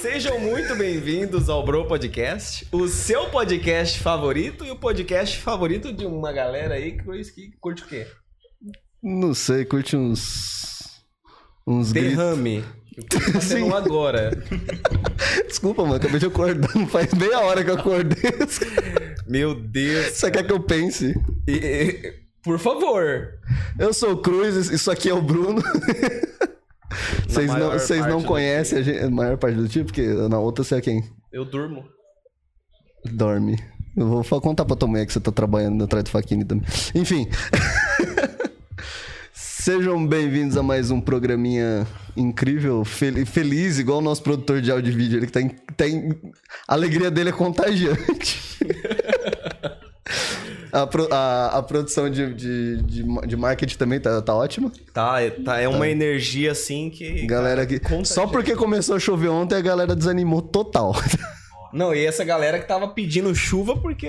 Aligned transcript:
Sejam 0.00 0.38
muito 0.40 0.74
bem-vindos 0.76 1.48
ao 1.48 1.64
Bro 1.64 1.86
Podcast, 1.86 2.66
o 2.72 2.88
seu 2.88 3.28
podcast 3.28 3.98
favorito 3.98 4.64
e 4.64 4.70
o 4.70 4.76
podcast 4.76 5.38
favorito 5.38 5.92
de 5.92 6.06
uma 6.06 6.32
galera 6.32 6.74
aí 6.74 6.92
que, 6.92 7.02
que 7.34 7.50
curte 7.60 7.82
o 7.82 7.86
quê? 7.86 8.06
Não 9.02 9.34
sei, 9.34 9.64
curte 9.64 9.96
uns. 9.96 11.02
uns. 11.66 11.92
Derrame. 11.92 12.64
Eu 12.96 13.04
tô 13.04 13.20
fazendo 13.20 13.66
Sim. 13.66 13.72
agora. 13.72 14.30
Desculpa, 15.46 15.82
mano, 15.82 15.96
acabei 15.96 16.18
de 16.18 16.26
acordar. 16.26 16.74
Não 16.74 16.86
faz 16.88 17.12
meia 17.12 17.40
hora 17.40 17.62
que 17.62 17.70
eu 17.70 17.74
acordei. 17.74 18.32
Meu 19.28 19.54
Deus. 19.54 20.06
Você 20.16 20.30
quer 20.30 20.46
que 20.46 20.52
eu 20.52 20.60
pense? 20.60 21.14
E- 21.46 21.52
e- 21.52 22.14
por 22.42 22.58
favor. 22.58 23.28
Eu 23.78 23.92
sou 23.92 24.12
o 24.12 24.22
Cruz, 24.22 24.70
isso 24.70 24.90
aqui 24.90 25.10
é 25.10 25.14
o 25.14 25.20
Bruno. 25.20 25.62
Vocês 27.28 27.48
não, 27.54 27.70
vocês 27.70 28.06
não 28.06 28.22
conhecem 28.22 28.78
a, 28.78 28.82
gente, 28.82 28.98
a 28.98 29.10
maior 29.10 29.36
parte 29.36 29.56
do 29.56 29.68
time, 29.68 29.84
porque 29.84 30.02
na 30.02 30.38
outra 30.38 30.64
você 30.64 30.76
é 30.76 30.80
quem? 30.80 31.04
Eu 31.32 31.44
durmo. 31.44 31.84
Dorme. 33.04 33.56
Eu 33.96 34.22
vou 34.22 34.40
contar 34.40 34.64
pra 34.64 34.76
tua 34.76 34.88
mulher 34.88 35.06
que 35.06 35.12
você 35.12 35.20
tá 35.20 35.32
trabalhando 35.32 35.82
atrás 35.84 36.04
do 36.04 36.10
Faquini 36.10 36.44
também. 36.44 36.64
Enfim. 36.94 37.28
Sejam 39.32 40.04
bem-vindos 40.06 40.56
a 40.56 40.62
mais 40.62 40.90
um 40.90 41.00
programinha 41.00 41.86
incrível, 42.16 42.84
fel- 42.84 43.24
feliz, 43.26 43.78
igual 43.78 43.98
o 43.98 44.02
nosso 44.02 44.22
produtor 44.22 44.60
de 44.60 44.70
áudio 44.72 44.92
e 44.92 44.96
vídeo. 44.96 45.18
Ele 45.18 45.26
que 45.26 45.32
tá 45.32 45.40
tá 45.76 45.88
em- 45.88 46.10
A 46.66 46.74
alegria 46.74 47.10
dele 47.10 47.28
é 47.28 47.32
contagiante. 47.32 48.40
a, 50.72 50.86
pro- 50.86 51.08
a- 51.12 51.58
a 51.58 51.62
produção 51.62 52.08
de, 52.10 52.34
de, 52.34 52.82
de, 52.82 53.02
de 53.26 53.36
marketing 53.36 53.76
também 53.76 54.00
tá, 54.00 54.20
tá 54.22 54.34
ótima. 54.34 54.70
Tá, 54.92 55.20
é, 55.20 55.30
tá, 55.30 55.58
é 55.58 55.68
uma 55.68 55.88
energia 55.88 56.52
assim 56.52 56.90
que. 56.90 57.26
Galera 57.26 57.66
que. 57.66 57.80
Só 58.04 58.26
porque 58.26 58.54
começou 58.56 58.96
a 58.96 58.98
chover 58.98 59.28
ontem, 59.28 59.54
a 59.56 59.60
galera 59.60 59.94
desanimou 59.96 60.42
total. 60.42 60.94
Não, 61.72 61.94
e 61.94 62.04
essa 62.04 62.24
galera 62.24 62.58
que 62.58 62.66
tava 62.66 62.88
pedindo 62.88 63.32
chuva 63.34 63.76
porque. 63.76 64.08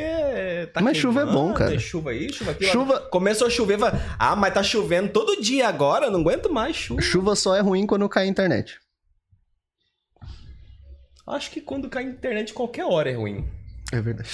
Tá 0.74 0.82
Mas 0.82 0.98
chuva 0.98 1.22
é 1.22 1.26
bom, 1.26 1.32
queimando, 1.34 1.54
cara. 1.54 1.76
é 1.76 1.80
chuva 1.80 2.10
aí, 2.10 2.34
chuva 2.34 2.52
aqui. 2.52 2.66
Chuva- 2.66 3.00
Começou 3.12 3.46
a 3.46 3.50
chover, 3.52 3.78
vai. 3.78 3.92
Ah, 4.18 4.36
mas 4.36 4.54
tá 4.54 4.64
chovendo 4.64 5.10
todo 5.10 5.40
dia 5.40 5.68
agora, 5.68 6.10
não 6.10 6.22
aguento 6.22 6.52
mais 6.52 6.76
chuva. 6.76 7.02
Chuva 7.02 7.36
só 7.36 7.56
é 7.56 7.60
ruim 7.62 7.86
quando 7.86 8.10
cai 8.10 8.24
a 8.24 8.28
internet. 8.28 8.80
Acho 11.28 11.52
que 11.52 11.62
quando 11.62 11.88
cai 11.88 12.04
a 12.04 12.08
internet, 12.10 12.52
qualquer 12.54 12.84
hora 12.86 13.10
é 13.10 13.14
ruim. 13.16 13.46
É 13.92 14.02
verdade. 14.02 14.30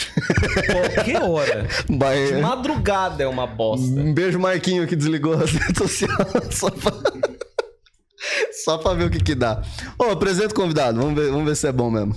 Qualquer 0.96 1.22
hora. 1.24 1.68
Vai- 1.90 2.28
De 2.28 2.42
madrugada 2.42 3.24
é 3.24 3.28
uma 3.28 3.48
bosta. 3.48 3.86
Um 4.00 4.14
beijo, 4.14 4.38
Marquinho, 4.40 4.86
que 4.88 4.96
desligou 4.96 5.34
as 5.34 5.50
redes 5.54 5.78
sociais 5.78 6.56
só 6.56 6.70
pra... 6.70 6.92
só 8.64 8.78
pra 8.78 8.94
ver 8.94 9.06
o 9.06 9.10
que 9.10 9.20
que 9.24 9.34
dá. 9.36 9.64
Ô, 9.98 10.06
apresenta 10.12 10.54
o 10.54 10.56
convidado, 10.56 11.00
vamos 11.02 11.16
ver, 11.20 11.32
vamos 11.32 11.46
ver 11.48 11.56
se 11.56 11.68
é 11.68 11.72
bom 11.72 11.90
mesmo. 11.90 12.16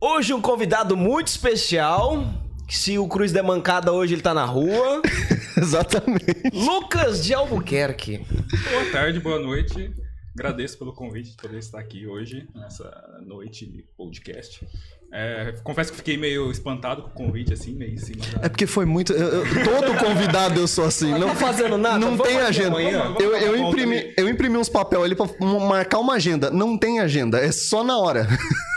Hoje 0.00 0.34
um 0.34 0.40
convidado 0.40 0.96
muito 0.96 1.28
especial. 1.28 2.24
Se 2.68 2.98
o 2.98 3.06
Cruz 3.06 3.32
der 3.32 3.42
mancada 3.42 3.92
hoje, 3.92 4.14
ele 4.14 4.22
tá 4.22 4.32
na 4.34 4.44
rua. 4.44 5.02
Exatamente. 5.56 6.24
Lucas 6.52 7.22
de 7.24 7.34
Albuquerque. 7.34 8.24
Boa 8.70 8.84
tarde, 8.90 9.20
boa 9.20 9.38
noite. 9.38 9.92
Agradeço 10.34 10.78
pelo 10.78 10.94
convite 10.94 11.30
de 11.32 11.36
poder 11.36 11.58
estar 11.58 11.78
aqui 11.78 12.06
hoje, 12.06 12.48
nessa 12.54 12.90
noite 13.26 13.66
de 13.66 13.82
podcast. 13.96 14.66
É, 15.14 15.54
confesso 15.62 15.90
que 15.90 15.98
fiquei 15.98 16.16
meio 16.16 16.50
espantado 16.50 17.02
com 17.02 17.08
o 17.08 17.12
convite, 17.12 17.52
assim, 17.52 17.74
meio 17.74 17.92
em 17.92 17.98
cima 17.98 18.22
da... 18.40 18.46
É 18.46 18.48
porque 18.48 18.66
foi 18.66 18.86
muito. 18.86 19.12
eu- 19.12 19.44
eu- 19.44 19.64
todo 19.64 19.94
convidado 19.98 20.58
eu 20.58 20.66
sou 20.66 20.86
assim. 20.86 21.10
Não 21.10 21.18
Não 21.18 21.28
tá 21.28 21.34
fazendo 21.34 21.76
nada? 21.76 21.98
Não 21.98 22.16
tem 22.16 22.38
agenda. 22.40 22.68
amanhã? 22.68 23.02
Vamos 23.02 23.20
Eu, 23.22 23.36
eu, 23.36 23.56
imprimi, 23.58 24.14
eu 24.16 24.26
imprimi 24.28 24.56
uns 24.56 24.70
papel 24.70 25.02
ali 25.04 25.14
pra 25.14 25.26
marcar 25.68 25.98
uma 25.98 26.14
agenda. 26.14 26.50
Não 26.50 26.78
tem 26.78 26.98
agenda, 27.00 27.38
é 27.38 27.52
só 27.52 27.84
na 27.84 27.98
hora. 27.98 28.26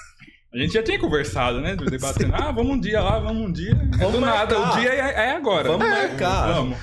A 0.54 0.58
gente 0.58 0.74
já 0.74 0.82
tinha 0.82 0.98
conversado, 0.98 1.60
né? 1.60 1.76
Debatendo, 1.76 2.34
ah, 2.34 2.50
vamos 2.50 2.76
um 2.78 2.80
dia 2.80 3.02
lá, 3.02 3.20
vamos 3.20 3.46
um 3.46 3.52
dia. 3.52 3.72
É 3.94 3.98
Vamos 3.98 4.14
do 4.14 4.20
nada, 4.22 4.58
marcar. 4.58 4.78
o 4.78 4.80
dia 4.80 4.90
é, 4.90 5.00
é 5.28 5.32
agora. 5.32 5.68
Vamos 5.70 5.86
É, 5.86 6.08
marcar. 6.08 6.54
Vamos. 6.54 6.78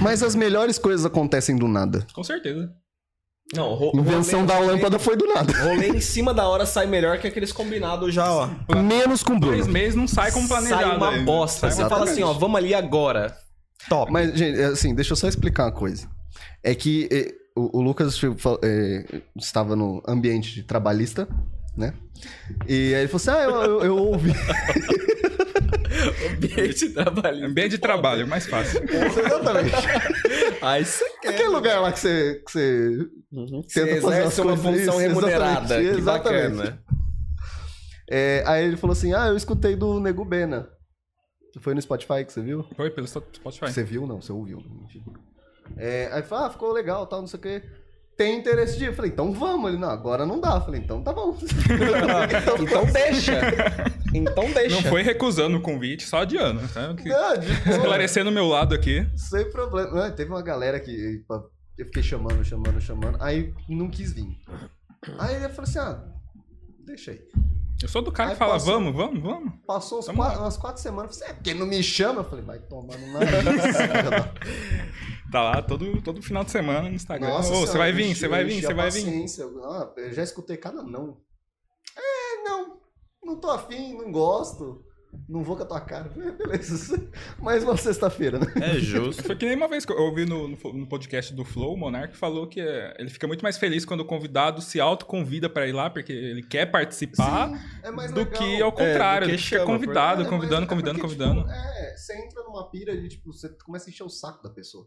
Mas 0.00 0.22
as 0.22 0.34
melhores 0.34 0.78
coisas 0.78 1.04
acontecem 1.04 1.54
do 1.56 1.68
nada. 1.68 2.06
com 2.14 2.24
certeza. 2.24 2.72
Não, 3.54 3.74
ro 3.74 3.92
Invenção 3.94 4.40
rolê- 4.46 4.52
da 4.52 4.58
lâmpada 4.58 4.98
foi 4.98 5.16
do 5.16 5.26
nada. 5.26 5.52
Rolê 5.62 5.88
em 5.88 6.00
cima 6.00 6.32
da 6.32 6.48
hora 6.48 6.64
sai 6.64 6.86
melhor 6.86 7.18
que 7.18 7.26
aqueles 7.26 7.52
combinados 7.52 8.14
já, 8.14 8.32
ó. 8.32 8.48
Menos 8.82 9.22
com 9.22 9.34
o 9.34 9.40
Dois 9.40 9.58
Bruno. 9.62 9.72
meses 9.72 9.94
não 9.94 10.08
sai 10.08 10.32
como 10.32 10.48
planejado. 10.48 10.82
Sai 10.82 10.96
uma 10.96 11.10
ainda. 11.10 11.24
bosta. 11.24 11.70
Sai 11.70 11.84
Você 11.84 11.88
fala 11.88 12.04
assim, 12.04 12.22
ó, 12.22 12.32
vamos 12.32 12.56
ali 12.56 12.72
agora. 12.74 13.36
Top. 13.88 14.10
Mas, 14.10 14.32
gente, 14.38 14.58
é 14.58 14.66
assim, 14.66 14.94
deixa 14.94 15.12
eu 15.12 15.16
só 15.16 15.28
explicar 15.28 15.64
uma 15.66 15.72
coisa. 15.72 16.08
É 16.62 16.74
que 16.74 17.08
eh, 17.12 17.34
o, 17.54 17.78
o 17.78 17.82
Lucas 17.82 18.16
tipo, 18.16 18.38
fal- 18.38 18.58
eh, 18.62 19.20
estava 19.36 19.76
no 19.76 20.02
ambiente 20.08 20.62
trabalhista, 20.62 21.28
né? 21.76 21.94
E 22.68 22.94
aí 22.94 23.02
ele 23.02 23.08
falou 23.08 23.16
assim: 23.16 23.30
Ah, 23.30 23.42
eu, 23.44 23.62
eu, 23.62 23.84
eu 23.84 23.96
ouvi. 23.96 24.32
Ambiente 26.34 26.88
trabalhista. 26.94 27.46
Ambiente 27.46 27.70
de 27.70 27.78
trabalho, 27.78 28.26
mais 28.28 28.46
fácil. 28.46 28.82
Exatamente. 28.84 29.72
Ah, 30.64 30.78
isso 30.78 31.02
é 31.24 31.28
Aquele 31.30 31.48
lugar 31.48 31.80
lá 31.80 31.90
que 31.90 31.98
você. 31.98 32.40
Que 32.46 32.52
você... 32.52 32.96
Você 33.32 33.84
Tenta 33.84 34.00
fazer 34.00 34.18
exerce 34.18 34.40
as 34.40 34.46
uma 34.46 34.56
função 34.56 34.78
isso, 34.80 34.96
remunerada. 34.98 35.60
exatamente, 35.82 35.90
Que 35.92 35.98
exatamente. 35.98 36.56
bacana. 36.56 36.82
É, 38.08 38.44
aí 38.46 38.64
ele 38.66 38.76
falou 38.76 38.92
assim: 38.92 39.12
Ah, 39.12 39.26
eu 39.26 39.36
escutei 39.36 39.74
do 39.74 39.98
Nego 39.98 40.24
Bena. 40.24 40.68
Foi 41.60 41.74
no 41.74 41.82
Spotify 41.82 42.24
que 42.24 42.32
você 42.32 42.40
viu? 42.40 42.64
Foi 42.76 42.90
pelo 42.90 43.08
Spotify. 43.08 43.72
Você 43.72 43.82
viu? 43.82 44.06
Não, 44.06 44.22
você 44.22 44.30
ouviu. 44.30 44.58
Mentira. 44.58 45.04
É, 45.76 46.06
aí 46.12 46.18
ele 46.20 46.26
falou, 46.26 46.44
ah, 46.44 46.50
ficou 46.50 46.72
legal, 46.72 47.06
tal, 47.06 47.20
não 47.20 47.26
sei 47.26 47.38
o 47.38 47.42
quê. 47.42 47.62
Tem 48.16 48.38
interesse 48.38 48.76
de 48.78 48.84
ir? 48.84 48.88
Eu 48.88 48.94
falei, 48.94 49.10
então 49.10 49.32
vamos. 49.32 49.70
Ele, 49.70 49.80
não, 49.80 49.88
agora 49.90 50.24
não 50.26 50.40
dá. 50.40 50.54
Eu 50.56 50.60
falei, 50.60 50.80
então 50.80 51.02
tá 51.02 51.12
bom. 51.12 51.36
Então 52.60 52.84
deixa. 52.86 53.40
Então 54.14 54.52
deixa. 54.52 54.76
Não 54.76 54.82
foi 54.82 55.02
recusando 55.02 55.56
o 55.56 55.60
convite, 55.62 56.04
só 56.06 56.18
adiando. 56.22 56.60
Tá? 56.68 56.94
Que- 56.94 57.08
Não. 57.08 57.34
Esclarecendo 57.76 58.30
o 58.30 58.32
meu 58.32 58.46
lado 58.46 58.74
aqui. 58.74 59.06
Sem 59.16 59.50
problema. 59.50 59.90
Não, 59.90 60.10
teve 60.14 60.30
uma 60.30 60.42
galera 60.42 60.78
que 60.78 61.24
eu 61.78 61.86
fiquei 61.86 62.02
chamando, 62.02 62.44
chamando, 62.44 62.80
chamando. 62.80 63.16
Aí 63.20 63.52
não 63.68 63.88
quis 63.88 64.12
vir. 64.12 64.28
Aí 65.18 65.34
ele 65.36 65.48
falou 65.48 65.62
assim: 65.68 65.78
ah, 65.78 66.02
deixa 66.84 67.12
aí. 67.12 67.20
Eu 67.82 67.88
sou 67.88 68.02
do 68.02 68.12
cara 68.12 68.30
Aí 68.30 68.34
que 68.34 68.38
fala, 68.38 68.52
passou- 68.54 68.74
vamos, 68.74 68.94
vamos, 68.94 69.22
vamos. 69.22 69.52
Passou 69.66 69.98
uns 69.98 70.06
Vamos 70.06 70.24
quatro- 70.24 70.40
umas 70.40 70.56
quatro 70.56 70.82
semanas. 70.82 71.12
Eu 71.12 71.18
falei 71.18 71.32
é 71.32 71.34
porque 71.34 71.54
não 71.54 71.66
me 71.66 71.82
chama. 71.82 72.20
Eu 72.20 72.24
falei, 72.24 72.44
vai 72.44 72.58
tomar 72.60 72.96
no 72.98 73.12
nariz. 73.12 73.32
Tá 75.32 75.42
lá 75.42 75.62
todo, 75.62 76.02
todo 76.02 76.20
final 76.22 76.44
de 76.44 76.50
semana 76.50 76.90
no 76.90 76.94
Instagram. 76.94 77.34
Ô, 77.34 77.42
senhora, 77.42 77.66
você 77.66 77.78
vai 77.78 77.90
vir, 77.90 78.14
você 78.14 78.28
vai 78.28 78.44
vir, 78.44 78.60
você 78.62 78.74
vai 78.74 78.90
vir. 78.90 79.24
Ah, 79.64 79.90
eu 79.96 80.12
já 80.12 80.22
escutei 80.22 80.58
cada 80.58 80.82
não. 80.82 81.16
É, 81.96 82.42
não. 82.44 82.76
Não 83.24 83.40
tô 83.40 83.50
afim, 83.50 83.94
não 83.96 84.12
gosto. 84.12 84.84
Não 85.28 85.42
vou 85.42 85.56
com 85.56 85.62
a 85.62 85.66
tua 85.66 85.80
cara. 85.80 86.10
É, 86.16 86.30
Beleza. 86.46 87.10
Mais 87.38 87.62
uma 87.62 87.76
sexta-feira, 87.76 88.38
né? 88.38 88.46
É 88.60 88.74
justo. 88.78 89.22
Foi 89.22 89.36
que 89.36 89.44
nem 89.46 89.54
uma 89.56 89.68
vez 89.68 89.84
que 89.84 89.92
eu 89.92 89.98
ouvi 89.98 90.24
no, 90.24 90.48
no, 90.48 90.86
podcast 90.86 91.34
do 91.34 91.44
Flow, 91.44 91.74
o 91.74 91.76
Monark 91.76 92.16
falou 92.16 92.46
que 92.46 92.60
é, 92.60 92.94
ele 92.98 93.10
fica 93.10 93.26
muito 93.26 93.42
mais 93.42 93.58
feliz 93.58 93.84
quando 93.84 94.00
o 94.00 94.04
convidado 94.06 94.60
se 94.62 94.80
autoconvida 94.80 95.48
pra 95.50 95.66
ir 95.66 95.72
lá, 95.72 95.90
porque 95.90 96.12
ele 96.12 96.42
quer 96.42 96.66
participar, 96.66 97.48
Sim, 97.50 97.58
é 97.82 97.90
do 98.08 98.20
legal. 98.20 98.26
que 98.26 98.62
ao 98.62 98.72
contrário. 98.72 99.26
que 99.26 99.32
ele 99.34 99.42
fica 99.42 99.64
convidado, 99.64 100.22
É, 100.22 100.24
convidando, 100.24 100.64
é 100.64 100.66
convidando, 100.66 100.98
porque, 100.98 101.14
convidando. 101.16 101.40
tipo, 101.42 101.50
é, 101.52 101.96
você 101.96 102.16
entra 102.24 102.42
numa 102.44 102.70
pira 102.70 102.96
de, 102.96 103.08
tipo, 103.08 103.32
você 103.32 103.48
começa 103.64 103.88
a 103.88 103.90
encher 103.90 104.04
o 104.04 104.08
saco 104.08 104.42
da 104.42 104.50
pessoa. 104.50 104.86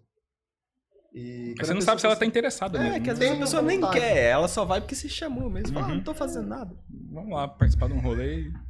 E 1.14 1.54
Mas 1.58 1.68
você 1.68 1.74
não 1.74 1.82
sabe 1.82 2.02
se 2.02 2.06
ela 2.08 2.16
tá 2.16 2.26
interessada 2.26 2.78
É, 2.78 2.82
mesmo. 2.90 3.04
que 3.04 3.10
às 3.10 3.18
vezes 3.18 3.36
a 3.36 3.40
pessoa 3.40 3.62
nem 3.62 3.80
vontade. 3.80 4.00
quer, 4.02 4.18
ela 4.32 4.48
só 4.50 4.66
vai 4.66 4.82
porque 4.82 4.96
se 4.96 5.08
chamou 5.08 5.50
mesmo. 5.50 5.74
Fala, 5.74 5.86
ah, 5.86 5.90
Uhum. 5.90 5.96
não 5.96 6.04
tô 6.04 6.14
fazendo 6.14 6.48
nada. 6.48 6.76
Vamos 7.10 7.32
lá 7.32 7.48
participar 7.48 7.88
de 7.88 7.94
um 7.94 8.02
rolê. 8.02 8.42
e- 8.42 8.65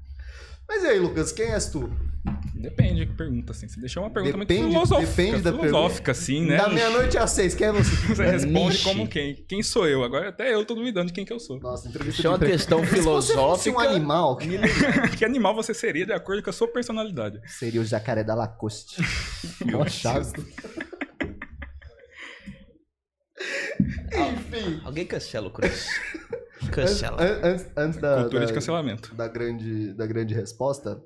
Mas 0.68 0.84
e 0.84 0.88
aí, 0.88 1.00
Lucas, 1.00 1.32
quem 1.32 1.46
és 1.52 1.68
tu? 1.68 1.90
Depende 2.56 3.06
que 3.06 3.14
pergunta, 3.14 3.52
assim. 3.52 3.68
Você 3.68 3.80
deixou 3.80 4.02
uma 4.02 4.10
pergunta 4.10 4.36
Depende- 4.38 4.62
muito 4.64 4.74
filosófica. 4.74 5.12
depende 5.12 5.44
da 5.44 5.52
filosófica, 5.54 6.12
assim, 6.12 6.42
né? 6.48 6.58
Da 6.58 6.70
meia-noite 6.70 7.18
às 7.20 7.30
seis, 7.30 7.54
quem 7.54 7.68
é 7.68 7.72
você? 7.72 7.92
Você 8.16 8.26
responde 8.26 8.54
Niche. 8.70 8.84
como 8.84 9.08
quem? 9.08 9.36
Quem 9.48 9.62
sou 9.62 9.88
eu? 9.88 10.04
Agora 10.04 10.30
até 10.30 10.52
eu 10.52 10.66
tô 10.66 10.74
duvidando 10.74 11.08
de 11.08 11.14
quem 11.14 11.24
que 11.24 11.32
eu 11.32 11.40
sou. 11.40 11.60
Nossa, 11.60 11.88
entrevista 11.88 12.20
Isso 12.22 12.26
é 12.28 12.30
uma 12.32 12.40
de 12.40 12.48
questão 12.48 12.80
Se 12.80 12.86
você 12.88 12.96
filosófica. 12.96 13.76
um 13.78 13.80
animal, 13.80 14.38
que 14.38 15.24
animal 15.24 15.54
você 15.54 15.74
seria 15.76 16.04
de 16.08 16.14
acordo 16.14 16.42
com 16.42 16.50
a 16.50 16.54
sua 16.54 16.68
personalidade? 16.68 17.40
seria 17.46 17.80
o 17.80 17.86
jacaré 17.86 18.24
da 18.24 18.34
Lacoste. 18.34 19.00
Mó 19.72 19.86
chato. 19.86 20.44
Enfim. 24.12 24.82
Alguém 24.84 25.06
cancela 25.06 25.48
o 25.48 25.52
Cruz. 25.52 25.88
Cancela. 26.72 27.22
An- 27.22 27.40
Antes, 27.44 27.68
antes 27.78 28.00
da, 28.00 28.22
Cultura 28.22 28.40
da, 28.42 28.46
de 28.48 28.54
cancelamento. 28.54 29.14
da 29.16 29.28
grande, 29.28 29.94
da 29.94 30.06
grande 30.08 30.34
resposta, 30.34 31.00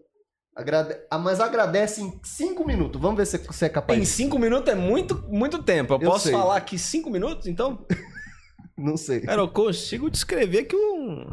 agrade... 0.56 0.96
ah, 1.10 1.18
mas 1.18 1.40
agradece 1.40 2.02
em 2.02 2.20
cinco 2.24 2.66
minutos. 2.66 3.02
Vamos 3.02 3.18
ver 3.18 3.26
se 3.26 3.38
você 3.40 3.66
é 3.66 3.70
capaz. 3.70 4.00
Em 4.00 4.06
cinco 4.06 4.38
minutos 4.40 4.72
é 4.72 4.76
muito, 4.76 5.16
muito 5.28 5.62
tempo. 5.64 5.94
Eu, 5.94 6.00
Eu 6.02 6.12
posso 6.12 6.26
sei. 6.26 6.34
falar 6.34 6.58
aqui 6.58 6.78
cinco 6.78 7.10
minutos, 7.10 7.48
então? 7.48 7.86
Não 8.78 8.96
sei. 8.96 9.22
Cara, 9.22 9.42
eu 9.42 9.48
consigo 9.50 10.10
descrever 10.10 10.64
que 10.66 10.76
um 10.76 11.26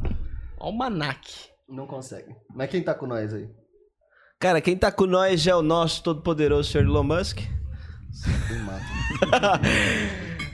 almanac. 0.59 1.21
Não 1.69 1.87
consegue. 1.87 2.35
Mas 2.55 2.71
quem 2.71 2.83
tá 2.83 2.95
com 2.95 3.07
nós 3.07 3.33
aí? 3.35 3.49
Cara, 4.41 4.61
quem 4.61 4.77
tá 4.77 4.91
com 4.93 5.07
nós 5.07 5.47
é 5.47 5.55
o 5.55 5.63
nosso 5.63 6.03
todo-poderoso 6.03 6.71
Sr. 6.73 6.83
Elon 6.85 7.03
Musk. 7.05 7.39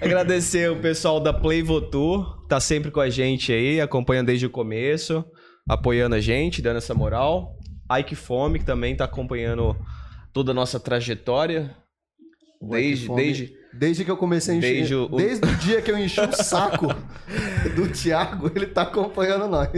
Agradecer 0.01 0.71
o 0.71 0.81
pessoal 0.81 1.21
da 1.21 1.33
Play 1.33 1.63
Votou. 1.63 2.42
Tá 2.53 2.61
sempre 2.61 2.91
com 2.91 3.01
a 3.01 3.09
gente 3.09 3.51
aí, 3.51 3.81
acompanhando 3.81 4.27
desde 4.27 4.45
o 4.45 4.51
começo, 4.51 5.25
apoiando 5.67 6.15
a 6.17 6.21
gente, 6.21 6.61
dando 6.61 6.77
essa 6.77 6.93
moral. 6.95 7.57
Ike 7.99 8.15
Fome, 8.15 8.59
que 8.59 8.65
também 8.67 8.95
tá 8.95 9.05
acompanhando 9.07 9.75
toda 10.35 10.51
a 10.51 10.55
nossa 10.55 10.79
trajetória. 10.79 11.75
Desde, 12.61 13.07
Fome, 13.07 13.23
desde, 13.23 13.53
desde 13.73 14.05
que 14.05 14.11
eu 14.11 14.19
comecei 14.19 14.55
a 14.55 14.59
encher. 14.59 14.75
desde 14.75 14.95
o- 14.95 15.09
Desde 15.09 15.47
o 15.49 15.57
dia 15.57 15.81
que 15.81 15.91
eu 15.91 15.97
enchi 15.99 16.21
o 16.21 16.31
saco 16.33 16.89
do 17.75 17.89
Thiago, 17.91 18.51
ele 18.55 18.67
tá 18.67 18.83
acompanhando 18.83 19.49
nós. 19.49 19.71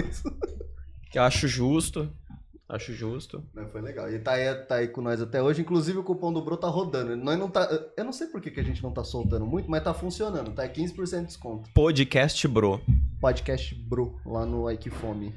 que 1.12 1.16
eu 1.16 1.22
acho 1.22 1.46
justo. 1.46 2.12
Acho 2.66 2.94
justo. 2.94 3.44
Mas 3.52 3.70
foi 3.70 3.82
legal. 3.82 4.10
E 4.10 4.18
tá 4.18 4.32
aí, 4.32 4.54
tá 4.54 4.76
aí 4.76 4.88
com 4.88 5.02
nós 5.02 5.20
até 5.20 5.42
hoje. 5.42 5.60
Inclusive 5.60 5.98
o 5.98 6.02
cupom 6.02 6.32
do 6.32 6.40
Bro 6.42 6.56
tá 6.56 6.68
rodando. 6.68 7.14
Nós 7.14 7.38
não 7.38 7.48
tá. 7.50 7.68
Eu 7.96 8.04
não 8.04 8.12
sei 8.12 8.26
por 8.28 8.40
que, 8.40 8.50
que 8.50 8.58
a 8.58 8.64
gente 8.64 8.82
não 8.82 8.90
tá 8.90 9.04
soltando 9.04 9.44
muito, 9.44 9.70
mas 9.70 9.84
tá 9.84 9.92
funcionando. 9.92 10.50
Tá 10.52 10.66
15% 10.66 11.20
de 11.20 11.26
desconto. 11.26 11.68
Podcast 11.74 12.48
Bro. 12.48 12.80
Podcast 13.20 13.74
Bro 13.74 14.18
lá 14.24 14.46
no 14.46 14.70
Ike 14.70 14.88
Fome. 14.88 15.34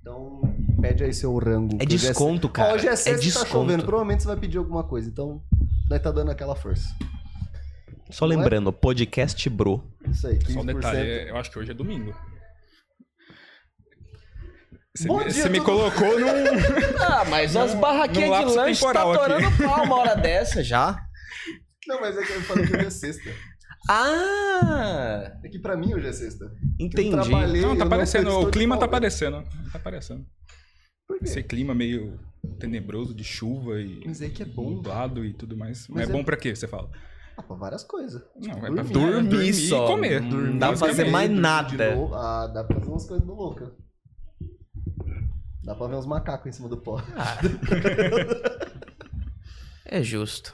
Então, 0.00 0.40
pede 0.80 1.04
aí 1.04 1.12
seu 1.12 1.36
rango. 1.38 1.74
É 1.74 1.84
hoje 1.84 1.86
desconto, 1.86 2.46
Ó, 2.48 2.50
cara. 2.50 2.74
hoje 2.74 2.88
é 2.88 2.92
é 2.92 2.96
tá 2.96 3.12
desconto. 3.20 3.46
chovendo. 3.50 3.84
Provavelmente 3.84 4.22
você 4.22 4.28
vai 4.28 4.36
pedir 4.38 4.56
alguma 4.58 4.82
coisa. 4.82 5.08
Então, 5.08 5.42
nós 5.90 6.00
tá 6.02 6.10
dando 6.10 6.30
aquela 6.30 6.56
força. 6.56 6.88
Só 8.10 8.26
Não 8.26 8.34
é? 8.34 8.36
lembrando, 8.38 8.72
Podcast 8.72 9.48
Bro. 9.48 9.82
Isso 10.10 10.26
aí, 10.26 10.38
15%. 10.38 10.52
Só 10.52 10.60
um 10.60 10.66
detalhe, 10.66 11.28
eu 11.28 11.36
acho 11.36 11.50
que 11.50 11.58
hoje 11.58 11.70
é 11.70 11.74
domingo. 11.74 12.14
Você, 14.94 15.08
Bom 15.08 15.18
me, 15.18 15.24
dia, 15.24 15.42
você 15.42 15.48
me 15.48 15.60
colocou 15.60 16.20
num. 16.20 16.26
Ah, 17.00 17.24
mas 17.24 17.56
as 17.56 17.74
barraquinhas 17.74 18.38
de 18.50 18.56
lanche 18.56 18.80
tá 18.80 18.88
temporal 18.92 19.12
aqui. 19.12 19.20
torando 19.22 19.56
pau 19.56 19.84
uma 19.84 19.96
hora 19.96 20.14
dessa 20.20 20.62
já. 20.62 21.02
Não, 21.88 22.00
mas 22.00 22.16
é 22.16 22.22
que 22.22 22.32
eu 22.32 22.40
falei 22.42 22.66
que 22.66 22.76
hoje 22.76 22.86
é 22.86 22.90
sexta. 22.90 23.30
Ah, 23.88 25.32
É 25.42 25.48
que 25.48 25.58
pra 25.58 25.76
mim 25.76 25.94
hoje 25.94 26.06
é 26.08 26.12
sexta. 26.12 26.44
entendi. 26.78 27.08
Eu 27.08 27.22
trabalhei, 27.22 27.62
Não, 27.62 27.76
tá 27.76 27.84
aparecendo. 27.84 28.30
O 28.40 28.50
clima 28.50 28.76
tá 28.78 28.84
aparecendo. 28.84 29.42
Tá 29.72 29.78
aparecendo. 29.78 30.24
Por 31.08 31.18
quê? 31.18 31.24
Esse 31.24 31.42
clima 31.42 31.74
meio 31.74 32.18
tenebroso 32.60 33.14
de 33.14 33.24
chuva 33.24 33.80
e 33.80 34.02
Mas 34.06 34.20
é 34.20 34.28
que 34.28 34.42
é 34.42 34.46
bom. 34.46 34.70
nublado 34.70 35.24
e 35.24 35.32
tudo 35.34 35.56
mais. 35.56 35.86
Mas 35.88 36.06
é, 36.08 36.10
é- 36.10 36.12
bom 36.14 36.22
pra 36.22 36.36
quê, 36.36 36.54
você 36.54 36.68
fala? 36.68 36.90
Ah, 37.36 37.42
pra 37.42 37.56
várias 37.56 37.82
coisas. 37.82 38.22
Não, 38.36 38.52
é 38.52 38.60
Dormir. 38.60 38.74
pra 38.74 38.82
Dormir 38.92 39.28
dormir 39.28 39.52
só. 39.54 39.84
e 39.84 39.86
comer. 39.88 40.20
Não 40.20 40.58
dá 40.58 40.68
pra 40.68 40.76
fazer 40.76 41.10
mais 41.10 41.30
nada. 41.30 41.94
Ah, 42.14 42.46
dá 42.52 42.62
pra 42.62 42.78
fazer 42.78 42.90
umas 42.90 43.06
coisas 43.06 43.26
do 43.26 43.34
louca. 43.34 43.72
Dá 45.64 45.74
pra 45.74 45.86
ver 45.86 45.96
uns 45.96 46.06
macacos 46.06 46.46
em 46.48 46.52
cima 46.52 46.68
do 46.68 46.76
pó. 46.76 47.00
É 49.84 50.02
justo. 50.02 50.52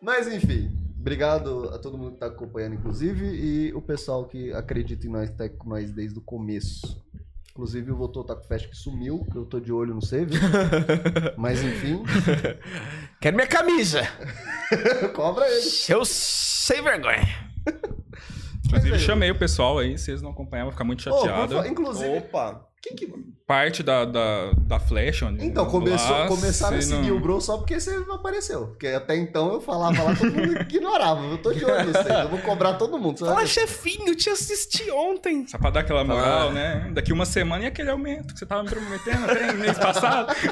Mas 0.00 0.26
enfim, 0.26 0.72
obrigado 0.98 1.70
a 1.72 1.78
todo 1.78 1.96
mundo 1.98 2.12
que 2.14 2.18
tá 2.20 2.26
acompanhando, 2.26 2.74
inclusive, 2.74 3.24
e 3.24 3.72
o 3.74 3.80
pessoal 3.82 4.26
que 4.26 4.52
acredita 4.52 5.06
em 5.06 5.10
nós, 5.10 5.30
que 5.30 5.36
tá 5.36 5.48
com 5.48 5.68
nós 5.68 5.90
desde 5.92 6.18
o 6.18 6.22
começo. 6.22 7.00
Inclusive 7.50 7.92
o 7.92 7.96
Voltou 7.96 8.24
Taco 8.24 8.46
Fest 8.46 8.68
que 8.70 8.76
sumiu, 8.76 9.26
eu 9.34 9.44
tô 9.44 9.60
de 9.60 9.70
olho 9.70 9.94
no 9.94 10.00
save. 10.04 10.34
Mas 11.36 11.62
enfim, 11.62 12.02
Quero 13.20 13.36
minha 13.36 13.46
camisa. 13.46 14.00
cobra 15.14 15.46
ele. 15.50 15.68
Eu 15.88 16.02
sem 16.04 16.82
vergonha. 16.82 17.28
Inclusive, 18.66 18.94
aí- 18.94 19.00
chamei 19.00 19.30
o 19.30 19.38
pessoal 19.38 19.78
aí, 19.78 19.98
se 19.98 20.10
eles 20.10 20.22
não 20.22 20.30
acompanham, 20.30 20.64
vou 20.64 20.72
ficar 20.72 20.84
muito 20.84 21.02
chateado. 21.02 21.54
falar- 21.56 21.68
inclusive, 21.68 22.08
Opa. 22.18 22.66
Quem 22.82 22.96
que... 22.96 23.06
Parte 23.46 23.82
da, 23.82 24.04
da, 24.04 24.52
da 24.52 24.80
Flash, 24.80 25.22
onde. 25.22 25.44
Então, 25.44 25.66
começou, 25.66 26.10
lá, 26.10 26.26
começaram 26.26 26.76
a 26.78 26.80
se 26.82 26.88
seguir 26.88 27.10
não- 27.10 27.16
o 27.16 27.20
Bro 27.20 27.40
só 27.40 27.58
porque 27.58 27.78
você 27.78 27.94
apareceu. 28.10 28.68
Porque 28.68 28.86
até 28.88 29.16
então 29.16 29.52
eu 29.52 29.60
falava 29.60 30.02
lá, 30.02 30.16
todo 30.16 30.32
mundo 30.32 30.60
ignorava. 30.62 31.22
Eu 31.26 31.38
tô 31.38 31.52
de 31.52 31.64
olho 31.64 31.86
nisso 31.86 31.98
aí, 32.12 32.22
eu 32.22 32.28
vou 32.30 32.38
cobrar 32.40 32.74
todo 32.74 32.98
mundo. 32.98 33.18
Vai 33.20 33.34
Fala, 33.34 33.46
chefinho, 33.46 34.08
eu 34.08 34.16
te 34.16 34.30
assisti 34.30 34.90
ontem. 34.90 35.46
Só 35.46 35.58
pra 35.58 35.70
dar 35.70 35.80
aquela 35.80 36.02
moral, 36.02 36.48
Ah. 36.48 36.52
né? 36.52 36.90
Daqui 36.94 37.12
uma 37.12 37.26
semana 37.26 37.64
e 37.64 37.66
aquele 37.66 37.90
aumento 37.90 38.32
que 38.32 38.38
você 38.38 38.46
tava 38.46 38.62
me 38.62 38.70
prometendo 38.70 39.24
até 39.30 39.52
mês 39.52 39.78
passado. 39.78 40.32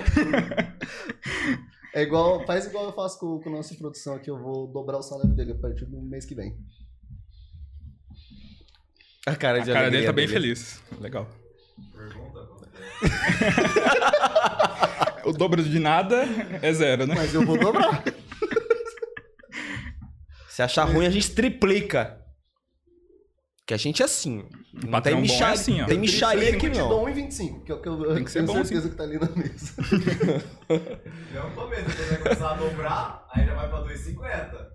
É 1.92 2.02
igual, 2.02 2.46
faz 2.46 2.66
igual 2.66 2.84
eu 2.84 2.92
faço 2.92 3.18
com, 3.18 3.40
com 3.40 3.48
a 3.48 3.52
nossa 3.52 3.74
produção 3.74 4.14
aqui, 4.14 4.30
eu 4.30 4.38
vou 4.38 4.68
dobrar 4.68 4.98
o 4.98 5.02
salário 5.02 5.34
dele 5.34 5.50
a 5.50 5.56
partir 5.56 5.86
do 5.86 6.00
mês 6.00 6.24
que 6.24 6.36
vem. 6.36 6.56
A 9.26 9.34
cara 9.34 9.60
A 9.60 9.66
cara 9.66 9.90
dele 9.90 10.06
tá 10.06 10.12
bem 10.12 10.28
feliz. 10.28 10.80
Legal. 11.00 11.26
o 15.24 15.32
dobro 15.32 15.62
de 15.62 15.78
nada 15.78 16.24
é 16.62 16.72
zero, 16.72 17.06
né? 17.06 17.14
Mas 17.16 17.34
eu 17.34 17.44
vou 17.44 17.58
dobrar. 17.58 18.02
Se 20.48 20.62
achar 20.62 20.84
ruim, 20.84 21.06
a 21.06 21.10
gente 21.10 21.30
triplica. 21.34 22.18
Que 23.66 23.74
a 23.74 23.76
gente 23.76 24.02
é 24.02 24.04
assim. 24.04 24.44
Não 24.74 24.90
patrão 24.90 25.14
tem 25.14 25.18
é 25.18 25.20
micharia, 25.20 25.54
assim, 25.54 25.80
ó. 25.82 25.86
tem 25.86 25.98
micharia 25.98 26.50
Eu 26.50 26.56
aqui 26.56 26.70
te 26.70 26.78
não. 26.78 26.88
dou 26.88 27.06
1,25, 27.06 27.64
que 27.64 27.72
é 27.72 27.74
o 27.74 27.80
que 27.80 27.88
eu 27.88 28.14
Tem 28.14 28.24
que 28.24 28.30
ser 28.30 28.44
tenho 28.44 28.58
bom, 28.58 28.64
certeza 28.64 28.88
que 28.90 28.96
tá 28.96 29.04
ali 29.04 29.18
na 29.18 29.28
mesa. 29.28 29.74
No 31.32 31.50
começo, 31.54 31.84
quando 31.84 32.08
vai 32.08 32.18
começar 32.18 32.50
a 32.50 32.54
dobrar, 32.54 33.26
aí 33.32 33.46
já 33.46 33.54
vai 33.54 33.68
pra 33.68 33.82
2,50. 33.84 34.66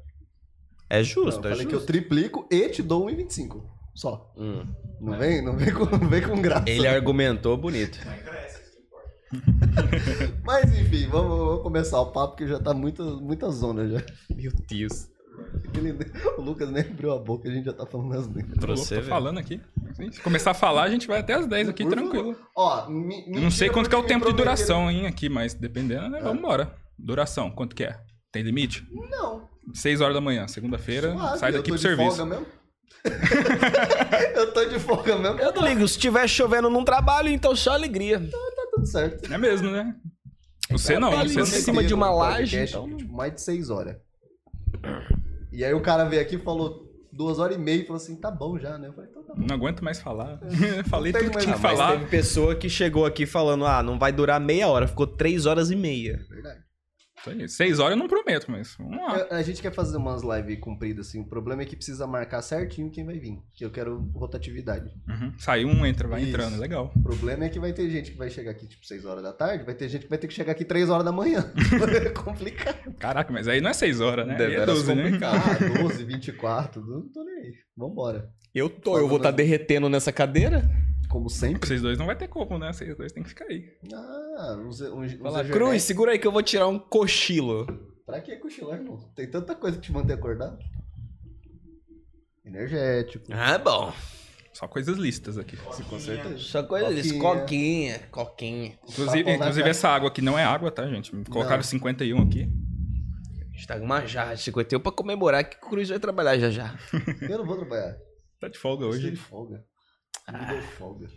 É 0.90 0.98
Não, 0.98 1.04
justo, 1.04 1.42
eu 1.42 1.50
é 1.52 1.52
falei 1.52 1.66
que 1.66 1.76
eu 1.76 1.80
justo. 1.80 1.88
triplico 1.88 2.48
e 2.52 2.70
te 2.70 2.82
dou 2.82 3.06
1,25. 3.08 3.64
Só. 3.96 4.32
Hum. 4.38 4.66
Não 5.02 5.18
vem, 5.18 5.42
não 5.42 5.56
vem, 5.58 5.74
com, 5.74 5.86
não 5.86 6.08
vem 6.10 6.22
com 6.22 6.42
graça. 6.42 6.70
Ele 6.70 6.88
argumentou 6.88 7.56
bonito. 7.58 7.98
Aí 8.08 8.20
cresce, 8.20 8.62
isso 8.62 8.72
que 8.72 8.80
importa. 8.82 10.34
Mas 10.46 10.78
enfim, 10.78 11.08
vamos, 11.08 11.38
vamos 11.38 11.64
começar 11.64 12.00
o 12.02 12.12
papo 12.12 12.36
que 12.36 12.48
já 12.48 12.60
tá 12.60 12.74
muita, 12.74 13.04
muita 13.04 13.50
zona 13.50 13.88
já. 13.88 14.04
Meu 14.36 14.52
Deus. 14.70 15.08
O 16.38 16.42
Lucas 16.42 16.70
nem 16.72 16.82
abriu 16.84 17.12
a 17.12 17.18
boca, 17.20 17.50
a 17.50 17.52
gente 17.52 17.66
já 17.66 17.74
tá 17.74 17.86
falando 17.86 18.14
as 18.14 18.26
louco, 18.28 18.78
você 18.78 19.02
tô 19.02 19.08
falando 19.08 19.38
aqui. 19.38 19.60
Se 20.12 20.22
começar 20.22 20.52
a 20.52 20.54
falar, 20.54 20.84
a 20.84 20.90
gente 20.90 21.08
vai 21.08 21.20
até 21.20 21.34
as 21.34 21.46
10 21.46 21.70
aqui, 21.70 21.84
Por 21.84 21.92
tranquilo. 21.92 22.36
Ó, 22.56 22.90
mi- 22.90 23.26
Eu 23.28 23.42
não 23.42 23.52
sei 23.52 23.70
quanto 23.70 23.90
que 23.90 23.96
é 23.96 23.98
o 23.98 24.04
tempo 24.04 24.26
me 24.26 24.32
de 24.32 24.38
duração, 24.38 24.90
hein, 24.90 25.06
aqui, 25.08 25.28
mas 25.28 25.54
dependendo, 25.54 26.10
né? 26.10 26.22
Vamos 26.22 26.40
embora. 26.40 26.74
Duração, 26.98 27.52
quanto 27.52 27.76
que 27.76 27.84
é? 27.84 28.00
Tem 28.32 28.44
limite? 28.44 28.86
Não. 29.10 29.48
6 29.74 30.00
horas 30.00 30.14
da 30.16 30.22
manhã, 30.22 30.48
segunda-feira, 30.48 31.14
sai 31.38 31.50
eu 31.50 31.58
daqui 31.58 31.64
tô 31.64 31.64
pro 31.64 31.76
de 31.76 31.82
serviço. 31.82 32.16
Folga 32.18 32.26
mesmo. 32.36 32.46
eu 34.36 34.54
tô 34.54 34.66
de 34.66 34.80
folga 34.80 35.18
mesmo. 35.18 35.40
Eu 35.40 35.54
não 35.54 35.64
ligo, 35.64 35.88
se 35.88 35.96
estiver 35.96 36.28
chovendo 36.28 36.70
num 36.70 36.84
trabalho, 36.84 37.30
então 37.30 37.56
só 37.56 37.74
alegria. 37.74 38.20
Tá 38.20 38.68
tudo 38.74 38.86
certo. 38.88 39.32
É 39.32 39.38
mesmo, 39.38 39.70
né? 39.72 39.96
Você 40.72 40.98
não, 40.98 41.10
trabalho 41.10 41.30
você 41.30 41.58
em 41.58 41.62
cima 41.62 41.84
de 41.84 41.94
uma 41.94 42.10
laje, 42.10 42.58
Podcast, 42.58 42.76
então- 42.76 42.98
tipo, 42.98 43.14
mais 43.14 43.34
de 43.34 43.42
seis 43.42 43.70
horas. 43.70 43.96
E 45.52 45.64
aí 45.64 45.74
o 45.74 45.82
cara 45.82 46.04
veio 46.06 46.22
aqui 46.22 46.36
e 46.36 46.40
falou 46.40 46.84
duas 47.14 47.40
horas 47.40 47.56
e 47.56 47.60
meia 47.60 47.82
e 47.84 47.86
falou 47.86 48.02
assim, 48.02 48.16
tá 48.20 48.30
bom 48.30 48.58
já, 48.60 48.78
né? 48.78 48.88
Eu 48.88 48.94
falei, 48.94 49.10
então 49.10 49.24
tá 49.24 49.34
bom. 49.36 49.46
Não 49.48 49.56
aguento 49.56 49.84
mais 49.84 50.00
falar. 50.02 50.40
Falei 50.90 51.12
Não 51.14 51.20
tem 51.20 51.30
tudo 51.30 51.38
que 51.40 51.44
tinha 51.46 51.56
que 51.56 51.62
nada, 51.62 51.76
Mas 51.76 51.78
falar. 51.80 51.92
teve 52.00 52.06
pessoa 52.10 52.56
que 52.56 52.70
chegou 52.70 53.06
aqui 53.06 53.26
falando, 53.26 53.66
ah, 53.66 53.82
não 53.84 53.98
vai 54.00 54.12
durar 54.12 54.40
meia 54.40 54.68
hora, 54.68 54.88
ficou 54.88 55.08
três 55.08 55.46
horas 55.46 55.70
e 55.72 55.76
meia. 55.76 56.20
Verdade. 56.30 56.60
Isso 57.26 57.30
aí. 57.30 57.50
Seis 57.50 57.80
horas 57.80 57.92
eu 57.92 57.98
não 57.98 58.08
prometo, 58.08 58.50
mas 58.50 58.76
vamos 58.78 58.98
lá. 58.98 59.28
A, 59.32 59.38
a 59.38 59.42
gente 59.42 59.62
quer 59.62 59.72
fazer 59.72 59.98
umas 59.98 60.22
lives 60.22 60.60
compridas, 60.60 61.08
assim. 61.08 61.22
O 61.22 61.26
problema 61.26 61.62
é 61.62 61.66
que 61.66 61.76
precisa 61.76 62.06
marcar 62.06 62.42
certinho 62.42 62.92
quem 62.92 63.06
vai 63.06 63.18
vir. 63.18 63.40
Que 63.54 63.66
eu 63.66 63.72
quero 63.72 64.10
rotatividade. 64.14 64.92
Uhum. 65.08 65.34
Sai 65.38 65.66
um, 65.66 65.86
entra, 65.86 66.08
vai 66.08 66.22
Isso. 66.22 66.30
entrando, 66.30 66.60
legal. 66.60 66.92
O 66.96 67.02
problema 67.02 67.46
é 67.46 67.50
que 67.50 67.60
vai 67.60 67.74
ter 67.74 67.90
gente 67.90 68.12
que 68.12 68.18
vai 68.18 68.30
chegar 68.30 68.52
aqui, 68.52 68.68
tipo, 68.68 68.86
6 68.86 69.06
horas 69.06 69.24
da 69.24 69.34
tarde, 69.34 69.64
vai 69.64 69.74
ter 69.76 69.90
gente 69.90 70.04
que 70.04 70.10
vai 70.10 70.18
ter 70.18 70.28
que 70.28 70.34
chegar 70.34 70.52
aqui 70.52 70.66
3 70.66 70.90
horas 70.90 71.06
da 71.06 71.12
manhã. 71.12 71.52
é 72.06 72.10
complicado. 72.10 72.94
Caraca, 73.00 73.32
mas 73.32 73.48
aí 73.48 73.62
não 73.62 73.70
é 73.70 73.74
seis 73.74 74.00
horas, 74.00 74.26
né? 74.28 74.36
Aí 74.36 74.42
é 74.42 74.48
Deveras 74.48 74.76
12, 74.76 74.96
né? 74.96 75.04
complicado. 75.04 75.36
Ah, 75.36 75.82
12, 75.82 76.04
24, 76.04 76.86
não 76.86 77.02
tô 77.10 77.24
nem 77.24 77.36
aí. 77.36 77.54
Vambora. 77.76 78.30
Eu 78.54 78.70
tô, 78.70 78.98
eu 78.98 79.08
vou 79.08 79.18
estar 79.18 79.32
derretendo 79.32 79.90
nessa 79.90 80.12
cadeira. 80.12 80.64
Como 81.16 81.30
sempre. 81.30 81.66
Vocês 81.66 81.82
dois 81.82 81.98
não 81.98 82.08
vai 82.08 82.18
ter 82.18 82.28
como, 82.28 82.60
né? 82.60 82.74
Vocês 82.74 82.94
dois 82.94 83.10
tem 83.14 83.24
que 83.24 83.30
ficar 83.30 83.46
aí. 83.46 83.72
Ah, 83.94 84.58
uns, 84.60 84.82
uns, 84.82 85.14
uns 85.14 85.22
Fala. 85.22 85.46
Cruz, 85.46 85.82
segura 85.84 86.12
aí 86.12 86.20
que 86.20 86.28
eu 86.28 86.32
vou 86.32 86.44
tirar 86.44 86.68
um 86.68 86.78
cochilo. 86.78 87.66
Pra 88.06 88.20
que 88.20 88.36
cochilar, 88.36 88.78
irmão? 88.80 88.98
Tem 89.16 89.26
tanta 89.32 89.56
coisa 89.56 89.78
que 89.78 89.84
te 89.84 89.94
mantém 89.94 90.14
acordado. 90.14 90.60
Energético. 92.44 93.28
Ah, 93.32 93.58
bom. 93.58 93.94
Só 94.52 94.68
coisas 94.68 94.98
listas 94.98 95.38
aqui. 95.38 95.56
Com 95.56 95.98
certeza. 95.98 96.38
Só 96.38 96.64
coisa 96.64 96.94
disso, 96.94 97.18
Coquinha. 97.18 97.40
coquinha, 97.40 98.00
coquinha. 98.12 98.80
Inclusive, 98.90 99.32
inclusive 99.32 99.70
essa 99.70 99.88
água 99.88 100.10
aqui 100.10 100.22
não 100.22 100.38
é 100.38 100.44
água, 100.44 100.70
tá, 100.70 100.86
gente? 100.86 101.12
Colocaram 101.30 101.56
Não. 101.56 101.64
51 101.64 102.22
aqui. 102.24 102.44
A 102.44 103.54
gente 103.54 103.68
tá 103.68 103.80
com 103.80 103.86
uma 103.86 104.06
jarra 104.06 104.34
de 104.36 104.42
51 104.42 104.82
pra 104.82 104.92
comemorar 104.92 105.50
que 105.50 105.56
o 105.66 105.70
Cruz 105.70 105.88
vai 105.88 105.98
trabalhar 105.98 106.38
já 106.38 106.50
já. 106.50 106.76
Eu 107.22 107.38
não 107.38 107.46
vou 107.46 107.56
trabalhar. 107.56 107.96
Tá 108.38 108.50
de 108.50 108.58
folga 108.58 108.86
Hoje 108.86 108.98
hoje. 108.98 109.12
de 109.12 109.16
folga. 109.16 109.64
Me 110.32 110.46
deu 110.46 110.62
folga. 110.62 111.08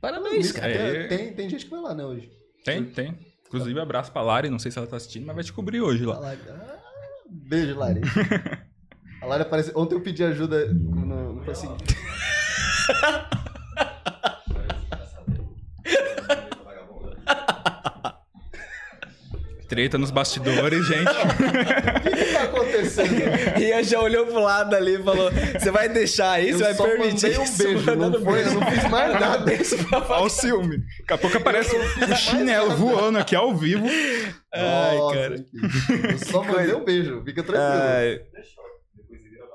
Parabéns, 0.00 0.52
cara. 0.52 0.66
Aí- 0.66 1.08
Tem, 1.08 1.32
tem 1.34 1.48
gente 1.48 1.64
que 1.64 1.70
vai 1.70 1.80
lá, 1.80 1.94
né, 1.94 2.04
hoje. 2.04 2.30
Tem, 2.64 2.84
tem. 2.84 3.18
Inclusive, 3.46 3.78
abraço 3.80 4.12
pra 4.12 4.22
Lari, 4.22 4.50
não 4.50 4.58
sei 4.58 4.70
se 4.70 4.78
ela 4.78 4.86
tá 4.86 4.96
assistindo, 4.96 5.24
mas 5.26 5.34
vai 5.34 5.44
te 5.44 5.52
cobrir 5.52 5.80
hoje 5.80 6.04
lá. 6.04 6.18
Lari- 6.18 6.40
Ah, 6.48 6.78
beijo, 7.28 7.76
Lari. 7.78 8.00
A 9.22 9.26
Lari 9.26 9.42
apareceu. 9.42 9.72
Ontem 9.76 9.94
eu 9.94 10.00
pedi 10.02 10.22
ajuda 10.22 10.66
no. 10.72 11.32
no 11.34 11.50
assim, 11.50 11.68
treta 19.66 19.98
nos 19.98 20.10
bastidores, 20.10 20.86
gente. 20.86 21.06
O 21.96 22.00
que, 22.08 22.24
que 22.24 22.32
tá 22.32 22.42
acontecendo? 22.44 23.14
Rian 23.56 23.82
já 23.82 24.00
olhou 24.00 24.26
pro 24.26 24.40
lado 24.40 24.74
ali 24.74 24.94
e 24.94 25.02
falou: 25.02 25.30
Você 25.30 25.70
vai 25.70 25.88
deixar 25.88 26.40
isso? 26.42 26.60
Eu 26.60 26.66
vai 26.66 26.74
só 26.74 26.84
permitir 26.84 27.26
mandei 27.26 27.38
um 27.38 27.42
isso? 27.42 27.58
beijo, 27.62 27.96
não 27.96 28.12
foi? 28.12 28.40
Eu 28.40 28.44
beijo. 28.44 28.60
não 28.60 28.70
fiz 28.70 28.90
mais 28.90 29.20
nada. 29.20 29.54
Isso 29.54 29.78
pra 29.88 29.98
Olha 29.98 30.22
o 30.24 30.28
ciúme. 30.28 30.78
Daqui 31.00 31.12
a 31.12 31.18
pouco 31.18 31.36
aparece 31.36 31.76
o 31.76 32.16
chinelo 32.16 32.70
voando 32.76 33.18
aqui 33.18 33.34
ao 33.34 33.54
vivo. 33.54 33.86
Ai, 34.54 34.96
Nossa, 34.96 35.14
cara. 35.14 35.36
Eu 36.12 36.18
só 36.18 36.42
mandei 36.44 36.74
um 36.74 36.84
beijo, 36.84 37.22
fica 37.24 37.42
tranquilo. 37.42 37.82
Ai. 37.82 38.20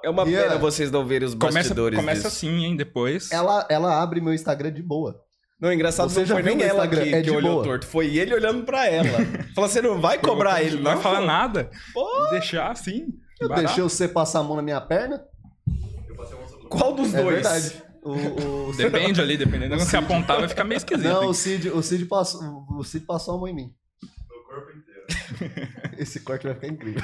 É 0.03 0.09
uma 0.09 0.25
pena 0.25 0.57
vocês 0.57 0.89
não 0.89 1.05
verem 1.05 1.27
os 1.27 1.35
Começa, 1.35 1.59
bastidores 1.59 1.99
começa 1.99 2.23
disso. 2.23 2.27
assim, 2.27 2.65
hein? 2.65 2.75
Depois. 2.75 3.31
Ela, 3.31 3.65
ela 3.69 4.01
abre 4.01 4.19
meu 4.19 4.33
Instagram 4.33 4.71
de 4.71 4.81
boa. 4.81 5.21
Não, 5.61 5.71
engraçado 5.71 6.09
Você 6.09 6.21
não 6.21 6.25
já 6.25 6.33
foi 6.35 6.43
nem 6.43 6.61
ela 6.63 6.85
Instagram? 6.85 7.03
que, 7.03 7.13
É 7.15 7.21
que 7.21 7.29
olhou 7.29 7.51
boa. 7.53 7.63
torto. 7.63 7.85
Foi 7.85 8.17
ele 8.17 8.33
olhando 8.33 8.63
pra 8.63 8.87
ela. 8.87 9.19
Falou, 9.53 9.69
você 9.69 9.81
não 9.81 10.01
vai 10.01 10.17
cobrar 10.17 10.61
ele, 10.63 10.77
Não 10.77 10.83
não? 10.83 10.93
vai 10.93 11.01
falar 11.03 11.21
nada. 11.21 11.69
Deixar 12.31 12.71
assim. 12.71 13.07
Eu 13.39 13.47
barato. 13.47 13.67
deixei 13.67 13.83
você 13.83 14.07
passar 14.07 14.39
a 14.39 14.43
mão 14.43 14.55
na 14.55 14.61
minha 14.63 14.81
perna. 14.81 15.23
Qual 16.69 16.93
dos 16.95 17.13
É 17.13 17.21
dois? 17.21 17.35
verdade. 17.35 17.83
O, 18.03 18.69
o- 18.69 18.73
Depende 18.75 19.21
ali, 19.21 19.37
dependendo. 19.37 19.79
Se 19.81 19.95
apontar, 19.97 20.39
vai 20.39 20.47
ficar 20.49 20.63
meio 20.63 20.77
esquisito. 20.77 21.07
Não, 21.07 21.23
hein? 21.23 21.29
o 21.29 21.33
Cid, 21.33 21.69
o, 21.69 21.83
Cid 21.83 22.05
passou, 22.05 22.65
o 22.71 22.83
Cid 22.83 23.05
passou 23.05 23.35
a 23.35 23.37
mão 23.37 23.47
em 23.47 23.53
mim. 23.53 23.73
No 24.01 24.43
corpo 24.43 24.71
inteiro. 24.71 25.61
Esse 25.99 26.19
corte 26.21 26.45
vai 26.47 26.55
ficar 26.55 26.67
incrível. 26.69 27.01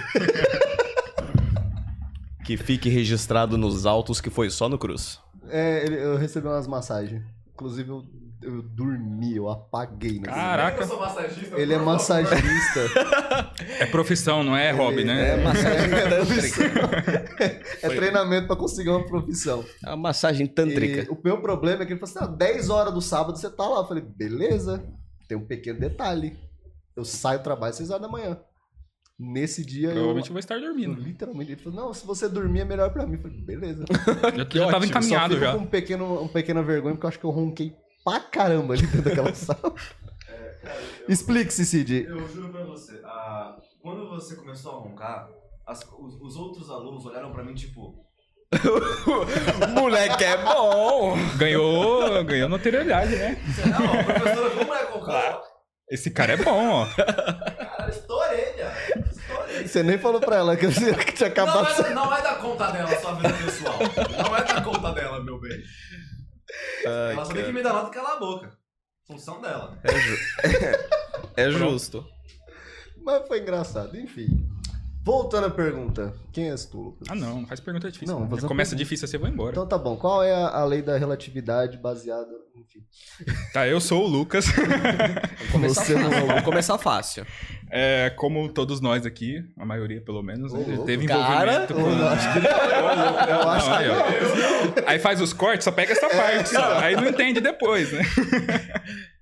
Que 2.45 2.55
fique 2.57 2.89
registrado 2.89 3.57
nos 3.57 3.85
autos 3.85 4.21
que 4.21 4.29
foi 4.29 4.49
só 4.49 4.69
no 4.69 4.77
Cruz. 4.79 5.19
É, 5.49 5.85
eu 5.87 6.15
recebi 6.17 6.47
umas 6.47 6.65
massagens. 6.65 7.23
Inclusive, 7.53 7.89
eu, 7.89 8.03
eu 8.41 8.61
dormi, 8.61 9.35
eu 9.35 9.49
apaguei. 9.49 10.19
Caraca. 10.19 10.83
Eu 10.83 10.87
sou 10.87 10.99
massagista. 10.99 11.55
Ele 11.59 11.73
é 11.73 11.77
massagista. 11.79 12.79
É 13.79 13.85
profissão, 13.87 14.43
não 14.43 14.55
é 14.55 14.71
hobby, 14.71 15.03
né? 15.03 15.29
É 15.39 15.43
massagem 15.43 15.89
tântrica. 16.09 17.63
é 17.81 17.89
treinamento 17.89 18.47
pra 18.47 18.55
conseguir 18.55 18.89
uma 18.89 19.05
profissão. 19.05 19.65
É 19.83 19.89
uma 19.89 19.97
massagem 19.97 20.45
tântrica. 20.47 21.03
E 21.03 21.13
o 21.13 21.19
meu 21.23 21.41
problema 21.41 21.83
é 21.83 21.85
que 21.85 21.93
ele 21.93 21.99
falou 21.99 22.15
assim: 22.15 22.31
ah, 22.33 22.35
10 22.35 22.69
horas 22.69 22.93
do 22.93 23.01
sábado 23.01 23.37
você 23.37 23.49
tá 23.49 23.67
lá. 23.67 23.79
Eu 23.79 23.87
falei, 23.87 24.03
beleza. 24.03 24.83
Tem 25.27 25.37
um 25.37 25.45
pequeno 25.45 25.79
detalhe. 25.79 26.37
Eu 26.95 27.03
saio 27.05 27.39
do 27.39 27.43
trabalho 27.43 27.71
às 27.71 27.77
6 27.77 27.89
horas 27.89 28.01
da 28.01 28.07
manhã. 28.07 28.39
Nesse 29.19 29.65
dia 29.65 29.89
Provavelmente 29.89 30.25
eu 30.25 30.29
eu. 30.29 30.33
vou 30.33 30.39
estar 30.39 30.55
eu 30.55 30.61
dormindo. 30.61 31.01
literalmente, 31.01 31.51
ele 31.53 31.61
falou: 31.61 31.85
não, 31.87 31.93
se 31.93 32.05
você 32.05 32.29
dormir 32.29 32.59
é 32.61 32.65
melhor 32.65 32.91
pra 32.93 33.05
mim. 33.07 33.15
Eu 33.15 33.21
falei, 33.23 33.41
beleza. 33.41 33.83
Já, 34.53 34.65
já 34.65 34.71
tava 34.71 34.85
encaminhado 34.85 35.33
eu 35.33 35.39
só 35.39 35.45
fico 35.45 35.51
já. 35.53 35.57
com 35.57 35.63
um 35.63 35.67
pequeno, 35.67 36.21
um 36.23 36.27
pequena 36.27 36.61
vergonha, 36.61 36.93
porque 36.93 37.05
eu 37.05 37.09
acho 37.09 37.19
que 37.19 37.25
eu 37.25 37.31
ronquei 37.31 37.75
pra 38.11 38.19
caramba 38.21 38.73
ali 38.73 38.83
dentro 38.87 39.01
daquela 39.01 39.33
sala. 39.35 39.73
Explique-se, 41.07 41.65
Cid. 41.65 42.05
Eu 42.07 42.27
juro 42.27 42.49
pra 42.49 42.63
você, 42.65 42.99
ah, 43.05 43.55
quando 43.81 44.09
você 44.09 44.35
começou 44.35 44.71
a 44.71 44.79
roncar, 44.79 45.29
as- 45.65 45.83
os, 45.99 46.15
os 46.21 46.35
outros 46.35 46.69
alunos 46.69 47.05
olharam 47.05 47.31
pra 47.31 47.43
mim 47.43 47.53
tipo. 47.53 48.05
Moleque 49.73 50.23
é 50.23 50.37
bom! 50.37 51.15
Ganhou, 51.37 52.23
ganhou 52.23 52.47
notoriedade, 52.49 53.15
né? 53.15 53.37
Não, 53.65 54.03
professora, 54.03 54.49
como 54.51 54.73
é 54.73 54.83
roncar? 54.85 55.41
Esse 55.89 56.11
cara 56.11 56.33
é 56.33 56.37
bom, 56.37 56.69
ó. 56.69 56.85
Cara, 56.95 57.89
estourei, 57.89 58.53
já. 58.57 58.73
Estourei. 59.09 59.67
Você 59.67 59.83
nem 59.83 59.97
falou 59.97 60.19
pra 60.19 60.37
ela 60.37 60.55
que 60.57 60.65
eu 60.65 60.69
que 60.71 61.13
tinha 61.13 61.27
Não 61.29 61.31
acabado 61.31 61.75
de 61.75 61.81
é, 61.81 61.93
não 61.93 62.13
é 62.13 62.21
da 62.21 62.35
conta 62.35 62.71
dela 62.71 62.89
a 62.89 62.99
sua 62.99 63.13
vida 63.13 63.33
pessoal. 63.33 63.75
Não 64.21 64.35
é 64.35 64.43
da 64.43 64.61
conta 64.61 64.91
dela, 64.93 65.23
meu 65.23 65.39
bem. 65.39 65.57
Ela 66.83 67.25
só 67.25 67.33
tem 67.33 67.45
que 67.45 67.51
me 67.53 67.61
dar 67.63 67.73
nota 67.73 67.89
e 67.89 67.93
calar 67.93 68.13
a 68.13 68.19
boca. 68.19 68.57
Função 69.05 69.41
dela. 69.41 69.77
É, 69.83 69.99
ju- 69.99 70.17
é 71.37 71.51
justo. 71.51 72.05
Mas 72.97 73.25
foi 73.27 73.39
engraçado, 73.39 73.95
enfim. 73.97 74.27
Voltando 75.07 75.47
à 75.47 75.49
pergunta. 75.49 76.13
Quem 76.33 76.51
és 76.51 76.65
tu, 76.65 76.77
Lucas? 76.81 77.07
Ah, 77.09 77.15
não, 77.15 77.39
não 77.39 77.47
faz 77.47 77.61
pergunta 77.61 77.89
difícil. 77.89 78.13
Não, 78.13 78.27
Não, 78.27 78.37
uma 78.37 78.41
Começa 78.45 78.75
difícil 78.75 79.05
assim, 79.05 79.15
eu 79.15 79.21
vou 79.21 79.29
embora. 79.29 79.51
Então 79.51 79.65
tá 79.65 79.77
bom. 79.77 79.95
Qual 79.95 80.21
é 80.21 80.33
a, 80.33 80.47
a 80.49 80.65
lei 80.65 80.81
da 80.81 80.97
relatividade 80.97 81.77
baseada. 81.77 82.27
Enfim. 82.57 82.83
Tá, 83.53 83.65
eu 83.65 83.79
sou 83.79 84.03
o 84.03 84.07
Lucas. 84.07 84.47
Vamos 84.47 85.51
começar 85.53 85.85
Você 85.85 85.95
não- 85.95 86.09
fácil. 86.11 86.27
Vamos 86.27 86.43
começar 86.43 86.77
fácil. 86.77 87.25
É, 87.71 88.09
como 88.17 88.49
todos 88.49 88.81
nós 88.81 89.05
aqui, 89.05 89.41
a 89.57 89.65
maioria 89.65 90.01
pelo 90.01 90.21
menos, 90.21 90.51
né, 90.51 90.77
Ô, 90.77 90.83
teve 90.83 91.05
Cara, 91.07 91.63
envolvimento 91.63 91.73
Eu 91.73 91.97
com... 91.97 92.05
acho 92.05 92.33
que 92.33 92.39
Eu 92.39 93.49
acho 93.49 93.69
Não, 93.69 93.77
que 93.77 93.83
aí, 93.83 93.89
ó. 93.89 94.89
Aí 94.89 94.99
faz 94.99 95.21
os 95.21 95.31
cortes, 95.31 95.63
só 95.63 95.71
pega 95.71 95.93
essa 95.93 96.09
parte, 96.09 96.49
só. 96.49 96.79
Aí 96.79 96.97
não 96.97 97.07
entende 97.07 97.39
depois, 97.39 97.93
né? 97.93 98.01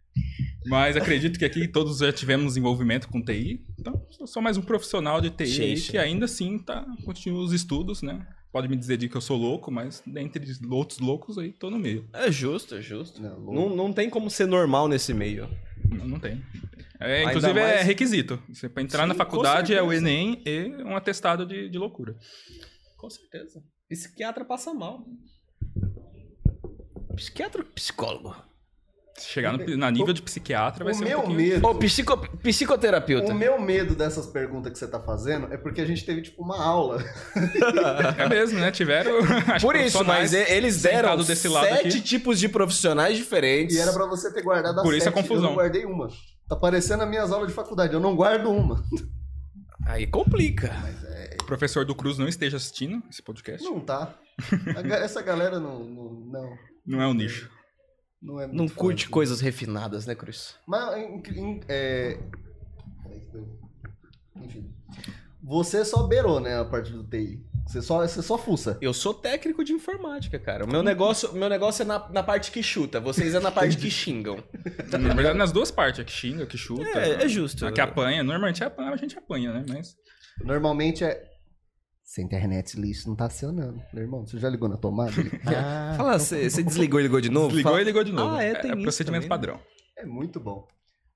Mas 0.67 0.97
acredito 0.97 1.37
que 1.37 1.45
aqui 1.45 1.67
todos 1.67 1.99
já 1.99 2.11
tivemos 2.11 2.57
envolvimento 2.57 3.07
com 3.07 3.21
TI. 3.23 3.63
Então, 3.79 4.05
sou 4.25 4.41
mais 4.41 4.57
um 4.57 4.61
profissional 4.61 5.21
de 5.21 5.29
TI 5.29 5.75
que 5.91 5.97
ainda 5.97 6.25
assim 6.25 6.57
tá, 6.59 6.85
continua 7.03 7.43
os 7.43 7.53
estudos, 7.53 8.01
né? 8.01 8.25
Pode 8.51 8.69
me 8.69 8.75
dizer 8.77 8.97
de 8.97 9.09
que 9.09 9.17
eu 9.17 9.21
sou 9.21 9.37
louco, 9.37 9.69
mas 9.69 10.01
dentre 10.07 10.41
outros 10.69 10.99
loucos 10.99 11.37
aí, 11.37 11.51
tô 11.51 11.69
no 11.69 11.77
meio. 11.77 12.07
É 12.13 12.31
justo, 12.31 12.75
é 12.75 12.81
justo. 12.81 13.21
Não. 13.21 13.39
Não, 13.39 13.75
não 13.75 13.93
tem 13.93 14.09
como 14.09 14.29
ser 14.29 14.47
normal 14.47 14.87
nesse 14.87 15.13
meio. 15.13 15.49
Não, 15.89 16.07
não 16.07 16.19
tem. 16.19 16.41
É, 16.99 17.23
inclusive 17.25 17.59
é 17.59 17.73
mais- 17.75 17.85
requisito. 17.85 18.41
Você 18.47 18.69
para 18.69 18.81
entrar 18.81 19.03
Sim, 19.03 19.09
na 19.09 19.13
faculdade 19.15 19.73
é 19.73 19.83
o. 19.83 19.91
Enem 19.91 20.41
e 20.45 20.67
um 20.83 20.95
atestado 20.95 21.45
de, 21.45 21.69
de 21.69 21.77
loucura. 21.77 22.15
Com 22.97 23.09
certeza. 23.09 23.61
Psiquiatra 23.89 24.45
passa 24.45 24.73
mal. 24.73 25.05
Psiquiatra 27.15 27.61
ou 27.61 27.67
psicólogo? 27.67 28.35
Se 29.17 29.29
chegar 29.29 29.57
no, 29.57 29.77
na 29.77 29.89
nível 29.89 30.13
de 30.13 30.21
psiquiatra 30.21 30.83
vai 30.83 30.93
O 30.93 30.97
ser 30.97 31.05
um 31.05 31.07
meu 31.07 31.19
pouquinho... 31.19 31.37
medo. 31.37 31.67
Ou 31.67 31.75
psico, 31.75 32.17
psicoterapeuta. 32.39 33.31
O 33.31 33.35
meu 33.35 33.59
medo 33.61 33.95
dessas 33.95 34.25
perguntas 34.27 34.73
que 34.73 34.77
você 34.77 34.87
tá 34.87 34.99
fazendo 34.99 35.53
é 35.53 35.57
porque 35.57 35.79
a 35.79 35.85
gente 35.85 36.05
teve, 36.05 36.21
tipo, 36.21 36.43
uma 36.43 36.61
aula. 36.61 37.01
É 38.17 38.27
mesmo, 38.27 38.59
né? 38.59 38.71
Tiveram. 38.71 39.11
Por 39.61 39.75
isso, 39.75 40.03
mas 40.03 40.33
eles 40.33 40.81
deram 40.81 41.17
desse 41.17 41.47
lado 41.47 41.67
sete 41.67 41.87
aqui. 41.87 42.01
tipos 42.01 42.39
de 42.39 42.49
profissionais 42.49 43.17
diferentes. 43.17 43.75
E 43.75 43.79
era 43.79 43.93
pra 43.93 44.05
você 44.05 44.31
ter 44.33 44.41
guardado 44.41 44.79
as 44.79 44.83
Por 44.83 44.93
isso 44.93 45.07
a 45.07 45.11
sete, 45.11 45.21
confusão. 45.21 45.43
Eu 45.45 45.49
não 45.49 45.55
guardei 45.55 45.85
uma. 45.85 46.09
Tá 46.49 46.55
parecendo 46.55 47.03
as 47.03 47.09
minhas 47.09 47.31
aulas 47.31 47.47
de 47.47 47.53
faculdade. 47.53 47.93
Eu 47.93 47.99
não 47.99 48.15
guardo 48.15 48.51
uma. 48.51 48.83
Aí 49.87 50.05
complica. 50.07 50.71
O 51.41 51.45
professor 51.45 51.85
do 51.85 51.95
Cruz 51.95 52.17
não 52.17 52.27
esteja 52.27 52.57
assistindo 52.57 53.01
esse 53.09 53.21
podcast. 53.21 53.63
Não 53.63 53.79
tá. 53.79 54.13
A 54.75 54.95
Essa 54.97 55.21
galera 55.21 55.59
não. 55.59 55.79
Não, 55.83 56.11
não, 56.31 56.57
Não 56.85 57.01
é 57.01 57.07
o 57.07 57.13
nicho. 57.13 57.49
Não 58.25 58.41
é 58.41 58.47
Não 58.47 58.67
curte 58.67 59.05
fã, 59.05 59.11
coisas 59.11 59.39
refinadas, 59.41 60.05
né, 60.05 60.15
Cruz? 60.15 60.55
Mas, 60.67 60.97
em- 60.97 61.23
em- 61.39 61.61
é... 61.67 62.17
peraí 63.03 63.19
que 63.21 63.35
eu- 63.37 63.59
Enfim. 64.43 64.71
Você 65.43 65.85
só 65.85 66.03
beirou, 66.07 66.39
né, 66.39 66.59
a 66.59 66.65
parte 66.65 66.91
do 66.91 67.03
TI. 67.03 67.45
Você 67.67 67.81
só, 67.81 67.99
você 68.07 68.21
só 68.21 68.37
fuça. 68.37 68.77
Eu 68.81 68.93
sou 68.93 69.13
técnico 69.13 69.63
de 69.63 69.73
informática, 69.73 70.37
cara. 70.39 70.65
O 70.65 70.67
meu 70.67 70.83
negócio, 70.83 71.33
meu 71.33 71.49
negócio 71.49 71.81
é 71.81 71.85
na, 71.85 72.09
na 72.09 72.21
parte 72.23 72.51
que 72.51 72.61
chuta, 72.61 72.99
vocês 72.99 73.33
é 73.33 73.39
na 73.39 73.51
parte 73.51 73.77
que 73.77 73.89
xingam. 73.91 74.37
Na 74.91 75.13
verdade, 75.13 75.37
nas 75.37 75.51
duas 75.51 75.71
partes. 75.71 75.99
A 75.99 76.03
que 76.03 76.11
xinga, 76.11 76.43
a 76.43 76.47
que 76.47 76.57
chuta. 76.57 76.83
É, 76.99 77.23
é 77.23 77.27
justo. 77.27 77.65
A 77.65 77.71
que 77.71 77.81
apanha. 77.81 78.23
Normalmente 78.23 78.63
a 78.63 78.71
a 78.77 78.95
gente 78.95 79.17
apanha, 79.17 79.51
né? 79.51 79.65
Mas. 79.67 79.95
Normalmente 80.43 81.03
é. 81.03 81.23
Essa 82.07 82.21
internet 82.21 82.79
lixo 82.79 83.09
não 83.09 83.15
tá 83.15 83.25
acionando. 83.25 83.81
Meu 83.91 84.03
irmão, 84.03 84.25
você 84.25 84.37
já 84.37 84.47
ligou 84.49 84.69
na 84.69 84.77
tomada? 84.77 85.11
Ah, 85.47 85.95
Fala, 85.97 86.19
você 86.19 86.63
desligou 86.63 86.99
e 86.99 87.03
ligou 87.03 87.19
de 87.19 87.29
novo? 87.29 87.47
Desligou 87.47 87.71
Fala- 87.71 87.81
e 87.81 87.85
ligou 87.85 88.03
de 88.03 88.11
novo. 88.11 88.35
Ah, 88.35 88.43
é, 88.43 88.53
tem 88.55 88.71
isso 88.73 88.81
procedimento 88.83 89.27
também, 89.27 89.47
né? 89.47 89.47
padrão. 89.55 89.59
É 89.97 90.05
muito 90.05 90.39
bom. 90.39 90.67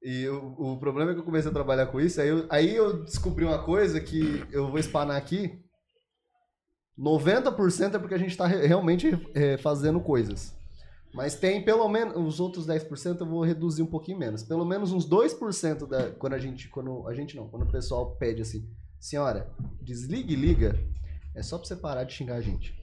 E 0.01 0.27
o, 0.29 0.73
o 0.73 0.79
problema 0.79 1.11
é 1.11 1.13
que 1.13 1.19
eu 1.19 1.25
comecei 1.25 1.51
a 1.51 1.53
trabalhar 1.53 1.85
com 1.87 1.99
isso, 2.01 2.19
aí 2.21 2.29
eu, 2.29 2.45
aí 2.49 2.75
eu 2.75 3.03
descobri 3.03 3.43
uma 3.45 3.63
coisa 3.63 3.99
que 3.99 4.43
eu 4.51 4.67
vou 4.69 4.79
espanar 4.79 5.15
aqui. 5.17 5.59
90% 6.97 7.95
é 7.95 7.99
porque 7.99 8.13
a 8.15 8.17
gente 8.17 8.35
tá 8.35 8.45
re- 8.47 8.65
realmente 8.65 9.07
é, 9.33 9.57
fazendo 9.57 9.99
coisas. 9.99 10.53
Mas 11.13 11.35
tem 11.35 11.63
pelo 11.63 11.87
menos. 11.89 12.15
Os 12.15 12.39
outros 12.39 12.67
10% 12.67 13.19
eu 13.21 13.25
vou 13.25 13.43
reduzir 13.43 13.81
um 13.81 13.87
pouquinho 13.87 14.17
menos. 14.19 14.43
Pelo 14.43 14.65
menos 14.65 14.91
uns 14.91 15.07
2% 15.09 15.87
da. 15.87 16.11
Quando 16.11 16.33
a 16.33 16.39
gente. 16.39 16.67
Quando 16.69 17.07
a 17.07 17.13
gente 17.13 17.35
não, 17.35 17.47
quando 17.47 17.63
o 17.63 17.71
pessoal 17.71 18.15
pede 18.17 18.41
assim, 18.41 18.69
senhora, 18.99 19.49
desliga 19.81 20.31
e 20.31 20.35
liga, 20.35 20.79
é 21.35 21.41
só 21.41 21.57
pra 21.57 21.67
você 21.67 21.75
parar 21.75 22.03
de 22.03 22.13
xingar 22.13 22.35
a 22.35 22.41
gente. 22.41 22.78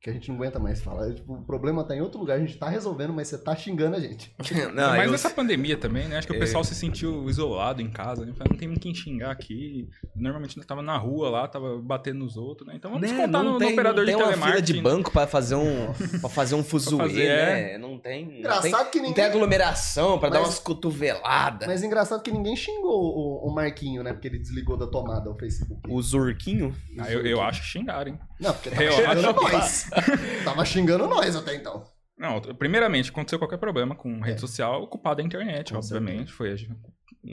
Que 0.00 0.10
a 0.10 0.12
gente 0.12 0.28
não 0.28 0.36
aguenta 0.36 0.60
mais 0.60 0.80
falar. 0.80 1.08
É, 1.10 1.12
tipo, 1.14 1.34
o 1.34 1.42
problema 1.42 1.82
tá 1.82 1.94
em 1.96 2.00
outro 2.00 2.20
lugar, 2.20 2.36
a 2.36 2.38
gente 2.40 2.56
tá 2.56 2.68
resolvendo, 2.68 3.12
mas 3.12 3.26
você 3.26 3.36
tá 3.36 3.56
xingando 3.56 3.96
a 3.96 4.00
gente. 4.00 4.32
Não, 4.72 4.90
Mas 4.90 5.06
eu- 5.06 5.10
nessa 5.10 5.28
pandemia 5.28 5.76
também, 5.76 6.06
né? 6.06 6.18
Acho 6.18 6.28
que 6.28 6.32
É. 6.34 6.36
o 6.36 6.38
pessoal 6.38 6.62
se 6.62 6.72
sentiu 6.72 7.28
isolado 7.28 7.82
em 7.82 7.90
casa, 7.90 8.24
né? 8.24 8.32
Não 8.48 8.56
tem 8.56 8.72
quem 8.76 8.94
xingar 8.94 9.32
aqui. 9.32 9.88
Normalmente 10.14 10.56
nós 10.56 10.64
tava 10.64 10.82
na 10.82 10.96
rua 10.96 11.28
lá, 11.30 11.48
tava 11.48 11.78
batendo 11.82 12.20
nos 12.20 12.36
outros, 12.36 12.68
né? 12.68 12.74
Então 12.76 12.92
vamos 12.92 13.08
Né, 13.10 13.12
descontar 13.16 13.42
no, 13.42 13.54
no 13.54 13.58
tem, 13.58 13.72
operador 13.72 14.04
não 14.04 14.06
tem 14.06 14.16
de 14.16 14.22
uma 14.22 14.32
fila 14.32 14.40
telemarketing. 14.44 14.72
de 14.74 14.80
banco 14.82 15.10
pra 15.12 15.26
fazer 15.26 15.56
um, 15.56 15.92
pra 16.20 16.28
fazer 16.30 16.54
um 16.54 16.62
fuzuê, 16.62 16.96
fazer, 16.98 17.28
né? 17.28 17.78
Não 17.78 17.98
tem, 17.98 18.24
não 18.24 18.30
tem, 18.30 18.38
Engraçado 18.38 18.90
que 18.90 18.98
não 18.98 19.08
ninguém. 19.08 19.14
tem 19.14 19.24
aglomeração 19.24 20.16
pra 20.20 20.28
dar 20.28 20.38
Mas- 20.38 20.48
umas 20.50 20.58
cotoveladas. 20.60 21.66
Mas 21.66 21.82
engraçado 21.82 22.22
que 22.22 22.30
ninguém 22.30 22.54
xingou 22.54 23.16
o, 23.16 23.48
o 23.48 23.52
Marquinho, 23.52 24.04
né? 24.04 24.12
Porque 24.12 24.28
ele 24.28 24.38
desligou 24.38 24.76
da 24.76 24.86
tomada 24.86 25.28
o 25.28 25.36
Facebook. 25.36 25.80
O 25.88 26.00
Zurquinho? 26.00 26.72
Ah, 26.98 27.10
eu, 27.10 27.26
eu 27.26 27.42
acho 27.42 27.62
que 27.62 27.66
xingaram, 27.66 28.12
hein? 28.12 28.18
Não, 28.40 28.52
porque 28.52 28.70
tava 28.70 28.82
Eu 28.84 28.92
xingando 28.92 29.28
acho 29.28 29.34
que- 29.34 29.52
nós. 29.52 29.90
tava 30.44 30.64
xingando 30.64 31.06
nós 31.08 31.36
até 31.36 31.54
então. 31.54 31.84
Não, 32.16 32.40
primeiramente, 32.40 33.10
aconteceu 33.10 33.38
qualquer 33.38 33.58
problema 33.58 33.94
com 33.94 34.20
rede 34.20 34.40
social, 34.40 34.82
o 34.82 34.86
culpado 34.88 35.20
é 35.20 35.24
a 35.24 35.26
internet, 35.26 35.72
Com 35.72 35.78
obviamente. 35.78 36.32
Foi 36.32 36.52
a, 36.52 36.56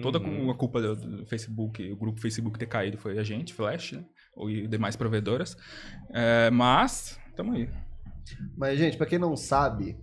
Toda 0.01 0.19
Uhum. 0.19 0.49
a 0.51 0.55
culpa 0.55 0.81
do, 0.81 0.95
do 0.95 1.25
Facebook, 1.25 1.91
o 1.91 1.95
grupo 1.95 2.19
Facebook 2.19 2.57
ter 2.59 2.65
caído 2.65 2.97
foi 2.97 3.17
a 3.17 3.23
gente, 3.23 3.53
Flash, 3.53 3.93
né? 3.93 4.03
E 4.49 4.67
demais 4.67 4.95
provedoras. 4.95 5.55
É, 6.13 6.49
mas, 6.49 7.19
tamo 7.35 7.53
aí. 7.53 7.69
Mas, 8.57 8.77
gente, 8.77 8.97
pra 8.97 9.05
quem 9.05 9.17
não 9.19 9.35
sabe, 9.37 9.97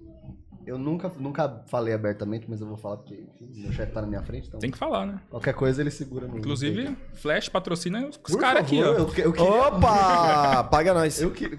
eu 0.67 0.79
nunca, 0.79 1.11
nunca 1.19 1.63
falei 1.67 1.93
abertamente, 1.95 2.47
mas 2.49 2.61
eu 2.61 2.67
vou 2.67 2.77
falar 2.77 2.97
porque 2.99 3.15
enfim, 3.41 3.63
meu 3.63 3.73
chefe 3.73 3.93
tá 3.93 4.01
na 4.01 4.07
minha 4.07 4.23
frente, 4.23 4.49
então 4.49 4.61
Tem 4.61 4.71
que 4.71 4.79
falar, 4.79 5.07
né? 5.07 5.21
qualquer 5.31 5.55
coisa 5.55 5.81
ele 5.81 5.91
segura 5.91 6.27
no. 6.27 6.39
Inclusive, 6.39 6.97
Flash 7.15 7.49
patrocina 7.49 8.07
os, 8.07 8.17
Por 8.17 8.39
caras 8.39 8.63
aqui, 8.63 8.83
ó. 8.83 8.87
Eu, 8.95 9.07
que- 9.07 9.21
eu 9.23 9.33
queria. 9.33 9.51
Opa! 9.51 10.65
Paga 10.71 10.95
nós. 10.95 11.21
Eu 11.21 11.31
que... 11.31 11.59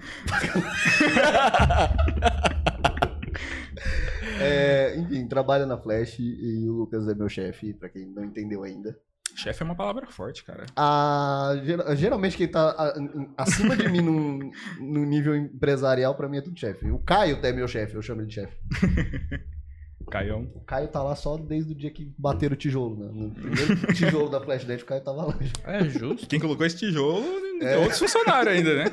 É, 4.40 4.96
enfim, 4.98 5.26
trabalho 5.28 5.66
na 5.66 5.76
Flash 5.78 6.18
e 6.18 6.68
o 6.68 6.72
Lucas 6.72 7.06
é 7.08 7.14
meu 7.14 7.28
chefe, 7.28 7.72
pra 7.72 7.88
quem 7.88 8.06
não 8.06 8.24
entendeu 8.24 8.62
ainda. 8.64 8.98
Chefe 9.36 9.62
é 9.62 9.66
uma 9.66 9.74
palavra 9.74 10.06
forte, 10.06 10.44
cara. 10.44 10.66
Ah, 10.76 11.52
ger- 11.64 11.96
geralmente 11.96 12.36
quem 12.36 12.48
tá 12.48 12.94
acima 13.36 13.76
de 13.76 13.88
mim 13.88 14.00
no, 14.00 14.38
no 14.80 15.04
nível 15.04 15.34
empresarial, 15.36 16.14
pra 16.14 16.28
mim 16.28 16.38
é 16.38 16.40
tudo 16.40 16.58
chefe. 16.58 16.90
O 16.90 16.98
Caio 16.98 17.38
é 17.42 17.52
meu 17.52 17.66
chefe, 17.68 17.94
eu 17.94 18.02
chamo 18.02 18.20
ele 18.20 18.28
de 18.28 18.34
chefe. 18.34 18.56
Caião. 20.10 20.42
O 20.54 20.60
Caio 20.60 20.88
tá 20.88 21.02
lá 21.02 21.16
só 21.16 21.36
desde 21.38 21.72
o 21.72 21.74
dia 21.74 21.90
que 21.90 22.12
bateram 22.18 22.52
o 22.54 22.56
tijolo, 22.56 22.94
né? 22.96 23.10
No 23.12 23.30
primeiro 23.30 23.86
tijolo 23.94 24.28
da 24.28 24.38
Flash 24.40 24.64
Dance, 24.64 24.82
o 24.82 24.86
Caio 24.86 25.00
tava 25.02 25.24
lá. 25.24 25.38
É 25.64 25.82
justo. 25.88 26.26
Quem 26.26 26.38
colocou 26.38 26.66
esse 26.66 26.76
tijolo 26.76 27.24
é 27.62 27.78
outros 27.78 27.98
funcionários 27.98 28.54
ainda, 28.54 28.74
né? 28.76 28.84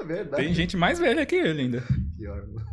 É 0.00 0.04
verdade. 0.04 0.42
Tem 0.42 0.54
gente 0.54 0.76
mais 0.76 0.98
velha 0.98 1.26
que 1.26 1.34
ele 1.36 1.60
ainda. 1.62 1.82
Pior, 2.16 2.46
mano. 2.48 2.66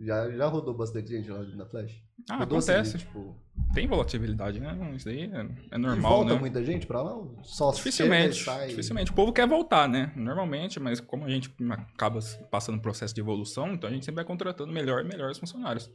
Já, 0.00 0.30
já 0.30 0.46
rodou 0.46 0.74
bastante 0.74 1.10
gente 1.10 1.30
lá 1.30 1.42
na 1.54 1.66
Flash? 1.66 2.02
Ah, 2.30 2.36
rodou 2.38 2.58
assim, 2.58 2.72
acontece. 2.72 2.98
tipo, 2.98 3.36
Tem 3.74 3.86
volatilidade, 3.86 4.58
né? 4.60 4.92
Isso 4.96 5.08
aí 5.08 5.30
é, 5.30 5.46
é 5.72 5.76
e 5.76 5.78
normal, 5.78 6.12
volta 6.18 6.34
né? 6.34 6.40
muita 6.40 6.64
gente 6.64 6.86
pra 6.86 7.02
lá? 7.02 7.16
Só 7.42 7.70
Dificilmente, 7.70 8.40
e 8.40 8.44
sai? 8.44 8.68
dificilmente. 8.68 9.10
O 9.10 9.14
povo 9.14 9.32
quer 9.32 9.46
voltar, 9.46 9.88
né? 9.88 10.12
Normalmente, 10.16 10.80
mas 10.80 11.00
como 11.00 11.24
a 11.24 11.28
gente 11.28 11.54
acaba 11.70 12.20
passando 12.50 12.76
um 12.76 12.80
processo 12.80 13.14
de 13.14 13.20
evolução, 13.20 13.74
então 13.74 13.88
a 13.88 13.92
gente 13.92 14.04
sempre 14.04 14.16
vai 14.16 14.24
contratando 14.24 14.72
melhor 14.72 15.04
e 15.04 15.08
melhores 15.08 15.38
funcionários. 15.38 15.90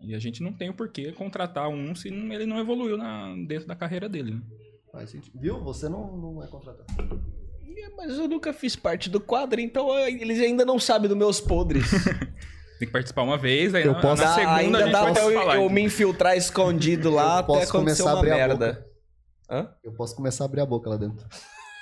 E 0.00 0.14
a 0.14 0.18
gente 0.18 0.42
não 0.42 0.52
tem 0.52 0.70
o 0.70 0.74
porquê 0.74 1.12
contratar 1.12 1.68
um 1.68 1.94
se 1.94 2.08
ele 2.08 2.46
não 2.46 2.58
evoluiu 2.58 2.96
na, 2.96 3.34
dentro 3.46 3.66
da 3.66 3.74
carreira 3.74 4.08
dele. 4.08 4.34
né? 4.34 4.40
Faz 4.92 5.10
sentido. 5.10 5.38
Viu? 5.38 5.60
Você 5.64 5.88
não, 5.88 6.16
não 6.16 6.42
é 6.42 6.46
contratado. 6.46 6.86
É, 7.76 7.90
Mas 7.96 8.16
eu 8.18 8.26
nunca 8.28 8.52
fiz 8.52 8.74
parte 8.74 9.08
do 9.10 9.20
quadro, 9.20 9.60
então 9.60 9.96
eles 10.08 10.40
ainda 10.40 10.64
não 10.64 10.78
sabem 10.78 11.08
dos 11.08 11.16
meus 11.18 11.40
podres. 11.40 11.90
Tem 12.78 12.86
que 12.86 12.92
participar 12.92 13.22
uma 13.22 13.36
vez, 13.36 13.74
aí 13.74 13.84
Eu 13.84 13.92
na, 13.92 14.00
posso- 14.00 14.22
na 14.22 14.34
segunda 14.34 14.52
a 14.52 14.56
ainda 14.56 14.78
gente 14.82 14.92
dá 14.92 15.02
vai 15.02 15.12
pra 15.12 15.22
eu, 15.22 15.32
falar. 15.32 15.56
eu 15.56 15.68
me 15.70 15.82
infiltrar 15.82 16.36
escondido 16.36 17.10
lá 17.10 17.22
Eu 17.24 17.28
até 17.38 17.46
posso 17.46 17.62
acontecer 17.70 18.02
começar 18.02 18.10
a 18.10 18.12
uma 18.14 18.18
abrir 18.20 18.30
a 18.30 18.34
merda. 18.36 18.86
Hã? 19.50 19.68
Eu 19.82 19.92
posso 19.92 20.14
começar 20.14 20.44
a 20.44 20.46
abrir 20.46 20.60
a 20.60 20.66
boca 20.66 20.88
lá 20.90 20.96
dentro. 20.96 21.26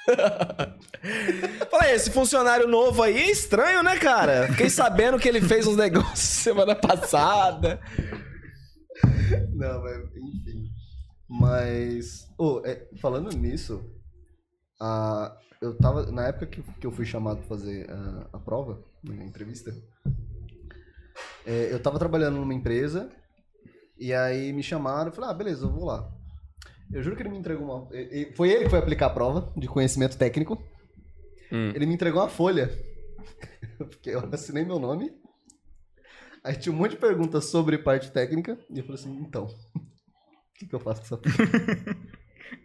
Falei, 1.70 1.92
esse 1.94 2.10
funcionário 2.10 2.66
novo 2.68 3.02
aí 3.02 3.16
é 3.16 3.30
estranho, 3.30 3.82
né, 3.82 3.98
cara? 3.98 4.48
Fiquei 4.48 4.70
sabendo 4.70 5.18
que 5.18 5.28
ele 5.28 5.40
fez 5.40 5.66
uns 5.66 5.76
negócios 5.76 6.18
semana 6.42 6.74
passada. 6.74 7.80
Não, 9.52 9.82
mas 9.82 9.96
enfim. 9.98 10.70
Mas. 11.28 12.28
ô, 12.38 12.62
é, 12.64 12.86
falando 13.00 13.36
nisso, 13.36 13.82
a, 14.80 15.36
eu 15.60 15.76
tava. 15.76 16.10
Na 16.12 16.28
época 16.28 16.46
que, 16.46 16.62
que 16.62 16.86
eu 16.86 16.92
fui 16.92 17.04
chamado 17.04 17.38
pra 17.38 17.48
fazer 17.48 17.90
a, 17.90 18.28
a 18.34 18.38
prova, 18.38 18.78
na 19.02 19.24
entrevista, 19.24 19.72
é, 21.46 21.72
eu 21.72 21.80
tava 21.80 21.98
trabalhando 21.98 22.36
numa 22.36 22.52
empresa 22.52 23.08
e 23.96 24.12
aí 24.12 24.52
me 24.52 24.62
chamaram 24.62 25.10
e 25.10 25.14
falei, 25.14 25.30
ah, 25.30 25.34
beleza, 25.34 25.64
eu 25.64 25.70
vou 25.70 25.84
lá. 25.84 26.12
Eu 26.92 27.02
juro 27.02 27.16
que 27.16 27.22
ele 27.22 27.30
me 27.30 27.38
entregou 27.38 27.64
uma. 27.64 27.88
Foi 28.34 28.50
ele 28.50 28.64
que 28.64 28.70
foi 28.70 28.78
aplicar 28.78 29.06
a 29.06 29.10
prova 29.10 29.52
de 29.56 29.66
conhecimento 29.66 30.16
técnico. 30.18 30.60
Hum. 31.50 31.72
Ele 31.74 31.86
me 31.86 31.94
entregou 31.94 32.20
uma 32.20 32.28
folha. 32.28 32.70
Porque 33.78 34.10
eu 34.10 34.28
assinei 34.32 34.64
meu 34.64 34.78
nome. 34.78 35.12
Aí 36.44 36.54
tinha 36.54 36.72
um 36.72 36.76
monte 36.76 36.92
de 36.92 36.96
perguntas 36.98 37.46
sobre 37.46 37.78
parte 37.78 38.10
técnica. 38.10 38.58
E 38.70 38.78
eu 38.78 38.84
falei 38.84 39.00
assim, 39.00 39.16
então. 39.20 39.46
O 40.56 40.58
que, 40.58 40.66
que 40.66 40.74
eu 40.74 40.80
faço 40.80 41.02
com 41.02 41.06
essa 41.06 41.16
folha? 41.18 41.96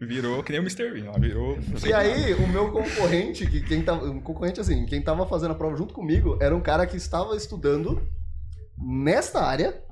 Virou 0.00 0.42
que 0.42 0.50
nem 0.50 0.62
o 0.62 0.64
Mr. 0.64 0.90
Bean, 0.90 1.10
ó, 1.10 1.18
virou... 1.20 1.58
E 1.86 1.92
aí, 1.92 2.32
o 2.32 2.48
meu 2.48 2.72
concorrente, 2.72 3.46
que 3.46 3.60
quem 3.60 3.82
tava. 3.82 4.06
Um 4.06 4.18
concorrente 4.18 4.58
assim, 4.58 4.86
quem 4.86 5.02
tava 5.02 5.26
fazendo 5.26 5.50
a 5.50 5.54
prova 5.54 5.76
junto 5.76 5.92
comigo 5.92 6.38
era 6.40 6.56
um 6.56 6.60
cara 6.62 6.86
que 6.86 6.96
estava 6.96 7.36
estudando 7.36 8.02
nesta 8.82 9.42
área. 9.44 9.82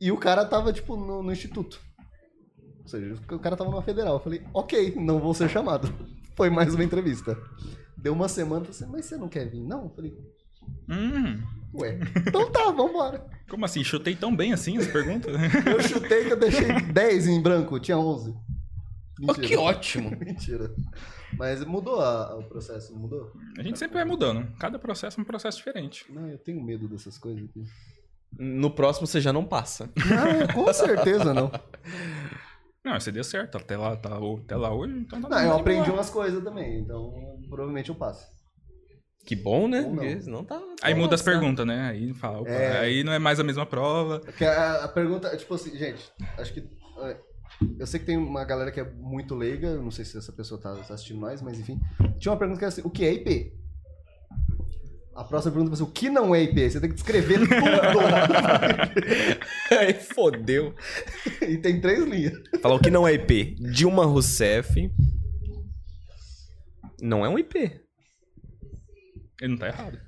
E 0.00 0.12
o 0.12 0.16
cara 0.16 0.44
tava, 0.44 0.72
tipo, 0.72 0.96
no, 0.96 1.22
no 1.22 1.32
instituto. 1.32 1.80
Ou 2.82 2.88
seja, 2.88 3.14
o 3.30 3.38
cara 3.38 3.56
tava 3.56 3.70
numa 3.70 3.82
federal. 3.82 4.14
Eu 4.14 4.20
falei, 4.20 4.42
ok, 4.54 4.94
não 4.96 5.18
vou 5.18 5.34
ser 5.34 5.48
chamado. 5.48 5.92
Foi 6.36 6.48
mais 6.50 6.74
uma 6.74 6.84
entrevista. 6.84 7.36
Deu 7.96 8.12
uma 8.12 8.28
semana, 8.28 8.60
eu 8.64 8.72
falei 8.72 8.80
assim, 8.80 8.92
mas 8.92 9.04
você 9.06 9.16
não 9.16 9.28
quer 9.28 9.50
vir? 9.50 9.60
Não? 9.64 9.84
Eu 9.84 9.90
falei, 9.90 10.16
Hum, 10.88 11.42
ué, 11.74 11.98
então 12.26 12.50
tá, 12.52 12.70
vambora. 12.70 13.26
como 13.48 13.64
assim? 13.64 13.82
Chutei 13.82 14.14
tão 14.14 14.34
bem 14.36 14.52
assim 14.52 14.76
as 14.76 14.86
perguntas? 14.86 15.34
Eu 15.66 15.80
chutei 15.82 16.24
que 16.26 16.32
eu 16.32 16.38
deixei 16.38 16.70
10 16.92 17.26
em 17.26 17.40
branco, 17.42 17.80
tinha 17.80 17.96
11. 17.98 18.34
Oh, 19.26 19.34
que 19.34 19.56
ótimo. 19.56 20.10
Mentira. 20.18 20.70
Mas 21.36 21.64
mudou 21.64 22.00
a- 22.00 22.36
o 22.36 22.44
processo, 22.44 22.92
não 22.92 23.00
mudou? 23.00 23.32
A 23.58 23.62
gente 23.62 23.78
sempre 23.78 23.94
vai 23.96 24.04
mudando. 24.04 24.46
Cada 24.58 24.78
processo 24.78 25.18
é 25.18 25.22
um 25.22 25.26
processo 25.26 25.58
diferente. 25.58 26.04
Não, 26.12 26.28
eu 26.28 26.38
tenho 26.38 26.62
medo 26.62 26.86
dessas 26.88 27.18
coisas 27.18 27.42
aqui. 27.44 27.64
No 28.38 28.70
próximo 28.70 29.06
você 29.06 29.20
já 29.20 29.32
não 29.32 29.44
passa. 29.44 29.90
Não, 29.96 30.64
com 30.64 30.70
certeza 30.72 31.32
não. 31.34 31.50
Não, 32.84 32.98
você 32.98 33.10
deu 33.10 33.24
certo. 33.24 33.56
Até 33.58 33.76
lá, 33.76 33.96
tá, 33.96 34.18
até 34.42 34.56
lá 34.56 34.72
hoje, 34.72 34.94
então 34.98 35.20
tá 35.20 35.28
Não, 35.28 35.40
eu 35.42 35.54
aprendi 35.56 35.90
umas 35.90 36.10
coisas 36.10 36.42
também, 36.44 36.80
então 36.80 37.12
provavelmente 37.48 37.88
eu 37.90 37.94
passo. 37.94 38.26
Que 39.26 39.36
bom, 39.36 39.68
né? 39.68 39.80
Ou 39.80 39.88
não. 39.90 39.96
Porque 39.96 40.20
senão 40.22 40.44
tá. 40.44 40.58
Aí 40.82 40.94
tá 40.94 41.00
muda 41.00 41.14
as 41.14 41.20
perguntas, 41.22 41.66
né? 41.66 41.88
Aí 41.90 42.14
fala, 42.14 42.40
opa, 42.40 42.50
É. 42.50 42.78
aí 42.80 43.04
não 43.04 43.12
é 43.12 43.18
mais 43.18 43.38
a 43.38 43.44
mesma 43.44 43.66
prova. 43.66 44.20
Porque 44.20 44.44
a, 44.44 44.84
a 44.84 44.88
pergunta, 44.88 45.36
tipo 45.36 45.52
assim, 45.54 45.76
gente, 45.76 46.10
acho 46.38 46.54
que. 46.54 46.60
Eu 47.78 47.86
sei 47.86 47.98
que 47.98 48.06
tem 48.06 48.16
uma 48.16 48.44
galera 48.44 48.70
que 48.70 48.78
é 48.78 48.84
muito 48.84 49.34
leiga, 49.34 49.76
não 49.76 49.90
sei 49.90 50.04
se 50.04 50.16
essa 50.16 50.32
pessoa 50.32 50.60
tá, 50.60 50.74
tá 50.76 50.94
assistindo 50.94 51.20
nós, 51.20 51.42
mas 51.42 51.58
enfim. 51.58 51.80
Tinha 52.18 52.32
uma 52.32 52.38
pergunta 52.38 52.58
que 52.58 52.64
era 52.64 52.72
assim: 52.72 52.82
o 52.84 52.90
que 52.90 53.04
é 53.04 53.14
IP? 53.14 53.52
A 55.16 55.24
próxima 55.24 55.52
pergunta 55.52 55.70
vai 55.70 55.76
ser: 55.76 55.82
o 55.82 55.92
que 55.92 56.08
não 56.08 56.32
é 56.32 56.44
IP? 56.44 56.70
Você 56.70 56.80
tem 56.80 56.90
que 56.90 56.94
descrever 56.94 57.40
tudo. 57.40 57.50
Aí 59.76 59.94
fodeu. 59.94 60.72
e 61.42 61.58
tem 61.58 61.80
três 61.80 62.04
linhas. 62.04 62.40
Falou 62.62 62.78
que 62.78 62.90
não 62.90 63.06
é 63.06 63.14
IP. 63.14 63.56
Dilma 63.72 64.04
Rousseff. 64.04 64.88
Não 67.00 67.26
é 67.26 67.28
um 67.28 67.38
IP. 67.38 67.80
Ele 69.40 69.52
não 69.52 69.58
tá 69.58 69.66
errado. 69.66 69.98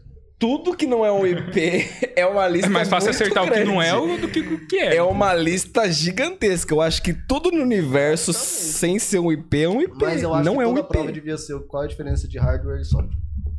Tudo 0.40 0.74
que 0.74 0.87
não 0.87 1.05
é 1.05 1.12
um 1.12 1.24
IP 1.26 1.87
é 2.16 2.26
uma 2.26 2.48
lista. 2.48 2.66
É 2.66 2.70
mais 2.70 2.88
fácil 2.88 3.11
muito 3.11 3.22
acertar 3.22 3.44
o 3.44 3.50
que 3.53 3.62
não 3.64 3.81
é 3.81 3.90
grande. 3.92 4.20
do 4.22 4.29
que 4.29 4.40
o 4.40 4.66
que 4.66 4.76
é. 4.79 4.96
É 4.96 5.03
uma 5.03 5.35
lista 5.35 5.88
gigantesca. 5.92 6.72
Eu 6.74 6.81
acho 6.81 7.03
que 7.03 7.12
tudo 7.12 7.50
no 7.53 7.62
universo 7.62 8.33
sem 8.33 8.98
ser 8.98 9.18
um 9.18 9.31
IP 9.31 9.62
é 9.62 9.68
um 9.68 9.83
IP. 9.83 9.94
Mas 10.00 10.22
eu 10.22 10.33
acho 10.35 10.44
não 10.44 10.57
que 10.57 10.62
é 10.62 10.66
um 10.66 10.79
IP. 10.79 10.88
prova 10.88 11.12
devia 11.12 11.37
ser 11.37 11.59
qual 11.66 11.83
a 11.83 11.87
diferença 11.87 12.26
de 12.26 12.38
hardware 12.38 12.81
e 12.81 12.85
software. 12.85 13.14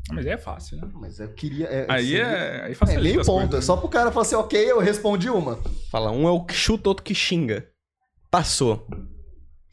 Ah, 0.09 0.13
Mas 0.15 0.25
aí 0.25 0.31
é 0.33 0.37
fácil, 0.37 0.77
né? 0.77 0.89
Mas 0.95 1.19
eu 1.19 1.27
queria. 1.29 1.67
É, 1.67 1.85
Aí 1.87 2.07
seria- 2.07 2.23
é. 2.25 2.63
Aí 2.65 2.71
É 2.71 2.75
facilita 2.75 3.03
meio 3.03 3.21
as 3.21 3.27
ponto. 3.27 3.55
É 3.55 3.61
só 3.61 3.77
pro 3.77 3.87
cara 3.87 4.11
falar 4.11 4.25
assim, 4.25 4.35
ok, 4.35 4.59
eu 4.71 4.79
respondi 4.79 5.29
uma. 5.29 5.59
Fala, 5.91 6.11
um 6.11 6.27
é 6.27 6.31
o 6.31 6.43
que 6.43 6.55
chuta, 6.55 6.89
outro 6.89 7.03
que 7.03 7.13
xinga. 7.13 7.67
Passou. 8.31 8.87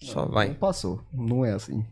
Só 0.02 0.26
Não 0.26 0.32
vai. 0.32 0.50
passou. 0.54 1.00
Não 1.12 1.44
é 1.44 1.52
assim. 1.52 1.82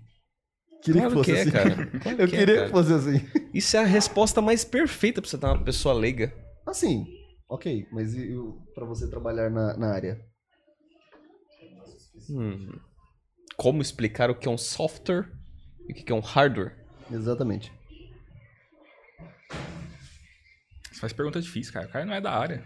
Queria 0.87 1.03
Claro 1.11 1.16
que 1.22 1.33
fosse 1.33 1.33
que 1.33 1.37
é, 1.37 1.40
assim. 1.42 1.51
cara. 1.51 1.87
Claro 2.01 2.22
Eu 2.22 2.29
que 2.29 2.37
é, 2.37 2.38
queria 2.38 2.55
cara. 2.55 2.66
que 2.66 2.72
fosse 2.72 2.92
assim. 2.92 3.29
Isso 3.53 3.77
é 3.77 3.81
a 3.81 3.85
resposta 3.85 4.40
mais 4.40 4.64
perfeita 4.64 5.20
pra 5.20 5.29
você 5.29 5.37
dar 5.37 5.53
uma 5.55 5.64
pessoa 5.64 5.92
leiga. 5.92 6.33
Assim, 6.64 7.05
ok, 7.49 7.87
mas 7.92 8.14
e, 8.14 8.33
pra 8.72 8.87
você 8.87 9.11
trabalhar 9.11 9.51
na, 9.51 9.77
na 9.77 9.92
área? 9.92 10.20
Hum. 12.31 12.70
Como 13.57 13.83
explicar 13.83 14.31
o 14.31 14.35
que 14.35 14.46
é 14.46 14.51
um 14.51 14.57
software 14.59 15.29
e 15.88 15.92
o 15.92 15.94
que 15.96 16.12
é 16.12 16.14
um 16.14 16.20
hardware? 16.20 16.77
Exatamente. 17.11 17.72
Você 20.92 21.01
faz 21.01 21.12
pergunta 21.12 21.40
difícil, 21.40 21.72
cara. 21.72 21.87
O 21.87 21.90
cara 21.90 22.05
não 22.07 22.14
é 22.14 22.20
da 22.20 22.31
área. 22.33 22.64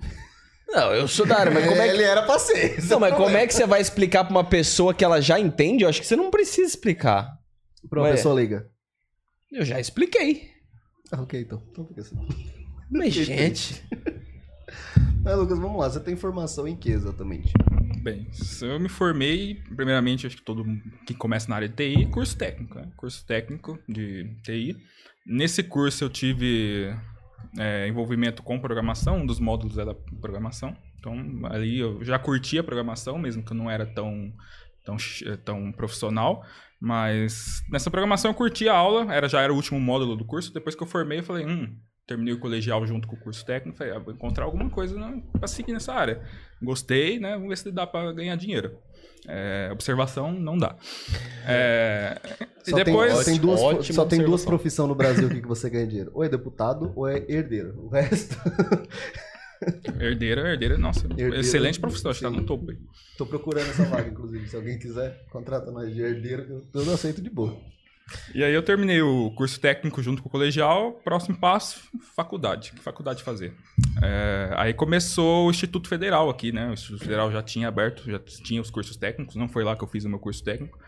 Não, 0.66 0.92
eu 0.92 1.06
sou 1.06 1.24
da 1.24 1.38
área, 1.38 1.52
mas 1.52 1.64
como 1.68 1.80
é 1.80 1.84
que. 1.88 1.94
Ele 1.94 2.02
era 2.02 2.22
pra 2.24 2.36
ser. 2.38 2.82
Não, 2.88 2.96
o 2.96 3.00
mas 3.00 3.14
como 3.14 3.36
é 3.36 3.46
que 3.46 3.54
você 3.54 3.64
vai 3.66 3.80
explicar 3.80 4.24
pra 4.24 4.30
uma 4.32 4.42
pessoa 4.42 4.92
que 4.92 5.04
ela 5.04 5.20
já 5.20 5.38
entende? 5.38 5.84
Eu 5.84 5.88
acho 5.88 6.00
que 6.00 6.06
você 6.06 6.16
não 6.16 6.30
precisa 6.32 6.66
explicar. 6.66 7.30
Pra 7.94 8.02
uma 8.02 8.08
Ué. 8.08 8.16
pessoa 8.16 8.34
leiga. 8.34 8.68
Eu 9.52 9.64
já 9.64 9.78
expliquei. 9.78 10.50
Ah, 11.12 11.22
ok, 11.22 11.40
então. 11.40 11.62
Então 11.70 11.86
fica 11.86 12.00
assim. 12.00 12.16
Mas, 12.90 13.14
gente. 13.14 13.84
Mas, 15.22 15.38
Lucas, 15.38 15.56
vamos 15.60 15.78
lá. 15.78 15.88
Você 15.88 16.00
tem 16.00 16.16
formação 16.16 16.66
em 16.66 16.74
que 16.74 16.90
exatamente? 16.90 17.52
Bem, 18.02 18.26
eu 18.62 18.80
me 18.80 18.88
formei, 18.88 19.62
primeiramente, 19.76 20.26
acho 20.26 20.36
que 20.36 20.42
todo 20.42 20.64
mundo 20.64 20.82
que 21.06 21.14
começa 21.14 21.48
na 21.48 21.54
área 21.54 21.68
de 21.68 21.76
TI, 21.76 22.06
curso 22.06 22.36
técnico, 22.36 22.74
né? 22.74 22.90
Curso 22.96 23.24
técnico 23.24 23.78
de 23.88 24.28
TI. 24.42 24.76
Nesse 25.24 25.62
curso 25.62 26.02
eu 26.02 26.10
tive 26.10 26.92
é, 27.56 27.86
envolvimento 27.86 28.42
com 28.42 28.58
programação, 28.58 29.18
um 29.18 29.26
dos 29.26 29.38
módulos 29.38 29.78
era 29.78 29.94
programação. 30.20 30.76
Então, 30.98 31.14
ali 31.44 31.78
eu 31.78 32.02
já 32.02 32.18
curtia 32.18 32.64
programação, 32.64 33.18
mesmo 33.18 33.44
que 33.44 33.52
eu 33.52 33.56
não 33.56 33.70
era 33.70 33.86
tão 33.86 34.32
tão, 34.84 34.96
tão 35.44 35.72
profissional. 35.72 36.44
Mas 36.84 37.62
nessa 37.70 37.90
programação 37.90 38.30
eu 38.30 38.34
curti 38.34 38.68
a 38.68 38.74
aula, 38.74 39.10
era, 39.10 39.26
já 39.26 39.40
era 39.40 39.50
o 39.50 39.56
último 39.56 39.80
módulo 39.80 40.14
do 40.14 40.24
curso. 40.24 40.52
Depois 40.52 40.76
que 40.76 40.82
eu 40.82 40.86
formei, 40.86 41.20
eu 41.20 41.22
falei, 41.22 41.46
hum, 41.46 41.74
terminei 42.06 42.34
o 42.34 42.38
colegial 42.38 42.86
junto 42.86 43.08
com 43.08 43.16
o 43.16 43.18
curso 43.18 43.42
técnico, 43.42 43.78
falei, 43.78 43.94
ah, 43.94 43.98
vou 43.98 44.12
encontrar 44.12 44.44
alguma 44.44 44.68
coisa 44.68 44.94
né, 44.94 45.22
para 45.32 45.48
seguir 45.48 45.72
nessa 45.72 45.94
área. 45.94 46.22
Gostei, 46.62 47.18
né? 47.18 47.32
Vamos 47.36 47.48
ver 47.48 47.56
se 47.56 47.72
dá 47.72 47.86
para 47.86 48.12
ganhar 48.12 48.36
dinheiro. 48.36 48.76
É, 49.26 49.70
observação 49.72 50.30
não 50.30 50.58
dá. 50.58 50.76
É, 51.46 52.20
só 52.62 52.78
e 52.78 52.84
depois. 52.84 53.14
Tem, 53.24 53.24
tem 53.24 53.40
duas, 53.40 53.86
só 53.86 54.04
tem 54.04 54.22
duas 54.22 54.44
profissões 54.44 54.86
no 54.86 54.94
Brasil 54.94 55.30
que 55.30 55.40
você 55.40 55.70
ganha 55.70 55.86
dinheiro: 55.86 56.10
ou 56.12 56.22
é 56.22 56.28
deputado 56.28 56.92
ou 56.94 57.08
é 57.08 57.24
herdeiro. 57.26 57.82
O 57.82 57.88
resto. 57.88 58.36
Herdeiro, 60.00 60.40
herdeiro, 60.40 60.78
nossa. 60.78 61.06
Herdeiro, 61.06 61.36
excelente 61.36 61.80
profissão, 61.80 62.10
acho 62.10 62.20
que 62.20 62.24
tá 62.24 62.30
no 62.30 62.44
topo 62.44 62.70
aí. 62.70 62.78
Tô 63.16 63.26
procurando 63.26 63.68
essa 63.70 63.84
vaga, 63.84 64.08
inclusive. 64.08 64.48
Se 64.48 64.56
alguém 64.56 64.78
quiser, 64.78 65.24
contrata 65.30 65.70
nós 65.70 65.92
de 65.94 66.00
herdeiro, 66.00 66.64
eu 66.72 66.92
aceito 66.92 67.22
de 67.22 67.30
boa. 67.30 67.56
E 68.34 68.44
aí 68.44 68.52
eu 68.52 68.62
terminei 68.62 69.00
o 69.00 69.30
curso 69.30 69.58
técnico 69.58 70.02
junto 70.02 70.22
com 70.22 70.28
o 70.28 70.32
colegial. 70.32 70.92
Próximo 71.04 71.38
passo, 71.38 71.80
faculdade. 72.14 72.72
Que 72.72 72.82
faculdade 72.82 73.22
fazer? 73.22 73.54
É, 74.02 74.50
aí 74.56 74.74
começou 74.74 75.46
o 75.46 75.50
Instituto 75.50 75.88
Federal 75.88 76.28
aqui, 76.28 76.52
né? 76.52 76.68
O 76.68 76.74
Instituto 76.74 77.02
Federal 77.02 77.32
já 77.32 77.42
tinha 77.42 77.68
aberto, 77.68 78.10
já 78.10 78.18
tinha 78.18 78.60
os 78.60 78.70
cursos 78.70 78.96
técnicos. 78.96 79.36
Não 79.36 79.48
foi 79.48 79.64
lá 79.64 79.74
que 79.74 79.82
eu 79.82 79.88
fiz 79.88 80.04
o 80.04 80.08
meu 80.08 80.18
curso 80.18 80.44
técnico. 80.44 80.78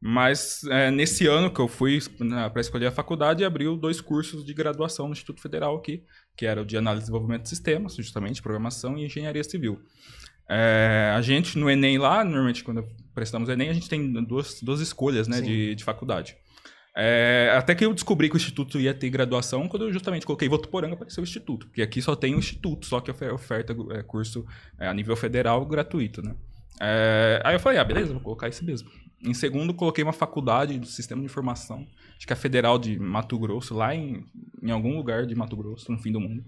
Mas 0.00 0.62
é, 0.64 0.90
nesse 0.90 1.26
ano 1.26 1.50
que 1.50 1.60
eu 1.60 1.68
fui 1.68 1.98
para 2.52 2.60
escolher 2.60 2.86
a 2.86 2.92
faculdade, 2.92 3.44
abriu 3.44 3.76
dois 3.76 4.00
cursos 4.00 4.44
de 4.44 4.52
graduação 4.52 5.06
no 5.06 5.12
Instituto 5.12 5.40
Federal 5.40 5.76
aqui, 5.76 6.04
que 6.36 6.44
era 6.44 6.60
o 6.60 6.66
de 6.66 6.76
Análise 6.76 7.04
e 7.04 7.06
Desenvolvimento 7.06 7.42
de 7.42 7.48
Sistemas, 7.48 7.96
justamente, 7.96 8.42
Programação 8.42 8.98
e 8.98 9.06
Engenharia 9.06 9.42
Civil. 9.42 9.80
É, 10.48 11.12
a 11.14 11.20
gente, 11.22 11.58
no 11.58 11.68
Enem 11.68 11.98
lá, 11.98 12.22
normalmente 12.22 12.62
quando 12.62 12.86
prestamos 13.14 13.48
Enem, 13.48 13.68
a 13.68 13.72
gente 13.72 13.88
tem 13.88 14.12
duas, 14.24 14.60
duas 14.62 14.80
escolhas 14.80 15.26
né, 15.26 15.40
de, 15.40 15.74
de 15.74 15.82
faculdade. 15.82 16.36
É, 16.98 17.52
até 17.54 17.74
que 17.74 17.84
eu 17.84 17.92
descobri 17.92 18.30
que 18.30 18.36
o 18.36 18.38
Instituto 18.38 18.80
ia 18.80 18.94
ter 18.94 19.10
graduação 19.10 19.68
quando 19.68 19.84
eu 19.84 19.92
justamente 19.92 20.24
coloquei 20.24 20.48
Votuporanga 20.48 20.94
apareceu 20.94 21.22
o 21.22 21.26
Instituto. 21.26 21.66
Porque 21.66 21.82
aqui 21.82 22.00
só 22.00 22.16
tem 22.16 22.34
o 22.34 22.38
Instituto, 22.38 22.86
só 22.86 23.00
que 23.00 23.10
oferta 23.10 23.76
é, 23.90 24.02
curso 24.02 24.46
é, 24.78 24.88
a 24.88 24.94
nível 24.94 25.14
federal 25.14 25.64
gratuito, 25.66 26.22
né? 26.22 26.34
É, 26.80 27.40
aí 27.44 27.54
eu 27.54 27.60
falei, 27.60 27.78
ah, 27.78 27.84
beleza, 27.84 28.12
vou 28.12 28.22
colocar 28.22 28.48
esse 28.48 28.64
mesmo. 28.64 28.90
Em 29.22 29.34
segundo, 29.34 29.72
coloquei 29.72 30.04
uma 30.04 30.12
faculdade 30.12 30.78
do 30.78 30.86
Sistema 30.86 31.20
de 31.20 31.26
Informação, 31.26 31.86
acho 32.16 32.26
que 32.26 32.32
é 32.32 32.34
a 32.34 32.38
Federal 32.38 32.78
de 32.78 32.98
Mato 32.98 33.38
Grosso, 33.38 33.74
lá 33.74 33.94
em, 33.94 34.24
em 34.62 34.70
algum 34.70 34.96
lugar 34.96 35.26
de 35.26 35.34
Mato 35.34 35.56
Grosso, 35.56 35.90
no 35.90 35.98
fim 35.98 36.12
do 36.12 36.20
mundo. 36.20 36.44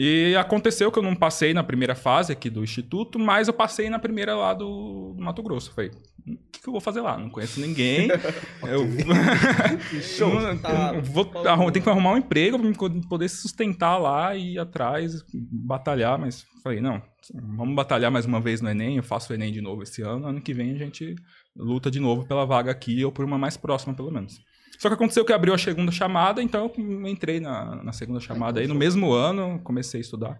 E 0.00 0.36
aconteceu 0.36 0.92
que 0.92 0.98
eu 1.00 1.02
não 1.02 1.16
passei 1.16 1.52
na 1.52 1.64
primeira 1.64 1.92
fase 1.92 2.32
aqui 2.32 2.48
do 2.48 2.62
Instituto, 2.62 3.18
mas 3.18 3.48
eu 3.48 3.54
passei 3.54 3.90
na 3.90 3.98
primeira 3.98 4.36
lá 4.36 4.54
do, 4.54 5.12
do 5.16 5.24
Mato 5.24 5.42
Grosso. 5.42 5.72
Falei, 5.74 5.90
o 5.90 6.36
que, 6.52 6.60
que, 6.62 6.68
eu 6.68 6.72
vou 6.72 6.80
fazer 6.80 7.00
lá? 7.00 7.18
Não 7.18 7.28
conheço 7.28 7.60
ninguém. 7.60 8.08
eu 8.62 8.86
não, 8.86 10.58
tá, 10.62 10.92
vou, 11.00 11.24
tem 11.24 11.72
tenho 11.72 11.82
que 11.82 11.90
arrumar 11.90 12.12
um 12.12 12.18
emprego 12.18 12.58
para 12.58 13.08
poder 13.08 13.28
se 13.28 13.38
sustentar 13.38 13.98
lá 13.98 14.36
e 14.36 14.52
ir 14.52 14.58
atrás, 14.60 15.24
batalhar. 15.34 16.16
Mas 16.16 16.46
falei, 16.62 16.80
não, 16.80 17.02
vamos 17.34 17.74
batalhar 17.74 18.12
mais 18.12 18.24
uma 18.24 18.40
vez 18.40 18.60
no 18.60 18.70
Enem. 18.70 18.98
Eu 18.98 19.02
faço 19.02 19.32
o 19.32 19.34
Enem 19.34 19.50
de 19.50 19.60
novo 19.60 19.82
esse 19.82 20.00
ano. 20.02 20.28
Ano 20.28 20.40
que 20.40 20.54
vem 20.54 20.70
a 20.70 20.78
gente 20.78 21.16
luta 21.56 21.90
de 21.90 21.98
novo 21.98 22.24
pela 22.24 22.46
vaga 22.46 22.70
aqui 22.70 23.04
ou 23.04 23.10
por 23.10 23.24
uma 23.24 23.36
mais 23.36 23.56
próxima, 23.56 23.94
pelo 23.94 24.12
menos. 24.12 24.40
Só 24.78 24.88
que 24.88 24.94
aconteceu 24.94 25.24
que 25.24 25.32
abriu 25.32 25.52
a 25.52 25.58
segunda 25.58 25.90
chamada, 25.90 26.40
então 26.40 26.70
eu 26.78 27.08
entrei 27.08 27.40
na, 27.40 27.82
na 27.82 27.92
segunda 27.92 28.20
chamada 28.20 28.60
aí 28.60 28.68
no 28.68 28.76
mesmo 28.76 29.12
ano, 29.12 29.60
comecei 29.64 29.98
a 29.98 30.00
estudar. 30.00 30.38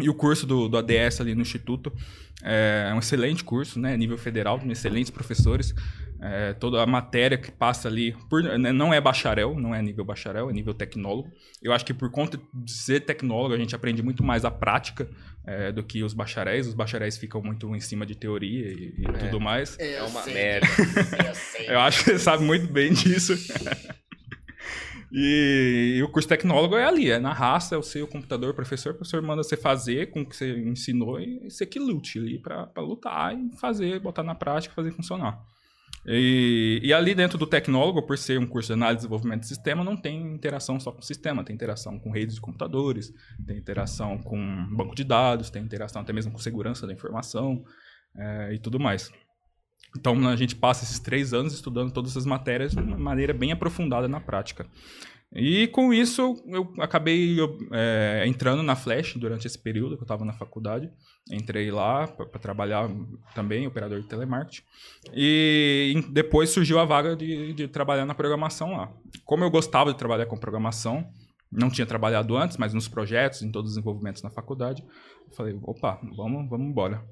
E 0.00 0.08
o 0.10 0.14
curso 0.14 0.46
do, 0.46 0.68
do 0.68 0.76
ADS 0.76 1.20
ali 1.20 1.34
no 1.34 1.40
Instituto 1.40 1.92
é 2.42 2.92
um 2.94 2.98
excelente 2.98 3.42
curso, 3.42 3.80
né? 3.80 3.96
Nível 3.96 4.18
federal, 4.18 4.58
com 4.58 4.70
excelentes 4.70 5.10
professores. 5.10 5.74
É, 6.20 6.54
toda 6.54 6.82
a 6.82 6.86
matéria 6.86 7.36
que 7.36 7.50
passa 7.50 7.88
ali 7.88 8.16
por, 8.30 8.42
né, 8.42 8.72
não 8.72 8.92
é 8.92 8.98
bacharel, 8.98 9.54
não 9.54 9.74
é 9.74 9.82
nível 9.82 10.02
bacharel, 10.02 10.48
é 10.48 10.52
nível 10.52 10.72
tecnólogo. 10.72 11.30
Eu 11.62 11.72
acho 11.72 11.84
que 11.84 11.92
por 11.92 12.10
conta 12.10 12.40
de 12.54 12.72
ser 12.72 13.00
tecnólogo, 13.00 13.54
a 13.54 13.58
gente 13.58 13.74
aprende 13.74 14.02
muito 14.02 14.24
mais 14.24 14.44
a 14.44 14.50
prática 14.50 15.08
é, 15.46 15.70
do 15.70 15.82
que 15.82 16.02
os 16.02 16.14
bacharéis. 16.14 16.66
Os 16.66 16.74
bacharéis 16.74 17.18
ficam 17.18 17.42
muito 17.42 17.74
em 17.74 17.80
cima 17.80 18.06
de 18.06 18.14
teoria 18.14 18.66
e, 18.66 18.94
e 18.98 19.04
é. 19.06 19.12
tudo 19.12 19.40
mais. 19.40 19.78
É 19.78 20.02
uma 20.02 20.24
merda. 20.24 20.66
eu, 21.58 21.72
eu 21.74 21.80
acho 21.80 22.04
que 22.04 22.10
você 22.10 22.18
sabe 22.18 22.44
muito 22.44 22.66
bem 22.72 22.92
disso. 22.92 23.34
E, 25.12 25.96
e, 25.98 26.02
o 26.02 26.08
curso 26.08 26.28
tecnólogo 26.28 26.76
é 26.76 26.84
ali, 26.84 27.10
é 27.10 27.18
na 27.18 27.32
raça, 27.32 27.74
é 27.74 27.78
o 27.78 27.82
seu 27.82 28.06
computador, 28.08 28.50
o 28.50 28.54
professor, 28.54 28.92
o 28.92 28.94
professor 28.96 29.22
manda 29.22 29.42
você 29.42 29.56
fazer 29.56 30.10
com 30.10 30.22
o 30.22 30.26
que 30.26 30.36
você 30.36 30.58
ensinou 30.58 31.20
e 31.20 31.48
você 31.48 31.64
que 31.64 31.78
lute 31.78 32.18
ali 32.18 32.38
para 32.38 32.70
lutar 32.78 33.34
e 33.34 33.56
fazer, 33.56 34.00
botar 34.00 34.22
na 34.22 34.34
prática, 34.34 34.74
fazer 34.74 34.90
funcionar. 34.90 35.40
E, 36.08 36.80
e, 36.84 36.92
ali 36.92 37.14
dentro 37.14 37.36
do 37.36 37.46
tecnólogo, 37.46 38.02
por 38.02 38.16
ser 38.16 38.38
um 38.38 38.46
curso 38.46 38.68
de 38.68 38.72
análise 38.74 38.98
e 38.98 39.02
desenvolvimento 39.02 39.40
de 39.40 39.48
sistema, 39.48 39.82
não 39.82 39.96
tem 39.96 40.22
interação 40.22 40.78
só 40.78 40.92
com 40.92 41.00
o 41.00 41.04
sistema, 41.04 41.44
tem 41.44 41.54
interação 41.54 41.98
com 41.98 42.10
redes 42.10 42.36
de 42.36 42.40
computadores, 42.40 43.12
tem 43.44 43.58
interação 43.58 44.18
com 44.18 44.38
banco 44.70 44.94
de 44.94 45.02
dados, 45.02 45.50
tem 45.50 45.62
interação 45.62 46.02
até 46.02 46.12
mesmo 46.12 46.30
com 46.30 46.38
segurança 46.38 46.86
da 46.86 46.92
informação 46.92 47.64
é, 48.16 48.54
e 48.54 48.58
tudo 48.58 48.78
mais. 48.78 49.10
Então 49.96 50.28
a 50.28 50.36
gente 50.36 50.54
passa 50.54 50.84
esses 50.84 50.98
três 50.98 51.32
anos 51.32 51.54
estudando 51.54 51.92
todas 51.92 52.12
essas 52.12 52.26
matérias 52.26 52.72
de 52.72 52.80
uma 52.80 52.98
maneira 52.98 53.32
bem 53.32 53.52
aprofundada 53.52 54.06
na 54.06 54.20
prática. 54.20 54.66
E 55.34 55.66
com 55.68 55.92
isso 55.92 56.42
eu 56.46 56.72
acabei 56.78 57.36
é, 57.72 58.24
entrando 58.26 58.62
na 58.62 58.76
Flash 58.76 59.16
durante 59.16 59.46
esse 59.46 59.58
período 59.58 59.96
que 59.96 60.02
eu 60.02 60.04
estava 60.04 60.24
na 60.24 60.32
faculdade. 60.32 60.90
Entrei 61.30 61.70
lá 61.70 62.06
para 62.06 62.38
trabalhar 62.38 62.88
também, 63.34 63.66
operador 63.66 64.00
de 64.00 64.06
telemarketing. 64.06 64.62
E 65.12 66.04
depois 66.10 66.50
surgiu 66.50 66.78
a 66.78 66.84
vaga 66.84 67.16
de, 67.16 67.52
de 67.52 67.68
trabalhar 67.68 68.06
na 68.06 68.14
programação 68.14 68.76
lá. 68.76 68.92
Como 69.24 69.42
eu 69.44 69.50
gostava 69.50 69.92
de 69.92 69.98
trabalhar 69.98 70.26
com 70.26 70.38
programação, 70.38 71.06
não 71.50 71.70
tinha 71.70 71.86
trabalhado 71.86 72.36
antes, 72.36 72.56
mas 72.56 72.72
nos 72.72 72.88
projetos, 72.88 73.42
em 73.42 73.50
todos 73.50 73.72
os 73.72 73.76
envolvimentos 73.76 74.22
na 74.22 74.30
faculdade, 74.30 74.82
eu 75.28 75.34
falei, 75.34 75.58
opa, 75.62 76.00
vamos, 76.16 76.48
vamos 76.48 76.66
embora. 76.66 77.04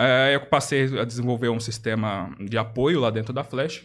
Aí 0.00 0.34
eu 0.34 0.46
passei 0.46 0.96
a 0.96 1.04
desenvolver 1.04 1.48
um 1.48 1.58
sistema 1.58 2.32
de 2.38 2.56
apoio 2.56 3.00
lá 3.00 3.10
dentro 3.10 3.32
da 3.32 3.42
Flash 3.42 3.84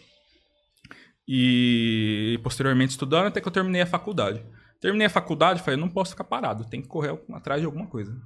e 1.26 2.38
posteriormente 2.40 2.92
estudando 2.92 3.26
até 3.26 3.40
que 3.40 3.48
eu 3.48 3.52
terminei 3.52 3.82
a 3.82 3.86
faculdade. 3.86 4.40
Terminei 4.80 5.08
a 5.08 5.10
faculdade, 5.10 5.60
falei, 5.60 5.80
não 5.80 5.88
posso 5.88 6.12
ficar 6.12 6.22
parado, 6.22 6.68
tem 6.68 6.80
que 6.80 6.86
correr 6.86 7.18
atrás 7.32 7.60
de 7.60 7.66
alguma 7.66 7.88
coisa. 7.88 8.16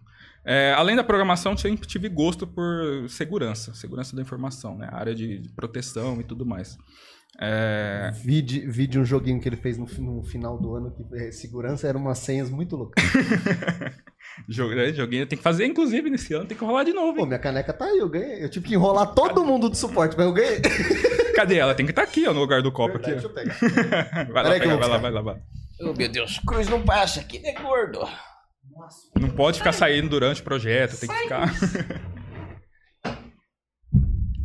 É, 0.44 0.74
além 0.76 0.96
da 0.96 1.02
programação, 1.02 1.56
sempre 1.56 1.88
tive 1.88 2.10
gosto 2.10 2.46
por 2.46 3.08
segurança, 3.08 3.74
segurança 3.74 4.14
da 4.14 4.20
informação, 4.20 4.76
né? 4.76 4.90
A 4.92 4.98
área 4.98 5.14
de 5.14 5.42
proteção 5.56 6.20
e 6.20 6.24
tudo 6.24 6.44
mais. 6.44 6.76
É... 7.40 8.10
Vi, 8.24 8.42
de, 8.42 8.60
vi 8.68 8.86
de 8.86 8.98
um 8.98 9.04
joguinho 9.04 9.40
que 9.40 9.48
ele 9.48 9.56
fez 9.56 9.78
no, 9.78 9.86
no 9.86 10.22
final 10.24 10.58
do 10.58 10.74
ano 10.74 10.90
que 10.90 11.04
é, 11.16 11.30
segurança 11.30 11.86
era 11.86 11.96
umas 11.96 12.18
senhas 12.18 12.50
muito 12.50 12.76
loucas. 12.76 13.02
Né, 14.46 14.92
joguinho 14.92 15.26
tem 15.26 15.36
que 15.36 15.42
fazer, 15.42 15.66
inclusive, 15.66 16.08
nesse 16.08 16.32
ano 16.32 16.46
tem 16.46 16.56
que 16.56 16.64
rolar 16.64 16.84
de 16.84 16.92
novo. 16.92 17.10
Hein? 17.10 17.16
Pô, 17.16 17.26
minha 17.26 17.38
caneca 17.38 17.72
tá 17.72 17.86
aí, 17.86 17.98
eu 17.98 18.08
ganhei. 18.08 18.44
Eu 18.44 18.48
tive 18.48 18.68
que 18.68 18.74
enrolar 18.74 19.12
todo 19.12 19.44
mundo 19.44 19.68
do 19.68 19.76
suporte, 19.76 20.16
mas 20.16 20.26
eu 20.26 20.32
ganhei. 20.32 20.60
Cadê 21.34 21.56
ela? 21.56 21.74
Tem 21.74 21.84
que 21.84 21.92
estar 21.92 22.02
tá 22.02 22.08
aqui, 22.08 22.26
ó, 22.26 22.32
no 22.32 22.40
lugar 22.40 22.62
do 22.62 22.70
copo. 22.70 22.98
Verdade, 22.98 23.26
aqui. 23.26 23.34
Deixa 23.34 23.50
eu 23.50 23.58
pegar. 23.58 24.24
vai, 24.32 24.44
lá, 24.44 24.50
pega, 24.50 24.76
vai 24.76 24.88
lá, 24.88 24.98
vai 24.98 25.10
lá, 25.10 25.20
vai 25.20 25.34
lá. 25.34 25.40
Oh, 25.80 25.92
meu 25.92 26.08
Deus, 26.08 26.38
cruz 26.46 26.68
não 26.68 26.82
passa 26.82 27.20
aqui, 27.20 27.38
né, 27.40 27.52
gordo? 27.52 28.00
Nossa, 28.70 29.08
não 29.18 29.30
pode 29.30 29.58
ficar 29.58 29.72
saindo 29.72 30.08
durante 30.08 30.40
o 30.40 30.44
projeto, 30.44 30.98
tem 30.98 31.08
que 31.08 31.14
ficar. 31.14 31.52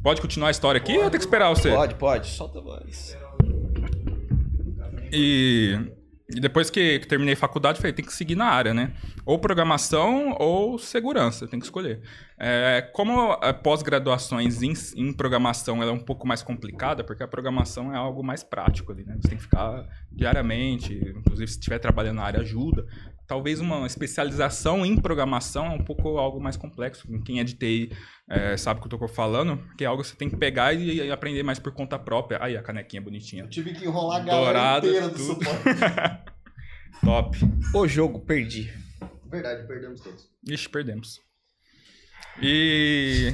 Pode 0.04 0.22
continuar 0.22 0.50
a 0.50 0.52
história 0.52 0.80
aqui 0.80 0.94
pode, 0.94 1.06
ou 1.06 1.10
tem 1.10 1.20
que 1.20 1.26
esperar 1.26 1.50
você? 1.50 1.72
Pode, 1.72 1.96
pode, 1.96 2.28
solta 2.28 2.60
a 2.60 2.62
voz. 2.62 3.18
E 5.12 5.80
e 6.36 6.40
depois 6.40 6.70
que, 6.70 7.00
que, 7.00 7.08
terminei 7.08 7.36
faculdade, 7.36 7.78
falei, 7.78 7.94
tem 7.94 8.04
que 8.04 8.14
seguir 8.14 8.36
na 8.36 8.46
área, 8.46 8.74
né? 8.74 8.94
Ou 9.26 9.38
programação 9.38 10.36
ou 10.40 10.80
segurança, 10.80 11.48
tem 11.48 11.60
que 11.60 11.66
escolher. 11.66 12.02
É, 12.40 12.82
como 12.94 13.38
pós-graduações 13.62 14.62
em, 14.62 14.74
em, 14.96 15.14
programação 15.14 15.82
ela 15.82 15.92
é 15.92 15.94
um 15.94 16.00
pouco 16.00 16.26
mais 16.26 16.42
complicada, 16.42 17.04
porque 17.04 17.24
a 17.24 17.28
programação 17.28 17.94
é 17.94 17.98
algo 17.98 18.24
mais 18.24 18.44
prático 18.44 18.92
ali, 18.92 19.04
né? 19.04 19.18
Você 19.22 19.30
tem 19.30 19.38
que 19.38 19.44
ficar 19.44 19.86
diariamente, 20.12 20.94
inclusive 20.94 21.48
se 21.48 21.60
estiver 21.60 21.80
trabalhando 21.80 22.18
na 22.18 22.24
área 22.24 22.40
ajuda. 22.40 22.86
Talvez 23.26 23.60
uma 23.60 23.86
especialização 23.88 24.86
em 24.86 25.00
programação 25.00 25.68
é 25.68 25.70
um 25.70 25.84
pouco 25.84 26.18
algo 26.18 26.42
mais 26.42 26.58
complexo. 26.58 27.08
Quem 27.24 27.40
é 27.40 27.44
de 27.44 27.54
TI 27.54 27.92
é, 28.30 28.58
sabe 28.58 28.80
o 28.80 28.84
que 28.84 28.94
eu 28.94 28.98
estou 28.98 29.08
falando, 29.08 29.64
que 29.78 29.84
é 29.84 29.88
algo 29.88 30.02
que 30.02 30.10
você 30.10 30.16
tem 30.16 30.30
que 30.30 30.36
pegar 30.36 30.74
e, 30.74 30.98
e, 30.98 31.12
aprender 31.12 31.42
mais 31.42 31.58
por 31.58 31.72
conta 31.72 31.98
própria. 31.98 32.38
Aí 32.44 32.58
a 32.58 32.62
canequinha 32.62 33.02
bonitinha. 33.02 33.44
Eu 33.44 33.50
tive 33.50 33.74
que 33.74 33.86
enrolar 33.86 34.22
a 34.22 34.24
galera 34.24 34.78
inteira 34.80 35.10
do 35.10 35.20
suporte. 35.20 35.64
Top. 37.04 37.38
O 37.74 37.88
jogo, 37.88 38.20
perdi. 38.20 38.72
Verdade, 39.30 39.68
perdemos 39.68 40.00
todos. 40.02 40.30
Ixi, 40.48 40.70
perdemos. 40.70 41.20
E 42.42 43.32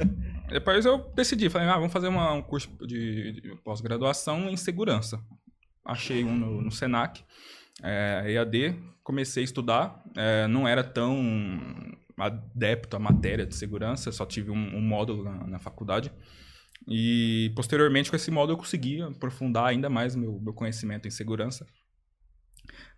depois 0.48 0.84
eu 0.84 0.98
decidi, 1.14 1.48
falei, 1.48 1.68
ah, 1.68 1.76
vamos 1.76 1.92
fazer 1.92 2.08
uma, 2.08 2.32
um 2.32 2.42
curso 2.42 2.68
de, 2.86 3.32
de 3.32 3.56
pós-graduação 3.64 4.48
em 4.48 4.56
segurança. 4.56 5.20
Achei 5.84 6.24
um 6.24 6.36
no, 6.36 6.62
no 6.62 6.70
Senac, 6.70 7.22
é, 7.82 8.32
EAD, 8.32 8.76
comecei 9.06 9.44
a 9.44 9.44
estudar, 9.44 10.02
é, 10.16 10.48
não 10.48 10.66
era 10.66 10.82
tão 10.82 11.16
adepto 12.18 12.96
à 12.96 12.98
matéria 12.98 13.46
de 13.46 13.54
segurança, 13.54 14.10
só 14.10 14.26
tive 14.26 14.50
um, 14.50 14.76
um 14.76 14.80
módulo 14.80 15.22
na, 15.22 15.46
na, 15.46 15.58
faculdade. 15.60 16.10
E 16.88 17.52
posteriormente, 17.54 18.10
com 18.10 18.16
esse 18.16 18.32
modo, 18.32 18.52
eu 18.52 18.56
consegui 18.56 19.00
aprofundar 19.00 19.66
ainda 19.66 19.88
mais 19.88 20.16
meu, 20.16 20.40
meu 20.40 20.52
conhecimento 20.52 21.06
em 21.06 21.10
segurança. 21.12 21.64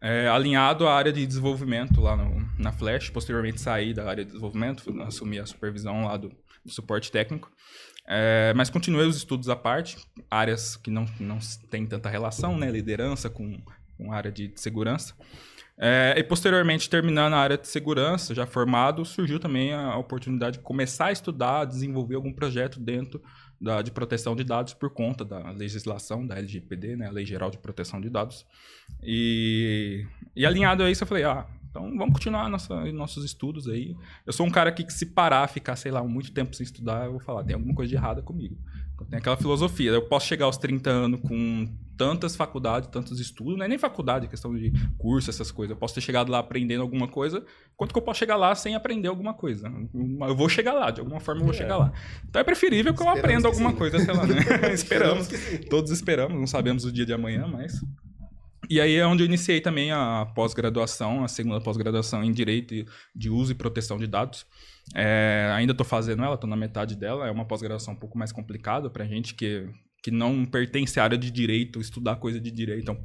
É, 0.00 0.28
alinhado 0.28 0.88
à 0.88 0.94
área 0.94 1.12
de 1.12 1.26
desenvolvimento 1.26 2.00
lá 2.00 2.16
no, 2.16 2.40
na 2.58 2.72
Flash, 2.72 3.10
posteriormente 3.10 3.60
saí 3.60 3.92
da 3.92 4.08
área 4.08 4.24
de 4.24 4.30
desenvolvimento, 4.30 4.90
assumi 5.02 5.38
a 5.38 5.44
supervisão 5.44 6.06
lá 6.06 6.16
do, 6.16 6.30
do 6.64 6.72
suporte 6.72 7.12
técnico. 7.12 7.52
É, 8.06 8.54
mas 8.56 8.70
continuei 8.70 9.06
os 9.06 9.18
estudos 9.18 9.50
à 9.50 9.56
parte, 9.56 9.98
áreas 10.30 10.74
que 10.74 10.90
não, 10.90 11.04
não 11.20 11.38
têm 11.68 11.86
tanta 11.86 12.08
relação, 12.08 12.56
né? 12.56 12.70
Liderança 12.70 13.28
com, 13.28 13.62
com 13.98 14.10
área 14.10 14.32
de 14.32 14.50
segurança. 14.56 15.14
É, 15.80 16.14
e 16.18 16.24
posteriormente, 16.24 16.90
terminando 16.90 17.34
a 17.34 17.38
área 17.38 17.56
de 17.56 17.68
segurança, 17.68 18.34
já 18.34 18.44
formado, 18.44 19.04
surgiu 19.04 19.38
também 19.38 19.72
a 19.72 19.96
oportunidade 19.96 20.58
de 20.58 20.64
começar 20.64 21.06
a 21.06 21.12
estudar, 21.12 21.64
desenvolver 21.64 22.16
algum 22.16 22.32
projeto 22.32 22.80
dentro 22.80 23.22
da, 23.60 23.80
de 23.80 23.92
proteção 23.92 24.34
de 24.34 24.42
dados 24.42 24.74
por 24.74 24.90
conta 24.90 25.24
da 25.24 25.50
legislação 25.52 26.26
da 26.26 26.36
LGPD, 26.36 26.96
né, 26.96 27.06
a 27.06 27.12
Lei 27.12 27.24
Geral 27.24 27.48
de 27.48 27.58
Proteção 27.58 28.00
de 28.00 28.10
Dados. 28.10 28.44
E, 29.02 30.04
e 30.34 30.44
alinhado 30.44 30.82
a 30.82 30.90
isso, 30.90 31.04
eu 31.04 31.08
falei, 31.08 31.22
ah, 31.22 31.46
então 31.70 31.96
vamos 31.96 32.14
continuar 32.14 32.48
nossa, 32.48 32.84
nossos 32.92 33.24
estudos 33.24 33.68
aí. 33.68 33.96
Eu 34.26 34.32
sou 34.32 34.44
um 34.44 34.50
cara 34.50 34.72
que, 34.72 34.82
que 34.82 34.92
se 34.92 35.06
parar, 35.06 35.46
ficar, 35.46 35.76
sei 35.76 35.92
lá, 35.92 36.02
muito 36.02 36.32
tempo 36.32 36.56
sem 36.56 36.64
estudar, 36.64 37.06
eu 37.06 37.12
vou 37.12 37.20
falar, 37.20 37.44
tem 37.44 37.54
alguma 37.54 37.74
coisa 37.74 37.88
de 37.88 37.94
errada 37.94 38.20
comigo. 38.20 38.56
Tem 39.04 39.18
aquela 39.18 39.36
filosofia. 39.36 39.90
Eu 39.90 40.02
posso 40.02 40.26
chegar 40.26 40.46
aos 40.46 40.56
30 40.56 40.90
anos 40.90 41.20
com 41.20 41.68
tantas 41.96 42.36
faculdades, 42.36 42.88
tantos 42.88 43.18
estudos, 43.18 43.56
não 43.56 43.64
é 43.64 43.68
nem 43.68 43.76
faculdade, 43.76 44.26
é 44.26 44.28
questão 44.28 44.54
de 44.54 44.72
curso, 44.96 45.28
essas 45.28 45.50
coisas. 45.50 45.72
Eu 45.72 45.76
posso 45.76 45.94
ter 45.94 46.00
chegado 46.00 46.30
lá 46.30 46.38
aprendendo 46.38 46.80
alguma 46.80 47.08
coisa, 47.08 47.44
quanto 47.76 47.92
que 47.92 47.98
eu 47.98 48.02
posso 48.02 48.20
chegar 48.20 48.36
lá 48.36 48.54
sem 48.54 48.76
aprender 48.76 49.08
alguma 49.08 49.34
coisa. 49.34 49.70
Eu 49.92 50.36
vou 50.36 50.48
chegar 50.48 50.72
lá, 50.72 50.92
de 50.92 51.00
alguma 51.00 51.18
forma 51.18 51.40
eu 51.40 51.44
vou 51.44 51.54
é. 51.54 51.58
chegar 51.58 51.76
lá. 51.76 51.92
Então 52.28 52.40
é 52.40 52.44
preferível 52.44 52.94
que 52.94 53.02
eu 53.02 53.08
aprenda 53.08 53.48
alguma 53.48 53.70
sim. 53.70 53.76
coisa, 53.76 53.98
sei 53.98 54.14
lá, 54.14 54.26
né? 54.26 54.36
esperamos. 54.72 55.28
Todos 55.68 55.90
esperamos, 55.90 56.38
não 56.38 56.46
sabemos 56.46 56.84
o 56.84 56.92
dia 56.92 57.04
de 57.04 57.12
amanhã, 57.12 57.48
mas. 57.48 57.84
E 58.70 58.80
aí 58.80 58.94
é 58.94 59.06
onde 59.06 59.22
eu 59.22 59.26
iniciei 59.26 59.60
também 59.60 59.90
a 59.90 60.26
pós-graduação, 60.34 61.24
a 61.24 61.28
segunda 61.28 61.60
pós-graduação 61.60 62.22
em 62.22 62.30
Direito 62.30 62.74
de 63.14 63.30
Uso 63.30 63.50
e 63.50 63.54
Proteção 63.54 63.96
de 63.96 64.06
Dados. 64.06 64.46
É, 64.94 65.50
ainda 65.54 65.72
estou 65.72 65.86
fazendo 65.86 66.22
ela, 66.22 66.34
estou 66.34 66.48
na 66.48 66.56
metade 66.56 66.96
dela. 66.96 67.26
É 67.26 67.30
uma 67.30 67.44
pós-graduação 67.44 67.94
um 67.94 67.96
pouco 67.98 68.16
mais 68.16 68.32
complicada 68.32 68.88
para 68.88 69.04
gente 69.04 69.34
que, 69.34 69.68
que 70.02 70.10
não 70.10 70.44
pertence 70.46 70.98
à 70.98 71.04
área 71.04 71.18
de 71.18 71.30
direito, 71.30 71.80
estudar 71.80 72.16
coisa 72.16 72.40
de 72.40 72.50
direito. 72.50 72.82
Então, 72.82 72.98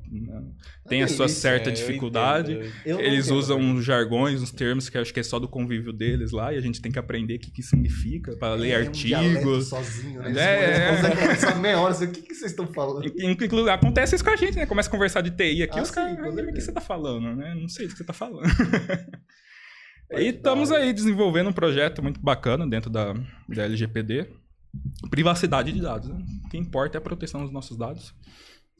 tem 0.87 1.01
é 1.01 1.03
a 1.03 1.07
sua 1.07 1.25
isso, 1.25 1.35
certa 1.35 1.69
é, 1.69 1.73
dificuldade. 1.73 2.53
Eu 2.85 2.97
eu 2.97 2.99
Eles 2.99 3.29
usam 3.29 3.59
uns 3.59 3.83
jargões, 3.83 4.41
uns 4.41 4.51
termos 4.51 4.89
que 4.89 4.97
acho 4.97 5.13
que 5.13 5.19
é 5.19 5.23
só 5.23 5.39
do 5.39 5.47
convívio 5.47 5.91
deles 5.91 6.31
lá 6.31 6.53
e 6.53 6.57
a 6.57 6.61
gente 6.61 6.81
tem 6.81 6.91
que 6.91 6.99
aprender 6.99 7.35
o 7.35 7.39
que, 7.39 7.51
que 7.51 7.63
significa 7.63 8.35
para 8.37 8.53
ler 8.53 8.69
é 8.69 8.75
artigos. 8.75 9.45
Um 9.45 9.61
sozinho, 9.61 10.21
né? 10.21 10.41
É, 10.41 11.51
é. 11.51 11.55
meia 11.55 11.79
hora, 11.79 11.93
o 11.93 12.11
que, 12.11 12.21
que 12.21 12.33
vocês 12.33 12.51
estão 12.51 12.67
falando? 12.67 13.05
Inclu 13.19 13.69
acontece 13.69 14.15
isso 14.15 14.23
com 14.23 14.29
a 14.29 14.35
gente, 14.35 14.55
né? 14.55 14.65
Começa 14.65 14.87
a 14.87 14.91
conversar 14.91 15.21
de 15.21 15.31
TI 15.31 15.63
aqui, 15.63 15.79
ah, 15.79 15.81
os 15.81 15.91
caras, 15.91 16.17
o 16.17 16.53
que 16.53 16.61
você 16.61 16.69
está 16.69 16.81
falando, 16.81 17.35
né? 17.35 17.55
Não 17.55 17.67
sei 17.67 17.87
o 17.87 17.89
que 17.89 17.97
você 17.97 18.03
está 18.03 18.13
falando. 18.13 18.43
E 20.11 20.27
estamos 20.27 20.71
aí 20.71 20.93
desenvolvendo 20.93 21.49
um 21.49 21.53
projeto 21.53 22.01
muito 22.03 22.19
bacana 22.19 22.67
dentro 22.67 22.89
da, 22.89 23.13
da 23.47 23.63
LGPD. 23.63 24.27
Privacidade 25.09 25.71
de 25.71 25.81
dados. 25.81 26.09
Né? 26.09 26.23
O 26.45 26.49
que 26.49 26.57
importa 26.57 26.97
é 26.97 26.99
a 26.99 27.01
proteção 27.01 27.41
dos 27.41 27.51
nossos 27.51 27.77
dados. 27.77 28.13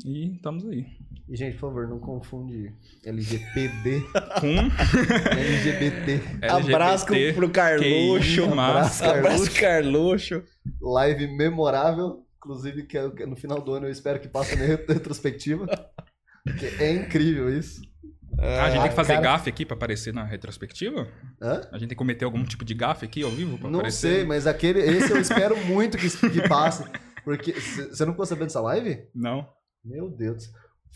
E 0.04 0.36
estamos 0.36 0.66
aí. 0.66 0.86
E, 1.30 1.36
gente, 1.38 1.54
por 1.54 1.70
favor, 1.70 1.88
não 1.88 2.00
confunde 2.00 2.74
LGPD 3.06 4.02
com 4.42 4.48
LGBT. 5.38 6.22
Abraço 6.48 7.06
pro 7.36 7.50
Carluxo. 7.50 8.46
Abraço, 8.46 9.06
Abraço, 9.06 9.52
Carluxo. 9.60 10.44
Live 10.82 11.28
memorável. 11.28 12.26
Inclusive, 12.38 12.84
que 12.84 12.98
é 12.98 13.26
no 13.26 13.38
final 13.38 13.62
do 13.62 13.74
ano 13.74 13.86
eu 13.88 13.92
espero 13.92 14.20
que 14.20 14.28
passe 14.28 14.56
na 14.56 14.66
retrospectiva. 14.94 15.66
Porque 16.44 16.66
é 16.84 16.94
incrível 16.94 17.50
isso. 17.58 17.82
Ah, 18.38 18.66
a 18.66 18.70
gente 18.70 18.82
tem 18.82 18.90
que 18.90 18.96
fazer 18.96 19.14
cara... 19.14 19.24
gafe 19.24 19.50
aqui 19.50 19.66
pra 19.66 19.76
aparecer 19.76 20.14
na 20.14 20.24
retrospectiva? 20.24 21.08
Hã? 21.42 21.62
A 21.72 21.78
gente 21.78 21.90
tem 21.90 21.90
que 21.90 21.96
cometer 21.96 22.26
algum 22.26 22.44
tipo 22.44 22.66
de 22.66 22.74
gafe 22.74 23.06
aqui 23.06 23.24
ao 23.24 23.32
vivo 23.32 23.58
pra 23.58 23.70
não 23.70 23.80
aparecer? 23.80 24.08
Não 24.08 24.16
sei, 24.16 24.26
mas 24.26 24.48
aquele, 24.48 24.80
esse 24.80 25.12
eu 25.12 25.20
espero 25.20 25.58
muito 25.66 25.98
que, 25.98 26.10
que 26.10 26.48
passe. 26.48 26.84
Porque 27.24 27.54
você 27.54 28.06
não 28.06 28.14
ficou 28.14 28.26
sabendo 28.26 28.48
dessa 28.48 28.62
live? 28.62 29.08
Não. 29.16 29.48
Meu 29.84 30.10
Deus. 30.10 30.52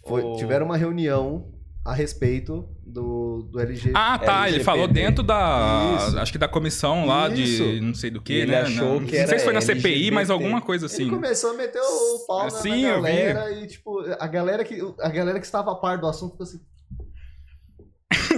Foi, 0.06 0.21
oh. 0.21 0.36
Tiveram 0.36 0.65
uma 0.65 0.78
reunião 0.78 1.54
a 1.88 1.93
respeito 1.93 2.67
do, 2.86 3.43
do 3.50 3.60
LG. 3.62 3.93
Ah, 3.95 4.19
tá. 4.19 4.47
LGPD. 4.47 4.56
Ele 4.56 4.63
falou 4.63 4.88
dentro 4.89 5.23
da. 5.23 5.95
Isso. 5.97 6.19
Acho 6.19 6.32
que 6.34 6.38
da 6.38 6.47
comissão 6.47 7.06
lá 7.06 7.30
Isso. 7.30 7.63
de 7.63 7.82
não 7.82 7.93
sei 7.93 8.10
do 8.10 8.21
que, 8.21 8.45
né? 8.45 8.62
Achou 8.62 9.00
não, 9.00 9.08
que 9.08 9.17
não 9.17 9.28
sei 9.28 9.39
se 9.39 9.45
foi 9.45 9.54
na 9.54 9.60
LGBT. 9.60 9.89
CPI, 9.89 10.12
mas 10.12 10.30
alguma 10.30 10.62
coisa 10.62 10.88
assim. 10.88 11.04
Ele 11.04 11.12
começou 11.12 11.52
a 11.52 11.54
meter 11.54 11.80
o 11.80 12.26
pau 12.28 12.50
Sim, 12.50 12.84
na 12.84 12.91
galera 12.91 13.52
e, 13.52 13.67
tipo, 13.67 14.00
a 14.19 14.28
galera, 14.28 14.65
que, 14.65 14.82
a 15.00 15.10
galera 15.10 15.39
que 15.39 15.45
estava 15.45 15.71
a 15.71 15.76
par 15.76 15.97
do 15.97 16.08
assunto 16.08 16.32
ficou 16.32 16.43
assim. 16.43 16.60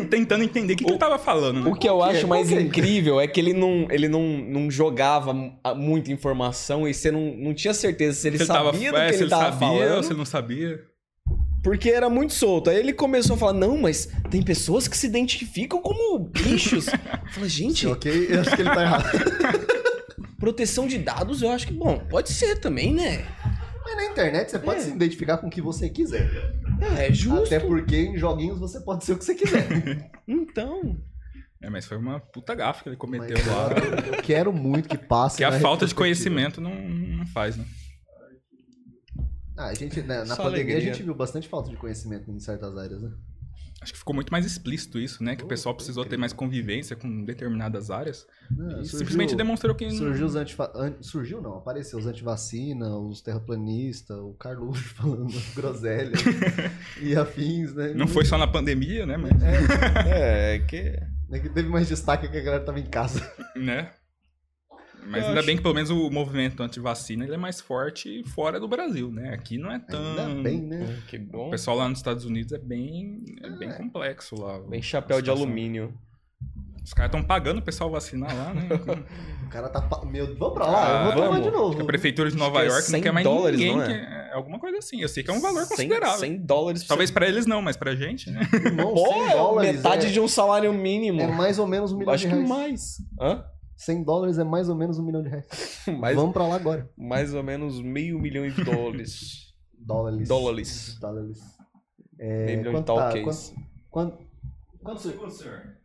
Tentando 0.10 0.44
entender 0.44 0.74
o 0.74 0.76
que, 0.76 0.84
que 0.84 0.92
ele 0.92 1.00
tava 1.00 1.18
falando, 1.18 1.62
né? 1.62 1.70
O 1.70 1.76
que 1.76 1.88
eu 1.88 2.04
acho 2.04 2.28
mais 2.28 2.52
incrível 2.52 3.22
é 3.22 3.28
que 3.28 3.40
ele 3.40 3.54
não, 3.54 3.88
ele 3.90 4.08
não, 4.08 4.24
não 4.24 4.72
jogava 4.72 5.34
muita 5.76 6.12
informação 6.12 6.88
e 6.88 6.94
você 6.94 7.12
não, 7.12 7.36
não 7.38 7.54
tinha 7.54 7.74
certeza 7.74 8.20
se 8.20 8.28
ele, 8.28 8.38
se 8.38 8.44
ele 8.44 8.48
sabia 8.48 8.64
tava, 8.64 8.72
do 8.72 8.98
é, 8.98 9.10
que 9.10 9.16
ele, 9.16 9.24
ele 9.24 9.30
tava 9.30 9.52
sabia, 9.52 9.60
falando. 9.60 9.96
Ou 9.98 10.04
se 10.04 10.10
ele 10.10 10.18
não 10.18 10.26
sabia. 10.26 10.80
Porque 11.64 11.90
era 11.90 12.10
muito 12.10 12.34
solto. 12.34 12.70
Aí 12.70 12.78
ele 12.78 12.94
começou 12.94 13.36
a 13.36 13.40
falar: 13.40 13.54
não, 13.54 13.78
mas 13.78 14.10
tem 14.30 14.42
pessoas 14.42 14.88
que 14.88 14.98
se 14.98 15.08
identificam 15.08 15.82
como 15.82 16.20
bichos. 16.20 16.88
eu 16.88 17.32
falei, 17.32 17.50
gente. 17.50 17.88
ok, 17.88 18.28
eu 18.30 18.42
acho 18.42 18.56
que 18.56 18.62
ele 18.62 18.70
tá 18.70 18.82
errado. 18.82 19.10
Proteção 20.40 20.88
de 20.88 20.98
dados, 20.98 21.42
eu 21.42 21.50
acho 21.50 21.68
que, 21.68 21.74
bom, 21.74 22.00
pode 22.10 22.30
ser 22.30 22.60
também, 22.60 22.94
né? 22.94 23.26
Mas 23.84 23.96
na 23.96 24.06
internet 24.06 24.50
você 24.50 24.60
pode 24.60 24.80
é. 24.80 24.84
se 24.84 24.90
identificar 24.92 25.38
com 25.38 25.48
o 25.48 25.50
que 25.50 25.62
você 25.62 25.90
quiser. 25.90 26.30
É, 26.82 27.08
é 27.08 27.14
justo. 27.14 27.46
Até 27.46 27.60
porque 27.60 27.96
em 27.96 28.18
joguinhos 28.18 28.60
você 28.60 28.80
pode 28.80 29.06
ser 29.06 29.14
o 29.14 29.18
que 29.18 29.26
você 29.26 29.36
quiser. 29.36 30.12
então. 30.28 30.98
É, 31.62 31.70
mas 31.70 31.86
foi 31.86 31.98
uma 31.98 32.20
puta 32.20 32.56
gafa 32.56 32.84
que 32.84 32.90
ele 32.90 32.96
cometeu 32.96 33.38
mas, 33.38 33.48
lá. 33.48 33.70
Eu 34.18 34.24
quero 34.24 34.54
muito 34.54 34.88
que 34.88 34.98
passe. 34.98 35.38
Que 35.38 35.44
a 35.44 35.60
falta 35.60 35.86
de 35.86 35.94
conhecimento 35.94 36.62
não, 36.62 36.74
não 36.74 37.28
faz, 37.28 37.58
né? 37.58 37.66
Ah, 39.58 39.68
a 39.68 39.74
gente, 39.74 40.02
né, 40.02 40.24
na 40.24 40.38
pandemia 40.38 40.76
alegria. 40.76 40.78
a 40.78 40.80
gente 40.80 41.04
viu 41.04 41.14
bastante 41.14 41.50
falta 41.50 41.70
de 41.70 41.76
conhecimento 41.76 42.32
em 42.32 42.40
certas 42.40 42.78
áreas, 42.78 43.02
né? 43.02 43.12
Acho 43.82 43.94
que 43.94 44.00
ficou 44.00 44.14
muito 44.14 44.32
mais 44.32 44.46
explícito 44.46 45.00
isso, 45.00 45.24
né? 45.24 45.36
Que 45.36 45.44
o 45.44 45.48
pessoal 45.48 45.74
precisou 45.74 46.04
ter 46.04 46.18
mais 46.18 46.34
convivência 46.34 46.96
com 46.96 47.24
determinadas 47.24 47.90
áreas. 47.90 48.28
E 48.52 48.56
surgiu, 48.56 48.86
simplesmente 48.86 49.36
demonstrou 49.36 49.74
que. 49.74 49.90
Surgiu 49.92 50.26
os 50.26 50.36
antifa... 50.36 50.72
Surgiu 51.00 51.42
não, 51.42 51.56
apareceu 51.56 51.98
os 51.98 52.06
antivacina, 52.06 52.98
os 52.98 53.22
terraplanistas, 53.22 54.18
o 54.18 54.34
Carluxo 54.34 54.84
falando 54.96 55.34
groselha 55.56 56.12
e 57.02 57.16
afins, 57.16 57.74
né? 57.74 57.94
Não 57.94 58.08
foi 58.08 58.26
só 58.26 58.38
na 58.38 58.48
pandemia, 58.48 59.06
né? 59.06 59.18
Mas... 59.18 59.32
É, 60.06 60.56
é 60.56 60.60
que. 60.60 61.00
É 61.32 61.40
que 61.40 61.50
teve 61.50 61.70
mais 61.70 61.88
destaque 61.88 62.28
que 62.28 62.38
a 62.38 62.42
galera 62.42 62.64
tava 62.64 62.80
em 62.80 62.86
casa. 62.86 63.32
Né? 63.56 63.92
Mas 65.06 65.24
eu 65.24 65.30
ainda 65.30 65.40
acho... 65.40 65.48
bem 65.48 65.58
que 65.58 65.62
pelo 65.62 65.74
menos 65.74 65.90
o 65.90 66.10
movimento 66.10 66.62
anti-vacina 66.62 67.24
ele 67.26 67.34
é 67.34 67.38
mais 67.38 67.60
forte 67.60 68.24
fora 68.24 68.60
do 68.60 68.68
Brasil, 68.68 69.12
né? 69.12 69.34
Aqui 69.34 69.58
não 69.58 69.72
é 69.72 69.80
tão. 69.80 70.00
Ainda 70.00 70.42
bem, 70.42 70.62
né? 70.62 70.84
É, 70.84 71.10
que 71.10 71.18
bom. 71.18 71.48
O 71.48 71.52
pessoal 71.52 71.78
lá 71.78 71.90
nos 71.90 72.00
Estados 72.00 72.26
Unidos 72.26 72.52
é 72.54 72.60
bem, 72.60 73.24
é 73.42 73.50
bem 73.50 73.70
é. 73.70 73.74
complexo 73.74 74.40
lá. 74.40 74.60
Bem 74.60 74.82
chapéu 74.82 75.22
de 75.22 75.30
alumínio. 75.30 75.94
Os 76.84 76.94
caras 76.94 77.10
estão 77.10 77.24
pagando 77.24 77.60
o 77.60 77.62
pessoal 77.62 77.90
vacinar 77.92 78.36
lá, 78.36 78.54
né? 78.54 78.68
o 79.46 79.50
cara 79.50 79.70
tá. 79.70 79.88
Meu, 80.06 80.36
vamos 80.36 80.54
pra 80.56 80.66
lá, 80.66 80.88
ah, 80.88 81.10
eu 81.10 81.14
vou 81.14 81.24
tomar 81.24 81.42
de 81.42 81.52
novo. 81.52 81.82
A 81.82 81.86
prefeitura 81.86 82.32
de 82.32 82.38
Nova 82.38 82.64
é 82.64 82.68
York 82.68 82.92
não 82.92 83.02
quer 83.02 83.12
mais 83.12 83.24
dólares, 83.24 83.60
ninguém. 83.60 83.76
Não 83.76 83.84
é? 83.84 83.92
é? 83.92 84.20
alguma 84.34 84.60
coisa 84.60 84.78
assim. 84.78 85.02
Eu 85.02 85.10
sei 85.10 85.24
que 85.24 85.30
é 85.30 85.34
um 85.34 85.42
valor 85.42 85.66
100, 85.66 85.70
considerável. 85.70 86.20
100 86.20 86.38
dólares. 86.46 86.84
Talvez 86.86 87.12
pra 87.12 87.28
eles 87.28 87.46
não, 87.46 87.62
mas 87.62 87.78
pra 87.78 87.96
gente, 87.96 88.30
né? 88.32 88.42
Irmão, 88.54 88.94
Pô, 88.94 89.14
dólares 89.32 89.76
metade 89.76 90.08
é... 90.08 90.10
de 90.10 90.20
um 90.20 90.28
salário 90.28 90.74
mínimo. 90.74 91.22
É 91.22 91.28
mais 91.28 91.60
ou 91.60 91.68
menos 91.68 91.92
um 91.92 91.98
milhão 91.98 92.14
Acho 92.14 92.28
de 92.28 92.30
reais. 92.30 92.44
Acho 92.44 92.54
que 92.54 92.60
mais. 92.60 92.98
Hã? 93.20 93.44
100 93.80 94.04
dólares 94.04 94.38
é 94.38 94.44
mais 94.44 94.68
ou 94.68 94.76
menos 94.76 95.00
um 95.00 95.04
milhão 95.04 95.24
de 95.24 95.30
reais. 95.30 95.48
mais, 95.98 96.14
Vamos 96.14 96.34
pra 96.34 96.46
lá 96.46 96.56
agora. 96.56 96.90
Mais 96.98 97.34
ou 97.34 97.42
menos 97.42 97.82
meio 97.82 98.20
milhão 98.20 98.46
de 98.46 98.62
dólares. 98.62 99.54
dólares. 99.80 100.28
Dólares. 100.28 100.98
Dólares. 101.00 101.40
É, 102.20 102.46
meio 102.46 102.58
milhão 102.58 102.82
de 102.82 102.86
talques. 102.86 103.50
Tá, 103.50 103.56
quanto, 103.90 104.18
quanto, 104.18 104.28
quanto, 104.84 105.02
segundo, 105.02 105.32
senhor? 105.32 105.78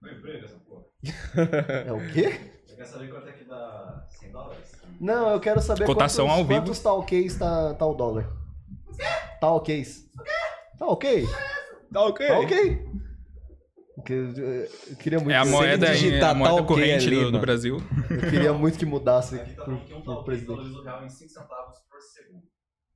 Meu 0.00 0.14
emprego, 0.14 0.46
essa 0.46 0.56
porra. 0.60 0.84
é 1.86 1.92
o 1.92 2.12
quê? 2.12 2.40
Você 2.64 2.74
quer 2.74 2.86
saber 2.86 3.10
quanto 3.10 3.28
é 3.28 3.32
que 3.32 3.44
dá 3.44 4.06
100 4.08 4.32
dólares? 4.32 4.72
Não, 4.98 5.30
eu 5.32 5.40
quero 5.40 5.60
saber 5.60 5.84
Cotação 5.84 6.26
quantos, 6.28 6.38
ao 6.38 6.46
vivo. 6.46 6.60
quantos 6.60 6.78
talques 6.78 7.36
tá, 7.36 7.74
tá 7.74 7.84
o 7.84 7.92
dólar. 7.92 8.32
Talques. 9.38 10.10
Tá 10.78 10.86
ok? 10.86 11.26
Tá 11.92 12.00
ok. 12.00 12.26
Tá 12.28 12.38
ok. 12.38 12.86
Que 14.04 14.12
eu, 14.12 14.32
eu 14.36 14.96
queria 14.96 15.18
muito 15.18 15.32
é 15.32 15.36
a 15.36 15.44
moeda, 15.44 15.86
é 15.86 16.20
a 16.22 16.34
moeda 16.34 16.62
corrente 16.64 17.08
do, 17.08 17.30
do, 17.30 17.38
Brasil. 17.38 17.76
Eu 18.10 18.30
queria 18.30 18.52
muito 18.52 18.78
que 18.78 18.84
mudasse 18.84 19.36
Aqui 19.36 19.54
tá 19.54 19.64
pro, 19.64 19.74
um 19.74 20.02
pro 20.02 20.24
presidente. 20.24 20.56
valoriza 20.56 20.82
real 20.82 21.04
em 21.04 21.08
5 21.08 21.30
centavos 21.30 21.78
por 21.88 22.00
segundo. 22.00 22.42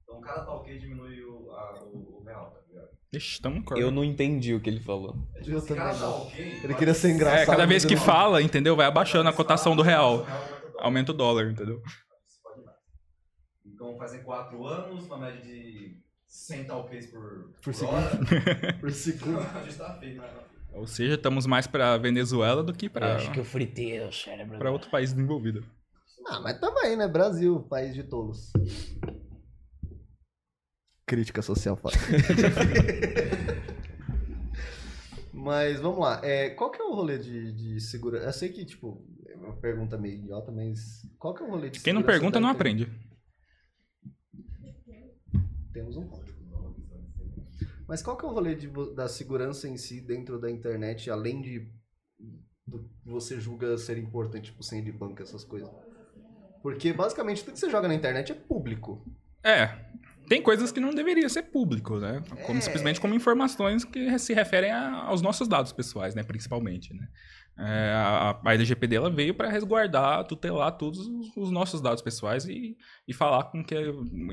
Então 0.02 0.20
cada 0.20 0.44
talk 0.44 0.78
diminui 0.78 1.22
o, 1.22 1.50
a, 1.52 1.84
o, 1.84 2.20
o 2.20 2.24
real, 2.24 2.50
tá 2.50 2.60
ligado? 2.68 2.88
Ixi, 3.12 3.40
tamo 3.40 3.64
Eu 3.76 3.90
não 3.90 4.04
entendi 4.04 4.54
o 4.54 4.60
que 4.60 4.68
ele 4.68 4.80
falou. 4.80 5.16
É, 5.34 5.40
tipo, 5.40 5.56
eu 5.56 5.64
também 5.64 5.98
não. 5.98 6.30
Ele 6.36 6.74
queria 6.74 6.94
ser 6.94 7.10
engraçado. 7.10 7.42
É, 7.42 7.46
cada 7.46 7.66
vez 7.66 7.84
que 7.84 7.96
fala, 7.96 8.42
entendeu? 8.42 8.74
Vai 8.74 8.86
abaixando 8.86 9.28
a 9.28 9.32
cotação 9.32 9.76
do 9.76 9.82
real. 9.82 10.26
Aumenta 10.78 11.12
o 11.12 11.14
dólar, 11.14 11.50
entendeu? 11.50 11.80
Então 13.64 13.96
fazem 13.96 14.22
4 14.22 14.66
anos, 14.66 15.04
uma 15.06 15.18
média 15.18 15.40
de 15.40 15.98
100 16.26 16.64
talks 16.64 17.06
por, 17.06 17.52
Por 17.62 17.74
por 17.74 17.84
hora. 17.86 18.10
Por 18.80 18.92
segundo. 18.92 19.38
a 19.54 19.62
gente 19.62 19.76
tá 19.76 19.94
feio, 19.94 20.20
né? 20.20 20.45
Ou 20.76 20.86
seja, 20.86 21.14
estamos 21.14 21.46
mais 21.46 21.66
pra 21.66 21.96
Venezuela 21.96 22.62
do 22.62 22.72
que 22.72 22.88
pra, 22.88 23.18
eu 23.34 23.44
fritei 23.44 23.98
o 24.00 24.12
cérebro. 24.12 24.58
pra 24.58 24.70
outro 24.70 24.90
país 24.90 25.10
desenvolvido. 25.10 25.64
Ah, 26.26 26.40
mas 26.40 26.60
também, 26.60 26.96
né? 26.96 27.08
Brasil, 27.08 27.60
país 27.60 27.94
de 27.94 28.02
tolos. 28.02 28.52
Crítica 31.06 31.40
social 31.40 31.76
foda. 31.76 31.96
mas 35.32 35.80
vamos 35.80 36.00
lá. 36.00 36.20
É, 36.22 36.50
qual 36.50 36.70
que 36.70 36.82
é 36.82 36.84
o 36.84 36.94
rolê 36.94 37.18
de, 37.18 37.52
de 37.52 37.80
segurança? 37.80 38.26
Eu 38.26 38.32
sei 38.32 38.48
que, 38.50 38.64
tipo, 38.64 39.06
é 39.28 39.36
uma 39.36 39.56
pergunta 39.56 39.96
meio 39.96 40.16
idiota, 40.16 40.52
mas 40.52 41.02
qual 41.18 41.32
que 41.32 41.42
é 41.42 41.46
o 41.46 41.50
rolê 41.50 41.70
de 41.70 41.80
Quem 41.80 41.92
não 41.92 42.02
pergunta 42.02 42.38
não 42.38 42.48
aprende. 42.48 42.88
Temos 45.72 45.96
um 45.96 46.06
ponto. 46.06 46.35
Mas 47.88 48.02
qual 48.02 48.16
que 48.16 48.24
é 48.24 48.28
o 48.28 48.32
rolê 48.32 48.54
de 48.54 48.68
da 48.94 49.08
segurança 49.08 49.68
em 49.68 49.76
si 49.76 50.00
dentro 50.00 50.38
da 50.40 50.50
internet, 50.50 51.10
além 51.10 51.40
de 51.40 51.70
do 52.66 52.80
que 52.80 53.08
você 53.08 53.40
julga 53.40 53.78
ser 53.78 53.96
importante, 53.96 54.46
tipo 54.46 54.62
senha 54.62 54.82
de 54.82 54.90
banco, 54.90 55.22
essas 55.22 55.44
coisas? 55.44 55.70
Porque 56.62 56.92
basicamente 56.92 57.44
tudo 57.44 57.54
que 57.54 57.60
você 57.60 57.70
joga 57.70 57.86
na 57.86 57.94
internet 57.94 58.32
é 58.32 58.34
público. 58.34 59.06
É, 59.44 59.86
tem 60.28 60.42
coisas 60.42 60.72
que 60.72 60.80
não 60.80 60.90
deveria 60.90 61.28
ser 61.28 61.44
público, 61.44 62.00
né? 62.00 62.20
Como, 62.44 62.58
É. 62.58 62.60
Simplesmente 62.60 63.00
como 63.00 63.14
informações 63.14 63.84
que 63.84 64.18
se 64.18 64.34
referem 64.34 64.72
a- 64.72 65.04
aos 65.04 65.22
nossos 65.22 65.46
dados 65.46 65.72
pessoais, 65.72 66.16
né? 66.16 66.24
Principalmente, 66.24 66.92
né? 66.92 67.06
É, 67.58 67.92
a, 67.94 68.38
a 68.44 68.54
LGPD 68.54 68.96
ela 68.96 69.08
veio 69.08 69.32
para 69.32 69.48
resguardar, 69.48 70.24
tutelar 70.24 70.72
todos 70.72 71.06
os, 71.06 71.34
os 71.36 71.50
nossos 71.50 71.80
dados 71.80 72.02
pessoais 72.02 72.44
e, 72.44 72.76
e 73.08 73.14
falar 73.14 73.44
com 73.44 73.64
que 73.64 73.74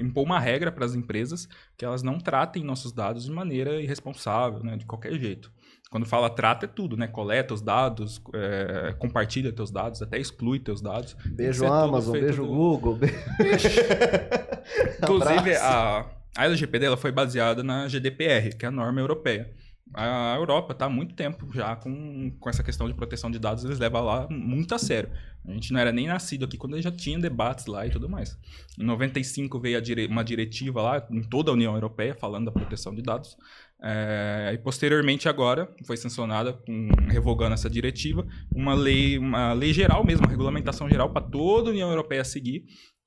impor 0.01 0.25
uma 0.25 0.39
regra 0.39 0.71
para 0.71 0.83
as 0.83 0.93
empresas 0.93 1.47
que 1.77 1.85
elas 1.85 2.03
não 2.03 2.17
tratem 2.17 2.63
nossos 2.65 2.91
dados 2.91 3.23
de 3.23 3.31
maneira 3.31 3.81
irresponsável, 3.81 4.61
né? 4.61 4.75
De 4.75 4.85
qualquer 4.85 5.13
jeito. 5.17 5.49
Quando 5.89 6.05
fala 6.05 6.29
trata 6.29 6.65
é 6.65 6.67
tudo, 6.67 6.97
né? 6.97 7.07
Coleta 7.07 7.53
os 7.53 7.61
dados, 7.61 8.21
é, 8.33 8.93
compartilha 8.99 9.53
teus 9.53 9.71
dados, 9.71 10.01
até 10.01 10.17
exclui 10.17 10.59
teus 10.59 10.81
dados. 10.81 11.15
Beijo 11.25 11.63
é 11.63 11.67
Amazon, 11.67 12.13
beijo 12.13 12.43
do- 12.43 12.49
Google. 12.49 12.95
Be... 12.95 13.07
Inclusive, 15.01 15.55
a, 15.55 16.05
a 16.35 16.45
LGPD 16.45 16.85
ela 16.87 16.97
foi 16.97 17.11
baseada 17.11 17.63
na 17.63 17.87
GDPR, 17.87 18.55
que 18.57 18.65
é 18.65 18.67
a 18.67 18.71
norma 18.71 18.99
europeia. 18.99 19.51
A 19.95 20.35
Europa 20.37 20.73
está 20.73 20.85
há 20.85 20.89
muito 20.89 21.13
tempo 21.13 21.47
já 21.53 21.75
com, 21.75 22.31
com 22.39 22.49
essa 22.49 22.63
questão 22.63 22.87
de 22.87 22.93
proteção 22.95 23.29
de 23.29 23.37
dados, 23.37 23.63
eles 23.63 23.77
levam 23.77 24.03
lá 24.03 24.27
muito 24.29 24.73
a 24.73 24.79
sério. 24.79 25.11
A 25.45 25.51
gente 25.51 25.71
não 25.73 25.79
era 25.79 25.91
nem 25.91 26.07
nascido 26.07 26.45
aqui 26.45 26.57
quando 26.57 26.81
já 26.81 26.91
tinha 26.91 27.19
debates 27.19 27.65
lá 27.67 27.85
e 27.85 27.91
tudo 27.91 28.09
mais. 28.09 28.35
Em 28.79 28.83
95 28.83 29.59
veio 29.59 29.79
dire- 29.81 30.07
uma 30.07 30.23
diretiva 30.23 30.81
lá 30.81 31.07
em 31.11 31.21
toda 31.21 31.51
a 31.51 31.53
União 31.53 31.73
Europeia 31.75 32.15
falando 32.15 32.45
da 32.45 32.51
proteção 32.51 32.95
de 32.95 33.01
dados. 33.03 33.37
É, 33.83 34.51
e 34.53 34.57
posteriormente 34.57 35.27
agora 35.27 35.69
foi 35.85 35.97
sancionada, 35.97 36.53
com, 36.53 36.87
revogando 37.09 37.53
essa 37.53 37.69
diretiva, 37.69 38.25
uma 38.55 38.73
lei, 38.73 39.17
uma 39.19 39.51
lei 39.53 39.73
geral 39.73 40.05
mesmo, 40.05 40.25
uma 40.25 40.31
regulamentação 40.31 40.89
geral 40.89 41.11
para 41.11 41.25
toda 41.25 41.69
a 41.69 41.71
União 41.71 41.89
Europeia 41.89 42.23
seguir, 42.23 42.63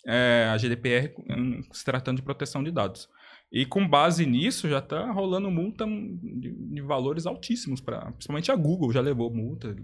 é, 0.07 0.47
a 0.53 0.57
GDPR 0.59 1.13
se 1.73 1.85
tratando 1.85 2.19
de 2.19 2.23
proteção 2.23 2.63
de 2.63 2.71
dados. 2.71 3.09
E 3.53 3.65
com 3.65 3.87
base 3.89 4.27
nisso 4.27 4.69
já 4.69 4.79
está 4.79 5.11
rolando 5.13 5.51
multa 5.51 5.87
de, 5.87 6.51
de 6.53 6.81
valores 6.83 7.27
altíssimos, 7.27 7.81
pra, 7.81 8.11
principalmente 8.13 8.51
a 8.51 8.57
Google 8.57 8.93
já 8.93 9.01
levou 9.01 9.33
multa. 9.33 9.75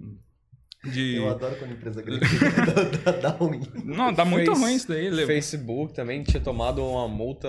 De... 0.85 1.15
Eu 1.17 1.29
adoro 1.29 1.55
quando 1.57 1.71
a 1.71 1.75
empresa 1.75 2.03
grande 2.03 2.25
dá, 3.05 3.13
dá, 3.13 3.19
dá 3.21 3.29
ruim. 3.31 3.63
Não, 3.85 4.13
dá 4.13 4.25
muito 4.25 4.51
Face- 4.51 4.61
ruim 4.61 4.75
isso 4.75 4.89
daí. 4.89 5.09
levou- 5.09 5.27
Facebook 5.27 5.95
também 5.95 6.23
tinha 6.25 6.43
tomado 6.43 6.85
uma 6.85 7.07
multa. 7.07 7.49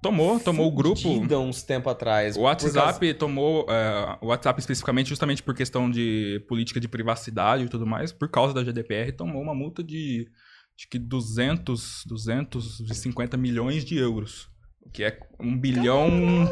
Tomou, 0.00 0.40
tomou 0.40 0.66
o 0.66 0.72
grupo. 0.72 1.00
uns 1.38 1.62
tempo 1.62 1.88
atrás. 1.88 2.34
O 2.36 2.40
WhatsApp 2.40 3.14
tomou, 3.14 3.66
é, 3.68 4.18
o 4.20 4.28
WhatsApp 4.28 4.58
especificamente 4.58 5.08
justamente 5.10 5.42
por 5.42 5.54
questão 5.54 5.88
de 5.88 6.44
política 6.48 6.80
de 6.80 6.88
privacidade 6.88 7.64
e 7.64 7.68
tudo 7.68 7.86
mais, 7.86 8.10
por 8.12 8.28
causa 8.28 8.52
da 8.52 8.64
GDPR, 8.64 9.12
tomou 9.12 9.40
uma 9.40 9.54
multa 9.54 9.80
de 9.84 10.26
acho 10.76 10.88
que 10.90 10.98
200, 10.98 12.04
250 12.06 13.36
milhões 13.36 13.84
de 13.84 13.96
euros. 13.96 14.50
Que 14.92 15.04
é 15.04 15.18
1 15.42 15.58
bilhão, 15.58 16.08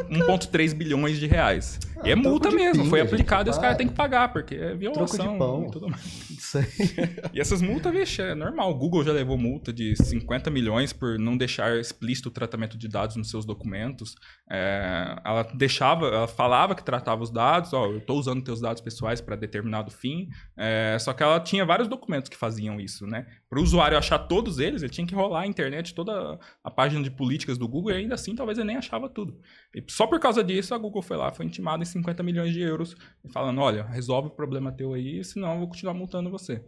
1,3 0.09 0.73
bilhões 0.73 1.17
de 1.19 1.27
reais. 1.27 1.79
Ah, 1.97 2.07
e 2.07 2.11
é 2.11 2.15
multa 2.15 2.51
mesmo, 2.51 2.83
pinga, 2.83 2.89
foi 2.89 3.01
aplicado 3.01 3.49
e 3.49 3.51
os 3.51 3.57
caras 3.57 3.77
têm 3.77 3.87
que 3.87 3.93
pagar, 3.93 4.33
porque 4.33 4.55
é 4.55 4.75
violação 4.75 5.37
pão. 5.37 5.67
e 5.67 5.71
tudo 5.71 5.89
mais. 5.89 6.31
E 7.33 7.39
essas 7.39 7.61
multas, 7.61 7.93
vixe, 7.93 8.21
é 8.21 8.35
normal. 8.35 8.71
O 8.71 8.75
Google 8.75 9.03
já 9.03 9.13
levou 9.13 9.37
multa 9.37 9.71
de 9.71 9.95
50 9.95 10.49
milhões 10.49 10.91
por 10.91 11.17
não 11.17 11.37
deixar 11.37 11.77
explícito 11.79 12.29
o 12.29 12.31
tratamento 12.31 12.77
de 12.77 12.87
dados 12.87 13.15
nos 13.15 13.29
seus 13.29 13.45
documentos. 13.45 14.15
É, 14.49 15.15
ela 15.23 15.43
deixava, 15.53 16.07
ela 16.07 16.27
falava 16.27 16.75
que 16.75 16.83
tratava 16.83 17.23
os 17.23 17.31
dados, 17.31 17.71
ó, 17.73 17.85
eu 17.85 17.99
estou 17.99 18.19
usando 18.19 18.43
teus 18.43 18.59
dados 18.59 18.81
pessoais 18.81 19.21
para 19.21 19.35
determinado 19.35 19.91
fim. 19.91 20.27
É, 20.57 20.97
só 20.99 21.13
que 21.13 21.23
ela 21.23 21.39
tinha 21.39 21.65
vários 21.65 21.87
documentos 21.87 22.29
que 22.29 22.35
faziam 22.35 22.79
isso, 22.79 23.07
né? 23.07 23.25
Para 23.49 23.59
o 23.59 23.63
usuário 23.63 23.97
achar 23.97 24.19
todos 24.19 24.59
eles, 24.59 24.81
ele 24.81 24.91
tinha 24.91 25.07
que 25.07 25.15
rolar 25.15 25.41
a 25.41 25.47
internet, 25.47 25.93
toda 25.93 26.37
a 26.63 26.71
página 26.71 27.01
de 27.03 27.11
políticas 27.11 27.57
do 27.57 27.67
Google, 27.67 27.91
e 27.91 27.95
ainda 27.95 28.17
assim 28.21 28.35
talvez 28.35 28.57
ele 28.57 28.67
nem 28.67 28.77
achava 28.77 29.09
tudo. 29.09 29.39
E 29.75 29.83
só 29.87 30.07
por 30.07 30.19
causa 30.19 30.43
disso, 30.43 30.73
a 30.73 30.77
Google 30.77 31.01
foi 31.01 31.17
lá, 31.17 31.31
foi 31.31 31.45
intimada 31.45 31.83
em 31.83 31.85
50 31.85 32.23
milhões 32.23 32.53
de 32.53 32.61
euros, 32.61 32.95
falando, 33.31 33.59
olha, 33.61 33.83
resolve 33.83 34.27
o 34.27 34.31
problema 34.31 34.71
teu 34.71 34.93
aí, 34.93 35.23
senão 35.23 35.53
eu 35.53 35.59
vou 35.59 35.67
continuar 35.67 35.93
multando 35.93 36.29
você. 36.29 36.63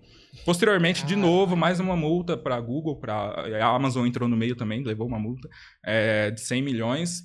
Posteriormente, 0.45 1.05
de 1.05 1.15
novo, 1.15 1.55
mais 1.55 1.79
uma 1.79 1.95
multa 1.95 2.35
para 2.35 2.55
a 2.55 2.61
Google, 2.61 2.99
para 2.99 3.13
a 3.13 3.75
Amazon 3.75 4.05
entrou 4.05 4.27
no 4.27 4.35
meio 4.35 4.55
também, 4.55 4.83
levou 4.83 5.07
uma 5.07 5.19
multa 5.19 5.47
é, 5.85 6.31
de 6.31 6.41
100 6.41 6.61
milhões, 6.61 7.23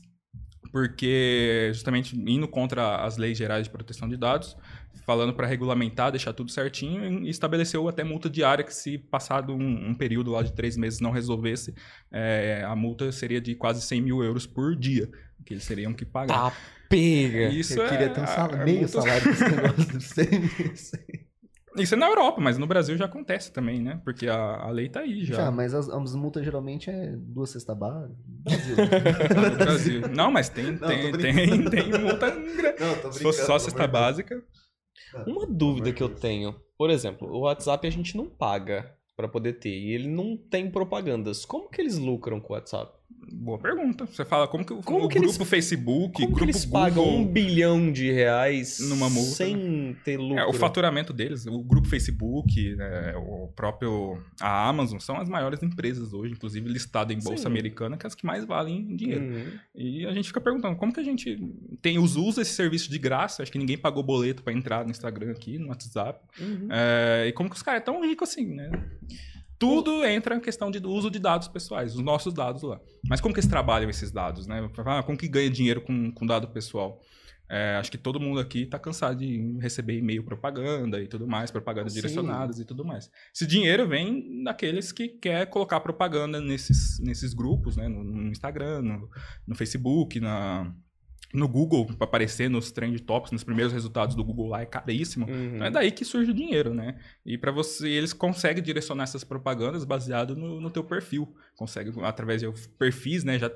porque 0.71 1.71
justamente 1.73 2.17
indo 2.17 2.47
contra 2.47 3.05
as 3.05 3.17
leis 3.17 3.39
gerais 3.39 3.65
de 3.65 3.71
proteção 3.71 4.09
de 4.09 4.17
dados, 4.17 4.57
falando 5.05 5.33
para 5.35 5.47
regulamentar, 5.47 6.11
deixar 6.11 6.33
tudo 6.33 6.51
certinho, 6.51 7.25
e 7.25 7.29
estabeleceu 7.31 7.89
até 7.89 8.05
multa 8.05 8.29
diária 8.29 8.65
que 8.65 8.75
se 8.75 8.99
passado 8.99 9.53
um, 9.55 9.89
um 9.91 9.95
período 9.95 10.31
lá 10.31 10.43
de 10.43 10.53
três 10.53 10.77
meses 10.77 11.01
não 11.01 11.11
resolvesse, 11.11 11.75
é, 12.11 12.63
a 12.67 12.75
multa 12.77 13.11
seria 13.13 13.41
de 13.41 13.55
quase 13.55 13.81
100 13.83 14.01
mil 14.03 14.23
euros 14.23 14.47
por 14.47 14.75
dia, 14.77 15.09
que 15.45 15.55
eles 15.55 15.67
teriam 15.67 15.93
que 15.95 16.05
pagar. 16.05 16.51
Tá 16.51 16.57
pega. 16.89 17.49
Isso 17.49 17.79
eu 17.81 17.89
queria 17.89 18.07
é, 18.07 18.09
ter 18.09 18.21
um 18.21 18.25
a- 18.25 18.27
salário, 18.27 18.63
a 18.63 18.65
meio 18.65 18.79
multa- 18.81 19.01
salário 19.03 19.25
desse 19.25 19.45
negócio 19.45 19.99
de 19.99 20.03
100 20.05 20.29
Isso 21.79 21.95
é 21.95 21.99
na 21.99 22.07
Europa, 22.09 22.41
mas 22.41 22.59
no 22.59 22.67
Brasil 22.67 22.97
já 22.97 23.05
acontece 23.05 23.53
também, 23.53 23.81
né? 23.81 24.01
Porque 24.05 24.27
a, 24.27 24.37
a 24.37 24.71
lei 24.71 24.89
tá 24.89 25.01
aí 25.01 25.23
já. 25.25 25.37
Já, 25.37 25.51
mas 25.51 25.75
as, 25.75 25.89
as 25.89 26.15
multas 26.15 26.43
geralmente 26.45 26.91
é 26.91 27.13
duas 27.17 27.51
cestas 27.51 27.77
básicas. 27.79 28.17
Brasil. 28.45 28.77
no 29.51 29.57
Brasil. 29.57 30.01
Não, 30.09 30.31
mas 30.33 30.49
tem, 30.49 30.73
Não, 30.73 30.89
tem, 30.89 31.13
tem, 31.13 31.33
brincando. 31.35 31.71
tem 31.71 32.01
multa 32.01 32.31
grande. 32.31 32.81
Não, 32.81 32.95
tô 32.97 33.13
Se 33.13 33.23
fosse 33.23 33.45
só 33.47 33.59
cesta 33.59 33.87
básica. 33.87 34.43
Uma 35.27 35.47
dúvida 35.47 35.93
que 35.93 36.03
eu 36.03 36.15
tenho. 36.15 36.55
Por 36.77 36.91
exemplo, 36.91 37.29
o 37.29 37.41
WhatsApp 37.41 37.87
a 37.87 37.91
gente 37.91 38.17
não 38.17 38.27
paga 38.27 38.95
pra 39.17 39.29
poder 39.29 39.55
ter. 39.55 39.77
E 39.77 39.93
ele 39.93 40.09
não 40.09 40.37
tem 40.37 40.71
propagandas. 40.71 41.45
Como 41.45 41.69
que 41.69 41.81
eles 41.81 41.99
lucram 41.99 42.41
com 42.41 42.53
o 42.53 42.57
WhatsApp? 42.57 42.98
Boa 43.31 43.59
pergunta. 43.59 44.05
Você 44.07 44.25
fala 44.25 44.47
como 44.49 44.65
que 44.65 44.73
o, 44.73 44.83
Como 44.83 45.05
o 45.05 45.09
que 45.09 45.19
grupo 45.19 45.35
eles- 45.37 45.49
Facebook, 45.49 46.13
Como 46.15 46.27
que 46.29 46.35
grupo 46.35 46.45
eles 46.45 46.65
Google, 46.65 46.81
pagam 46.81 47.09
um 47.17 47.27
bilhão 47.27 47.91
de 47.93 48.11
reais 48.11 48.81
Numa 48.81 49.09
multa, 49.09 49.31
sem 49.31 49.97
ter 50.05 50.19
lucro? 50.19 50.39
É, 50.39 50.47
o 50.47 50.53
faturamento 50.53 51.13
deles, 51.13 51.47
o 51.47 51.63
grupo 51.63 51.89
Facebook, 51.89 52.75
né, 52.77 53.15
o 53.17 53.49
próprio 53.49 54.19
a 54.41 54.69
Amazon 54.69 54.99
são 54.99 55.17
as 55.19 55.29
maiores 55.29 55.63
empresas 55.63 56.13
hoje, 56.13 56.33
inclusive 56.33 56.69
listada 56.69 57.13
em 57.13 57.19
bolsa 57.19 57.43
Sim. 57.43 57.47
americana, 57.49 57.97
que 57.97 58.07
é 58.07 58.09
as 58.09 58.15
que 58.15 58.27
mais 58.27 58.45
valem 58.45 58.95
dinheiro. 58.97 59.25
Uhum. 59.25 59.53
E 59.75 60.07
a 60.07 60.13
gente 60.13 60.29
fica 60.29 60.41
perguntando, 60.41 60.77
como 60.77 60.93
que 60.93 61.01
a 61.01 61.05
gente 61.05 61.39
tem 61.81 61.99
usa 61.99 62.19
usa 62.21 62.43
esse 62.43 62.53
serviço 62.53 62.91
de 62.91 62.99
graça? 62.99 63.43
Acho 63.43 63.53
que 63.53 63.59
ninguém 63.59 63.79
pagou 63.79 64.03
boleto 64.03 64.43
pra 64.43 64.53
entrar 64.53 64.85
no 64.85 64.91
Instagram 64.91 65.31
aqui, 65.31 65.59
no 65.59 65.69
WhatsApp. 65.69 66.21
Uhum. 66.41 66.69
É, 66.71 67.27
e 67.29 67.33
como 67.33 67.49
que 67.49 67.57
os 67.57 67.63
caras 67.63 67.81
é 67.81 67.85
tão 67.85 68.03
ricos 68.03 68.31
assim, 68.31 68.47
né? 68.55 68.71
Tudo 69.59 70.05
entra 70.05 70.37
em 70.37 70.41
questão 70.41 70.71
de 70.71 70.79
uso 70.87 71.11
de 71.11 71.19
dados 71.19 71.49
pessoais, 71.49 71.95
os 71.95 72.01
nossos 72.01 72.33
dados 72.33 72.63
lá. 72.63 72.81
Mas 73.09 73.21
como 73.21 73.35
que 73.35 73.41
eles 73.41 73.51
trabalham 73.51 73.91
esses 73.91 74.13
dados, 74.13 74.47
né? 74.47 74.69
Ah, 74.87 75.03
como 75.03 75.19
que 75.19 75.27
ganha 75.29 75.51
dinheiro 75.51 75.81
com, 75.81 76.13
com 76.13 76.27
dado 76.27 76.49
pessoal? 76.49 77.01
É, 77.51 77.77
acho 77.77 77.91
que 77.91 77.97
todo 77.97 78.21
mundo 78.21 78.39
aqui 78.41 78.65
está 78.65 78.79
cansado 78.79 79.17
de 79.17 79.57
receber 79.59 79.97
e-mail 79.97 80.23
propaganda 80.23 81.01
e 81.01 81.09
tudo 81.09 81.27
mais, 81.27 81.51
propagandas 81.51 81.95
Sim. 81.95 82.01
direcionadas 82.01 82.61
e 82.61 82.65
tudo 82.65 82.85
mais. 82.85 83.11
Esse 83.35 83.47
dinheiro 83.47 83.89
vem 83.89 84.45
daqueles 84.45 84.93
que 84.93 85.09
quer 85.09 85.47
colocar 85.47 85.81
propaganda 85.81 86.41
nesses, 86.41 87.01
nesses 87.01 87.33
grupos, 87.33 87.77
né? 87.77 87.89
No, 87.89 88.05
no 88.05 88.29
Instagram, 88.29 88.83
no, 88.83 89.09
no 89.47 89.55
Facebook, 89.55 90.21
na, 90.21 90.71
no 91.33 91.47
Google, 91.47 91.87
para 91.87 92.05
aparecer 92.05 92.49
nos 92.49 92.73
trend 92.73 92.99
tops, 93.03 93.31
nos 93.31 93.45
primeiros 93.45 93.73
resultados 93.73 94.15
do 94.15 94.25
Google 94.25 94.49
lá, 94.49 94.63
é 94.63 94.67
caríssimo. 94.67 95.27
Uhum. 95.27 95.57
Então 95.57 95.67
é 95.67 95.71
daí 95.71 95.91
que 95.91 96.05
surge 96.05 96.31
o 96.31 96.35
dinheiro, 96.35 96.73
né? 96.73 96.99
E 97.25 97.37
para 97.37 97.53
você, 97.53 97.89
eles 97.89 98.13
conseguem 98.13 98.63
direcionar 98.63 99.05
essas 99.05 99.25
propagandas 99.25 99.85
baseado 99.85 100.35
no, 100.35 100.61
no 100.61 100.71
teu 100.71 100.83
perfil. 100.83 101.35
Conseguem, 101.55 101.93
através 102.03 102.41
de 102.41 102.51
perfis, 102.79 103.25
né? 103.25 103.39
Já 103.39 103.51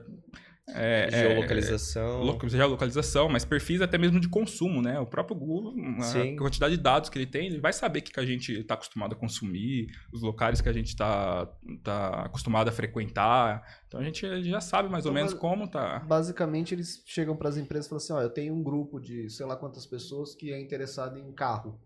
é, 0.68 1.08
Geolocalização. 1.10 2.36
É, 2.44 2.48
geolocalização, 2.48 3.28
mas 3.28 3.44
perfis 3.44 3.82
até 3.82 3.98
mesmo 3.98 4.20
de 4.20 4.28
consumo, 4.28 4.80
né? 4.80 4.98
O 5.00 5.06
próprio 5.06 5.36
Google, 5.36 5.74
Sim. 6.02 6.34
a 6.34 6.38
quantidade 6.38 6.76
de 6.76 6.82
dados 6.82 7.10
que 7.10 7.18
ele 7.18 7.26
tem, 7.26 7.46
ele 7.46 7.60
vai 7.60 7.72
saber 7.72 7.98
o 7.98 8.02
que, 8.02 8.12
que 8.12 8.20
a 8.20 8.24
gente 8.26 8.52
está 8.60 8.74
acostumado 8.74 9.14
a 9.14 9.16
consumir, 9.16 9.88
os 10.12 10.22
locais 10.22 10.60
que 10.60 10.68
a 10.68 10.72
gente 10.72 10.88
está 10.88 11.46
tá 11.82 12.22
acostumado 12.26 12.68
a 12.68 12.72
frequentar. 12.72 13.62
Então 13.88 14.00
a 14.00 14.04
gente 14.04 14.42
já 14.44 14.60
sabe 14.60 14.88
mais 14.88 15.04
ou 15.04 15.10
Então, 15.10 15.22
menos 15.22 15.34
como 15.34 15.68
tá. 15.68 15.98
Basicamente, 16.00 16.74
eles 16.74 17.02
chegam 17.06 17.36
para 17.36 17.48
as 17.48 17.56
empresas 17.56 17.86
e 17.86 17.88
falam 17.88 18.02
assim: 18.02 18.12
ó, 18.12 18.20
eu 18.22 18.30
tenho 18.30 18.54
um 18.54 18.62
grupo 18.62 19.00
de 19.00 19.28
sei 19.30 19.44
lá 19.44 19.56
quantas 19.56 19.84
pessoas 19.84 20.34
que 20.34 20.52
é 20.52 20.60
interessado 20.60 21.18
em 21.18 21.32
carro. 21.32 21.80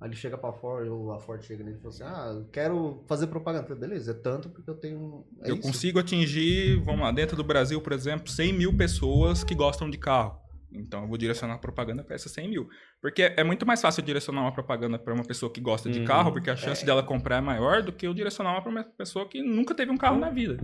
Aí 0.00 0.08
ele 0.08 0.16
chega 0.16 0.36
pra 0.36 0.52
Ford, 0.52 0.88
ou 0.88 1.12
a 1.12 1.20
Ford 1.20 1.42
chega 1.44 1.62
nele 1.62 1.76
e 1.76 1.80
fala 1.80 1.94
assim: 1.94 2.02
ah, 2.02 2.32
eu 2.34 2.48
quero 2.50 3.02
fazer 3.06 3.28
propaganda. 3.28 3.64
Falei, 3.64 3.80
Beleza, 3.80 4.10
é 4.10 4.14
tanto 4.14 4.48
porque 4.48 4.68
eu 4.68 4.74
tenho. 4.74 5.24
É 5.42 5.50
eu 5.50 5.54
isso. 5.54 5.62
consigo 5.62 5.98
atingir, 5.98 6.82
vamos 6.84 7.02
lá, 7.02 7.12
dentro 7.12 7.36
do 7.36 7.44
Brasil, 7.44 7.80
por 7.80 7.92
exemplo, 7.92 8.28
100 8.28 8.52
mil 8.52 8.76
pessoas 8.76 9.44
que 9.44 9.54
gostam 9.54 9.88
de 9.88 9.98
carro. 9.98 10.41
Então 10.74 11.02
eu 11.02 11.08
vou 11.08 11.16
direcionar 11.18 11.54
a 11.54 11.58
propaganda 11.58 12.02
para 12.02 12.14
essas 12.14 12.32
100 12.32 12.48
mil. 12.48 12.68
Porque 13.00 13.22
é 13.22 13.44
muito 13.44 13.66
mais 13.66 13.80
fácil 13.80 14.00
eu 14.00 14.06
direcionar 14.06 14.42
uma 14.42 14.52
propaganda 14.52 14.98
para 14.98 15.12
uma 15.12 15.24
pessoa 15.24 15.52
que 15.52 15.60
gosta 15.60 15.90
de 15.90 16.00
Uhum. 16.00 16.04
carro, 16.04 16.32
porque 16.32 16.48
a 16.50 16.56
chance 16.56 16.84
dela 16.86 17.02
comprar 17.02 17.36
é 17.38 17.40
maior 17.40 17.82
do 17.82 17.92
que 17.92 18.06
eu 18.06 18.14
direcionar 18.14 18.52
uma 18.52 18.62
para 18.62 18.70
uma 18.70 18.84
pessoa 18.84 19.28
que 19.28 19.42
nunca 19.42 19.74
teve 19.74 19.90
um 19.90 19.96
carro 19.96 20.18
na 20.18 20.30
vida. 20.30 20.56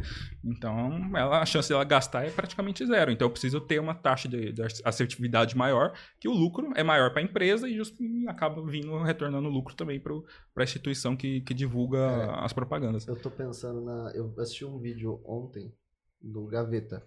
Então 0.44 1.10
ela, 1.16 1.40
a 1.40 1.46
chance 1.46 1.68
dela 1.68 1.84
gastar 1.84 2.24
é 2.26 2.30
praticamente 2.30 2.84
zero. 2.86 3.10
Então 3.10 3.26
eu 3.26 3.30
preciso 3.30 3.60
ter 3.60 3.78
uma 3.80 3.94
taxa 3.94 4.28
de, 4.28 4.52
de 4.52 4.62
assertividade 4.84 5.56
maior, 5.56 5.92
que 6.20 6.28
o 6.28 6.32
lucro 6.32 6.70
é 6.76 6.82
maior 6.82 7.10
para 7.10 7.20
a 7.20 7.24
empresa 7.24 7.68
e, 7.68 7.76
just- 7.76 7.98
e 8.00 8.26
acaba 8.28 8.64
vindo 8.64 8.96
retornando 9.02 9.48
lucro 9.48 9.74
também 9.74 10.00
para 10.00 10.14
a 10.56 10.62
instituição 10.62 11.16
que, 11.16 11.40
que 11.42 11.52
divulga 11.54 11.98
É. 11.98 12.44
as 12.44 12.52
propagandas. 12.52 13.06
Eu 13.06 13.16
tô 13.16 13.30
pensando 13.30 13.80
na. 13.80 14.12
Eu 14.14 14.32
assisti 14.38 14.64
um 14.64 14.78
vídeo 14.78 15.20
ontem 15.24 15.72
do 16.20 16.46
Gaveta. 16.46 17.02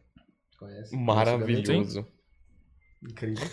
Conhece? 0.58 0.96
Maravilhoso. 0.96 2.02
Gaveta? 2.02 2.21
Incrível. 3.04 3.44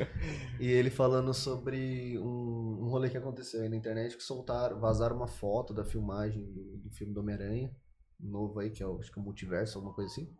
e 0.58 0.66
ele 0.66 0.88
falando 0.88 1.34
sobre 1.34 2.18
um, 2.18 2.84
um 2.84 2.88
rolê 2.88 3.10
que 3.10 3.18
aconteceu 3.18 3.62
aí 3.62 3.68
na 3.68 3.76
internet 3.76 4.16
que 4.16 4.22
soltaram, 4.22 4.80
vazaram 4.80 5.16
uma 5.16 5.28
foto 5.28 5.74
da 5.74 5.84
filmagem 5.84 6.50
do, 6.50 6.78
do 6.78 6.90
filme 6.90 7.12
do 7.12 7.20
Homem-Aranha, 7.20 7.74
novo 8.18 8.60
aí, 8.60 8.70
que 8.70 8.82
é 8.82 8.86
o, 8.86 8.98
acho 8.98 9.12
que 9.12 9.18
é 9.18 9.22
o 9.22 9.24
multiverso, 9.24 9.76
alguma 9.76 9.94
coisa 9.94 10.10
assim. 10.10 10.34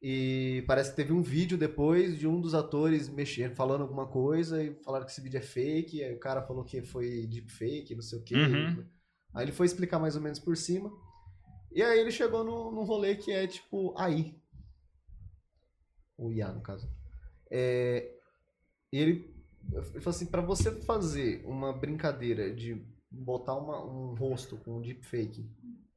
E 0.00 0.64
parece 0.66 0.90
que 0.90 0.96
teve 0.96 1.12
um 1.12 1.22
vídeo 1.22 1.58
depois 1.58 2.18
de 2.18 2.26
um 2.26 2.40
dos 2.40 2.54
atores 2.54 3.08
mexendo, 3.08 3.54
falando 3.54 3.82
alguma 3.82 4.06
coisa 4.06 4.62
e 4.62 4.74
falaram 4.82 5.04
que 5.04 5.12
esse 5.12 5.20
vídeo 5.20 5.38
é 5.38 5.42
fake, 5.42 6.02
aí 6.02 6.14
o 6.14 6.20
cara 6.20 6.42
falou 6.42 6.64
que 6.64 6.82
foi 6.82 7.26
deepfake, 7.26 7.94
não 7.94 8.02
sei 8.02 8.18
o 8.18 8.22
quê. 8.22 8.36
Uhum. 8.36 8.86
Aí 9.34 9.44
ele 9.44 9.52
foi 9.52 9.66
explicar 9.66 9.98
mais 9.98 10.16
ou 10.16 10.22
menos 10.22 10.38
por 10.38 10.56
cima. 10.56 10.90
E 11.72 11.82
aí 11.82 11.98
ele 11.98 12.10
chegou 12.10 12.42
no, 12.42 12.70
num 12.72 12.84
rolê 12.84 13.16
que 13.16 13.30
é 13.32 13.46
tipo 13.46 13.94
AI. 13.98 14.34
O 16.16 16.32
IA, 16.32 16.52
no 16.52 16.62
caso. 16.62 16.88
É, 17.50 18.12
ele, 18.92 19.34
ele 19.72 19.82
falou 20.00 20.10
assim, 20.10 20.26
pra 20.26 20.42
você 20.42 20.70
fazer 20.70 21.44
uma 21.46 21.72
brincadeira 21.72 22.52
de 22.54 22.80
botar 23.10 23.54
uma- 23.54 23.84
um 23.84 24.14
rosto 24.14 24.56
com 24.58 24.78
um 24.78 24.82
deepfake 24.82 25.48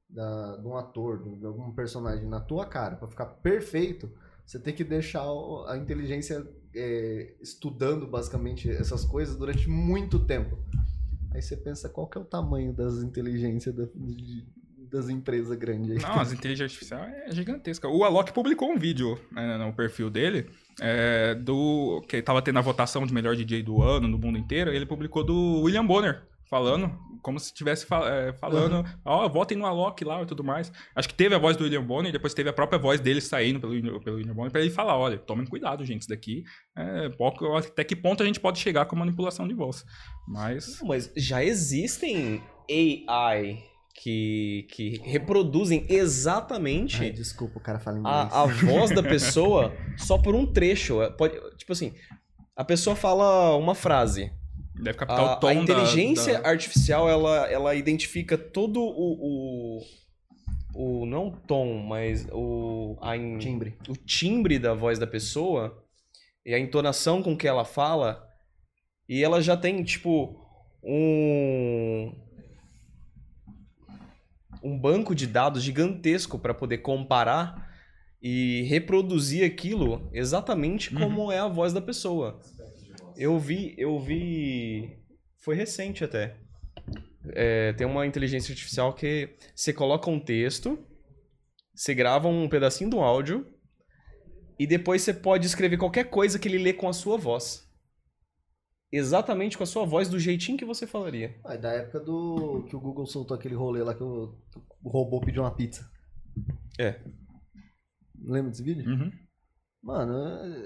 da, 0.09 0.57
de 0.57 0.67
um 0.67 0.75
ator, 0.77 1.21
de 1.37 1.45
algum 1.45 1.71
personagem 1.71 2.27
na 2.27 2.39
tua 2.39 2.65
cara, 2.65 2.95
pra 2.95 3.07
ficar 3.07 3.25
perfeito, 3.25 4.09
você 4.45 4.59
tem 4.59 4.73
que 4.73 4.83
deixar 4.83 5.23
a 5.67 5.77
inteligência 5.77 6.47
é, 6.75 7.35
estudando 7.41 8.07
basicamente 8.07 8.69
essas 8.69 9.03
coisas 9.05 9.35
durante 9.35 9.67
muito 9.69 10.25
tempo. 10.25 10.57
Aí 11.31 11.41
você 11.41 11.55
pensa 11.57 11.89
qual 11.89 12.07
que 12.07 12.17
é 12.17 12.21
o 12.21 12.25
tamanho 12.25 12.73
das 12.73 13.03
inteligências 13.03 13.73
da- 13.75 13.85
de- 13.95 14.45
das 14.89 15.09
empresas 15.09 15.55
grandes 15.57 15.91
aí. 15.91 15.97
Não, 16.01 16.19
as 16.19 16.31
inteligência 16.33 16.65
artificial 16.65 17.03
é 17.03 17.31
gigantesca. 17.31 17.87
O 17.87 18.03
Alok 18.03 18.33
publicou 18.33 18.71
um 18.71 18.77
vídeo 18.77 19.19
né, 19.31 19.57
no 19.57 19.71
perfil 19.73 20.09
dele 20.09 20.49
é, 20.81 21.35
do 21.35 22.01
que 22.07 22.21
tava 22.21 22.41
tendo 22.41 22.59
a 22.59 22.61
votação 22.61 23.05
de 23.05 23.13
melhor 23.13 23.35
DJ 23.35 23.63
do 23.63 23.81
ano 23.81 24.07
no 24.07 24.17
mundo 24.17 24.37
inteiro. 24.37 24.71
Ele 24.73 24.85
publicou 24.85 25.23
do 25.23 25.61
William 25.61 25.85
Bonner 25.85 26.23
falando, 26.49 26.91
como 27.21 27.39
se 27.39 27.45
estivesse 27.47 27.85
fa- 27.85 28.09
é, 28.09 28.33
falando, 28.33 28.83
ó, 29.05 29.29
votem 29.29 29.55
no 29.55 29.67
Alok 29.67 30.03
lá 30.03 30.23
e 30.23 30.25
tudo 30.25 30.43
mais. 30.43 30.71
Acho 30.95 31.07
que 31.07 31.13
teve 31.13 31.35
a 31.35 31.37
voz 31.37 31.55
do 31.55 31.63
William 31.63 31.83
Bonner 31.83 32.09
e 32.09 32.11
depois 32.11 32.33
teve 32.33 32.49
a 32.49 32.53
própria 32.53 32.79
voz 32.79 32.99
dele 32.99 33.21
saindo 33.21 33.59
pelo, 33.59 33.99
pelo 34.01 34.15
William 34.17 34.33
Bonner 34.33 34.51
pra 34.51 34.59
ele 34.59 34.71
falar, 34.71 34.97
olha, 34.97 35.19
tomem 35.19 35.45
cuidado, 35.45 35.85
gente, 35.85 36.01
isso 36.01 36.09
daqui, 36.09 36.43
é, 36.75 37.07
pouco- 37.09 37.55
até 37.55 37.83
que 37.83 37.95
ponto 37.95 38.23
a 38.23 38.25
gente 38.25 38.39
pode 38.39 38.57
chegar 38.57 38.85
com 38.85 38.95
manipulação 38.95 39.47
de 39.47 39.53
voz. 39.53 39.85
Mas... 40.27 40.79
Não, 40.81 40.87
Mas 40.87 41.11
já 41.15 41.43
existem 41.43 42.41
AI 42.67 43.63
que, 44.01 44.65
que 44.71 45.01
reproduzem 45.03 45.85
exatamente 45.89 47.01
Ai, 47.01 47.11
desculpa, 47.11 47.59
o 47.59 47.61
cara 47.61 47.79
fala 47.79 47.99
inglês. 47.99 48.15
a, 48.15 48.41
a 48.43 48.45
voz 48.45 48.91
da 48.91 49.03
pessoa 49.03 49.75
só 49.97 50.17
por 50.17 50.33
um 50.35 50.45
trecho. 50.45 51.01
É, 51.01 51.09
Pode, 51.09 51.33
tipo 51.57 51.71
assim, 51.73 51.93
a 52.55 52.63
pessoa 52.63 52.95
fala 52.95 53.55
uma 53.57 53.75
frase. 53.75 54.31
Deve 54.75 54.97
captar 54.97 55.19
A, 55.19 55.33
o 55.33 55.39
tom 55.41 55.47
a 55.49 55.53
da- 55.53 55.59
inteligência 55.61 56.39
da... 56.41 56.47
artificial, 56.49 57.09
ela, 57.09 57.47
ela 57.51 57.75
identifica 57.75 58.37
todo 58.37 58.79
o, 58.79 59.79
o, 59.83 61.01
o- 61.01 61.05
Não 61.05 61.27
o 61.27 61.31
tom, 61.31 61.73
mas 61.85 62.25
o. 62.31 62.97
A 63.01 63.17
in- 63.17 63.37
Timbre. 63.39 63.75
o 63.89 63.93
timbre 63.97 64.57
da 64.57 64.73
voz 64.73 64.97
da 64.97 65.05
pessoa 65.07 65.83
e 66.45 66.53
a 66.53 66.59
entonação 66.59 67.21
com 67.21 67.35
que 67.35 67.45
ela 67.47 67.65
fala. 67.65 68.25
E 69.09 69.21
ela 69.23 69.41
já 69.41 69.57
tem, 69.57 69.83
tipo, 69.83 70.39
um. 70.81 72.13
Um 74.63 74.77
banco 74.77 75.15
de 75.15 75.25
dados 75.27 75.63
gigantesco 75.63 76.37
para 76.37 76.53
poder 76.53 76.79
comparar 76.79 77.69
e 78.21 78.63
reproduzir 78.63 79.45
aquilo 79.45 80.09
exatamente 80.13 80.93
Uhum. 80.93 81.01
como 81.01 81.31
é 81.31 81.39
a 81.39 81.47
voz 81.47 81.71
da 81.71 81.81
pessoa. 81.81 82.39
Eu 83.15 83.37
vi, 83.39 83.75
eu 83.77 83.99
vi. 83.99 84.97
Foi 85.39 85.55
recente 85.55 86.03
até. 86.03 86.35
É, 87.33 87.73
tem 87.73 87.85
uma 87.85 88.05
inteligência 88.05 88.51
artificial 88.51 88.93
que 88.93 89.29
você 89.55 89.71
coloca 89.73 90.09
um 90.09 90.19
texto, 90.19 90.79
você 91.73 91.93
grava 91.93 92.27
um 92.27 92.47
pedacinho 92.47 92.89
do 92.89 92.99
áudio 92.99 93.45
e 94.57 94.65
depois 94.65 95.01
você 95.01 95.13
pode 95.13 95.45
escrever 95.45 95.77
qualquer 95.77 96.05
coisa 96.05 96.39
que 96.39 96.47
ele 96.47 96.57
lê 96.57 96.73
com 96.73 96.87
a 96.89 96.93
sua 96.93 97.17
voz. 97.17 97.68
Exatamente 98.91 99.57
com 99.57 99.63
a 99.63 99.67
sua 99.67 99.85
voz, 99.85 100.09
do 100.09 100.19
jeitinho 100.19 100.57
que 100.57 100.65
você 100.65 100.87
falaria. 100.87 101.35
Ah, 101.45 101.53
é 101.53 101.57
da 101.57 101.71
época 101.71 101.99
do 101.99 102.65
que 102.67 102.75
o 102.75 102.79
Google 102.79 103.05
soltou 103.05 103.37
aquele 103.37 103.55
rolê 103.55 103.83
lá 103.83 103.93
que 103.93 104.03
o, 104.03 104.35
o 104.83 104.89
robô 104.89 105.21
pediu 105.21 105.43
uma 105.43 105.55
pizza. 105.55 105.89
É. 106.77 106.99
Lembra 108.19 108.49
desse 108.49 108.63
vídeo? 108.63 108.89
Uhum. 108.89 109.11
Mano, 109.81 110.13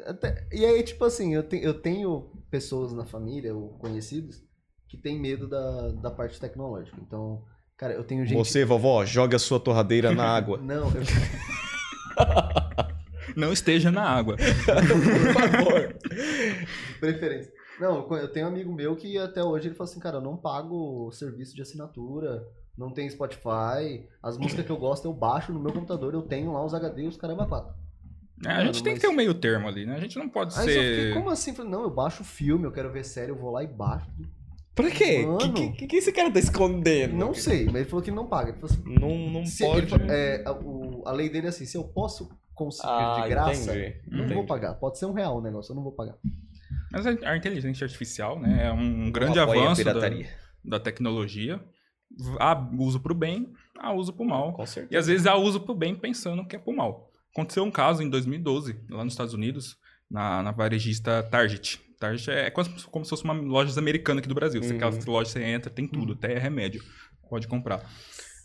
até, 0.05 0.47
e 0.51 0.65
aí, 0.65 0.82
tipo 0.84 1.05
assim, 1.05 1.36
eu, 1.36 1.43
te, 1.43 1.61
eu 1.61 1.80
tenho 1.80 2.32
pessoas 2.49 2.93
na 2.93 3.05
família, 3.05 3.53
ou 3.53 3.78
conhecidos, 3.78 4.43
que 4.88 4.97
tem 4.97 5.19
medo 5.19 5.47
da, 5.47 5.91
da 5.91 6.09
parte 6.09 6.39
tecnológica. 6.39 6.97
Então, 6.99 7.43
cara, 7.78 7.93
eu 7.93 8.03
tenho 8.03 8.26
gente. 8.26 8.38
Você, 8.38 8.65
vovó, 8.65 9.05
joga 9.05 9.36
a 9.36 9.39
sua 9.39 9.59
torradeira 9.59 10.11
na 10.13 10.26
água. 10.26 10.57
Não, 10.63 10.88
eu, 10.88 11.03
Não 13.36 13.53
esteja 13.53 13.91
na 13.91 14.03
água. 14.03 14.36
Por 14.38 15.34
favor. 15.34 15.93
de 15.93 16.99
preferência. 16.99 17.53
Não, 17.80 18.07
eu 18.17 18.28
tenho 18.32 18.45
um 18.45 18.49
amigo 18.49 18.71
meu 18.74 18.95
que 18.95 19.17
até 19.17 19.43
hoje 19.43 19.67
ele 19.67 19.76
fala 19.76 19.89
assim, 19.89 19.99
cara, 19.99 20.17
eu 20.17 20.21
não 20.21 20.38
pago 20.38 21.11
serviço 21.11 21.55
de 21.55 21.61
assinatura, 21.61 22.47
não 22.78 22.91
tem 22.91 23.09
Spotify, 23.09 24.07
as 24.21 24.38
músicas 24.38 24.65
que 24.65 24.71
eu 24.71 24.78
gosto 24.78 25.05
eu 25.05 25.13
baixo 25.13 25.51
no 25.51 25.59
meu 25.59 25.74
computador, 25.74 26.13
eu 26.13 26.21
tenho 26.21 26.53
lá 26.53 26.63
os 26.63 26.74
HD 26.74 27.03
e 27.03 27.07
os 27.07 27.17
caramba 27.17 27.45
quatro. 27.47 27.74
É, 28.45 28.49
a 28.51 28.65
gente 28.65 28.84
tem 28.84 28.93
mas- 28.93 29.01
que 29.01 29.07
ter 29.07 29.13
um 29.13 29.15
meio 29.15 29.34
termo 29.34 29.67
ali, 29.67 29.86
né? 29.86 29.95
A 29.95 29.99
gente 29.99 30.17
não 30.17 30.28
pode 30.30 30.53
Aí 30.53 30.65
só 30.65 30.67
fiquei, 30.67 30.95
ser. 31.07 31.13
como 31.13 31.30
assim? 31.30 31.53
Falei, 31.53 31.71
não, 31.71 31.84
eu 31.84 31.89
baixo 31.89 32.24
filme, 32.24 32.65
eu 32.65 32.71
quero 32.71 32.91
ver 32.91 33.03
série, 33.05 33.32
eu 33.32 33.36
vou 33.38 33.51
lá 33.51 33.63
e 33.63 33.67
baixo. 33.67 34.07
Pra 34.76 34.89
quê? 34.89 35.24
O 35.26 35.38
que, 35.38 35.71
que, 35.74 35.88
que 35.88 35.95
esse 35.97 36.11
cara 36.11 36.32
tá 36.32 36.39
escondendo? 36.39 37.15
Não 37.15 37.34
sei, 37.34 37.65
mas 37.65 37.76
ele 37.76 37.86
falou 37.86 38.03
que 38.03 38.09
não 38.11 38.26
paga. 38.28 38.49
Ele 38.49 38.57
falou 38.59 38.71
assim, 38.76 38.99
Não, 38.99 39.32
não 39.32 39.45
se 39.45 39.63
ele 39.63 39.86
pode. 39.88 40.05
fa- 40.07 40.13
é, 40.13 40.43
a, 40.45 40.51
o- 40.51 41.03
a 41.05 41.11
lei 41.11 41.30
dele 41.30 41.45
é 41.45 41.49
assim, 41.49 41.65
se 41.65 41.78
eu 41.78 41.84
posso 41.84 42.28
conseguir 42.55 42.88
Ah, 42.89 43.21
de 43.24 43.30
graça, 43.30 43.71
entendi, 43.71 43.95
eu 44.07 44.11
não 44.11 44.19
entendi. 44.19 44.34
vou 44.34 44.45
pagar. 44.45 44.74
Pode 44.74 44.97
ser 44.97 45.05
um 45.05 45.13
real 45.13 45.38
o 45.38 45.41
negócio, 45.41 45.71
eu 45.71 45.76
não 45.76 45.84
vou 45.84 45.91
pagar. 45.91 46.15
Mas 46.91 47.05
a 47.07 47.36
inteligência 47.38 47.86
artificial, 47.86 48.39
né? 48.39 48.65
É 48.67 48.71
um 48.71 49.11
grande 49.11 49.39
Apoia 49.39 49.63
avanço 49.63 49.84
da, 49.84 49.93
da 50.63 50.80
tecnologia. 50.80 51.59
Há 52.39 52.53
uso 52.78 52.99
pro 52.99 53.15
bem, 53.15 53.51
há 53.80 53.91
uso 53.91 54.13
pro 54.13 54.24
mal. 54.26 54.53
Com 54.53 54.63
E 54.63 54.67
certeza. 54.67 54.99
às 54.99 55.07
vezes 55.07 55.26
há 55.26 55.36
uso 55.36 55.59
pro 55.61 55.74
bem 55.74 55.95
pensando 55.95 56.45
que 56.45 56.55
é 56.55 56.59
pro 56.59 56.76
mal. 56.76 57.09
Aconteceu 57.36 57.63
um 57.63 57.71
caso 57.71 58.03
em 58.03 58.09
2012, 58.09 58.80
lá 58.91 59.03
nos 59.03 59.13
Estados 59.13 59.34
Unidos, 59.34 59.76
na, 60.09 60.43
na 60.43 60.51
varejista 60.51 61.24
Target. 61.24 61.82
Target 61.99 62.30
é 62.30 62.51
como, 62.51 62.65
se- 62.80 62.86
como 62.88 63.03
se 63.05 63.09
fosse 63.09 63.24
uma 63.24 63.34
loja 63.34 63.78
americana 63.80 64.19
aqui 64.19 64.30
do 64.30 64.36
Brasil. 64.36 64.61
Você 64.61 64.69
Uhum. 64.71 64.76
Aquelas 64.76 65.03
lojas 65.05 65.34
você 65.34 65.43
entra, 65.43 65.71
tem 65.71 65.88
tudo, 65.88 66.13
até 66.13 66.38
remédio. 66.38 66.84
Pode 67.28 67.47
comprar. 67.47 67.82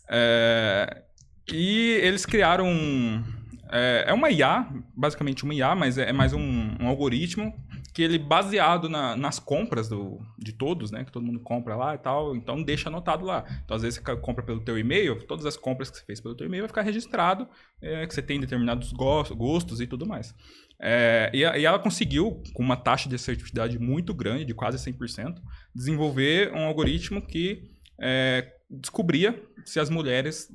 É, 0.09 1.03
e 1.51 1.99
eles 2.01 2.25
criaram 2.25 2.67
um. 2.67 3.23
É, 3.71 4.05
é 4.07 4.13
uma 4.13 4.31
IA, 4.31 4.67
basicamente 4.95 5.43
uma 5.43 5.53
IA, 5.53 5.75
mas 5.75 5.97
é, 5.99 6.09
é 6.09 6.13
mais 6.13 6.33
um, 6.33 6.41
um 6.79 6.87
algoritmo 6.87 7.53
que 7.99 8.03
ele, 8.03 8.17
baseado 8.17 8.87
na- 8.87 9.13
nas 9.17 9.39
compras 9.39 9.89
do, 9.89 10.21
de 10.37 10.53
todos, 10.53 10.89
né? 10.89 11.03
Que 11.03 11.11
todo 11.11 11.25
mundo 11.25 11.41
compra 11.41 11.75
lá 11.75 11.95
e 11.95 11.97
tal, 11.97 12.33
então 12.33 12.63
deixa 12.63 12.87
anotado 12.87 13.25
lá. 13.25 13.43
Então, 13.65 13.75
às 13.75 13.81
vezes, 13.81 13.99
você 14.01 14.15
compra 14.15 14.41
pelo 14.41 14.61
teu 14.61 14.77
e-mail, 14.79 15.21
todas 15.27 15.45
as 15.45 15.57
compras 15.57 15.91
que 15.91 15.97
você 15.97 16.05
fez 16.05 16.21
pelo 16.21 16.33
teu 16.33 16.47
e-mail 16.47 16.63
vai 16.63 16.69
ficar 16.69 16.81
registrado, 16.83 17.45
é, 17.81 18.07
que 18.07 18.13
você 18.13 18.21
tem 18.21 18.39
determinados 18.39 18.93
gos- 18.93 19.31
gostos 19.31 19.81
e 19.81 19.87
tudo 19.87 20.07
mais. 20.07 20.33
É, 20.81 21.29
e, 21.33 21.39
e 21.39 21.65
ela 21.65 21.77
conseguiu, 21.77 22.41
com 22.53 22.63
uma 22.63 22.77
taxa 22.77 23.09
de 23.09 23.15
assertividade 23.15 23.77
muito 23.77 24.13
grande, 24.13 24.45
de 24.45 24.53
quase 24.53 24.77
100%, 24.77 25.35
desenvolver 25.75 26.53
um 26.53 26.63
algoritmo 26.67 27.21
que 27.21 27.63
é, 28.01 28.49
descobria 28.69 29.43
se 29.65 29.77
as 29.77 29.89
mulheres 29.89 30.47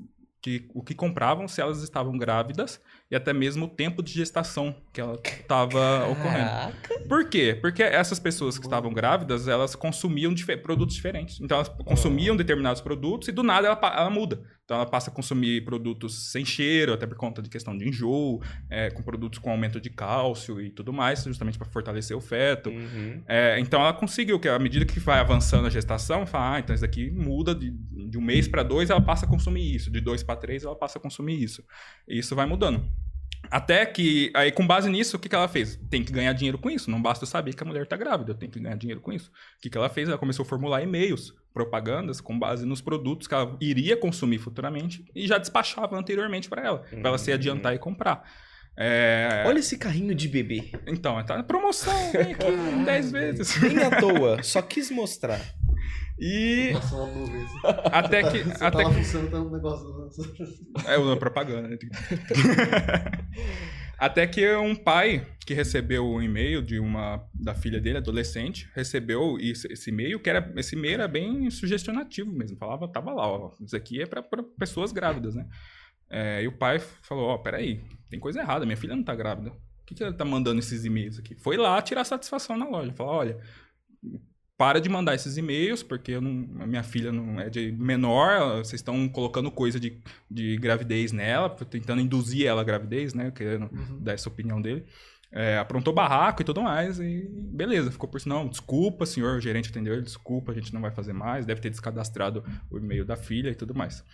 o 0.74 0.82
que 0.82 0.95
compravam, 0.95 1.49
se 1.49 1.61
elas 1.61 1.82
estavam 1.82 2.16
grávidas 2.18 2.80
e 3.11 3.16
até 3.16 3.32
mesmo 3.32 3.66
o 3.66 3.68
tempo 3.68 4.03
de 4.03 4.12
gestação 4.12 4.74
que 4.92 5.01
ela 5.01 5.18
estava 5.24 6.07
ocorrendo. 6.09 7.09
Por 7.09 7.28
quê? 7.28 7.57
Porque 7.61 7.82
essas 7.82 8.18
pessoas 8.18 8.59
que 8.59 8.64
estavam 8.66 8.92
grávidas, 8.92 9.49
elas 9.49 9.74
consumiam 9.74 10.32
dife- 10.34 10.57
produtos 10.57 10.95
diferentes. 10.95 11.40
Então, 11.40 11.57
elas 11.59 11.68
consumiam 11.68 12.36
determinados 12.36 12.80
produtos 12.80 13.28
e 13.28 13.32
do 13.32 13.42
nada 13.42 13.66
ela, 13.68 13.78
ela 13.97 14.11
muda. 14.11 14.42
Então, 14.64 14.78
ela 14.78 14.86
passa 14.86 15.10
a 15.10 15.12
consumir 15.12 15.62
produtos 15.62 16.32
sem 16.32 16.42
cheiro, 16.42 16.94
até 16.94 17.06
por 17.06 17.16
conta 17.18 17.42
de 17.42 17.50
questão 17.50 17.76
de 17.76 17.86
enjoo, 17.86 18.42
é, 18.70 18.90
com 18.90 19.02
produtos 19.02 19.38
com 19.38 19.50
aumento 19.50 19.78
de 19.78 19.90
cálcio 19.90 20.58
e 20.58 20.70
tudo 20.70 20.90
mais, 20.90 21.22
justamente 21.22 21.58
para 21.58 21.68
fortalecer 21.68 22.16
o 22.16 22.20
feto. 22.20 22.70
Uhum. 22.70 23.22
É, 23.26 23.58
então 23.60 23.80
ela 23.80 23.92
conseguiu 23.92 24.40
que 24.40 24.48
à 24.48 24.58
medida 24.58 24.86
que 24.86 24.98
vai 24.98 25.20
avançando 25.20 25.66
a 25.66 25.70
gestação, 25.70 26.24
fala, 26.26 26.56
ah, 26.56 26.58
então 26.60 26.74
isso 26.74 26.82
daqui 26.82 27.10
muda 27.10 27.54
de, 27.54 27.70
de 27.70 28.16
um 28.16 28.22
mês 28.22 28.48
para 28.48 28.62
dois, 28.62 28.88
ela 28.88 29.02
passa 29.02 29.26
a 29.26 29.28
consumir 29.28 29.74
isso, 29.74 29.90
de 29.90 30.00
dois 30.00 30.22
para 30.22 30.36
três, 30.36 30.64
ela 30.64 30.76
passa 30.76 30.98
a 30.98 31.00
consumir 31.00 31.42
isso. 31.42 31.62
E 32.08 32.18
isso 32.18 32.34
vai 32.34 32.46
mudando. 32.46 32.90
Até 33.51 33.86
que, 33.86 34.32
aí 34.34 34.51
com 34.51 34.66
base 34.66 34.88
nisso, 34.90 35.16
o 35.16 35.20
que, 35.20 35.28
que 35.28 35.34
ela 35.34 35.49
fez? 35.49 35.78
Tem 35.90 36.03
que 36.03 36.12
ganhar 36.12 36.32
dinheiro 36.32 36.59
com 36.59 36.70
isso. 36.70 36.90
Não 36.90 37.01
basta 37.01 37.26
saber 37.26 37.55
que 37.55 37.62
a 37.62 37.66
mulher 37.66 37.82
está 37.84 37.97
grávida, 37.97 38.32
eu 38.32 38.34
tenho 38.34 38.51
que 38.51 38.61
ganhar 38.61 38.76
dinheiro 38.76 39.01
com 39.01 39.12
isso. 39.12 39.30
O 39.59 39.61
que, 39.62 39.70
que 39.70 39.78
ela 39.78 39.88
fez? 39.88 40.09
Ela 40.09 40.18
começou 40.18 40.45
a 40.45 40.47
formular 40.47 40.82
e-mails, 40.82 41.34
propagandas, 41.53 42.20
com 42.20 42.38
base 42.38 42.66
nos 42.66 42.80
produtos 42.80 43.26
que 43.26 43.34
ela 43.34 43.57
iria 43.61 43.97
consumir 43.97 44.38
futuramente 44.38 45.05
e 45.14 45.26
já 45.26 45.38
despachava 45.38 45.97
anteriormente 45.97 46.49
para 46.49 46.62
ela, 46.62 46.78
para 46.78 47.09
ela 47.09 47.18
se 47.18 47.32
adiantar 47.32 47.74
e 47.74 47.78
comprar. 47.78 48.24
É, 48.76 49.45
Olha 49.47 49.61
esse 49.61 49.78
carrinho 49.78 50.14
de 50.14 50.28
bebê. 50.28 50.72
Então, 50.86 51.22
tá 51.24 51.36
na 51.36 51.45
promoção, 51.45 51.95
vem 52.11 52.32
aqui 52.32 52.84
10 52.84 53.12
vezes. 53.12 53.61
Nem 53.62 53.78
à 53.78 54.01
toa, 54.01 54.42
só 54.42 54.61
quis 54.61 54.90
mostrar. 54.90 55.40
E 56.18 56.70
Nossa, 56.72 56.94
uma 56.94 57.06
nuvem. 57.06 57.42
assim. 57.42 57.58
até 57.92 58.30
que. 58.30 58.38
Você 58.44 58.64
até 58.64 58.84
que 58.84 58.94
funcionando, 58.94 59.30
tá 59.30 59.40
um 59.40 59.50
negócio. 59.50 60.10
é 60.86 60.96
uma 60.96 61.16
propaganda. 61.16 61.68
né? 61.68 61.78
até 63.98 64.26
que 64.26 64.54
um 64.54 64.76
pai 64.76 65.26
que 65.44 65.54
recebeu 65.54 66.06
um 66.06 66.22
e-mail 66.22 66.62
de 66.62 66.78
uma 66.78 67.24
da 67.34 67.54
filha 67.54 67.80
dele, 67.80 67.98
adolescente, 67.98 68.68
recebeu 68.74 69.36
esse, 69.40 69.70
esse 69.72 69.90
e-mail, 69.90 70.20
que 70.20 70.30
era 70.30 70.52
esse 70.56 70.76
e-mail 70.76 70.94
era 70.94 71.08
bem 71.08 71.50
sugestionativo 71.50 72.30
mesmo. 72.30 72.56
Falava, 72.56 72.86
tava 72.86 73.12
lá, 73.12 73.26
ó, 73.26 73.52
isso 73.60 73.76
aqui 73.76 74.00
é 74.00 74.06
para 74.06 74.22
pessoas 74.58 74.92
grávidas, 74.92 75.34
né? 75.34 75.46
É, 76.08 76.42
e 76.42 76.46
o 76.46 76.52
pai 76.52 76.78
falou, 76.78 77.30
ó, 77.30 77.38
peraí, 77.38 77.82
tem 78.08 78.20
coisa 78.20 78.40
errada, 78.40 78.64
minha 78.64 78.76
filha 78.76 78.94
não 78.94 79.02
tá 79.02 79.14
grávida. 79.14 79.50
Por 79.50 79.86
que, 79.86 79.94
que 79.96 80.02
ela 80.02 80.12
tá 80.12 80.24
mandando 80.24 80.60
esses 80.60 80.84
e-mails 80.84 81.18
aqui? 81.18 81.34
Foi 81.34 81.56
lá 81.56 81.80
tirar 81.82 82.04
satisfação 82.04 82.56
na 82.56 82.66
loja. 82.66 82.92
Falou, 82.94 83.14
olha, 83.14 83.38
para 84.57 84.80
de 84.80 84.88
mandar 84.88 85.14
esses 85.14 85.36
e-mails, 85.36 85.82
porque 85.82 86.20
não- 86.20 86.62
a 86.62 86.66
minha 86.66 86.82
filha 86.82 87.11
não 87.11 87.40
é 87.40 87.50
de 87.50 87.72
menor, 87.72 88.59
vocês 88.59 88.74
estão 88.80 89.09
colocando 89.09 89.50
coisa 89.50 89.80
de, 89.80 89.98
de 90.30 90.57
gravidez 90.57 91.11
nela, 91.12 91.48
tentando 91.50 92.00
induzir 92.00 92.46
ela 92.46 92.61
à 92.61 92.64
gravidez, 92.64 93.14
né? 93.14 93.30
Querendo 93.30 93.68
dar 94.00 94.12
essa 94.12 94.28
opinião 94.28 94.61
dele. 94.62 94.84
É, 95.36 95.59
aprontou 95.59 95.92
barraco 95.92 96.42
e 96.42 96.44
tudo 96.44 96.62
mais, 96.62 97.00
e 97.00 97.28
beleza, 97.28 97.90
ficou 97.90 98.09
por 98.09 98.20
sinal. 98.20 98.48
Desculpa, 98.48 99.05
senhor, 99.05 99.36
o 99.36 99.40
gerente 99.40 99.68
atendeu 99.70 100.00
desculpa, 100.00 100.52
a 100.52 100.55
gente 100.55 100.72
não 100.72 100.80
vai 100.80 100.92
fazer 100.92 101.12
mais, 101.12 101.44
deve 101.44 101.61
ter 101.61 101.70
descadastrado 101.70 102.44
o 102.70 102.78
e-mail 102.78 103.05
da 103.05 103.16
filha 103.16 103.50
e 103.50 103.55
tudo 103.57 103.74
mais. 103.74 104.05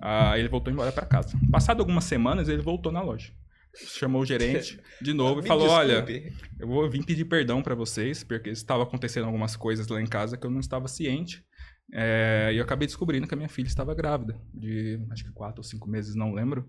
Ah, 0.00 0.38
ele 0.38 0.48
voltou 0.48 0.72
embora 0.72 0.92
para 0.92 1.04
casa. 1.04 1.36
Passado 1.50 1.80
algumas 1.80 2.04
semanas, 2.04 2.48
ele 2.48 2.62
voltou 2.62 2.92
na 2.92 3.02
loja. 3.02 3.32
Chamou 3.74 4.22
o 4.22 4.26
gerente 4.26 4.80
de 5.00 5.12
novo 5.14 5.40
e 5.40 5.46
falou: 5.46 5.68
Olha, 5.68 6.02
desculpe. 6.02 6.32
eu 6.58 6.66
vou 6.66 6.88
vir 6.90 7.04
pedir 7.04 7.24
perdão 7.24 7.62
pra 7.62 7.74
vocês, 7.74 8.24
porque 8.24 8.50
estava 8.50 8.82
acontecendo 8.82 9.26
algumas 9.26 9.56
coisas 9.56 9.86
lá 9.88 10.00
em 10.00 10.06
casa 10.06 10.36
que 10.36 10.46
eu 10.46 10.50
não 10.50 10.60
estava 10.60 10.88
ciente. 10.88 11.44
É, 11.92 12.50
e 12.52 12.58
eu 12.58 12.64
acabei 12.64 12.86
descobrindo 12.86 13.26
que 13.26 13.34
a 13.34 13.36
minha 13.36 13.48
filha 13.48 13.66
estava 13.66 13.94
grávida, 13.94 14.38
de 14.52 15.00
acho 15.10 15.24
que 15.24 15.32
quatro 15.32 15.60
ou 15.60 15.64
cinco 15.64 15.88
meses, 15.88 16.14
não 16.14 16.32
lembro. 16.34 16.68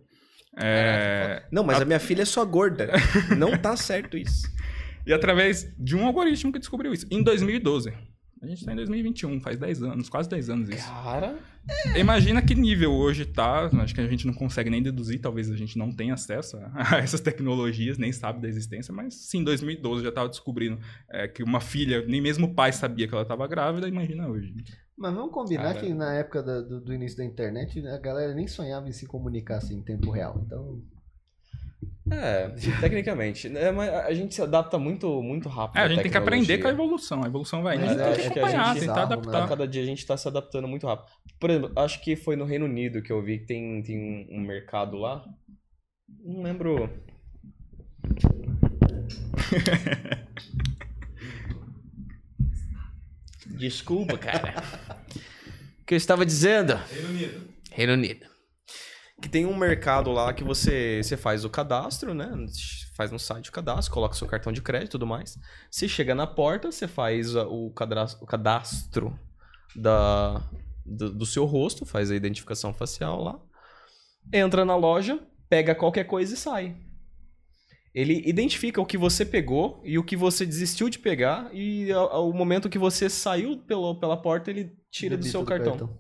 É, 0.57 1.43
Não, 1.51 1.63
mas 1.63 1.79
a 1.81 1.85
minha 1.85 1.99
filha 1.99 2.23
é 2.23 2.25
só 2.25 2.43
gorda. 2.43 2.89
Não 3.37 3.55
tá 3.57 3.77
certo 3.77 4.17
isso. 4.17 4.47
e 5.05 5.13
através 5.13 5.71
de 5.77 5.95
um 5.95 6.05
algoritmo 6.05 6.51
que 6.51 6.59
descobriu 6.59 6.91
isso, 6.91 7.05
em 7.11 7.21
2012. 7.21 7.93
A 8.41 8.47
gente 8.47 8.63
tá 8.63 8.71
em 8.71 8.75
2021, 8.75 9.41
faz 9.41 9.57
10 9.57 9.83
anos, 9.83 10.09
quase 10.09 10.29
10 10.29 10.49
anos 10.49 10.69
isso. 10.69 10.87
Cara. 10.87 11.37
Imagina 11.97 12.41
que 12.41 12.55
nível 12.55 12.93
hoje 12.93 13.25
tá. 13.25 13.69
Acho 13.81 13.93
que 13.93 13.99
a 13.99 14.07
gente 14.07 14.25
não 14.25 14.33
consegue 14.33 14.69
nem 14.69 14.81
deduzir, 14.81 15.19
talvez 15.19 15.51
a 15.51 15.57
gente 15.57 15.77
não 15.77 15.91
tenha 15.91 16.13
acesso 16.13 16.57
a, 16.57 16.71
a 16.95 16.97
essas 16.99 17.19
tecnologias, 17.19 17.97
nem 17.97 18.11
sabe 18.13 18.41
da 18.41 18.47
existência, 18.47 18.93
mas 18.93 19.13
sim, 19.13 19.39
em 19.39 19.43
2012 19.43 20.03
já 20.03 20.09
estava 20.09 20.29
descobrindo 20.29 20.79
é, 21.09 21.27
que 21.27 21.43
uma 21.43 21.59
filha, 21.59 22.05
nem 22.05 22.21
mesmo 22.21 22.47
o 22.47 22.53
pai 22.53 22.71
sabia 22.71 23.07
que 23.07 23.13
ela 23.13 23.23
estava 23.23 23.45
grávida, 23.45 23.87
imagina 23.87 24.27
hoje. 24.27 24.53
Mas 24.97 25.13
vamos 25.13 25.33
combinar 25.33 25.73
Cara. 25.73 25.79
que 25.79 25.93
na 25.93 26.13
época 26.13 26.41
do, 26.41 26.81
do 26.81 26.93
início 26.93 27.17
da 27.17 27.25
internet, 27.25 27.85
a 27.87 27.97
galera 27.97 28.33
nem 28.33 28.47
sonhava 28.47 28.87
em 28.87 28.91
se 28.91 29.05
comunicar 29.05 29.57
assim 29.57 29.77
em 29.77 29.81
tempo 29.81 30.11
real. 30.11 30.41
Então, 30.45 30.81
É, 32.11 32.49
tecnicamente. 32.81 33.55
É, 33.55 33.71
mas 33.71 33.87
a 33.89 34.11
gente 34.13 34.33
se 34.33 34.41
adapta 34.41 34.79
muito, 34.79 35.21
muito 35.21 35.47
rápido. 35.47 35.77
É, 35.77 35.81
a 35.81 35.85
à 35.85 35.87
gente 35.87 36.01
tem 36.01 36.11
que 36.11 36.17
aprender 36.17 36.57
com 36.57 36.67
a 36.67 36.71
evolução. 36.71 37.23
A 37.23 37.27
evolução 37.27 37.61
vai 37.61 37.75
indo, 37.75 37.85
a 37.85 37.87
gente 37.89 38.01
é- 38.01 38.03
tem 38.03 38.11
é 38.25 38.27
que 38.27 38.33
que 38.33 38.39
a 38.39 38.47
gente 38.47 38.55
acompanhar, 38.55 38.75
é 38.75 38.79
tentar 38.79 38.93
bizarro, 38.93 39.13
adaptar. 39.13 39.41
né? 39.43 39.47
Cada 39.47 39.67
dia 39.67 39.83
a 39.83 39.85
gente 39.85 40.05
tá 40.05 40.17
se 40.17 40.27
adaptando 40.27 40.67
muito 40.67 40.87
rápido. 40.87 41.07
Por 41.39 41.49
exemplo, 41.49 41.71
acho 41.75 42.01
que 42.01 42.15
foi 42.15 42.35
no 42.35 42.45
Reino 42.45 42.65
Unido 42.65 43.01
que 43.01 43.11
eu 43.11 43.21
vi 43.23 43.39
que 43.39 43.45
tem, 43.45 43.81
tem 43.83 43.97
um, 43.97 44.27
um 44.37 44.41
mercado 44.41 44.97
lá. 44.97 45.23
Não 46.25 46.41
lembro. 46.41 46.89
Desculpa, 53.45 54.17
cara. 54.17 54.55
O 55.81 55.85
que 55.85 55.93
eu 55.93 55.97
estava 55.97 56.25
dizendo? 56.25 56.75
Reino 56.91 57.09
Unido. 57.09 57.49
Reino 57.71 57.93
Unido. 57.93 58.25
Que 59.21 59.27
tem 59.27 59.45
um 59.45 59.55
mercado 59.55 60.11
lá 60.11 60.33
que 60.33 60.43
você, 60.43 61.01
você 61.03 61.17
faz 61.17 61.43
o 61.43 61.49
cadastro, 61.49 62.13
né? 62.13 62.29
Faz 62.95 63.11
no 63.11 63.19
site 63.19 63.49
o 63.49 63.53
cadastro, 63.53 63.93
coloca 63.93 64.15
seu 64.15 64.27
cartão 64.27 64.51
de 64.51 64.61
crédito 64.61 64.89
e 64.89 64.91
tudo 64.91 65.07
mais. 65.07 65.37
Você 65.69 65.87
chega 65.87 66.15
na 66.15 66.25
porta, 66.25 66.71
você 66.71 66.87
faz 66.87 67.35
o 67.35 67.69
cadastro, 67.71 68.23
o 68.23 68.27
cadastro 68.27 69.19
da, 69.75 70.41
do, 70.85 71.11
do 71.11 71.25
seu 71.25 71.45
rosto, 71.45 71.85
faz 71.85 72.11
a 72.11 72.15
identificação 72.15 72.73
facial 72.73 73.21
lá. 73.21 73.39
Entra 74.31 74.63
na 74.63 74.75
loja, 74.75 75.19
pega 75.49 75.75
qualquer 75.75 76.05
coisa 76.05 76.33
e 76.33 76.37
sai. 76.37 76.75
Ele 77.93 78.21
identifica 78.25 78.79
o 78.79 78.85
que 78.85 78.97
você 78.97 79.25
pegou 79.25 79.81
e 79.83 79.97
o 79.97 80.03
que 80.03 80.15
você 80.15 80.45
desistiu 80.45 80.89
de 80.89 80.99
pegar, 80.99 81.49
e 81.53 81.91
ao, 81.91 82.11
ao 82.11 82.33
momento 82.33 82.69
que 82.69 82.77
você 82.77 83.09
saiu 83.09 83.57
pelo, 83.57 83.99
pela 83.99 84.15
porta, 84.15 84.51
ele 84.51 84.71
tira 84.91 85.17
do 85.17 85.25
seu 85.25 85.43
cartão. 85.43 85.97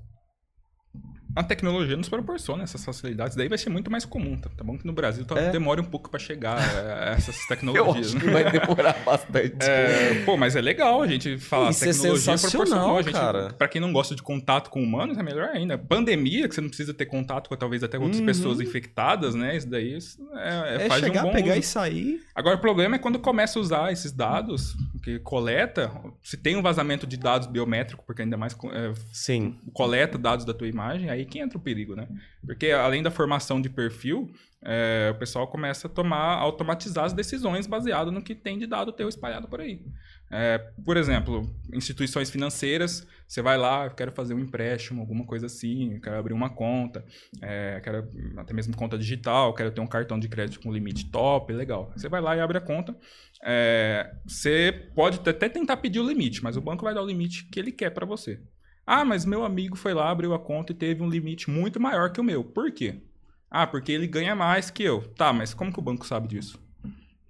A 1.35 1.43
tecnologia 1.43 1.95
nos 1.95 2.09
proporciona 2.09 2.63
essas 2.63 2.83
facilidades, 2.83 3.35
daí 3.35 3.47
vai 3.47 3.57
ser 3.57 3.69
muito 3.69 3.89
mais 3.91 4.03
comum, 4.03 4.35
tá, 4.35 4.49
tá 4.57 4.63
bom? 4.63 4.77
Que 4.77 4.85
no 4.85 4.91
Brasil 4.93 5.23
tá, 5.25 5.39
É. 5.39 5.51
demora 5.51 5.79
um 5.79 5.85
pouco 5.85 6.09
para 6.09 6.19
chegar 6.19 6.57
a 6.57 7.11
essas 7.17 7.39
Eu 7.41 7.47
tecnologias. 7.47 8.07
acho 8.07 8.15
né? 8.15 8.21
que 8.21 8.29
vai 8.31 8.51
demorar 8.51 8.93
bastante. 9.05 9.55
É, 9.61 10.23
pô, 10.25 10.35
mas 10.35 10.55
é 10.55 10.61
legal 10.61 11.01
a 11.01 11.07
gente 11.07 11.37
falar. 11.37 11.69
Isso 11.69 11.83
é 11.85 11.87
tecnologia 11.91 12.33
a 12.33 13.01
gente, 13.01 13.11
cara. 13.13 13.53
Pra 13.53 13.67
quem 13.67 13.79
não 13.79 13.93
gosta 13.93 14.15
de 14.15 14.23
contato 14.23 14.69
com 14.69 14.81
humanos, 14.81 15.17
é 15.17 15.23
melhor 15.23 15.49
ainda. 15.53 15.77
Pandemia, 15.77 16.47
que 16.49 16.55
você 16.55 16.61
não 16.61 16.67
precisa 16.69 16.93
ter 16.93 17.05
contato 17.05 17.47
com 17.47 17.55
talvez 17.55 17.83
até 17.83 17.97
outras 17.97 18.19
Uhum. 18.19 18.25
pessoas 18.25 18.59
infectadas, 18.59 19.35
né? 19.35 19.55
Isso 19.55 19.69
daí 19.69 19.93
é, 19.93 20.77
é- 20.77 20.85
É 20.85 20.87
faz 20.87 21.03
chegar, 21.03 21.21
um 21.23 21.27
bom 21.27 21.31
pegar 21.33 21.51
uso. 21.51 21.59
e 21.59 21.63
sair. 21.63 22.21
Agora, 22.33 22.55
o 22.55 22.59
problema 22.59 22.95
é 22.95 22.99
quando 22.99 23.19
começa 23.19 23.59
a 23.59 23.61
usar 23.61 23.91
esses 23.91 24.11
dados, 24.11 24.75
que 25.03 25.19
coleta, 25.19 25.91
se 26.23 26.35
tem 26.37 26.55
um 26.55 26.61
vazamento 26.61 27.05
de 27.07 27.17
dados 27.17 27.47
biométrico, 27.47 28.03
porque 28.05 28.21
ainda 28.23 28.35
mais 28.37 28.53
é, 28.73 28.93
Sim. 29.13 29.55
coleta 29.73 30.17
dados 30.17 30.43
da 30.45 30.53
tua 30.53 30.67
imagem, 30.67 31.09
aí 31.09 31.18
que 31.25 31.39
entra 31.39 31.57
o 31.57 31.61
perigo, 31.61 31.95
né? 31.95 32.07
Porque 32.45 32.71
além 32.71 33.01
da 33.01 33.11
formação 33.11 33.61
de 33.61 33.69
perfil, 33.69 34.31
é, 34.61 35.11
o 35.15 35.17
pessoal 35.17 35.47
começa 35.47 35.87
a 35.87 35.89
tomar, 35.89 36.35
automatizar 36.35 37.05
as 37.05 37.13
decisões 37.13 37.65
baseado 37.65 38.11
no 38.11 38.21
que 38.21 38.35
tem 38.35 38.57
de 38.57 38.67
dado 38.67 38.91
teu 38.91 39.07
espalhado 39.07 39.47
por 39.47 39.61
aí. 39.61 39.81
É, 40.31 40.57
por 40.83 40.97
exemplo, 40.97 41.49
instituições 41.73 42.29
financeiras, 42.29 43.07
você 43.27 43.41
vai 43.41 43.57
lá, 43.57 43.85
eu 43.85 43.91
quero 43.91 44.11
fazer 44.11 44.33
um 44.33 44.39
empréstimo, 44.39 45.01
alguma 45.01 45.25
coisa 45.25 45.45
assim, 45.45 45.93
eu 45.93 46.01
quero 46.01 46.17
abrir 46.17 46.33
uma 46.33 46.49
conta, 46.49 47.05
é, 47.41 47.79
quero 47.81 48.07
até 48.37 48.53
mesmo 48.53 48.75
conta 48.75 48.97
digital, 48.97 49.53
quero 49.53 49.71
ter 49.71 49.81
um 49.81 49.87
cartão 49.87 50.19
de 50.19 50.27
crédito 50.27 50.59
com 50.59 50.71
limite 50.71 51.09
top, 51.09 51.53
legal. 51.53 51.91
Você 51.95 52.09
vai 52.09 52.21
lá 52.21 52.35
e 52.35 52.41
abre 52.41 52.57
a 52.57 52.61
conta. 52.61 52.95
É, 53.41 54.13
você 54.27 54.91
pode 54.93 55.19
até 55.27 55.47
tentar 55.47 55.77
pedir 55.77 55.99
o 55.99 56.07
limite, 56.07 56.43
mas 56.43 56.57
o 56.57 56.61
banco 56.61 56.83
vai 56.83 56.93
dar 56.93 57.01
o 57.01 57.07
limite 57.07 57.45
que 57.45 57.59
ele 57.59 57.71
quer 57.71 57.89
para 57.91 58.05
você. 58.05 58.39
Ah, 58.91 59.05
mas 59.05 59.23
meu 59.25 59.45
amigo 59.45 59.75
foi 59.75 59.93
lá, 59.93 60.09
abriu 60.09 60.33
a 60.33 60.39
conta 60.39 60.71
e 60.71 60.75
teve 60.75 61.03
um 61.03 61.09
limite 61.09 61.49
muito 61.49 61.79
maior 61.79 62.11
que 62.11 62.19
o 62.19 62.23
meu. 62.23 62.43
Por 62.43 62.71
quê? 62.71 63.01
Ah, 63.49 63.67
porque 63.67 63.91
ele 63.91 64.07
ganha 64.07 64.35
mais 64.35 64.71
que 64.71 64.83
eu. 64.83 65.01
Tá, 65.15 65.31
mas 65.31 65.53
como 65.53 65.71
que 65.71 65.79
o 65.79 65.81
banco 65.81 66.05
sabe 66.05 66.27
disso? 66.27 66.59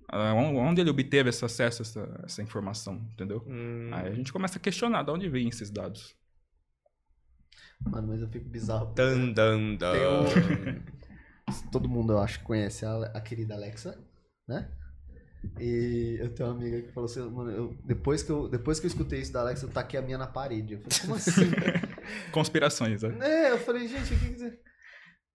Ah, 0.07 0.33
on- 0.33 0.55
Onde 0.57 0.81
ele 0.81 0.89
obteve 0.89 1.29
esse 1.29 1.43
acesso 1.45 1.81
a 1.81 1.85
essa, 1.85 2.21
essa 2.25 2.41
informação, 2.43 2.95
entendeu? 3.13 3.43
Hum, 3.47 3.89
Aí 3.93 4.07
a 4.07 4.13
gente 4.13 4.31
começa 4.33 4.57
a 4.57 4.61
questionar 4.61 5.03
de 5.03 5.11
onde 5.11 5.29
vêm 5.29 5.49
esses 5.49 5.69
dados. 5.71 6.15
Mano, 7.85 8.07
mas 8.09 8.21
eu 8.21 8.27
fico 8.29 8.47
bizarro. 8.49 8.93
Dan, 8.95 9.33
dan, 9.33 9.77
dan. 9.77 9.91
Tem 9.93 10.81
Todo 11.71 11.89
mundo, 11.89 12.13
eu 12.13 12.19
acho, 12.19 12.43
conhece 12.43 12.85
a, 12.85 13.03
a 13.13 13.21
querida 13.21 13.55
Alexa, 13.55 13.97
né? 14.47 14.69
E 15.59 16.17
eu 16.19 16.29
tenho 16.33 16.49
uma 16.49 16.55
amiga 16.55 16.81
que 16.81 16.91
falou 16.91 17.09
assim, 17.09 17.21
mano, 17.29 17.51
eu- 17.51 17.77
depois, 17.85 18.21
que 18.23 18.29
eu, 18.31 18.47
depois 18.49 18.79
que 18.79 18.85
eu 18.85 18.89
escutei 18.89 19.21
isso 19.21 19.31
da 19.31 19.41
Alexa, 19.41 19.65
eu 19.65 19.69
taquei 19.69 19.99
a 19.99 20.03
minha 20.03 20.17
na 20.17 20.27
parede. 20.27 20.73
Eu 20.73 20.79
falei, 20.81 20.99
como 21.01 21.15
assim? 21.15 21.31
Conspirações, 22.31 23.01
né? 23.03 23.17
É, 23.21 23.51
eu 23.51 23.57
falei, 23.59 23.87
gente, 23.87 24.13
o 24.13 24.19
que 24.19 24.33
que. 24.35 24.59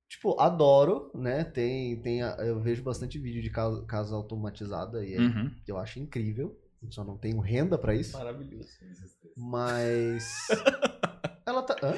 Tipo, 0.09 0.39
adoro, 0.39 1.11
né? 1.15 1.43
Tem, 1.45 1.97
tem, 2.03 2.23
a- 2.23 2.37
eu 2.41 2.61
vejo 2.61 2.83
bastante 2.83 3.19
vídeo 3.19 3.43
de 3.43 3.51
casa, 3.51 3.83
casa 3.87 4.15
automatizada 4.15 5.05
e 5.05 5.15
é- 5.15 5.21
Uhum. 5.21 5.51
eu 5.67 5.79
acho 5.79 5.99
incrível. 5.99 6.57
Eu 6.83 6.93
só 6.93 7.03
não 7.03 7.17
tenho 7.17 7.41
renda 7.41 7.79
pra 7.79 7.95
isso. 7.95 8.13
Maravilhoso. 8.17 8.69
Mas. 9.37 10.29
Ela 11.47 11.63
tá. 11.63 11.77
Hã? 11.83 11.95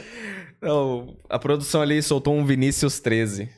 Não, 0.63 1.17
a 1.29 1.39
produção 1.39 1.83
ali 1.83 2.01
soltou 2.03 2.35
um 2.35 2.45
Vinícius 2.45 3.01
13. 3.01 3.51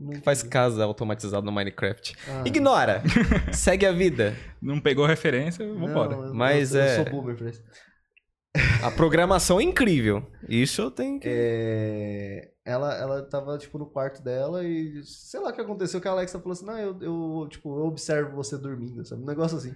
Não 0.00 0.12
Que 0.14 0.20
faz 0.22 0.42
casa 0.42 0.82
automatizada 0.82 1.44
no 1.44 1.52
Minecraft. 1.52 2.16
Ah, 2.26 2.42
Ignora! 2.46 3.02
Segue 3.52 3.84
a 3.84 3.92
vida. 3.92 4.34
Não 4.62 4.80
pegou 4.80 5.04
referência, 5.04 5.66
vambora. 5.74 6.16
não, 6.16 6.24
eu- 6.28 6.34
Mas 6.34 6.74
eu, 6.74 6.80
é- 6.80 7.00
Eu 7.00 7.04
sou 7.04 7.12
boomer 7.12 7.36
pra 7.36 7.50
isso. 7.50 7.62
A 8.82 8.90
programação 8.90 9.60
é 9.60 9.62
incrível. 9.62 10.26
Isso 10.48 10.80
eu 10.82 10.90
tenho 10.90 11.20
que. 11.20 11.28
É, 11.30 12.50
ela, 12.64 12.94
ela 12.96 13.22
tava, 13.22 13.56
tipo, 13.58 13.78
no 13.78 13.86
quarto 13.86 14.22
dela 14.22 14.64
e 14.64 15.02
sei 15.04 15.38
lá 15.38 15.50
o 15.50 15.52
que 15.52 15.60
aconteceu 15.60 16.00
que 16.00 16.08
a 16.08 16.10
Alexa 16.10 16.38
falou 16.40 16.52
assim, 16.52 16.64
não, 16.66 16.76
eu, 16.78 16.98
eu, 17.00 17.48
tipo, 17.48 17.78
eu 17.78 17.84
observo 17.86 18.34
você 18.34 18.56
dormindo, 18.58 19.04
sabe? 19.06 19.22
Um 19.22 19.26
negócio 19.26 19.56
assim. 19.58 19.74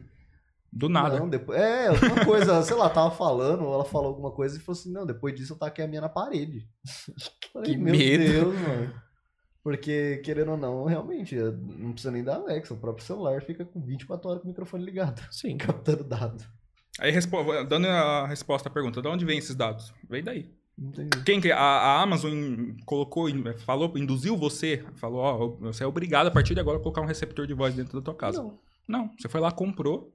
Do 0.72 0.88
nada. 0.88 1.20
Não, 1.20 1.28
depois, 1.28 1.56
é, 1.60 1.86
alguma 1.86 2.24
coisa, 2.24 2.60
sei 2.64 2.74
lá, 2.76 2.90
tava 2.90 3.14
falando, 3.14 3.62
ou 3.64 3.74
ela 3.74 3.84
falou 3.84 4.08
alguma 4.08 4.32
coisa 4.32 4.56
e 4.56 4.60
falou 4.60 4.76
assim, 4.80 4.90
não, 4.92 5.06
depois 5.06 5.34
disso 5.36 5.52
eu 5.52 5.58
taquei 5.58 5.84
a 5.84 5.88
minha 5.88 6.00
na 6.00 6.08
parede. 6.08 6.66
Falei, 7.52 7.74
Que 7.74 7.78
meu 7.78 7.92
medo." 7.94 8.24
Deus, 8.24 8.54
mano. 8.60 9.03
Porque, 9.64 10.18
querendo 10.22 10.50
ou 10.50 10.56
não, 10.58 10.84
realmente, 10.84 11.34
não 11.34 11.92
precisa 11.92 12.12
nem 12.12 12.22
da 12.22 12.34
Alexa, 12.34 12.74
o 12.74 12.76
próprio 12.76 13.02
celular 13.02 13.40
fica 13.40 13.64
com 13.64 13.80
24 13.80 14.28
horas 14.28 14.42
com 14.42 14.46
o 14.46 14.50
microfone 14.50 14.84
ligado, 14.84 15.22
Sim. 15.32 15.56
captando 15.56 16.04
dado. 16.04 16.44
Aí, 17.00 17.10
dando 17.66 17.88
a 17.88 18.26
resposta 18.26 18.68
à 18.68 18.72
pergunta, 18.72 19.00
de 19.00 19.08
onde 19.08 19.24
vêm 19.24 19.38
esses 19.38 19.56
dados? 19.56 19.92
Vem 20.06 20.22
daí. 20.22 20.54
Entendi. 20.78 21.24
Quem 21.24 21.40
que 21.40 21.50
a, 21.50 21.58
a 21.58 22.02
Amazon 22.02 22.72
colocou, 22.84 23.26
falou, 23.64 23.90
induziu 23.96 24.36
você, 24.36 24.84
falou, 24.96 25.20
ó, 25.20 25.48
você 25.58 25.82
é 25.82 25.86
obrigado 25.86 26.26
a 26.26 26.30
partir 26.30 26.52
de 26.52 26.60
agora 26.60 26.76
a 26.76 26.80
colocar 26.80 27.00
um 27.00 27.06
receptor 27.06 27.46
de 27.46 27.54
voz 27.54 27.74
dentro 27.74 27.98
da 27.98 28.04
tua 28.04 28.14
casa. 28.14 28.42
Não, 28.42 28.58
Não, 28.86 29.10
você 29.18 29.28
foi 29.30 29.40
lá, 29.40 29.50
comprou. 29.50 30.12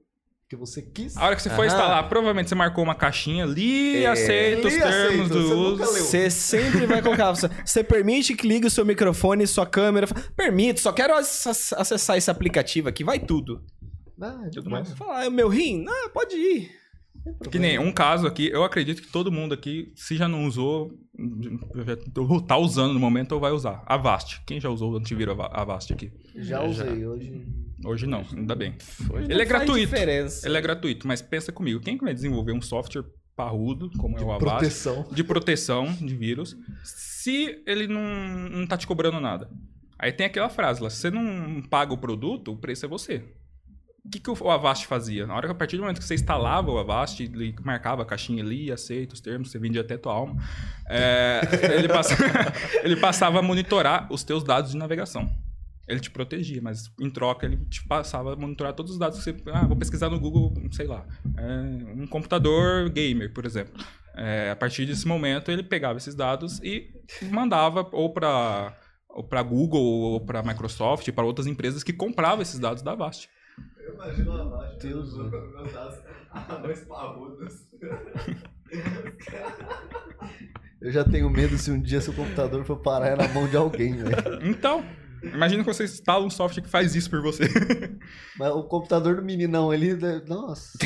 Porque 0.50 0.56
você 0.56 0.82
quis. 0.82 1.16
A 1.16 1.24
hora 1.26 1.36
que 1.36 1.42
você 1.42 1.48
for 1.50 1.58
Aham. 1.58 1.66
instalar, 1.66 2.08
provavelmente 2.08 2.48
você 2.48 2.56
marcou 2.56 2.82
uma 2.82 2.94
caixinha 2.96 3.44
ali, 3.44 4.02
É. 4.02 4.08
aceita 4.08 4.66
os 4.66 4.74
Li, 4.74 4.80
termos 4.80 5.04
aceito, 5.04 5.28
do 5.28 5.48
você 5.48 5.54
uso. 5.54 6.04
Você 6.04 6.30
sempre 6.30 6.86
vai 6.86 7.00
colocar. 7.00 7.30
Você, 7.30 7.48
você 7.64 7.84
permite 7.84 8.34
que 8.34 8.48
ligue 8.48 8.66
o 8.66 8.70
seu 8.70 8.84
microfone, 8.84 9.46
sua 9.46 9.64
câmera. 9.64 10.08
Permito, 10.36 10.80
só 10.80 10.92
quero 10.92 11.14
ac- 11.14 11.46
acessar 11.76 12.16
esse 12.18 12.28
aplicativo 12.30 12.88
aqui. 12.88 13.04
Vai 13.04 13.20
tudo. 13.20 13.62
Ah, 14.20 14.42
de 14.50 14.56
Tudo 14.56 14.70
mais. 14.70 14.92
Falar, 14.94 15.24
é 15.24 15.28
o 15.28 15.32
meu 15.32 15.48
rim? 15.48 15.84
Não, 15.84 16.10
pode 16.10 16.34
ir. 16.36 16.70
Que 17.50 17.58
nem 17.58 17.78
um 17.78 17.92
caso 17.92 18.26
aqui, 18.26 18.48
eu 18.50 18.64
acredito 18.64 19.02
que 19.02 19.08
todo 19.08 19.30
mundo 19.30 19.52
aqui, 19.52 19.92
se 19.94 20.16
já 20.16 20.26
não 20.26 20.46
usou, 20.46 20.90
já 21.84 22.40
tá 22.46 22.56
usando 22.56 22.94
no 22.94 23.00
momento 23.00 23.32
ou 23.32 23.40
vai 23.40 23.52
usar. 23.52 23.82
Avast. 23.86 24.42
Quem 24.46 24.60
já 24.60 24.70
usou 24.70 24.92
o 24.92 24.96
antivírus 24.96 25.32
Ava- 25.38 25.50
Avast 25.52 25.92
aqui? 25.92 26.10
Já 26.36 26.62
usei, 26.62 27.06
hoje. 27.06 27.46
Hoje 27.84 28.06
não, 28.06 28.24
ainda 28.36 28.54
bem. 28.54 28.74
Hoje 29.12 29.24
Ele 29.24 29.34
não 29.34 29.40
é 29.40 29.44
gratuito. 29.44 29.80
Diferença. 29.90 30.46
Ele 30.48 30.56
é 30.56 30.60
gratuito, 30.60 31.06
mas 31.06 31.20
pensa 31.22 31.50
comigo, 31.52 31.80
quem 31.80 31.96
que 31.98 32.04
vai 32.04 32.14
desenvolver 32.14 32.52
um 32.52 32.60
software 32.62 33.04
parrudo, 33.36 33.90
como 33.98 34.18
é 34.18 34.22
o 34.22 34.30
Avast, 34.32 34.44
Proteção. 34.44 35.06
de 35.12 35.24
proteção 35.24 35.92
de 35.94 36.14
vírus, 36.14 36.56
se 36.84 37.62
ele 37.66 37.86
não, 37.86 38.02
não 38.50 38.66
tá 38.66 38.76
te 38.76 38.86
cobrando 38.86 39.18
nada? 39.20 39.48
Aí 39.98 40.12
tem 40.12 40.26
aquela 40.26 40.48
frase 40.48 40.82
lá, 40.82 40.88
se 40.90 40.96
você 40.96 41.10
não 41.10 41.62
paga 41.68 41.92
o 41.92 41.98
produto, 41.98 42.52
o 42.52 42.56
preço 42.56 42.84
é 42.86 42.88
você. 42.88 43.22
O 44.04 44.08
que, 44.08 44.18
que 44.18 44.30
o 44.30 44.50
Avast 44.50 44.86
fazia? 44.86 45.26
Na 45.26 45.34
hora 45.34 45.46
que 45.46 45.52
a 45.52 45.54
partir 45.54 45.76
do 45.76 45.82
momento 45.82 45.98
que 45.98 46.04
você 46.04 46.14
instalava 46.14 46.70
o 46.70 46.78
Avast, 46.78 47.22
ele 47.22 47.54
marcava 47.62 48.02
a 48.02 48.04
caixinha 48.04 48.42
ali, 48.42 48.72
aceita 48.72 49.14
os 49.14 49.20
termos, 49.20 49.50
você 49.50 49.58
vendia 49.58 49.82
até 49.82 49.96
tua 49.96 50.12
alma, 50.12 50.36
é, 50.88 51.40
ele, 51.76 51.88
ele 52.82 52.96
passava 52.96 53.38
a 53.38 53.42
monitorar 53.42 54.10
os 54.10 54.24
teus 54.24 54.42
dados 54.42 54.70
de 54.70 54.76
navegação. 54.76 55.30
Ele 55.86 56.00
te 56.00 56.10
protegia, 56.10 56.62
mas 56.62 56.90
em 57.00 57.10
troca 57.10 57.46
ele 57.46 57.56
te 57.66 57.86
passava 57.86 58.32
a 58.32 58.36
monitorar 58.36 58.72
todos 58.72 58.92
os 58.92 58.98
dados 58.98 59.18
que 59.18 59.24
você. 59.24 59.36
Ah, 59.48 59.66
vou 59.66 59.76
pesquisar 59.76 60.08
no 60.08 60.20
Google, 60.20 60.54
sei 60.70 60.86
lá. 60.86 61.04
é, 61.36 61.92
um 62.00 62.06
computador 62.06 62.88
gamer, 62.90 63.32
por 63.32 63.44
exemplo. 63.44 63.84
É, 64.14 64.50
a 64.50 64.56
partir 64.56 64.86
desse 64.86 65.06
momento 65.06 65.50
ele 65.50 65.62
pegava 65.62 65.98
esses 65.98 66.14
dados 66.14 66.60
e 66.62 66.90
mandava 67.30 67.88
ou 67.92 68.12
para 68.12 68.76
ou 69.08 69.24
para 69.24 69.42
Google 69.42 69.82
ou 69.82 70.20
para 70.20 70.42
Microsoft, 70.42 71.10
para 71.10 71.24
outras 71.24 71.46
empresas 71.46 71.82
que 71.82 71.92
compravam 71.92 72.40
esses 72.40 72.58
dados 72.58 72.82
da 72.82 72.92
Avast. 72.92 73.28
Eu 73.90 73.94
imagino 73.94 74.32
lá 74.32 74.42
abaixo. 74.42 74.78
Deus, 74.78 75.14
dados. 75.72 75.98
Dois 76.62 76.80
parrudos. 76.84 77.66
Eu 80.80 80.90
já 80.92 81.04
tenho 81.04 81.28
medo 81.28 81.58
se 81.58 81.70
um 81.70 81.80
dia 81.80 82.00
seu 82.00 82.14
computador 82.14 82.64
for 82.64 82.76
parar 82.76 83.16
na 83.16 83.28
mão 83.28 83.46
de 83.48 83.56
alguém, 83.56 83.96
velho. 83.96 84.14
Então, 84.48 84.82
imagina 85.22 85.62
que 85.62 85.72
você 85.72 85.84
instala 85.84 86.24
um 86.24 86.30
software 86.30 86.62
que 86.62 86.70
faz 86.70 86.94
isso 86.94 87.10
por 87.10 87.20
você. 87.20 87.44
Mas 88.38 88.50
o 88.52 88.62
computador 88.64 89.16
do 89.16 89.22
meninão 89.22 89.70
ali, 89.70 89.94
né, 89.94 90.22
nossa. 90.26 90.78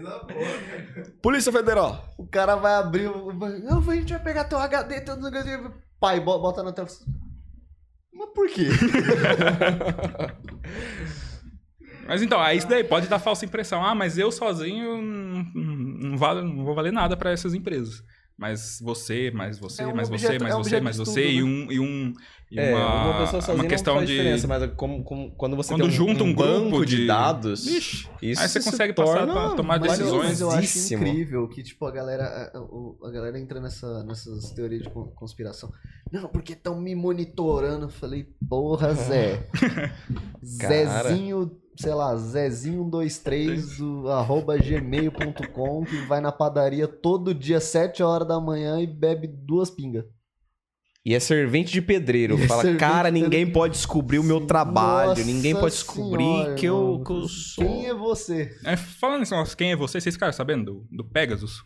Boa. 0.00 1.10
Polícia 1.20 1.52
Federal. 1.52 2.08
O 2.16 2.26
cara 2.26 2.54
vai 2.56 2.74
abrir. 2.76 3.08
o- 3.08 3.32
Não, 3.32 3.78
a 3.90 3.94
gente 3.96 4.12
vai 4.14 4.22
pegar 4.22 4.44
teu 4.44 4.58
HD, 4.58 5.00
teu 5.02 5.14
HD. 5.14 5.70
Pai, 5.98 6.20
bo- 6.20 6.38
bota 6.38 6.62
na 6.62 6.72
tela. 6.72 6.88
Mas 8.14 8.28
por 8.34 8.48
quê? 8.48 8.68
Mas 12.10 12.22
então, 12.22 12.40
aí 12.40 12.58
isso 12.58 12.68
daí 12.68 12.84
pode 12.84 13.06
dar 13.06 13.18
falsa 13.18 13.44
impressão. 13.44 13.82
Ah, 13.84 13.94
mas 13.94 14.18
eu 14.18 14.30
sozinho 14.32 15.00
não, 15.00 15.44
não, 15.54 16.18
vale, 16.18 16.42
não 16.42 16.64
vou 16.64 16.74
valer 16.74 16.92
nada 16.92 17.16
para 17.16 17.30
essas 17.30 17.54
empresas. 17.54 18.02
Mas 18.36 18.78
você, 18.82 19.30
mais 19.30 19.58
você, 19.58 19.82
É 19.82 19.86
um 19.86 19.94
mais 19.94 20.08
você, 20.08 20.26
objeto- 20.26 20.42
mais 20.42 20.54
é 20.54 20.56
um 20.56 20.62
você, 20.64 20.80
mais 20.80 20.96
você, 20.96 21.28
e 21.30 21.36
né? 21.36 21.42
um. 21.42 21.70
E, 21.72 21.78
um, 21.78 22.12
e 22.50 22.58
É, 22.58 22.74
uma, 22.74 23.04
uma 23.10 23.18
pessoa 23.20 23.42
sozinha 23.42 23.62
uma 23.64 23.68
questão 23.68 23.92
não 23.94 24.00
faz 24.00 24.08
de. 24.08 24.16
diferença, 24.16 24.48
mas 24.48 24.70
como, 24.76 25.04
como- 25.04 25.30
quando 25.36 25.56
você 25.56 25.74
Quando 25.74 25.82
tem 25.82 25.90
um, 25.90 25.92
junta 25.92 26.24
um 26.24 26.34
banco 26.34 26.68
grupo 26.70 26.86
de, 26.86 26.96
de- 26.96 27.06
dados, 27.06 27.66
Ixi, 27.66 28.08
isso 28.22 28.40
aí 28.40 28.48
você 28.48 28.62
se 28.62 28.70
consegue 28.70 28.94
passar 28.94 29.26
pra 29.26 29.50
tomar 29.50 29.76
decisões. 29.78 30.24
mas 30.24 30.40
eu 30.40 30.50
acho 30.50 30.94
incrível 30.94 31.46
que, 31.48 31.62
tipo, 31.62 31.84
a 31.84 31.90
galera, 31.90 32.24
a, 32.24 33.06
a 33.08 33.10
galera 33.10 33.38
entra 33.38 33.60
nessa, 33.60 34.02
nessas 34.04 34.50
teorias 34.52 34.84
de 34.84 34.88
con- 34.88 35.08
conspiração. 35.14 35.70
Não, 36.10 36.26
porque 36.30 36.54
estão 36.54 36.80
me 36.80 36.94
monitorando. 36.94 37.84
Eu 37.84 37.90
falei, 37.90 38.26
porra, 38.48 38.94
Zé. 38.94 39.46
Zezinho, 40.42 41.50
sei 41.80 41.94
lá, 41.94 42.14
Zezinho123 42.14 43.78
do 43.78 44.08
arroba 44.10 44.56
gmail.com 44.58 45.84
que 45.84 45.96
vai 46.06 46.20
na 46.20 46.32
padaria 46.32 46.86
todo 46.86 47.34
dia, 47.34 47.60
7 47.60 48.02
horas 48.02 48.26
da 48.28 48.40
manhã 48.40 48.80
e 48.80 48.86
bebe 48.86 49.26
duas 49.26 49.70
pingas. 49.70 50.04
E 51.04 51.14
é 51.14 51.20
servente 51.20 51.72
de 51.72 51.80
pedreiro. 51.80 52.36
E 52.38 52.42
é 52.44 52.46
Fala, 52.46 52.74
cara, 52.76 53.10
ninguém 53.10 53.30
pedreiro. 53.30 53.52
pode 53.52 53.72
descobrir 53.74 54.18
o 54.18 54.24
meu 54.24 54.46
trabalho. 54.46 55.10
Nossa 55.10 55.24
ninguém 55.24 55.54
pode 55.54 55.74
descobrir 55.74 56.22
senhora, 56.24 56.54
que, 56.54 56.66
eu, 56.66 57.02
que 57.04 57.12
eu 57.12 57.28
sou. 57.28 57.64
Quem 57.64 57.86
é 57.86 57.94
você? 57.94 58.50
É, 58.64 58.76
falando 58.76 59.22
negócio, 59.28 59.56
quem 59.56 59.72
é 59.72 59.76
você? 59.76 60.00
Vocês 60.00 60.14
ficaram 60.14 60.32
sabendo 60.32 60.64
do, 60.90 60.96
do 60.98 61.04
Pegasus? 61.04 61.62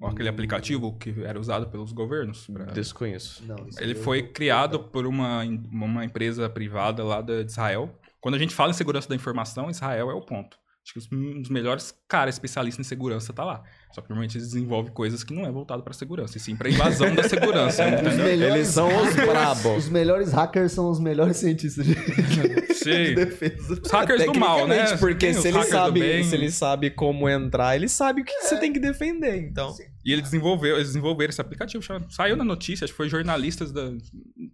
Ou 0.00 0.08
aquele 0.08 0.28
aplicativo 0.28 0.98
que 0.98 1.14
era 1.24 1.40
usado 1.40 1.68
pelos 1.70 1.90
governos? 1.92 2.46
pra- 2.48 2.64
Desconheço. 2.66 3.42
Não, 3.46 3.56
Ele 3.78 3.94
foi 3.94 4.24
criado 4.24 4.80
por 4.80 5.06
uma, 5.06 5.42
uma 5.72 6.04
empresa 6.04 6.50
privada 6.50 7.02
lá 7.04 7.22
de 7.22 7.44
Israel. 7.44 7.88
Quando 8.26 8.34
a 8.34 8.38
gente 8.38 8.56
fala 8.56 8.70
em 8.70 8.74
segurança 8.74 9.08
da 9.08 9.14
informação, 9.14 9.70
Israel 9.70 10.10
é 10.10 10.14
o 10.14 10.20
ponto. 10.20 10.56
Acho 10.84 10.92
que 10.94 10.98
os, 10.98 11.08
um 11.12 11.40
dos 11.42 11.48
melhores 11.48 11.94
caras 12.08 12.34
especialistas 12.34 12.84
em 12.84 12.88
segurança 12.88 13.32
tá 13.32 13.44
lá. 13.44 13.62
Só 13.92 14.00
que 14.00 14.08
normalmente 14.08 14.36
eles 14.36 14.48
desenvolvem 14.48 14.92
coisas 14.92 15.22
que 15.22 15.32
não 15.32 15.46
é 15.46 15.52
voltado 15.52 15.80
para 15.84 15.92
segurança, 15.92 16.36
e 16.36 16.40
sim 16.40 16.56
para 16.56 16.68
invasão 16.68 17.14
da 17.14 17.22
segurança. 17.28 17.84
Melhores 17.88 18.42
Eles 18.56 18.66
são 18.66 18.88
os 18.88 19.10
hackers- 19.14 19.26
brabo. 19.30 19.76
Os 19.76 19.88
melhores 19.88 20.32
hackers 20.32 20.72
são 20.72 20.90
os 20.90 20.98
melhores 20.98 21.36
cientistas 21.36 21.86
de, 21.86 21.94
de 22.66 22.74
Sim. 22.74 23.14
defesa. 23.14 23.80
Os 23.80 23.90
hackers 23.92 24.26
do 24.26 24.34
mal, 24.40 24.66
né? 24.66 24.96
Porque 24.96 25.32
se 25.32 25.46
ele, 25.46 25.62
sabe, 25.62 26.00
bem. 26.00 26.24
se 26.24 26.34
ele 26.34 26.50
sabe 26.50 26.90
como 26.90 27.28
entrar, 27.28 27.76
ele 27.76 27.88
sabe 27.88 28.22
o 28.22 28.24
que 28.24 28.32
É. 28.32 28.40
você 28.42 28.56
tem 28.58 28.72
que 28.72 28.80
defender, 28.80 29.36
então. 29.36 29.72
E 30.06 30.12
ele 30.12 30.22
desenvolveu, 30.22 30.76
eles 30.76 30.86
desenvolveram 30.86 31.30
esse 31.30 31.40
aplicativo. 31.40 31.82
Saiu 32.08 32.36
na 32.36 32.44
notícia, 32.44 32.84
acho 32.84 32.92
que 32.92 32.96
foi 32.96 33.08
jornalistas 33.08 33.72
do 33.72 33.98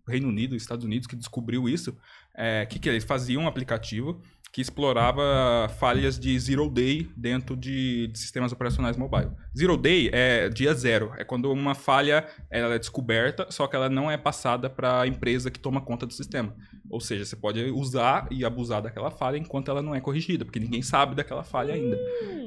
Reino 0.09 0.27
Unido, 0.27 0.57
Estados 0.57 0.83
Unidos, 0.83 1.07
que 1.07 1.15
descobriu 1.15 1.69
isso. 1.69 1.95
É, 2.35 2.65
que, 2.65 2.79
que 2.79 2.89
eles 2.89 3.05
faziam 3.05 3.43
um 3.43 3.47
aplicativo 3.47 4.23
que 4.53 4.61
explorava 4.61 5.67
falhas 5.79 6.19
de 6.19 6.39
zero 6.39 6.69
day 6.69 7.11
dentro 7.17 7.57
de, 7.57 8.09
de 8.09 8.19
sistemas 8.19 8.53
operacionais 8.53 8.99
mobile. 8.99 9.31
Zero 9.57 9.79
day 9.79 10.11
é 10.13 10.51
dia 10.51 10.75
zero, 10.75 11.11
é 11.17 11.25
quando 11.25 11.51
uma 11.51 11.75
falha 11.75 12.27
ela 12.51 12.75
é 12.75 12.79
descoberta, 12.79 13.47
só 13.49 13.67
que 13.67 13.75
ela 13.75 13.89
não 13.89 14.11
é 14.11 14.19
passada 14.19 14.69
para 14.69 15.01
a 15.01 15.07
empresa 15.07 15.51
que 15.51 15.59
toma 15.59 15.81
conta 15.81 16.05
do 16.05 16.13
sistema. 16.13 16.55
Ou 16.91 17.01
seja, 17.01 17.25
você 17.25 17.35
pode 17.35 17.65
usar 17.71 18.29
e 18.31 18.45
abusar 18.45 18.83
daquela 18.83 19.11
falha 19.11 19.39
enquanto 19.39 19.71
ela 19.71 19.81
não 19.81 19.95
é 19.95 20.01
corrigida, 20.03 20.45
porque 20.45 20.61
ninguém 20.61 20.83
sabe 20.83 21.15
daquela 21.15 21.43
falha 21.43 21.73
ainda. 21.73 21.99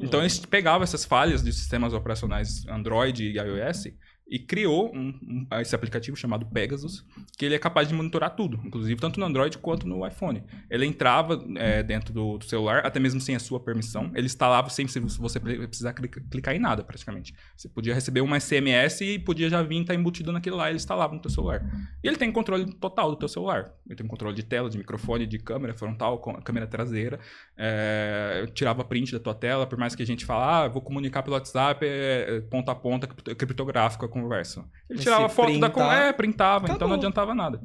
Então 0.04 0.20
eles 0.20 0.38
pegavam 0.38 0.84
essas 0.84 1.04
falhas 1.04 1.42
de 1.42 1.52
sistemas 1.52 1.92
operacionais 1.92 2.68
Android 2.68 3.24
e 3.24 3.38
iOS 3.40 3.88
e 4.28 4.40
criou 4.40 4.92
um, 4.96 5.10
um- 5.52 5.60
esse 5.62 5.76
aplicativo 5.76 6.18
chamado 6.18 6.46
Pegasus, 6.48 7.06
que 7.38 7.46
ele 7.46 7.54
é 7.56 7.60
capaz 7.60 7.88
de 7.88 7.94
monitorar 7.94 8.36
tudo, 8.36 8.60
inclusive 8.66 9.00
tanto 9.00 9.20
no 9.20 9.26
Android 9.26 9.58
quanto 9.60 9.88
no 9.88 10.06
iPhone. 10.08 10.44
Ele 10.70 10.86
entrava 10.86 11.44
é, 11.58 11.84
dentro 11.84 12.14
do, 12.14 12.38
do 12.40 12.46
celular, 12.46 12.86
até 12.86 13.00
mesmo 13.00 13.22
sem 13.22 13.36
a 13.36 13.40
sua 13.40 13.60
permissão. 13.60 14.12
Ele 14.16 14.26
instalava 14.26 14.70
sem 14.70 14.88
se 14.88 15.00
você 15.00 15.40
pre- 15.40 15.68
precisar 15.68 15.94
clica- 15.94 16.22
clicar 16.32 16.56
em 16.56 16.60
nada, 16.60 16.84
praticamente. 16.84 17.36
Você 17.56 17.70
podia 17.70 17.94
receber 17.94 18.22
uma 18.22 18.38
SMS 18.40 19.02
e 19.02 19.20
podia 19.20 19.50
já 19.50 19.62
vir 19.62 19.82
estar 19.82 19.94
embutido 19.94 20.32
naquilo 20.32 20.58
lá, 20.58 20.70
ele 20.70 20.78
instalava 20.78 21.14
no 21.14 21.22
teu 21.22 21.30
celular. 21.30 21.64
E 22.04 22.08
ele 22.08 22.18
tem 22.18 22.32
controle 22.32 22.66
total 22.74 23.12
do 23.12 23.18
teu 23.18 23.28
celular. 23.28 23.72
Ele 23.86 23.96
tem 23.96 24.08
controle 24.08 24.36
de 24.36 24.44
tela, 24.44 24.70
de 24.70 24.78
microfone, 24.78 25.28
de 25.28 25.38
câmera 25.38 25.74
frontal, 25.74 26.18
câmera 26.44 26.66
traseira. 26.66 27.20
É, 27.58 28.46
tirava 28.54 28.84
print 28.84 29.12
da 29.12 29.20
tua 29.20 29.34
tela, 29.34 29.66
por 29.68 29.78
mais 29.78 29.96
que 29.96 30.04
a 30.04 30.06
gente 30.06 30.26
fala, 30.26 30.64
ah, 30.64 30.68
vou 30.68 30.82
comunicar 30.82 31.24
pelo 31.24 31.36
WhatsApp, 31.36 31.86
é, 31.86 32.26
é, 32.38 32.42
ponta 32.42 32.72
a 32.72 32.76
ponta, 32.76 33.08
cripto- 33.08 33.36
criptográfico 33.36 34.06
a 34.06 34.10
conversa. 34.22 34.64
Ele 34.90 35.00
tirava 35.00 35.28
foto 35.30 35.48
da 35.48 35.70
printar, 35.70 35.72
conversa, 35.72 36.04
é, 36.04 36.14
printava, 36.14 36.64
então 36.66 36.76
acabou. 36.76 36.88
não 36.90 36.96
adiantava 36.96 37.34
nada. 37.36 37.60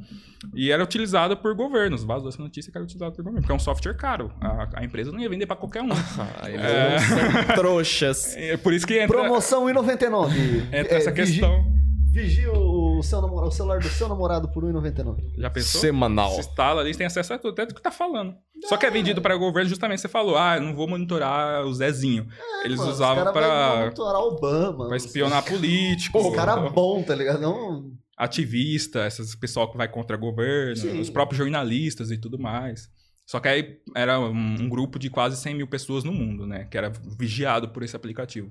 E 0.55 0.71
era 0.71 0.83
utilizado 0.83 1.37
por 1.37 1.55
governos, 1.55 2.03
vazou 2.03 2.29
essa 2.29 2.43
notícia 2.43 2.73
que 2.73 2.79
era 2.79 2.85
utilizado 2.85 3.13
por 3.13 3.23
governo, 3.23 3.41
porque 3.43 3.53
é 3.53 3.55
um 3.55 3.59
software 3.59 3.95
caro. 3.95 4.33
A, 4.41 4.69
a 4.81 4.85
empresa 4.85 5.13
não 5.13 5.21
ia 5.21 5.29
vender 5.29 5.47
para 5.47 5.57
qualquer 5.57 5.83
um. 5.83 5.89
Ai, 6.43 6.55
É. 6.57 7.55
trouxas. 7.55 8.35
É 8.41 8.57
por 8.57 8.73
isso 8.73 8.87
que 8.87 8.95
entra, 8.99 9.19
Promoção 9.19 9.67
1,99. 9.67 10.33
entra 10.73 10.97
essa 10.97 11.11
É, 11.11 11.13
vigi- 11.13 11.41
questão. 11.41 11.80
Vigia 12.13 12.53
o, 12.53 13.01
seu 13.03 13.21
namorado, 13.21 13.49
o 13.49 13.53
celular 13.53 13.79
do 13.79 13.89
seu 13.89 14.09
namorado 14.09 14.49
por 14.49 14.65
1,99. 14.65 15.33
Já 15.39 15.49
pensou? 15.49 15.81
Semanal. 15.81 16.33
Se 16.33 16.41
instala 16.41 16.81
ali, 16.81 16.95
tem 16.95 17.07
acesso 17.07 17.33
a 17.33 17.39
tudo, 17.39 17.53
até 17.53 17.67
do 17.67 17.75
que 17.75 17.81
tá 17.81 17.93
falando. 17.93 18.35
Só 18.69 18.77
que 18.77 18.85
é 18.85 18.91
vendido 18.91 19.23
para 19.23 19.37
governo, 19.37 19.69
justamente 19.69 20.01
você 20.01 20.09
falou, 20.09 20.37
ah, 20.37 20.57
eu 20.57 20.63
não 20.63 20.75
vou 20.75 20.89
monitorar 20.89 21.65
o 21.65 21.73
Zezinho. 21.73 22.27
Eles 22.65 22.79
Mano, 22.79 22.91
usavam 22.91 23.33
para 23.33 23.77
monitorar 23.81 24.23
Obama. 24.23 24.89
pra 24.89 24.97
espionar 24.97 25.45
político, 25.45 26.19
Os 26.19 26.35
cara 26.35 26.57
bom, 26.57 27.03
tá 27.03 27.15
ligado? 27.15 27.41
Não. 27.41 27.93
ativista, 28.17 29.07
esses 29.07 29.35
pessoal 29.35 29.71
que 29.71 29.79
vai 29.79 29.89
contra 29.89 30.17
governo, 30.17 30.77
Sim. 30.77 31.01
os 31.01 31.09
próprios 31.11 31.39
jornalistas 31.39 32.11
e 32.11 32.19
tudo 32.19 32.39
mais. 32.39 32.91
Só 33.25 33.39
que 33.39 33.47
aí 33.47 33.79
era 33.95 34.19
um, 34.19 34.33
um 34.33 34.69
grupo 34.69 34.99
de 34.99 35.09
quase 35.09 35.37
100 35.37 35.55
mil 35.55 35.69
pessoas 35.69 36.03
no 36.03 36.13
mundo, 36.13 36.47
né? 36.49 36.65
Que 36.65 36.77
era 36.77 36.91
vigiado 37.17 37.69
por 37.69 37.85
esse 37.85 37.95
aplicativo. 37.95 38.51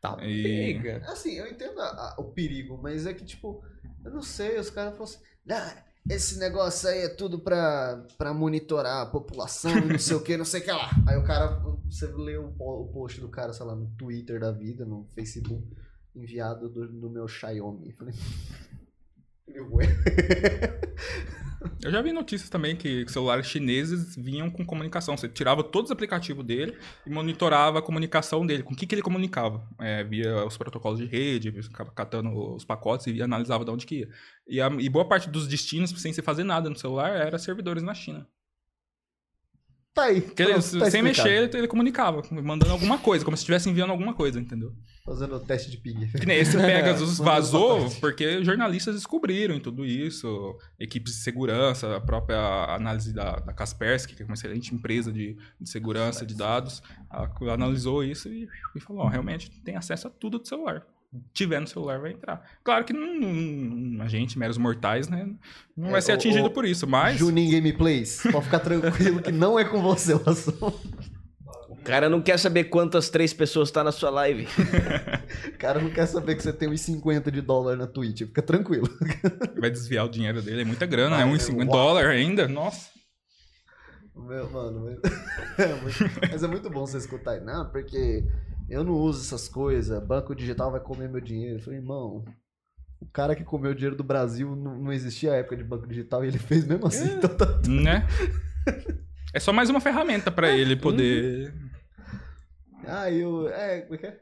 Tá 0.00 0.16
E- 0.22 0.42
pega. 0.74 1.02
Assim, 1.10 1.34
eu 1.34 1.46
entendo 1.46 1.80
a- 1.80 2.14
a- 2.16 2.20
o 2.20 2.24
perigo, 2.24 2.78
mas 2.80 3.04
é 3.06 3.12
que, 3.12 3.24
tipo, 3.24 3.62
eu 4.04 4.10
não 4.12 4.22
sei, 4.22 4.58
os 4.58 4.70
caras 4.70 4.92
falam 4.92 5.04
assim, 5.04 5.18
ah, 5.50 5.82
esse 6.08 6.38
negócio 6.38 6.88
aí 6.88 7.00
é 7.00 7.08
tudo 7.08 7.40
pra, 7.40 8.06
pra 8.16 8.32
monitorar 8.32 9.02
a 9.02 9.06
população 9.06 9.72
não 9.96 9.98
sei 9.98 10.16
o 10.16 10.22
que, 10.22 10.36
não 10.36 10.44
sei 10.44 10.60
o 10.60 10.64
que 10.64 10.70
lá. 10.72 10.90
Aí 11.06 11.16
o 11.16 11.24
cara, 11.24 11.60
você 11.84 12.06
lê 12.06 12.36
o, 12.38 12.54
o 12.58 12.88
post 12.92 13.20
do 13.20 13.28
cara, 13.28 13.52
sei 13.52 13.66
lá, 13.66 13.74
no 13.74 13.88
Twitter 13.96 14.38
da 14.40 14.52
vida, 14.52 14.84
no 14.84 15.06
Facebook, 15.14 15.66
enviado 16.14 16.68
do, 16.68 16.86
do 16.88 17.10
meu 17.10 17.26
Xiaomi. 17.28 17.92
Falei. 17.92 18.14
Eu 21.82 21.90
já 21.90 22.00
vi 22.02 22.12
notícias 22.12 22.48
também 22.48 22.76
que 22.76 23.04
celulares 23.08 23.46
chineses 23.46 24.14
vinham 24.16 24.48
com 24.50 24.64
comunicação. 24.64 25.16
Você 25.16 25.28
tirava 25.28 25.62
todos 25.64 25.90
os 25.90 25.92
aplicativos 25.92 26.44
dele 26.44 26.76
e 27.06 27.10
monitorava 27.10 27.78
a 27.80 27.82
comunicação 27.82 28.46
dele. 28.46 28.62
Com 28.62 28.74
o 28.74 28.76
que, 28.76 28.86
que 28.86 28.94
ele 28.94 29.02
comunicava? 29.02 29.66
É, 29.80 30.04
via 30.04 30.44
os 30.46 30.56
protocolos 30.56 30.98
de 31.00 31.06
rede, 31.06 31.52
catando 31.94 32.54
os 32.54 32.64
pacotes 32.64 33.06
e 33.08 33.20
analisava 33.22 33.64
de 33.64 33.70
onde 33.70 33.86
que 33.86 34.00
ia. 34.00 34.08
E, 34.46 34.60
a- 34.60 34.70
e 34.78 34.88
boa 34.88 35.08
parte 35.08 35.28
dos 35.28 35.48
destinos, 35.48 35.90
sem 36.00 36.12
se 36.12 36.22
fazer 36.22 36.44
nada 36.44 36.68
no 36.70 36.76
celular, 36.76 37.10
era 37.10 37.38
servidores 37.38 37.82
na 37.82 37.94
China. 37.94 38.26
Tá 39.98 40.04
aí. 40.04 40.16
Ele, 40.16 40.24
pronto, 40.52 40.62
sem 40.62 40.78
tá 40.80 40.86
explicado. 40.86 41.04
mexer, 41.04 41.28
ele, 41.30 41.58
ele 41.58 41.66
comunicava, 41.68 42.22
mandando 42.30 42.70
alguma 42.72 42.98
coisa, 42.98 43.24
como 43.24 43.36
se 43.36 43.40
estivesse 43.42 43.68
enviando 43.68 43.90
alguma 43.90 44.14
coisa, 44.14 44.38
entendeu? 44.40 44.72
Fazendo 45.04 45.34
o 45.36 45.40
teste 45.40 45.70
de 45.70 45.76
ping. 45.78 46.06
Que 46.08 46.24
nem 46.26 46.38
esse 46.38 46.56
Pegasus 46.56 47.16
vazou 47.18 47.90
porque 48.00 48.44
jornalistas 48.44 48.94
descobriram 48.94 49.54
em 49.54 49.60
tudo 49.60 49.84
isso, 49.84 50.56
equipes 50.78 51.14
de 51.14 51.18
segurança, 51.20 51.96
a 51.96 52.00
própria 52.00 52.38
análise 52.74 53.12
da, 53.12 53.36
da 53.40 53.52
Kaspersky, 53.52 54.14
que 54.14 54.22
é 54.22 54.26
uma 54.26 54.34
excelente 54.34 54.74
empresa 54.74 55.10
de, 55.10 55.36
de 55.60 55.68
segurança 55.68 56.24
de 56.26 56.34
dados, 56.34 56.82
a- 57.10 57.28
analisou 57.52 58.04
isso 58.04 58.28
e, 58.28 58.46
e 58.76 58.80
falou, 58.80 59.02
ó, 59.04 59.08
realmente 59.08 59.50
tem 59.62 59.76
acesso 59.76 60.06
a 60.08 60.10
tudo 60.10 60.38
do 60.38 60.46
celular. 60.46 60.86
Tiver 61.32 61.58
no 61.60 61.66
celular 61.66 61.98
vai 61.98 62.12
entrar. 62.12 62.42
Claro 62.62 62.84
que 62.84 62.92
não, 62.92 63.14
não- 63.18 64.04
a 64.04 64.08
gente, 64.08 64.38
meros 64.38 64.58
mortais, 64.58 65.08
né, 65.08 65.26
não 65.76 65.88
É, 65.88 65.92
vai 65.92 66.02
ser 66.02 66.12
atingido 66.12 66.46
o 66.48 66.50
por 66.50 66.66
isso, 66.66 66.86
mas... 66.86 67.16
Juninho 67.18 67.50
Gameplays, 67.52 68.22
pode 68.30 68.44
ficar 68.44 68.60
tranquilo 68.60 69.22
que 69.22 69.32
não 69.32 69.58
é 69.58 69.64
com 69.64 69.80
você 69.80 70.12
o 70.12 70.22
assunto. 70.28 70.78
O 71.70 71.76
cara 71.76 72.10
não 72.10 72.20
quer 72.20 72.38
saber 72.38 72.64
quantas 72.64 73.08
três 73.08 73.32
pessoas 73.32 73.70
tá 73.70 73.82
na 73.82 73.90
sua 73.92 74.10
live. 74.10 74.46
O 75.54 75.58
cara 75.58 75.80
não 75.80 75.88
quer 75.88 76.04
saber 76.04 76.34
que 76.34 76.42
você 76.42 76.52
tem 76.52 76.68
uns 76.68 76.82
50 76.82 77.30
de 77.30 77.40
dólar 77.40 77.76
na 77.76 77.86
Twitch, 77.86 78.18
fica 78.26 78.42
tranquilo. 78.42 78.86
Vai 79.58 79.70
desviar 79.70 80.04
o 80.04 80.10
dinheiro 80.10 80.42
dele, 80.42 80.60
é 80.60 80.64
muita 80.66 80.84
grana, 80.84 81.16
né? 81.16 81.22
Ah, 81.22 81.26
Uns 81.26 81.42
é, 81.44 81.46
50 81.46 81.70
uau. 81.74 81.86
dólares 81.86 82.10
ainda, 82.10 82.46
nossa. 82.46 82.90
Meu, 84.14 84.50
mano, 84.50 84.84
mas... 84.84 84.98
É 85.58 85.74
muito... 85.74 86.28
mas 86.30 86.42
é 86.42 86.46
muito 86.46 86.68
bom 86.68 86.86
você 86.86 86.98
escutar 86.98 87.30
aí. 87.32 87.40
Não, 87.40 87.70
porque 87.70 88.24
eu 88.68 88.84
não 88.84 88.94
uso 88.94 89.22
essas 89.22 89.48
coisas, 89.48 90.02
banco 90.04 90.34
digital 90.34 90.70
vai 90.70 90.80
comer 90.80 91.08
meu 91.08 91.20
dinheiro. 91.20 91.58
Eu 91.58 91.62
falei, 91.62 91.78
irmão, 91.78 92.24
o 93.00 93.06
cara 93.06 93.34
que 93.34 93.44
comeu 93.44 93.70
o 93.70 93.74
dinheiro 93.74 93.96
do 93.96 94.04
Brasil 94.04 94.54
não, 94.54 94.78
não 94.78 94.92
existia 94.92 95.32
a 95.32 95.36
época 95.36 95.56
de 95.56 95.64
banco 95.64 95.86
digital 95.86 96.24
e 96.24 96.28
ele 96.28 96.38
fez 96.38 96.66
mesmo 96.66 96.86
assim. 96.86 97.16
Então 97.16 97.36
tá... 97.36 97.46
Né? 97.68 98.06
É 99.34 99.38
só 99.38 99.52
mais 99.52 99.68
uma 99.68 99.80
ferramenta 99.80 100.30
pra 100.30 100.50
ele 100.50 100.74
poder. 100.74 101.54
Ah, 102.86 103.10
eu. 103.10 103.46
É, 103.48 103.82
como 103.82 103.94
é 103.94 103.98
que 103.98 104.06
é? 104.06 104.20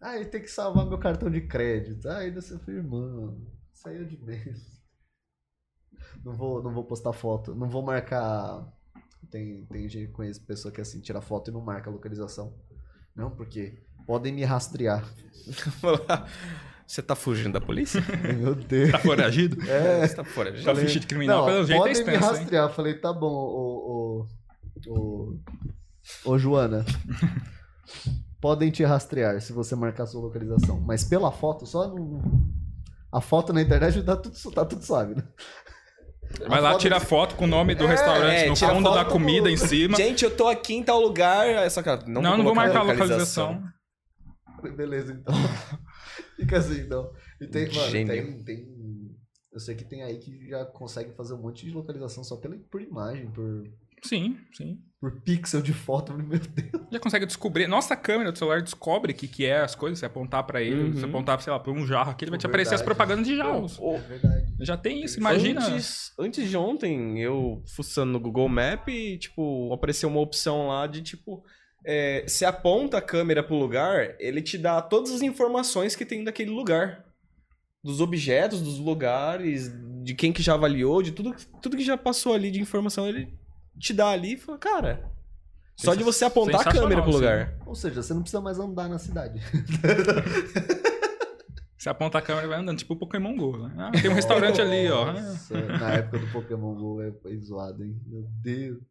Ah, 0.00 0.16
ele 0.16 0.26
tem 0.26 0.40
que 0.40 0.48
salvar 0.48 0.86
meu 0.86 0.98
cartão 0.98 1.28
de 1.28 1.40
crédito. 1.40 2.08
Ah, 2.08 2.18
ainda 2.18 2.40
você 2.40 2.56
falei, 2.60 2.76
irmão, 2.76 3.36
é 3.84 4.04
de 4.04 4.16
menos. 4.24 4.80
Não 6.24 6.34
vou, 6.34 6.62
não 6.62 6.72
vou 6.72 6.84
postar 6.84 7.12
foto, 7.12 7.54
não 7.54 7.68
vou 7.68 7.82
marcar. 7.82 8.64
Tem, 9.28 9.66
tem 9.66 9.88
gente 9.88 10.06
que 10.06 10.12
conhece 10.12 10.40
pessoa 10.40 10.72
que 10.72 10.80
assim, 10.80 11.00
tira 11.00 11.20
foto 11.20 11.50
e 11.50 11.52
não 11.52 11.60
marca 11.60 11.90
a 11.90 11.92
localização. 11.92 12.56
Não, 13.18 13.32
porque 13.32 13.76
podem 14.06 14.32
me 14.32 14.44
rastrear. 14.44 15.04
Você 16.86 17.02
tá 17.02 17.16
fugindo 17.16 17.52
da 17.54 17.60
polícia? 17.60 18.00
Meu 18.38 18.54
Deus. 18.54 18.92
Tá 18.92 18.98
foragido? 19.00 19.60
É, 19.68 20.06
Você 20.06 20.14
tá 20.14 20.24
fora. 20.24 20.56
Sua 20.62 20.74
ficha 20.76 21.00
de 21.00 21.06
criminal, 21.08 21.40
não, 21.40 21.46
pelo 21.46 21.66
jeito, 21.66 21.76
é 21.76 21.78
podem 21.80 21.94
me 21.94 21.98
extensa, 22.00 22.24
hein? 22.32 22.38
rastrear. 22.38 22.70
Falei, 22.70 22.94
tá 22.94 23.12
bom, 23.12 23.26
ô, 23.26 24.26
ô, 24.86 24.94
ô, 24.94 25.38
ô 26.24 26.38
Joana. 26.38 26.86
podem 28.40 28.70
te 28.70 28.84
rastrear 28.84 29.40
se 29.40 29.52
você 29.52 29.74
marcar 29.74 30.06
sua 30.06 30.22
localização. 30.22 30.80
Mas 30.80 31.02
pela 31.02 31.32
foto, 31.32 31.66
só 31.66 31.88
não. 31.88 32.22
A 33.10 33.20
foto 33.20 33.52
na 33.52 33.60
internet 33.60 34.00
tá 34.04 34.16
tudo, 34.16 34.52
tá 34.52 34.64
tudo 34.64 34.84
suave, 34.84 35.16
né? 35.16 35.24
Vai 36.46 36.60
lá, 36.60 36.72
foto- 36.72 36.80
tira 36.80 37.00
foto 37.00 37.34
com 37.36 37.44
o 37.44 37.48
nome 37.48 37.74
do 37.74 37.84
É, 37.84 37.88
restaurante 37.88 38.44
é, 38.44 38.48
no 38.48 38.54
tira 38.54 38.74
fundo 38.74 38.92
da 38.94 39.04
comida 39.04 39.42
do- 39.44 39.50
em 39.50 39.56
cima. 39.56 39.96
Gente, 39.96 40.24
eu 40.24 40.30
tô 40.36 40.46
aqui 40.46 40.74
em 40.74 40.82
tal 40.82 41.00
lugar. 41.00 41.46
Essa 41.46 41.82
cara, 41.82 42.04
não, 42.06 42.20
não, 42.22 42.36
não 42.36 42.44
vou 42.44 42.54
marcar 42.54 42.80
a 42.80 42.82
localização. 42.82 43.62
Falei, 44.56 44.72
Beleza, 44.76 45.12
então. 45.12 45.34
Fica 46.36 46.58
assim, 46.58 46.80
então. 46.80 47.10
E 47.40 47.46
tem, 47.46 47.68
mano, 47.72 47.90
tem, 47.92 48.42
tem. 48.44 48.78
Eu 49.52 49.60
sei 49.60 49.74
que 49.74 49.84
tem 49.84 50.02
aí 50.04 50.18
que 50.18 50.48
já 50.48 50.64
consegue 50.66 51.12
fazer 51.16 51.34
um 51.34 51.38
monte 51.42 51.64
de 51.66 51.72
localização 51.72 52.22
só 52.22 52.36
pela, 52.36 52.56
por 52.70 52.80
imagem, 52.80 53.28
por, 53.30 53.64
Sim, 54.04 54.36
sim. 54.52 54.78
por 55.00 55.20
pixel 55.22 55.60
de 55.62 55.72
foto. 55.72 56.12
Meu 56.14 56.38
Deus. 56.38 56.86
Já 56.92 57.00
consegue 57.00 57.26
descobrir. 57.26 57.66
Nossa 57.66 57.96
câmera 57.96 58.30
do 58.30 58.38
celular 58.38 58.62
descobre 58.62 59.12
o 59.12 59.14
que, 59.14 59.26
que 59.26 59.46
é 59.46 59.60
as 59.60 59.74
coisas. 59.74 59.98
Se 59.98 60.06
apontar 60.06 60.44
pra 60.44 60.60
ele, 60.62 60.92
se 60.92 61.02
Uhum. 61.02 61.08
apontar, 61.08 61.40
sei 61.40 61.52
lá, 61.52 61.58
pra 61.58 61.72
um 61.72 61.84
jarro 61.86 62.10
aqui, 62.10 62.24
ele 62.24 62.30
vai 62.30 62.38
te 62.38 62.42
Verdade. 62.42 62.62
aparecer 62.62 62.74
as 62.74 62.82
propagandas 62.82 63.26
de 63.26 63.36
jarros. 63.36 63.78
É 63.80 63.98
verdade. 63.98 64.47
Já 64.60 64.76
tem 64.76 65.04
isso, 65.04 65.18
imagina. 65.18 65.64
Antes, 65.64 66.12
antes 66.18 66.48
de 66.48 66.56
ontem, 66.56 67.20
eu 67.20 67.62
fuçando 67.74 68.12
no 68.12 68.20
Google 68.20 68.48
Map 68.48 68.88
e, 68.88 69.18
tipo, 69.18 69.72
apareceu 69.72 70.08
uma 70.08 70.20
opção 70.20 70.68
lá 70.68 70.86
de, 70.86 71.02
tipo, 71.02 71.42
é, 71.84 72.24
se 72.26 72.44
aponta 72.44 72.98
a 72.98 73.02
câmera 73.02 73.42
pro 73.42 73.56
lugar, 73.56 74.16
ele 74.18 74.42
te 74.42 74.58
dá 74.58 74.82
todas 74.82 75.12
as 75.12 75.22
informações 75.22 75.94
que 75.94 76.04
tem 76.04 76.24
daquele 76.24 76.50
lugar. 76.50 77.04
Dos 77.84 78.00
objetos, 78.00 78.60
dos 78.60 78.78
lugares, 78.78 79.70
de 80.02 80.12
quem 80.12 80.32
que 80.32 80.42
já 80.42 80.54
avaliou, 80.54 81.00
de 81.00 81.12
tudo, 81.12 81.34
tudo 81.62 81.76
que 81.76 81.84
já 81.84 81.96
passou 81.96 82.34
ali 82.34 82.50
de 82.50 82.60
informação, 82.60 83.08
ele 83.08 83.32
te 83.78 83.92
dá 83.92 84.08
ali 84.10 84.34
e 84.34 84.36
fala, 84.36 84.58
cara, 84.58 85.12
só 85.76 85.94
de 85.94 86.02
você 86.02 86.24
apontar 86.24 86.62
a 86.62 86.72
câmera 86.72 87.00
pro 87.00 87.12
lugar. 87.12 87.56
Ou 87.64 87.76
seja, 87.76 88.02
você 88.02 88.12
não 88.12 88.22
precisa 88.22 88.40
mais 88.40 88.58
andar 88.58 88.88
na 88.88 88.98
cidade. 88.98 89.40
Você 91.78 91.88
aponta 91.88 92.18
a 92.18 92.22
câmera 92.22 92.46
e 92.46 92.48
vai 92.50 92.58
andando, 92.58 92.78
tipo 92.78 92.94
o 92.94 92.98
Pokémon 92.98 93.36
GO. 93.36 93.56
Né? 93.68 93.74
Ah, 93.78 93.92
tem 93.92 94.10
um 94.10 94.14
restaurante 94.14 94.60
ali, 94.60 94.90
ó. 94.90 95.12
Nossa, 95.12 95.54
na 95.78 95.92
época 95.92 96.18
do 96.18 96.32
Pokémon 96.32 96.74
GO 96.74 97.00
é, 97.00 97.08
é 97.26 97.36
zoado, 97.38 97.84
hein? 97.84 98.00
Meu 98.06 98.22
Deus. 98.42 98.82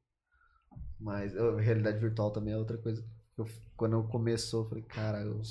Mas 1.00 1.36
eu- 1.36 1.58
realidade 1.58 2.00
virtual 2.00 2.32
também 2.32 2.54
é 2.54 2.58
outra 2.58 2.78
coisa. 2.78 3.04
Eu, 3.38 3.46
quando 3.76 4.02
começou, 4.08 4.64
eu 4.64 4.70
falei, 4.70 4.84
cara, 4.86 5.22
eu- 5.22 5.42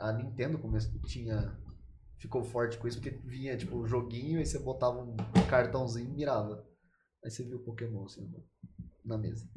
a 0.00 0.12
Nintendo 0.12 0.58
começou, 0.58 1.00
tinha. 1.02 1.56
Ficou 2.18 2.42
forte 2.44 2.76
com 2.76 2.86
isso, 2.86 3.00
porque 3.00 3.18
vinha, 3.24 3.56
tipo, 3.56 3.78
um 3.78 3.86
joguinho, 3.86 4.38
aí 4.40 4.44
você 4.44 4.58
botava 4.58 5.00
um 5.00 5.16
cartãozinho 5.48 6.10
e 6.10 6.12
mirava. 6.12 6.66
Aí 7.24 7.30
você 7.30 7.42
viu 7.44 7.56
o 7.58 7.64
Pokémon 7.64 8.04
assim, 8.04 8.30
na 9.04 9.16
mesa. 9.16 9.48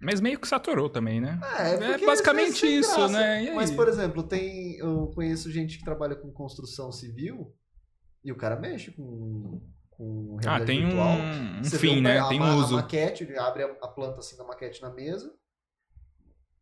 Mas 0.00 0.20
meio 0.20 0.38
que 0.38 0.46
saturou 0.48 0.88
também, 0.90 1.20
né? 1.20 1.40
É, 1.58 1.74
É 1.74 1.88
porque 1.92 2.06
basicamente 2.06 2.66
isso, 2.66 2.94
graça. 2.96 3.12
né? 3.12 3.44
E? 3.44 3.54
Mas, 3.54 3.70
por 3.70 3.88
exemplo, 3.88 4.22
tem. 4.22 4.76
Eu 4.76 5.08
conheço 5.14 5.50
gente 5.50 5.78
que 5.78 5.84
trabalha 5.84 6.14
com 6.14 6.30
construção 6.32 6.92
civil 6.92 7.54
e 8.24 8.30
o 8.32 8.36
cara 8.36 8.56
mexe 8.56 8.90
com. 8.92 9.60
com 9.90 10.36
Ah, 10.44 10.58
realidade 10.58 10.66
tem 10.66 10.86
virtual. 10.86 11.08
um, 11.08 11.60
um 11.60 11.64
fim, 11.64 12.00
né? 12.00 12.18
a 12.18 12.28
Tem 12.28 12.40
um 12.40 12.44
A 12.44 12.54
uso. 12.56 12.74
maquete, 12.76 13.24
ele 13.24 13.38
abre 13.38 13.62
a, 13.62 13.66
a 13.82 13.88
planta 13.88 14.18
assim 14.18 14.36
da 14.36 14.44
maquete 14.44 14.82
na 14.82 14.90
mesa, 14.90 15.32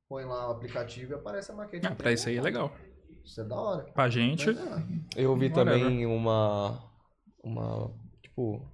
põe 0.08 0.24
lá 0.24 0.48
o 0.48 0.52
aplicativo 0.52 1.12
e 1.12 1.14
aparece 1.14 1.50
a 1.50 1.54
maquete. 1.54 1.86
Ah, 1.86 1.94
pra 1.94 2.12
isso 2.12 2.28
aí 2.28 2.36
é 2.36 2.42
legal. 2.42 2.72
Isso 3.24 3.40
é 3.40 3.44
da 3.44 3.56
hora. 3.56 3.84
Pra 3.92 4.08
gente, 4.08 4.46
Mas, 4.52 4.58
é, 4.58 4.84
Eu 5.16 5.34
vi 5.36 5.48
Whatever. 5.48 5.52
também 5.80 6.06
uma. 6.06 6.84
Uma. 7.42 7.90
Tipo. 8.22 8.70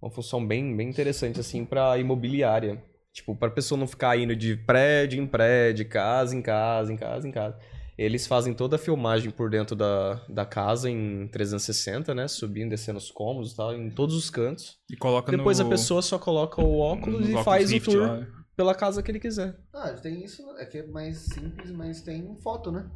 Uma 0.00 0.10
função 0.12 0.46
bem, 0.46 0.76
bem 0.76 0.88
interessante, 0.88 1.40
assim, 1.40 1.64
pra 1.64 1.98
imobiliária. 1.98 2.84
Tipo, 3.18 3.34
pra 3.34 3.50
pessoa 3.50 3.76
não 3.76 3.88
ficar 3.88 4.16
indo 4.16 4.36
de 4.36 4.54
prédio 4.56 5.20
em 5.20 5.26
prédio, 5.26 5.88
casa 5.88 6.36
em 6.36 6.40
casa, 6.40 6.92
em 6.92 6.96
casa 6.96 7.26
em 7.26 7.32
casa. 7.32 7.58
Eles 7.96 8.28
fazem 8.28 8.54
toda 8.54 8.76
a 8.76 8.78
filmagem 8.78 9.28
por 9.32 9.50
dentro 9.50 9.74
da, 9.74 10.22
da 10.28 10.46
casa 10.46 10.88
em 10.88 11.26
360, 11.26 12.14
né? 12.14 12.28
Subindo, 12.28 12.70
descendo 12.70 12.96
os 12.96 13.10
cômodos 13.10 13.52
e 13.52 13.56
tal, 13.56 13.74
em 13.74 13.90
todos 13.90 14.14
os 14.14 14.30
cantos. 14.30 14.78
e 14.88 14.96
coloca 14.96 15.36
Depois 15.36 15.58
no... 15.58 15.66
a 15.66 15.68
pessoa 15.68 16.00
só 16.00 16.16
coloca 16.16 16.62
o 16.62 16.78
óculos 16.78 17.28
no 17.28 17.40
e 17.40 17.42
faz 17.44 17.72
Rift 17.72 17.88
o 17.88 17.92
tour 17.92 18.06
lá. 18.06 18.26
pela 18.56 18.72
casa 18.72 19.02
que 19.02 19.10
ele 19.10 19.18
quiser. 19.18 19.56
Ah, 19.74 19.90
tem 19.94 20.24
isso, 20.24 20.48
é 20.58 20.64
que 20.64 20.78
é 20.78 20.86
mais 20.86 21.16
simples, 21.18 21.72
mas 21.72 22.00
tem 22.00 22.36
foto, 22.40 22.70
né? 22.70 22.88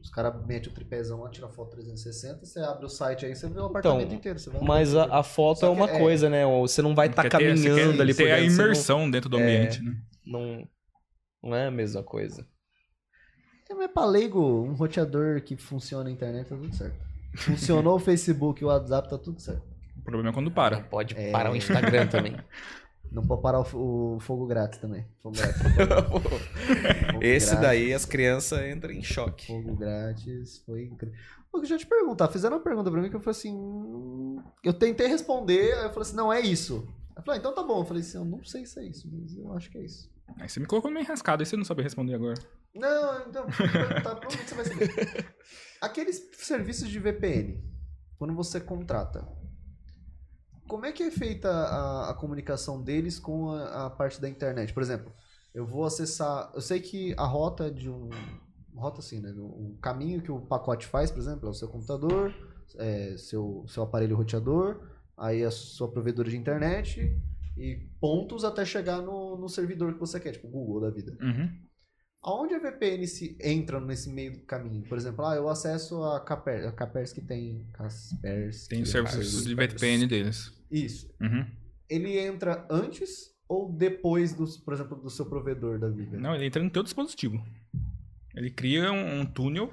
Os 0.00 0.10
caras 0.10 0.34
metem 0.46 0.70
o 0.70 0.74
tripézão 0.74 1.20
lá, 1.20 1.28
tira 1.30 1.48
foto 1.48 1.70
360, 1.72 2.44
você 2.46 2.60
abre 2.60 2.86
o 2.86 2.88
site 2.88 3.26
aí, 3.26 3.34
você 3.34 3.48
vê 3.48 3.58
o 3.60 3.64
apartamento 3.66 4.14
inteiro. 4.14 4.38
Você 4.38 4.48
vai 4.50 4.60
Mas 4.62 4.94
a, 4.94 5.18
a 5.18 5.22
foto 5.22 5.66
é 5.66 5.68
uma 5.68 5.90
é- 5.90 5.98
coisa, 5.98 6.30
né? 6.30 6.44
Você 6.46 6.80
não 6.82 6.94
vai 6.94 7.08
estar 7.08 7.22
você 7.22 7.28
caminhando 7.28 7.62
quer 7.96 8.00
ali 8.02 8.14
por 8.14 8.22
ter 8.22 8.32
a 8.32 8.36
dentro. 8.36 8.50
você 8.52 8.58
não- 8.58 8.64
imersão 8.66 9.10
dentro 9.10 9.28
do 9.28 9.38
É. 9.38 9.42
ambiente, 9.42 9.82
né? 9.82 9.96
não, 10.24 10.68
não 11.42 11.54
é 11.56 11.66
a 11.66 11.70
mesma 11.70 12.02
coisa. 12.02 12.46
É, 13.70 13.74
mas 13.74 13.90
pra 13.90 14.04
leigo, 14.06 14.40
um 14.62 14.74
roteador 14.74 15.42
que 15.42 15.56
funciona 15.56 16.04
na 16.04 16.10
internet 16.10 16.48
tá 16.48 16.56
tudo 16.56 16.74
certo. 16.74 16.96
Funcionou 17.36 17.96
o 17.96 17.98
Facebook 17.98 18.62
e 18.62 18.64
o 18.64 18.68
WhatsApp, 18.68 19.10
tá 19.10 19.18
tudo 19.18 19.40
certo. 19.40 19.62
O 19.98 20.02
problema 20.02 20.30
é 20.30 20.32
quando 20.32 20.50
para. 20.50 20.80
Pode 20.84 21.14
É. 21.18 21.30
parar 21.30 21.50
o 21.52 21.56
Instagram 21.56 22.06
também. 22.08 22.34
Não 23.12 23.26
pode 23.26 23.42
parar 23.42 23.60
o, 23.60 24.16
o 24.16 24.20
fogo 24.20 24.46
grátis 24.46 24.78
também. 24.78 25.06
Fogo 25.22 25.36
grátis. 25.36 25.60
Fogo 27.18 27.24
Esse 27.24 27.50
grátis, 27.50 27.62
daí 27.62 27.94
as 27.94 28.04
crianças 28.04 28.60
entram 28.66 28.92
em 28.92 29.02
choque. 29.02 29.46
Fogo 29.46 29.74
grátis, 29.76 30.58
foi 30.64 30.84
incrível. 30.84 31.18
Eu 31.52 31.78
te 31.78 31.86
perguntar, 31.86 32.28
fizeram 32.28 32.56
uma 32.56 32.62
pergunta 32.62 32.90
pra 32.90 33.00
mim 33.00 33.10
que 33.10 33.16
eu 33.16 33.20
falei 33.20 33.38
assim. 33.38 33.54
hum, 33.54 34.42
Eu 34.62 34.72
tentei 34.72 35.08
responder, 35.08 35.72
aí 35.74 35.84
eu 35.84 35.90
falei 35.90 36.02
assim, 36.02 36.16
não, 36.16 36.32
é 36.32 36.40
isso. 36.40 36.86
Eu 37.16 37.22
falei, 37.22 37.38
ah, 37.38 37.40
então 37.40 37.54
tá 37.54 37.62
bom. 37.62 37.80
Eu 37.80 37.84
falei 37.84 38.02
assim, 38.02 38.18
eu 38.18 38.24
não 38.24 38.44
sei 38.44 38.64
se 38.64 38.78
é 38.78 38.84
isso, 38.84 39.08
mas 39.10 39.36
eu 39.36 39.52
acho 39.54 39.70
que 39.70 39.78
é 39.78 39.84
isso. 39.84 40.10
Aí 40.38 40.48
você 40.48 40.60
me 40.60 40.66
colocou 40.66 40.90
meio 40.90 41.04
enrascado, 41.04 41.42
aí 41.42 41.46
você 41.46 41.56
não 41.56 41.64
sabe 41.64 41.82
responder 41.82 42.14
agora. 42.14 42.34
Não, 42.74 43.20
então, 43.28 43.46
tá, 43.46 44.14
provavelmente 44.14 44.48
você 44.48 44.54
vai 44.54 44.64
saber. 44.64 45.26
Aqueles 45.80 46.22
serviços 46.34 46.88
de 46.88 46.98
VPN, 47.00 47.64
quando 48.18 48.34
você 48.34 48.60
contrata, 48.60 49.26
como 50.68 50.84
é 50.84 50.92
que 50.92 51.02
é 51.02 51.10
feita 51.10 51.48
a, 51.50 52.10
a 52.10 52.14
comunicação 52.14 52.80
deles 52.82 53.18
com 53.18 53.50
a, 53.50 53.86
a 53.86 53.90
parte 53.90 54.20
da 54.20 54.28
internet? 54.28 54.72
Por 54.72 54.82
exemplo, 54.82 55.12
eu 55.58 55.66
vou 55.66 55.84
acessar. 55.84 56.52
Eu 56.54 56.60
sei 56.60 56.78
que 56.78 57.12
a 57.16 57.24
rota 57.24 57.68
de 57.68 57.90
um. 57.90 58.08
Rota 58.76 59.00
assim, 59.00 59.18
né? 59.18 59.34
O 59.36 59.76
caminho 59.82 60.22
que 60.22 60.30
o 60.30 60.40
pacote 60.40 60.86
faz, 60.86 61.10
por 61.10 61.18
exemplo, 61.18 61.48
é 61.48 61.50
o 61.50 61.54
seu 61.54 61.66
computador, 61.66 62.32
é, 62.76 63.16
seu, 63.16 63.64
seu 63.66 63.82
aparelho 63.82 64.16
roteador, 64.16 64.88
aí 65.16 65.42
a 65.42 65.50
sua 65.50 65.90
provedora 65.90 66.30
de 66.30 66.36
internet 66.36 67.20
e 67.56 67.88
pontos 68.00 68.44
até 68.44 68.64
chegar 68.64 69.02
no, 69.02 69.36
no 69.36 69.48
servidor 69.48 69.94
que 69.94 69.98
você 69.98 70.20
quer, 70.20 70.30
tipo 70.30 70.46
Google 70.46 70.82
da 70.82 70.90
vida. 70.90 71.18
Uhum. 71.20 71.50
Aonde 72.22 72.54
a 72.54 72.60
VPN 72.60 73.04
se 73.08 73.36
entra 73.42 73.80
nesse 73.80 74.08
meio 74.10 74.34
do 74.34 74.40
caminho? 74.42 74.84
Por 74.84 74.96
exemplo, 74.96 75.24
ah, 75.26 75.34
eu 75.34 75.48
acesso 75.48 76.04
a, 76.04 76.20
Caper, 76.20 76.68
a 76.68 76.72
Kaspersky 76.72 77.20
tem 77.20 77.66
Kaspersky. 77.72 78.68
Tem 78.68 78.82
os 78.82 78.90
serviços 78.90 79.44
de 79.44 79.56
VPN 79.56 80.06
deles. 80.06 80.52
Isso. 80.70 81.12
Uhum. 81.20 81.44
Ele 81.90 82.16
entra 82.16 82.64
antes 82.70 83.36
ou 83.48 83.72
depois, 83.72 84.34
do, 84.34 84.46
por 84.60 84.74
exemplo, 84.74 84.96
do 84.96 85.08
seu 85.08 85.24
provedor 85.24 85.78
da 85.78 85.88
vida? 85.88 86.18
Não, 86.18 86.34
ele 86.34 86.46
entra 86.46 86.62
no 86.62 86.70
teu 86.70 86.82
dispositivo. 86.82 87.42
Ele 88.34 88.50
cria 88.50 88.92
um, 88.92 89.20
um 89.20 89.26
túnel, 89.26 89.72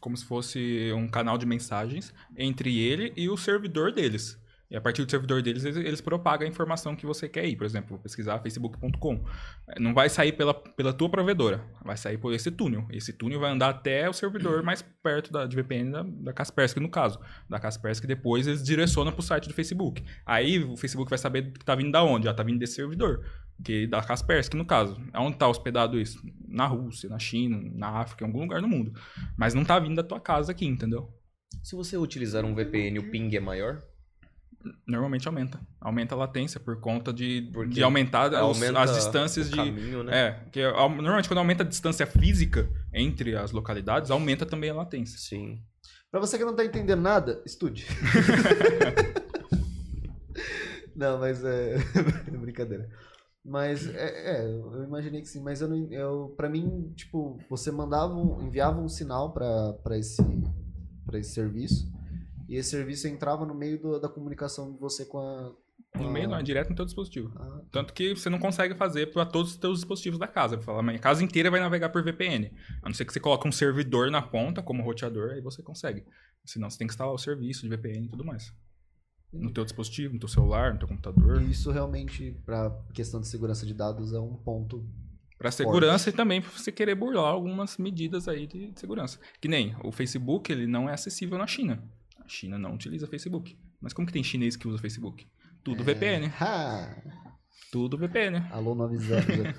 como 0.00 0.16
se 0.16 0.24
fosse 0.24 0.92
um 0.92 1.08
canal 1.08 1.38
de 1.38 1.46
mensagens, 1.46 2.12
entre 2.36 2.78
ele 2.78 3.12
e 3.16 3.28
o 3.28 3.36
servidor 3.36 3.92
deles. 3.92 4.38
E 4.70 4.76
a 4.76 4.80
partir 4.80 5.04
do 5.04 5.10
servidor 5.10 5.42
deles, 5.42 5.64
eles, 5.64 5.76
eles 5.76 6.00
propagam 6.00 6.46
a 6.46 6.50
informação 6.50 6.96
que 6.96 7.04
você 7.04 7.28
quer 7.28 7.46
ir. 7.46 7.56
Por 7.56 7.64
exemplo, 7.64 7.98
pesquisar 7.98 8.38
facebook.com. 8.40 9.24
Não 9.78 9.92
vai 9.92 10.08
sair 10.08 10.32
pela, 10.32 10.54
pela 10.54 10.92
tua 10.92 11.08
provedora, 11.08 11.64
vai 11.84 11.96
sair 11.96 12.18
por 12.18 12.32
esse 12.32 12.50
túnel. 12.50 12.86
Esse 12.90 13.12
túnel 13.12 13.40
vai 13.40 13.50
andar 13.52 13.68
até 13.68 14.08
o 14.08 14.12
servidor 14.12 14.62
mais 14.62 14.82
perto 15.02 15.30
da, 15.30 15.46
de 15.46 15.54
VPN 15.54 15.90
da, 15.90 16.02
da 16.02 16.32
Kaspersky, 16.32 16.80
no 16.80 16.88
caso. 16.88 17.20
Da 17.48 17.60
Kaspersky, 17.60 18.06
depois 18.06 18.46
eles 18.46 18.62
direcionam 18.62 19.12
para 19.12 19.20
o 19.20 19.22
site 19.22 19.48
do 19.48 19.54
Facebook. 19.54 20.02
Aí 20.24 20.58
o 20.64 20.76
Facebook 20.76 21.10
vai 21.10 21.18
saber 21.18 21.52
que 21.52 21.64
tá 21.64 21.74
vindo 21.74 21.92
da 21.92 22.02
onde? 22.02 22.28
Ah, 22.28 22.34
tá 22.34 22.42
vindo 22.42 22.58
desse 22.58 22.74
servidor. 22.74 23.24
Que 23.62 23.86
da 23.86 24.02
Kaspersky, 24.02 24.56
no 24.56 24.64
caso. 24.64 25.00
Onde 25.14 25.36
tá 25.36 25.46
hospedado 25.46 26.00
isso? 26.00 26.20
Na 26.48 26.66
Rússia, 26.66 27.08
na 27.08 27.18
China, 27.18 27.60
na 27.74 28.00
África, 28.00 28.24
em 28.24 28.26
algum 28.26 28.40
lugar 28.40 28.60
no 28.60 28.68
mundo. 28.68 28.92
Mas 29.36 29.54
não 29.54 29.64
tá 29.64 29.78
vindo 29.78 29.94
da 29.94 30.02
tua 30.02 30.18
casa 30.18 30.50
aqui, 30.50 30.66
entendeu? 30.66 31.12
Se 31.62 31.76
você 31.76 31.96
utilizar 31.96 32.44
um 32.44 32.54
VPN, 32.54 32.98
o 32.98 33.10
ping 33.10 33.34
é 33.36 33.40
maior? 33.40 33.80
Normalmente 34.86 35.28
aumenta. 35.28 35.60
Aumenta 35.80 36.14
a 36.14 36.18
latência 36.18 36.58
por 36.58 36.80
conta 36.80 37.12
de, 37.12 37.50
Porque 37.52 37.74
de 37.74 37.82
aumentar 37.82 38.32
os- 38.44 38.62
as 38.62 38.94
distâncias 38.96 39.48
o 39.48 39.50
de. 39.50 39.56
caminho, 39.56 40.02
né? 40.02 40.18
É, 40.18 40.44
que 40.50 40.62
au- 40.62 40.88
normalmente 40.88 41.28
quando 41.28 41.38
aumenta 41.38 41.62
a 41.62 41.66
distância 41.66 42.06
física 42.06 42.68
entre 42.92 43.36
as 43.36 43.52
localidades, 43.52 44.10
aumenta 44.10 44.46
também 44.46 44.70
a 44.70 44.74
latência. 44.74 45.18
Sim. 45.18 45.60
Pra 46.10 46.20
você 46.20 46.38
que 46.38 46.44
não 46.44 46.54
tá 46.56 46.64
entendendo 46.64 47.02
nada, 47.02 47.42
estude. 47.44 47.86
não, 50.94 51.18
mas 51.18 51.44
é. 51.44 51.76
brincadeira. 52.40 52.88
Mas 53.44 53.86
é, 53.86 54.38
é, 54.38 54.46
eu 54.46 54.84
imaginei 54.84 55.20
que 55.20 55.28
sim, 55.28 55.42
mas 55.42 55.60
eu 55.60 55.68
não. 55.68 55.86
Eu, 55.92 56.34
pra 56.36 56.48
mim, 56.48 56.90
tipo, 56.96 57.38
você 57.50 57.70
mandava, 57.70 58.14
um- 58.14 58.40
enviava 58.46 58.80
um 58.80 58.88
sinal 58.88 59.32
pra, 59.34 59.98
esse, 59.98 60.22
pra 61.04 61.18
esse 61.18 61.34
serviço. 61.34 61.92
E 62.48 62.56
esse 62.56 62.70
serviço 62.70 63.08
entrava 63.08 63.44
no 63.46 63.54
meio 63.54 63.80
do- 63.80 63.98
da 63.98 64.08
comunicação 64.08 64.72
de 64.72 64.78
você 64.78 65.04
com 65.04 65.18
a. 65.18 65.52
com 65.96 66.02
No 66.02 66.08
a- 66.08 66.12
meio 66.12 66.28
não, 66.28 66.36
é 66.38 66.42
direto 66.42 66.70
no 66.70 66.76
teu 66.76 66.84
dispositivo. 66.84 67.32
Ah, 67.36 67.60
Tanto 67.70 67.92
que 67.94 68.14
você 68.14 68.28
não 68.28 68.38
consegue 68.38 68.74
fazer 68.74 69.12
para 69.12 69.24
todos 69.24 69.52
os 69.52 69.56
teus 69.56 69.78
dispositivos 69.78 70.18
da 70.18 70.26
casa. 70.26 70.60
Falar, 70.60 70.82
mas 70.82 70.96
a 70.96 70.98
casa 70.98 71.22
inteira 71.24 71.50
vai 71.50 71.60
navegar 71.60 71.88
por 71.90 72.02
VPN. 72.02 72.50
A 72.82 72.88
não 72.88 72.94
ser 72.94 73.04
que 73.04 73.12
você 73.12 73.20
coloque 73.20 73.46
um 73.48 73.52
servidor 73.52 74.10
na 74.10 74.20
ponta, 74.22 74.62
como 74.62 74.82
roteador, 74.82 75.30
aí 75.32 75.40
você 75.40 75.62
consegue. 75.62 76.04
Senão 76.44 76.68
você 76.68 76.78
tem 76.78 76.86
que 76.86 76.92
instalar 76.92 77.12
o 77.14 77.18
serviço 77.18 77.62
de 77.62 77.68
VPN 77.68 78.06
e 78.06 78.08
tudo 78.10 78.24
mais. 78.24 78.52
No 79.32 79.52
teu 79.52 79.64
dispositivo, 79.64 80.14
no 80.14 80.20
teu 80.20 80.28
celular, 80.28 80.72
no 80.74 80.78
teu 80.78 80.86
computador. 80.88 81.42
E 81.42 81.50
isso 81.50 81.70
realmente, 81.72 82.36
pra 82.44 82.70
questão 82.92 83.20
de 83.20 83.26
segurança 83.26 83.64
de 83.66 83.74
dados, 83.74 84.12
é 84.12 84.20
um 84.20 84.36
ponto. 84.36 84.86
Para 85.36 85.50
segurança 85.50 86.08
e 86.10 86.12
também 86.12 86.40
para 86.40 86.50
você 86.50 86.70
querer 86.70 86.94
burlar 86.94 87.24
algumas 87.32 87.76
medidas 87.76 88.28
aí 88.28 88.46
de 88.46 88.72
segurança. 88.76 89.18
Que 89.40 89.48
nem 89.48 89.74
o 89.82 89.90
Facebook, 89.90 90.52
ele 90.52 90.66
não 90.68 90.88
é 90.88 90.92
acessível 90.94 91.36
na 91.36 91.46
China. 91.48 91.82
A 92.24 92.28
China 92.28 92.58
não 92.58 92.74
utiliza 92.74 93.06
Facebook. 93.06 93.58
Mas 93.80 93.92
como 93.92 94.06
que 94.06 94.12
tem 94.12 94.24
chinês 94.24 94.56
que 94.56 94.66
usa 94.66 94.78
Facebook? 94.78 95.26
Tudo 95.62 95.84
VPN. 95.84 96.32
Ha! 96.40 96.96
Tudo 97.70 97.98
VPN. 97.98 98.46
Alô 98.50 98.74
90. 98.74 99.54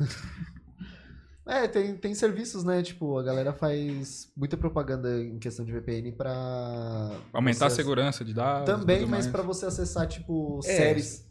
é, 1.46 1.68
tem, 1.68 1.96
tem 1.96 2.16
serviços, 2.16 2.64
né? 2.64 2.82
Tipo, 2.82 3.18
a 3.20 3.24
galera 3.24 3.54
faz 3.54 4.32
muita 4.36 4.58
propaganda 4.58 5.22
em 5.22 5.38
questão 5.38 5.66
de 5.66 5.72
VPN 5.72 6.12
pra. 6.14 7.12
Aumentar 7.34 7.68
a 7.68 7.70
segurança 7.70 8.26
de 8.26 8.34
dados. 8.34 8.66
Também, 8.66 9.00
tudo 9.02 9.10
mas 9.10 9.28
pra 9.28 9.44
você 9.44 9.66
acessar, 9.68 10.08
tipo, 10.08 10.60
É. 10.66 10.76
séries. 10.76 11.26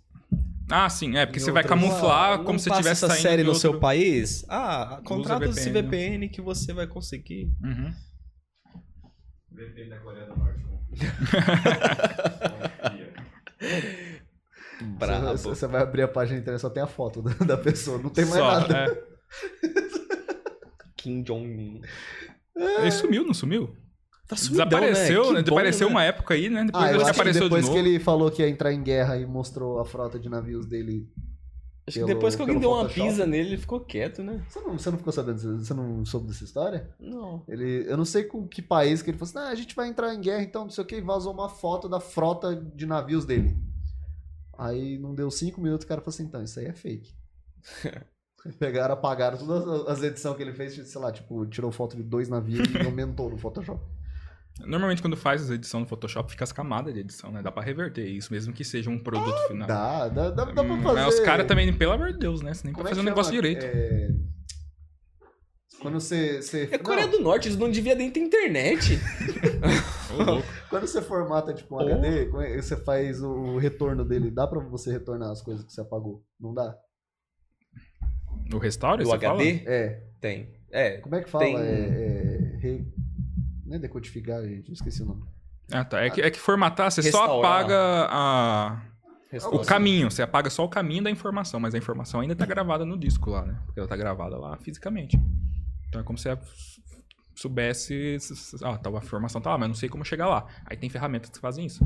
Ah, 0.71 0.89
sim, 0.89 1.17
é, 1.17 1.27
porque 1.27 1.41
você 1.41 1.51
vai 1.51 1.63
camuflar 1.63 2.39
Não 2.39 2.45
como 2.45 2.59
se 2.59 2.71
tivesse 2.71 3.05
essa 3.05 3.11
série 3.11 3.43
no 3.43 3.51
outro... 3.51 3.61
seu 3.61 3.79
país? 3.79 4.47
Ah, 4.49 5.01
contrata 5.05 5.45
esse 5.47 5.69
VPN. 5.69 5.89
VPN 5.89 6.29
que 6.29 6.41
você 6.41 6.73
vai 6.73 6.87
conseguir. 6.87 7.53
Uhum. 7.63 7.93
VPN 9.53 9.91
da 9.91 10.01
Coreia 10.01 10.27
do 10.27 10.37
Norte. 10.37 10.54
Brabo. 14.99 15.33
Você, 15.37 15.49
você 15.49 15.67
vai 15.67 15.83
abrir 15.83 16.03
a 16.03 16.09
página 16.09 16.37
da 16.37 16.43
internet, 16.43 16.61
só 16.61 16.71
tem 16.71 16.83
a 16.83 16.87
foto 16.87 17.23
da, 17.23 17.33
da 17.45 17.57
pessoa, 17.57 17.99
não 17.99 18.11
tem 18.11 18.25
mais 18.25 18.37
Só, 18.37 18.61
nada. 18.61 18.75
é. 18.77 19.05
Kim 20.97 21.23
Jong-un. 21.23 21.81
Ele 22.57 22.91
sumiu, 22.91 23.25
não 23.27 23.35
sumiu? 23.35 23.75
Tá 24.27 24.37
sumidão, 24.37 24.67
Desapareceu, 24.81 25.23
Que 25.23 25.29
né? 25.29 25.35
bom, 25.37 25.43
Desapareceu 25.43 25.87
né? 25.89 25.93
uma 25.95 26.05
época 26.05 26.35
aí, 26.35 26.49
né? 26.49 26.65
Depois 26.65 26.85
Ah, 26.85 26.91
ele 26.95 27.05
que 27.05 27.11
apareceu 27.11 27.43
depois 27.45 27.65
de 27.65 27.71
que 27.71 27.77
novo. 27.77 27.89
ele 27.89 28.01
falou 28.01 28.31
que 28.31 28.43
ia 28.43 28.49
entrar 28.49 28.73
em 28.73 28.83
guerra 28.83 29.17
e 29.19 29.27
mostrou 29.27 29.79
a 29.81 29.85
frota 29.85 30.19
de 30.19 30.29
navios 30.31 30.67
dele 30.67 31.07
Acho 31.87 31.99
que 31.99 32.05
Pelo- 32.07 32.15
depois 32.15 32.35
que 32.35 32.41
alguém 32.41 32.59
deu 32.59 32.71
uma 32.71 32.83
Photoshop. 32.89 33.09
pisa 33.09 33.27
nele, 33.27 33.49
ele 33.51 33.57
ficou 33.59 33.79
quieto, 33.81 34.23
né? 34.23 34.43
Você 34.49 34.61
não, 34.61 34.79
você 34.79 34.91
não 34.91 34.97
ficou 34.99 35.13
sabendo, 35.13 35.39
você 35.63 35.75
não 35.75 36.05
soube 36.07 36.29
dessa 36.29 36.43
história? 36.45 36.89
Não. 36.99 37.43
Ele, 37.47 37.85
eu 37.87 37.97
não 37.97 38.07
sei 38.07 38.25
com 38.25 38.49
que 38.49 38.63
país 38.63 39.03
que 39.03 39.11
ele 39.11 39.19
falou 39.19 39.29
assim, 39.31 39.39
ah, 39.51 39.53
a 39.53 39.55
gente 39.55 39.77
vai 39.77 39.89
entrar 39.89 40.15
em 40.15 40.21
guerra 40.21 40.43
então, 40.43 40.63
não 40.65 40.71
sei 40.71 40.83
o 40.83 40.87
que, 40.87 40.97
e 40.97 41.01
vazou 41.03 41.33
uma 41.35 41.49
foto 41.49 41.87
da 41.89 42.01
frota 42.01 42.57
de 42.57 42.87
navios 42.87 43.27
dele. 43.27 43.55
Aí 44.57 44.99
não 44.99 45.15
deu 45.15 45.31
cinco 45.31 45.61
minutos, 45.61 45.85
o 45.85 45.89
cara 45.89 46.01
falou 46.01 46.15
assim, 46.15 46.23
então, 46.25 46.43
isso 46.43 46.59
aí 46.59 46.67
é 46.67 46.73
fake. 46.73 47.13
Pegaram, 48.59 48.95
apagaram 48.95 49.39
todas 49.39 49.67
as- 49.69 49.89
as 49.99 50.03
edições 50.03 50.37
que 50.37 50.43
ele 50.43 50.53
fez, 50.53 50.75
sei 50.89 51.01
lá, 51.01 51.11
tipo, 51.11 51.47
tirou 51.47 51.73
foto 51.73 51.97
de 51.97 52.03
dois 52.03 52.29
navios 52.29 52.67
e 52.69 52.79
aumentou 52.87 53.31
no 53.31 53.39
Photoshop. 53.39 53.81
Normalmente, 54.61 55.03
quando 55.03 55.17
faz 55.17 55.51
a 55.51 55.55
edição 55.55 55.81
no 55.81 55.87
Photoshop, 55.87 56.31
fica 56.31 56.45
as 56.45 56.53
camadas 56.53 56.95
de 56.95 57.01
edição, 57.01 57.31
né? 57.33 57.43
Dá 57.43 57.51
pra 57.51 57.63
reverter 57.63 58.07
isso, 58.07 58.33
mesmo 58.33 58.53
que 58.53 58.65
seja 58.65 58.89
um 58.89 58.99
produto 58.99 59.37
final. 59.49 59.67
Dá, 59.67 60.09
dá, 60.09 60.31
dá, 60.31 60.45
dá 60.45 60.53
pra 60.53 60.63
Hum, 60.63 60.83
fazer. 60.83 61.01
Mas 61.01 61.15
os 61.15 61.21
caras 61.21 61.47
também, 61.47 61.73
pelo 61.73 61.93
amor 61.93 62.13
de 62.13 62.19
Deus, 62.19 62.41
né? 62.41 62.55
Você 62.55 62.65
nem 62.65 62.73
Como 62.73 62.85
pra 62.85 62.91
é 62.91 62.95
fazer 62.95 63.01
que 63.01 63.07
um 63.07 63.11
negócio 63.11 63.33
direito. 63.33 63.65
É... 63.67 64.11
Quando 65.81 66.01
você. 66.01 66.41
você... 66.41 66.69
É 66.71 66.79
Coreia 66.79 67.07
não, 67.07 67.19
do 67.19 67.21
Norte, 67.21 67.49
eles 67.49 67.59
não 67.59 67.71
deviam 67.71 67.97
nem 67.97 68.11
ter 68.11 68.21
internet. 68.21 68.99
Quando 70.71 70.87
você 70.87 71.03
formata 71.03 71.53
tipo 71.53 71.75
um 71.75 71.79
Oh. 71.79 71.83
HD, 71.83 72.31
é- 72.47 72.63
você 72.63 72.77
faz 72.77 73.21
o 73.23 73.59
retorno 73.59 74.05
dele, 74.05 74.31
dá 74.31 74.47
pra 74.47 74.61
você 74.61 74.93
retornar 74.93 75.31
as 75.31 75.43
coisas 75.43 75.65
que 75.65 75.73
você 75.73 75.81
apagou? 75.81 76.25
Não 76.41 76.55
dá? 76.55 76.77
O 78.53 78.59
restauro, 78.59 79.03
Do 79.03 79.09
você 79.11 79.17
HD? 79.27 79.63
É. 79.67 80.03
Tem. 80.21 80.55
É. 80.71 80.99
Como 80.99 81.15
é 81.17 81.23
que 81.23 81.29
fala? 81.29 81.45
Tem- 81.45 81.57
É, 81.57 81.61
é, 81.61 82.57
Não 83.65 83.77
é 83.77 83.79
decodificar, 83.79 84.43
gente. 84.43 84.73
Esqueci 84.73 85.03
o 85.03 85.07
nome. 85.07 85.25
Ah, 85.73 85.85
tá. 85.85 86.01
É 86.03 86.11
que, 86.11 86.21
é 86.21 86.31
que 86.31 86.39
formatar, 86.39 86.91
você 86.91 87.03
só 87.03 87.21
Restaurar. 87.21 87.61
apaga 87.61 88.09
a... 88.11 88.83
o 89.53 89.65
caminho. 89.65 90.11
Você 90.11 90.23
apaga 90.23 90.51
só 90.51 90.65
o 90.65 90.69
caminho 90.69 91.03
da 91.03 91.11
informação, 91.11 91.59
mas 91.59 91.75
a 91.75 91.79
informação 91.79 92.21
ainda 92.21 92.37
tá 92.37 92.45
gravada 92.45 92.85
no 92.85 92.99
disco 92.99 93.31
lá, 93.31 93.45
né? 93.45 93.59
Porque 93.65 93.81
ela 93.81 93.89
tá 93.89 93.97
gravada 93.97 94.37
lá 94.37 94.57
fisicamente. 94.59 95.19
Então 95.89 96.01
é 96.01 96.05
como 96.05 96.19
se 96.19 96.29
soubesse... 97.35 98.19
Ah, 98.63 98.77
tá, 98.77 98.91
a 98.91 98.99
informação 98.99 99.41
tá 99.41 99.51
lá, 99.51 99.59
mas 99.59 99.69
não 99.69 99.75
sei 99.75 99.89
como 99.89 100.05
chegar 100.05 100.29
lá. 100.29 100.47
Aí 100.67 100.77
tem 100.77 100.91
ferramentas 100.91 101.31
que 101.31 101.39
fazem 101.39 101.65
isso. 101.67 101.85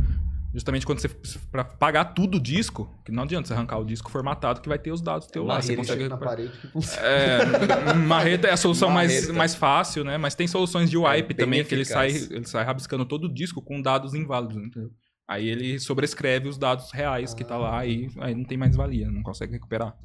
Justamente 0.52 0.86
quando 0.86 0.98
você... 1.00 1.08
Pra 1.52 1.62
pagar 1.62 2.06
tudo 2.06 2.38
o 2.38 2.40
disco, 2.40 2.88
que 3.04 3.12
não 3.12 3.24
adianta 3.24 3.46
você 3.48 3.52
arrancar 3.54 3.78
o 3.78 3.84
disco 3.84 4.10
formatado 4.10 4.60
que 4.62 4.68
vai 4.68 4.78
ter 4.78 4.90
os 4.90 5.02
dados 5.02 5.26
teus 5.26 5.46
lá. 5.46 5.60
Você 5.60 5.72
Marreta 5.76 5.92
consegue... 5.92 6.08
na 6.08 6.16
parede 6.16 6.52
que 6.58 6.68
funciona. 6.68 7.06
É, 7.06 7.92
marreta 7.94 8.48
é 8.48 8.52
a 8.52 8.56
solução 8.56 8.88
mais, 8.88 9.12
Marreta. 9.12 9.32
mais 9.34 9.54
fácil, 9.54 10.04
né? 10.04 10.16
Mas 10.16 10.34
tem 10.34 10.46
soluções 10.48 10.88
de 10.88 10.96
wipe 10.96 11.32
É, 11.34 11.36
também, 11.36 11.62
que 11.64 11.74
ele 11.74 11.84
sai, 11.84 12.08
ele 12.10 12.46
sai 12.46 12.64
rabiscando 12.64 13.04
todo 13.04 13.24
o 13.24 13.32
disco 13.32 13.60
com 13.60 13.82
dados 13.82 14.14
inválidos, 14.14 14.56
entendeu? 14.56 14.90
Aí 15.28 15.46
ele 15.46 15.78
sobrescreve 15.78 16.48
os 16.48 16.56
dados 16.56 16.90
reais 16.92 17.34
que 17.34 17.44
tá 17.44 17.58
lá 17.58 17.84
e 17.84 18.08
aí 18.18 18.34
não 18.34 18.44
tem 18.44 18.56
mais 18.56 18.74
valia, 18.74 19.10
não 19.10 19.22
consegue 19.22 19.52
recuperar. 19.52 19.94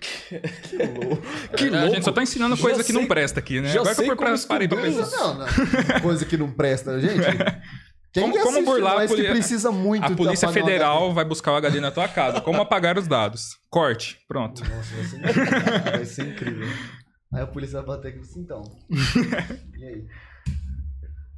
Que 0.00 0.76
louco. 0.76 1.22
Que 1.56 1.64
A 1.68 1.80
louco. 1.80 1.94
gente 1.94 2.04
só 2.04 2.12
tá 2.12 2.22
ensinando 2.22 2.56
Já 2.56 2.62
coisa 2.62 2.84
que 2.84 2.92
não 2.92 3.00
sei- 3.00 3.08
presta 3.08 3.40
aqui, 3.40 3.60
né? 3.60 3.68
já 3.68 3.80
Agora 3.80 3.94
que 3.96 4.00
sei 4.00 4.10
eu 4.10 4.16
como 4.16 4.28
pra- 4.30 4.46
parei 4.48 4.68
pra 4.68 4.76
descobrir 4.80 5.04
pensar. 5.04 5.18
Não, 5.18 5.38
não. 5.38 6.00
Coisa 6.00 6.24
que 6.24 6.36
não 6.36 6.50
presta, 6.52 6.98
gente. 7.00 7.14
Quem 8.12 8.24
Como- 8.24 8.34
que 8.34 8.42
como 8.42 8.64
burlar 8.64 8.92
a 8.92 8.96
nós 9.00 9.10
que 9.10 9.16
poli- 9.16 9.28
precisa 9.28 9.70
muito 9.70 10.04
A 10.04 10.16
Polícia 10.16 10.48
Federal 10.48 11.14
vai 11.14 11.24
buscar 11.24 11.52
o 11.52 11.56
HD 11.56 11.80
na 11.80 11.90
tua 11.92 12.08
casa. 12.08 12.40
Como 12.40 12.60
apagar 12.60 12.98
os 12.98 13.06
dados? 13.06 13.56
Corte. 13.70 14.18
Pronto. 14.26 14.62
Nossa, 14.64 14.94
vai 14.96 15.04
ser 15.04 15.16
incrível. 15.18 15.82
Vai 15.92 16.04
ser 16.04 16.26
incrível. 16.28 16.68
Aí 17.32 17.40
a 17.42 17.46
polícia 17.46 17.80
vai 17.82 17.96
bater 17.96 18.08
aqui 18.08 18.18
e 18.18 18.22
assim, 18.22 18.40
então. 18.40 18.62
E 19.78 19.84
aí? 19.84 20.06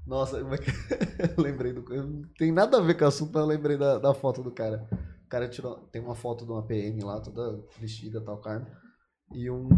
Nossa, 0.07 0.39
que- 0.59 0.71
eu 1.39 1.43
lembrei 1.43 1.73
do. 1.73 1.83
Não 1.89 2.23
tem 2.39 2.51
nada 2.51 2.79
a 2.79 2.81
ver 2.81 2.95
com 2.97 3.05
o 3.05 3.09
assunto, 3.09 3.31
mas 3.35 3.43
eu 3.43 3.47
lembrei 3.49 3.77
da, 3.77 3.99
da 3.99 4.15
foto 4.15 4.43
do 4.43 4.51
cara. 4.51 4.89
O 5.27 5.29
cara 5.29 5.49
tirou. 5.49 5.77
Tem 5.93 6.01
uma 6.03 6.15
foto 6.15 6.45
de 6.47 6.51
uma 6.53 6.63
PM 6.67 7.03
lá, 7.05 7.21
toda 7.21 7.63
vestida 7.79 8.21
tal, 8.21 8.41
Carmen. 8.41 8.67
E 9.35 9.51
um. 9.51 9.69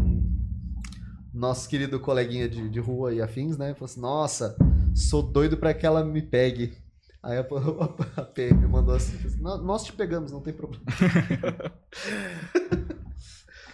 Nosso 1.33 1.67
querido 1.67 1.99
coleguinha 1.99 2.47
de, 2.47 2.69
de 2.69 2.79
rua 2.79 3.13
e 3.13 3.21
afins, 3.21 3.57
né? 3.57 3.73
Falou 3.73 3.85
assim: 3.85 3.99
Nossa, 4.01 4.55
sou 4.95 5.21
doido 5.21 5.57
pra 5.57 5.73
que 5.73 5.85
ela 5.85 6.03
me 6.03 6.21
pegue. 6.21 6.77
Aí 7.25 7.37
a, 7.37 7.41
a, 8.17 8.21
a 8.21 8.25
PM 8.25 8.67
mandou 8.67 8.93
assim: 8.95 9.17
assim, 9.25 9.41
"Nó- 9.41 9.57
Nós 9.57 9.83
te 9.83 9.91
pegamos, 9.93 10.31
não 10.31 10.41
tem 10.41 10.53
problema. 10.53 10.83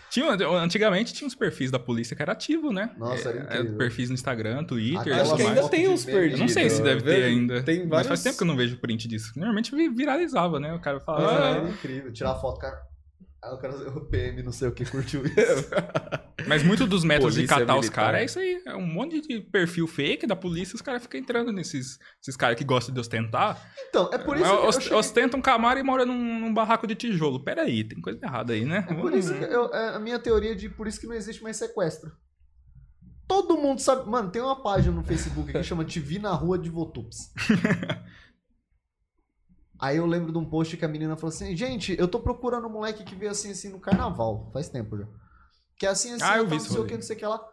Tinha, 0.10 0.30
antigamente 0.62 1.14
tinha 1.14 1.26
uns 1.26 1.34
perfis 1.36 1.72
da 1.72 1.80
polícia 1.80 2.14
que 2.18 2.22
era 2.22 2.34
ativo, 2.34 2.74
né? 2.74 2.92
Nossa, 2.98 3.30
era 3.30 3.40
É, 3.44 3.60
incrível. 3.60 3.78
perfis 3.78 4.10
no 4.10 4.14
Instagram, 4.16 4.62
Twitter, 4.66 5.16
Acho 5.22 5.36
que 5.38 5.42
ainda 5.42 5.70
tem 5.70 5.88
uns 5.88 6.04
perdidos. 6.04 6.34
Eu 6.34 6.40
não 6.40 6.48
sei 6.50 6.70
se 6.70 6.82
deve 6.84 7.02
ter 7.02 7.12
Vejo- 7.22 7.28
ainda. 7.28 7.64
Tem 7.64 7.80
Mas 7.80 7.88
vários... 7.90 8.08
faz 8.10 8.24
tempo 8.24 8.36
que 8.38 8.44
eu 8.44 8.48
não 8.48 8.58
vejo 8.58 8.78
print 8.78 9.08
disso. 9.08 9.32
Normalmente 9.38 9.74
vi- 9.74 9.88
viralizava, 9.88 10.60
né? 10.60 10.74
O 10.74 10.82
cara 10.82 11.00
falava. 11.00 11.32
"Ah, 11.46 11.50
era 11.60 11.70
incrível. 11.70 12.12
Tirar 12.12 12.36
foto, 12.36 12.60
cara. 12.60 12.91
Aí 13.44 13.52
o 13.54 13.58
cara, 13.58 13.76
o 13.98 14.06
PM, 14.06 14.44
não 14.44 14.52
sei 14.52 14.68
o 14.68 14.72
que, 14.72 14.86
curtiu 14.86 15.24
isso. 15.26 15.36
Mas 16.48 16.62
muito 16.64 16.86
dos 16.86 17.04
métodos 17.04 17.34
de 17.34 17.40
Polícia 17.42 17.58
catar 17.60 17.76
os 17.76 17.86
militar. 17.86 18.06
caras 18.06 18.22
é 18.22 18.26
isso 18.26 18.40
aí. 18.40 18.62
É 18.68 18.76
um 18.76 18.86
monte 18.86 19.20
de 19.20 19.40
perfil 19.42 19.88
fake 19.88 20.28
da 20.28 20.36
polícia, 20.36 20.76
os 20.76 20.82
caras 20.82 21.02
ficam 21.02 21.20
entrando 21.20 21.52
nesses 21.52 21.98
esses 22.22 22.36
caras 22.38 22.56
que 22.56 22.64
gostam 22.64 22.94
de 22.94 23.00
ostentar. 23.00 23.60
Então, 23.90 24.10
é 24.14 24.18
por 24.20 24.38
isso 24.38 24.46
Mas 24.46 24.76
que 24.78 24.84
cheguei- 24.84 24.98
Ostenta 24.98 25.36
um 25.38 25.42
camaro 25.42 25.80
e 25.80 25.84
mora 25.84 26.06
num, 26.06 26.40
num 26.40 26.54
barraco 26.54 26.86
de 26.86 26.94
tijolo. 26.94 27.44
Pera 27.44 27.64
aí, 27.64 27.84
tem 27.84 28.00
coisa 28.00 28.20
errada 28.24 28.54
aí, 28.54 28.64
né? 28.64 28.86
É 28.88 28.94
por 28.94 29.12
isso 29.14 29.34
que 29.34 29.44
eu- 29.44 29.74
é 29.74 29.96
a 29.96 30.00
minha 30.00 30.20
teoria 30.20 30.56
de 30.56 30.70
por 30.70 30.88
isso 30.88 31.00
que 31.00 31.08
não 31.08 31.16
existe 31.16 31.42
mais 31.42 31.58
sequestro. 31.58 32.12
Todo 33.28 33.58
mundo 33.58 33.80
sabe. 33.80 34.10
Mano, 34.10 34.30
tem 34.30 34.42
uma 34.42 34.62
página 34.62 34.94
no 34.96 35.04
Facebook 35.04 35.52
que 35.52 35.64
chama 35.64 35.86
Te 35.86 36.00
Vi 36.00 36.20
na 36.20 36.32
Rua 36.34 36.60
de 36.60 36.70
Votups. 36.70 37.32
Aí 39.82 39.98
eu 39.98 40.06
lembro 40.06 40.32
de 40.32 40.38
um 40.38 40.46
post 40.46 40.78
que 40.78 40.86
a 40.86 40.88
menina 40.88 41.16
falou 41.16 41.34
assim: 41.34 41.56
Gente, 41.58 41.96
eu 41.98 42.08
tô 42.08 42.20
procurando 42.20 42.68
um 42.68 42.72
moleque 42.72 43.04
que 43.04 43.16
veio 43.16 43.32
assim, 43.32 43.52
assim 43.52 43.70
no 43.70 43.80
carnaval. 43.80 44.50
Faz 44.54 44.70
tempo 44.70 44.96
já. 44.98 45.08
Que 45.78 45.88
é 45.88 45.90
assim, 45.90 46.14
assim, 46.14 46.24
Ah, 46.24 46.38
eu 46.38 46.46
vi 46.46 46.52
não 46.58 46.60
sei 46.60 46.80
o 46.80 46.86
que, 46.86 46.94
não 46.94 47.02
sei 47.02 47.16
o 47.16 47.20
que 47.20 47.26
lá. 47.26 47.44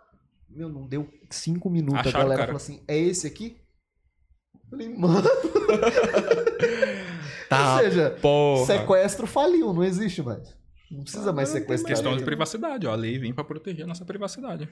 Meu, 0.51 0.68
não 0.68 0.87
deu 0.87 1.09
cinco 1.31 1.70
minutos. 1.70 2.01
Acharam 2.01 2.18
a 2.18 2.22
galera 2.24 2.39
cara. 2.47 2.47
falou 2.49 2.57
assim: 2.59 2.85
É 2.87 2.97
esse 2.99 3.26
aqui? 3.26 3.57
Eu 4.55 4.70
Falei, 4.70 4.89
mano. 4.95 5.22
Tá, 7.49 7.76
Ou 7.76 7.81
seja, 7.81 8.11
porra. 8.20 8.66
sequestro 8.66 9.26
faliu, 9.26 9.72
não 9.72 9.83
existe 9.83 10.22
mais. 10.22 10.55
Não 10.91 11.03
precisa 11.03 11.33
mais 11.33 11.49
sequestrar. 11.49 11.95
Questão 11.95 12.14
de 12.16 12.22
privacidade, 12.22 12.87
ó. 12.87 12.93
A 12.93 12.95
lei 12.95 13.18
vem 13.18 13.33
pra 13.33 13.43
proteger 13.43 13.85
a 13.85 13.89
nossa 13.89 14.05
privacidade. 14.05 14.68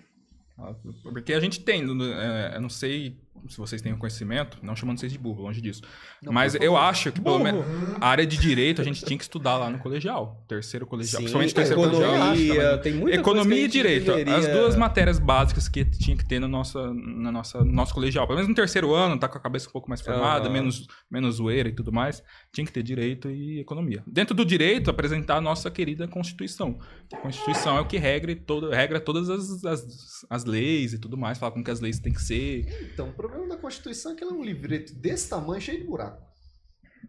Ó, 0.59 0.75
Porque 1.03 1.33
a 1.33 1.41
gente 1.41 1.61
tem, 1.61 1.83
no- 1.83 2.05
é, 2.05 2.57
eu 2.57 2.61
não 2.61 2.69
sei 2.69 3.19
se 3.49 3.57
vocês 3.59 3.80
têm 3.82 3.93
o 3.93 3.99
conhecimento, 3.99 4.59
não 4.62 4.74
chamando 4.76 4.99
vocês 4.99 5.12
de 5.12 5.18
burro, 5.18 5.43
longe 5.43 5.61
disso. 5.61 5.82
Não, 6.22 6.32
Mas 6.32 6.55
eu 6.55 6.76
acho 6.76 7.12
que 7.12 7.20
pelo 7.20 7.39
menos 7.39 7.64
a 8.01 8.09
área 8.09 8.26
de 8.26 8.37
direito 8.37 8.80
a 8.80 8.84
gente 8.84 9.05
tinha 9.05 9.16
que 9.16 9.24
estudar 9.24 9.57
lá 9.57 9.70
no 9.70 9.78
colegial. 9.78 10.45
Terceiro 10.49 10.87
colegial. 10.87 11.20
Sim, 11.20 11.24
principalmente 11.24 11.55
terceiro 11.55 11.80
colegial. 11.82 12.12
economia, 12.14 12.78
tem 12.78 12.95
muita 12.95 13.16
Economia 13.18 13.64
e 13.64 13.68
direito. 13.68 14.07
deveria- 14.07 14.37
As 14.37 14.47
duas 14.49 14.76
matérias 14.76 15.18
básicas 15.18 15.68
que 15.68 15.84
tinha 15.84 16.16
que 16.16 16.24
ter 16.26 16.41
no 16.41 16.49
nosso, 16.49 16.78
na 16.95 17.30
nossa, 17.32 17.59
no 17.64 17.72
nosso 17.72 17.95
colegial. 17.95 18.26
Pelo 18.26 18.37
menos 18.37 18.49
no 18.49 18.55
terceiro 18.55 18.95
ano, 18.95 19.18
tá 19.18 19.28
com 19.28 19.39
a 19.39 19.41
cabeça 19.41 19.68
um 19.68 19.72
pouco 19.72 19.89
mais 19.89 20.01
formada, 20.01 20.45
Aham. 20.47 20.53
menos, 20.53 20.87
menos 21.11 21.37
zoeira 21.37 21.68
e 21.68 21.72
tudo 21.72 21.93
mais. 21.93 22.22
Tinha 22.53 22.64
que 22.66 22.72
ter 22.72 22.82
direito 22.82 23.30
e 23.30 23.61
economia. 23.61 24.03
Dentro 24.07 24.34
do 24.34 24.45
direito, 24.45 24.91
apresentar 24.91 25.37
a 25.37 25.41
nossa 25.41 25.70
querida 25.70 26.07
Constituição. 26.09 26.78
A 27.12 27.16
Constituição 27.18 27.76
é 27.76 27.80
o 27.80 27.87
que 27.87 27.97
regra, 27.99 28.34
todo, 28.34 28.70
regra 28.70 28.99
todas 29.01 29.28
as, 29.30 29.64
as, 29.64 29.87
as 30.30 30.45
leis 30.45 30.93
e 30.93 30.99
tudo 30.99 31.16
mais, 31.16 31.39
fala 31.39 31.53
como 31.53 31.64
que 31.64 31.70
as 31.70 31.80
leis 31.80 31.99
têm 32.01 32.12
que 32.12 32.22
ser. 32.22 32.91
Então, 32.93 33.12
problema 33.29 33.55
da 33.55 33.61
Constituição 33.61 34.12
é 34.12 34.14
que 34.14 34.22
ela 34.24 34.33
é 34.33 34.37
um 34.37 34.43
livreto 34.45 34.95
desse 34.95 35.29
tamanho, 35.29 35.61
cheio 35.61 35.79
de 35.81 35.85
buraco. 35.87 36.22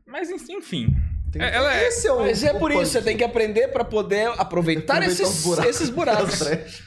Mas 0.05 0.30
enfim. 0.30 0.88
Tem- 1.32 1.41
É, 1.41 1.53
ela 1.55 1.74
é- 1.76 1.88
Esse 1.88 2.07
é 2.07 2.13
o, 2.13 2.20
Mas 2.22 2.43
é 2.43 2.53
o 2.53 2.59
por 2.59 2.72
isso, 2.72 2.86
você 2.91 3.01
tem 3.01 3.18
que 3.18 3.24
aprender 3.24 3.68
pra 3.70 3.84
poder 3.84 4.28
aproveitar, 4.39 4.41
Aproveitar 4.97 5.03
esses, 5.03 5.28
os 5.39 5.43
buracos. 5.43 5.70
esses 5.70 5.89
buracos. 5.89 6.39
Brechas. 6.39 6.84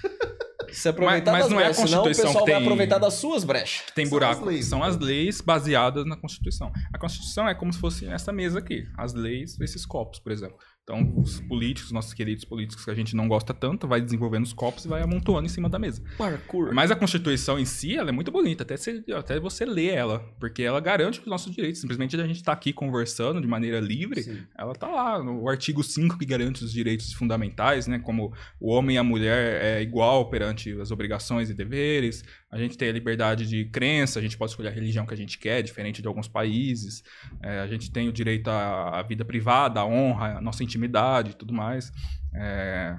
Se 0.72 0.88
aproveitar 0.88 1.32
Mas- 1.32 1.40
mas 1.42 1.42
das 1.42 1.50
não 1.52 1.60
é 1.60 1.64
a 1.64 1.66
brechas, 1.66 1.90
senão 1.90 2.02
o 2.02 2.04
Constituição 2.06 2.26
pessoal 2.32 2.44
que 2.44 2.50
vai 2.52 2.60
tem- 2.60 2.66
aproveitar 2.68 2.98
das 2.98 3.14
suas 3.14 3.42
brechas. 3.44 3.86
Tem 3.94 4.06
São 4.06 4.10
buraco. 4.10 4.40
as 4.40 4.46
leis, 4.46 4.66
São 4.66 4.78
então. 4.78 4.88
as 4.90 4.96
leis 4.98 5.40
baseadas 5.40 6.06
na 6.06 6.16
Constituição. 6.16 6.72
A 6.94 6.98
Constituição 6.98 7.48
é 7.48 7.54
como 7.54 7.72
se 7.72 7.78
fosse 7.80 8.06
essa 8.06 8.32
mesa 8.32 8.60
aqui. 8.60 8.86
As 8.96 9.12
leis 9.12 9.56
desses 9.56 9.84
copos, 9.84 10.20
por 10.20 10.30
exemplo. 10.30 10.56
Então, 10.82 11.12
os 11.18 11.40
políticos, 11.42 11.92
nossos 11.92 12.12
queridos 12.14 12.44
políticos 12.44 12.84
que 12.84 12.90
a 12.90 12.94
gente 12.94 13.14
não 13.14 13.28
gosta 13.28 13.54
tanto, 13.54 13.86
vai 13.86 14.00
desenvolvendo 14.00 14.44
os 14.44 14.52
copos 14.52 14.84
e 14.84 14.88
vai 14.88 15.02
amontoando 15.02 15.46
em 15.46 15.48
cima 15.48 15.68
da 15.68 15.78
mesa. 15.78 16.02
Parkour. 16.18 16.72
Mas 16.74 16.90
a 16.90 16.96
Constituição 16.96 17.58
em 17.58 17.64
si, 17.64 17.96
ela 17.96 18.08
é 18.08 18.12
muito 18.12 18.32
bonita, 18.32 18.64
até, 18.64 18.76
você- 18.76 19.04
até 19.14 19.38
você 19.38 19.64
ler 19.64 19.92
ela, 19.94 20.18
porque 20.40 20.62
ela 20.62 20.80
garante 20.80 21.20
os 21.20 21.26
nossos 21.26 21.54
direitos. 21.54 21.80
Simplesmente 21.80 22.16
a 22.20 22.26
gente 22.26 22.36
está 22.36 22.52
aqui 22.52 22.72
conversando 22.72 23.40
de 23.40 23.46
maneira 23.46 23.78
livre, 23.78 24.22
Sim. 24.22 24.38
ela 24.58 24.74
tá 24.74 24.88
lá, 24.88 25.22
no 25.22 25.48
artigo 25.48 25.84
5 25.84 26.18
que 26.18 26.24
garante 26.26 26.64
os 26.64 26.72
direitos 26.72 27.12
fundamentais, 27.12 27.86
né? 27.86 27.98
Como 28.00 28.32
o 28.58 28.70
homem 28.72 28.96
e 28.96 28.98
a 28.98 29.04
mulher 29.04 29.62
é 29.62 29.82
igual 29.82 30.28
perante 30.28 30.72
as 30.80 30.90
obrigações 30.90 31.50
e 31.50 31.54
deveres. 31.54 32.24
A 32.50 32.58
gente 32.58 32.76
tem 32.76 32.88
a 32.88 32.92
liberdade 32.92 33.46
de 33.46 33.64
crença, 33.66 34.18
a 34.18 34.22
gente 34.22 34.36
pode 34.36 34.50
escolher 34.50 34.68
a 34.68 34.72
religião 34.72 35.06
que 35.06 35.14
a 35.14 35.16
gente 35.16 35.38
quer, 35.38 35.62
diferente 35.62 36.02
de 36.02 36.08
alguns 36.08 36.26
países. 36.26 37.02
É, 37.42 37.60
a 37.60 37.66
gente 37.66 37.90
tem 37.92 38.08
o 38.08 38.12
direito 38.12 38.48
à, 38.48 38.98
à 38.98 39.02
vida 39.02 39.24
privada, 39.24 39.80
à 39.80 39.86
honra, 39.86 40.38
à 40.38 40.40
nossa 40.40 40.64
intimidade 40.64 41.30
e 41.30 41.34
tudo 41.34 41.52
mais. 41.54 41.92
É, 42.34 42.96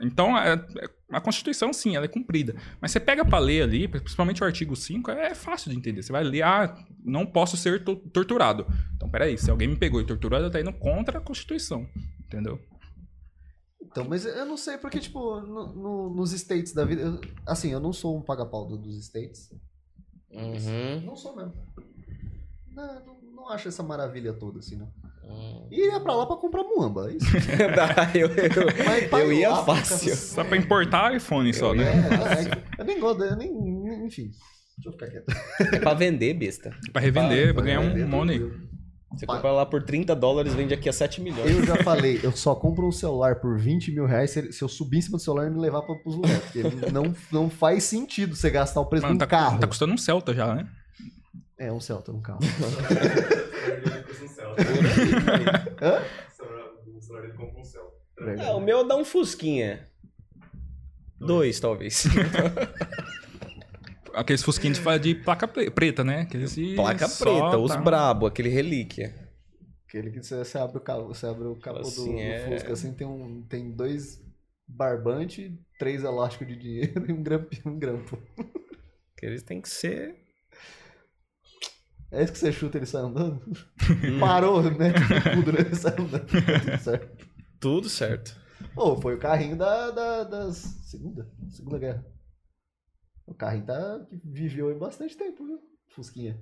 então, 0.00 0.36
é- 0.36 0.54
é- 0.54 0.88
a 1.12 1.20
Constituição, 1.20 1.72
sim, 1.72 1.96
ela 1.96 2.04
é 2.04 2.08
cumprida. 2.08 2.54
Mas 2.80 2.90
você 2.90 3.00
pega 3.00 3.24
pra 3.24 3.38
ler 3.38 3.62
ali, 3.62 3.88
principalmente 3.88 4.42
o 4.42 4.46
artigo 4.46 4.76
5, 4.76 5.10
é 5.10 5.34
fácil 5.34 5.70
de 5.70 5.76
entender. 5.76 6.02
Você 6.02 6.12
vai 6.12 6.22
ler, 6.22 6.42
ah, 6.42 6.76
não 7.04 7.24
posso 7.24 7.56
ser 7.56 7.82
to- 7.84 7.96
torturado. 7.96 8.66
Então, 8.96 9.08
peraí, 9.08 9.38
se 9.38 9.50
alguém 9.50 9.68
me 9.68 9.76
pegou 9.76 10.00
e 10.00 10.04
torturou, 10.06 10.38
ela 10.38 10.50
tá 10.50 10.60
indo 10.60 10.72
contra 10.72 11.18
a 11.18 11.20
Constituição. 11.20 11.88
Entendeu? 12.26 12.60
Então, 13.90 14.04
mas 14.08 14.24
eu 14.24 14.46
não 14.46 14.56
sei, 14.56 14.78
porque, 14.78 14.98
tipo, 15.00 15.40
no- 15.40 15.72
no- 15.74 16.10
nos 16.14 16.32
States 16.32 16.72
da 16.72 16.84
vida. 16.84 17.02
eu- 17.02 17.20
assim, 17.46 17.72
eu 17.72 17.80
não 17.80 17.92
sou 17.92 18.16
um 18.16 18.22
paga-pau 18.22 18.66
do- 18.66 18.78
dos 18.78 18.96
States. 18.98 19.50
Uhum. 20.30 21.00
Não 21.04 21.16
sou 21.16 21.34
mesmo. 21.36 21.52
Não, 22.72 22.94
não, 23.04 23.16
não 23.34 23.48
acho 23.48 23.66
essa 23.68 23.82
maravilha 23.82 24.32
toda, 24.32 24.60
assim, 24.60 24.76
não. 24.76 24.88
Hum. 25.24 25.66
E 25.70 25.86
ia 25.88 26.00
pra 26.00 26.14
lá 26.14 26.24
pra 26.26 26.36
comprar 26.36 26.62
muamba, 26.64 27.10
é 27.10 27.14
isso. 27.16 27.26
Dá, 27.76 28.10
eu, 28.14 28.28
eu, 28.28 28.84
Mas 28.86 29.08
pra 29.08 29.20
eu 29.20 29.32
ia 29.32 29.50
África, 29.52 29.74
fácil. 29.74 30.16
Só 30.16 30.44
pra 30.44 30.56
importar 30.56 31.14
iPhone 31.14 31.52
só, 31.52 31.72
É, 31.74 31.78
né? 31.78 31.84
é, 32.76 32.80
eu 32.80 32.84
nem 32.84 32.98
gosto, 33.00 33.22
eu 33.24 33.36
nem. 33.36 33.50
Enfim. 34.06 34.30
Deixa 34.76 34.88
eu 34.88 34.92
ficar 34.92 35.08
quieto. 35.10 35.26
É 35.74 35.78
pra 35.80 35.94
vender, 35.94 36.34
besta. 36.34 36.74
Pra 36.92 37.02
revender, 37.02 37.52
pra 37.54 37.62
ganhar 37.62 37.80
Vender 37.80 38.04
um 38.04 38.08
money. 38.08 38.69
Você 39.16 39.26
Pa- 39.26 39.34
compra 39.36 39.50
lá 39.52 39.66
por 39.66 39.82
30 39.82 40.14
dólares, 40.14 40.54
vende 40.54 40.72
aqui 40.72 40.88
a 40.88 40.92
7 40.92 41.20
milhões. 41.20 41.50
Eu 41.50 41.64
já 41.64 41.74
falei, 41.82 42.20
eu 42.22 42.30
só 42.32 42.54
compro 42.54 42.86
um 42.86 42.92
celular 42.92 43.40
por 43.40 43.58
20 43.58 43.90
mil 43.92 44.06
reais 44.06 44.30
se, 44.30 44.62
eu 44.62 44.68
subir 44.68 44.98
em 44.98 45.02
cima 45.02 45.18
do 45.18 45.22
celular 45.22 45.48
e 45.48 45.50
me 45.50 45.58
levar 45.60 45.82
pra, 45.82 45.96
pros 45.96 46.14
lugares. 46.14 46.38
Porque 46.44 46.62
não, 46.92 47.12
não 47.32 47.50
faz 47.50 47.82
sentido 47.84 48.36
você 48.36 48.48
gastar 48.50 48.80
o 48.80 48.86
preço 48.86 49.02
Mano, 49.06 49.14
de 49.14 49.18
tá, 49.18 49.26
um 49.26 49.28
carro. 49.28 49.58
tá 49.58 49.66
custando 49.66 49.92
um 49.92 49.98
Celta 49.98 50.32
já, 50.32 50.54
né? 50.54 50.68
É, 51.58 51.72
um 51.72 51.80
Celta, 51.80 52.12
um 52.12 52.20
carro. 52.22 52.38
Um. 52.42 52.46
Hã? 55.84 56.02
O 56.96 57.00
celular 57.02 57.22
dele 57.22 57.34
compra 57.34 57.60
um. 57.60 57.64
É, 58.40 58.50
o 58.52 58.60
meu 58.60 58.86
dá 58.86 58.96
um 58.96 59.04
Fusquinha. 59.04 59.88
Dois, 61.18 61.58
talvez. 61.60 62.06
Aqueles 64.14 64.42
fusquinhos 64.42 64.78
de, 64.78 64.98
de 64.98 65.14
placa 65.14 65.46
pre- 65.48 65.70
preta, 65.70 66.02
né? 66.04 66.22
Aqueles 66.22 66.54
de 66.54 66.74
Placa 66.74 67.06
só 67.08 67.24
preta, 67.24 67.58
os 67.58 67.70
tá- 67.70 67.80
brabo, 67.80 68.26
aquele 68.26 68.48
relíquia. 68.48 69.14
Aquele 69.86 70.10
que 70.10 70.22
você, 70.22 70.36
você 70.44 70.58
abre 70.58 70.78
o 70.78 70.80
capô, 70.80 71.08
você 71.08 71.26
abre 71.26 71.44
o 71.48 71.56
capô 71.56 71.80
Assim, 71.80 72.06
do, 72.06 72.12
do 72.12 72.20
é- 72.20 72.48
Fusca, 72.48 72.72
assim, 72.72 72.92
tem, 72.94 73.06
um, 73.06 73.42
tem 73.48 73.70
dois 73.72 74.22
barbantes, 74.68 75.50
três 75.78 76.04
elásticos 76.04 76.46
de 76.46 76.56
dinheiro 76.56 77.04
e 77.10 77.12
um 77.12 77.22
grampo. 77.22 77.48
Um 77.66 77.78
grampo. 77.78 78.18
Aqueles 79.16 79.42
tem 79.42 79.60
que 79.60 79.68
ser. 79.68 80.16
É 82.12 82.22
isso 82.24 82.32
que 82.32 82.38
você 82.38 82.50
chuta 82.52 82.76
ele 82.78 82.86
sai 82.86 83.02
andando? 83.02 83.40
Parou, 84.18 84.62
né? 84.62 84.92
Tudo, 85.34 85.52
né? 85.52 85.60
Ele 85.60 85.74
sai 85.76 85.92
andando. 85.92 86.26
Tudo 86.28 86.78
certo. 86.80 87.26
Tudo 87.60 87.88
certo. 87.88 88.36
Ô, 88.76 89.00
foi 89.00 89.14
o 89.14 89.18
carrinho 89.18 89.56
da, 89.56 89.90
da, 89.90 90.24
das 90.24 90.56
segunda, 90.84 91.28
segunda 91.48 91.78
guerra. 91.78 92.04
O 93.30 93.34
carrinho 93.34 93.64
tá, 93.64 94.00
que 94.10 94.20
viveu 94.24 94.68
aí 94.68 94.74
bastante 94.74 95.16
tempo, 95.16 95.46
viu? 95.46 95.58
Fusquinha. 95.94 96.36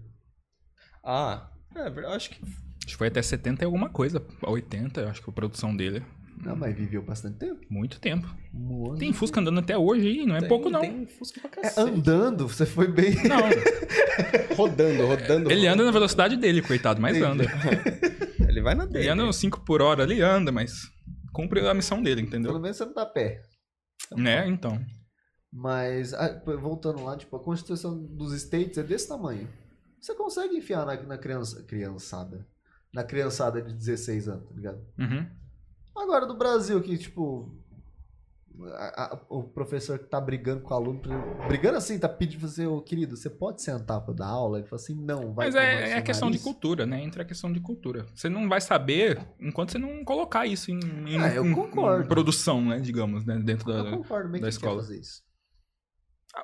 Ah, 1.04 1.50
é 1.76 1.90
verdade. 1.90 2.16
Acho 2.16 2.30
que. 2.30 2.42
Acho 2.42 2.86
que 2.86 2.96
foi 2.96 3.08
até 3.08 3.20
70 3.20 3.62
e 3.62 3.66
alguma 3.66 3.90
coisa. 3.90 4.24
80, 4.42 5.02
eu 5.02 5.08
acho 5.08 5.22
que 5.22 5.28
a 5.28 5.32
produção 5.32 5.76
dele. 5.76 6.02
Não, 6.42 6.56
mas 6.56 6.74
viveu 6.74 7.02
bastante 7.02 7.36
tempo. 7.38 7.60
Muito 7.68 8.00
tempo. 8.00 8.26
Muito. 8.52 8.98
Tem 8.98 9.12
Fusca 9.12 9.40
andando 9.40 9.58
até 9.60 9.76
hoje 9.76 10.06
aí, 10.08 10.24
não 10.26 10.36
é 10.36 10.40
tem- 10.40 10.48
pouco 10.48 10.70
não. 10.70 10.80
Tem 10.80 11.06
Fusca 11.06 11.40
pra 11.40 11.50
É, 11.50 11.62
cacete. 11.64 11.80
andando, 11.80 12.48
você 12.48 12.64
foi 12.64 12.86
bem. 12.88 13.12
Não, 13.24 13.38
Rodando, 14.56 15.06
rodando. 15.06 15.50
ele 15.50 15.66
anda 15.66 15.84
na 15.84 15.90
velocidade 15.90 16.36
dele, 16.36 16.62
coitado, 16.62 17.00
mas 17.00 17.20
anda. 17.20 17.44
Ele 18.48 18.62
vai 18.62 18.74
na 18.74 18.86
dele. 18.86 19.04
Ele 19.04 19.08
anda 19.10 19.24
uns 19.24 19.36
5 19.36 19.60
por 19.60 19.82
hora 19.82 20.02
ali, 20.04 20.22
anda, 20.22 20.50
mas 20.50 20.72
cumpre 21.34 21.60
a 21.68 21.74
missão 21.74 22.02
dele, 22.02 22.22
Pelo 22.22 22.28
entendeu? 22.28 22.58
menos 22.60 22.76
você 22.78 22.84
não 22.86 22.94
tá 22.94 23.02
a 23.02 23.06
pé. 23.06 23.42
Né, 24.16 24.48
então. 24.48 24.80
Mas, 25.52 26.12
ah, 26.14 26.42
voltando 26.60 27.02
lá, 27.02 27.16
tipo, 27.16 27.34
a 27.36 27.40
Constituição 27.40 27.96
dos 27.98 28.32
States 28.34 28.76
é 28.78 28.82
desse 28.82 29.08
tamanho. 29.08 29.48
Você 30.00 30.14
consegue 30.14 30.56
enfiar 30.56 30.84
na, 30.86 30.94
na 31.02 31.18
criança, 31.18 31.62
criançada. 31.62 32.46
Na 32.92 33.02
criançada 33.02 33.60
de 33.60 33.72
16 33.72 34.28
anos, 34.28 34.46
tá 34.48 34.54
ligado? 34.54 34.80
Uhum. 34.98 35.26
Agora 35.96 36.26
do 36.26 36.36
Brasil, 36.36 36.80
que, 36.82 36.96
tipo. 36.98 37.54
a- 38.74 39.04
a- 39.14 39.20
o 39.28 39.42
professor 39.44 39.98
que 40.00 40.06
tá 40.06 40.20
brigando 40.20 40.62
com 40.62 40.74
o 40.74 40.76
aluno, 40.76 41.00
brigando 41.46 41.76
assim, 41.78 41.96
tá 41.98 42.08
pedindo 42.08 42.40
pra 42.40 42.48
você, 42.48 42.66
ô 42.66 42.80
querido, 42.82 43.16
você 43.16 43.30
pode 43.30 43.62
sentar 43.62 44.00
pra 44.00 44.12
dar 44.12 44.26
aula? 44.26 44.58
Ele 44.58 44.66
fala 44.66 44.82
assim, 44.82 44.94
não, 45.00 45.32
vai 45.32 45.46
Mas 45.46 45.54
é, 45.54 45.92
é 45.92 46.02
questão 46.02 46.28
de 46.30 46.38
cultura, 46.40 46.84
né? 46.84 47.00
Entra 47.02 47.22
a 47.22 47.24
questão 47.24 47.52
de 47.52 47.60
cultura. 47.60 48.04
Você 48.14 48.28
não 48.28 48.48
vai 48.48 48.60
saber 48.60 49.24
enquanto 49.40 49.70
você 49.72 49.78
não 49.78 50.04
colocar 50.04 50.44
isso 50.46 50.70
em, 50.72 50.80
em- 51.06 51.18
Ah, 51.20 51.32
eu 51.34 51.46
em- 51.46 51.54
concordo. 51.54 52.04
em 52.04 52.08
produção, 52.08 52.60
né? 52.64 52.80
Digamos, 52.80 53.24
né? 53.24 53.38
Dentro 53.38 53.70
Eu 53.70 53.84
da. 53.84 53.90
concordo, 53.92 54.28
mas 54.28 54.40
da 54.40 54.46
quer 54.46 54.50
escola. 54.50 54.80
fazer 54.82 54.98
isso? 55.00 55.22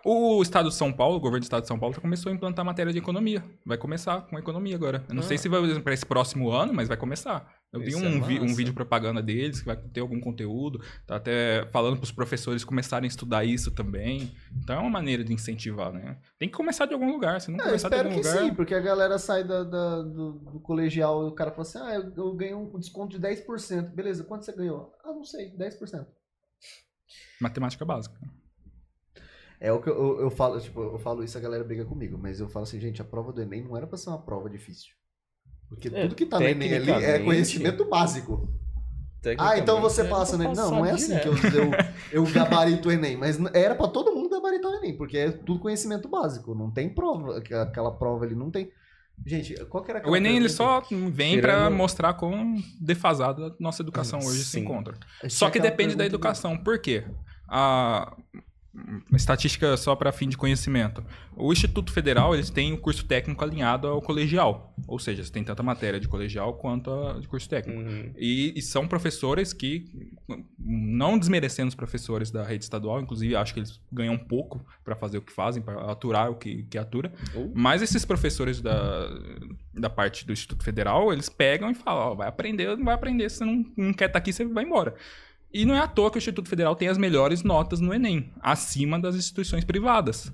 O 0.04 0.42
Estado 0.42 0.70
de 0.70 0.74
São 0.74 0.90
Paulo, 0.92 1.16
o 1.16 1.20
governo 1.20 1.40
do 1.40 1.44
Estado 1.44 1.62
de 1.62 1.68
São 1.68 1.78
Paulo, 1.78 1.94
começou 2.00 2.32
a 2.32 2.34
implantar 2.34 2.64
matéria 2.64 2.90
de 2.92 2.98
economia. 2.98 3.44
Vai 3.66 3.76
começar 3.76 4.22
com 4.22 4.36
a 4.36 4.40
economia 4.40 4.74
agora. 4.74 5.04
Eu 5.08 5.14
não 5.14 5.22
sei 5.22 5.36
Ah. 5.36 5.38
se 5.38 5.48
vai 5.48 5.80
para 5.80 5.92
esse 5.94 6.06
próximo 6.06 6.50
ano, 6.50 6.72
mas 6.72 6.88
vai 6.88 6.96
começar. 6.96 7.46
Eu 7.70 7.80
vi 7.80 7.88
Isso 7.88 7.98
um, 7.98 8.16
é 8.16 8.20
vi- 8.26 8.40
um 8.40 8.54
vídeo 8.54 8.72
propaganda 8.72 9.22
deles 9.22 9.60
que 9.60 9.66
vai 9.66 9.76
ter 9.76 10.00
algum 10.00 10.18
conteúdo. 10.20 10.80
Tá 11.06 11.16
até 11.16 11.66
falando 11.70 11.96
para 11.96 12.04
os 12.04 12.12
professores 12.12 12.64
começarem 12.64 13.06
a 13.06 13.08
estudar 13.08 13.44
isso 13.44 13.70
também. 13.72 14.34
Então 14.56 14.76
é 14.76 14.78
uma 14.80 14.90
maneira 14.90 15.22
de 15.22 15.32
incentivar, 15.34 15.92
né? 15.92 16.18
Tem 16.38 16.48
que 16.48 16.56
começar 16.56 16.86
de 16.86 16.94
algum 16.94 17.10
lugar. 17.12 17.40
Se 17.40 17.50
não 17.50 17.58
É, 17.58 17.60
eu 17.60 17.66
começar 17.66 17.88
de 17.90 17.94
espero 17.94 18.08
algum 18.08 18.22
que 18.22 18.28
lugar. 18.28 18.42
sim, 18.48 18.54
porque 18.54 18.74
a 18.74 18.80
galera 18.80 19.18
sai 19.18 19.44
da, 19.44 19.62
da- 19.64 20.02
do, 20.02 20.32
do 20.52 20.60
colegial 20.60 21.24
e 21.26 21.28
o 21.28 21.34
cara 21.34 21.50
fala 21.50 21.62
assim: 21.62 21.78
ah, 21.78 21.94
eu, 21.94 22.12
eu 22.16 22.32
ganhei 22.34 22.54
um 22.54 22.78
desconto 22.78 23.18
de 23.18 23.24
10%. 23.26 23.94
Beleza, 23.94 24.24
quanto 24.24 24.44
você 24.46 24.52
ganhou? 24.52 24.92
Ah, 25.04 25.12
não 25.12 25.24
sei, 25.24 25.50
10%. 25.56 26.06
Matemática 27.40 27.84
básica. 27.84 28.16
É 29.60 29.72
o 29.72 29.80
que 29.80 29.88
eu, 29.88 29.94
eu, 29.96 30.20
eu 30.22 30.30
falo, 30.30 30.60
tipo, 30.60 30.80
eu 30.82 30.98
falo 30.98 31.22
isso, 31.24 31.38
a 31.38 31.40
galera 31.40 31.64
briga 31.64 31.84
comigo, 31.84 32.18
mas 32.20 32.40
eu 32.40 32.48
falo 32.48 32.64
assim, 32.64 32.78
gente, 32.80 33.00
a 33.00 33.04
prova 33.04 33.32
do 33.32 33.40
Enem 33.40 33.62
não 33.62 33.76
era 33.76 33.86
pra 33.86 33.96
ser 33.96 34.10
uma 34.10 34.18
prova 34.20 34.50
difícil. 34.50 34.90
Porque 35.68 35.88
É, 35.88 36.02
tudo 36.02 36.14
que 36.14 36.26
tá 36.26 36.38
no 36.38 36.46
Enem 36.46 36.74
ali 36.74 36.90
é 36.90 37.18
conhecimento 37.20 37.84
básico. 37.88 38.48
Ah, 39.38 39.56
então 39.58 39.80
você 39.80 40.04
passa 40.04 40.34
é 40.34 40.38
no 40.38 40.44
pra 40.44 40.52
Enem. 40.52 40.56
Não, 40.64 40.70
não 40.70 40.86
é 40.86 40.90
assim 40.90 41.18
que 41.18 41.26
eu, 41.28 41.34
direto. 41.34 41.56
eu, 42.12 42.24
eu 42.24 42.32
gabarito 42.32 42.88
o 42.88 42.92
Enem, 42.92 43.16
mas 43.16 43.38
era 43.54 43.74
pra 43.74 43.88
todo 43.88 44.14
mundo 44.14 44.28
gabaritar 44.28 44.70
o 44.70 44.74
Enem, 44.74 44.96
porque 44.96 45.16
é 45.16 45.30
tudo 45.30 45.60
conhecimento 45.60 46.08
básico, 46.08 46.54
não 46.54 46.70
tem 46.70 46.88
prova, 46.90 47.38
aquela- 47.38 47.62
aquela 47.62 47.90
prova 47.90 48.24
ali 48.26 48.34
não 48.34 48.50
tem. 48.50 48.70
Gente, 49.24 49.54
qual 49.66 49.82
que 49.82 49.90
era 49.90 50.00
aquela 50.00 50.12
O 50.12 50.16
Enem 50.16 50.36
ele 50.36 50.48
só 50.48 50.82
vem 51.10 51.40
para 51.40 51.70
mostrar 51.70 52.12
quão 52.14 52.56
defasada 52.80 53.46
a 53.46 53.54
nossa 53.58 53.80
educação 53.80 54.18
hoje 54.18 54.44
se 54.44 54.50
Sim. 54.50 54.60
encontra. 54.60 54.94
Tinha 55.20 55.30
Só 55.30 55.48
que 55.48 55.58
aquela 55.58 55.70
depende 55.70 55.94
da 55.96 56.04
educação. 56.04 56.58
Por 56.58 56.78
quê? 56.78 57.04
A 57.48 58.12
a 58.12 58.16
estatística 59.12 59.76
só 59.76 59.94
para 59.94 60.10
fim 60.12 60.28
de 60.28 60.36
conhecimento. 60.36 61.04
O 61.36 61.52
Instituto 61.52 61.92
Federal 61.92 62.34
eles 62.34 62.50
têm 62.50 62.72
o 62.72 62.78
curso 62.78 63.04
técnico 63.04 63.42
alinhado 63.44 63.86
ao 63.86 64.02
colegial. 64.02 64.74
Ou 64.86 64.98
seja, 64.98 65.22
você 65.22 65.32
tem 65.32 65.44
tanta 65.44 65.62
matéria 65.62 66.00
de 66.00 66.08
colegial 66.08 66.54
quanto 66.54 66.90
a 66.90 67.20
de 67.20 67.28
curso 67.28 67.48
técnico. 67.48 67.80
Uhum. 67.80 68.12
E, 68.16 68.52
e 68.56 68.62
são 68.62 68.88
professores 68.88 69.52
que, 69.52 70.10
não 70.58 71.18
desmerecendo 71.18 71.68
os 71.68 71.74
professores 71.74 72.30
da 72.30 72.42
rede 72.42 72.64
estadual, 72.64 73.00
inclusive 73.00 73.36
acho 73.36 73.54
que 73.54 73.60
eles 73.60 73.80
ganham 73.92 74.18
pouco 74.18 74.64
para 74.84 74.96
fazer 74.96 75.18
o 75.18 75.22
que 75.22 75.32
fazem, 75.32 75.62
para 75.62 75.90
aturar 75.90 76.30
o 76.30 76.34
que, 76.34 76.64
que 76.64 76.76
atura. 76.76 77.12
Uh. 77.34 77.52
Mas 77.54 77.80
esses 77.82 78.04
professores 78.04 78.60
da, 78.60 79.08
da 79.72 79.88
parte 79.88 80.26
do 80.26 80.32
Instituto 80.32 80.64
Federal, 80.64 81.12
eles 81.12 81.28
pegam 81.28 81.70
e 81.70 81.74
falam: 81.74 82.12
ó, 82.12 82.14
vai 82.14 82.28
aprender, 82.28 82.76
não 82.76 82.84
vai 82.84 82.94
aprender, 82.94 83.30
se 83.30 83.38
você 83.38 83.44
não, 83.44 83.64
não 83.76 83.92
quer 83.92 84.06
estar 84.06 84.18
aqui, 84.18 84.32
você 84.32 84.44
vai 84.44 84.64
embora. 84.64 84.94
E 85.54 85.64
não 85.64 85.74
é 85.74 85.78
à 85.78 85.86
toa 85.86 86.10
que 86.10 86.16
o 86.16 86.18
Instituto 86.18 86.48
Federal 86.48 86.74
tem 86.74 86.88
as 86.88 86.98
melhores 86.98 87.44
notas 87.44 87.80
no 87.80 87.94
Enem, 87.94 88.32
acima 88.40 88.98
das 88.98 89.14
instituições 89.14 89.64
privadas. 89.64 90.32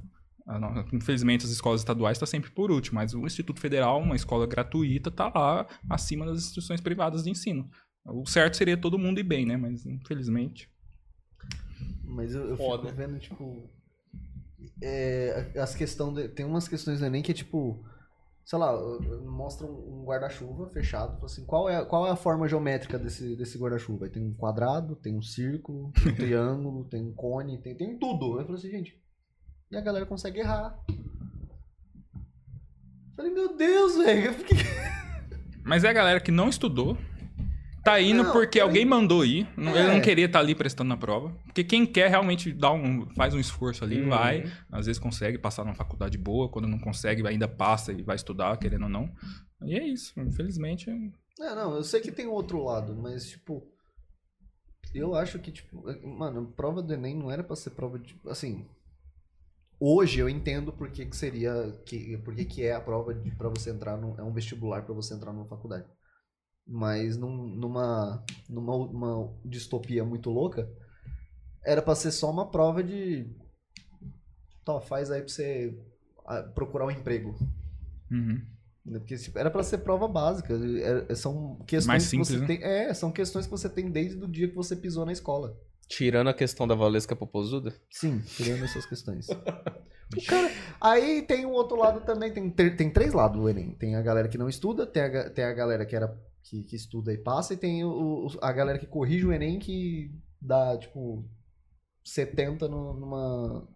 Infelizmente, 0.92 1.44
as 1.44 1.50
escolas 1.52 1.82
estaduais 1.82 2.16
estão 2.16 2.26
sempre 2.26 2.50
por 2.50 2.70
último, 2.70 2.96
mas 2.96 3.12
o 3.14 3.26
Instituto 3.26 3.60
Federal, 3.60 4.00
uma 4.00 4.16
escola 4.16 4.46
gratuita, 4.46 5.10
está 5.10 5.30
lá 5.32 5.66
acima 5.88 6.24
das 6.24 6.38
instituições 6.38 6.80
privadas 6.80 7.22
de 7.22 7.30
ensino. 7.30 7.70
O 8.04 8.26
certo 8.26 8.56
seria 8.56 8.76
todo 8.78 8.98
mundo 8.98 9.20
ir 9.20 9.24
bem, 9.24 9.44
né? 9.44 9.56
Mas, 9.58 9.84
infelizmente... 9.84 10.68
Mas 12.02 12.34
eu, 12.34 12.48
eu 12.48 12.56
Foda. 12.56 12.88
fico 12.88 12.96
vendo, 12.96 13.18
tipo. 13.18 13.70
é, 14.82 15.52
as 15.56 15.74
questões. 15.74 16.32
Tem 16.32 16.44
umas 16.44 16.66
questões 16.66 16.98
do 16.98 17.06
Enem 17.06 17.22
que 17.22 17.30
é 17.30 17.34
tipo. 17.34 17.84
Sei 18.44 18.58
lá, 18.58 18.72
mostra 19.22 19.66
um 19.66 20.04
guarda-chuva 20.04 20.68
fechado. 20.70 21.24
Assim, 21.24 21.44
qual, 21.44 21.68
é, 21.68 21.84
qual 21.84 22.06
é 22.06 22.10
a 22.10 22.16
forma 22.16 22.48
geométrica 22.48 22.98
desse, 22.98 23.36
desse 23.36 23.56
guarda-chuva? 23.58 24.08
Tem 24.08 24.22
um 24.22 24.34
quadrado, 24.34 24.96
tem 24.96 25.16
um 25.16 25.22
círculo, 25.22 25.92
tem 25.92 26.12
um 26.12 26.16
triângulo, 26.16 26.84
tem 26.90 27.02
um 27.06 27.12
cone, 27.12 27.58
tem, 27.58 27.76
tem 27.76 27.96
tudo. 27.98 28.38
Eu 28.40 28.44
falei 28.46 28.58
assim, 28.58 28.70
gente. 28.70 29.00
E 29.70 29.76
a 29.76 29.80
galera 29.80 30.04
consegue 30.04 30.40
errar. 30.40 30.76
Falei, 33.14 33.32
meu 33.32 33.56
Deus, 33.56 33.96
velho. 33.96 34.34
que- 34.44 34.54
Mas 35.64 35.84
é 35.84 35.90
a 35.90 35.92
galera 35.92 36.20
que 36.20 36.32
não 36.32 36.48
estudou, 36.48 36.96
tá 37.85 38.01
indo 38.01 38.23
Não, 38.24 38.32
porque 38.32 38.61
eu- 38.61 38.65
alguém 38.65 38.85
mandou 38.85 39.24
ir. 39.24 39.48
não- 39.57 39.70
Ele 39.77 39.89
É. 39.90 39.94
não 39.94 40.01
queria 40.01 40.27
estar 40.27 40.39
ali 40.40 40.55
prestando 40.55 40.89
na 40.89 40.97
prova. 40.97 41.31
Porque 41.44 41.65
quem 41.65 41.85
quer 41.86 42.09
realmente 42.11 42.52
dar 42.52 42.73
um, 42.73 43.09
faz 43.15 43.35
um 43.35 43.39
esforço 43.40 43.85
ali, 43.85 44.02
Uhum. 44.02 44.09
vai. 44.11 44.44
Às 44.70 44.86
vezes 44.86 44.98
consegue 45.01 45.39
passar 45.39 45.65
numa 45.65 45.74
faculdade 45.74 46.16
boa, 46.19 46.48
quando 46.48 46.69
não 46.69 46.78
consegue, 46.78 47.27
ainda 47.27 47.48
passa 47.48 47.93
e 47.93 48.02
vai 48.02 48.16
estudar, 48.16 48.57
querendo 48.59 48.82
ou 48.85 48.89
não. 48.89 49.11
E 49.62 49.74
é 49.78 49.85
isso, 49.86 50.19
infelizmente. 50.20 50.90
É, 51.40 51.55
não, 51.55 51.74
eu 51.74 51.82
sei 51.82 52.01
que 52.01 52.12
tem 52.12 52.27
outro 52.27 52.62
lado, 52.65 52.94
mas, 52.94 53.28
tipo. 53.31 53.62
Eu 54.94 55.15
acho 55.15 55.39
que, 55.39 55.52
tipo, 55.52 55.85
mano, 56.19 56.52
prova 56.57 56.82
do 56.82 56.93
Enem 56.93 57.16
não 57.16 57.31
era 57.31 57.44
pra 57.44 57.55
ser 57.55 57.70
prova 57.70 57.98
de. 57.98 58.19
Assim. 58.27 58.66
Hoje 59.78 60.19
eu 60.20 60.28
entendo 60.28 60.73
por 60.73 60.90
que, 60.90 61.07
que 61.07 61.16
seria. 61.16 61.52
Que, 61.86 62.19
por 62.19 62.35
que, 62.35 62.44
que 62.44 62.62
é 62.65 62.74
a 62.74 62.81
prova 62.81 63.15
de, 63.15 63.31
pra 63.31 63.48
você 63.48 63.70
entrar 63.70 63.97
no. 63.97 64.15
É 64.19 64.23
um 64.23 64.32
vestibular 64.32 64.82
pra 64.82 64.94
você 64.94 65.15
entrar 65.15 65.32
numa 65.32 65.47
faculdade. 65.47 65.86
Mas 66.72 67.16
num- 67.16 67.48
numa, 67.48 68.24
numa 68.48 68.76
uma 68.76 69.32
distopia 69.44 70.05
muito 70.05 70.30
louca, 70.30 70.70
era 71.64 71.82
pra 71.82 71.94
ser 71.97 72.12
só 72.12 72.30
uma 72.30 72.48
prova 72.48 72.82
de. 72.82 73.26
Tó, 74.64 74.80
faz 74.80 75.10
aí 75.10 75.20
pra 75.20 75.28
você 75.28 75.76
ah, 76.26 76.42
procurar 76.55 76.86
um 76.86 76.90
emprego. 76.90 77.34
Uhum. 78.10 78.40
né? 78.86 78.98
Porque 79.01 79.16
era 79.34 79.51
pra 79.51 79.62
ser 79.64 79.78
prova 79.78 80.06
básica. 80.06 80.55
é- 81.09 81.14
são 81.14 81.56
questões 81.66 81.86
Mais 81.86 82.05
que 82.05 82.10
simples, 82.10 82.28
você 82.28 82.38
né? 82.38 82.47
tem. 82.47 82.62
É, 82.62 82.94
são 82.94 83.10
questões 83.10 83.47
que 83.47 83.51
você 83.51 83.68
tem 83.68 83.90
desde 83.90 84.22
o 84.22 84.28
dia 84.28 84.48
que 84.48 84.55
você 84.55 84.76
pisou 84.76 85.05
na 85.05 85.12
escola. 85.12 85.56
Tirando 85.88 86.28
a 86.28 86.34
questão 86.34 86.68
da 86.68 86.74
Valesca 86.76 87.16
Popozuda. 87.16 87.74
Sim, 87.90 88.20
tirando 88.20 88.62
essas 88.64 88.86
questões. 88.86 89.26
Cara- 90.28 90.51
Aí 90.80 91.22
tem 91.22 91.44
um 91.47 91.51
outro 91.52 91.76
lado 91.76 92.01
também, 92.01 92.32
tem, 92.32 92.48
tem, 92.51 92.90
três 92.90 93.12
lados 93.12 93.40
o 93.40 93.48
Enem. 93.48 93.72
Tem 93.74 93.94
a 93.97 94.02
galera 94.02 94.28
que 94.28 94.38
não 94.38 94.48
estuda, 94.48 94.86
tem 94.86 95.02
a, 95.02 95.30
tem 95.30 95.44
a 95.44 95.52
galera 95.52 95.84
que, 95.86 95.94
era, 95.97 96.16
que, 96.42 96.62
que 96.64 96.76
estuda 96.76 97.12
e 97.12 97.18
passa, 97.18 97.54
e 97.54 97.56
tem 97.56 97.84
o, 97.84 98.28
a 98.42 98.52
galera 98.52 98.78
que 98.78 98.86
corrige 98.86 99.26
o 99.26 99.32
Enem 99.32 99.58
que 99.58 100.10
dá, 100.40 100.76
tipo, 100.78 101.24
70 102.04 102.68
no- 102.68 102.94
numa. 102.94 103.68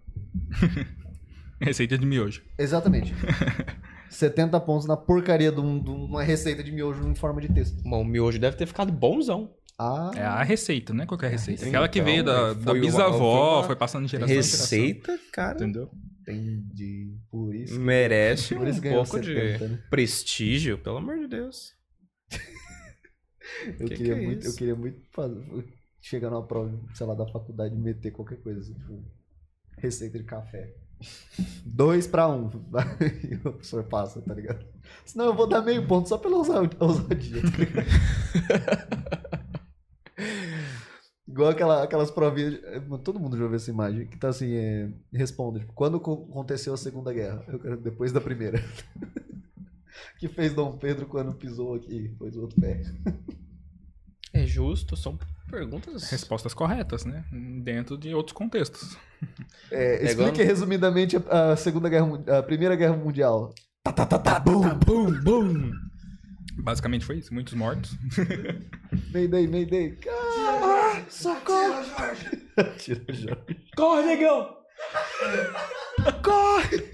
Receita 1.60 1.96
de 1.96 2.04
miojo. 2.06 2.42
Exatamente. 2.58 3.14
70 4.10 4.60
pontos 4.60 4.86
na 4.86 4.96
porcaria 4.96 5.50
de, 5.50 5.60
um- 5.60 5.82
de 5.82 5.90
uma 5.90 6.22
receita 6.22 6.62
de 6.62 6.70
miojo 6.72 7.06
em 7.08 7.14
forma 7.14 7.40
de 7.40 7.48
texto. 7.48 7.82
Bom, 7.82 8.02
o 8.02 8.04
miojo 8.04 8.38
deve 8.38 8.56
ter 8.56 8.66
ficado 8.66 8.92
bonzão. 8.92 9.54
Ah, 9.78 10.10
É 10.14 10.22
a 10.22 10.42
receita, 10.42 10.94
né? 10.94 11.04
Qualquer 11.04 11.30
receita. 11.30 11.52
receita. 11.62 11.68
Aquela 11.76 11.88
que 11.88 12.00
veio 12.00 12.22
da, 12.22 12.32
Então, 12.52 12.54
da 12.54 12.62
foi 12.70 12.72
uma- 12.74 12.86
bisavó, 12.86 13.18
foi 13.18 13.56
uma 13.58 13.62
foi 13.64 13.76
passando 13.76 14.04
de 14.04 14.10
geração 14.12 14.32
em 14.36 14.42
geração. 14.42 14.60
Receita, 14.78 15.18
cara, 15.32 15.54
Entendeu? 15.56 15.90
entendi. 16.20 17.16
Por 17.30 17.54
isso. 17.54 17.78
merece 17.80 18.54
Por 18.54 18.68
isso 18.68 18.78
um 18.78 18.82
pouco 18.82 19.16
70, 19.18 19.58
de 19.58 19.72
né? 19.72 19.82
prestígio, 19.90 20.78
pelo 20.78 20.98
amor 20.98 21.18
de 21.18 21.26
Deus. 21.26 21.72
Eu, 23.78 23.88
Que 23.88 23.94
queria 23.94 24.14
que 24.14 24.20
é 24.20 24.26
muito, 24.26 24.46
eu 24.46 24.54
queria 24.54 24.74
muito 24.74 25.00
fazer, 25.12 25.44
chegar 26.00 26.30
numa 26.30 26.46
prova, 26.46 26.72
sei 26.94 27.06
lá, 27.06 27.14
da 27.14 27.26
faculdade 27.26 27.74
e 27.74 27.78
meter 27.78 28.10
qualquer 28.10 28.40
coisa, 28.42 28.60
assim, 28.60 28.74
tipo, 28.74 29.04
receita 29.78 30.18
de 30.18 30.24
café. 30.24 30.74
Dois 31.64 32.06
pra 32.06 32.28
um. 32.28 32.48
E 33.30 33.34
o 33.36 33.40
professor 33.40 33.84
passa, 33.84 34.20
tá 34.22 34.34
ligado? 34.34 34.64
Senão 35.04 35.26
eu 35.26 35.34
vou 35.34 35.46
dar 35.46 35.62
meio 35.62 35.86
ponto 35.86 36.08
só 36.08 36.18
pela 36.18 36.36
ousa- 36.36 36.60
ousadia, 36.80 37.42
tá? 37.42 37.84
Igual 41.26 41.50
aquela, 41.50 41.82
aquelas 41.82 42.10
provinhas. 42.10 42.60
mano, 42.86 42.98
Todo 42.98 43.18
mundo 43.18 43.36
já 43.36 43.46
viu 43.46 43.56
essa 43.56 43.70
imagem. 43.70 44.06
Que 44.06 44.16
tá 44.18 44.28
assim, 44.28 44.52
é, 44.54 44.90
responde. 45.12 45.60
tipo, 45.60 45.72
quando 45.72 45.98
co- 46.00 46.26
aconteceu 46.30 46.74
a 46.74 46.76
Segunda 46.76 47.12
Guerra? 47.12 47.44
Eu 47.48 47.58
quero 47.58 47.76
depois 47.80 48.12
da 48.12 48.20
Primeira. 48.20 48.62
Que 50.18 50.28
fez 50.28 50.52
Dom 50.54 50.76
Pedro 50.78 51.06
quando 51.06 51.34
pisou 51.34 51.74
aqui? 51.74 52.08
Pôs 52.18 52.36
o 52.36 52.42
outro 52.42 52.60
pé. 52.60 52.80
É 54.32 54.44
justo, 54.46 54.96
são 54.96 55.18
perguntas. 55.48 56.10
Respostas 56.10 56.52
corretas, 56.52 57.04
né? 57.04 57.24
Dentro 57.62 57.96
de 57.96 58.12
outros 58.14 58.36
contextos. 58.36 58.96
É, 59.70 60.06
É 60.06 60.10
igual 60.12 60.28
explique 60.28 60.42
resumidamente 60.42 61.16
a, 61.16 61.52
a 61.52 61.56
Segunda 61.56 61.88
Guerra, 61.88 62.08
a 62.38 62.42
Primeira 62.42 62.74
Guerra 62.74 62.96
Mundial. 62.96 63.54
Tá, 63.84 63.92
tá, 63.92 64.04
tá, 64.06 64.18
tá, 64.18 64.40
bum. 64.40 64.62
Bum, 64.84 65.12
bum. 65.22 65.70
Basicamente 66.58 67.04
foi 67.04 67.18
isso. 67.18 67.32
Muitos 67.32 67.54
mortos. 67.54 67.96
Mayday, 69.12 69.46
Mayday. 69.46 69.98
Ah, 70.08 71.04
socorro. 71.08 71.84
Tira 72.78 73.04
o 73.08 73.12
Jorge. 73.12 73.56
Corre, 73.76 74.02
negão! 74.06 74.56
Corre. 76.22 76.93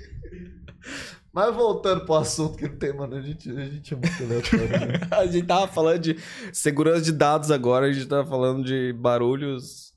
Mas 1.32 1.54
voltando 1.54 2.04
pro 2.04 2.14
assunto 2.14 2.56
que 2.56 2.68
não 2.68 2.76
tem, 2.76 2.92
mano, 2.92 3.14
a 3.16 3.20
gente, 3.20 3.48
a 3.50 3.64
gente 3.64 3.94
é 3.94 3.96
muito 3.96 4.22
aleatório, 4.24 4.68
né? 4.68 5.00
A 5.12 5.26
gente 5.26 5.46
tava 5.46 5.68
falando 5.68 6.00
de 6.00 6.16
segurança 6.52 7.02
de 7.02 7.12
dados 7.12 7.50
agora, 7.52 7.86
a 7.86 7.92
gente 7.92 8.06
tava 8.06 8.26
falando 8.28 8.64
de 8.64 8.92
barulhos. 8.94 9.94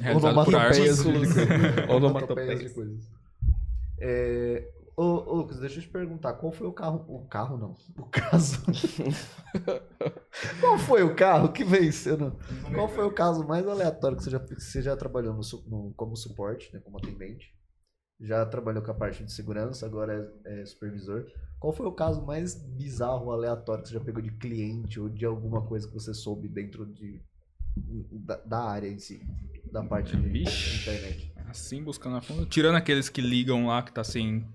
Realizado 0.00 0.34
por 0.44 0.54
Onomatopeias 0.54 0.98
armas. 0.98 0.98
de 0.98 1.12
coisas. 1.12 1.36
Onomatopeias. 1.88 1.88
Onomatopeias 1.90 2.60
de 2.60 2.70
coisas. 2.70 3.08
É... 4.00 4.68
Ô, 4.96 5.02
ô, 5.04 5.34
Lucas, 5.36 5.58
deixa 5.60 5.78
eu 5.78 5.82
te 5.82 5.88
perguntar, 5.88 6.34
qual 6.34 6.52
foi 6.52 6.66
o 6.66 6.72
carro... 6.72 7.04
O 7.08 7.26
carro 7.26 7.56
não, 7.56 7.74
o 7.96 8.06
caso... 8.10 8.60
qual 10.60 10.78
foi 10.78 11.02
o 11.02 11.14
carro 11.14 11.50
que 11.52 11.64
venceu? 11.64 12.36
Qual 12.74 12.88
foi 12.88 13.06
o 13.06 13.10
caso 13.10 13.46
mais 13.46 13.66
aleatório 13.66 14.16
que 14.16 14.24
você 14.24 14.30
já, 14.30 14.38
que 14.40 14.60
você 14.60 14.82
já 14.82 14.96
trabalhou 14.96 15.32
no, 15.34 15.40
no- 15.66 15.94
como 15.96 16.16
suporte, 16.16 16.70
né, 16.74 16.80
como 16.84 16.98
atendente? 16.98 17.54
Já 18.22 18.46
trabalhou 18.46 18.82
com 18.82 18.90
a 18.90 18.94
parte 18.94 19.24
de 19.24 19.32
segurança, 19.32 19.84
agora 19.84 20.32
é, 20.44 20.60
é 20.60 20.64
supervisor. 20.64 21.26
Qual 21.58 21.72
foi 21.72 21.86
o 21.86 21.92
caso 21.92 22.24
mais 22.24 22.54
bizarro, 22.54 23.32
aleatório 23.32 23.82
que 23.82 23.88
você 23.88 23.94
já 23.94 24.00
pegou 24.00 24.22
de 24.22 24.30
cliente 24.30 25.00
ou 25.00 25.08
de 25.08 25.24
alguma 25.24 25.62
coisa 25.62 25.88
que 25.88 25.94
você 25.94 26.14
soube 26.14 26.48
dentro 26.48 26.86
de, 26.86 27.20
da, 28.12 28.36
da 28.36 28.62
área 28.62 28.88
em 28.88 28.98
si? 28.98 29.20
Da 29.72 29.82
parte 29.82 30.16
de 30.16 30.28
Vixe. 30.28 30.80
internet. 30.80 31.32
Assim, 31.48 31.82
buscando 31.82 32.16
a 32.16 32.20
fundo. 32.20 32.46
Tirando 32.46 32.76
aqueles 32.76 33.08
que 33.08 33.20
ligam 33.20 33.66
lá 33.66 33.82
que 33.82 33.92
tá 33.92 34.04
sem 34.04 34.46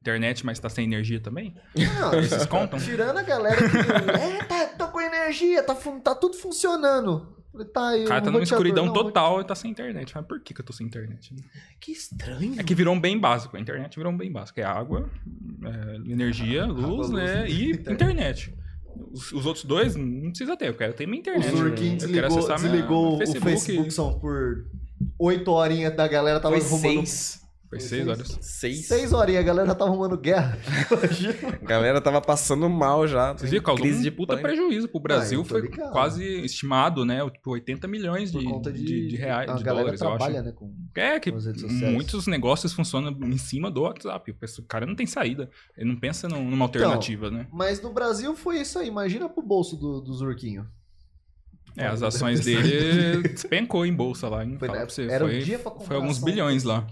internet, 0.00 0.44
mas 0.44 0.58
tá 0.58 0.68
sem 0.68 0.84
energia 0.84 1.20
também. 1.20 1.54
Não, 1.76 2.18
Esses 2.18 2.44
contam? 2.46 2.78
Tirando 2.78 3.18
a 3.18 3.22
galera 3.22 3.56
que. 3.56 3.76
é, 4.18 4.44
tá, 4.44 4.66
tô 4.76 4.88
com 4.88 5.00
energia, 5.00 5.62
tá, 5.62 5.74
tá 5.74 6.14
tudo 6.14 6.36
funcionando. 6.36 7.41
Falei, 7.52 7.66
Tá 7.68 7.88
aí. 7.88 8.04
O 8.04 8.08
cara 8.08 8.20
tá 8.22 8.30
numa 8.30 8.42
escuridão 8.42 8.86
não, 8.86 8.92
total 8.94 9.40
e 9.40 9.44
tá 9.44 9.54
sem 9.54 9.70
internet. 9.70 10.12
Mas 10.14 10.24
por 10.26 10.40
que, 10.40 10.54
que 10.54 10.60
eu 10.60 10.64
tô 10.64 10.72
sem 10.72 10.86
internet? 10.86 11.34
Que 11.78 11.92
estranho. 11.92 12.54
É 12.58 12.62
que 12.62 12.74
virou 12.74 12.94
um 12.94 13.00
bem 13.00 13.18
básico. 13.18 13.56
A 13.56 13.60
internet 13.60 13.94
virou 13.96 14.10
um 14.12 14.16
bem 14.16 14.32
básico. 14.32 14.58
É 14.58 14.64
água, 14.64 15.10
é, 15.64 15.96
energia, 16.10 16.64
luz, 16.64 17.08
luz, 17.08 17.10
né? 17.10 17.48
E 17.48 17.70
internet. 17.72 17.92
internet. 17.92 18.54
Os, 19.12 19.32
os 19.32 19.46
outros 19.46 19.64
dois 19.64 19.94
não 19.96 20.30
precisa 20.30 20.56
ter. 20.56 20.68
Eu 20.68 20.74
quero 20.74 20.94
ter 20.94 21.06
minha 21.06 21.18
O 21.18 21.20
internet. 21.20 21.50
Zurkin 21.56 21.92
eu 21.92 21.98
quero 21.98 22.28
desligou, 22.28 22.38
minha- 22.46 22.58
desligou 22.58 23.18
meu 23.18 23.26
o 23.36 23.40
Facebook 23.42 23.90
são 23.90 24.18
por 24.18 24.66
8 25.18 25.50
horinhas 25.50 25.94
da 25.96 26.06
galera 26.08 26.40
tava 26.40 26.58
Foi 26.60 26.66
arrumando. 26.66 27.06
seis. 27.06 27.41
Foi 27.72 27.80
seis 27.80 28.06
horas. 28.06 28.38
Seis. 28.42 28.86
6 28.86 29.12
horinhas, 29.14 29.40
a 29.40 29.46
galera 29.46 29.66
já 29.68 29.74
tava 29.74 29.90
arrumando 29.90 30.18
guerra. 30.18 30.58
A 31.62 31.64
galera 31.64 32.02
tava 32.02 32.20
passando 32.20 32.68
mal 32.68 33.08
já. 33.08 33.32
Vocês 33.32 33.50
viram? 33.50 33.64
Causou 33.64 33.82
Crise 33.82 34.00
um 34.00 34.02
de 34.02 34.10
puta 34.10 34.34
pânico. 34.36 34.46
prejuízo 34.46 34.88
pro 34.88 35.00
Brasil. 35.00 35.42
tô 35.42 35.48
foi 35.48 35.62
ligado. 35.62 35.90
quase 35.90 36.22
estimado, 36.44 37.02
né? 37.06 37.24
Tipo, 37.30 37.52
80 37.52 37.88
milhões 37.88 38.30
de, 38.30 38.40
de, 38.40 38.72
de, 38.72 39.08
de 39.08 39.16
reais, 39.16 39.48
A 39.48 39.54
de 39.54 39.64
galera 39.64 39.84
dólares, 39.84 40.00
eu 40.02 40.08
acho. 40.08 40.16
trabalha, 40.18 40.42
né? 40.42 40.52
Com... 40.52 40.74
É, 40.94 41.18
que 41.18 41.30
com 41.30 41.38
as 41.38 41.46
redes 41.46 41.62
sociais. 41.62 41.92
muitos 41.94 42.26
negócios 42.26 42.74
funcionam 42.74 43.16
em 43.22 43.38
cima 43.38 43.70
do 43.70 43.80
WhatsApp. 43.80 44.36
O 44.58 44.62
cara 44.64 44.84
não 44.84 44.94
tem 44.94 45.06
saída. 45.06 45.48
Ele 45.74 45.88
não 45.88 45.96
pensa 45.98 46.28
num- 46.28 46.50
numa 46.50 46.66
alternativa, 46.66 47.30
né? 47.30 47.46
Mas 47.50 47.80
no 47.80 47.90
Brasil 47.90 48.36
foi 48.36 48.60
isso 48.60 48.78
aí. 48.78 48.88
Imagina 48.88 49.30
pro 49.30 49.42
bolso 49.42 49.76
do, 49.78 49.98
do 50.02 50.12
Zurquinho. 50.12 50.66
É, 51.74 51.86
as 51.86 52.02
ações 52.02 52.40
dele 52.44 53.22
despencou 53.28 53.86
em 53.86 53.94
bolsa 53.94 54.28
lá, 54.28 54.44
hein? 54.44 54.56
Foi 54.58 54.68
você. 54.68 55.04
época- 55.04 55.14
era 55.14 55.24
o 55.24 55.28
foi, 55.28 55.38
dia 55.38 55.58
pra 55.58 55.70
comprar 55.70 55.86
foi 55.86 55.96
alguns 55.96 56.18
bilhões 56.18 56.64
lá. 56.64 56.86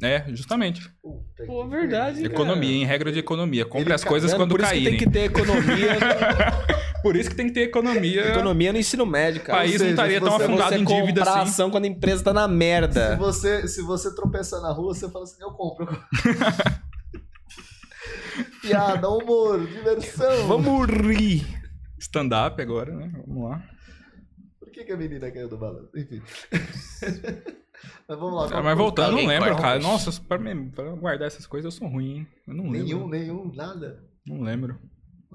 É, 0.00 0.24
justamente. 0.28 0.88
Puta 1.02 1.44
Pô, 1.46 1.66
verdade, 1.66 2.16
pariu. 2.16 2.30
cara. 2.30 2.34
Economia, 2.42 2.82
em 2.82 2.84
regra 2.84 3.10
de 3.10 3.18
economia. 3.18 3.64
Compre 3.64 3.86
Ele 3.88 3.94
as 3.94 4.04
coisas 4.04 4.32
quando 4.32 4.50
Por 4.50 4.60
isso 4.60 4.70
que 4.70 4.76
caírem. 4.76 4.96
tem 4.98 5.06
que 5.08 5.12
ter 5.12 5.24
economia, 5.24 5.96
Por 7.02 7.16
isso 7.16 7.30
que 7.30 7.36
tem 7.36 7.46
que 7.46 7.52
ter 7.52 7.62
economia. 7.62 8.28
economia 8.28 8.72
no 8.72 8.78
ensino 8.78 9.04
médio, 9.06 9.40
O 9.40 9.44
cara. 9.44 9.58
país 9.60 9.72
Ou 9.72 9.78
seja, 9.78 9.84
não 9.86 9.90
estaria 9.92 10.18
se 10.18 10.24
tão 10.24 10.32
você- 10.36 10.44
afundado 10.44 10.70
você 10.70 10.78
em 10.80 10.84
dívida 10.84 11.22
assim. 11.22 11.38
ação 11.40 11.70
quando 11.70 11.84
a 11.84 11.88
empresa 11.88 12.22
tá 12.24 12.32
na 12.32 12.48
Se 12.48 12.54
merda. 12.54 13.16
você, 13.16 13.66
se 13.68 13.82
você 13.82 14.14
tropeçar 14.14 14.60
na 14.60 14.72
rua, 14.72 14.94
você 14.94 15.10
fala 15.10 15.24
assim, 15.24 15.42
eu 15.42 15.50
compro. 15.52 15.84
eu 15.86 15.88
compro. 16.34 16.78
Piada, 18.62 19.08
humor, 19.08 19.66
diversão. 19.66 20.46
Vamos 20.46 20.86
rir. 20.88 21.46
Stand-up 21.98 22.60
agora, 22.62 22.94
né? 22.94 23.10
Vamos 23.26 23.50
lá. 23.50 23.62
Por 24.60 24.70
que, 24.70 24.84
que 24.84 24.92
a 24.92 24.96
menina 24.96 25.30
caiu 25.30 25.48
do 25.48 25.56
balanço? 25.56 25.90
Enfim. 25.96 26.22
Mas 28.08 28.18
vamos 28.18 28.34
lá. 28.34 28.46
Ah, 28.46 28.50
qual 28.50 28.62
mas 28.64 28.76
voltando, 28.78 29.16
eu 29.18 29.22
não 29.22 29.28
lembro, 29.28 29.56
cara. 29.56 29.78
Nossa, 29.80 30.20
pra, 30.20 30.38
me- 30.38 30.70
pra 30.70 30.90
guardar 30.94 31.26
essas 31.26 31.46
coisas 31.46 31.64
eu 31.72 31.78
sou 31.78 31.88
ruim, 31.88 32.18
hein? 32.18 32.26
Eu 32.46 32.54
não 32.54 32.64
lembro. 32.70 32.86
Nenhum, 32.86 33.08
nenhum, 33.08 33.52
nada. 33.54 34.02
Não 34.26 34.40
lembro. 34.42 34.78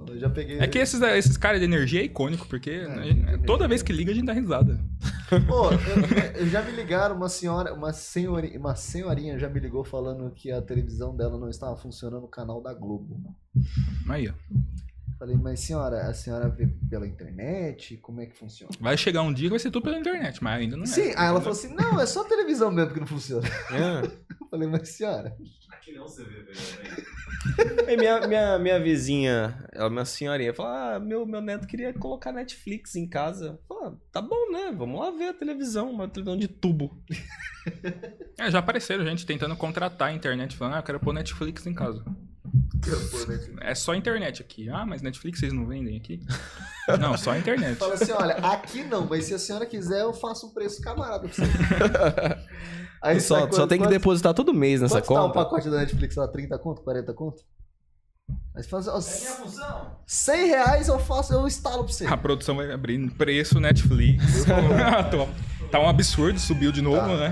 Eu 0.08 0.20
já 0.20 0.28
peguei. 0.30 0.58
É 0.60 0.68
que 0.68 0.80
esses, 0.80 1.00
esses 1.02 1.38
caras 1.38 1.60
de 1.60 1.66
energia 1.66 2.02
é 2.02 2.06
icônico, 2.06 2.48
porque 2.48 2.86
né, 2.88 3.10
energia. 3.10 3.46
toda 3.46 3.68
vez 3.68 3.84
que 3.84 3.94
liga 3.94 4.12
a 4.12 4.16
gente 4.16 4.26
dá 4.26 4.34
risada. 4.34 4.80
Pô, 5.48 5.70
eu, 5.72 5.78
eu 6.42 6.48
já 6.48 6.64
me 6.64 6.72
ligaram, 6.72 7.16
uma 7.16 7.30
senhora, 7.30 7.74
uma 7.74 7.94
senhorinha, 7.94 8.60
uma 8.60 8.76
senhorinha 8.76 9.38
já 9.38 9.48
me 9.48 9.60
ligou 9.60 9.84
falando 9.84 10.32
que 10.32 10.52
a 10.52 10.62
televisão 10.64 11.16
dela 11.16 11.38
não 11.38 11.48
estava 11.48 11.78
funcionando 11.78 12.24
no 12.24 12.28
canal 12.28 12.60
da 12.62 12.74
Globo. 12.74 13.20
Aí, 14.10 14.28
ó. 14.30 14.34
Falei, 15.24 15.38
mas 15.38 15.62
senhora, 15.62 16.02
a 16.02 16.14
senhora 16.14 16.50
vê 16.50 16.68
pela 16.90 17.08
internet? 17.08 17.96
Como 17.96 18.20
é 18.20 18.26
que 18.26 18.36
funciona? 18.36 18.74
Vai 18.78 18.98
chegar 18.98 19.22
um 19.22 19.32
dia 19.32 19.46
que 19.46 19.52
vai 19.52 19.60
ser 19.60 19.72
tudo 19.72 19.84
pela 19.84 19.98
internet, 19.98 20.44
mas 20.44 20.60
ainda 20.60 20.76
não 20.76 20.84
é. 20.84 20.88
Sim, 20.88 21.14
aí 21.16 21.28
ela 21.28 21.40
falou 21.40 21.54
assim: 21.54 21.74
não, 21.74 21.98
é 21.98 22.06
só 22.06 22.24
a 22.24 22.28
televisão 22.28 22.70
mesmo 22.70 22.94
que 22.94 23.00
não 23.00 23.08
funciona. 23.08 23.48
É. 23.48 24.04
Eu 24.42 24.48
falei, 24.50 24.68
mas 24.68 24.90
senhora. 24.90 25.34
Aqui 25.70 25.94
não 25.94 26.10
você 26.10 26.26
vê, 26.26 26.44
velho. 26.44 27.90
E 27.90 27.96
minha, 27.96 28.28
minha, 28.28 28.60
minha 28.60 28.80
vizinha, 28.82 29.66
ela, 29.72 29.90
minha 29.90 30.04
senhorinha, 30.04 30.54
falou: 30.54 30.74
Ah, 30.74 31.00
meu, 31.00 31.26
meu 31.26 31.40
neto 31.40 31.68
queria 31.68 31.94
colocar 31.94 32.34
Netflix 32.34 32.98
em 32.98 33.08
casa. 33.08 33.58
Falei, 33.66 33.88
ah, 33.88 33.94
tá 34.12 34.22
bom, 34.22 34.52
né? 34.52 34.74
Vamos 34.78 35.00
lá 35.00 35.10
ver 35.10 35.30
a 35.30 35.34
televisão, 35.34 35.90
uma 35.90 36.10
televisão 36.10 36.38
de 36.38 36.50
tubo. 36.50 37.02
É, 38.38 38.52
já 38.52 38.60
apareceram 38.60 39.06
gente 39.06 39.26
tentando 39.26 39.56
contratar 39.56 40.10
a 40.10 40.14
internet, 40.14 40.58
falando, 40.58 40.74
ah, 40.74 40.80
eu 40.80 40.84
quero 40.84 41.00
pôr 41.00 41.14
Netflix 41.14 41.66
em 41.66 41.74
casa. 41.74 42.04
É 43.62 43.74
só 43.74 43.96
internet 43.96 44.42
aqui. 44.42 44.70
Ah, 44.70 44.86
mas 44.86 45.02
Netflix 45.02 45.40
vocês 45.40 45.54
não 45.54 45.66
vendem 45.66 45.98
aqui? 45.98 46.20
Não, 47.00 47.18
só 47.18 47.36
internet. 47.36 47.78
Fala 47.78 47.94
assim, 47.94 48.12
olha, 48.12 48.36
aqui 48.36 48.84
não, 48.84 49.06
mas 49.08 49.26
se 49.26 49.34
a 49.34 49.40
senhora 49.40 49.66
quiser, 49.66 50.02
eu 50.02 50.14
faço 50.14 50.48
um 50.48 50.54
preço 50.54 50.82
camarada 50.82 51.28
pra 51.28 51.30
você. 51.30 51.44
Aí 53.02 53.20
Só, 53.20 53.52
só 53.52 53.68
tem 53.68 53.78
que 53.80 53.84
quanto- 53.84 53.90
depositar 53.94 54.34
todo 54.34 54.54
mês 54.54 54.80
nessa 54.82 55.02
Quanto 55.02 55.08
tá 55.08 55.14
o 55.24 55.28
conta. 55.28 55.34
pacote 55.44 55.70
da 55.70 55.78
Netflix 55.80 56.16
lá? 56.16 56.26
30 56.28 56.58
conto? 56.58 56.82
40 56.84 57.14
conto? 57.14 57.44
Aí 58.56 58.64
você 58.64 58.70
fala 58.70 58.82
assim, 58.82 58.90
ó, 58.92 59.00
É 59.00 59.20
minha 59.20 59.32
função. 59.36 59.98
100 60.08 60.48
reais 60.48 60.88
eu 60.88 61.00
faço, 61.00 61.34
eu 61.34 61.46
instalo 61.46 61.84
pra 61.84 61.92
você. 61.94 62.06
A 62.06 62.16
produção 62.16 62.56
vai 62.56 62.72
abrir 62.72 63.10
preço 63.12 63.60
Netflix. 63.60 64.46
Tô- 65.12 65.68
tá 65.68 65.80
um 65.80 65.90
absurdo, 65.90 66.40
subiu 66.40 66.72
de 66.72 66.82
novo, 66.82 67.08
né? 67.18 67.32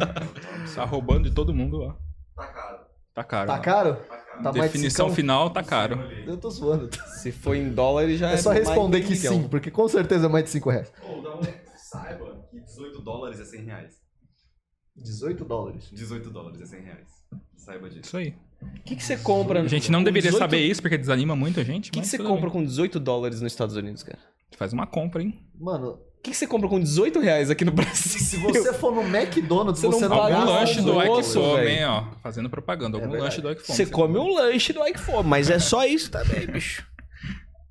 Tá 0.76 0.84
roubando 0.84 1.30
de 1.30 1.35
todo 1.35 1.53
mundo 1.53 1.77
lá. 1.77 1.95
Tá 2.35 2.48
caro. 2.48 2.77
Tá 3.14 3.23
caro. 3.23 3.48
Tá 3.48 3.53
lá. 3.53 3.60
caro? 3.60 3.98
Tá 4.41 4.51
mais 4.51 4.72
Definição 4.72 5.05
cincão? 5.07 5.15
final 5.15 5.49
tá 5.49 5.63
caro. 5.63 5.99
Eu 6.26 6.38
tô 6.38 6.49
zoando. 6.49 6.89
Se 7.22 7.31
for 7.31 7.55
em 7.55 7.69
dólar, 7.72 8.03
ele 8.03 8.18
já 8.18 8.31
é. 8.31 8.34
É 8.34 8.38
só 8.38 8.49
mais 8.49 8.68
responder 8.68 9.01
de 9.01 9.07
que 9.07 9.13
milhão. 9.13 9.34
sim, 9.34 9.47
porque 9.47 9.69
com 9.72 9.88
certeza 9.88 10.26
é 10.26 10.30
mais 10.30 10.45
de 10.45 10.49
5 10.51 10.69
reais. 10.69 10.91
Ô, 11.03 11.22
dá 11.22 11.35
um... 11.35 11.41
Saiba 11.76 12.45
que 12.49 12.59
18 12.59 13.01
dólares 13.01 13.39
é 13.39 13.45
100 13.45 13.61
reais. 13.65 13.95
18 14.95 15.45
dólares. 15.45 15.89
18 15.91 16.30
dólares 16.30 16.61
é 16.61 16.65
100 16.65 16.81
reais. 16.81 17.07
Saiba 17.55 17.89
disso. 17.89 18.01
Isso 18.05 18.18
aí. 18.18 18.35
O 18.61 18.81
que, 18.84 18.95
que 18.95 19.03
você 19.03 19.18
compra? 19.18 19.61
A 19.61 19.68
gente 19.68 19.91
não 19.91 20.03
deveria 20.03 20.30
18 20.31 20.39
saber 20.39 20.59
isso 20.65 20.81
porque 20.81 20.97
desanima 20.97 21.35
muita 21.35 21.63
gente. 21.63 21.89
O 21.89 21.93
que, 21.93 22.01
que 22.01 22.07
você 22.07 22.18
compra 22.18 22.49
bem. 22.49 22.51
com 22.51 22.63
18 22.63 22.99
dólares 22.99 23.41
nos 23.41 23.51
Estados 23.51 23.76
Unidos, 23.76 24.03
cara? 24.03 24.19
Faz 24.57 24.73
uma 24.73 24.85
compra, 24.85 25.22
hein? 25.23 25.39
Mano, 25.59 25.99
O 26.22 26.23
que, 26.23 26.30
que 26.30 26.38
você 26.38 26.45
compra 26.45 26.69
com 26.69 26.80
18 26.80 27.19
reais 27.19 27.49
aqui 27.49 27.65
no 27.65 27.72
Brasil? 27.73 28.19
se 28.22 28.38
você 28.38 28.72
for 28.73 28.93
no 28.93 29.02
McDonald's, 29.02 29.81
Você 29.81 29.88
você 29.88 30.07
não 30.07 30.15
não, 30.18 30.23
paga 30.23 30.35
Algum 30.38 30.52
lanche 30.52 30.80
do 30.81 30.91
almoço, 30.99 31.39
Ike 31.39 31.48
Fome, 31.48 31.56
velho. 31.64 31.69
hein, 31.69 31.85
ó. 31.85 32.03
Fazendo 32.22 32.48
propaganda. 32.49 32.98
Algum 32.98 33.10
verdade. 33.10 33.23
lanche 33.23 33.41
do 33.41 33.52
Ike 33.52 33.61
Fome. 33.64 33.76
Você 33.76 33.85
come 33.88 34.19
um 34.19 34.34
lanche 34.35 34.72
do 34.72 34.88
Ike 34.88 34.99
Fome, 34.99 35.27
mas 35.27 35.49
é 35.49 35.57
só 35.57 35.84
isso 35.84 36.11
também, 36.11 36.45
bicho. 36.45 36.85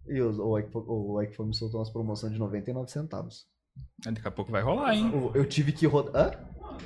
E 0.09 0.20
o, 0.20 0.31
o, 0.32 1.12
o 1.14 1.22
Ike 1.22 1.36
Fome 1.36 1.55
soltou 1.55 1.78
umas 1.78 1.90
promoções 1.90 2.32
de 2.32 2.40
99 2.40 2.90
centavos. 2.90 3.44
Daqui 4.05 4.27
a 4.27 4.31
pouco 4.32 4.51
vai 4.51 4.62
rolar, 4.62 4.97
hein? 4.97 5.12
O- 5.14 5.31
Eu 5.32 5.44
tive 5.44 5.70
que 5.70 5.86
rodar. 5.86 6.27
Hã? 6.60 6.77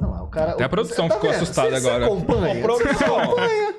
Não, 0.00 0.24
o 0.24 0.28
cara. 0.28 0.52
Até 0.52 0.64
a 0.64 0.66
o- 0.66 0.70
produção 0.70 1.08
tá 1.08 1.14
ficou 1.16 1.30
vendo? 1.30 1.42
assustada 1.42 1.68
Você- 1.78 1.86
agora. 1.90 2.06
Você 2.06 2.12
acompanha? 2.12 2.58
Ô, 2.58 2.62
produção. 2.62 2.94
Você 2.94 3.04
acompanha? 3.04 3.74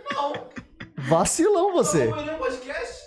Vacilão 0.98 1.74
você. 1.74 2.06
Não, 2.06 2.24
não, 2.26 2.38
podcast? 2.38 3.02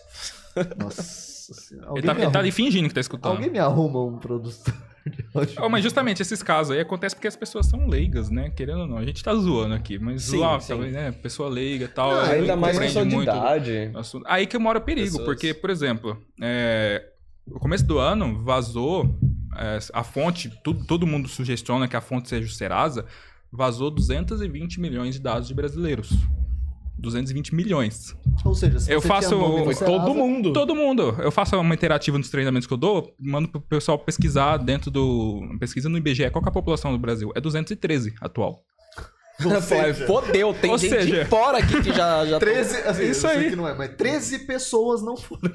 Nossa 0.76 1.33
senhora. 1.52 1.90
Ele 1.98 2.06
tá, 2.06 2.12
ele 2.14 2.30
tá 2.30 2.38
ali 2.38 2.50
fingindo 2.52 2.88
que 2.88 2.94
tá 2.94 3.00
escutando. 3.00 3.32
alguém 3.32 3.50
me 3.50 3.58
arruma 3.58 4.02
um 4.04 4.16
produtor 4.18 4.72
de 5.04 5.24
áudio. 5.34 5.54
Oh, 5.60 5.68
mas 5.68 5.82
justamente 5.82 6.22
esses 6.22 6.42
casos 6.42 6.70
aí 6.74 6.80
acontecem 6.80 7.16
porque 7.16 7.28
as 7.28 7.36
pessoas 7.36 7.66
são 7.66 7.86
leigas, 7.86 8.30
né? 8.30 8.48
Querendo 8.50 8.80
ou 8.80 8.86
não. 8.86 8.96
A 8.96 9.04
gente 9.04 9.22
tá 9.22 9.34
zoando 9.34 9.74
aqui, 9.74 9.98
mas 9.98 10.22
Sim, 10.22 10.38
zoar, 10.38 10.60
sim. 10.60 10.68
talvez, 10.68 10.92
né? 10.94 11.12
Pessoa 11.12 11.48
leiga 11.50 11.84
e 11.84 11.88
tal. 11.88 12.10
Não, 12.12 12.20
ela 12.22 12.32
Ainda 12.32 12.56
mais 12.56 12.78
questão 12.78 13.06
de 13.06 13.14
muito 13.14 13.28
idade. 13.28 13.90
assunto. 13.94 14.24
Aí 14.26 14.46
que 14.46 14.56
mora 14.56 14.78
o 14.78 14.82
perigo, 14.82 15.08
Pessoas. 15.08 15.24
porque, 15.26 15.52
por 15.52 15.68
exemplo, 15.68 16.16
é, 16.40 17.04
no 17.46 17.58
começo 17.60 17.84
do 17.84 17.98
ano 17.98 18.42
vazou 18.42 19.14
é, 19.58 19.78
a 19.92 20.02
fonte, 20.02 20.50
tudo, 20.64 20.86
todo 20.86 21.06
mundo 21.06 21.28
sugestiona 21.28 21.86
que 21.86 21.96
a 21.96 22.00
fonte 22.00 22.28
seja 22.28 22.46
o 22.46 22.50
Serasa, 22.50 23.04
vazou 23.52 23.90
220 23.90 24.80
milhões 24.80 25.14
de 25.14 25.20
dados 25.20 25.46
de 25.46 25.54
brasileiros. 25.54 26.10
220 27.04 27.54
milhões. 27.54 28.16
Ou 28.44 28.54
seja, 28.54 28.80
se 28.80 28.92
Eu 28.92 29.00
faço 29.00 29.36
nome 29.38 29.64
no 29.66 29.78
todo 29.78 30.14
mundo. 30.14 30.52
Todo 30.52 30.74
mundo. 30.74 31.16
Eu 31.18 31.30
faço 31.30 31.58
uma 31.58 31.74
interativa 31.74 32.18
nos 32.18 32.28
treinamentos 32.28 32.66
que 32.66 32.72
eu 32.72 32.78
dou, 32.78 33.14
mando 33.18 33.48
pro 33.48 33.60
pessoal 33.60 33.98
pesquisar 33.98 34.56
dentro 34.56 34.90
do. 34.90 35.56
Pesquisa 35.58 35.88
no 35.88 35.98
IBGE 35.98 36.30
qual 36.30 36.42
que 36.42 36.48
é 36.48 36.50
a 36.50 36.52
população 36.52 36.92
do 36.92 36.98
Brasil. 36.98 37.32
É 37.34 37.40
213 37.40 38.14
atual. 38.20 38.64
Fodeu, 40.06 40.54
tem 40.54 40.70
Ou 40.70 40.78
gente 40.78 40.90
seja- 40.90 41.26
fora 41.26 41.58
aqui 41.58 41.82
que 41.82 41.92
já, 41.92 42.24
já 42.24 42.38
13, 42.38 42.76
assim, 42.86 43.04
Isso 43.10 43.26
aí. 43.26 43.50
que 43.50 43.56
não 43.56 43.68
é, 43.68 43.74
mas 43.74 43.90
13 43.96 44.40
pessoas 44.40 45.02
não 45.02 45.16
foram. 45.16 45.42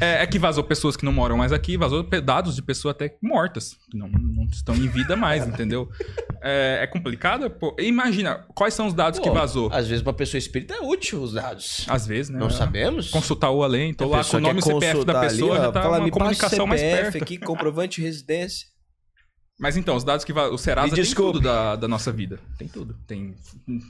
É, 0.00 0.22
é 0.22 0.26
que 0.26 0.38
vazou 0.38 0.64
pessoas 0.64 0.96
que 0.96 1.04
não 1.04 1.12
moram 1.12 1.36
mais 1.36 1.52
aqui, 1.52 1.76
vazou 1.76 2.02
dados 2.02 2.56
de 2.56 2.62
pessoas 2.62 2.94
até 2.94 3.14
mortas, 3.22 3.76
que 3.90 3.96
não, 3.96 4.08
não 4.08 4.44
estão 4.44 4.74
em 4.74 4.88
vida 4.88 5.14
mais, 5.14 5.46
entendeu? 5.46 5.88
É, 6.42 6.80
é 6.82 6.86
complicado? 6.86 7.50
Pô, 7.50 7.76
imagina, 7.78 8.44
quais 8.54 8.74
são 8.74 8.86
os 8.86 8.94
dados 8.94 9.20
que 9.20 9.28
Pô, 9.28 9.34
vazou? 9.34 9.68
Às 9.72 9.86
vezes 9.86 10.02
pra 10.02 10.12
pessoa 10.12 10.38
espírita 10.38 10.74
é 10.74 10.80
útil 10.80 11.20
os 11.22 11.34
dados. 11.34 11.84
Às 11.88 12.06
vezes, 12.06 12.30
né? 12.30 12.38
Não 12.40 12.50
sabemos? 12.50 13.10
Consultar 13.10 13.50
o 13.50 13.62
além, 13.62 13.92
tô 13.94 14.04
A 14.04 14.18
lá 14.18 14.24
com 14.24 14.36
o 14.36 14.40
nome 14.40 14.58
e 14.60 14.62
CPF 14.62 15.04
da 15.04 15.20
pessoa, 15.20 15.52
ali, 15.52 15.60
ó, 15.60 15.64
já 15.66 15.72
tá 15.72 15.82
fala, 15.82 15.98
uma 15.98 16.10
comunicação 16.10 16.66
mais 16.66 16.80
CPF 16.80 17.02
perto. 17.12 17.22
aqui, 17.22 17.38
comprovante 17.38 18.00
de 18.00 18.06
residência. 18.06 18.66
Mas 19.60 19.76
então, 19.76 19.94
os 19.94 20.02
dados 20.02 20.24
que 20.24 20.32
o 20.32 20.56
Serasa 20.56 20.94
tem 20.94 21.04
tudo 21.04 21.38
da, 21.38 21.76
da 21.76 21.86
nossa 21.86 22.10
vida. 22.10 22.40
Tem 22.56 22.66
tudo. 22.66 22.96
Tem, 23.06 23.34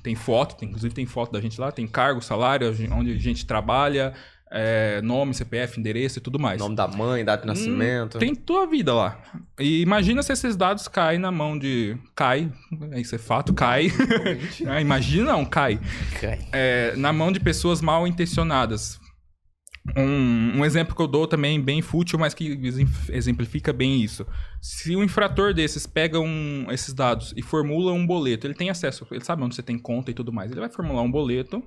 tem 0.03 0.17
foto, 0.17 0.57
tem, 0.57 0.69
inclusive 0.69 0.93
tem 0.93 1.07
foto 1.07 1.31
da 1.31 1.41
gente 1.41 1.61
lá, 1.61 1.71
tem 1.71 1.87
cargo, 1.87 2.21
salário, 2.21 2.75
onde 2.91 3.13
a 3.13 3.19
gente 3.19 3.47
trabalha, 3.47 4.13
é, 4.51 5.01
nome, 5.01 5.33
CPF, 5.33 5.79
endereço 5.79 6.19
e 6.19 6.21
tudo 6.21 6.41
mais. 6.41 6.59
Nome 6.59 6.75
da 6.75 6.89
mãe, 6.89 7.25
data 7.25 7.43
de 7.43 7.47
nascimento. 7.47 8.19
Tem 8.19 8.35
tua 8.35 8.67
vida 8.67 8.93
lá. 8.93 9.23
E 9.61 9.81
imagina 9.81 10.25
se 10.25 10.33
esses 10.33 10.57
dados 10.57 10.89
caem 10.89 11.21
na 11.21 11.31
mão 11.31 11.57
de. 11.57 11.97
Cai. 12.17 12.51
Isso 12.97 13.15
é 13.15 13.19
fato, 13.19 13.55
cai. 13.55 13.93
Imagina 14.83 15.33
não, 15.33 15.45
cai. 15.45 15.81
Cai. 16.21 16.41
É, 16.53 16.95
na 16.97 17.13
mão 17.13 17.31
de 17.31 17.39
pessoas 17.39 17.81
mal 17.81 18.09
intencionadas. 18.09 19.00
Um, 19.97 20.59
um 20.59 20.65
exemplo 20.65 20.95
que 20.95 21.01
eu 21.01 21.07
dou 21.07 21.27
também 21.27 21.59
bem 21.61 21.81
fútil, 21.81 22.19
mas 22.19 22.35
que 22.35 22.47
exem- 22.63 22.87
exemplifica 23.09 23.73
bem 23.73 24.03
isso. 24.03 24.27
Se 24.61 24.95
um 24.95 25.03
infrator 25.03 25.55
desses 25.55 25.87
pega 25.87 26.21
um- 26.21 26.67
esses 26.71 26.93
dados 26.93 27.33
e 27.35 27.41
formula 27.43 27.91
um 27.93 28.07
boleto, 28.07 28.47
ele 28.47 28.55
tem 28.55 28.69
acesso, 28.69 29.07
ele 29.11 29.25
sabe 29.25 29.43
onde 29.43 29.55
você 29.55 29.63
tem 29.63 29.79
conta 29.79 30.11
e 30.11 30.15
tudo 30.15 30.33
mais. 30.33 30.51
Ele 30.51 30.61
vai 30.61 30.69
formular 30.69 31.01
um 31.01 31.11
boleto 31.11 31.63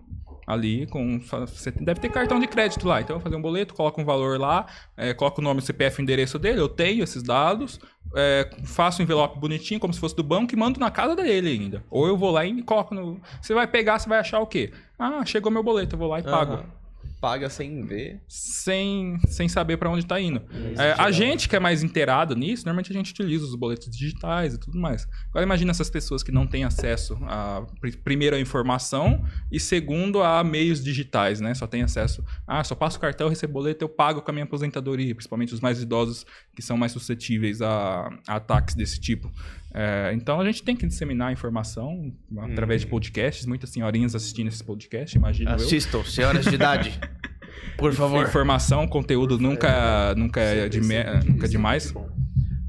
ali 0.46 0.86
com. 0.88 1.20
Você 1.48 1.72
deve 1.72 2.00
ter 2.00 2.10
cartão 2.10 2.40
de 2.40 2.46
crédito 2.48 2.88
lá. 2.88 3.02
Então, 3.02 3.16
eu 3.16 3.20
vou 3.20 3.24
fazer 3.24 3.36
um 3.36 3.42
boleto, 3.42 3.74
coloca 3.74 4.00
um 4.00 4.06
valor 4.06 4.40
lá, 4.40 4.68
é, 4.96 5.14
coloca 5.14 5.42
o 5.42 5.44
nome, 5.44 5.60
o 5.60 5.64
CPF 5.64 6.00
e 6.00 6.02
o 6.02 6.04
endereço 6.04 6.38
dele. 6.38 6.60
Eu 6.60 6.70
tenho 6.70 7.04
esses 7.04 7.24
dados, 7.24 7.80
é, 8.16 8.48
faço 8.64 9.02
um 9.02 9.06
envelope 9.06 9.40
bonitinho, 9.40 9.80
como 9.80 9.92
se 9.94 10.00
fosse 10.00 10.16
do 10.16 10.24
banco, 10.24 10.54
e 10.54 10.58
mando 10.58 10.80
na 10.80 10.92
casa 10.92 11.16
dele 11.16 11.50
ainda. 11.50 11.84
Ou 11.90 12.06
eu 12.08 12.16
vou 12.16 12.30
lá 12.30 12.46
e 12.46 12.62
coloco 12.62 12.94
no. 12.94 13.20
Você 13.42 13.56
vai 13.56 13.66
pegar, 13.66 13.98
você 13.98 14.08
vai 14.08 14.20
achar 14.20 14.40
o 14.40 14.46
quê? 14.46 14.72
Ah, 15.00 15.26
chegou 15.26 15.52
meu 15.52 15.64
boleto, 15.64 15.96
eu 15.96 16.00
vou 16.00 16.08
lá 16.10 16.20
e 16.20 16.24
pago 16.24 16.54
Aham. 16.54 16.83
Paga 17.24 17.50
sem 17.50 17.86
ver. 17.86 18.20
sem, 18.28 19.18
sem 19.30 19.48
saber 19.48 19.78
pra 19.78 19.90
onde 19.90 20.06
tá 20.06 20.20
indo. 20.20 20.42
É, 20.78 20.92
a 20.98 21.10
gente 21.10 21.48
que 21.48 21.56
é 21.56 21.60
mais 21.60 21.82
inteirado 21.82 22.36
nisso, 22.36 22.66
normalmente 22.66 22.92
a 22.92 22.94
gente 22.94 23.12
utiliza 23.14 23.46
os 23.46 23.56
boletos 23.56 23.90
digitais 23.90 24.56
e 24.56 24.58
tudo 24.60 24.78
mais. 24.78 25.08
Agora 25.30 25.46
imagina 25.46 25.72
essas 25.72 25.90
pessoas 25.90 26.22
que 26.22 26.34
não 26.34 26.46
têm 26.46 26.66
acesso 26.66 27.18
a 27.22 27.66
pri- 27.80 27.96
primeiro 27.96 28.36
a 28.36 28.40
informação 28.42 29.24
e 29.50 29.58
segundo 29.58 30.22
a 30.22 30.44
meios 30.44 30.84
digitais, 30.84 31.40
né? 31.40 31.54
Só 31.54 31.66
tem 31.66 31.82
acesso, 31.82 32.22
ah, 32.46 32.62
só 32.62 32.76
passo 32.76 32.98
o 32.98 33.00
cartão, 33.00 33.30
recebo 33.30 33.54
boleto, 33.54 33.86
eu 33.86 33.90
pago 33.90 34.22
com 34.22 34.30
a 34.30 34.34
minha 34.34 34.44
aposentadoria, 34.44 35.16
principalmente 35.16 35.54
os 35.54 35.62
mais 35.62 35.82
idosos 35.82 36.26
que 36.54 36.62
são 36.62 36.76
mais 36.76 36.92
suscetíveis 36.92 37.62
a, 37.62 38.10
a 38.28 38.36
ataques 38.36 38.76
desse 38.76 39.00
tipo. 39.00 39.32
É, 39.74 40.12
então 40.14 40.40
a 40.40 40.46
gente 40.46 40.62
tem 40.62 40.76
que 40.76 40.86
disseminar 40.86 41.30
a 41.30 41.32
informação 41.32 42.14
através 42.42 42.82
de 42.82 42.88
podcasts, 42.88 43.46
muitas 43.46 43.70
senhorinhas 43.72 44.14
assistindo 44.14 44.48
esses 44.48 44.62
podcasts, 44.62 45.16
imagino 45.16 45.50
eu. 45.50 45.56
Assistam, 45.56 46.04
senhoras 46.04 46.46
de 46.46 46.54
idade. 46.54 47.00
Por 47.78 47.92
favor. 47.94 48.24
Informação, 48.24 48.88
conteúdo 48.88 49.40
nunca, 49.40 50.14
nunca 50.16 50.40
é, 50.42 50.70
de 50.70 50.80
me- 50.80 51.04
nunca 51.26 51.46
é 51.48 51.50
demais. 51.50 51.92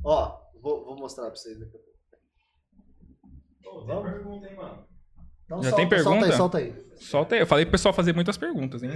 Ó, 0.03 0.39
vou, 0.63 0.85
vou 0.85 0.97
mostrar 0.99 1.27
pra 1.27 1.37
vocês 1.37 1.59
daqui 1.59 1.77
a 1.77 1.79
pouco. 1.79 1.85
Tem 3.87 4.13
pergunta, 4.13 4.47
hein, 4.49 4.57
mano? 4.57 4.79
Então, 5.45 5.63
Já 5.63 5.71
solta, 5.71 5.77
tem 5.77 5.89
pergunta? 5.89 6.33
Solta 6.33 6.33
aí, 6.33 6.37
solta 6.37 6.59
aí. 6.59 6.75
Solta 6.97 7.35
aí. 7.35 7.41
Eu 7.43 7.47
falei 7.47 7.65
pro 7.67 7.73
pessoal 7.73 7.93
fazer 7.93 8.15
muitas 8.15 8.37
perguntas, 8.39 8.83
hein? 8.83 8.91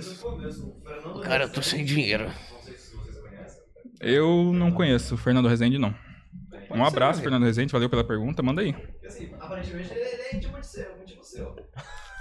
Cara, 1.23 1.45
eu 1.45 1.53
tô 1.53 1.61
sem 1.61 1.85
dinheiro. 1.85 2.25
Não 2.25 2.63
sei 2.63 2.75
se 2.75 2.97
vocês 2.97 3.19
conhecem. 3.19 3.63
Eu 4.01 4.53
não 4.55 4.73
conheço 4.73 5.15
o 5.15 5.19
Fernando 5.19 5.47
Rezende, 5.49 5.77
não. 5.79 5.95
Um 6.70 6.85
abraço, 6.85 7.20
Fernando 7.20 7.45
Rezende. 7.45 7.73
Valeu 7.73 7.89
pela 7.89 8.05
pergunta. 8.05 8.43
Manda 8.43 8.62
aí. 8.62 8.73
Porque 8.73 9.07
assim, 9.07 9.35
aparentemente 9.40 9.93
ele 9.93 10.01
é 10.01 10.36
íntimo 10.36 10.61
de 10.61 10.66
seu, 10.66 11.03
íntimo 11.03 11.24
seu. 11.24 11.55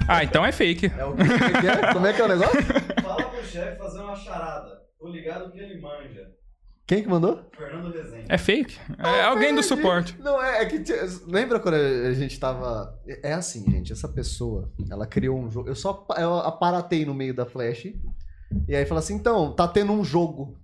Ah, 0.07 0.23
então 0.23 0.45
é 0.45 0.51
fake. 0.51 0.87
É 0.97 1.05
o 1.05 1.15
que, 1.15 1.23
como 1.27 1.43
é 1.43 1.61
que 1.61 1.67
é? 1.67 1.93
Como 1.93 2.07
é 2.07 2.13
que 2.13 2.21
é 2.21 2.25
o 2.25 2.27
negócio? 2.27 2.63
Fala 3.01 3.23
pro 3.29 3.43
chefe 3.43 3.77
fazer 3.77 3.99
uma 3.99 4.15
charada. 4.15 4.81
Tô 4.99 5.09
ligado 5.09 5.51
que 5.51 5.59
ele 5.59 5.81
manja. 5.81 6.37
Quem 6.85 7.03
que 7.03 7.09
mandou? 7.09 7.41
Fernando 7.51 7.91
Rezende. 7.91 8.25
É 8.29 8.37
fake. 8.37 8.79
É 8.97 9.23
alguém 9.23 9.53
do 9.53 9.61
suporte. 9.61 10.17
Não, 10.19 10.41
é, 10.41 10.61
é 10.61 10.65
que. 10.65 10.81
Lembra 11.27 11.59
quando 11.59 11.75
a 11.75 12.13
gente 12.13 12.39
tava. 12.39 12.97
É 13.21 13.33
assim, 13.33 13.69
gente. 13.69 13.91
Essa 13.91 14.07
pessoa, 14.07 14.71
ela 14.89 15.05
criou 15.05 15.37
um 15.37 15.51
jogo. 15.51 15.67
Eu 15.67 15.75
só 15.75 16.07
eu 16.17 16.35
aparatei 16.35 17.05
no 17.05 17.13
meio 17.13 17.33
da 17.33 17.45
flash. 17.45 17.87
E 18.67 18.73
aí 18.73 18.85
fala 18.85 18.99
assim: 19.01 19.15
então, 19.15 19.53
tá 19.53 19.67
tendo 19.67 19.91
um 19.91 20.03
jogo. 20.03 20.57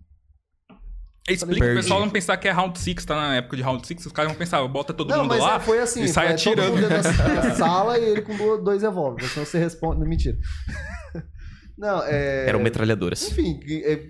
Explica 1.28 1.66
pro 1.66 1.76
pessoal 1.76 2.00
não 2.02 2.10
pensar 2.10 2.36
que 2.36 2.48
é 2.48 2.52
Round 2.52 2.78
6, 2.78 3.06
tá 3.06 3.16
na 3.16 3.36
época 3.38 3.56
de 3.56 3.64
Round 3.64 3.86
6. 3.88 4.06
Os 4.08 4.12
caras 4.12 4.30
vão 4.32 4.38
pensar, 4.38 4.68
bota 4.68 4.94
todo 4.94 5.10
não, 5.10 5.20
mundo 5.20 5.30
mas 5.30 5.40
lá. 5.40 5.56
é, 5.56 5.60
foi 5.60 5.80
assim: 5.80 6.04
e 6.04 6.08
sai 6.10 6.38
foi 6.38 6.56
todo 6.56 6.60
atirando. 6.66 6.76
mundo 6.76 6.90
da, 6.90 7.42
da 7.42 7.56
sala 7.56 7.98
e 7.98 8.04
ele 8.04 8.22
com 8.22 8.36
do- 8.36 8.58
dois 8.62 8.82
revólveres. 8.82 9.32
Senão 9.32 9.46
você 9.46 9.58
responde. 9.58 10.06
Mentira. 10.08 10.38
Não, 11.78 12.04
é. 12.04 12.48
Eram 12.48 12.60
metralhadoras. 12.60 13.24
Enfim, 13.32 13.60
é, 13.68 14.02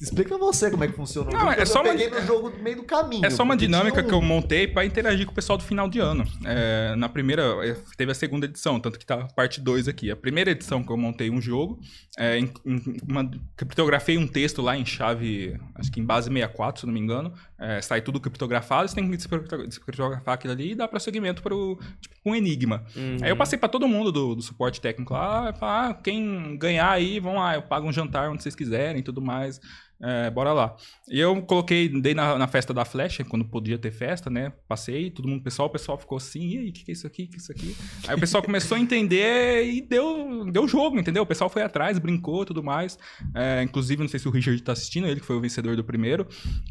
Explica 0.00 0.36
você 0.36 0.70
como 0.70 0.84
é 0.84 0.88
que 0.88 0.92
funciona 0.94 1.30
o 1.30 1.32
Não, 1.32 1.50
é 1.50 1.64
só 1.64 1.78
eu 1.78 1.84
uma- 1.84 1.90
peguei 1.92 2.10
no 2.10 2.20
jogo 2.26 2.50
no 2.50 2.62
meio 2.62 2.76
do 2.76 2.82
caminho. 2.82 3.24
É 3.24 3.30
só 3.30 3.42
uma 3.42 3.56
dinâmica 3.56 4.02
que 4.02 4.12
eu 4.12 4.20
montei 4.20 4.66
pra 4.68 4.84
interagir 4.84 5.24
com 5.24 5.32
o 5.32 5.34
pessoal 5.34 5.56
do 5.56 5.64
final 5.64 5.88
de 5.88 5.98
ano. 5.98 6.24
É, 6.44 6.94
na 6.96 7.08
primeira, 7.08 7.42
é, 7.66 7.74
teve 7.96 8.12
a 8.12 8.14
segunda 8.14 8.44
edição, 8.46 8.78
tanto 8.78 8.98
que 8.98 9.06
tá 9.06 9.26
parte 9.34 9.60
2 9.60 9.88
aqui. 9.88 10.10
A 10.10 10.16
primeira 10.16 10.50
edição 10.50 10.82
que 10.82 10.92
eu 10.92 10.96
montei 10.98 11.30
um 11.30 11.40
jogo, 11.40 11.80
é, 12.18 12.38
em- 12.38 12.52
em- 12.66 12.96
uma- 13.08 13.30
criptografei 13.56 14.18
um 14.18 14.26
texto 14.26 14.60
lá 14.60 14.76
em 14.76 14.84
chave, 14.84 15.58
acho 15.74 15.90
que 15.90 15.98
em 16.00 16.04
base 16.04 16.28
64, 16.30 16.80
se 16.82 16.86
não 16.86 16.92
me 16.92 17.00
engano. 17.00 17.32
É, 17.58 17.80
sai 17.80 18.02
tudo 18.02 18.20
criptografado, 18.20 18.86
você 18.86 18.94
tem 18.94 19.08
que 19.10 19.16
descripto- 19.16 19.66
descriptografar 19.66 20.34
aquilo 20.34 20.52
ali 20.52 20.72
e 20.72 20.74
dar 20.74 20.88
prosseguimento 20.88 21.42
para 21.42 21.54
tipo, 22.00 22.14
um 22.24 22.34
enigma. 22.34 22.84
Aí 23.22 23.30
eu 23.30 23.36
passei 23.36 23.58
pra 23.58 23.66
todo 23.68 23.88
mundo 23.88 24.12
do, 24.12 24.34
do 24.34 24.42
suporte 24.42 24.78
técnico 24.78 25.14
lá, 25.14 25.52
falar, 25.54 25.88
ah, 25.90 25.94
quem 25.94 26.58
ganhar 26.58 26.90
aí, 26.90 27.18
vão 27.18 27.36
lá, 27.36 27.54
eu 27.54 27.62
pago 27.62 27.88
um 27.88 27.92
jantar 27.92 28.28
onde 28.30 28.42
vocês 28.42 28.54
quiserem 28.54 29.00
e 29.00 29.02
tudo 29.02 29.22
mais. 29.22 29.58
É, 30.02 30.30
bora 30.30 30.52
lá. 30.52 30.76
E 31.08 31.18
eu 31.18 31.40
coloquei, 31.42 31.88
dei 31.88 32.12
na, 32.14 32.36
na 32.36 32.46
festa 32.46 32.74
da 32.74 32.84
flecha, 32.84 33.24
quando 33.24 33.44
podia 33.46 33.78
ter 33.78 33.90
festa, 33.90 34.28
né? 34.28 34.52
Passei, 34.68 35.10
todo 35.10 35.26
mundo, 35.26 35.42
pessoal, 35.42 35.68
o 35.68 35.72
pessoal 35.72 35.96
ficou 35.98 36.18
assim, 36.18 36.48
e 36.50 36.58
aí, 36.58 36.68
o 36.68 36.72
que, 36.72 36.84
que 36.84 36.90
é 36.90 36.94
isso 36.94 37.06
aqui? 37.06 37.22
O 37.24 37.28
que 37.28 37.36
é 37.36 37.38
isso 37.38 37.52
aqui? 37.52 37.76
Aí 38.06 38.14
o 38.14 38.20
pessoal 38.20 38.42
começou 38.42 38.76
a 38.76 38.80
entender 38.80 39.64
e 39.64 39.80
deu, 39.80 40.44
deu 40.52 40.68
jogo, 40.68 40.98
entendeu? 40.98 41.22
O 41.22 41.26
pessoal 41.26 41.48
foi 41.48 41.62
atrás, 41.62 41.98
brincou 41.98 42.42
e 42.42 42.46
tudo 42.46 42.62
mais. 42.62 42.98
É, 43.34 43.62
inclusive, 43.62 44.02
não 44.02 44.08
sei 44.08 44.20
se 44.20 44.28
o 44.28 44.30
Richard 44.30 44.60
tá 44.62 44.72
assistindo, 44.72 45.06
ele 45.06 45.20
que 45.20 45.26
foi 45.26 45.36
o 45.36 45.40
vencedor 45.40 45.74
do 45.76 45.82
primeiro. 45.84 46.26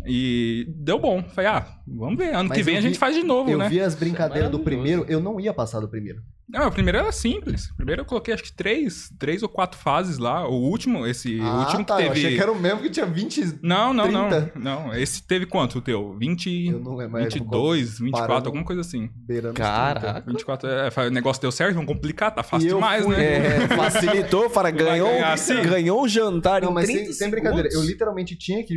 E 0.05 0.67
deu 0.69 0.99
bom. 0.99 1.23
Falei, 1.23 1.49
ah, 1.49 1.67
vamos 1.87 2.17
ver. 2.17 2.33
Ano 2.35 2.49
Mas 2.49 2.57
que 2.59 2.63
vem 2.63 2.75
eu 2.75 2.79
a 2.79 2.81
gente 2.81 2.93
vi- 2.93 2.99
faz 2.99 3.15
de 3.15 3.23
novo, 3.23 3.49
Eu 3.49 3.57
né? 3.57 3.69
vi 3.69 3.79
as 3.79 3.95
brincadeiras 3.95 4.51
do 4.51 4.59
maravilhoso. 4.59 4.63
primeiro, 4.63 5.05
eu 5.11 5.19
não 5.19 5.39
ia 5.39 5.53
passar 5.53 5.79
do 5.79 5.87
primeiro. 5.89 6.21
Não, 6.47 6.67
o 6.67 6.71
primeiro 6.71 6.99
era 6.99 7.11
simples. 7.11 7.71
Primeiro 7.75 8.01
eu 8.01 8.05
coloquei 8.05 8.31
acho 8.33 8.43
que 8.43 8.53
três, 8.53 9.11
três 9.17 9.41
ou 9.41 9.49
quatro 9.49 9.79
fases 9.79 10.19
lá. 10.19 10.47
O 10.47 10.53
último, 10.53 11.05
esse. 11.07 11.39
o 11.39 11.59
último 11.59 11.79
que 11.79 11.85
tá, 11.85 11.95
eu 11.95 12.09
teve. 12.09 12.11
achei 12.19 12.35
que 12.35 12.41
era 12.41 12.51
o 12.51 12.59
mesmo 12.59 12.81
que 12.81 12.89
tinha 12.91 13.05
20... 13.05 13.59
Não, 13.63 13.91
não, 13.93 14.03
30. 14.29 14.51
não. 14.55 14.85
Não, 14.85 14.93
esse 14.95 15.25
teve 15.25 15.47
quanto 15.47 15.79
o 15.79 15.81
teu? 15.81 16.15
20, 16.19 16.67
Eu 16.67 16.79
não 16.79 16.95
lembro. 16.95 17.13
mas 17.13 17.33
22, 17.33 17.97
24, 17.99 18.27
parando- 18.27 18.47
alguma 18.47 18.63
coisa 18.63 18.81
assim. 18.81 19.09
beirando 19.15 19.55
Caraca. 19.55 20.23
24, 20.27 20.69
é, 20.69 20.89
o 21.07 21.11
negócio 21.11 21.41
deu 21.41 21.51
certo, 21.51 21.73
vamos 21.73 21.91
complicar, 21.91 22.33
tá 22.33 22.43
fácil 22.43 22.67
E 22.67 22.69
eu 22.71 22.75
demais, 22.75 23.03
fui- 23.03 23.15
né? 23.15 23.63
É, 23.63 23.67
facilitou, 23.75 24.47
fala, 24.49 24.69
ganhou, 24.69 25.23
assim? 25.25 25.61
ganhou 25.63 26.03
um 26.03 26.07
jantar 26.07 26.61
30. 26.61 26.65
Não, 26.65 26.71
em 26.71 26.75
mas 26.75 26.85
30 26.85 27.03
sem, 27.05 27.13
sem 27.13 27.29
brincadeira, 27.31 27.69
eu 27.71 27.81
literalmente 27.81 28.35
tinha 28.35 28.63
que 28.63 28.75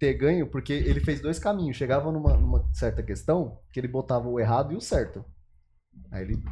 ter 0.00 0.14
ganho, 0.14 0.48
porque 0.48 0.72
ele 0.72 0.98
fez 0.98 1.20
dois 1.20 1.38
caminhos. 1.38 1.76
Chegava 1.76 2.10
numa, 2.10 2.36
numa 2.36 2.64
certa 2.72 3.04
questão, 3.04 3.58
que 3.72 3.78
ele 3.78 3.86
botava 3.86 4.26
o 4.28 4.40
errado 4.40 4.72
e 4.72 4.76
o 4.76 4.80
certo. 4.80 5.24
Aí 6.10 6.22
ele 6.22 6.42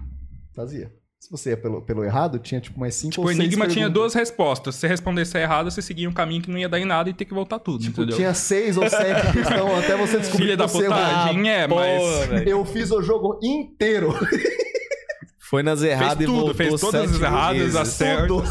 fazia. 0.56 0.92
Se 1.18 1.30
você 1.30 1.50
ia 1.50 1.56
pelo, 1.56 1.80
pelo 1.82 2.04
errado, 2.04 2.38
tinha 2.38 2.60
tipo 2.60 2.78
mais 2.78 2.94
cinco 2.94 3.12
Tipo, 3.12 3.22
ou 3.22 3.26
o 3.28 3.30
seis 3.30 3.40
enigma 3.40 3.64
tinha 3.66 3.86
perguntas. 3.86 3.94
duas 3.94 4.14
respostas. 4.14 4.74
Se 4.74 4.80
você 4.82 4.88
respondesse 4.88 5.36
errado, 5.38 5.70
você 5.70 5.80
seguia 5.80 6.08
um 6.08 6.12
caminho 6.12 6.42
que 6.42 6.50
não 6.50 6.58
ia 6.58 6.68
dar 6.68 6.78
em 6.78 6.84
nada 6.84 7.08
e 7.08 7.14
ter 7.14 7.24
que 7.24 7.32
voltar 7.34 7.58
tudo, 7.58 7.82
Tipo, 7.82 8.00
entendeu? 8.02 8.16
tinha 8.16 8.34
seis 8.34 8.76
ou 8.76 8.88
sete 8.88 9.32
questões 9.32 9.84
até 9.84 9.96
você 9.96 10.18
descobrir 10.18 10.42
Filha 10.44 10.56
que 10.56 10.56
da 10.62 10.68
você 10.68 10.84
errou. 10.84 10.94
putagem, 10.96 11.50
é, 11.50 11.66
mas... 11.66 12.26
velho. 12.28 12.48
Eu 12.48 12.64
fiz 12.64 12.90
o 12.90 13.00
jogo 13.02 13.38
inteiro. 13.42 14.12
Foi 15.48 15.62
nas 15.62 15.80
erradas 15.82 16.22
e 16.22 16.26
tudo, 16.26 16.36
voltou 16.38 16.54
fez 16.54 16.80
todas 16.80 17.12
as 17.14 17.20
erradas. 17.22 17.98
Tudo. 18.26 18.42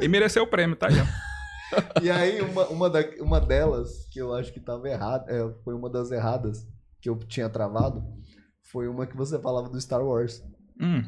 E 0.00 0.08
mereceu 0.08 0.42
o 0.44 0.46
prêmio, 0.46 0.74
tá? 0.76 0.88
Já. 0.90 1.04
E 2.00 2.08
aí, 2.08 2.40
uma, 2.40 2.66
uma, 2.68 2.88
da- 2.90 3.04
uma 3.18 3.40
delas, 3.40 4.06
que 4.12 4.20
eu 4.20 4.32
acho 4.32 4.52
que 4.52 4.60
tava 4.60 4.88
errada, 4.88 5.24
é, 5.28 5.44
foi 5.64 5.74
uma 5.74 5.90
das 5.90 6.12
erradas 6.12 6.64
que 7.00 7.10
eu 7.10 7.18
tinha 7.18 7.48
travado, 7.48 8.00
foi 8.70 8.86
uma 8.86 9.06
que 9.08 9.16
você 9.16 9.40
falava 9.40 9.68
do 9.68 9.80
Star 9.80 10.00
Wars. 10.00 10.40
Hum. 10.80 11.02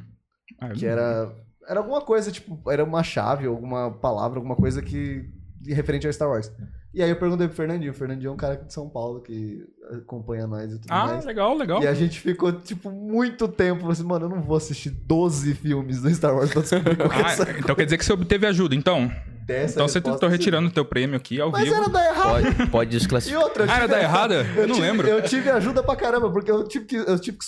Ah, 0.60 0.70
Que 0.70 0.86
era. 0.86 1.32
Era 1.68 1.80
alguma 1.80 2.00
coisa, 2.00 2.30
tipo, 2.30 2.60
era 2.70 2.84
uma 2.84 3.02
chave, 3.02 3.46
alguma 3.46 3.90
palavra, 3.90 4.38
alguma 4.38 4.54
coisa 4.56 4.80
que. 4.80 5.28
de 5.60 5.74
referente 5.74 6.06
ao 6.06 6.12
Star 6.12 6.28
Wars. 6.28 6.52
E 6.94 7.02
aí 7.02 7.10
eu 7.10 7.16
perguntei 7.16 7.46
pro 7.46 7.56
Fernandinho. 7.56 7.90
O 7.90 7.94
Fernandinho 7.94 8.30
é 8.30 8.32
um 8.32 8.36
cara 8.36 8.56
de 8.56 8.72
São 8.72 8.88
Paulo 8.88 9.20
que 9.20 9.62
acompanha 10.02 10.46
nós 10.46 10.72
e 10.72 10.78
tudo 10.78 10.90
Ah, 10.90 11.06
mais. 11.08 11.24
legal, 11.26 11.54
legal. 11.56 11.82
E 11.82 11.86
a 11.86 11.92
gente 11.92 12.20
ficou, 12.20 12.52
tipo, 12.52 12.90
muito 12.90 13.46
tempo 13.48 13.90
assim, 13.90 14.04
mano, 14.04 14.26
eu 14.26 14.28
não 14.30 14.40
vou 14.42 14.56
assistir 14.56 14.90
12 14.90 15.52
filmes 15.54 16.00
do 16.00 16.08
Star 16.14 16.34
Wars 16.34 16.52
pra 16.52 16.62
descobrir 16.62 16.96
qual 16.96 17.10
que 17.10 17.16
é 17.16 17.22
Ah, 17.24 17.28
essa 17.32 17.50
então 17.58 17.74
quer 17.74 17.84
dizer 17.84 17.98
que 17.98 18.04
você 18.04 18.12
obteve 18.12 18.46
ajuda, 18.46 18.74
então? 18.74 19.10
dessa 19.44 19.74
Então 19.74 19.86
você 19.88 20.00
tô 20.00 20.26
retirando 20.26 20.68
o 20.68 20.72
teu 20.72 20.84
prêmio 20.84 21.16
aqui 21.16 21.40
ao 21.40 21.50
Mas 21.52 21.64
vivo. 21.64 21.76
era 21.76 21.88
da 21.88 22.04
errada. 22.04 22.30
Pode, 22.52 22.70
pode 22.70 22.96
E 22.96 22.98
desclassificar. 22.98 23.42
outra, 23.44 23.64
eu 23.64 23.70
Ah, 23.70 23.76
era 23.76 23.88
da 23.88 24.00
errada? 24.00 24.34
Eu 24.56 24.66
não 24.68 24.74
tive- 24.74 24.80
lembro. 24.86 25.06
Eu 25.06 25.22
tive 25.22 25.50
ajuda 25.50 25.82
pra 25.82 25.94
caramba, 25.96 26.30
porque 26.32 26.50
eu 26.50 26.66
tive 26.66 26.84
que, 26.86 26.96
eu 26.96 27.18
tive 27.18 27.36
que 27.38 27.44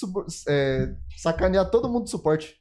é, 0.49 0.93
sacanear 1.17 1.71
todo 1.71 1.89
mundo 1.89 2.05
do 2.05 2.11
suporte. 2.11 2.55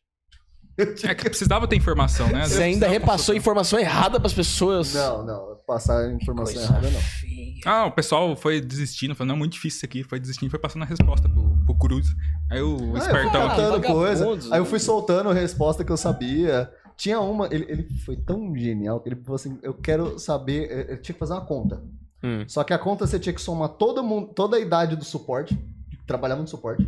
É 1.04 1.16
que 1.16 1.30
precisava 1.30 1.68
ter 1.68 1.76
informação, 1.76 2.28
né? 2.30 2.46
Você 2.48 2.62
ainda 2.62 2.88
repassou 2.88 3.34
informação 3.36 3.80
errada 3.80 4.20
pras 4.20 4.34
pessoas. 4.34 4.94
Não, 4.94 5.26
não, 5.26 5.58
passar 5.66 6.12
informação 6.12 6.62
errada 6.62 6.90
não. 6.90 7.00
feia. 7.00 7.38
Ah, 7.66 7.86
o 7.88 7.92
pessoal 7.92 8.36
foi 8.36 8.62
desistindo, 8.62 9.16
falando, 9.16 9.30
não, 9.30 9.36
é 9.36 9.40
muito 9.40 9.54
difícil 9.54 9.78
isso 9.78 9.86
aqui. 9.86 10.04
Foi 10.04 10.20
desistindo, 10.20 10.50
foi 10.52 10.60
passando 10.60 10.84
a 10.84 10.86
resposta 10.86 11.28
pro, 11.28 11.58
pro 11.66 11.76
Cruz. 11.76 12.08
Aí 12.52 12.62
o 12.62 12.78
Ah, 12.78 12.90
eu 12.92 12.98
espertão 12.98 13.48
aqui. 13.48 13.88
coisa. 13.88 14.24
vagabundos, 14.24 14.52
Aí 14.52 14.60
eu 14.60 14.64
né? 14.64 14.70
fui 14.70 14.80
soltando 14.80 15.30
a 15.30 15.34
resposta 15.34 15.84
que 15.84 15.92
eu 15.92 15.98
sabia. 15.98 16.72
Tinha 16.96 17.20
uma, 17.20 17.48
ele, 17.48 17.66
ele 17.68 17.88
foi 18.06 18.16
tão 18.16 18.56
genial 18.56 19.00
que 19.00 19.10
ele 19.10 19.16
falou 19.16 19.36
assim: 19.36 19.58
eu 19.64 19.74
quero 19.74 20.20
saber. 20.20 20.70
Eu 20.72 20.78
eu 20.96 21.02
tinha 21.02 21.14
que 21.14 21.20
fazer 21.20 21.34
uma 21.34 21.46
conta. 21.46 21.82
Hum. 22.24 22.44
Só 22.48 22.64
que 22.64 22.74
a 22.74 22.78
conta 22.80 23.06
você 23.06 23.20
tinha 23.20 23.34
que 23.34 23.42
somar 23.42 23.70
todo 23.70 24.04
mundo, 24.04 24.28
toda 24.34 24.58
a 24.58 24.60
idade 24.60 24.96
do 24.96 25.04
suporte, 25.06 25.56
que 25.90 25.98
trabalhava 26.06 26.42
no 26.42 26.48
suporte. 26.48 26.88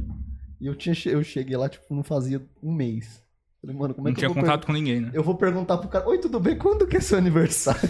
E 0.62 0.68
eu, 0.68 0.76
tinha, 0.76 0.96
eu 1.06 1.24
cheguei 1.24 1.56
lá, 1.58 1.70
tipo, 1.70 1.86
não 1.94 2.04
fazia 2.04 2.42
um 2.62 2.74
mês. 2.74 3.22
Falei, 3.62 3.76
mano, 3.76 3.94
como 3.94 4.08
é 4.08 4.12
Não 4.12 4.16
que 4.16 4.20
tinha 4.20 4.30
eu 4.30 4.34
vou 4.34 4.42
contato 4.44 4.66
com 4.66 4.72
ninguém, 4.74 5.02
né? 5.02 5.12
Eu 5.14 5.22
vou 5.24 5.36
perguntar 5.36 5.78
pro 5.78 5.90
cara, 5.90 6.08
oi, 6.08 6.18
tudo 6.20 6.40
bem? 6.40 6.58
Quando 6.58 6.88
que 6.88 6.96
é 6.98 7.02
seu 7.02 7.18
aniversário? 7.18 7.82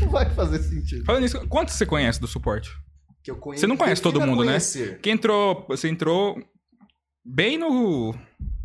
não 0.00 0.08
vai 0.08 0.28
fazer 0.30 0.58
sentido. 0.60 1.04
Falando 1.04 1.22
nisso, 1.22 1.46
quantos 1.48 1.74
você 1.74 1.84
conhece 1.84 2.18
do 2.20 2.26
suporte? 2.26 2.70
Que 3.22 3.30
eu 3.30 3.36
conheço, 3.36 3.60
Você 3.60 3.66
não 3.66 3.76
conhece 3.76 4.00
todo 4.00 4.20
mundo, 4.20 4.40
né? 4.42 4.52
conhecer. 4.52 4.98
Que 5.00 5.10
entrou. 5.10 5.66
Você 5.68 5.88
entrou 5.88 6.38
bem 7.24 7.58
no, 7.58 8.14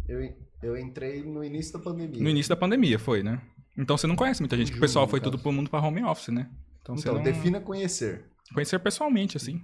Eu, 0.07 0.19
eu 0.63 0.77
entrei 0.77 1.21
no 1.23 1.43
início 1.43 1.73
da 1.73 1.79
pandemia. 1.79 2.21
no 2.23 2.29
início 2.29 2.49
da 2.49 2.55
pandemia, 2.55 2.97
foi, 2.99 3.23
né? 3.23 3.41
Então 3.77 3.97
você 3.97 4.07
não 4.07 4.15
conhece 4.15 4.41
muita 4.41 4.55
gente, 4.55 4.67
que 4.67 4.73
o 4.73 4.75
Junho, 4.75 4.81
pessoal 4.81 5.07
foi 5.07 5.19
caso. 5.19 5.31
tudo 5.31 5.41
pro 5.41 5.51
mundo 5.51 5.69
pra 5.69 5.79
home 5.81 6.03
office, 6.03 6.29
né? 6.29 6.49
Então, 6.81 6.95
Então, 6.95 7.15
não 7.15 7.23
defina 7.23 7.59
conhecer. 7.59 8.25
conhecer 8.53 8.79
pessoalmente, 8.79 9.35
assim. 9.35 9.61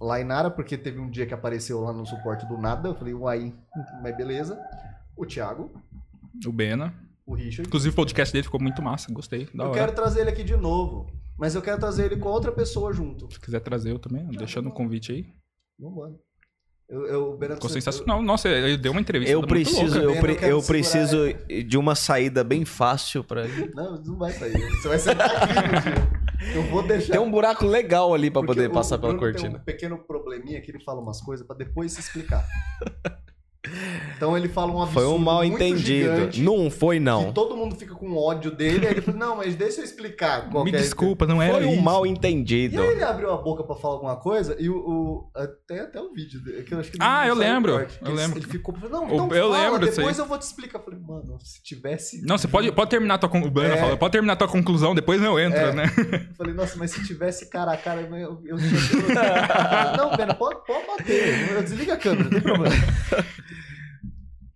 Lainara, 0.00 0.50
porque 0.50 0.76
teve 0.78 0.98
um 1.00 1.10
dia 1.10 1.26
que 1.26 1.34
apareceu 1.34 1.80
lá 1.80 1.92
no 1.92 2.06
suporte 2.06 2.46
do 2.46 2.56
nada. 2.56 2.88
Eu 2.88 2.94
falei, 2.94 3.14
uai, 3.14 3.54
mas 4.02 4.16
beleza. 4.16 4.58
O 5.16 5.26
Thiago, 5.26 5.72
O 6.46 6.52
Bena. 6.52 6.94
o 7.26 7.34
Richard. 7.34 7.66
Inclusive 7.68 7.92
o 7.92 7.96
podcast 7.96 8.32
dele 8.32 8.44
ficou 8.44 8.60
muito 8.60 8.80
massa, 8.82 9.12
gostei. 9.12 9.48
Da 9.54 9.64
eu 9.64 9.70
hora. 9.70 9.78
quero 9.80 9.92
trazer 9.92 10.20
ele 10.20 10.30
aqui 10.30 10.44
de 10.44 10.56
novo. 10.56 11.06
Mas 11.38 11.54
eu 11.54 11.62
quero 11.62 11.78
trazer 11.78 12.06
ele 12.06 12.16
com 12.16 12.28
outra 12.28 12.50
pessoa 12.52 12.92
junto. 12.92 13.32
Se 13.32 13.38
quiser 13.40 13.60
trazer 13.60 13.92
eu 13.92 13.98
também, 13.98 14.26
deixando 14.28 14.68
o 14.68 14.72
convite 14.72 15.12
aí. 15.12 15.26
Vambora. 15.78 16.14
Eu, 16.88 17.06
eu, 17.06 17.22
o 17.32 17.36
Bernardo, 17.36 17.60
Ficou 17.60 17.68
sensacional. 17.70 18.22
Nossa, 18.22 18.48
ele 18.48 18.78
deu 18.78 18.92
uma 18.92 19.00
entrevista 19.00 19.30
Eu 19.32 19.40
muito 19.40 19.50
preciso, 19.50 19.80
louca. 19.82 19.98
eu, 20.00 20.14
Eu 20.14 20.20
pre- 20.22 20.50
eu 20.50 20.62
preciso 20.62 21.18
de 21.66 21.76
uma 21.76 21.94
saída 21.94 22.42
bem 22.42 22.64
fácil 22.64 23.22
pra 23.22 23.46
ir. 23.46 23.70
Não, 23.76 24.00
não 24.02 24.16
vai 24.16 24.32
sair. 24.32 24.54
Você 24.70 24.88
vai 24.88 24.98
sentar 24.98 25.30
aqui 25.30 25.54
no 25.54 25.80
dia. 25.82 26.54
Eu 26.56 26.62
vou 26.70 26.82
deixar. 26.82 27.12
Tem 27.12 27.20
um 27.20 27.30
buraco 27.30 27.66
legal 27.66 28.14
ali 28.14 28.30
pra 28.30 28.40
Porque 28.40 28.54
poder 28.54 28.70
o 28.70 28.72
passar 28.72 28.96
pela 28.98 29.12
Bruno 29.12 29.26
Tem 29.26 29.40
cortina. 29.42 29.58
um 29.58 29.64
pequeno 29.64 29.98
probleminha 29.98 30.60
que 30.62 30.70
ele 30.70 30.80
fala 30.82 31.00
umas 31.02 31.20
coisas 31.20 31.46
pra 31.46 31.54
depois 31.54 31.92
se 31.92 32.00
explicar. 32.00 32.44
Então 34.16 34.36
ele 34.36 34.48
fala 34.48 34.72
um 34.72 34.80
absurdo 34.80 35.06
Foi 35.08 35.14
um 35.14 35.18
mal 35.18 35.44
entendido. 35.44 36.14
gigante, 36.14 36.40
Não 36.40 36.70
foi, 36.70 36.96
Que 36.96 37.04
não. 37.04 37.32
todo 37.32 37.56
mundo 37.56 37.74
fica 37.74 37.92
com 37.94 38.16
ódio 38.16 38.50
dele. 38.52 38.86
Aí 38.86 38.92
ele 38.94 39.00
fala, 39.02 39.16
não, 39.18 39.36
mas 39.36 39.56
deixa 39.56 39.80
eu 39.80 39.84
explicar. 39.84 40.48
Qual 40.48 40.64
Me 40.64 40.70
é- 40.70 40.76
desculpa, 40.76 41.26
não 41.26 41.42
era 41.42 41.54
Foi 41.54 41.66
um 41.66 41.72
isso. 41.74 41.82
mal 41.82 42.06
E 42.06 42.10
entendido. 42.10 42.80
aí 42.80 42.88
ele 42.92 43.02
abriu 43.02 43.32
a 43.32 43.36
boca 43.36 43.64
pra 43.64 43.74
falar 43.74 43.94
alguma 43.94 44.16
coisa 44.16 44.56
e 44.60 44.68
o. 44.70 44.76
o 44.76 45.30
tem 45.66 45.80
até 45.80 46.00
o 46.00 46.12
vídeo 46.14 46.42
dele. 46.42 46.62
Que 46.62 46.72
eu 46.72 46.78
acho 46.80 46.90
que 46.92 46.98
Ah, 47.00 47.26
eu 47.26 47.34
lembro, 47.34 47.72
corte, 47.72 47.98
eu 48.00 48.08
ele- 48.08 48.16
lembro. 48.16 48.38
Ele 48.38 48.46
ficou. 48.46 48.74
Não, 48.88 49.04
então 49.04 49.28
eu 49.34 49.50
fala, 49.50 49.62
lembro 49.64 49.78
disso 49.80 49.96
depois 49.98 50.18
aí. 50.18 50.24
eu 50.24 50.28
vou 50.28 50.38
te 50.38 50.42
explicar. 50.42 50.78
Eu 50.78 50.84
falei, 50.84 51.00
mano, 51.00 51.38
se 51.42 51.62
tivesse. 51.62 52.24
Não, 52.24 52.38
você 52.38 52.48
pode, 52.48 52.70
pode 52.72 52.90
terminar 52.90 53.18
tua 53.18 53.28
conclusão. 53.28 53.64
É. 53.70 53.96
Pode 53.96 54.12
terminar 54.12 54.36
tua 54.36 54.48
conclusão, 54.48 54.94
depois 54.94 55.20
eu 55.22 55.38
entro, 55.38 55.58
É. 55.58 55.72
né? 55.74 55.84
Eu 56.30 56.34
falei, 56.36 56.54
nossa, 56.54 56.76
mas 56.78 56.92
se 56.92 57.04
tivesse 57.04 57.50
cara 57.50 57.72
a 57.72 57.76
cara, 57.76 58.00
eu, 58.02 58.40
eu 58.46 58.56
tinha. 58.56 59.96
Não, 59.96 60.16
Pena, 60.16 60.34
pode, 60.34 60.64
pode 60.64 60.86
bater. 60.86 61.52
Eu 61.52 61.62
desliga 61.62 61.94
a 61.94 61.96
câmera, 61.96 62.24
não 62.24 62.30
tem 62.30 62.40
problema. 62.40 62.74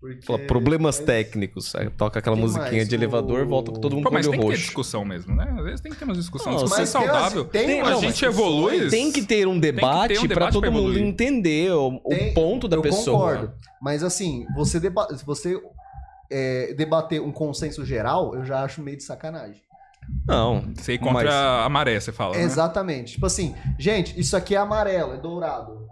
Porque- 0.03 0.27
Fala, 0.27 0.39
problemas 0.41 0.97
mas- 0.99 1.07
técnicos. 1.07 1.77
Aí 1.77 1.89
toca 1.91 2.19
aquela 2.19 2.35
musiquinha 2.35 2.73
mais? 2.73 2.89
de 2.89 2.95
elevador, 2.97 3.45
O- 3.45 3.49
volta 3.49 3.71
com 3.71 3.79
todo 3.81 3.93
mundo 3.95 4.03
Pô, 4.03 4.09
com 4.09 4.15
mas 4.15 4.27
olho 4.27 4.33
tem 4.33 4.41
que 4.41 4.47
ter 4.47 4.53
roxo. 4.53 4.65
discussão 4.67 5.05
mesmo, 5.05 5.33
né? 5.37 5.55
Às 5.57 5.65
vezes 5.65 5.81
tem 5.81 5.93
que 5.93 5.99
ter 5.99 6.05
umas 6.05 6.17
discussões. 6.17 6.57
Não, 6.57 6.65
Discussão 6.65 6.81
Mas 6.83 6.93
tem 6.93 7.01
saudável. 7.15 7.45
tem 7.45 7.67
Tem- 7.67 7.81
umas 7.83 7.91
não, 7.93 7.99
a 7.99 8.01
gente 8.03 8.25
evolui. 8.25 8.91
Tem 8.91 9.13
que 9.13 9.23
ter 9.23 9.47
um 9.47 9.61
debate, 9.61 10.15
um 10.19 10.27
pra 10.27 10.29
debate 10.29 10.53
todo 10.55 10.63
pra 10.63 10.71
mundo 10.73 10.99
entender 10.99 11.71
o, 11.73 12.01
o 12.05 12.09
Tem- 12.09 12.35
ponto 12.35 12.67
da 12.67 12.77
eu 12.77 12.83
pessoa. 12.83 13.17
concordo. 13.37 13.53
Mas 13.81 14.03
assim, 14.03 14.45
você, 14.57 14.81
deba 14.81 15.07
se 15.17 15.25
você 15.25 15.57
é, 16.31 16.75
debater 16.75 17.21
um 17.23 17.31
consenso 17.31 17.85
geral, 17.87 18.35
eu 18.35 18.45
já 18.45 18.65
acho 18.65 18.83
meio 18.83 18.97
de 18.97 19.05
sacanagem. 19.05 19.63
Não. 20.27 20.65
Você 20.77 20.95
ir 20.95 20.99
contra 20.99 21.13
Mas- 21.25 21.67
a 21.67 21.69
maré, 21.69 22.01
você 22.01 22.11
fala. 22.11 22.37
né? 22.37 22.43
Exatamente. 22.43 23.13
Tipo 23.13 23.27
assim, 23.27 23.55
gente, 23.79 24.19
isso 24.19 24.37
aqui 24.37 24.55
é 24.55 24.59
amarelo, 24.59 25.15
é 25.15 25.17
dourado. 25.17 25.87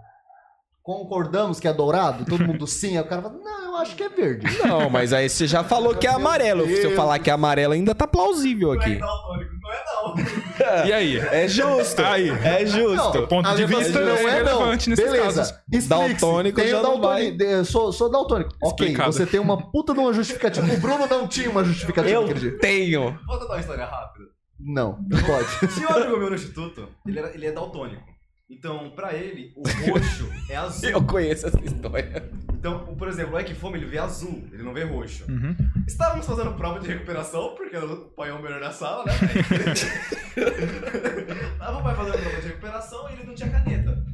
Concordamos 0.83 1.59
que 1.59 1.67
é 1.67 1.73
dourado? 1.73 2.25
Todo 2.25 2.43
mundo 2.45 2.65
sim. 2.65 2.97
Aí 2.97 3.03
o 3.03 3.07
cara 3.07 3.21
fala, 3.21 3.35
não, 3.35 3.65
eu 3.65 3.75
acho 3.77 3.95
que 3.95 4.01
é 4.03 4.09
verde. 4.09 4.47
Não, 4.67 4.89
mas 4.89 5.13
aí 5.13 5.29
você 5.29 5.45
já 5.45 5.63
falou 5.65 5.93
que 5.95 6.07
é 6.07 6.09
amarelo. 6.09 6.65
Se 6.65 6.83
eu 6.83 6.95
falar 6.95 7.19
que 7.19 7.29
é 7.29 7.33
amarelo, 7.33 7.73
ainda 7.73 7.93
tá 7.93 8.07
plausível 8.07 8.73
Não 8.73 8.81
é 8.81 8.85
aqui. 8.85 8.95
daltônico, 8.95 9.51
não 9.61 9.71
é 9.71 9.83
não. 9.85 10.85
E 10.87 10.93
aí? 10.93 11.17
É 11.17 11.47
justo. 11.47 12.01
Aí. 12.03 12.29
É 12.29 12.65
justo. 12.65 13.27
Ponto 13.27 13.55
de 13.55 13.65
vista 13.65 13.99
não 13.99 14.11
é 14.15 14.23
não. 14.23 14.29
relevante 14.31 14.89
nesses 14.89 15.05
Beleza. 15.05 15.23
casos. 15.41 15.49
Explique-se. 15.71 15.87
Daltônico 15.89 16.61
já 16.67 16.81
não. 16.81 16.99
De- 17.37 17.65
Sou, 17.65 17.91
sou 17.93 18.09
daltônico. 18.09 18.51
Ok, 18.63 18.87
Explicado. 18.87 19.13
você 19.13 19.25
tem 19.25 19.39
uma 19.39 19.71
puta 19.71 19.93
de 19.93 19.99
uma 19.99 20.11
justificativa. 20.13 20.65
O 20.65 20.77
Bruno 20.77 21.05
não 21.07 21.27
tinha 21.27 21.49
uma 21.49 21.63
justificativa 21.63 22.13
Eu 22.21 22.33
dia. 22.33 22.57
tenho. 22.57 23.17
Vou 23.27 23.37
contar 23.39 23.53
uma 23.53 23.59
história 23.59 23.85
rápida. 23.85 24.25
Não, 24.59 24.97
não 25.09 25.23
pode. 25.23 25.73
Tinha 25.73 25.87
um 25.89 25.93
amigo 25.93 26.17
meu 26.17 26.29
no 26.29 26.35
instituto, 26.35 26.87
ele, 27.07 27.17
era, 27.19 27.33
ele 27.33 27.45
é 27.47 27.51
daltônico. 27.51 28.03
Então, 28.51 28.91
pra 28.91 29.13
ele, 29.13 29.53
o 29.55 29.63
roxo 29.89 30.29
é 30.49 30.55
azul. 30.57 30.89
Eu 30.89 31.03
conheço 31.05 31.47
essa 31.47 31.59
história. 31.61 32.29
Então, 32.53 32.93
por 32.95 33.07
exemplo, 33.07 33.35
o 33.35 33.39
Equifome, 33.39 33.77
ele 33.79 33.87
vê 33.87 33.97
azul, 33.97 34.43
ele 34.51 34.61
não 34.61 34.73
vê 34.73 34.83
roxo. 34.83 35.25
Uhum. 35.31 35.55
Estávamos 35.87 36.25
fazendo 36.27 36.53
prova 36.53 36.79
de 36.79 36.87
recuperação, 36.87 37.55
porque 37.55 37.75
o 37.77 38.09
pai 38.09 38.29
é 38.29 38.33
o 38.33 38.41
melhor 38.41 38.59
da 38.59 38.71
sala, 38.71 39.05
né? 39.05 39.13
Tava 41.57 41.79
o 41.79 41.83
pai 41.83 41.95
fazendo 41.95 42.19
prova 42.21 42.41
de 42.41 42.47
recuperação 42.47 43.09
e 43.09 43.13
ele 43.13 43.23
não 43.23 43.33
tinha 43.33 43.49
caneta. 43.49 44.05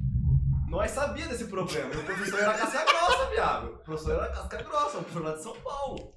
Nós 0.70 0.92
sabia 0.92 1.28
desse 1.28 1.46
problema. 1.46 1.90
O 1.90 2.04
professor 2.04 2.40
era 2.40 2.54
casca 2.54 2.86
grossa, 2.86 3.30
viado. 3.32 3.66
O 3.68 3.78
professor 3.80 4.12
era 4.14 4.28
casca 4.32 4.64
grossa, 4.64 4.98
o 4.98 5.04
professor 5.04 5.24
lá 5.24 5.34
de 5.36 5.44
São 5.44 5.56
Paulo. 5.62 6.14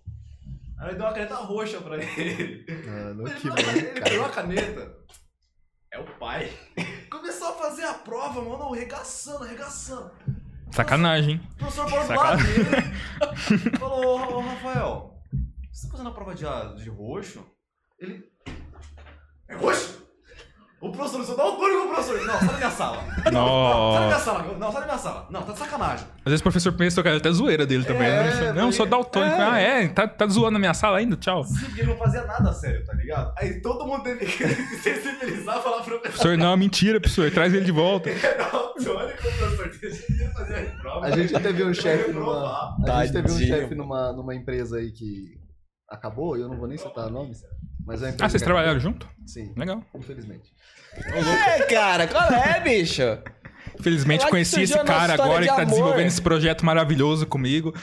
Aí 0.78 0.88
ele 0.88 0.96
deu 0.96 1.06
uma 1.06 1.12
caneta 1.12 1.34
roxa 1.36 1.80
pra 1.80 1.96
ele. 1.96 2.64
Mano, 2.86 3.28
Ele, 3.28 3.40
que 3.40 3.48
bom, 3.48 3.56
ele 3.58 3.82
cara. 3.82 4.10
pegou 4.10 4.26
a 4.26 4.30
caneta. 4.30 4.94
É 5.92 5.98
o 5.98 6.04
pai. 6.18 6.50
Começou 7.10 7.48
a 7.48 7.52
fazer 7.54 7.82
a 7.84 7.94
prova, 7.94 8.40
mano, 8.42 8.72
arregaçando, 8.72 9.44
arregaçando. 9.44 10.10
Sacanagem, 10.70 11.34
hein? 11.34 11.48
O 11.54 11.56
professor 11.56 11.90
parou 11.90 12.00
do 12.00 12.06
Sacanagem. 12.06 12.62
lado 12.62 12.70
dele. 12.70 13.74
Falou, 13.78 14.04
ô, 14.04 14.36
ô, 14.36 14.40
Rafael, 14.40 15.20
você 15.72 15.86
tá 15.86 15.92
fazendo 15.92 16.08
a 16.10 16.12
prova 16.12 16.34
de, 16.34 16.46
a- 16.46 16.74
de 16.74 16.88
roxo? 16.88 17.44
Ele. 17.98 18.24
É 19.48 19.56
roxo? 19.56 19.99
O 20.80 20.90
professor, 20.90 21.18
você 21.22 21.36
dá 21.36 21.44
o 21.46 21.56
túnel 21.56 21.82
com 21.82 21.84
o 21.84 21.94
professor. 21.94 22.24
Não, 22.26 22.38
sai 22.38 22.48
da 22.48 22.56
minha 22.56 22.70
sala. 22.70 22.96
Não, 23.30 23.32
não, 23.32 23.92
sai 23.92 24.00
da 24.00 24.06
minha 24.06 24.18
sala. 24.18 24.42
Não, 24.58 24.72
sai 24.72 24.80
da 24.80 24.86
minha 24.86 24.98
sala. 24.98 25.26
Não, 25.30 25.42
tá 25.42 25.52
de 25.52 25.58
sacanagem. 25.58 26.06
Às 26.24 26.24
vezes 26.24 26.40
o 26.40 26.42
professor 26.42 26.72
pensa 26.72 27.02
que 27.02 27.08
é 27.08 27.16
até 27.16 27.30
zoeira 27.30 27.66
dele 27.66 27.84
também. 27.84 28.08
É, 28.08 28.22
né? 28.22 28.52
Não, 28.54 28.72
sou 28.72 28.86
daltônico. 28.86 29.36
é. 29.36 29.44
Ah, 29.44 29.58
é? 29.60 29.88
Tá, 29.88 30.08
tá 30.08 30.26
zoando 30.26 30.52
na 30.52 30.58
minha 30.58 30.72
sala 30.72 30.96
ainda? 30.96 31.16
Tchau. 31.16 31.44
Sim, 31.44 31.66
porque 31.66 31.80
ele 31.82 31.90
não 31.90 31.98
fazia 31.98 32.24
nada 32.24 32.50
sério, 32.54 32.82
tá 32.86 32.94
ligado? 32.94 33.30
Aí 33.36 33.60
todo 33.60 33.86
mundo 33.86 34.02
teve 34.04 34.24
que 34.24 34.48
se 34.48 34.80
sensibilizar 34.80 35.58
e 35.58 35.62
falar 35.62 35.82
pro 35.82 35.98
professor. 36.00 36.00
Professor, 36.12 36.38
não, 36.38 36.56
mentira, 36.56 36.98
professor. 36.98 37.30
Traz 37.30 37.52
ele 37.52 37.64
de 37.66 37.72
volta. 37.72 38.08
Era 38.24 38.44
daltônico, 38.50 39.18
professor. 39.20 39.68
Deixa 39.80 40.04
ele 40.12 40.30
fazer 40.32 40.54
a 40.78 40.80
prova. 40.80 41.06
A 41.06 41.10
gente 41.10 41.32
teve 41.40 41.62
um 41.64 41.74
chefe 41.74 42.10
numa. 42.12 42.76
A 42.88 43.02
gente 43.02 43.12
teve 43.12 43.30
um 43.30 43.38
chefe 43.38 43.74
numa, 43.74 44.12
numa 44.14 44.34
empresa 44.34 44.78
aí 44.78 44.90
que 44.92 45.38
acabou, 45.90 46.38
eu 46.38 46.48
não 46.48 46.56
vou 46.56 46.66
nem 46.66 46.78
citar 46.78 47.10
nomes. 47.10 47.42
Mas 47.86 48.02
é 48.02 48.14
Ah, 48.20 48.28
vocês 48.28 48.42
trabalharam 48.42 48.78
junto? 48.78 49.08
Sim, 49.26 49.52
Legal. 49.56 49.82
infelizmente. 49.94 50.50
É, 51.06 51.62
cara, 51.62 52.06
qual 52.06 52.28
é, 52.32 52.60
bicho? 52.60 53.02
Felizmente 53.82 54.26
conheci 54.28 54.62
esse 54.62 54.78
cara 54.84 55.14
agora 55.14 55.40
que 55.40 55.46
tá 55.48 55.54
amor. 55.54 55.66
desenvolvendo 55.66 56.06
esse 56.06 56.20
projeto 56.20 56.64
maravilhoso 56.64 57.26
comigo. 57.26 57.74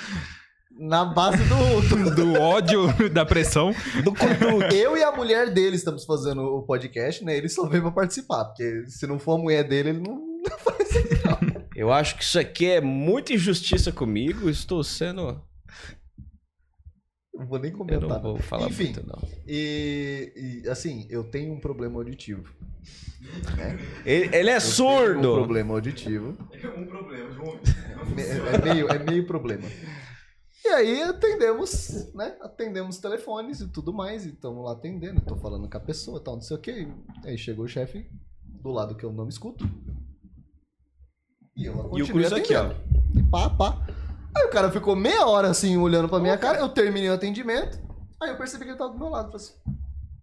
Na 0.80 1.04
base 1.04 1.44
do. 1.46 1.82
do- 1.82 2.16
Do 2.16 2.34
ódio, 2.40 2.88
da 3.10 3.26
pressão. 3.26 3.74
Do 4.04 4.14
cutuque. 4.14 4.76
eu 4.76 4.96
e 4.96 5.04
a 5.04 5.12
mulher 5.12 5.50
dele 5.52 5.76
estamos 5.76 6.06
fazendo 6.06 6.42
o 6.44 6.62
podcast, 6.62 7.24
né? 7.26 7.36
Ele 7.36 7.50
só 7.50 7.68
veio 7.68 7.82
pra 7.82 7.92
participar, 7.92 8.46
porque 8.46 8.84
se 8.88 9.08
não 9.08 9.18
for 9.18 9.40
a 9.40 9.42
mulher 9.42 9.64
dele, 9.64 9.90
ele 9.90 10.00
não. 10.00 10.22
Eu 11.76 11.92
acho 11.92 12.16
que 12.16 12.24
isso 12.24 12.40
aqui 12.40 12.68
é 12.70 12.82
muita 12.82 13.34
injustiça 13.34 13.92
comigo. 13.92 14.50
Estou 14.50 14.84
sendo. 14.84 15.42
Não 17.38 17.46
vou 17.46 17.60
nem 17.60 17.72
Eu 17.72 17.78
comentar. 17.78 18.10
não 18.10 18.22
vou 18.22 18.38
falar 18.38 18.68
Enfim. 18.68 18.86
muito, 18.86 19.06
não. 19.08 19.20
E, 19.48 20.62
e, 20.66 20.70
assim, 20.70 21.06
eu 21.10 21.24
tenho 21.24 21.54
um 21.54 21.60
problema 21.60 21.96
auditivo. 21.98 22.52
Ele, 24.06 24.26
ele 24.36 24.50
é 24.50 24.56
Eu 24.56 24.60
tenho 24.60 24.62
surdo. 24.62 25.32
Um 25.32 25.36
problema 25.36 25.74
auditivo. 25.74 26.38
Um 26.78 26.86
problema, 26.86 27.32
João. 27.32 27.60
É, 28.18 28.56
é 28.56 28.74
meio, 28.74 28.88
é 28.90 29.00
meio 29.00 29.28
problema. 29.28 29.64
E 30.64 30.68
aí 30.70 31.02
atendemos, 31.02 32.12
né? 32.14 32.38
Atendemos 32.42 32.98
telefones 33.00 33.60
e 33.62 33.68
tudo 33.68 33.92
mais. 33.94 34.26
E 34.26 34.30
estamos 34.30 34.64
lá 34.64 34.72
atendendo. 34.74 35.20
Tô 35.22 35.36
falando 35.36 35.70
com 35.70 35.78
a 35.78 35.82
pessoa 35.82 36.20
e 36.20 36.24
tal, 36.24 36.36
não 36.36 36.42
sei 36.42 36.58
o 36.58 36.60
que. 36.62 36.88
Aí 37.26 37.38
chegou 37.38 37.66
o 37.66 37.68
chefe 37.68 38.10
do 38.44 38.70
lado 38.72 38.96
que 38.96 39.04
eu 39.04 39.12
não 39.12 39.28
escuto. 39.28 39.66
E 41.56 41.66
eu 41.66 41.74
E 41.74 41.76
o 41.76 41.84
continuei 41.90 42.26
Cruz 42.28 42.34
aqui, 42.34 42.54
ó. 42.56 42.66
atendendo. 42.68 43.20
E 43.20 43.24
pá, 43.24 43.50
pá. 43.50 43.88
Aí 44.38 44.46
o 44.46 44.50
cara 44.50 44.72
ficou 44.72 44.96
meia 44.96 45.26
hora 45.26 45.50
assim, 45.50 45.78
olhando 45.78 46.08
pra 46.08 46.20
minha 46.20 46.38
cara. 46.38 46.60
Eu 46.60 46.70
terminei 46.70 47.10
o 47.10 47.14
atendimento. 47.14 47.80
Aí 48.22 48.30
eu 48.30 48.38
percebi 48.38 48.66
que 48.66 48.72
ele 48.72 48.78
tava 48.78 48.92
do 48.92 49.00
meu 49.00 49.10
lado. 49.10 49.32
Falei 49.32 49.46
assim, 49.46 49.54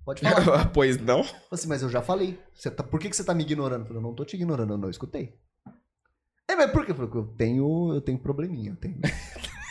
pode 0.04 0.20
falar. 0.44 0.70
pois 0.72 1.00
não? 1.00 1.24
Falei 1.24 1.40
assim, 1.50 1.68
mas 1.68 1.82
eu 1.82 1.88
já 1.88 2.00
falei. 2.00 2.38
Você 2.54 2.70
tá, 2.70 2.82
por 2.82 3.00
que, 3.00 3.10
que 3.10 3.16
você 3.16 3.24
tá 3.24 3.34
me 3.34 3.42
ignorando? 3.42 3.82
Eu 3.82 3.86
falei, 3.86 3.98
eu 3.98 4.06
não 4.06 4.14
tô 4.14 4.24
te 4.24 4.36
ignorando, 4.36 4.74
eu 4.74 4.78
não 4.78 4.90
escutei. 4.90 5.34
É, 6.48 6.54
mas 6.54 6.70
por 6.70 6.84
quê? 6.84 6.92
Eu 6.92 6.96
falei, 6.96 7.10
eu 7.12 7.34
tenho, 7.36 7.94
eu 7.94 8.00
tenho 8.00 8.18
probleminha. 8.18 8.70
Eu 8.70 8.76
tenho, 8.76 9.00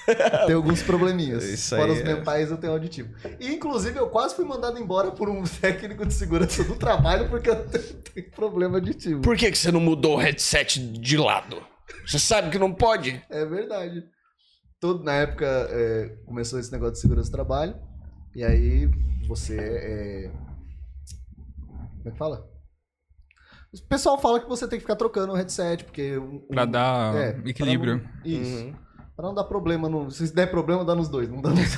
eu 0.08 0.46
tenho 0.48 0.58
alguns 0.58 0.82
probleminhas. 0.82 1.44
Isso 1.48 1.76
Fora 1.76 1.94
os 1.94 2.00
é. 2.00 2.04
mentais, 2.04 2.52
eu 2.52 2.58
tenho 2.58 2.74
auditivo. 2.74 3.14
E, 3.40 3.48
inclusive, 3.54 3.98
eu 3.98 4.10
quase 4.10 4.36
fui 4.36 4.44
mandado 4.44 4.78
embora 4.78 5.12
por 5.12 5.30
um 5.30 5.44
técnico 5.62 6.06
de 6.06 6.14
segurança 6.14 6.64
do 6.66 6.76
trabalho 6.76 7.30
porque 7.30 7.50
eu 7.50 7.66
tenho, 7.68 7.94
tenho 8.14 8.32
problema 8.32 8.78
auditivo. 8.78 9.22
Por 9.22 9.38
que, 9.38 9.52
que 9.52 9.58
você 9.58 9.72
não 9.72 9.80
mudou 9.80 10.16
o 10.18 10.20
headset 10.20 10.80
de 10.80 11.18
lado? 11.18 11.64
Você 12.06 12.20
sabe 12.20 12.50
que 12.50 12.60
não 12.60 12.74
pode? 12.74 13.22
É 13.30 13.46
verdade. 13.46 14.04
Todo, 14.84 15.02
na 15.02 15.14
época, 15.14 15.46
é, 15.46 16.10
começou 16.26 16.60
esse 16.60 16.70
negócio 16.70 16.96
de 16.96 17.00
segurança 17.00 17.30
do 17.30 17.32
trabalho. 17.32 17.74
E 18.36 18.44
aí, 18.44 18.92
você 19.30 19.58
é... 19.58 20.32
Como 21.68 22.10
é 22.10 22.12
que 22.12 22.18
fala? 22.18 22.46
O 23.74 23.88
pessoal 23.88 24.20
fala 24.20 24.42
que 24.42 24.50
você 24.50 24.68
tem 24.68 24.78
que 24.78 24.84
ficar 24.84 24.98
trocando 24.98 25.32
o 25.32 25.36
headset, 25.38 25.86
porque... 25.86 26.18
Um, 26.18 26.40
Pra 26.50 26.66
dar 26.66 27.16
é, 27.16 27.42
equilíbrio. 27.46 28.02
pra 28.02 28.10
não- 28.10 28.26
isso. 28.26 28.58
Uhum. 28.66 28.76
Pra 29.16 29.26
não 29.28 29.34
dar 29.34 29.46
problema. 29.46 29.88
No, 29.88 30.12
se 30.12 30.36
der 30.36 30.52
problema, 30.52 30.84
dá 30.84 30.94
nos 30.94 31.08
dois. 31.08 31.30
Não 31.30 31.42
dá 31.42 31.52
nos 31.52 31.78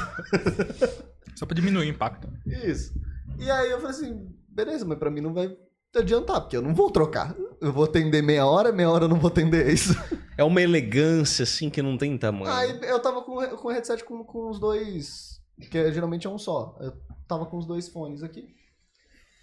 Só 1.36 1.46
pra 1.46 1.54
diminuir 1.56 1.86
o 1.86 1.90
impacto. 1.90 2.28
Isso. 2.44 2.92
E 3.38 3.52
aí 3.52 3.70
eu 3.70 3.78
falei 3.82 3.92
assim, 3.96 4.36
beleza, 4.50 4.84
mas 4.84 4.98
pra 4.98 5.12
mim 5.12 5.22
não 5.22 5.32
vai 5.32 5.56
adiantar, 6.00 6.42
porque 6.42 6.58
eu 6.58 6.62
não 6.62 6.74
vou 6.74 6.90
trocar. 6.92 7.36
Eu 7.62 7.72
vou 7.72 7.84
atender 7.86 8.22
meia 8.22 8.46
hora, 8.46 8.72
meia 8.72 8.90
hora 8.90 9.06
eu 9.06 9.10
não 9.10 9.20
vou 9.20 9.30
atender 9.30 9.68
isso. 9.72 9.94
É 10.38 10.44
uma 10.44 10.62
elegância, 10.62 11.44
assim, 11.44 11.70
que 11.70 11.82
não 11.82 11.98
tem 11.98 12.18
tamanho. 12.18 12.52
Aí 12.52 12.80
eu 12.84 13.00
tava 13.02 13.22
com, 13.22 13.36
com 13.58 13.68
o 13.68 13.72
headset 13.72 14.04
com, 14.04 14.24
com 14.24 14.50
os 14.50 14.60
dois, 14.60 15.40
que 15.72 15.78
é- 15.78 15.92
geralmente 15.92 16.28
é 16.28 16.30
um 16.30 16.38
só. 16.38 16.78
Eu 16.82 16.94
tava 17.28 17.46
com 17.46 17.58
os 17.58 17.66
dois 17.66 17.88
fones 17.88 18.22
aqui. 18.22 18.48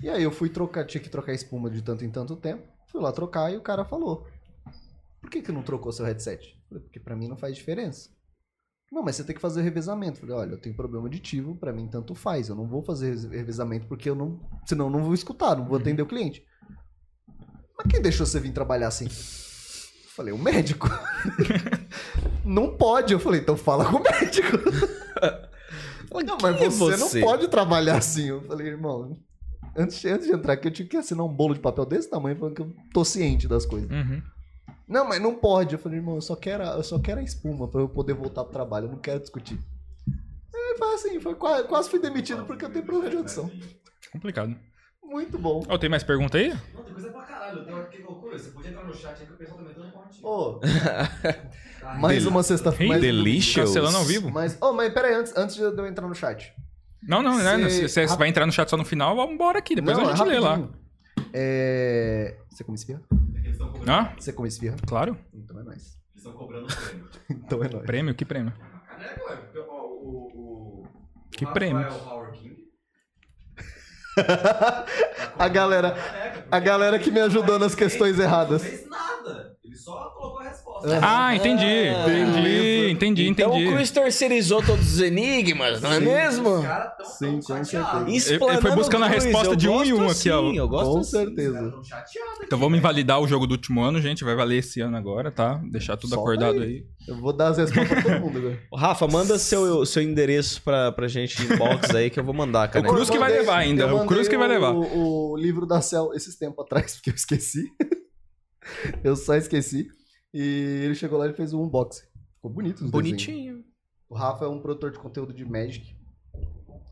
E 0.03 0.09
aí 0.11 0.23
eu 0.23 0.31
fui 0.31 0.49
trocar, 0.49 0.85
tinha 0.85 1.03
que 1.03 1.09
trocar 1.09 1.33
espuma 1.33 1.71
de 1.71 1.81
tanto 1.83 2.05
em 2.05 2.11
tanto 2.11 2.37
tempo. 2.37 2.63
Fui 2.91 3.01
lá 3.01 3.11
trocar 3.13 3.53
e 3.53 3.57
o 3.57 3.63
cara 3.63 3.85
falou: 3.85 4.27
Por 5.21 5.31
que, 5.31 5.41
que 5.43 5.53
não 5.53 5.63
trocou 5.63 5.93
seu 5.93 6.05
headset? 6.05 6.59
Falei, 6.69 6.83
porque 6.85 7.01
pra 7.01 7.17
mim 7.17 7.29
não 7.29 7.37
faz 7.37 7.57
diferença. 7.57 8.11
Não, 8.93 9.03
mas 9.03 9.17
você 9.17 9.25
tem 9.25 9.35
que 9.35 9.41
fazer 9.41 9.63
revezamento. 9.63 10.21
Falei, 10.21 10.37
olha, 10.37 10.51
eu 10.51 10.59
tenho 10.59 10.77
problema 10.77 11.07
auditivo, 11.07 11.57
pra 11.57 11.73
mim 11.73 11.89
tanto 11.89 12.15
faz. 12.15 12.51
Eu 12.51 12.55
não 12.55 12.67
vou 12.67 12.83
fazer 12.83 13.17
revezamento 13.31 13.87
porque 13.87 14.11
eu 14.11 14.15
não. 14.15 14.39
Senão 14.67 14.85
eu 14.85 14.91
não 14.91 15.03
vou 15.03 15.15
escutar, 15.15 15.57
não 15.57 15.65
vou 15.65 15.79
atender 15.79 16.03
o 16.03 16.07
cliente. 16.07 16.45
Mas 17.79 17.87
quem 17.91 18.03
deixou 18.03 18.27
você 18.27 18.39
vir 18.39 18.53
trabalhar 18.53 18.89
assim? 18.89 19.07
Eu 19.07 20.11
Falei, 20.11 20.35
o 20.35 20.39
médico. 20.39 20.91
não 22.45 22.77
pode. 22.77 23.15
Eu 23.15 23.19
falei, 23.19 23.41
então 23.41 23.57
fala 23.57 23.87
com 23.87 23.97
o 23.97 24.03
médico. 24.03 24.59
Não, 26.27 26.37
mas 26.43 26.59
Quem 26.59 26.67
é 26.67 26.71
você, 26.71 26.99
você? 26.99 27.21
não 27.21 27.27
pode 27.27 27.49
trabalhar 27.49 27.97
assim. 27.97 28.29
Eu 28.29 28.43
falei, 28.43 28.67
irmão, 28.67 29.17
antes, 29.75 30.05
antes 30.05 30.27
de 30.27 30.33
entrar 30.35 30.53
aqui, 30.53 30.69
eu 30.69 30.73
tinha 30.73 30.87
que 30.87 30.97
assinar 30.99 31.25
um 31.25 31.35
bolo 31.35 31.55
de 31.55 31.61
papel 31.61 31.87
desse 31.87 32.11
tamanho 32.11 32.37
falando 32.37 32.55
que 32.55 32.61
eu 32.61 32.71
tô 32.93 33.03
ciente 33.03 33.49
das 33.49 33.65
coisas. 33.65 33.91
Uhum. 33.91 34.23
Não, 34.89 35.07
mas 35.09 35.21
não 35.21 35.35
pode. 35.35 35.75
Eu 35.75 35.79
falei, 35.79 35.99
irmão, 35.99 36.17
eu 36.17 36.21
só 36.21 36.37
quero, 36.37 36.63
a- 36.65 36.75
eu 36.77 36.83
só 36.83 36.99
quero 36.99 37.21
a 37.21 37.23
espuma 37.23 37.67
pra 37.69 37.81
eu 37.81 37.89
poder 37.89 38.13
voltar 38.15 38.45
pro 38.45 38.53
trabalho. 38.53 38.87
Eu 38.87 38.91
não 38.93 38.99
quero 38.99 39.21
discutir. 39.21 39.59
E 40.55 40.79
foi 40.79 40.95
assim, 40.95 41.21
foi 41.21 41.35
quase, 41.35 41.67
quase 41.69 41.89
fui 41.91 41.99
demitido 42.01 42.45
porque 42.45 42.65
eu 42.65 42.71
tenho 42.71 42.85
problema 42.85 43.11
de 43.11 43.17
audição. 43.17 43.51
Complicado. 44.13 44.55
Muito 45.03 45.39
bom. 45.39 45.63
Ó, 45.69 45.77
tem 45.79 45.91
mais 45.91 46.03
pergunta 46.03 46.39
aí? 46.39 46.49
Não, 46.75 46.83
tem 46.83 46.95
coisa 46.95 47.11
pra 47.11 47.23
caralho. 47.23 47.65
Tem 47.65 47.75
hora 47.75 47.85
que 47.87 48.03
loucura. 48.03 48.39
Você 48.39 48.51
podia 48.51 48.71
entrar 48.71 48.85
no 48.85 48.95
chat 48.95 49.21
aí 49.21 49.27
que 49.27 49.33
o 49.33 49.37
pessoal 49.37 49.59
tá 49.59 49.65
metendo 49.65 49.93
ponte. 49.93 50.21
Ô, 50.25 50.61
mais 51.99 52.25
uma 52.27 52.43
sexta-feira. 52.43 52.85
Hey, 52.85 52.89
mais 52.89 53.03
um 53.03 53.07
delicious. 53.17 53.69
Cancelando 53.69 53.99
ao 53.99 54.05
vivo? 54.05 54.31
Mas, 54.31 54.57
oh, 54.61 54.73
mas 54.73 54.93
peraí, 54.93 55.15
antes, 55.15 55.37
antes 55.37 55.57
de 55.57 55.63
eu 55.63 55.87
entrar 55.87 56.07
no 56.09 56.15
chat. 56.15 56.53
Não, 57.03 57.23
não, 57.23 57.37
né? 57.37 57.69
Cê- 57.69 57.89
Se 57.89 58.07
você 58.07 58.17
vai 58.17 58.29
entrar 58.29 58.47
no 58.47 58.53
chat 58.53 58.69
só 58.71 58.77
no 58.77 58.85
final, 58.85 59.15
vamos 59.17 59.35
embora 59.35 59.59
aqui. 59.59 59.75
Depois 59.75 59.97
Não, 59.99 60.09
a 60.09 60.15
gente 60.15 60.23
é 60.23 60.33
lê 60.33 60.39
lá. 60.39 60.69
É... 61.35 62.39
Você 62.51 62.63
come 62.65 62.77
esfirra? 62.77 63.03
Eles 63.37 63.53
estão 63.53 63.69
cobrando, 63.73 63.91
Ah, 63.91 64.15
Você 64.19 64.33
come 64.33 64.49
esfirra? 64.49 64.77
claro. 64.87 65.17
Então 65.33 65.59
é 65.59 65.63
nóis. 65.63 65.77
eles 66.13 66.17
estão 66.17 66.33
cobrando 66.35 66.67
o 66.67 66.69
prêmio. 66.77 67.09
Então 67.31 67.65
é 67.65 67.69
nóis. 67.69 67.87
Prêmio? 67.87 68.15
Que 68.15 68.25
prêmio? 68.25 68.53
Caneca, 68.53 69.25
ué. 69.25 69.37
porque, 69.37 69.59
ó, 69.59 69.65
O, 69.65 70.29
o, 70.35 70.83
o, 70.83 70.89
Que 71.31 71.47
prêmio? 71.47 71.83
Rafael 71.83 72.05
Howard 72.13 72.39
King. 72.39 72.63
A 75.39 75.49
galera- 75.49 75.97
A 76.51 76.61
galera 76.61 76.99
que 76.99 77.11
me 77.11 77.21
ajudou 77.21 77.59
nas 77.59 77.75
questões 77.75 78.15
ele 78.15 78.23
erradas. 78.25 78.63
Não 78.63 78.69
fez 78.69 78.87
nada. 78.89 79.57
Ele 79.65 79.77
só 79.77 80.11
colocou 80.11 80.41
a 80.41 80.45
Ah, 81.03 81.35
entendi. 81.37 81.65
Entendi, 81.65 82.91
entendi, 82.91 83.29
Então 83.29 83.51
entendi. 83.53 83.69
o 83.69 83.77
Chris 83.77 83.91
terceirizou 83.91 84.63
todos 84.63 84.95
os 84.95 85.01
enigmas, 85.01 85.81
não 85.81 85.93
é 85.93 86.01
mesmo? 86.01 86.49
Os 86.59 86.65
caras 86.65 86.93
tão, 86.97 87.07
Sim, 87.07 87.41
tão 87.47 87.57
com 87.59 87.65
chateados. 87.65 88.23
certeza. 88.23 88.35
Ele- 88.35 88.53
ele 88.53 88.61
foi 88.61 88.71
buscando 88.73 89.05
a 89.05 89.09
resposta 89.09 89.57
de 89.57 89.69
um 89.69 89.85
em 89.85 89.93
um 89.93 90.09
aqui, 90.09 90.31
ó. 90.31 90.41
assim, 90.49 90.57
Eu 90.59 90.69
gosto 90.69 90.93
Com 90.93 90.99
assim. 91.01 91.11
certeza. 91.11 91.73
Então 92.45 92.59
vamos 92.59 92.79
invalidar 92.79 93.21
o 93.21 93.27
jogo 93.29 93.47
do 93.47 93.53
último 93.53 93.81
ano, 93.83 94.01
gente. 94.01 94.25
Vai 94.25 94.35
valer 94.35 94.59
esse 94.59 94.81
ano 94.81 94.97
agora, 94.97 95.31
tá? 95.31 95.61
Deixar 95.71 95.97
tudo 95.97 96.11
Solta 96.11 96.23
acordado 96.23 96.59
aí. 96.63 96.69
aí. 96.69 96.85
Eu 97.09 97.17
vou 97.21 97.33
dar 97.33 97.49
as 97.49 97.59
respostas 97.59 97.89
pra 97.89 98.03
todo 98.03 98.21
mundo 98.21 98.39
agora. 98.39 98.59
Rafa, 98.75 99.07
manda 99.09 99.39
seu, 99.39 99.85
seu 99.87 100.03
endereço 100.03 100.63
pra, 100.63 100.93
pra 100.93 101.09
gente 101.09 101.43
inbox 101.43 101.95
aí 101.95 102.09
que 102.11 102.19
eu 102.21 102.25
vou 102.25 102.35
mandar, 102.35 102.69
cara. 102.69 102.87
O 102.87 102.89
Cruz 102.93 103.11
que 103.11 103.19
vai 103.19 103.31
levar 103.33 103.57
ainda, 103.59 103.93
o 103.95 104.07
Cruz 104.07 104.29
que 104.29 104.37
vai 104.37 104.49
levar. 104.49 104.73
O, 104.73 105.33
o 105.33 105.37
livro 105.37 105.67
da 105.67 105.81
Cell 105.81 106.13
esses 106.15 106.37
tempos 106.37 106.65
atrás, 106.65 106.95
porque 106.97 107.11
eu 107.11 107.15
esqueci. 107.15 107.65
eu 109.03 109.17
só 109.17 109.35
esqueci. 109.35 109.89
E 110.33 110.83
ele 110.85 110.95
chegou 110.95 111.19
lá 111.19 111.27
e 111.29 111.33
fez 111.35 111.53
um 111.53 111.63
unboxing. 111.63 112.07
Ficou 112.37 112.51
bonito 112.51 112.77
os 112.77 112.91
desenhos. 112.91 112.93
Bonitinho. 112.93 113.65
O 114.09 114.15
Rafa 114.15 114.45
é 114.45 114.49
um 114.49 114.61
produtor 114.61 114.91
de 114.91 114.99
conteúdo 114.99 115.33
de 115.33 115.45
Magic. 115.45 115.97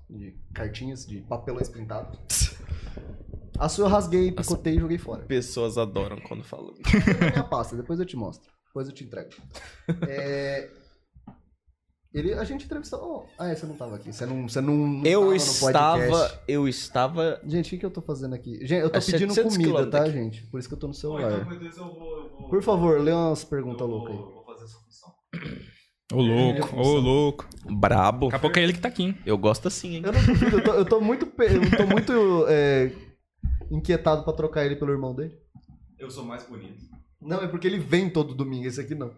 De 0.09 0.37
cartinhas, 0.55 1.07
de 1.07 1.21
papelões 1.23 1.69
pintados. 1.69 2.19
A 3.59 3.69
sua 3.69 3.85
eu 3.87 3.91
rasguei, 3.91 4.33
picotei 4.33 4.77
e 4.77 4.81
joguei 4.81 4.99
fora. 4.99 5.25
Pessoas 5.25 5.77
adoram 5.79 6.19
quando 6.21 6.43
falam. 6.43 6.75
na 7.21 7.31
minha 7.31 7.45
pasta, 7.45 7.77
depois 7.77 8.01
eu 8.01 8.07
te 8.07 8.17
mostro. 8.17 8.51
Depois 8.67 8.89
eu 8.89 8.95
te 8.95 9.05
entrego. 9.05 9.31
É, 10.09 10.71
Ele, 12.13 12.33
a 12.35 12.43
gente 12.45 12.65
entrevistou. 12.65 13.27
Ah, 13.39 13.49
é, 13.49 13.55
você 13.55 13.67
não 13.67 13.77
tava 13.77 13.97
aqui. 13.97 14.13
Você 14.13 14.25
não, 14.27 14.49
você 14.49 14.61
não, 14.61 14.75
não 14.75 15.05
Eu 15.05 15.21
tava 15.21 15.31
no 15.31 15.37
estava. 15.37 15.99
podcast. 16.09 16.41
Eu 16.49 16.69
estava. 16.69 17.41
Gente, 17.47 17.67
o 17.67 17.71
que, 17.71 17.79
que 17.79 17.87
eu 17.87 17.91
tô 17.91 18.01
fazendo 18.03 18.35
aqui? 18.35 18.59
Gente, 18.67 18.83
eu 18.83 18.91
tô 18.91 18.99
A 18.99 19.03
pedindo 19.03 19.33
700 19.35 19.57
comida, 19.57 19.91
tá, 19.91 19.99
daqui. 20.01 20.13
gente? 20.13 20.47
Por 20.47 20.59
isso 20.59 20.69
que 20.69 20.75
eu 20.75 20.79
tô 20.79 20.89
no 20.89 20.95
celular. 20.95 21.33
então, 21.41 21.45
com 21.53 21.59
Deus, 21.59 21.77
eu 21.77 21.95
vou, 21.95 22.30
vou- 22.41 22.49
Por 22.51 22.63
favor, 22.63 23.01
lê 23.01 23.13
umas 23.13 23.45
perguntas 23.45 23.89
loucas 23.89 24.15
aí. 24.15 24.21
vou 24.23 24.45
fazer 24.45 24.65
essa 24.65 24.79
função. 24.79 25.13
Ô 26.13 26.21
louco, 26.23 26.77
ô 26.77 26.93
louco. 26.99 27.49
Brabo. 27.71 28.27
Daqui 28.27 28.37
a 28.37 28.39
pouco 28.41 28.59
é 28.59 28.63
ele 28.63 28.73
que 28.73 28.81
tá 28.81 28.89
aqui, 28.89 29.05
hein? 29.05 29.19
Eu 29.25 29.39
gosto 29.39 29.69
assim, 29.69 29.97
hein? 29.97 30.03
Eu 30.05 30.13
não 30.13 30.25
duvido, 30.25 30.57
eu 30.59 30.65
tô, 30.65 30.73
eu 30.75 30.85
tô 30.85 31.01
muito, 31.01 31.25
eu 31.43 31.77
tô 31.77 31.87
muito 31.87 32.47
é, 32.49 32.93
inquietado 33.71 34.25
pra 34.25 34.33
trocar 34.33 34.65
ele 34.67 34.77
pelo 34.77 34.91
irmão 34.93 35.15
dele. 35.15 35.35
Eu 35.99 36.11
sou 36.11 36.25
mais 36.25 36.43
bonito. 36.49 36.83
Não, 37.21 37.43
é 37.43 37.47
porque 37.47 37.67
ele 37.67 37.79
vem 37.79 38.09
todo 38.11 38.35
domingo, 38.35 38.67
esse 38.67 38.81
aqui 38.81 38.95
não. 38.95 39.13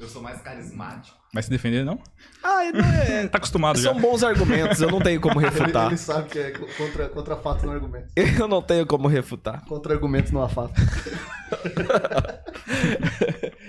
Eu 0.00 0.08
sou 0.08 0.22
mais 0.22 0.40
carismático. 0.40 1.16
Vai 1.34 1.42
se 1.42 1.50
defender, 1.50 1.84
não? 1.84 2.00
Ah, 2.42 2.60
não 2.72 2.84
é. 2.84 3.26
Tá 3.28 3.38
acostumado 3.38 3.78
já. 3.80 3.92
São 3.92 4.00
bons 4.00 4.22
argumentos, 4.22 4.80
eu 4.80 4.90
não 4.90 5.00
tenho 5.00 5.20
como 5.20 5.40
Ele, 5.42 5.50
refutar. 5.50 5.86
ele 5.88 5.96
sabe 5.98 6.28
que 6.30 6.38
é 6.38 6.50
co- 6.52 6.66
contra, 6.76 7.08
contra 7.08 7.36
fatos 7.36 7.64
não 7.64 7.72
argumentos. 7.72 8.12
Eu 8.16 8.46
não 8.48 8.62
tenho 8.62 8.86
como 8.86 9.08
refutar. 9.08 9.64
Contra 9.66 9.92
argumentos 9.94 10.30
não 10.32 10.42
há 10.42 10.48
fatos. 10.48 10.82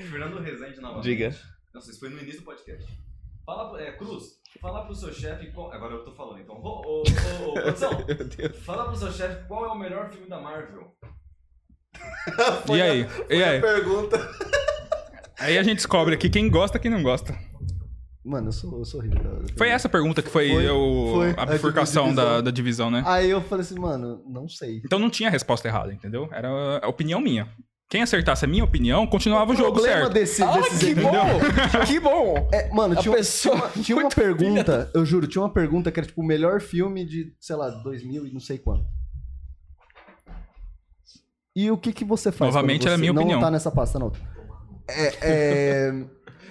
Fernando 0.10 0.40
Rezende 0.42 0.80
novamente. 0.80 1.04
Diga. 1.04 1.36
Nossa, 1.74 1.92
isso 1.92 2.00
foi 2.00 2.10
no 2.10 2.20
início 2.20 2.42
do 2.42 2.46
podcast. 2.46 2.86
Fala, 3.46 3.70
pro- 3.70 3.80
é, 3.80 3.92
Cruz, 3.94 4.24
fala 4.62 4.86
pro 4.86 4.96
seu 4.96 5.12
chefe 5.14 5.52
qual... 5.52 5.72
Agora 5.74 5.94
eu 5.96 6.04
tô 6.06 6.12
falando, 6.14 6.40
então. 6.40 6.56
Ô, 6.56 6.62
ô, 6.62 7.04
ô, 7.04 7.50
ô, 7.50 7.54
produção, 7.54 7.92
fala 8.64 8.86
pro 8.86 8.96
seu 8.96 9.12
chefe 9.12 9.48
qual 9.48 9.66
é 9.66 9.70
o 9.70 9.76
melhor 9.78 10.10
filme 10.12 10.28
da 10.30 10.40
Marvel. 10.40 10.96
E 12.72 12.82
aí? 12.82 13.08
E 13.30 13.44
aí? 13.44 13.60
Pergunta. 13.60 14.18
Aí 15.40 15.58
a 15.58 15.64
gente 15.64 15.78
descobre 15.78 16.14
aqui 16.16 16.30
quem 16.30 16.50
gosta 16.50 16.78
e 16.78 16.80
quem 16.82 16.92
não 16.92 17.02
gosta. 17.04 17.36
Mano, 18.26 18.50
eu 18.50 18.52
sou, 18.52 18.78
eu 18.80 18.86
sou 18.86 19.00
horrível. 19.00 19.22
cara. 19.24 19.42
Foi 19.58 19.70
essa 19.70 19.88
pergunta 19.90 20.22
que 20.22 20.30
foi, 20.30 20.50
Foi, 20.50 20.70
o, 20.70 21.12
foi. 21.16 21.30
a 21.38 21.44
A 21.44 21.46
bifurcação 21.46 22.04
divisão. 22.10 22.26
da, 22.26 22.42
da 22.42 22.52
divisão, 22.52 22.92
né? 22.92 23.04
Aí 23.06 23.30
eu 23.30 23.42
falei 23.42 23.64
assim, 23.64 23.80
mano, 23.80 24.22
não 24.28 24.48
sei. 24.48 24.82
Então 24.86 25.00
não 25.00 25.10
tinha 25.10 25.30
resposta 25.30 25.68
errada, 25.68 25.94
entendeu? 25.94 26.28
Era 26.32 26.50
a 26.84 26.88
opinião 26.88 27.22
minha. 27.22 27.48
Quem 27.90 28.04
acertasse 28.04 28.46
a 28.46 28.48
minha 28.48 28.64
opinião, 28.64 29.08
continuava 29.08 29.52
o 29.52 29.56
jogo 29.56 29.72
problema 29.74 30.02
certo. 30.02 30.14
desse, 30.14 30.44
Ah, 30.44 30.52
desses 30.60 30.78
que 30.80 30.94
bom! 30.94 31.12
que 31.88 32.00
bom! 32.00 32.48
É, 32.54 32.70
mano, 32.72 32.96
tinha, 32.98 33.10
uma- 33.10 33.18
pessoa 33.18 33.56
tinha 33.56 33.66
uma, 33.66 33.84
tinha 33.84 33.98
uma 33.98 34.10
pergunta, 34.12 34.92
eu 34.94 35.04
juro, 35.04 35.26
tinha 35.26 35.42
uma 35.42 35.50
pergunta 35.52 35.92
que 35.92 36.00
era 36.00 36.06
tipo 36.06 36.22
o 36.22 36.26
melhor 36.26 36.62
filme 36.62 37.04
de, 37.04 37.34
sei 37.40 37.56
lá, 37.56 37.68
2000 37.70 38.28
e 38.28 38.32
não 38.32 38.40
sei 38.40 38.60
quanto. 38.60 38.86
E 41.56 41.72
o 41.72 41.78
que 41.78 41.92
que 41.92 42.06
você 42.06 42.32
faz? 42.32 42.54
Novamente 42.54 42.86
era 42.86 42.94
a 42.96 42.98
minha 42.98 43.12
não 43.12 43.24
opinião. 43.24 43.40
tá 43.42 43.50
nessa 43.50 43.72
pasta, 43.72 43.98
não. 43.98 44.12
É, 44.90 45.18
é, 45.22 45.94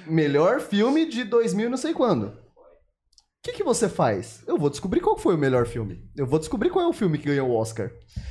melhor 0.07 0.61
filme 0.61 1.07
de 1.07 1.25
2000 1.25 1.67
e 1.67 1.71
não 1.71 1.77
sei 1.77 1.93
quando. 1.93 2.27
O 2.27 3.51
que 3.51 3.53
que 3.53 3.65
você 3.65 3.89
faz? 3.89 4.43
Eu 4.47 4.59
vou 4.59 4.69
descobrir 4.69 5.01
qual 5.01 5.17
foi 5.17 5.35
o 5.35 5.39
melhor 5.39 5.67
filme. 5.67 6.05
Eu 6.17 6.27
vou 6.27 6.39
descobrir 6.39 6.71
qual 6.71 6.85
é 6.85 6.89
o 6.89 6.93
filme 6.93 7.17
que 7.19 7.27
ganhou 7.27 7.49
o 7.49 7.57
Oscar. 7.57 7.91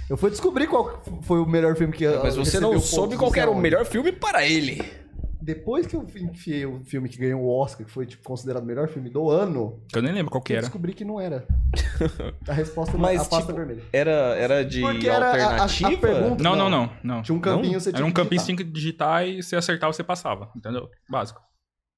Eu 0.10 0.18
vou 0.18 0.30
descobrir 0.30 0.68
qual 0.68 1.02
foi 1.24 1.40
o 1.40 1.46
melhor 1.46 1.76
filme 1.76 1.94
que 1.94 2.06
Mas 2.08 2.36
você 2.36 2.60
não 2.60 2.80
soube 2.80 3.16
qual 3.16 3.34
era 3.36 3.50
o 3.50 3.60
melhor 3.60 3.86
filme 3.86 4.12
para 4.12 4.46
ele. 4.46 4.84
Depois 5.48 5.88
que 5.88 5.96
eu 5.96 6.04
enfiei 6.04 6.66
o 6.66 6.82
filme 6.84 7.08
que 7.08 7.18
ganhou 7.18 7.42
o 7.42 7.48
Oscar, 7.50 7.86
que 7.88 7.92
foi 7.94 8.06
tipo, 8.06 8.22
considerado 8.22 8.64
o 8.64 8.66
melhor 8.66 8.90
filme 8.90 9.10
do 9.10 9.30
ano, 9.30 9.82
Que 9.88 9.98
eu 9.98 10.02
nem 10.02 10.12
lembro 10.12 10.30
qual 10.30 10.42
que 10.44 10.52
eu 10.52 10.58
era. 10.58 10.66
descobri 10.66 10.94
que 10.94 11.06
não 11.06 11.22
era. 11.22 11.48
A 12.46 12.52
resposta 12.52 12.98
Mas, 12.98 13.22
a 13.22 13.24
pasta 13.24 13.46
tipo, 13.54 13.54
vermelha. 13.58 13.82
Era, 13.94 14.12
era 14.36 14.66
de 14.66 14.82
Porque 14.82 15.08
era 15.08 15.26
a- 15.26 15.30
a- 15.30 15.32
a 15.32 15.62
alternativa? 15.64 16.02
pergunta- 16.02 16.44
Não, 16.44 16.54
não, 16.54 16.70
Não. 16.70 16.86
não. 16.88 17.16
não. 17.16 17.22
Tinha 17.22 17.34
um 17.38 17.40
campinho, 17.40 17.80
você 17.80 17.92
tinha 17.92 18.00
Era 18.00 18.06
um 18.06 18.10
que 18.10 18.16
campinho 18.16 18.42
que 18.42 18.46
digitar. 18.46 18.46
você 18.46 18.46
tinha 18.46 18.58
que 18.58 18.64
digitar 18.74 19.26
e 19.28 19.42
se 19.42 19.56
acertar 19.56 19.94
você 19.94 20.04
passava, 20.04 20.52
entendeu? 20.54 20.90
Básico. 21.10 21.40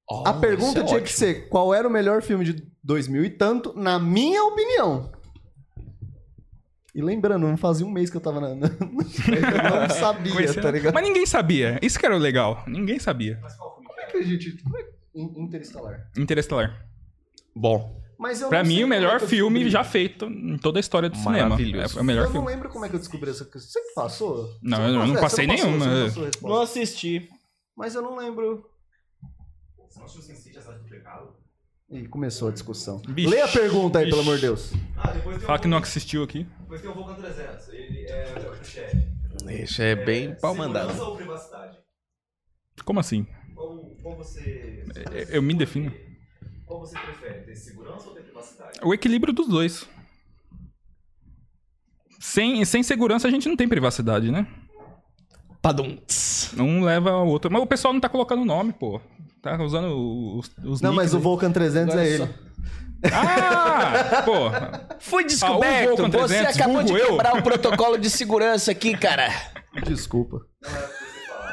Oh, 0.08 0.22
A 0.24 0.32
pergunta 0.34 0.78
é 0.80 0.84
tinha 0.84 1.00
que 1.00 1.04
ótimo. 1.06 1.18
ser 1.18 1.48
qual 1.48 1.74
era 1.74 1.88
o 1.88 1.90
melhor 1.90 2.22
filme 2.22 2.44
de 2.44 2.64
2000 2.84 3.24
e 3.24 3.30
tanto, 3.30 3.72
na 3.76 3.98
minha 3.98 4.44
opinião. 4.44 5.10
E 6.94 7.00
lembrando, 7.00 7.46
não 7.46 7.56
fazia 7.56 7.86
um 7.86 7.90
mês 7.90 8.10
que 8.10 8.16
eu 8.16 8.20
tava 8.20 8.40
na... 8.40 8.54
na- 8.54 8.66
eu 8.80 9.80
não 9.88 9.88
sabia, 9.94 10.32
Conhecendo- 10.32 10.62
tá 10.62 10.70
ligado? 10.70 10.92
Mas 10.94 11.04
ninguém 11.04 11.24
sabia. 11.26 11.78
Isso 11.82 11.98
que 11.98 12.04
era 12.06 12.16
o 12.16 12.18
legal. 12.18 12.64
Ninguém 12.66 12.98
sabia. 12.98 13.40
Como 13.58 14.00
é 14.00 14.06
que 14.06 14.16
a 14.16 14.22
gente... 14.22 14.62
Como 14.62 14.76
é... 14.78 14.82
In- 15.14 15.44
Interestelar. 15.44 16.08
Interestelar. 16.16 16.86
Bom, 17.54 18.00
Mas 18.18 18.40
eu 18.40 18.48
Pra 18.48 18.62
não 18.62 18.68
mim, 18.68 18.82
o 18.82 18.86
é 18.86 18.88
melhor 18.88 19.20
eu 19.20 19.26
filme 19.28 19.58
descobri. 19.60 19.70
já 19.70 19.82
feito 19.84 20.24
em 20.26 20.56
toda 20.58 20.78
a 20.78 20.80
história 20.80 21.08
do 21.10 21.16
cinema. 21.16 21.56
É 21.60 22.00
o 22.00 22.04
melhor 22.04 22.24
eu 22.26 22.30
filme. 22.30 22.38
não 22.38 22.44
lembro 22.44 22.68
como 22.68 22.84
é 22.84 22.88
que 22.88 22.94
eu 22.94 23.00
descobri 23.00 23.28
essa 23.30 23.44
coisa. 23.44 23.66
Você 23.66 23.80
que 23.80 23.94
passou? 23.94 24.48
Não, 24.62 24.78
Você 24.78 24.84
eu 24.84 24.92
não 24.92 25.00
passou- 25.00 25.20
passei 25.20 25.46
você 25.46 25.52
passou, 25.52 25.66
nenhuma. 25.66 25.84
você 25.84 25.90
não 26.00 26.06
passou 26.06 26.24
resposta. 26.24 26.48
não 26.56 26.62
assisti. 26.62 27.28
Mas 27.76 27.94
eu 27.94 28.02
não 28.02 28.16
lembro. 28.16 28.64
Você 29.88 29.98
não 29.98 30.06
assistiu 30.06 30.22
Sin 30.34 30.40
City, 30.40 30.58
a 30.58 30.62
cidade 30.62 30.78
do 30.82 30.88
pecado? 30.88 31.34
Ih, 31.90 32.06
começou 32.06 32.48
a 32.48 32.52
discussão. 32.52 33.02
Vixe. 33.08 33.28
Lê 33.28 33.40
a 33.40 33.48
pergunta 33.48 33.98
aí, 33.98 34.04
pelo 34.04 34.18
Vixe. 34.18 34.28
amor 34.28 34.36
de 34.36 34.42
Deus. 34.42 34.72
Ah, 34.96 35.10
depois 35.10 35.36
tem 35.38 35.46
Fala 35.46 35.58
o 35.58 35.62
que 35.62 35.68
não 35.68 35.78
assistiu 35.78 36.22
aqui. 36.22 36.46
Depois 36.60 36.80
tem 36.80 36.90
o 36.90 36.94
Vulcan 36.94 37.14
300. 37.14 37.68
Ele 37.70 38.06
é 38.06 38.48
o 38.48 38.64
chefe. 38.64 38.96
Isso 39.62 39.82
é 39.82 39.96
bem 39.96 40.34
pau 40.36 40.54
mandado. 40.54 40.92
Segurança 40.92 41.10
ou 41.10 41.16
privacidade? 41.16 41.78
Como 42.84 43.00
assim? 43.00 43.26
Qual, 43.54 43.78
qual 44.02 44.16
você... 44.16 44.84
É, 45.12 45.36
eu 45.36 45.42
me 45.42 45.52
defino. 45.54 45.92
Qual 46.64 46.78
você 46.80 46.96
prefere, 46.96 47.42
ter 47.42 47.56
segurança 47.56 48.08
ou 48.08 48.14
ter 48.14 48.22
privacidade? 48.22 48.78
O 48.84 48.94
equilíbrio 48.94 49.32
dos 49.34 49.48
dois. 49.48 49.88
Sem, 52.20 52.64
sem 52.64 52.82
segurança 52.82 53.26
a 53.26 53.30
gente 53.30 53.48
não 53.48 53.56
tem 53.56 53.68
privacidade, 53.68 54.30
né? 54.30 54.46
Padum. 55.62 55.98
Um 56.58 56.82
leva 56.82 57.10
ao 57.10 57.26
outro. 57.26 57.50
Mas 57.50 57.62
o 57.62 57.66
pessoal 57.66 57.92
não 57.92 58.00
tá 58.00 58.08
colocando 58.08 58.44
nome, 58.44 58.72
pô. 58.72 59.00
Tá 59.42 59.56
usando 59.62 60.38
os, 60.38 60.50
os 60.64 60.80
Não, 60.80 60.92
mas 60.92 61.14
o. 61.14 61.20
Vulcan 61.20 61.50
300 61.50 61.94
Agora 61.94 62.06
é 62.06 62.12
ele. 62.12 62.28
Ah! 63.12 64.22
Pô, 64.24 64.48
Ah, 64.48 64.88
o 65.12 65.22
descoberto. 65.22 65.88
Vulcan 65.96 66.10
Você 66.10 66.34
300, 66.34 66.56
acabou 66.56 66.82
de 66.82 66.92
quebrar 66.94 67.36
o 67.38 67.42
protocolo 67.42 67.98
de 67.98 68.10
segurança 68.10 68.70
aqui, 68.70 68.96
cara. 68.96 69.28
Desculpa. 69.84 70.42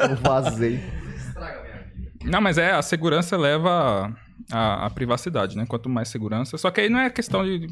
Eu 0.01 0.15
vazei. 0.17 0.83
Estraga 1.15 1.59
a 1.59 1.63
minha 1.63 1.83
vida. 1.93 2.11
Não, 2.25 2.41
mas 2.41 2.57
é, 2.57 2.71
a 2.71 2.81
segurança 2.81 3.37
leva 3.37 4.13
a, 4.51 4.85
a 4.85 4.89
privacidade, 4.89 5.55
né? 5.55 5.65
Quanto 5.65 5.89
mais 5.89 6.09
segurança. 6.09 6.57
Só 6.57 6.69
que 6.69 6.81
aí 6.81 6.89
não 6.89 6.99
é 6.99 7.09
questão 7.09 7.43
de. 7.45 7.67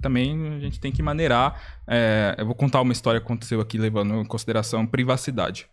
Também 0.00 0.54
a 0.56 0.60
gente 0.60 0.80
tem 0.80 0.92
que 0.92 1.02
maneirar. 1.02 1.60
é, 1.86 2.34
eu 2.38 2.46
vou 2.46 2.54
contar 2.54 2.80
uma 2.80 2.92
história 2.92 3.20
que 3.20 3.26
aconteceu 3.26 3.60
aqui, 3.60 3.78
levando 3.78 4.14
em 4.14 4.24
consideração 4.24 4.86
privacidade. 4.86 5.66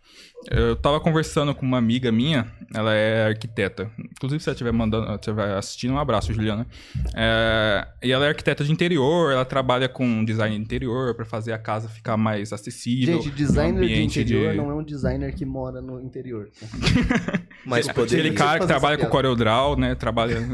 Eu 0.50 0.74
tava 0.74 0.98
conversando 1.00 1.54
com 1.54 1.66
uma 1.66 1.76
amiga 1.76 2.10
minha, 2.10 2.46
ela 2.74 2.94
é 2.94 3.26
arquiteta. 3.26 3.90
Inclusive, 3.98 4.42
se 4.42 4.48
ela 4.48 4.54
estiver 4.54 4.72
mandando, 4.72 5.12
estiver 5.14 5.54
assistindo, 5.56 5.92
um 5.92 5.98
abraço, 5.98 6.32
Juliana. 6.32 6.66
É, 7.14 7.86
e 8.02 8.10
ela 8.10 8.24
é 8.24 8.28
arquiteta 8.28 8.64
de 8.64 8.72
interior, 8.72 9.32
ela 9.32 9.44
trabalha 9.44 9.86
com 9.88 10.24
design 10.24 10.56
de 10.56 10.62
interior 10.62 11.14
para 11.14 11.26
fazer 11.26 11.52
a 11.52 11.58
casa 11.58 11.88
ficar 11.90 12.16
mais 12.16 12.52
acessível. 12.54 13.20
Gente, 13.20 13.34
designer 13.34 13.86
de 13.86 14.02
interior 14.02 14.52
de- 14.52 14.56
não 14.56 14.70
é 14.70 14.74
um 14.74 14.82
designer 14.82 15.34
que 15.34 15.44
mora 15.44 15.82
no 15.82 16.00
interior. 16.00 16.48
Mas 17.66 17.86
Aquele 17.88 18.06
poderia. 18.06 18.34
cara 18.34 18.60
que 18.60 18.66
trabalha 18.66 18.96
com 18.96 19.06
CorelDRAW, 19.06 19.76
né? 19.76 19.94
Trabalha. 19.94 20.38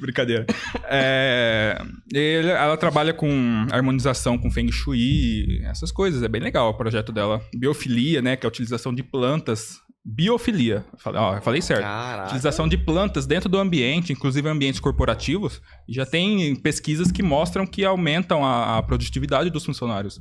Brincadeira. 0.00 0.46
É, 0.88 1.78
ele- 2.12 2.48
ela 2.48 2.76
trabalha 2.76 3.12
com 3.12 3.66
harmonização 3.70 4.38
com 4.38 4.50
Feng 4.50 4.70
Shui, 4.72 5.60
essas 5.64 5.92
coisas. 5.92 6.22
É 6.22 6.28
bem 6.28 6.40
legal 6.40 6.70
o 6.70 6.74
projeto 6.74 7.12
dela. 7.12 7.40
Biofilia, 7.74 8.22
né? 8.22 8.36
Que 8.36 8.46
é 8.46 8.48
a 8.48 8.50
utilização 8.50 8.94
de 8.94 9.02
plantas 9.02 9.78
Biofilia. 10.06 10.84
Falei, 10.98 11.20
ó, 11.20 11.40
falei 11.40 11.62
certo. 11.62 11.82
Caraca. 11.82 12.24
Utilização 12.26 12.68
de 12.68 12.76
plantas 12.76 13.26
dentro 13.26 13.48
do 13.48 13.58
ambiente, 13.58 14.12
inclusive 14.12 14.46
ambientes 14.48 14.78
corporativos, 14.80 15.62
já 15.88 16.04
tem 16.04 16.54
pesquisas 16.56 17.10
que 17.10 17.22
mostram 17.22 17.66
que 17.66 17.84
aumentam 17.84 18.44
a, 18.44 18.76
a 18.78 18.82
produtividade 18.82 19.48
dos 19.50 19.64
funcionários. 19.64 20.18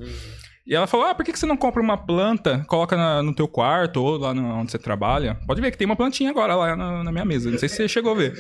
E 0.66 0.74
ela 0.74 0.88
falou: 0.88 1.06
Ah, 1.08 1.14
por 1.14 1.26
que 1.26 1.34
que 1.34 1.38
você 1.40 1.46
não 1.46 1.58
compra 1.58 1.82
uma 1.82 1.98
planta, 1.98 2.64
coloca 2.70 2.96
na- 2.96 3.22
no 3.22 3.36
teu 3.36 3.46
quarto 3.48 4.02
ou 4.02 4.18
lá 4.18 4.34
no- 4.34 4.56
onde 4.56 4.72
você 4.72 4.80
trabalha? 4.80 5.36
Pode 5.46 5.60
ver 5.60 5.70
que 5.72 5.78
tem 5.78 5.86
uma 5.86 5.98
plantinha 5.98 6.30
agora 6.30 6.56
lá 6.56 6.76
na, 6.78 7.04
na 7.04 7.12
minha 7.12 7.26
mesa. 7.26 7.52
Não 7.52 7.58
sei 7.60 7.68
se 7.68 7.76
você 7.76 7.88
chegou 7.90 8.14
a 8.14 8.16
ver. 8.16 8.34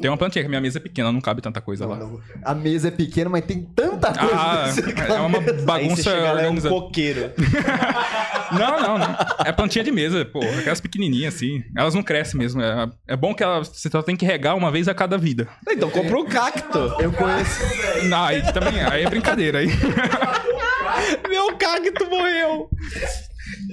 Tem 0.00 0.10
uma 0.10 0.16
plantinha, 0.16 0.42
que 0.42 0.46
a 0.46 0.48
minha 0.48 0.60
mesa 0.60 0.78
é 0.78 0.80
pequena, 0.80 1.12
não 1.12 1.20
cabe 1.20 1.42
tanta 1.42 1.60
coisa 1.60 1.86
lá. 1.86 1.98
A 2.42 2.54
mesa 2.54 2.88
é 2.88 2.90
pequena, 2.90 3.28
mas 3.28 3.44
tem 3.44 3.62
tanta 3.62 4.12
coisa. 4.12 4.34
Ah, 4.34 4.68
é 5.06 5.20
uma 5.20 5.40
bagunça 5.64 6.10
é 6.10 6.48
um 6.48 6.60
coqueiro. 6.60 7.30
Não, 8.52 8.78
não, 8.82 8.98
não. 8.98 9.16
É 9.46 9.50
plantinha 9.50 9.82
de 9.82 9.90
mesa, 9.90 10.26
pô. 10.26 10.40
Aquelas 10.58 10.78
pequenininhas 10.78 11.34
assim. 11.34 11.64
Elas 11.74 11.94
não 11.94 12.02
crescem 12.02 12.38
mesmo. 12.38 12.60
É, 12.60 12.86
é 13.08 13.16
bom 13.16 13.34
que 13.34 13.42
ela, 13.42 13.64
você 13.64 13.88
só 13.88 14.02
tem 14.02 14.14
que 14.14 14.26
regar 14.26 14.54
uma 14.54 14.70
vez 14.70 14.88
a 14.88 14.94
cada 14.94 15.16
vida. 15.16 15.48
Então 15.70 15.88
compra 15.88 16.18
um 16.18 16.26
cacto. 16.26 16.78
Eu 17.00 17.10
conheço. 17.12 17.62
Não, 18.10 18.24
aí 18.24 18.42
também, 18.52 18.82
aí 18.82 19.04
é 19.04 19.08
brincadeira. 19.08 19.60
Aí. 19.60 19.68
Meu 21.30 21.56
cacto 21.56 22.06
morreu. 22.10 22.68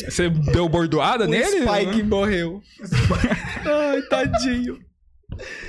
Você 0.05 0.29
deu 0.29 0.69
bordoada 0.69 1.25
O 1.25 1.27
nele? 1.27 1.61
Spike 1.61 2.03
morreu. 2.03 2.61
Ai, 3.65 4.01
tadinho. 4.03 4.79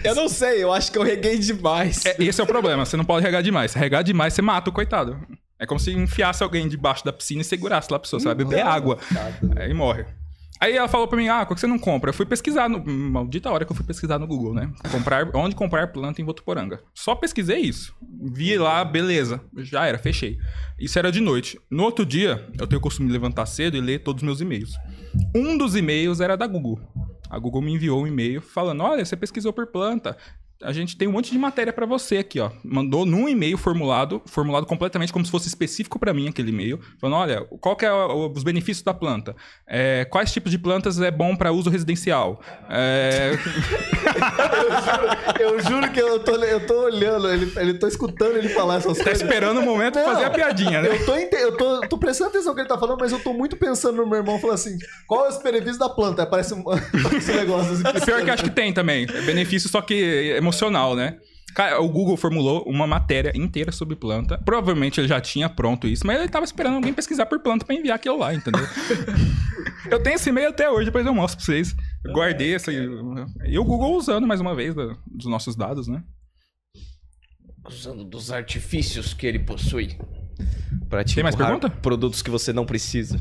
Eu 0.02 0.14
não 0.14 0.28
sei, 0.28 0.62
eu 0.62 0.72
acho 0.72 0.90
que 0.90 0.98
eu 0.98 1.02
reguei 1.02 1.38
demais. 1.38 2.04
É, 2.04 2.16
esse 2.18 2.40
é 2.40 2.44
o 2.44 2.46
problema, 2.46 2.84
você 2.84 2.96
não 2.96 3.04
pode 3.04 3.24
regar 3.24 3.42
demais. 3.42 3.72
Se 3.72 3.78
regar 3.78 4.02
demais, 4.02 4.34
você 4.34 4.42
mata 4.42 4.70
o 4.70 4.72
coitado. 4.72 5.18
É 5.58 5.66
como 5.66 5.78
se 5.78 5.92
enfiasse 5.92 6.42
alguém 6.42 6.66
debaixo 6.66 7.04
da 7.04 7.12
piscina 7.12 7.42
e 7.42 7.44
segurasse 7.44 7.90
lá 7.90 7.98
a 7.98 8.00
pessoa. 8.00 8.18
Você 8.18 8.26
vai 8.26 8.34
beber 8.34 8.62
água. 8.62 8.98
Aí 9.56 9.74
morre. 9.74 10.06
Aí 10.60 10.76
ela 10.76 10.88
falou 10.88 11.08
pra 11.08 11.16
mim, 11.16 11.26
ah, 11.28 11.46
qual 11.46 11.54
que 11.54 11.60
você 11.60 11.66
não 11.66 11.78
compra? 11.78 12.10
Eu 12.10 12.14
fui 12.14 12.26
pesquisar, 12.26 12.68
no, 12.68 12.84
maldita 12.84 13.50
hora 13.50 13.64
que 13.64 13.72
eu 13.72 13.76
fui 13.76 13.84
pesquisar 13.84 14.18
no 14.18 14.26
Google, 14.26 14.52
né? 14.52 14.70
Comprar, 14.92 15.34
onde 15.34 15.56
comprar 15.56 15.90
planta 15.90 16.20
em 16.20 16.24
Votuporanga. 16.24 16.82
Só 16.94 17.14
pesquisei 17.14 17.60
isso. 17.60 17.96
Vi 18.30 18.58
lá, 18.58 18.84
beleza. 18.84 19.40
Já 19.56 19.86
era, 19.86 19.98
fechei. 19.98 20.36
Isso 20.78 20.98
era 20.98 21.10
de 21.10 21.18
noite. 21.18 21.58
No 21.70 21.84
outro 21.84 22.04
dia, 22.04 22.46
eu 22.58 22.66
tenho 22.66 22.78
o 22.78 22.82
costume 22.82 23.08
de 23.08 23.12
levantar 23.14 23.46
cedo 23.46 23.74
e 23.74 23.80
ler 23.80 24.00
todos 24.00 24.22
os 24.22 24.26
meus 24.26 24.40
e-mails. 24.42 24.74
Um 25.34 25.56
dos 25.56 25.74
e-mails 25.74 26.20
era 26.20 26.36
da 26.36 26.46
Google. 26.46 26.78
A 27.30 27.38
Google 27.38 27.62
me 27.62 27.72
enviou 27.72 28.02
um 28.02 28.06
e-mail 28.06 28.42
falando, 28.42 28.82
olha, 28.82 29.02
você 29.02 29.16
pesquisou 29.16 29.54
por 29.54 29.66
planta. 29.68 30.16
A 30.62 30.72
gente 30.72 30.96
tem 30.96 31.08
um 31.08 31.12
monte 31.12 31.32
de 31.32 31.38
matéria 31.38 31.72
pra 31.72 31.86
você 31.86 32.18
aqui, 32.18 32.38
ó. 32.38 32.50
Mandou 32.62 33.06
num 33.06 33.28
e-mail 33.28 33.56
formulado, 33.56 34.20
formulado 34.26 34.66
completamente 34.66 35.10
como 35.12 35.24
se 35.24 35.30
fosse 35.30 35.48
específico 35.48 35.98
pra 35.98 36.12
mim 36.12 36.28
aquele 36.28 36.50
e-mail, 36.50 36.78
falando, 37.00 37.16
olha, 37.16 37.40
qual 37.62 37.74
que 37.74 37.86
é 37.86 37.92
o- 37.92 38.30
os 38.30 38.42
benefícios 38.42 38.82
da 38.84 38.92
planta? 38.92 39.34
É, 39.66 40.04
quais 40.04 40.30
tipos 40.32 40.50
de 40.50 40.58
plantas 40.58 41.00
é 41.00 41.10
bom 41.10 41.34
pra 41.34 41.50
uso 41.50 41.70
residencial? 41.70 42.40
É, 42.68 43.30
Eu 45.40 45.58
juro 45.60 45.90
que 45.90 46.00
eu 46.00 46.18
tô, 46.20 46.32
eu 46.36 46.66
tô 46.66 46.84
olhando, 46.84 47.30
ele, 47.32 47.50
ele 47.56 47.74
tô 47.74 47.86
escutando 47.86 48.36
ele 48.36 48.48
falar 48.50 48.76
essas 48.76 48.98
tá 48.98 49.04
coisas. 49.04 49.22
esperando 49.22 49.60
o 49.60 49.62
momento 49.62 49.98
de 49.98 50.04
fazer 50.04 50.24
a 50.24 50.30
piadinha, 50.30 50.82
né? 50.82 50.88
Eu 50.90 51.06
tô, 51.06 51.14
eu 51.14 51.56
tô, 51.56 51.80
tô 51.88 51.98
prestando 51.98 52.30
atenção 52.30 52.50
no 52.50 52.54
que 52.54 52.60
ele 52.62 52.68
tá 52.68 52.78
falando, 52.78 52.98
mas 53.00 53.12
eu 53.12 53.18
tô 53.20 53.32
muito 53.32 53.56
pensando 53.56 53.96
no 53.96 54.06
meu 54.06 54.18
irmão 54.18 54.38
falando 54.38 54.54
assim: 54.56 54.76
qual 55.06 55.26
é 55.26 55.28
os 55.30 55.42
benefícios 55.42 55.78
da 55.78 55.88
planta? 55.88 56.26
Parece 56.26 56.54
um, 56.54 56.62
parece 57.02 57.32
um 57.32 57.36
negócio 57.36 57.72
assim. 57.72 58.04
Pior 58.04 58.22
que 58.24 58.30
acho 58.30 58.44
que 58.44 58.50
tem 58.50 58.72
também. 58.72 59.06
É 59.12 59.20
benefício 59.22 59.68
só 59.68 59.80
que 59.80 60.38
emocional, 60.50 60.94
né? 60.96 61.18
Cara, 61.54 61.80
o 61.80 61.88
Google 61.88 62.16
formulou 62.16 62.62
uma 62.66 62.86
matéria 62.86 63.32
inteira 63.34 63.72
sobre 63.72 63.96
planta. 63.96 64.38
Provavelmente 64.38 65.00
ele 65.00 65.08
já 65.08 65.20
tinha 65.20 65.48
pronto 65.48 65.86
isso, 65.88 66.06
mas 66.06 66.18
ele 66.20 66.28
tava 66.28 66.44
esperando 66.44 66.74
alguém 66.76 66.92
pesquisar 66.94 67.26
por 67.26 67.40
planta 67.40 67.64
pra 67.64 67.74
enviar 67.74 67.96
aquilo 67.96 68.18
lá, 68.18 68.32
entendeu? 68.32 68.64
eu 69.90 70.00
tenho 70.00 70.14
esse 70.14 70.28
e-mail 70.28 70.50
até 70.50 70.70
hoje, 70.70 70.84
depois 70.86 71.04
eu 71.04 71.12
mostro 71.14 71.38
pra 71.38 71.46
vocês. 71.46 71.74
Eu 72.04 72.12
guardei 72.12 72.54
essa. 72.54 72.70
E 72.72 73.58
o 73.58 73.64
Google 73.64 73.96
usando 73.96 74.26
mais 74.28 74.40
uma 74.40 74.54
vez 74.54 74.74
da- 74.76 74.94
dos 75.06 75.26
nossos 75.26 75.56
dados, 75.56 75.88
né? 75.88 76.02
Usando 77.68 78.04
dos 78.04 78.30
artifícios 78.30 79.12
que 79.12 79.26
ele 79.26 79.40
possui. 79.40 79.98
Pra 80.88 81.02
te 81.04 81.14
Tem 81.16 81.22
mais 81.24 81.34
pergunta? 81.36 81.68
Produtos 81.68 82.22
que 82.22 82.30
você 82.30 82.52
não 82.52 82.64
precisa. 82.64 83.20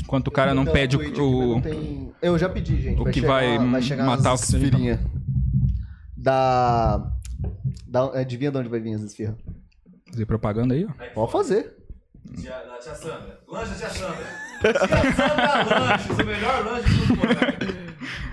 Enquanto 0.00 0.28
o 0.28 0.30
cara 0.32 0.52
não 0.52 0.64
pede 0.66 0.96
o. 0.96 0.98
mas 0.98 1.18
o- 1.18 1.54
não 1.54 1.60
tem- 1.60 2.12
Eu 2.20 2.36
já 2.36 2.48
pedi, 2.48 2.82
gente. 2.82 3.00
o 3.00 3.04
que 3.04 3.20
vai 3.20 3.56
chegar 3.80 4.04
matar 4.04 4.34
o 4.34 4.36
que 4.38 4.46
você. 4.46 4.58
Da. 6.22 7.10
da 7.86 8.20
adivinha 8.20 8.50
de 8.50 8.58
onde 8.58 8.68
vai 8.68 8.80
vir 8.80 8.94
as 8.94 9.02
esfirras? 9.02 9.36
Fazer 10.10 10.26
propaganda 10.26 10.74
aí, 10.74 10.84
ó. 10.84 10.92
Pode 11.14 11.32
fazer. 11.32 11.76
Tia, 12.38 12.50
da 12.50 12.78
tia 12.78 12.94
Sandra. 12.94 13.40
Lanche 13.48 13.70
da 13.70 13.76
tia 13.76 13.88
Sandra. 13.90 14.26
Tia 14.60 15.14
Sandra 15.14 15.80
Lanches, 15.80 16.18
o 16.18 16.24
melhor 16.26 16.64
lanche 16.66 16.88
do 16.90 17.16
mundo. 17.16 17.80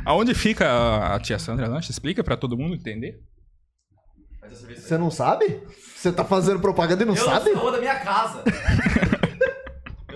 Aonde 0.06 0.34
fica 0.34 1.16
a- 1.16 1.20
tia 1.20 1.40
Sandra 1.40 1.68
Lanche? 1.68 1.92
Explica 1.92 2.24
pra 2.24 2.36
todo 2.36 2.58
mundo 2.58 2.76
entender. 2.76 3.22
Você 4.76 4.98
não 4.98 5.12
sabe? 5.12 5.62
Você 5.96 6.12
tá 6.12 6.24
fazendo 6.24 6.60
propaganda 6.60 7.04
e 7.04 7.06
não 7.06 7.16
eu 7.16 7.24
sabe? 7.26 7.50
Eu 7.50 7.56
na 7.56 7.62
rua 7.62 7.72
da 7.74 7.80
minha 7.80 8.00
casa. 8.00 8.44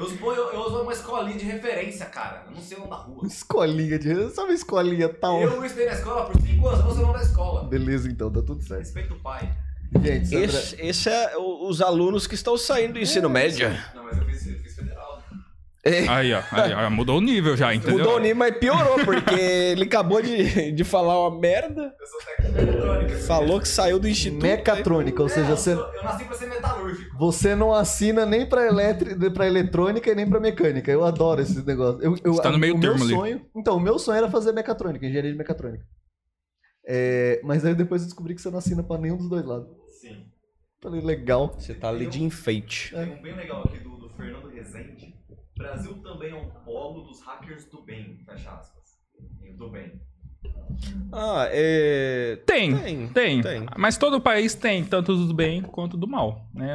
Eu, 0.02 0.06
uso, 0.08 0.16
eu, 0.26 0.54
eu 0.54 0.60
uso 0.62 0.82
uma 0.82 0.94
escolinha 0.94 1.38
de 1.38 1.46
referência, 1.46 2.06
cara. 2.08 2.44
Eu 2.48 2.56
não 2.56 2.62
sei 2.62 2.78
o 2.78 2.80
nome 2.82 2.90
da 2.92 2.98
rua. 2.98 3.28
Escolinha 3.28 4.00
de. 4.00 4.30
Sabe 4.32 4.50
uma 4.50 4.54
escolinha 4.54 5.10
tal? 5.10 5.42
Eu 5.42 5.64
estudei 5.66 5.86
na 5.88 5.94
escola 5.94 6.26
por 6.26 6.42
5 6.42 6.68
anos, 6.68 6.80
eu 6.80 6.86
não 6.86 6.94
sei 6.94 7.04
o 7.04 7.08
nome 7.08 7.20
da 7.20 7.24
escola. 7.26 7.64
Beleza, 7.66 8.10
então, 8.10 8.32
tá 8.32 8.42
tudo 8.42 8.64
certo. 8.64 8.80
Respeito 8.80 9.14
o 9.14 9.20
pai. 9.20 9.52
Gente, 10.02 10.28
Sandra, 10.30 10.46
Esse, 10.46 10.82
esse 10.82 11.10
é 11.10 11.38
o- 11.38 11.68
os 11.68 11.82
alunos 11.82 12.26
que 12.26 12.34
estão 12.34 12.58
saindo 12.58 12.94
do 12.94 13.00
ensino 13.00 13.30
médio. 13.30 13.70
Não, 13.94 14.04
mas 14.06 14.18
Aí, 15.84 16.32
ó. 16.32 16.42
Aí, 16.52 16.74
ó, 16.74 16.90
mudou 16.92 17.18
o 17.18 17.22
nível 17.22 17.58
já, 17.58 17.74
entendeu? 17.74 17.98
Mudou 17.98 18.16
o 18.18 18.20
nível, 18.20 18.36
mas 18.36 18.56
piorou, 18.58 19.04
porque 19.04 19.34
ele 19.74 19.86
acabou 19.86 20.22
de, 20.22 20.72
de 20.72 20.84
falar 20.84 21.20
uma 21.28 21.40
merda. 21.40 21.96
Eu 22.00 22.06
sou 22.08 22.20
técnico 22.22 22.60
eletrônica. 22.60 23.18
Falou 23.22 23.60
que 23.60 23.68
saiu 23.68 24.00
do 24.00 24.08
instituto. 24.08 24.44
mecatrônica, 24.44 25.22
ou 25.24 25.28
É, 25.28 25.32
seja, 25.32 25.50
eu, 25.52 25.58
você, 25.58 25.74
sou- 25.76 25.84
eu 25.94 26.04
nasci 26.04 26.26
pra 26.26 26.36
ser 26.36 26.46
metalúrgico. 26.50 27.18
você 27.18 27.56
não 27.56 27.74
assina 27.74 28.26
nem 28.28 28.46
pra, 28.48 28.68
eletri, 28.68 29.30
pra 29.32 29.48
eletrônica 29.48 30.12
e 30.12 30.14
nem 30.16 30.30
pra 30.30 30.40
mecânica. 30.40 30.92
Eu 30.92 31.04
adoro 31.04 31.42
esse 31.42 31.66
negócio. 31.66 32.00
Eu, 32.04 32.16
eu, 32.24 32.34
Você 32.34 32.42
tá 32.44 32.52
no 32.52 32.60
meio 32.60 32.76
o 32.76 32.78
meu 32.78 32.90
termo 32.92 33.04
ali. 33.04 33.14
sonho, 33.16 33.46
Então, 33.56 33.78
o 33.78 33.80
meu 33.80 33.98
sonho 33.98 34.18
era 34.20 34.30
fazer 34.30 34.52
mecatrônica, 34.52 35.04
engenharia 35.06 35.32
de 35.32 35.38
mecatrônica. 35.38 35.84
É, 36.88 37.40
mas 37.44 37.66
aí 37.66 37.74
depois 37.74 38.02
eu 38.02 38.08
descobri 38.08 38.36
que 38.36 38.42
você 38.42 38.50
não 38.52 38.58
assina 38.60 38.84
pra 38.84 38.98
nenhum 39.00 39.18
dos 39.18 39.30
dois 39.30 39.46
lados. 39.46 39.68
Sim. 40.00 40.26
Falei, 40.82 41.02
legal. 41.02 41.56
Você 41.58 41.74
tá 41.74 41.90
ali 41.90 42.06
de 42.08 42.24
enfeite. 42.24 42.92
Tem 42.94 43.10
um 43.10 43.22
bem 43.22 43.36
legal 43.36 43.62
aqui 43.66 43.78
do, 43.80 43.98
do 43.98 44.10
Fernando 44.10 44.48
Rezende. 44.50 45.16
Brasil 45.62 46.02
também 46.02 46.32
é 46.32 46.36
um 46.36 46.50
polo 46.64 47.04
dos 47.04 47.22
hackers 47.22 47.66
do 47.70 47.84
bem, 47.84 48.18
fecha 48.26 48.52
aspas. 48.52 49.00
Do 49.56 49.70
bem. 49.70 50.02
Ah, 51.14 51.48
é. 51.52 52.40
Tem, 52.46 52.76
Tem, 52.78 53.08
tem, 53.10 53.42
tem. 53.42 53.66
Mas 53.78 53.98
todo 53.98 54.22
país 54.22 54.56
tem, 54.56 54.84
tanto 54.84 55.14
do 55.28 55.34
bem 55.34 55.62
quanto 55.62 55.98
do 55.98 56.08
mal. 56.08 56.48
Né? 56.54 56.74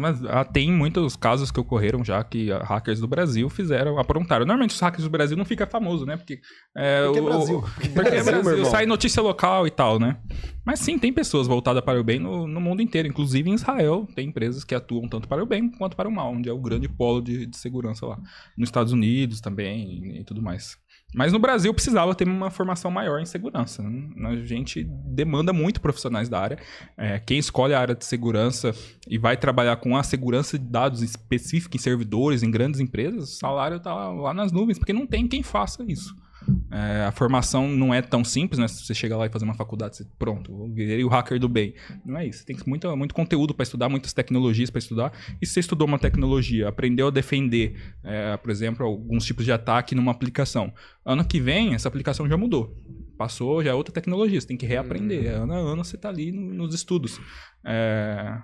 Mas 0.00 0.22
ah, 0.24 0.44
tem 0.44 0.72
muitos 0.72 1.14
casos 1.14 1.50
que 1.52 1.60
ocorreram 1.60 2.04
já 2.04 2.22
que 2.24 2.50
hackers 2.50 2.98
do 3.00 3.06
Brasil 3.06 3.48
fizeram, 3.48 3.98
aprontaram. 3.98 4.44
Normalmente 4.44 4.74
os 4.74 4.80
hackers 4.80 5.04
do 5.04 5.10
Brasil 5.10 5.36
não 5.36 5.44
ficam 5.44 5.66
famosos, 5.68 6.06
né? 6.06 6.16
Porque 6.16 6.40
é, 6.76 7.04
Porque 7.04 7.18
é 7.18 7.22
o- 7.22 7.24
Brasil. 7.24 7.64
Porque 7.94 8.08
é 8.08 8.22
Brasil, 8.24 8.42
Brasil, 8.42 8.64
sai 8.66 8.84
notícia 8.84 9.22
local 9.22 9.66
e 9.66 9.70
tal, 9.70 9.98
né? 10.00 10.18
Mas 10.64 10.80
sim, 10.80 10.98
tem 10.98 11.12
pessoas 11.12 11.46
voltadas 11.46 11.82
para 11.82 12.00
o 12.00 12.04
bem 12.04 12.18
no, 12.18 12.46
no 12.48 12.60
mundo 12.60 12.82
inteiro. 12.82 13.06
Inclusive 13.08 13.48
em 13.48 13.54
Israel, 13.54 14.06
tem 14.14 14.28
empresas 14.28 14.64
que 14.64 14.74
atuam 14.74 15.08
tanto 15.08 15.28
para 15.28 15.42
o 15.42 15.46
bem 15.46 15.70
quanto 15.70 15.96
para 15.96 16.08
o 16.08 16.12
mal, 16.12 16.32
onde 16.32 16.48
é 16.48 16.52
o 16.52 16.58
grande 16.60 16.88
polo 16.88 17.22
de, 17.22 17.46
de 17.46 17.56
segurança 17.56 18.04
lá. 18.04 18.18
Nos 18.56 18.68
Estados 18.68 18.92
Unidos 18.92 19.40
também 19.40 19.88
e, 20.16 20.20
e 20.20 20.24
tudo 20.24 20.42
mais. 20.42 20.76
Mas 21.14 21.32
no 21.32 21.38
Brasil 21.38 21.72
precisava 21.72 22.14
ter 22.14 22.28
uma 22.28 22.50
formação 22.50 22.90
maior 22.90 23.18
em 23.18 23.24
segurança. 23.24 23.82
A 23.82 24.36
gente 24.44 24.84
demanda 24.84 25.52
muito 25.54 25.80
profissionais 25.80 26.28
da 26.28 26.38
área. 26.38 26.58
É, 26.98 27.18
quem 27.18 27.38
escolhe 27.38 27.72
a 27.72 27.80
área 27.80 27.94
de 27.94 28.04
segurança 28.04 28.74
e 29.08 29.16
vai 29.16 29.36
trabalhar 29.36 29.76
com 29.76 29.96
a 29.96 30.02
segurança 30.02 30.58
de 30.58 30.66
dados 30.66 31.02
específica 31.02 31.76
em 31.76 31.80
servidores, 31.80 32.42
em 32.42 32.50
grandes 32.50 32.78
empresas, 32.78 33.22
o 33.22 33.38
salário 33.38 33.78
está 33.78 33.94
lá 33.94 34.34
nas 34.34 34.52
nuvens, 34.52 34.78
porque 34.78 34.92
não 34.92 35.06
tem 35.06 35.26
quem 35.26 35.42
faça 35.42 35.82
isso. 35.88 36.14
É, 36.70 37.04
a 37.04 37.12
formação 37.12 37.68
não 37.68 37.92
é 37.92 38.00
tão 38.02 38.24
simples, 38.24 38.58
né? 38.58 38.68
Se 38.68 38.84
você 38.84 38.94
chega 38.94 39.16
lá 39.16 39.26
e 39.26 39.30
fazer 39.30 39.44
uma 39.44 39.54
faculdade, 39.54 39.96
você, 39.96 40.06
pronto, 40.18 40.50
eu 40.50 40.72
virei 40.72 41.04
o 41.04 41.08
hacker 41.08 41.38
do 41.38 41.48
bem. 41.48 41.74
Não 42.04 42.18
é 42.18 42.26
isso. 42.26 42.44
Tem 42.44 42.56
muito, 42.66 42.94
muito 42.96 43.14
conteúdo 43.14 43.54
para 43.54 43.62
estudar, 43.62 43.88
muitas 43.88 44.12
tecnologias 44.12 44.70
para 44.70 44.78
estudar. 44.78 45.12
E 45.40 45.46
se 45.46 45.52
você 45.54 45.60
estudou 45.60 45.86
uma 45.86 45.98
tecnologia, 45.98 46.68
aprendeu 46.68 47.08
a 47.08 47.10
defender, 47.10 47.76
é, 48.04 48.36
por 48.36 48.50
exemplo, 48.50 48.84
alguns 48.86 49.24
tipos 49.24 49.44
de 49.44 49.52
ataque 49.52 49.94
numa 49.94 50.12
aplicação. 50.12 50.72
Ano 51.04 51.24
que 51.24 51.40
vem, 51.40 51.74
essa 51.74 51.88
aplicação 51.88 52.28
já 52.28 52.36
mudou. 52.36 52.76
Passou, 53.16 53.62
já 53.64 53.70
é 53.70 53.74
outra 53.74 53.92
tecnologia. 53.92 54.40
Você 54.40 54.46
tem 54.46 54.56
que 54.56 54.66
reaprender. 54.66 55.32
Ano 55.34 55.52
a 55.52 55.56
ano 55.56 55.84
você 55.84 55.96
está 55.96 56.08
ali 56.08 56.30
no- 56.30 56.54
nos 56.54 56.74
estudos. 56.74 57.20
É, 57.64 58.38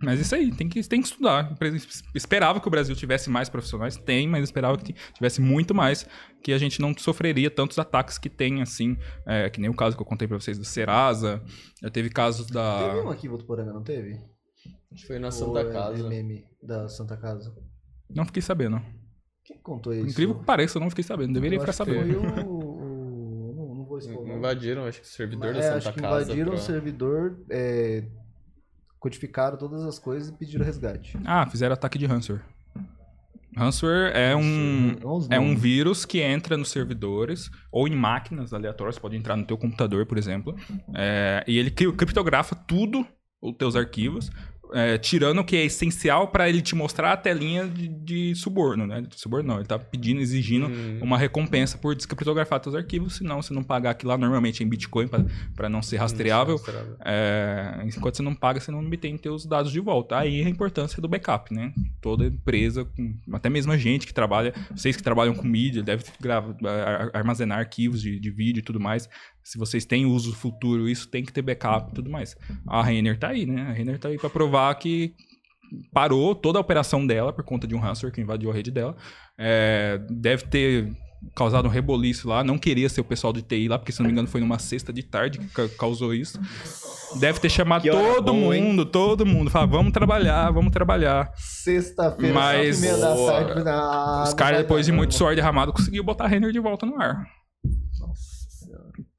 Mas 0.00 0.20
isso 0.20 0.32
aí, 0.34 0.52
tem 0.54 0.68
que, 0.68 0.80
tem 0.88 1.00
que 1.00 1.08
estudar. 1.08 1.56
Esperava 2.14 2.60
que 2.60 2.68
o 2.68 2.70
Brasil 2.70 2.94
tivesse 2.94 3.28
mais 3.28 3.48
profissionais, 3.48 3.96
tem, 3.96 4.28
mas 4.28 4.44
esperava 4.44 4.78
que 4.78 4.94
tivesse 5.12 5.40
muito 5.40 5.74
mais, 5.74 6.06
que 6.42 6.52
a 6.52 6.58
gente 6.58 6.80
não 6.80 6.96
sofreria 6.96 7.50
tantos 7.50 7.78
ataques 7.80 8.16
que 8.16 8.28
tem, 8.30 8.62
assim, 8.62 8.96
é, 9.26 9.50
que 9.50 9.60
nem 9.60 9.68
o 9.68 9.74
caso 9.74 9.96
que 9.96 10.02
eu 10.02 10.06
contei 10.06 10.28
pra 10.28 10.38
vocês 10.38 10.56
do 10.56 10.64
Serasa, 10.64 11.42
já 11.82 11.90
teve 11.90 12.10
casos 12.10 12.46
da... 12.46 12.90
Teve 12.90 13.00
um 13.06 13.10
aqui 13.10 13.26
em 13.26 13.30
Votuporanga, 13.30 13.72
não 13.72 13.82
teve? 13.82 14.12
Acho 14.92 15.02
que 15.02 15.06
foi 15.08 15.18
na 15.18 15.28
Ou 15.28 15.32
Santa 15.32 15.60
é 15.60 15.72
Casa. 15.72 16.08
meme 16.08 16.44
da 16.62 16.88
Santa 16.88 17.16
Casa. 17.16 17.52
Não 18.08 18.24
fiquei 18.24 18.40
sabendo. 18.40 18.80
Quem 19.44 19.58
contou 19.58 19.92
isso? 19.92 20.06
Incrível 20.10 20.36
que 20.38 20.44
pareça, 20.44 20.78
eu 20.78 20.80
não 20.80 20.90
fiquei 20.90 21.04
sabendo. 21.04 21.32
Deveria 21.32 21.56
Eu 21.56 21.60
ficar 21.60 21.70
acho 21.70 21.76
sabendo. 21.78 22.20
Foi 22.20 22.44
o... 22.44 23.54
Não, 23.56 23.74
não 23.74 23.84
vou 23.84 23.98
expor. 23.98 24.28
Invadiram, 24.28 24.84
acho 24.84 25.00
que 25.00 25.06
o 25.06 25.10
servidor 25.10 25.52
da 25.52 25.58
É, 25.58 25.62
Santa 25.62 25.76
acho 25.78 25.92
que 25.92 26.00
Casa. 26.00 26.22
invadiram 26.24 26.50
pra- 26.52 26.54
o 26.54 26.62
servidor, 26.62 27.44
é, 27.50 28.04
codificaram 28.98 29.56
todas 29.56 29.82
as 29.84 29.98
coisas 29.98 30.28
e 30.28 30.32
pediram 30.32 30.64
resgate. 30.64 31.16
Ah, 31.24 31.46
fizeram 31.46 31.72
ataque 31.74 31.98
de 31.98 32.06
ransomware. 32.06 32.44
Ransomware 33.56 34.12
é 34.14 34.36
um, 34.36 34.96
os 35.04 35.28
é 35.30 35.40
um 35.40 35.56
vírus 35.56 36.04
que 36.04 36.20
entra 36.20 36.56
nos 36.56 36.70
servidores 36.70 37.50
ou 37.72 37.88
em 37.88 37.96
máquinas 37.96 38.52
aleatórias, 38.52 38.98
pode 38.98 39.16
entrar 39.16 39.36
no 39.36 39.44
teu 39.44 39.56
computador, 39.56 40.06
por 40.06 40.16
exemplo, 40.18 40.54
é, 40.94 41.42
e 41.46 41.58
ele 41.58 41.70
cri- 41.70 41.92
criptografa 41.92 42.54
tudo, 42.54 43.06
os 43.40 43.54
teus 43.56 43.74
arquivos, 43.74 44.30
é, 44.72 44.98
tirando 44.98 45.38
o 45.40 45.44
que 45.44 45.56
é 45.56 45.64
essencial 45.64 46.28
para 46.28 46.48
ele 46.48 46.60
te 46.62 46.74
mostrar 46.74 47.12
a 47.12 47.16
telinha 47.16 47.66
de, 47.66 47.88
de 47.88 48.34
suborno, 48.34 48.86
né? 48.86 49.00
De 49.02 49.18
suborno 49.18 49.48
não, 49.48 49.56
ele 49.56 49.66
tá 49.66 49.78
pedindo, 49.78 50.20
exigindo 50.20 50.66
Hum. 50.68 50.98
uma 51.02 51.16
recompensa 51.18 51.78
por 51.78 51.94
descriptografar 51.94 52.60
teus 52.60 52.74
arquivos, 52.74 53.16
senão 53.16 53.40
se 53.42 53.52
não 53.52 53.62
pagar 53.62 53.90
aquilo 53.90 54.10
lá, 54.10 54.18
normalmente 54.18 54.62
em 54.62 54.68
Bitcoin, 54.68 55.08
para 55.54 55.68
não 55.68 55.80
ser 55.82 55.96
rastreável, 55.96 56.56
Rastreável. 56.56 56.96
é, 57.04 57.82
enquanto 57.86 58.16
você 58.16 58.22
não 58.22 58.34
paga, 58.34 58.60
você 58.60 58.70
não 58.70 58.84
obtém 58.84 59.16
teus 59.16 59.46
dados 59.46 59.70
de 59.72 59.80
volta. 59.80 60.18
Aí 60.18 60.44
a 60.44 60.48
importância 60.48 61.00
do 61.00 61.08
backup, 61.08 61.52
né? 61.54 61.72
Toda 62.00 62.26
empresa, 62.26 62.86
até 63.32 63.48
mesmo 63.48 63.72
a 63.72 63.76
gente 63.76 64.06
que 64.06 64.14
trabalha, 64.14 64.52
vocês 64.74 64.96
que 64.96 65.02
trabalham 65.02 65.34
com 65.34 65.46
mídia, 65.46 65.82
deve 65.82 66.04
grava, 66.20 66.56
ar- 66.68 67.10
armazenar 67.14 67.58
arquivos 67.58 68.00
de, 68.02 68.18
de 68.20 68.30
vídeo 68.30 68.60
e 68.60 68.62
tudo 68.62 68.80
mais. 68.80 69.08
Se 69.48 69.56
vocês 69.56 69.86
têm 69.86 70.04
uso 70.04 70.34
futuro, 70.34 70.86
isso 70.86 71.08
tem 71.08 71.24
que 71.24 71.32
ter 71.32 71.40
backup 71.40 71.90
e 71.90 71.94
tudo 71.94 72.10
mais. 72.10 72.36
A 72.66 72.82
Renner 72.82 73.18
tá 73.18 73.28
aí, 73.28 73.46
né? 73.46 73.62
A 73.62 73.72
Renner 73.72 73.98
tá 73.98 74.08
aí 74.08 74.18
para 74.18 74.28
provar 74.28 74.74
que 74.74 75.14
parou 75.90 76.34
toda 76.34 76.58
a 76.58 76.60
operação 76.60 77.06
dela 77.06 77.32
por 77.32 77.42
conta 77.44 77.66
de 77.66 77.74
um 77.74 77.78
ransomware 77.78 78.12
que 78.14 78.20
invadiu 78.20 78.50
a 78.50 78.54
rede 78.54 78.70
dela. 78.70 78.94
É, 79.38 80.00
deve 80.10 80.44
ter 80.48 80.92
causado 81.34 81.64
um 81.66 81.70
reboliço 81.70 82.28
lá. 82.28 82.44
Não 82.44 82.58
queria 82.58 82.90
ser 82.90 83.00
o 83.00 83.04
pessoal 83.04 83.32
de 83.32 83.40
TI 83.40 83.68
lá, 83.68 83.78
porque 83.78 83.90
se 83.90 84.00
não 84.00 84.06
me 84.06 84.12
engano 84.12 84.28
foi 84.28 84.40
numa 84.42 84.58
sexta 84.58 84.92
de 84.92 85.02
tarde 85.02 85.38
que 85.38 85.46
ca- 85.48 85.68
causou 85.78 86.12
isso. 86.12 86.38
Deve 87.18 87.40
ter 87.40 87.48
chamado 87.48 87.88
todo 87.88 88.52
hein? 88.52 88.62
mundo, 88.62 88.84
todo 88.84 89.24
mundo. 89.24 89.50
Falar, 89.50 89.64
vamos 89.64 89.92
trabalhar, 89.92 90.50
vamos 90.50 90.70
trabalhar. 90.72 91.32
Sexta-feira, 91.36 92.34
Mas- 92.34 92.82
da 92.82 93.16
tarde. 93.16 93.62
ah, 93.66 94.24
Os 94.28 94.34
caras, 94.34 94.58
depois 94.58 94.84
de 94.84 94.92
muito 94.92 95.14
suor 95.14 95.34
derramado, 95.34 95.72
conseguiu 95.72 96.04
botar 96.04 96.24
a 96.24 96.28
Renner 96.28 96.52
de 96.52 96.60
volta 96.60 96.84
no 96.84 97.00
ar. 97.00 97.26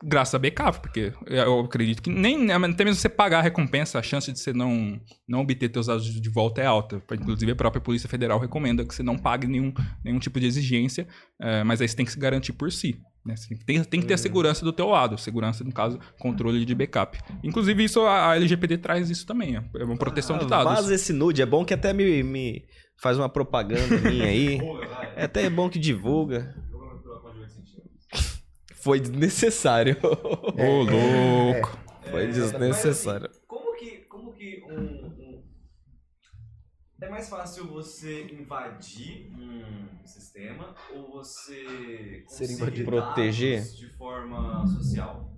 Graças 0.02 0.34
a 0.34 0.40
backup, 0.40 0.80
porque 0.80 1.12
eu 1.28 1.60
acredito 1.60 2.02
que 2.02 2.10
nem 2.10 2.50
até 2.52 2.86
mesmo 2.86 3.00
você 3.02 3.10
pagar 3.10 3.40
a 3.40 3.42
recompensa, 3.42 4.00
a 4.00 4.02
chance 4.02 4.32
de 4.32 4.40
você 4.40 4.54
não, 4.54 4.98
não 5.28 5.42
obter 5.42 5.70
seus 5.74 5.88
dados 5.88 6.06
de 6.06 6.30
volta 6.30 6.62
é 6.62 6.66
alta. 6.66 7.02
Inclusive, 7.12 7.52
a 7.52 7.56
própria 7.56 7.82
Polícia 7.82 8.08
Federal 8.08 8.40
recomenda 8.40 8.86
que 8.86 8.96
você 8.96 9.04
não 9.04 9.18
pague 9.18 9.46
nenhum, 9.46 9.74
nenhum 10.04 10.20
tipo 10.20 10.40
de 10.40 10.46
exigência, 10.46 11.06
eh, 11.42 11.64
mas 11.66 11.82
aí 11.82 11.88
você 11.90 11.96
tem 11.98 12.06
que 12.06 12.14
se 12.14 12.20
garantir 12.20 12.54
por 12.54 12.72
si. 12.72 13.02
né? 13.26 13.36
Tem, 13.66 13.84
tem 13.84 14.00
que 14.00 14.08
ter 14.08 14.14
a 14.14 14.18
segurança 14.18 14.64
do 14.64 14.72
teu 14.72 14.88
lado, 14.88 15.18
segurança, 15.18 15.66
no 15.66 15.74
caso, 15.74 16.00
controle 16.18 16.64
de 16.64 16.74
backup. 16.74 17.20
Inclusive, 17.44 17.84
isso 17.84 18.00
a, 18.04 18.32
a 18.32 18.36
LGPD 18.38 18.78
traz 18.78 19.10
isso 19.10 19.26
também, 19.26 19.58
é 19.58 19.64
é 19.82 19.84
uma 19.84 19.98
proteção 19.98 20.38
de 20.38 20.46
Ah, 20.46 20.48
dados. 20.48 20.74
Vaza 20.76 20.96
esse 20.96 21.12
nude. 21.12 21.42
É 21.42 21.46
bom 21.46 21.66
que 21.66 21.74
até 21.74 21.92
me, 21.92 22.24
me 22.24 22.64
faz 23.02 23.18
uma 23.18 23.28
propaganda 23.28 23.98
minha 24.10 24.28
aí. 24.28 24.60
É 25.16 25.26
até 25.26 25.50
bom 25.50 25.70
que 25.70 25.78
divulga. 25.78 26.56
Foi 28.82 29.00
desnecessário. 29.00 29.98
Ô, 30.04 30.82
louco. 30.84 31.78
Foi 32.10 32.28
desnecessário. 32.28 33.30
Como 33.48 33.76
que, 33.76 33.98
como 34.10 34.34
que 34.34 34.64
um, 34.70 34.74
um- 35.08 35.44
É 37.02 37.10
mais 37.10 37.30
fácil 37.30 37.68
você 37.68 38.24
invadir 38.32 39.32
um 39.38 40.06
sistema 40.06 40.76
ou 40.94 41.12
você 41.12 42.24
Ser 42.28 42.48
conseguir 42.48 42.54
invadido. 42.54 42.86
Proteger? 42.92 43.64
de 43.64 43.90
forma 43.98 44.66
social? 44.68 45.30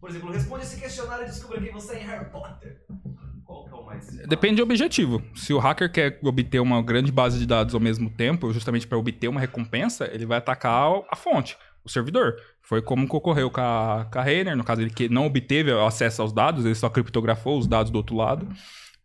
Por 0.00 0.10
exemplo, 0.10 0.30
responde 0.30 0.64
esse 0.64 0.78
questionário 0.80 1.24
e 1.24 1.28
descubra 1.28 1.60
quem 1.60 1.72
você 1.72 1.96
é 1.96 2.02
em 2.02 2.06
Harry 2.06 2.30
Potter. 2.30 2.82
Qual 3.44 3.64
que 3.64 3.70
é 3.70 3.74
o 3.74 3.84
mais 3.84 4.06
Depende 4.26 4.56
do 4.56 4.62
objetivo. 4.62 5.22
Se 5.34 5.52
o 5.52 5.58
hacker 5.58 5.90
quer 5.90 6.18
obter 6.22 6.60
uma 6.60 6.82
grande 6.82 7.10
base 7.12 7.38
de 7.38 7.46
dados 7.46 7.74
ao 7.74 7.80
mesmo 7.80 8.10
tempo, 8.10 8.52
justamente 8.52 8.86
para 8.86 8.98
obter 8.98 9.28
uma 9.28 9.40
recompensa, 9.40 10.06
ele 10.12 10.26
vai 10.26 10.38
atacar 10.38 10.90
a 11.10 11.16
fonte, 11.16 11.56
o 11.86 11.90
servidor. 11.90 12.36
Foi 12.60 12.82
como 12.82 13.08
que 13.08 13.16
ocorreu 13.16 13.50
com 13.50 13.60
a, 13.60 14.08
com 14.12 14.18
a 14.18 14.22
Rainer, 14.22 14.56
no 14.56 14.64
caso 14.64 14.82
ele 14.82 14.90
que 14.90 15.08
não 15.08 15.26
obteve 15.26 15.72
acesso 15.72 16.20
aos 16.20 16.32
dados, 16.32 16.64
ele 16.64 16.74
só 16.74 16.88
criptografou 16.88 17.58
os 17.58 17.66
dados 17.66 17.90
do 17.90 17.96
outro 17.96 18.16
lado. 18.16 18.46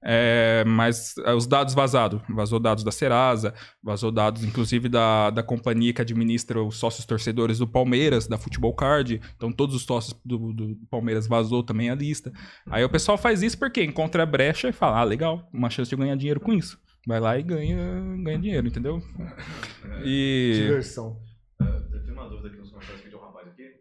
É, 0.03 0.63
mas 0.65 1.15
é, 1.19 1.31
os 1.31 1.45
dados 1.45 1.75
vazados, 1.75 2.19
vazou 2.27 2.59
dados 2.59 2.83
da 2.83 2.91
Serasa, 2.91 3.53
vazou 3.83 4.11
dados 4.11 4.43
inclusive 4.43 4.89
da, 4.89 5.29
da 5.29 5.43
companhia 5.43 5.93
que 5.93 6.01
administra 6.01 6.59
os 6.59 6.77
sócios 6.77 7.05
torcedores 7.05 7.59
do 7.59 7.67
Palmeiras, 7.67 8.27
da 8.27 8.35
Futebol 8.35 8.73
Card, 8.73 9.21
então 9.35 9.51
todos 9.51 9.75
os 9.75 9.83
sócios 9.83 10.19
do, 10.25 10.51
do 10.53 10.75
Palmeiras 10.89 11.27
vazou 11.27 11.61
também 11.61 11.91
a 11.91 11.95
lista. 11.95 12.33
Aí 12.67 12.83
o 12.83 12.89
pessoal 12.89 13.15
faz 13.15 13.43
isso 13.43 13.59
porque 13.59 13.83
encontra 13.83 14.23
a 14.23 14.25
brecha 14.25 14.69
e 14.69 14.73
fala, 14.73 15.01
ah, 15.01 15.03
legal, 15.03 15.47
uma 15.53 15.69
chance 15.69 15.91
de 15.91 15.95
ganhar 15.95 16.15
dinheiro 16.15 16.39
com 16.39 16.51
isso. 16.51 16.79
Vai 17.05 17.19
lá 17.19 17.37
e 17.37 17.43
ganha, 17.43 17.77
ganha 18.23 18.39
dinheiro, 18.39 18.67
entendeu? 18.67 18.99
E. 20.03 20.53
Diversão. 20.55 21.19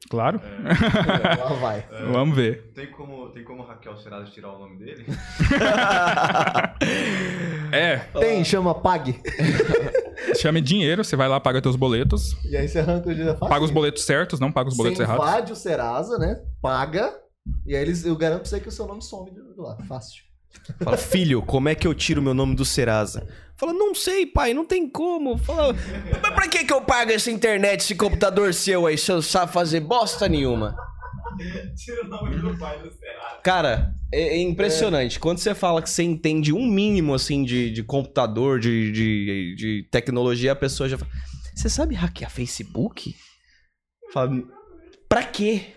Claro, 0.09 0.41
Lá 1.39 1.53
vai. 1.61 1.87
vamos 2.13 2.35
ver. 2.35 2.73
Tem 2.75 2.91
como, 2.91 3.29
tem 3.29 3.45
como 3.45 3.63
Raquel 3.63 3.97
Serasa 3.99 4.31
tirar 4.31 4.49
o 4.53 4.59
nome 4.59 4.79
dele? 4.79 5.05
É, 7.73 7.99
Tem, 8.19 8.43
chama 8.45 8.75
Pag. 8.75 9.21
chame 10.41 10.61
dinheiro, 10.61 11.05
você 11.05 11.15
vai 11.17 11.29
lá, 11.29 11.39
paga 11.39 11.63
teus 11.63 11.77
boletos, 11.77 12.37
E 12.45 12.57
aí 12.57 12.67
você 12.69 12.81
arranca 12.81 13.09
o 13.09 13.15
dinheiro 13.15 13.37
fácil. 13.39 13.49
paga 13.49 13.65
os 13.65 13.71
boletos 13.71 14.03
certos, 14.05 14.41
não 14.41 14.51
paga 14.51 14.69
os 14.69 14.77
boletos 14.77 14.99
Você 14.99 15.05
errados. 15.05 15.25
invade 15.25 15.53
o 15.53 15.57
Serasa, 15.57 16.19
né? 16.19 16.43
Paga. 16.61 17.15
E 17.67 17.75
aí 17.77 17.83
eles, 17.83 18.05
eu 18.05 18.17
garanto 18.17 18.41
pra 18.41 18.49
você 18.49 18.59
que 18.61 18.69
o 18.69 18.73
seu 18.73 18.87
nome 18.87 19.03
some 19.03 19.31
de 19.31 19.41
lá. 19.57 19.77
Fácil. 19.89 20.23
Fala, 20.83 20.97
filho, 20.97 21.43
como 21.43 21.69
é 21.69 21.75
que 21.75 21.87
eu 21.87 21.95
tiro 21.95 22.23
meu 22.23 22.35
nome 22.35 22.55
do 22.55 22.65
Serasa? 22.65 23.27
Fala, 23.57 23.73
não 23.73 23.95
sei, 23.95 24.25
pai, 24.25 24.55
não 24.55 24.65
tem 24.65 24.89
como. 24.89 25.37
Fala, 25.37 25.75
mas 26.23 26.35
pra 26.35 26.49
que 26.49 26.65
que 26.65 26.73
eu 26.73 26.81
pago 26.81 27.13
essa 27.13 27.31
internet, 27.31 27.81
esse 27.81 27.95
computador 27.95 28.55
seu 28.55 28.87
aí, 28.87 28.97
se 28.97 29.13
eu 29.13 29.21
sabe 29.21 29.53
fazer 29.53 29.81
bosta 29.81 30.29
nenhuma? 30.29 30.75
Tira 31.77 32.05
o 32.05 32.09
nome 32.09 32.37
do 32.37 32.57
pai 32.59 32.79
do 32.79 32.91
Serasa. 32.91 33.41
Cara, 33.43 33.95
é, 34.13 34.37
é 34.37 34.39
impressionante. 34.39 35.19
Quando 35.19 35.39
você 35.39 35.55
fala 35.55 35.83
que 35.83 35.91
você 35.91 36.03
entende 36.03 36.53
um 36.53 36.67
mínimo, 36.67 37.15
assim, 37.15 37.45
de, 37.45 37.71
de 37.71 37.83
computador, 37.83 38.59
de, 38.59 38.91
de, 38.93 39.55
de 39.57 39.89
tecnologia, 39.91 40.53
a 40.53 40.57
pessoa 40.57 40.89
já 40.89 40.99
fala, 40.99 41.11
você 41.55 41.69
sabe 41.69 41.95
hackear 41.95 42.31
Facebook? 42.31 43.15
Fala, 44.13 44.43
pra 45.09 45.23
quê? 45.23 45.75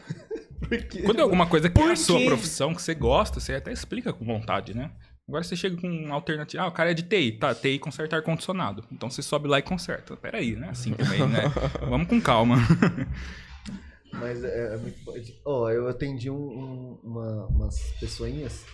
Quando 1.05 1.19
é 1.19 1.21
alguma 1.21 1.47
coisa 1.47 1.69
que 1.69 1.81
é 1.81 1.91
a 1.91 1.95
sua 1.95 2.19
quê? 2.19 2.25
profissão, 2.25 2.73
que 2.73 2.81
você 2.81 2.93
gosta, 2.95 3.39
você 3.39 3.53
até 3.55 3.71
explica 3.71 4.11
com 4.13 4.25
vontade, 4.25 4.73
né? 4.75 4.91
Agora 5.27 5.43
você 5.43 5.55
chega 5.55 5.77
com 5.79 5.87
um 5.87 6.13
alternativo. 6.13 6.61
Ah, 6.61 6.67
o 6.67 6.71
cara 6.71 6.91
é 6.91 6.93
de 6.93 7.03
TI. 7.03 7.33
Tá, 7.39 7.55
TI 7.55 7.79
conserta 7.79 8.15
ar-condicionado. 8.17 8.83
Então 8.91 9.09
você 9.09 9.21
sobe 9.21 9.47
lá 9.47 9.57
e 9.59 9.61
conserta. 9.61 10.17
Peraí, 10.17 10.55
né? 10.55 10.69
Assim 10.69 10.93
também, 10.93 11.25
né? 11.27 11.43
Vamos 11.87 12.07
com 12.07 12.19
calma. 12.19 12.57
Mas 14.13 14.43
é, 14.43 14.73
é 14.75 14.77
muito. 14.77 14.97
Ó, 15.45 15.69
eu 15.69 15.87
atendi 15.87 16.29
um, 16.29 16.35
um- 16.35 16.99
uma, 17.03 17.45
umas 17.47 17.79
pessoinhas 17.99 18.65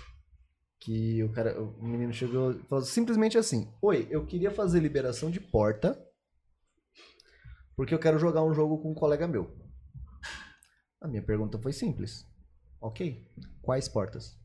que 0.80 1.24
o 1.24 1.30
cara, 1.30 1.60
o 1.62 1.84
menino 1.86 2.12
chegou 2.14 2.52
e 2.52 2.60
falou 2.68 2.84
simplesmente 2.84 3.38
assim: 3.38 3.72
Oi, 3.82 4.08
eu 4.10 4.26
queria 4.26 4.52
fazer 4.52 4.80
liberação 4.80 5.30
de 5.30 5.40
porta 5.40 5.98
porque 7.76 7.94
eu 7.94 8.00
quero 8.00 8.20
jogar 8.20 8.44
um 8.44 8.54
jogo 8.54 8.78
com 8.80 8.92
um 8.92 8.96
colega 8.96 9.28
meu. 9.28 9.50
A 11.02 11.08
minha 11.08 11.22
pergunta 11.22 11.58
foi 11.58 11.72
simples. 11.72 12.26
Ok, 12.82 13.26
quais 13.62 13.88
portas? 13.88 14.38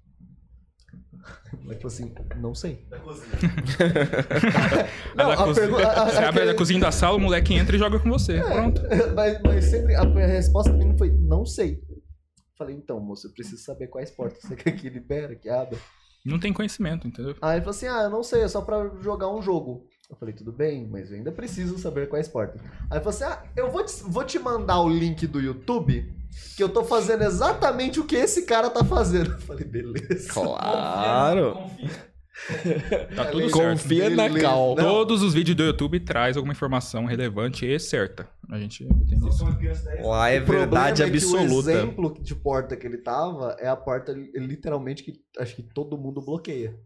Ele 1.52 1.74
falou 1.76 1.86
assim: 1.86 2.14
Não 2.36 2.55
sei. 2.55 2.86
Da 2.89 2.98
cozinha. 3.01 3.26
Não, 5.16 5.31
a 5.31 5.36
cozinha- 5.36 5.55
pergunta- 5.66 5.89
a- 5.89 6.02
a- 6.02 6.10
você 6.10 6.16
abre 6.18 6.28
aquele- 6.28 6.51
a 6.51 6.55
cozinha 6.56 6.81
da 6.81 6.93
sala, 6.93 7.16
o 7.16 7.20
moleque 7.20 7.55
entra 7.55 7.74
e 7.74 7.78
joga 7.78 7.98
com 7.98 8.09
você. 8.10 8.40
Pronto. 8.40 8.81
mas, 9.14 9.40
mas 9.43 9.64
sempre 9.64 9.94
a 9.94 10.05
minha 10.05 10.26
resposta 10.26 10.70
do 10.72 10.78
menino 10.78 10.97
foi: 10.98 11.10
Não 11.10 11.44
sei. 11.44 11.82
Falei: 12.56 12.76
Então, 12.76 13.01
moço, 13.01 13.26
eu 13.26 13.32
preciso 13.32 13.62
saber 13.62 13.89
quais 13.89 14.10
portas 14.10 14.43
você 14.43 14.55
quer 14.55 14.72
que 14.72 14.89
libera, 14.89 15.35
que 15.35 15.48
abra. 15.48 15.78
Não 16.24 16.39
tem 16.39 16.52
conhecimento, 16.52 17.06
entendeu? 17.09 17.35
Aí 17.43 17.56
ele 17.56 17.60
falou 17.64 17.70
assim: 17.76 17.86
Ah, 17.86 18.02
eu 18.05 18.10
não 18.10 18.22
sei, 18.22 18.43
é 18.43 18.48
só 18.48 18.62
pra 18.62 18.89
jogar 19.01 19.28
um 19.28 19.43
jogo. 19.43 19.86
Eu 20.09 20.16
falei: 20.16 20.35
Tudo 20.35 20.52
bem, 20.52 20.86
mas 20.89 21.10
eu 21.10 21.16
ainda 21.16 21.32
preciso 21.32 21.78
saber 21.78 22.09
quais 22.09 22.28
portas. 22.28 22.60
Aí 22.62 22.98
ele 22.98 23.05
falou 23.05 23.09
assim: 23.10 23.24
Ah, 23.24 23.43
eu 23.56 23.70
vou 23.70 23.85
te, 23.85 24.02
vou 24.05 24.24
te 24.24 24.39
mandar 24.39 24.81
o 24.81 24.89
link 24.89 25.26
do 25.26 25.40
YouTube, 25.40 26.14
que 26.56 26.62
eu 26.62 26.69
tô 26.69 26.85
fazendo 26.85 27.23
exatamente 27.24 27.98
o 28.01 28.05
que 28.05 28.16
esse 28.16 28.44
cara 28.47 28.70
tá 28.70 28.85
fazendo. 28.85 29.32
Eu 29.32 29.39
falei: 29.40 29.65
Beleza. 29.65 30.32
Claro. 30.32 31.55
Confia. 31.55 32.15
Tá 33.15 33.24
tudo 33.27 33.48
certo. 33.48 33.52
Confia 33.82 34.11
na 34.11 34.24
Beleza. 34.24 34.40
cal. 34.47 34.74
Não. 34.74 34.85
Todos 34.85 35.23
os 35.23 35.32
vídeos 35.32 35.56
do 35.56 35.62
YouTube 35.62 36.01
traz 36.01 36.36
alguma 36.36 36.52
informação 36.52 37.05
relevante 37.05 37.65
e 37.65 37.78
certa. 37.78 38.28
A 38.51 38.59
gente 38.59 38.85
entende 38.85 39.28
isso. 39.28 39.44
Lá 40.02 40.28
é 40.31 40.40
verdade 40.40 41.02
é 41.02 41.06
absoluta. 41.06 41.55
o 41.55 41.61
exemplo 41.61 42.23
de 42.23 42.35
porta 42.35 42.77
que 42.77 42.86
ele 42.86 42.98
tava 42.98 43.56
é 43.61 43.69
a 43.69 43.77
porta 43.77 44.12
li- 44.12 44.32
literalmente 44.35 45.02
que 45.05 45.12
acho 45.39 45.55
que 45.55 45.62
todo 45.62 45.97
mundo 45.97 46.20
bloqueia. 46.20 46.77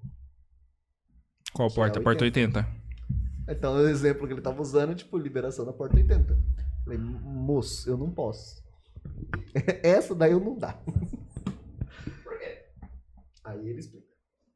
Qual 1.52 1.68
Que 1.70 1.74
porta? 1.76 1.98
é 1.98 2.02
Porta 2.02 2.24
80. 2.24 2.66
Então, 3.48 3.74
o 3.76 3.88
exemplo 3.88 4.26
que 4.26 4.34
ele 4.34 4.42
tava 4.42 4.60
usando 4.60 4.92
é, 4.92 4.94
tipo, 4.94 5.16
liberação 5.16 5.64
da 5.64 5.72
porta 5.72 5.96
80. 5.96 6.38
Falei, 6.84 6.98
moço, 6.98 7.88
eu 7.88 7.96
não 7.96 8.10
posso. 8.10 8.62
Essa 9.82 10.14
daí 10.14 10.32
eu 10.32 10.40
não 10.40 10.58
dá. 10.58 10.74
Por 12.24 12.38
quê? 12.38 12.64
Aí 13.44 13.68
ele 13.68 13.78
explica. 13.78 14.06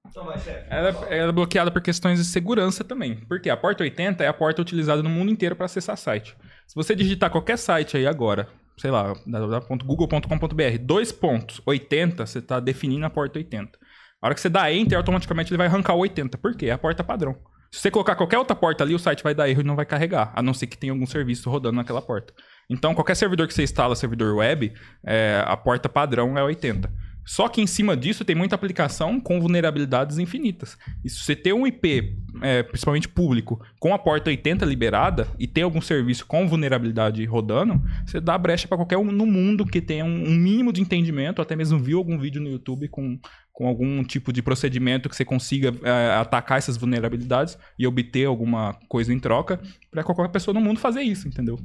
Então 0.08 0.24
vai, 0.24 0.38
chefe. 0.38 0.66
Ela, 0.68 0.88
ela 1.08 1.28
é 1.30 1.32
bloqueada 1.32 1.70
por 1.70 1.80
questões 1.80 2.18
de 2.18 2.24
segurança 2.24 2.84
também. 2.84 3.16
Porque 3.26 3.48
a 3.48 3.56
porta 3.56 3.82
80 3.82 4.22
é 4.22 4.28
a 4.28 4.34
porta 4.34 4.60
utilizada 4.60 5.02
no 5.02 5.08
mundo 5.08 5.32
inteiro 5.32 5.56
para 5.56 5.66
acessar 5.66 5.96
site. 5.96 6.36
Se 6.66 6.74
você 6.74 6.94
digitar 6.94 7.30
qualquer 7.30 7.56
site 7.56 7.96
aí 7.96 8.06
agora, 8.06 8.48
sei 8.76 8.90
lá, 8.90 9.14
www.google.com.br, 9.26 10.78
dois 10.80 11.10
pontos, 11.12 11.62
80, 11.64 12.26
você 12.26 12.38
está 12.40 12.60
definindo 12.60 13.06
a 13.06 13.10
porta 13.10 13.38
80. 13.38 13.78
A 14.20 14.26
hora 14.26 14.34
que 14.34 14.40
você 14.40 14.48
dá 14.48 14.72
Enter, 14.72 14.96
automaticamente 14.98 15.50
ele 15.50 15.58
vai 15.58 15.66
arrancar 15.66 15.94
o 15.94 16.00
80. 16.00 16.38
Por 16.38 16.54
quê? 16.54 16.66
É 16.66 16.72
a 16.72 16.78
porta 16.78 17.02
padrão. 17.02 17.36
Se 17.72 17.80
você 17.80 17.90
colocar 17.90 18.14
qualquer 18.14 18.38
outra 18.38 18.54
porta 18.54 18.84
ali, 18.84 18.94
o 18.94 18.98
site 18.98 19.22
vai 19.22 19.34
dar 19.34 19.48
erro 19.48 19.62
e 19.62 19.64
não 19.64 19.74
vai 19.74 19.86
carregar, 19.86 20.30
a 20.36 20.42
não 20.42 20.52
ser 20.52 20.66
que 20.66 20.76
tenha 20.76 20.92
algum 20.92 21.06
serviço 21.06 21.48
rodando 21.48 21.76
naquela 21.76 22.02
porta. 22.02 22.34
Então, 22.68 22.94
qualquer 22.94 23.14
servidor 23.14 23.46
que 23.46 23.54
você 23.54 23.62
instala, 23.62 23.94
servidor 23.94 24.36
web, 24.36 24.72
é, 25.04 25.42
a 25.46 25.56
porta 25.56 25.88
padrão 25.88 26.36
é 26.38 26.42
80. 26.42 26.90
Só 27.24 27.48
que 27.48 27.60
em 27.60 27.66
cima 27.66 27.96
disso 27.96 28.24
tem 28.24 28.34
muita 28.34 28.54
aplicação 28.54 29.20
com 29.20 29.40
vulnerabilidades 29.40 30.18
infinitas. 30.18 30.76
E 31.04 31.08
se 31.08 31.18
você 31.18 31.36
tem 31.36 31.52
um 31.52 31.66
IP, 31.66 32.18
é, 32.40 32.62
principalmente 32.64 33.08
público, 33.08 33.64
com 33.78 33.94
a 33.94 33.98
porta 33.98 34.30
80 34.30 34.64
liberada 34.64 35.28
e 35.38 35.46
tem 35.46 35.62
algum 35.62 35.80
serviço 35.80 36.26
com 36.26 36.48
vulnerabilidade 36.48 37.24
rodando, 37.24 37.80
você 38.04 38.20
dá 38.20 38.36
brecha 38.36 38.66
para 38.66 38.76
qualquer 38.76 38.98
um 38.98 39.12
no 39.12 39.24
mundo 39.24 39.64
que 39.64 39.80
tenha 39.80 40.04
um, 40.04 40.28
um 40.28 40.34
mínimo 40.34 40.72
de 40.72 40.80
entendimento, 40.80 41.40
até 41.40 41.54
mesmo 41.54 41.78
viu 41.78 41.98
algum 41.98 42.18
vídeo 42.18 42.42
no 42.42 42.50
YouTube 42.50 42.88
com, 42.88 43.18
com 43.52 43.68
algum 43.68 44.02
tipo 44.02 44.32
de 44.32 44.42
procedimento 44.42 45.08
que 45.08 45.14
você 45.14 45.24
consiga 45.24 45.72
é, 45.84 46.16
atacar 46.16 46.58
essas 46.58 46.76
vulnerabilidades 46.76 47.56
e 47.78 47.86
obter 47.86 48.26
alguma 48.26 48.74
coisa 48.88 49.12
em 49.12 49.18
troca, 49.20 49.60
para 49.90 50.02
qualquer 50.02 50.28
pessoa 50.28 50.52
no 50.52 50.60
mundo 50.60 50.80
fazer 50.80 51.02
isso, 51.02 51.28
entendeu? 51.28 51.58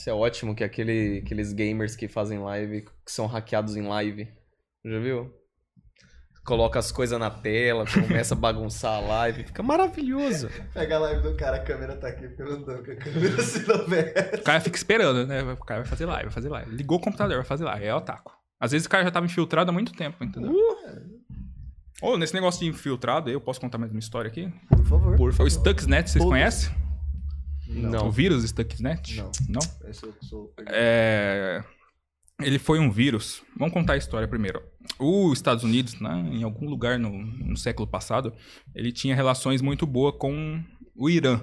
Isso 0.00 0.08
é 0.08 0.14
ótimo, 0.14 0.54
que 0.54 0.62
é 0.62 0.66
aquele, 0.66 1.18
aqueles 1.22 1.52
gamers 1.52 1.94
que 1.94 2.08
fazem 2.08 2.38
live, 2.38 2.86
que 3.04 3.12
são 3.12 3.26
hackeados 3.26 3.76
em 3.76 3.82
live. 3.82 4.26
Já 4.82 4.98
viu? 4.98 5.30
Coloca 6.42 6.78
as 6.78 6.90
coisas 6.90 7.18
na 7.20 7.28
tela, 7.30 7.84
começa 7.84 8.32
a 8.34 8.36
bagunçar 8.38 8.94
a 8.94 9.00
live, 9.00 9.44
fica 9.44 9.62
maravilhoso. 9.62 10.48
Pega 10.72 10.96
a 10.96 11.00
live 11.00 11.20
do 11.22 11.36
cara, 11.36 11.58
a 11.58 11.62
câmera 11.62 11.96
tá 11.96 12.08
aqui, 12.08 12.26
fica 12.30 12.44
andando 12.44 12.82
com 12.82 12.92
a 12.92 12.96
câmera 12.96 13.42
assim 13.42 13.66
na 13.66 13.86
merda. 13.86 14.38
O 14.38 14.42
cara 14.42 14.60
fica 14.62 14.76
esperando, 14.78 15.26
né? 15.26 15.42
O 15.42 15.56
cara 15.58 15.80
vai 15.80 15.90
fazer 15.90 16.06
live, 16.06 16.24
vai 16.24 16.32
fazer 16.32 16.48
live. 16.48 16.70
Ligou 16.74 16.96
o 16.96 17.00
computador, 17.00 17.36
vai 17.36 17.44
fazer 17.44 17.64
live. 17.64 17.84
É 17.84 17.94
o 17.94 18.00
taco. 18.00 18.32
Às 18.58 18.72
vezes 18.72 18.86
o 18.86 18.88
cara 18.90 19.04
já 19.04 19.10
tava 19.10 19.26
infiltrado 19.26 19.68
há 19.68 19.72
muito 19.72 19.92
tempo, 19.92 20.24
entendeu? 20.24 20.54
Ô, 22.00 22.16
nesse 22.16 22.32
negócio 22.32 22.60
de 22.62 22.68
infiltrado, 22.68 23.28
eu 23.28 23.38
posso 23.38 23.60
contar 23.60 23.76
mais 23.76 23.92
uma 23.92 24.00
história 24.00 24.30
aqui? 24.30 24.50
Por 24.70 24.86
favor. 24.86 25.16
Por 25.18 25.28
O 25.28 25.32
favor. 25.32 25.50
Stuxnet, 25.50 26.08
vocês 26.08 26.24
Todos. 26.24 26.30
conhecem? 26.32 26.74
O 27.70 27.80
Não. 27.80 28.10
vírus 28.10 28.44
Stuxnet? 28.44 29.16
Não. 29.16 29.30
Não? 29.48 29.88
Esse 29.88 30.04
eu 30.04 30.14
sou. 30.22 30.52
É, 30.66 31.62
Ele 32.40 32.58
foi 32.58 32.78
um 32.78 32.90
vírus. 32.90 33.42
Vamos 33.56 33.72
contar 33.74 33.92
a 33.94 33.96
história 33.96 34.26
primeiro. 34.26 34.62
Os 34.98 35.38
Estados 35.38 35.62
Unidos, 35.62 36.00
né, 36.00 36.28
em 36.32 36.42
algum 36.42 36.68
lugar 36.68 36.98
no, 36.98 37.10
no 37.10 37.56
século 37.56 37.86
passado, 37.86 38.32
ele 38.74 38.90
tinha 38.92 39.14
relações 39.14 39.60
muito 39.62 39.86
boas 39.86 40.14
com 40.18 40.62
o 40.96 41.08
Irã. 41.10 41.40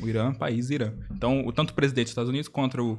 O 0.00 0.08
Irã, 0.08 0.32
país 0.32 0.70
Irã. 0.70 0.92
Então, 1.10 1.44
o 1.46 1.52
tanto 1.52 1.70
o 1.70 1.74
presidente 1.74 2.04
dos 2.06 2.10
Estados 2.12 2.30
Unidos 2.30 2.48
contra 2.48 2.82
o 2.82 2.98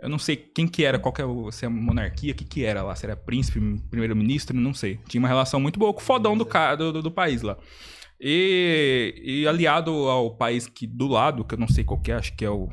eu 0.00 0.08
não 0.08 0.18
sei 0.18 0.36
quem 0.36 0.68
que 0.68 0.84
era, 0.84 0.96
qual 0.96 1.12
que 1.12 1.20
é 1.20 1.24
o, 1.24 1.50
se 1.50 1.64
é 1.64 1.66
a 1.66 1.70
monarquia, 1.70 2.32
o 2.32 2.34
que 2.36 2.44
que 2.44 2.64
era 2.64 2.84
lá, 2.84 2.94
se 2.94 3.04
era 3.04 3.16
príncipe, 3.16 3.58
primeiro-ministro, 3.90 4.56
não 4.56 4.72
sei. 4.72 4.96
Tinha 5.08 5.20
uma 5.20 5.26
relação 5.26 5.58
muito 5.58 5.76
boa 5.76 5.92
com 5.92 5.98
o 6.00 6.04
fodão 6.04 6.38
do, 6.38 6.44
do- 6.76 7.02
do 7.02 7.10
país 7.10 7.42
lá. 7.42 7.58
E, 8.20 9.14
e 9.24 9.46
aliado 9.48 9.90
ao 9.90 10.34
país 10.36 10.66
que 10.66 10.86
do 10.86 11.06
lado, 11.06 11.44
que 11.44 11.54
eu 11.54 11.58
não 11.58 11.68
sei 11.68 11.84
qual 11.84 12.00
que 12.00 12.10
é, 12.10 12.14
acho 12.16 12.34
que 12.36 12.44
é 12.44 12.50
o 12.50 12.68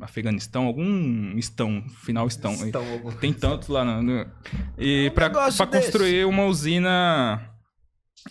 Afeganistão, 0.00 0.66
algum 0.66 1.36
estão, 1.38 1.84
final 2.04 2.26
estão. 2.26 2.52
Estão 2.52 2.92
algum- 2.92 3.12
Tem 3.12 3.32
tantos 3.32 3.68
lá. 3.68 3.84
No, 3.84 4.02
no- 4.02 4.26
e 4.76 5.10
para 5.14 5.28
negócio 5.28 5.66
construir 5.66 6.24
uma 6.26 6.46
usina 6.46 7.48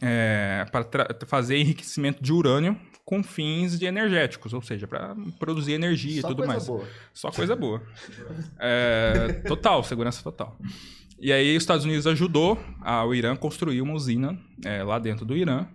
é, 0.02 0.66
para 0.72 0.86
fazer 1.26 1.58
enriquecimento 1.58 2.22
de 2.22 2.34
urânio 2.34 2.78
com 3.06 3.24
fins 3.24 3.80
de 3.80 3.86
energéticos, 3.86 4.52
ou 4.54 4.62
seja, 4.62 4.86
para 4.86 5.16
produzir 5.40 5.72
energia 5.74 6.22
Só 6.22 6.28
e 6.28 6.32
tudo 6.32 6.38
coisa 6.40 6.52
mais. 6.54 6.68
boa. 6.68 6.86
Só 7.14 7.32
coisa 7.32 7.56
boa. 7.56 7.82
É, 8.60 9.42
total, 9.48 9.82
segurança 9.84 10.22
total. 10.22 10.60
E 11.20 11.32
aí 11.32 11.56
os 11.56 11.64
Estados 11.64 11.86
Unidos 11.86 12.06
ajudou 12.06 12.60
o 13.08 13.16
Irã 13.16 13.32
a 13.34 13.38
construir 13.38 13.82
uma 13.82 13.94
usina 13.94 14.38
é, 14.66 14.84
lá 14.84 15.00
dentro 15.00 15.26
do 15.26 15.38
Irã 15.38 15.66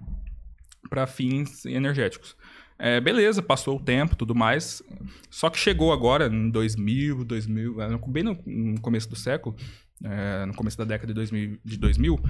para 0.93 1.06
fins 1.06 1.64
energéticos. 1.64 2.36
É, 2.78 3.01
beleza, 3.01 3.40
passou 3.40 3.78
o 3.78 3.81
tempo, 3.81 4.14
tudo 4.14 4.35
mais. 4.35 4.82
Só 5.31 5.48
que 5.48 5.59
chegou 5.59 5.90
agora, 5.90 6.27
em 6.27 6.51
2000, 6.51 7.24
2000, 7.24 7.81
é, 7.81 7.98
bem 8.09 8.23
no, 8.23 8.78
começo 8.78 9.09
do 9.09 9.16
século, 9.16 9.56
é, 10.05 10.44
no 10.44 10.52
começo 10.52 10.77
da 10.77 10.85
década 10.85 11.06
de 11.06 11.14
2000, 11.14 11.60
de 11.64 11.78
2000, 11.78 12.20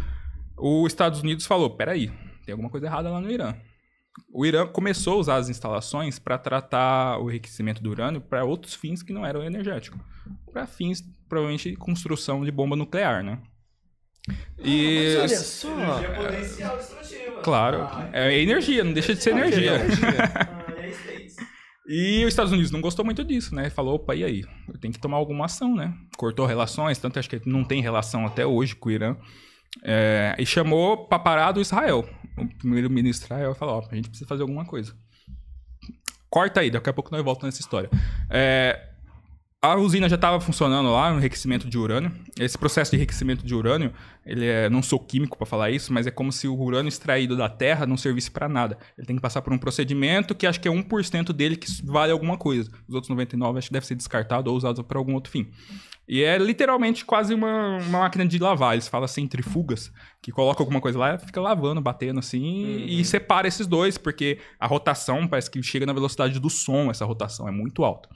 os 0.56 0.86
Estados 0.86 1.22
Unidos 1.22 1.44
falou, 1.44 1.70
peraí, 1.70 2.12
tem 2.46 2.52
alguma 2.52 2.70
coisa 2.70 2.86
errada 2.86 3.10
lá 3.10 3.20
no 3.20 3.28
Irã. 3.28 3.52
O 4.32 4.46
Irã 4.46 4.64
começou 4.64 5.14
a 5.14 5.16
usar 5.16 5.36
as 5.36 5.48
instalações 5.48 6.20
para 6.20 6.38
tratar 6.38 7.18
o 7.18 7.30
enriquecimento 7.30 7.82
do 7.82 7.90
urânio 7.90 8.20
para 8.20 8.44
outros 8.44 8.74
fins 8.74 9.02
que 9.02 9.12
não 9.12 9.26
eram 9.26 9.42
energéticos. 9.42 10.00
Para 10.52 10.68
fins, 10.68 11.02
provavelmente, 11.28 11.74
construção 11.74 12.44
de 12.44 12.52
bomba 12.52 12.76
nuclear, 12.76 13.24
né? 13.24 13.40
E... 14.58 15.16
Olha 15.20 15.28
só. 15.28 15.68
Energia 15.68 16.14
potencial 16.14 16.76
destrutiva. 16.76 17.40
Claro, 17.42 17.88
é 18.12 18.38
energia, 18.38 18.84
não 18.84 18.92
deixa 18.92 19.14
de 19.14 19.22
ser 19.22 19.30
energia. 19.30 19.72
Ah, 20.64 20.80
é 20.80 20.88
isso, 20.88 21.40
é. 21.40 21.44
E 21.86 22.24
os 22.24 22.28
Estados 22.28 22.52
Unidos 22.52 22.70
não 22.70 22.80
gostou 22.80 23.04
muito 23.04 23.24
disso, 23.24 23.54
né? 23.54 23.68
Falou, 23.68 23.96
opa, 23.96 24.14
e 24.14 24.24
aí? 24.24 24.44
Eu 24.68 24.78
tenho 24.78 24.94
que 24.94 25.00
tomar 25.00 25.16
alguma 25.16 25.46
ação, 25.46 25.74
né? 25.74 25.92
Cortou 26.16 26.46
relações, 26.46 26.98
tanto 26.98 27.18
acho 27.18 27.28
que 27.28 27.40
não 27.44 27.64
tem 27.64 27.82
relação 27.82 28.24
até 28.24 28.46
hoje 28.46 28.74
com 28.76 28.88
o 28.88 28.92
Irã. 28.92 29.16
É, 29.82 30.36
e 30.38 30.46
chamou 30.46 31.06
para 31.08 31.18
parar 31.18 31.52
do 31.52 31.60
Israel. 31.60 32.08
O 32.38 32.58
primeiro-ministro 32.58 33.26
Israel 33.26 33.54
falou, 33.54 33.76
ó, 33.76 33.88
a 33.90 33.94
gente 33.94 34.08
precisa 34.08 34.28
fazer 34.28 34.42
alguma 34.42 34.64
coisa. 34.64 34.94
Corta 36.30 36.60
aí, 36.60 36.70
daqui 36.70 36.88
a 36.88 36.92
pouco 36.92 37.10
nós 37.10 37.22
voltamos 37.22 37.54
nessa 37.54 37.60
história. 37.60 37.90
É, 38.30 38.91
a 39.64 39.76
usina 39.76 40.08
já 40.08 40.16
estava 40.16 40.40
funcionando 40.40 40.90
lá, 40.90 41.12
no 41.12 41.18
enriquecimento 41.18 41.70
de 41.70 41.78
urânio. 41.78 42.10
Esse 42.36 42.58
processo 42.58 42.90
de 42.90 42.96
enriquecimento 42.96 43.46
de 43.46 43.54
urânio, 43.54 43.92
ele 44.26 44.44
é, 44.44 44.68
não 44.68 44.82
sou 44.82 44.98
químico 44.98 45.38
para 45.38 45.46
falar 45.46 45.70
isso, 45.70 45.92
mas 45.92 46.04
é 46.04 46.10
como 46.10 46.32
se 46.32 46.48
o 46.48 46.58
urânio 46.58 46.88
extraído 46.88 47.36
da 47.36 47.48
Terra 47.48 47.86
não 47.86 47.96
servisse 47.96 48.28
para 48.28 48.48
nada. 48.48 48.76
Ele 48.98 49.06
tem 49.06 49.14
que 49.14 49.22
passar 49.22 49.40
por 49.40 49.52
um 49.52 49.58
procedimento 49.58 50.34
que 50.34 50.48
acho 50.48 50.60
que 50.60 50.66
é 50.66 50.70
1% 50.70 51.32
dele 51.32 51.54
que 51.54 51.68
vale 51.84 52.10
alguma 52.10 52.36
coisa. 52.36 52.68
Os 52.88 52.94
outros 52.96 53.08
99 53.08 53.58
acho 53.58 53.68
que 53.68 53.72
deve 53.72 53.86
ser 53.86 53.94
descartado 53.94 54.50
ou 54.50 54.56
usado 54.56 54.82
para 54.82 54.98
algum 54.98 55.14
outro 55.14 55.30
fim. 55.30 55.48
E 56.08 56.24
é 56.24 56.36
literalmente 56.38 57.04
quase 57.04 57.32
uma, 57.32 57.78
uma 57.78 58.00
máquina 58.00 58.26
de 58.26 58.40
lavar. 58.40 58.72
Eles 58.72 58.88
falam 58.88 59.06
centrifugas, 59.06 59.92
que 60.20 60.32
coloca 60.32 60.60
alguma 60.60 60.80
coisa 60.80 60.98
lá, 60.98 61.16
fica 61.20 61.40
lavando, 61.40 61.80
batendo 61.80 62.18
assim, 62.18 62.84
e 62.84 63.04
separa 63.04 63.46
esses 63.46 63.68
dois, 63.68 63.96
porque 63.96 64.40
a 64.58 64.66
rotação 64.66 65.28
parece 65.28 65.48
que 65.48 65.62
chega 65.62 65.86
na 65.86 65.92
velocidade 65.92 66.40
do 66.40 66.50
som, 66.50 66.90
essa 66.90 67.04
rotação 67.04 67.46
é 67.46 67.52
muito 67.52 67.84
alta. 67.84 68.08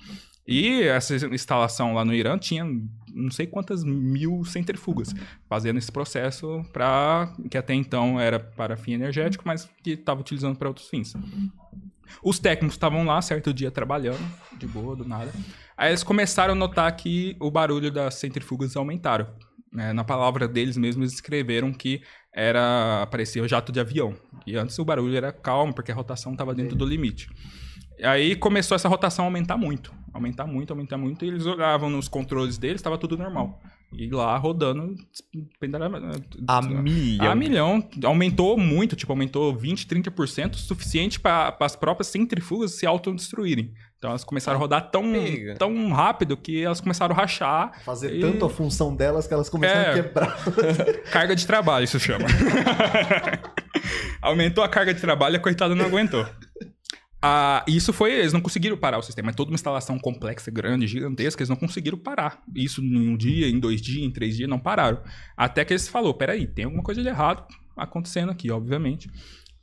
E 0.47 0.82
essa 0.82 1.14
instalação 1.27 1.94
lá 1.94 2.05
no 2.05 2.14
Irã 2.14 2.39
tinha 2.39 2.64
não 3.12 3.31
sei 3.31 3.47
quantas 3.47 3.82
mil 3.82 4.44
centrifugas 4.44 5.14
fazendo 5.48 5.78
esse 5.78 5.90
processo 5.90 6.62
para 6.73 7.32
que 7.51 7.56
até 7.56 7.73
então 7.74 8.20
era 8.20 8.39
para 8.39 8.77
fim 8.77 8.93
energético, 8.93 9.43
mas 9.47 9.68
que 9.82 9.93
estava 9.93 10.20
utilizando 10.20 10.56
para 10.56 10.68
outros 10.68 10.89
fins. 10.89 11.14
Os 12.23 12.39
técnicos 12.39 12.74
estavam 12.74 13.05
lá 13.05 13.20
certo 13.20 13.52
dia 13.52 13.70
trabalhando, 13.70 14.20
de 14.59 14.66
boa, 14.66 14.94
do 14.94 15.06
nada. 15.06 15.32
Aí 15.77 15.90
eles 15.90 16.02
começaram 16.02 16.52
a 16.52 16.56
notar 16.56 16.94
que 16.94 17.36
o 17.40 17.51
barulho 17.51 17.90
das 17.90 18.14
centrifugas 18.14 18.77
aumentaram. 18.77 19.27
né? 19.73 19.93
na 19.93 20.05
palavra 20.05 20.47
deles 20.47 20.77
mesmos, 20.77 21.09
eles 21.09 21.14
escreveram 21.14 21.73
que 21.73 22.02
era 22.32 23.06
parecia 23.10 23.43
o 23.43 23.48
jato 23.48 23.73
de 23.73 23.81
avião. 23.81 24.14
E 24.47 24.56
antes 24.56 24.78
o 24.78 24.85
barulho 24.85 25.16
era 25.16 25.32
calmo, 25.32 25.74
porque 25.74 25.90
a 25.90 25.94
rotação 25.94 26.32
estava 26.32 26.55
dentro 26.55 26.77
do 26.77 26.85
limite. 26.85 27.28
Aí 28.02 28.36
começou 28.36 28.74
essa 28.74 28.89
rotação 28.89 29.24
a 29.24 29.28
aumentar 29.28 29.56
muito. 29.56 29.93
Aumentar 30.16 30.47
muito, 30.47 30.70
aumentar 30.72 30.97
muito. 30.98 31.24
E 31.24 31.28
eles 31.28 31.47
olhavam 31.47 31.88
nos 31.88 32.09
controles 32.09 32.59
deles, 32.59 32.76
estava 32.80 32.98
tudo 32.98 33.16
normal. 33.16 33.60
E 33.93 34.10
lá 34.10 34.36
rodando. 34.36 34.97
A 36.48 36.60
milhão. 36.60 37.30
A 37.30 37.34
milhão. 37.34 37.88
Aumentou 38.05 38.59
muito, 38.59 38.97
tipo, 38.97 39.12
aumentou 39.12 39.55
20, 39.55 39.86
30%, 39.86 40.55
o 40.55 40.56
suficiente 40.59 41.20
para 41.20 41.56
as 41.60 41.76
próprias 41.76 42.09
centrifugas 42.09 42.72
se 42.72 42.84
autodestruírem. 42.84 43.72
Então 43.97 44.10
elas 44.10 44.24
começaram 44.24 44.59
a 44.59 44.60
rodar 44.60 44.90
tão, 44.90 45.10
pega. 45.12 45.55
tão 45.55 45.90
rápido 45.93 46.36
que 46.36 46.62
elas 46.62 46.80
começaram 46.80 47.14
a 47.14 47.18
rachar. 47.18 47.80
Fazer 47.84 48.14
E- 48.16 48.20
tanto 48.20 48.44
a 48.44 48.51
função 48.51 48.94
delas 48.94 49.26
que 49.26 49.32
elas 49.32 49.48
começaram 49.48 49.80
É. 49.80 49.90
a 49.90 50.02
quebrar. 50.02 50.36
Carga 51.10 51.34
de 51.36 51.47
trabalho, 51.47 51.84
isso 51.84 51.98
chama. 52.01 52.26
Aumentou 54.20 54.64
a 54.64 54.68
carga 54.68 54.93
de 54.93 55.01
trabalho 55.01 55.34
e 55.34 55.36
a 55.36 55.40
coitada 55.40 55.74
não 55.74 55.84
aguentou. 55.86 56.26
Ah, 57.20 57.64
isso 57.66 57.93
foi, 57.93 58.12
eles 58.12 58.32
não 58.32 58.40
conseguiram 58.40 58.76
parar 58.76 58.98
o 58.98 59.02
sistema. 59.02 59.30
É 59.30 59.32
toda 59.32 59.51
uma 59.51 59.55
instalação 59.55 59.98
complexa, 59.98 60.51
grande, 60.51 60.86
gigantesca, 60.86 61.43
eles 61.43 61.48
não 61.48 61.56
conseguiram 61.56 61.98
parar. 61.98 62.43
Isso 62.55 62.82
em 62.82 63.09
um 63.09 63.16
dia, 63.16 63.48
em 63.48 63.59
dois 63.59 63.80
dias, 63.80 64.05
em 64.05 64.10
três 64.10 64.36
dias, 64.36 64.48
não 64.48 64.59
pararam. 64.59 65.01
Até 65.36 65.64
que 65.64 65.72
eles 65.72 65.88
falou, 65.88 66.14
peraí, 66.14 66.47
tem 66.47 66.66
alguma 66.66 66.82
coisa 66.82 67.02
de 67.02 67.09
errado 67.09 67.44
acontecendo 67.76 68.30
aqui, 68.30 68.51
obviamente. 68.51 69.10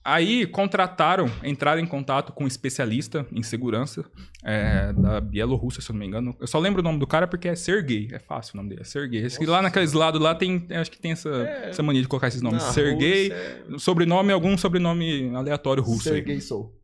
Aí 0.06 0.46
contrataram, 0.46 1.32
entraram 1.46 1.80
em 1.82 1.86
contato 1.86 2.34
com 2.34 2.44
um 2.44 2.48
especialista 2.48 3.26
em 3.32 3.42
segurança 3.42 4.04
é, 4.44 4.92
da 4.92 5.22
Bielorrússia, 5.22 5.82
se 5.82 5.90
eu 5.90 5.94
não 5.94 6.02
me 6.02 6.08
engano. 6.08 6.36
Eu 6.42 6.48
só 6.48 6.60
lembro 6.60 6.82
o 6.82 6.84
nome 6.84 7.00
do 7.00 7.08
cara 7.08 7.26
porque 7.26 7.48
é 7.48 7.56
Sergei. 7.56 8.10
É 8.12 8.20
fácil 8.20 8.56
o 8.56 8.58
nome 8.58 8.70
dele, 8.70 8.82
é 8.82 8.84
Sergei. 8.84 9.24
Esse 9.24 9.40
que 9.40 9.46
lá 9.46 9.62
naqueles 9.62 9.94
lados 9.94 10.20
lá 10.20 10.36
tem, 10.36 10.68
acho 10.72 10.92
que 10.92 11.00
tem 11.00 11.14
essa, 11.14 11.30
essa 11.30 11.82
mania 11.82 12.02
de 12.02 12.10
colocar 12.10 12.28
esses 12.28 12.42
nomes. 12.42 12.62
Na 12.62 12.72
Sergei, 12.72 13.30
Rússia, 13.30 13.80
sobrenome, 13.80 14.34
algum 14.34 14.58
sobrenome 14.58 15.34
aleatório 15.34 15.82
russo. 15.82 16.04
Sergei 16.04 16.42
Soul. 16.42 16.83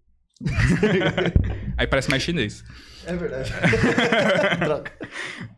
Aí 1.78 1.86
parece 1.88 2.10
mais 2.10 2.24
chinês. 2.24 2.64
É 3.06 3.16
verdade. 3.16 3.52
Troca. 4.64 4.92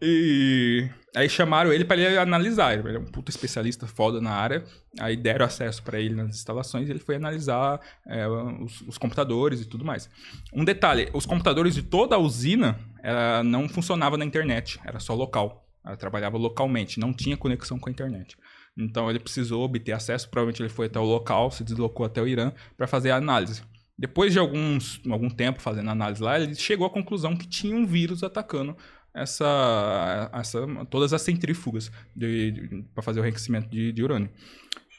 E 0.02 0.90
aí 1.16 1.30
chamaram 1.30 1.72
ele 1.72 1.86
para 1.86 2.02
ele 2.02 2.18
analisar. 2.18 2.78
Ele 2.78 2.96
é 2.96 3.00
um 3.00 3.06
puta 3.06 3.30
especialista 3.30 3.86
foda 3.86 4.20
na 4.22 4.32
área. 4.32 4.64
Aí 5.00 5.16
deram 5.16 5.46
acesso 5.46 5.84
para 5.84 6.00
ele 6.00 6.16
nas 6.16 6.30
instalações 6.30 6.88
e 6.88 6.92
ele 6.92 7.00
foi 7.00 7.16
analisar 7.16 7.80
é, 8.08 8.28
os, 8.28 8.82
os 8.82 8.98
computadores 8.98 9.62
e 9.62 9.66
tudo 9.66 9.86
mais. 9.86 10.10
Um 10.54 10.66
detalhe: 10.66 11.10
os 11.14 11.26
computadores 11.26 11.76
de 11.76 11.84
toda 11.84 12.16
a 12.16 12.20
usina 12.20 12.80
ela 13.04 13.44
não 13.44 13.68
funcionava 13.68 14.18
na 14.18 14.26
internet, 14.26 14.80
era 14.86 15.00
só 15.00 15.14
local. 15.14 15.68
Ela 15.86 15.98
trabalhava 15.98 16.38
localmente, 16.38 17.00
não 17.00 17.12
tinha 17.12 17.36
conexão 17.36 17.80
com 17.80 17.90
a 17.90 17.92
internet. 17.92 18.38
Então 18.78 19.10
ele 19.10 19.20
precisou 19.20 19.64
obter 19.64 19.92
acesso. 19.92 20.30
Provavelmente 20.30 20.62
ele 20.62 20.70
foi 20.70 20.86
até 20.86 21.00
o 21.00 21.04
local, 21.04 21.52
se 21.52 21.64
deslocou 21.64 22.06
até 22.06 22.22
o 22.22 22.28
Irã 22.28 22.52
para 22.78 22.88
fazer 22.88 23.12
a 23.12 23.18
análise. 23.18 23.64
Depois 24.02 24.34
de 24.34 24.40
alguns, 24.40 25.00
algum 25.08 25.30
tempo 25.30 25.62
fazendo 25.62 25.92
análise 25.92 26.24
lá, 26.24 26.40
ele 26.40 26.56
chegou 26.56 26.88
à 26.88 26.90
conclusão 26.90 27.38
que 27.38 27.48
tinha 27.48 27.76
um 27.76 27.86
vírus 27.86 28.24
atacando 28.24 28.76
essa, 29.14 30.28
essa, 30.34 30.66
todas 30.90 31.14
as 31.14 31.22
centrífugas 31.22 31.92
para 32.96 33.04
fazer 33.04 33.20
o 33.20 33.24
enriquecimento 33.24 33.70
de, 33.70 33.92
de 33.92 34.04
urânio. 34.04 34.28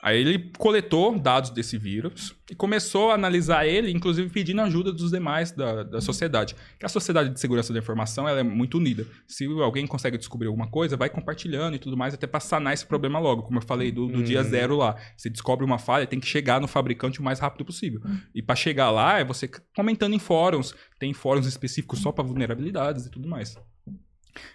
Aí 0.02 0.18
ele 0.18 0.50
coletou 0.58 1.16
dados 1.16 1.50
desse 1.50 1.78
vírus 1.78 2.34
e 2.50 2.56
começou 2.56 3.12
a 3.12 3.14
analisar 3.14 3.64
ele, 3.64 3.88
inclusive 3.92 4.28
pedindo 4.30 4.60
ajuda 4.60 4.92
dos 4.92 5.12
demais 5.12 5.52
da, 5.52 5.84
da 5.84 6.00
sociedade. 6.00 6.56
Que 6.76 6.84
a 6.84 6.88
sociedade 6.88 7.30
de 7.30 7.38
segurança 7.38 7.72
da 7.72 7.78
informação 7.78 8.28
ela 8.28 8.40
é 8.40 8.42
muito 8.42 8.78
unida. 8.78 9.06
Se 9.28 9.46
alguém 9.62 9.86
consegue 9.86 10.18
descobrir 10.18 10.48
alguma 10.48 10.68
coisa, 10.68 10.96
vai 10.96 11.08
compartilhando 11.08 11.76
e 11.76 11.78
tudo 11.78 11.96
mais, 11.96 12.14
até 12.14 12.26
para 12.26 12.40
sanar 12.40 12.72
esse 12.72 12.84
problema 12.84 13.20
logo. 13.20 13.44
Como 13.44 13.58
eu 13.58 13.62
falei 13.62 13.92
do, 13.92 14.08
do 14.08 14.24
dia 14.24 14.42
zero 14.42 14.76
lá. 14.76 14.96
Você 15.16 15.30
descobre 15.30 15.64
uma 15.64 15.78
falha, 15.78 16.04
tem 16.04 16.18
que 16.18 16.26
chegar 16.26 16.60
no 16.60 16.66
fabricante 16.66 17.20
o 17.20 17.22
mais 17.22 17.38
rápido 17.38 17.64
possível. 17.64 18.00
E 18.34 18.42
para 18.42 18.56
chegar 18.56 18.90
lá, 18.90 19.20
é 19.20 19.24
você 19.24 19.48
comentando 19.72 20.14
em 20.14 20.18
fóruns. 20.18 20.74
Tem 20.98 21.14
fóruns 21.14 21.46
específicos 21.46 22.00
só 22.00 22.10
para 22.10 22.24
vulnerabilidades 22.24 23.06
e 23.06 23.10
tudo 23.10 23.28
mais. 23.28 23.56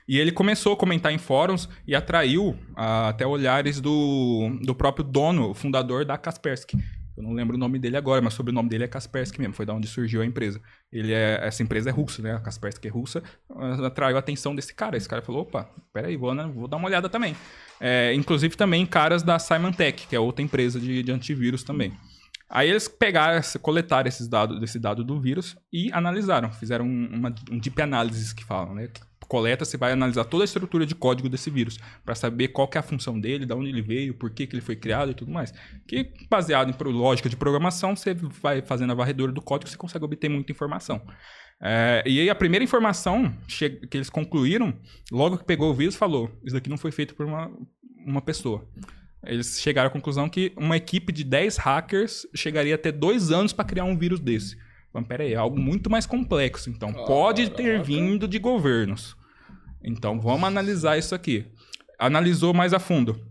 E 0.08 0.18
ele 0.18 0.32
começou 0.32 0.74
a 0.74 0.78
comentar 0.78 1.12
em 1.12 1.18
fóruns 1.18 1.70
e 1.88 1.96
atraiu 1.96 2.58
ah, 2.76 3.10
até 3.10 3.26
olhares 3.26 3.80
do, 3.80 4.60
do 4.62 4.74
próprio 4.74 5.04
dono, 5.04 5.50
o 5.50 5.54
fundador 5.54 6.06
da 6.06 6.18
Kaspersky. 6.18 6.78
Eu 7.18 7.24
não 7.24 7.34
lembro 7.34 7.56
o 7.56 7.60
nome 7.60 7.80
dele 7.80 7.98
agora, 7.98 8.22
mas 8.22 8.34
o 8.34 8.38
sobrenome 8.38 8.70
dele 8.70 8.84
é 8.84 8.88
Kaspersky 8.88 9.40
mesmo, 9.40 9.56
foi 9.56 9.66
da 9.66 9.74
onde 9.74 9.88
surgiu 9.88 10.22
a 10.22 10.26
empresa. 10.26 10.62
Ele 10.92 11.12
é, 11.12 11.40
essa 11.42 11.64
empresa 11.64 11.90
é 11.90 11.92
russa, 11.92 12.22
né? 12.22 12.36
A 12.36 12.40
Kaspersky 12.40 12.88
é 12.88 12.92
russa, 12.92 13.24
atraiu 13.84 14.18
a 14.18 14.20
atenção 14.20 14.54
desse 14.54 14.72
cara. 14.72 14.96
Esse 14.96 15.10
cara 15.10 15.24
falou: 15.24 15.42
opa, 15.42 15.68
peraí, 15.92 16.16
vou, 16.16 16.36
né? 16.36 16.48
vou 16.54 16.68
dar 16.68 16.78
uma 16.78 16.88
olhada 16.88 17.10
também. 17.10 17.36
É, 17.82 18.14
inclusive 18.14 18.56
também 18.56 18.86
caras 18.86 19.24
da 19.24 19.40
Symantec, 19.40 20.06
que 20.06 20.16
é 20.16 20.20
outra 20.20 20.44
empresa 20.44 20.80
de, 20.80 21.02
de 21.02 21.12
antivírus 21.12 21.64
também. 21.64 21.92
Aí 22.50 22.70
eles 22.70 22.88
pegaram, 22.88 23.42
coletaram 23.62 24.08
esses 24.08 24.28
dados, 24.28 24.60
desse 24.60 24.80
dado 24.80 25.04
do 25.04 25.20
vírus 25.20 25.58
e 25.72 25.92
analisaram. 25.92 26.52
Fizeram 26.52 26.86
um- 26.86 27.10
uma, 27.14 27.36
um 27.52 27.60
deep 27.60 27.82
analysis 27.82 28.32
que 28.32 28.44
falam, 28.44 28.74
né? 28.74 28.90
Coleta, 29.28 29.66
você 29.66 29.76
vai 29.76 29.92
analisar 29.92 30.24
toda 30.24 30.44
a 30.44 30.46
estrutura 30.46 30.86
de 30.86 30.96
código 30.96 31.28
desse 31.28 31.50
vírus 31.50 31.78
para 32.06 32.16
saber 32.16 32.48
qual 32.48 32.70
é 32.74 32.78
a 32.78 32.82
função 32.82 33.20
dele, 33.20 33.46
de 33.46 33.54
onde 33.54 33.68
ele 33.70 33.82
veio, 33.82 34.14
por 34.14 34.30
que, 34.30 34.48
que 34.48 34.56
ele 34.56 34.62
foi 34.62 34.78
criado 34.78 35.12
e 35.12 35.14
tudo 35.14 35.30
mais. 35.30 35.54
Que 35.86 36.14
baseado 36.30 36.70
em 36.70 36.92
lógica 36.94 37.28
de 37.28 37.36
programação, 37.36 37.94
você 37.94 38.14
vai 38.14 38.62
fazendo 38.62 38.92
a 38.92 38.96
varredura 38.96 39.34
do 39.34 39.42
código, 39.42 39.70
você 39.70 39.76
consegue 39.76 40.06
obter 40.06 40.30
muita 40.30 40.54
informação. 40.54 41.02
É, 41.62 42.04
e 42.06 42.22
aí 42.22 42.30
a 42.30 42.36
primeira 42.36 42.64
informação 42.64 43.36
que 43.90 43.98
eles 43.98 44.10
concluíram, 44.10 44.74
logo 45.12 45.38
que 45.38 45.44
pegou 45.44 45.72
o 45.72 45.74
vírus, 45.74 45.96
falou: 45.96 46.32
isso 46.46 46.56
daqui 46.56 46.70
não 46.70 46.78
foi 46.78 46.92
feito 46.92 47.14
por 47.14 47.26
uma, 47.26 47.52
uma 48.06 48.22
pessoa. 48.22 48.66
Eles 49.28 49.60
chegaram 49.60 49.88
à 49.90 49.92
conclusão 49.92 50.30
que 50.30 50.54
uma 50.56 50.78
equipe 50.78 51.12
de 51.12 51.24
10 51.24 51.58
hackers 51.58 52.26
chegaria 52.34 52.76
a 52.76 52.78
ter 52.78 52.94
dois 52.94 53.30
anos 53.32 53.52
para 53.52 53.66
criar 53.66 53.84
um 53.84 53.98
vírus 53.98 54.20
desse. 54.22 54.58
Falando, 54.92 55.08
peraí, 55.08 55.34
é 55.34 55.36
algo 55.36 55.60
muito 55.60 55.90
mais 55.90 56.06
complexo. 56.06 56.70
Então, 56.70 56.94
pode 56.94 57.50
ter 57.52 57.84
vindo 57.84 58.28
de 58.28 58.40
governos. 58.40 59.18
Então, 59.84 60.20
vamos 60.20 60.46
analisar 60.46 60.98
isso 60.98 61.14
aqui. 61.14 61.46
Analisou 62.00 62.54
mais 62.54 62.74
a 62.74 62.80
fundo. 62.80 63.22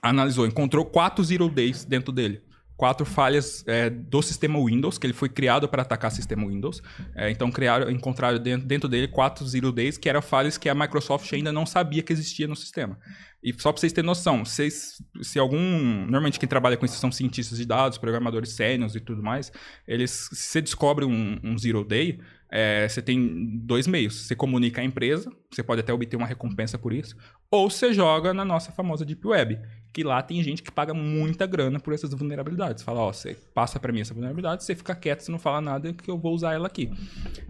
Analisou, 0.00 0.46
encontrou 0.46 0.84
quatro 0.84 1.24
zero 1.24 1.48
days 1.48 1.84
dentro 1.84 2.12
dele. 2.12 2.40
Quatro 2.82 3.06
falhas 3.06 3.62
é, 3.68 3.88
do 3.88 4.20
sistema 4.20 4.58
Windows, 4.58 4.98
que 4.98 5.06
ele 5.06 5.12
foi 5.12 5.28
criado 5.28 5.68
para 5.68 5.82
atacar 5.82 6.10
o 6.10 6.14
sistema 6.16 6.44
Windows. 6.48 6.82
É, 7.14 7.30
então, 7.30 7.48
criaram, 7.48 7.88
encontraram 7.88 8.40
dentro, 8.40 8.66
dentro 8.66 8.88
dele 8.88 9.06
quatro 9.06 9.46
zero 9.46 9.70
days, 9.70 9.96
que 9.96 10.08
eram 10.08 10.20
falhas 10.20 10.58
que 10.58 10.68
a 10.68 10.74
Microsoft 10.74 11.32
ainda 11.32 11.52
não 11.52 11.64
sabia 11.64 12.02
que 12.02 12.12
existia 12.12 12.48
no 12.48 12.56
sistema. 12.56 12.98
E 13.40 13.52
só 13.56 13.70
para 13.70 13.78
vocês 13.78 13.92
terem 13.92 14.04
noção, 14.04 14.44
vocês, 14.44 15.00
se 15.20 15.38
algum. 15.38 15.60
Normalmente 15.60 16.40
quem 16.40 16.48
trabalha 16.48 16.76
com 16.76 16.84
isso 16.84 16.96
são 16.96 17.12
cientistas 17.12 17.56
de 17.56 17.64
dados, 17.64 17.98
programadores 17.98 18.50
sênios 18.50 18.96
e 18.96 19.00
tudo 19.00 19.22
mais. 19.22 19.52
Eles, 19.86 20.28
se 20.32 20.34
você 20.34 20.60
descobre 20.60 21.04
um, 21.04 21.38
um 21.44 21.56
zero 21.56 21.84
day, 21.84 22.18
é, 22.54 22.86
você 22.86 23.00
tem 23.00 23.58
dois 23.64 23.86
meios. 23.86 24.26
Você 24.26 24.36
comunica 24.36 24.82
à 24.82 24.84
empresa, 24.84 25.32
você 25.50 25.62
pode 25.62 25.80
até 25.80 25.90
obter 25.90 26.16
uma 26.16 26.26
recompensa 26.26 26.76
por 26.76 26.92
isso, 26.92 27.16
ou 27.50 27.70
você 27.70 27.94
joga 27.94 28.34
na 28.34 28.44
nossa 28.44 28.70
famosa 28.70 29.06
Deep 29.06 29.26
Web, 29.26 29.58
que 29.90 30.04
lá 30.04 30.22
tem 30.22 30.42
gente 30.42 30.62
que 30.62 30.70
paga 30.70 30.92
muita 30.92 31.46
grana 31.46 31.80
por 31.80 31.94
essas 31.94 32.12
vulnerabilidades. 32.12 32.82
Fala, 32.82 33.00
ó, 33.00 33.10
você 33.10 33.34
passa 33.54 33.80
para 33.80 33.90
mim 33.90 34.00
essa 34.00 34.12
vulnerabilidade, 34.12 34.64
você 34.64 34.74
fica 34.74 34.94
quieto, 34.94 35.20
você 35.20 35.32
não 35.32 35.38
fala 35.38 35.62
nada 35.62 35.94
que 35.94 36.10
eu 36.10 36.18
vou 36.18 36.34
usar 36.34 36.52
ela 36.52 36.66
aqui. 36.66 36.90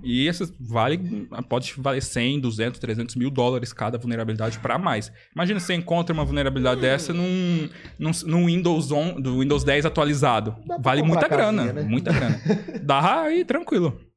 E 0.05 0.29
essas 0.29 0.53
vale, 0.61 1.29
pode 1.49 1.74
valer 1.79 2.01
100, 2.01 2.39
200, 2.39 2.79
300 2.79 3.16
mil 3.16 3.31
dólares 3.31 3.73
cada 3.73 3.99
vulnerabilidade 3.99 4.61
para 4.61 4.79
mais. 4.79 5.11
Imagina 5.35 5.59
você 5.59 5.74
encontra 5.74 6.15
uma 6.15 6.24
vulnerabilidade 6.24 6.81
dessa 6.81 7.12
num, 7.12 7.69
num, 7.99 8.12
num 8.24 8.47
Windows 8.47 8.93
on, 8.93 9.20
do 9.20 9.41
Windows 9.41 9.65
10 9.65 9.85
atualizado. 9.85 10.57
Vale 10.79 11.03
muita 11.03 11.29
casinha, 11.29 11.53
grana, 11.53 11.73
né? 11.73 11.83
muita 11.83 12.12
grana. 12.12 12.41
Dá 12.83 13.23
aí, 13.23 13.45
tranquilo. 13.45 14.11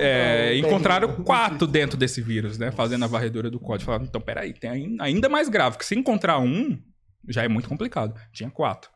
É, 0.00 0.56
encontraram 0.56 1.22
quatro 1.24 1.66
dentro 1.66 1.96
desse 1.96 2.20
vírus, 2.20 2.58
né? 2.58 2.70
Fazendo 2.72 3.04
a 3.04 3.08
varredura 3.08 3.50
do 3.50 3.58
código. 3.60 3.86
Falaram, 3.86 4.04
então, 4.04 4.20
peraí, 4.20 4.52
tem 4.52 4.70
ai- 4.70 4.96
ainda 5.08 5.28
mais 5.28 5.48
grave, 5.48 5.78
que 5.78 5.84
se 5.84 5.94
encontrar 5.94 6.38
um, 6.38 6.78
já 7.28 7.42
é 7.42 7.48
muito 7.48 7.68
complicado. 7.68 8.14
Tinha 8.32 8.50
quatro. 8.50 8.90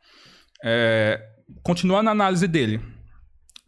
É, 0.64 1.20
continuando 1.62 2.08
a 2.08 2.12
análise 2.12 2.46
dele, 2.48 2.80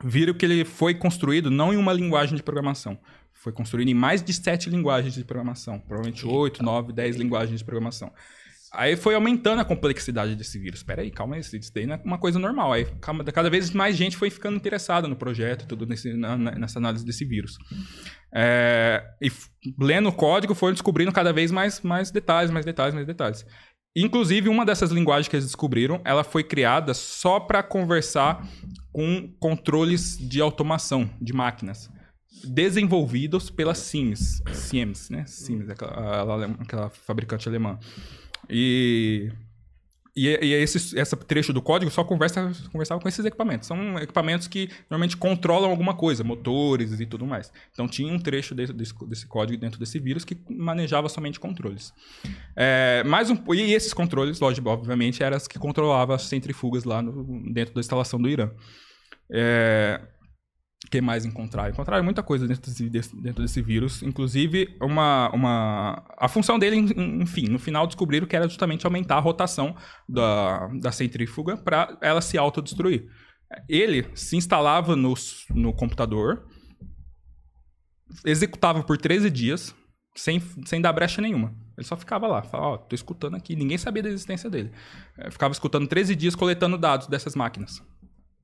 viram 0.04 0.34
que 0.34 0.44
ele 0.44 0.64
foi 0.64 0.94
construído 0.94 1.50
não 1.50 1.72
em 1.72 1.76
uma 1.76 1.92
linguagem 1.92 2.36
de 2.36 2.42
programação. 2.42 2.98
Foi 3.32 3.52
construído 3.52 3.88
em 3.88 3.94
mais 3.94 4.22
de 4.22 4.32
sete 4.34 4.68
linguagens 4.68 5.14
de 5.14 5.24
programação. 5.24 5.78
Provavelmente 5.78 6.26
oito, 6.26 6.62
nove, 6.62 6.92
dez 6.92 7.16
linguagens 7.16 7.58
de 7.58 7.64
programação. 7.64 8.12
Aí 8.72 8.96
foi 8.96 9.14
aumentando 9.16 9.60
a 9.60 9.64
complexidade 9.64 10.36
desse 10.36 10.58
vírus. 10.58 10.80
Espera 10.80 11.02
aí, 11.02 11.10
calma 11.10 11.34
aí, 11.34 11.40
isso 11.40 11.72
daí 11.74 11.86
não 11.86 11.94
é 11.96 12.00
uma 12.04 12.18
coisa 12.18 12.38
normal. 12.38 12.72
Aí 12.72 12.84
calma, 13.00 13.24
cada 13.24 13.50
vez 13.50 13.70
mais 13.70 13.96
gente 13.96 14.16
foi 14.16 14.30
ficando 14.30 14.56
interessada 14.56 15.08
no 15.08 15.16
projeto, 15.16 15.66
tudo 15.66 15.86
nesse, 15.86 16.12
na- 16.14 16.36
nessa 16.36 16.78
análise 16.78 17.04
desse 17.04 17.24
vírus. 17.24 17.58
É, 18.32 19.02
e 19.20 19.30
lendo 19.78 20.08
o 20.08 20.12
código, 20.12 20.54
foram 20.54 20.72
descobrindo 20.72 21.10
cada 21.12 21.32
vez 21.32 21.50
mais, 21.50 21.80
mais 21.80 22.10
detalhes, 22.12 22.50
mais 22.50 22.64
detalhes, 22.64 22.94
mais 22.94 23.06
detalhes. 23.06 23.44
Inclusive, 23.96 24.48
uma 24.48 24.64
dessas 24.64 24.92
linguagens 24.92 25.26
que 25.26 25.34
eles 25.34 25.46
descobriram, 25.46 26.00
ela 26.04 26.22
foi 26.22 26.44
criada 26.44 26.94
só 26.94 27.40
para 27.40 27.60
conversar 27.64 28.46
com 28.92 29.34
controles 29.40 30.16
de 30.16 30.40
automação 30.40 31.10
de 31.20 31.32
máquinas 31.32 31.90
desenvolvidos 32.44 33.50
pela 33.50 33.74
Siemens, 33.74 34.40
Siemens, 34.52 35.10
né? 35.10 35.24
Siemens, 35.26 35.68
aquela, 35.68 36.44
aquela 36.60 36.88
fabricante 36.88 37.48
alemã. 37.48 37.78
E 38.50 39.30
e, 40.16 40.26
e 40.26 40.52
esse, 40.54 40.98
esse 40.98 41.16
trecho 41.16 41.52
do 41.52 41.62
código 41.62 41.90
só 41.90 42.02
conversa, 42.02 42.52
conversava 42.72 43.00
com 43.00 43.08
esses 43.08 43.24
equipamentos. 43.24 43.68
São 43.68 43.98
equipamentos 43.98 44.48
que 44.48 44.68
normalmente 44.90 45.16
controlam 45.16 45.70
alguma 45.70 45.94
coisa, 45.94 46.24
motores 46.24 46.98
e 46.98 47.06
tudo 47.06 47.24
mais. 47.24 47.52
Então 47.72 47.86
tinha 47.86 48.12
um 48.12 48.18
trecho 48.18 48.54
desse, 48.54 48.72
desse, 48.72 48.92
desse 49.06 49.26
código 49.26 49.60
dentro 49.60 49.78
desse 49.78 49.98
vírus 49.98 50.24
que 50.24 50.36
manejava 50.50 51.08
somente 51.08 51.38
controles. 51.38 51.92
É, 52.56 53.04
mais 53.04 53.30
um, 53.30 53.36
e 53.54 53.72
esses 53.72 53.94
controles, 53.94 54.40
lógico, 54.40 54.68
obviamente, 54.68 55.22
eram 55.22 55.36
as 55.36 55.46
que 55.46 55.58
controlavam 55.58 56.14
as 56.16 56.22
centrifugas 56.22 56.84
lá 56.84 57.00
no- 57.00 57.50
dentro 57.52 57.74
da 57.74 57.80
instalação 57.80 58.20
do 58.20 58.28
Irã. 58.28 58.50
É, 59.32 60.00
que 60.90 61.00
mais 61.00 61.24
encontraram? 61.24 61.70
Encontraram 61.70 62.02
muita 62.04 62.22
coisa 62.22 62.46
dentro 62.48 62.70
desse, 62.90 63.14
dentro 63.20 63.42
desse 63.42 63.60
vírus, 63.60 64.02
inclusive 64.02 64.76
uma, 64.80 65.30
uma... 65.34 66.04
A 66.16 66.28
função 66.28 66.58
dele, 66.58 66.76
en- 66.76 67.22
enfim, 67.22 67.48
no 67.48 67.58
final 67.58 67.86
descobriram 67.86 68.26
que 68.26 68.34
era 68.36 68.48
justamente 68.48 68.86
aumentar 68.86 69.16
a 69.16 69.20
rotação 69.20 69.76
da, 70.08 70.68
da 70.80 70.90
centrífuga 70.92 71.56
para 71.56 71.98
ela 72.00 72.20
se 72.20 72.38
autodestruir. 72.38 73.06
Ele 73.68 74.06
se 74.14 74.36
instalava 74.36 74.96
no, 74.96 75.12
no 75.54 75.72
computador, 75.74 76.46
executava 78.24 78.82
por 78.82 78.96
13 78.98 79.30
dias, 79.30 79.74
sem, 80.16 80.40
sem 80.64 80.80
dar 80.80 80.92
brecha 80.92 81.20
nenhuma. 81.22 81.54
Ele 81.76 81.86
só 81.86 81.96
ficava 81.96 82.26
lá, 82.26 82.42
falava, 82.42 82.70
ó, 82.70 82.76
tô 82.78 82.94
escutando 82.94 83.36
aqui, 83.36 83.54
ninguém 83.56 83.78
sabia 83.78 84.02
da 84.02 84.08
existência 84.08 84.50
dele. 84.50 84.70
Eh, 85.18 85.30
Ficava 85.30 85.52
escutando 85.52 85.86
13 85.86 86.14
dias 86.16 86.34
coletando 86.34 86.76
dados 86.76 87.06
dessas 87.06 87.34
máquinas. 87.34 87.82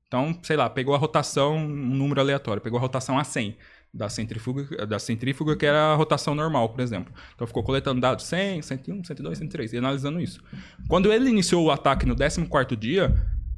Então, 0.07 0.37
sei 0.41 0.55
lá, 0.55 0.69
pegou 0.69 0.95
a 0.95 0.97
rotação, 0.97 1.57
um 1.57 1.67
número 1.67 2.21
aleatório, 2.21 2.61
pegou 2.61 2.77
a 2.77 2.81
rotação 2.81 3.19
a 3.19 3.23
100 3.23 3.57
da 3.93 4.07
centrífuga, 4.09 4.85
da 4.85 4.99
centrífuga 4.99 5.55
que 5.55 5.65
era 5.65 5.93
a 5.93 5.95
rotação 5.95 6.33
normal, 6.35 6.69
por 6.69 6.81
exemplo. 6.81 7.13
Então 7.35 7.47
ficou 7.47 7.63
coletando 7.63 7.99
dados 7.99 8.25
100, 8.25 8.61
101, 8.61 9.03
102, 9.03 9.37
103 9.37 9.73
e 9.73 9.77
analisando 9.77 10.19
isso. 10.21 10.41
Quando 10.87 11.11
ele 11.11 11.29
iniciou 11.29 11.65
o 11.65 11.71
ataque 11.71 12.05
no 12.05 12.15
14º 12.15 12.75
dia, 12.75 13.13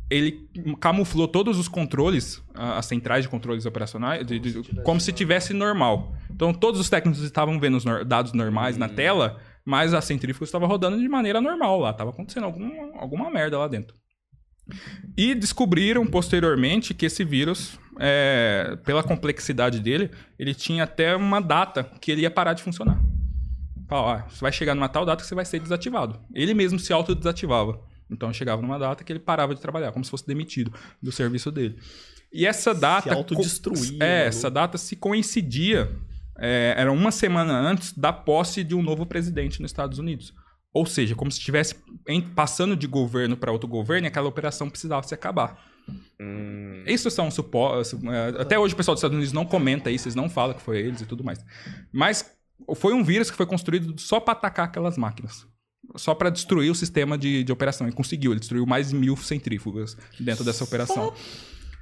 ele 0.09 0.49
camuflou 0.79 1.27
todos 1.27 1.59
os 1.59 1.67
controles, 1.67 2.41
as 2.55 2.85
centrais 2.87 3.23
de 3.23 3.29
controles 3.29 3.65
operacionais, 3.65 4.25
de- 4.25 4.39
de- 4.39 4.53
como 4.83 4.99
se 4.99 5.11
tivesse 5.11 5.53
normal. 5.53 6.15
Então 6.31 6.51
todos 6.53 6.79
os 6.79 6.89
técnicos 6.89 7.21
estavam 7.21 7.59
vendo 7.59 7.77
os 7.77 7.85
nor- 7.85 8.03
dados 8.05 8.33
normais 8.33 8.75
na 8.77 8.87
tela, 8.89 9.39
mas 9.65 9.93
a 9.93 10.01
centrífuga 10.01 10.45
estava 10.45 10.65
rodando 10.65 10.97
de 10.97 11.07
maneira 11.07 11.39
normal 11.41 11.79
lá, 11.79 11.91
estava 11.91 12.09
acontecendo 12.09 12.45
algum, 12.45 12.97
alguma 12.97 13.29
merda 13.29 13.57
lá 13.59 13.67
dentro. 13.67 13.95
E 15.17 15.35
descobriram 15.35 16.05
posteriormente 16.05 16.93
que 16.93 17.05
esse 17.05 17.23
vírus, 17.23 17.79
é, 17.99 18.77
pela 18.85 19.03
complexidade 19.03 19.79
dele, 19.79 20.09
ele 20.37 20.53
tinha 20.53 20.83
até 20.83 21.15
uma 21.15 21.41
data 21.41 21.83
que 21.99 22.11
ele 22.11 22.21
ia 22.21 22.31
parar 22.31 22.53
de 22.53 22.63
funcionar. 22.63 22.99
Fala, 23.87 24.01
ó, 24.25 24.29
você 24.29 24.39
vai 24.41 24.51
chegar 24.51 24.75
numa 24.75 24.87
tal 24.89 25.05
data 25.05 25.21
que 25.21 25.27
você 25.27 25.35
vai 25.35 25.45
ser 25.45 25.59
desativado. 25.59 26.19
Ele 26.33 26.53
mesmo 26.53 26.77
se 26.79 26.93
autodesativava. 26.93 27.79
Então 28.09 28.31
chegava 28.33 28.61
numa 28.61 28.77
data 28.79 29.03
que 29.03 29.11
ele 29.11 29.19
parava 29.19 29.53
de 29.53 29.61
trabalhar, 29.61 29.91
como 29.91 30.03
se 30.05 30.11
fosse 30.11 30.25
demitido 30.25 30.71
do 31.01 31.11
serviço 31.11 31.51
dele. 31.51 31.77
E 32.31 32.45
essa 32.45 32.73
data. 32.73 33.13
autodestruía, 33.13 33.97
É, 33.99 34.17
maluco. 34.19 34.27
essa 34.29 34.49
data 34.51 34.77
se 34.77 34.95
coincidia. 34.95 35.89
é, 36.41 36.73
era 36.77 36.91
uma 36.91 37.11
semana 37.11 37.53
antes 37.59 37.91
da 37.91 38.13
posse 38.13 38.63
de 38.63 38.73
um 38.73 38.81
novo 38.81 39.05
presidente 39.05 39.61
nos 39.61 39.71
Estados 39.71 39.99
Unidos. 39.99 40.33
Ou 40.73 40.85
seja, 40.85 41.15
como 41.15 41.31
se 41.31 41.39
estivesse 41.39 41.75
passando 42.35 42.75
de 42.75 42.85
governo 42.85 43.35
para 43.35 43.51
outro 43.51 43.67
governo 43.67 44.05
e 44.05 44.09
aquela 44.09 44.27
operação 44.27 44.69
precisava 44.69 45.05
se 45.07 45.13
acabar. 45.13 45.65
Hum. 46.19 46.83
Isso 46.85 47.09
são 47.09 47.31
supostos. 47.31 47.99
Até 48.39 48.57
hoje 48.59 48.73
o 48.73 48.77
pessoal 48.77 48.95
dos 48.95 48.99
Estados 48.99 49.15
Unidos 49.15 49.33
não 49.33 49.45
comenta 49.45 49.89
isso, 49.89 50.07
eles 50.07 50.15
não 50.15 50.29
falam 50.29 50.55
que 50.55 50.61
foi 50.61 50.79
eles 50.79 51.01
e 51.01 51.05
tudo 51.05 51.23
mais. 51.23 51.43
Mas 51.91 52.37
foi 52.75 52.93
um 52.93 53.03
vírus 53.03 53.31
que 53.31 53.37
foi 53.37 53.45
construído 53.45 53.99
só 53.99 54.19
para 54.19 54.33
atacar 54.33 54.65
aquelas 54.65 54.97
máquinas. 54.97 55.47
Só 55.95 56.13
para 56.13 56.29
destruir 56.29 56.69
o 56.69 56.75
sistema 56.75 57.17
de, 57.17 57.43
de 57.43 57.51
operação. 57.51 57.87
E 57.87 57.91
conseguiu, 57.91 58.31
ele 58.31 58.39
destruiu 58.39 58.65
mais 58.65 58.89
de 58.89 58.95
mil 58.95 59.17
centrífugas 59.17 59.97
dentro 60.19 60.43
dessa 60.43 60.63
operação. 60.63 61.13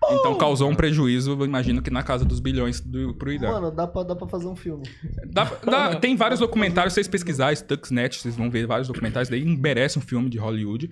Então 0.05 0.35
causou 0.37 0.69
um 0.69 0.75
prejuízo, 0.75 1.31
eu 1.31 1.45
imagino 1.45 1.81
que 1.81 1.89
na 1.89 2.01
casa 2.03 2.23
dos 2.23 2.39
bilhões 2.39 2.79
do, 2.79 3.13
pro 3.15 3.31
Irã. 3.31 3.51
Mano, 3.51 3.71
dá 3.71 3.85
pra, 3.87 4.03
dá 4.03 4.15
pra 4.15 4.27
fazer 4.27 4.47
um 4.47 4.55
filme. 4.55 4.83
Dá- 5.25 5.51
dá- 5.65 5.95
tem 5.95 6.15
vários 6.15 6.39
documentários, 6.39 6.93
se 6.93 6.95
vocês 6.95 7.07
pesquisarem, 7.07 7.55
Stuxnet, 7.55 8.19
vocês 8.21 8.35
vão 8.35 8.49
ver 8.49 8.65
vários 8.67 8.87
documentários, 8.87 9.27
daí 9.29 9.43
merece 9.43 9.97
um 9.99 10.01
filme 10.01 10.29
de 10.29 10.37
Hollywood. 10.37 10.89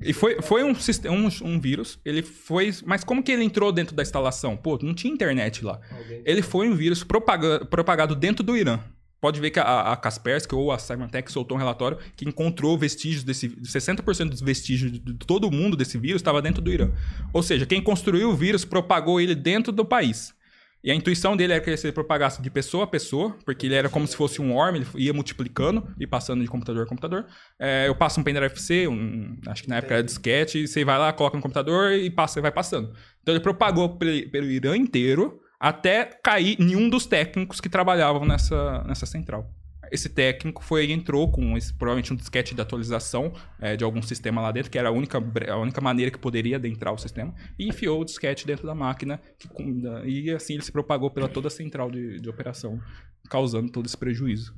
E 0.00 0.12
foi, 0.12 0.42
foi 0.42 0.62
um, 0.62 0.72
um, 0.72 1.28
um 1.54 1.60
vírus, 1.60 1.98
ele 2.04 2.22
foi... 2.22 2.70
Mas 2.84 3.02
como 3.04 3.22
que 3.22 3.32
ele 3.32 3.44
entrou 3.44 3.72
dentro 3.72 3.94
da 3.96 4.02
instalação? 4.02 4.54
Pô, 4.56 4.78
não 4.82 4.92
tinha 4.94 5.12
internet 5.12 5.64
lá. 5.64 5.80
Ele 6.24 6.42
foi 6.42 6.68
um 6.68 6.74
vírus 6.74 7.02
propaga- 7.02 7.64
propagado 7.64 8.14
dentro 8.14 8.44
do 8.44 8.54
Irã. 8.56 8.78
Pode 9.20 9.40
ver 9.40 9.50
que 9.50 9.58
a, 9.58 9.92
a 9.92 9.96
Kaspersky 9.96 10.54
ou 10.54 10.70
a 10.70 10.78
Symantec 10.78 11.32
soltou 11.32 11.56
um 11.56 11.60
relatório 11.60 11.98
que 12.16 12.28
encontrou 12.28 12.76
vestígios 12.76 13.24
desse... 13.24 13.48
60% 13.48 14.28
dos 14.28 14.40
vestígios 14.40 14.92
de 14.92 15.14
todo 15.14 15.50
mundo 15.50 15.76
desse 15.76 15.96
vírus 15.98 16.20
estava 16.20 16.42
dentro 16.42 16.60
do 16.62 16.70
Irã. 16.70 16.90
Ou 17.32 17.42
seja, 17.42 17.66
quem 17.66 17.82
construiu 17.82 18.30
o 18.30 18.36
vírus 18.36 18.64
propagou 18.64 19.20
ele 19.20 19.34
dentro 19.34 19.72
do 19.72 19.84
país. 19.84 20.34
E 20.84 20.90
a 20.90 20.94
intuição 20.94 21.36
dele 21.36 21.52
era 21.52 21.60
que 21.60 21.68
ele 21.68 21.76
se 21.76 21.90
propagasse 21.90 22.40
de 22.40 22.48
pessoa 22.48 22.84
a 22.84 22.86
pessoa, 22.86 23.36
porque 23.44 23.66
ele 23.66 23.74
era 23.74 23.88
como 23.88 24.06
se 24.06 24.14
fosse 24.14 24.40
um 24.40 24.52
worm, 24.54 24.76
ele 24.76 24.86
ia 24.94 25.12
multiplicando 25.12 25.88
e 25.98 26.06
passando 26.06 26.42
de 26.42 26.48
computador 26.48 26.84
a 26.84 26.88
computador. 26.88 27.26
É, 27.58 27.88
eu 27.88 27.94
passo 27.96 28.20
um 28.20 28.22
pendrive 28.22 28.56
C, 28.60 28.86
um, 28.86 29.36
acho 29.48 29.64
que 29.64 29.68
na 29.68 29.78
época 29.78 29.94
era 29.94 30.02
disquete, 30.04 30.62
e 30.62 30.68
você 30.68 30.84
vai 30.84 30.96
lá, 30.96 31.12
coloca 31.12 31.36
no 31.36 31.42
computador 31.42 31.92
e 31.92 32.08
passa, 32.08 32.40
vai 32.40 32.52
passando. 32.52 32.92
Então 33.20 33.34
ele 33.34 33.42
propagou 33.42 33.96
pe- 33.96 34.28
pelo 34.28 34.46
Irã 34.46 34.76
inteiro 34.76 35.40
até 35.58 36.04
cair 36.22 36.56
em 36.60 36.76
um 36.76 36.88
dos 36.88 37.06
técnicos 37.06 37.60
que 37.60 37.68
trabalhavam 37.68 38.24
nessa, 38.24 38.82
nessa 38.84 39.06
central. 39.06 39.50
Esse 39.90 40.08
técnico 40.08 40.64
foi 40.64 40.90
entrou 40.90 41.30
com 41.30 41.56
esse, 41.56 41.72
provavelmente 41.72 42.12
um 42.12 42.16
disquete 42.16 42.54
de 42.54 42.60
atualização 42.60 43.32
é, 43.60 43.76
de 43.76 43.84
algum 43.84 44.02
sistema 44.02 44.40
lá 44.40 44.50
dentro, 44.50 44.70
que 44.70 44.78
era 44.78 44.88
a 44.88 44.92
única, 44.92 45.18
a 45.48 45.56
única 45.56 45.80
maneira 45.80 46.10
que 46.10 46.18
poderia 46.18 46.56
adentrar 46.56 46.92
o 46.92 46.98
sistema, 46.98 47.34
e 47.58 47.68
enfiou 47.68 48.00
o 48.00 48.04
disquete 48.04 48.46
dentro 48.46 48.66
da 48.66 48.74
máquina, 48.74 49.20
que 49.38 49.48
e 50.04 50.30
assim 50.30 50.54
ele 50.54 50.62
se 50.62 50.72
propagou 50.72 51.10
pela 51.10 51.28
toda 51.28 51.48
a 51.48 51.50
central 51.50 51.90
de, 51.90 52.20
de 52.20 52.28
operação, 52.28 52.80
causando 53.30 53.70
todo 53.70 53.86
esse 53.86 53.96
prejuízo. 53.96 54.54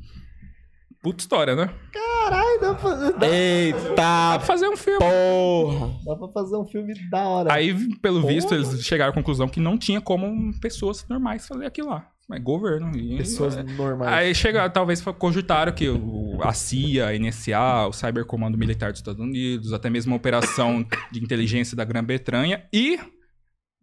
Puta 1.02 1.20
história, 1.22 1.54
né? 1.54 1.70
Caralho, 1.92 2.60
dá 2.60 2.74
pra, 2.74 2.94
dá, 2.94 3.10
Dá 3.12 3.26
Eita 3.28 3.94
pra 3.94 4.40
fazer 4.40 4.68
um 4.68 4.76
filme. 4.76 4.98
porra! 4.98 5.94
dá 6.04 6.16
pra 6.16 6.28
fazer 6.28 6.56
um 6.56 6.66
filme 6.66 6.92
da 7.10 7.28
hora. 7.28 7.52
Aí, 7.52 7.72
pelo 7.98 8.20
Porra. 8.20 8.32
visto, 8.34 8.54
eles 8.54 8.82
chegaram 8.84 9.10
à 9.12 9.14
conclusão 9.14 9.48
que 9.48 9.60
não 9.60 9.78
tinha 9.78 10.00
como 10.00 10.52
pessoas 10.60 11.06
normais 11.08 11.46
fazer 11.46 11.66
aquilo 11.66 11.88
lá. 11.90 12.08
Mas 12.28 12.42
governo. 12.42 12.94
E, 12.94 13.16
Pessoas 13.16 13.56
normais. 13.76 14.12
Aí 14.12 14.34
chega, 14.34 14.68
talvez 14.68 15.00
foi- 15.00 15.14
cogitaram 15.14 15.72
que 15.72 15.88
o- 15.88 16.38
a 16.42 16.52
CIA, 16.52 17.06
a 17.08 17.14
NSA, 17.14 17.86
o 17.88 17.92
Cybercomando 17.92 18.58
Militar 18.58 18.90
dos 18.90 19.00
Estados 19.00 19.20
Unidos, 19.20 19.72
até 19.72 19.88
mesmo 19.88 20.12
a 20.12 20.16
operação 20.16 20.84
de 21.10 21.22
inteligência 21.24 21.74
da 21.74 21.84
Grã-Bretanha 21.84 22.64
e 22.70 22.98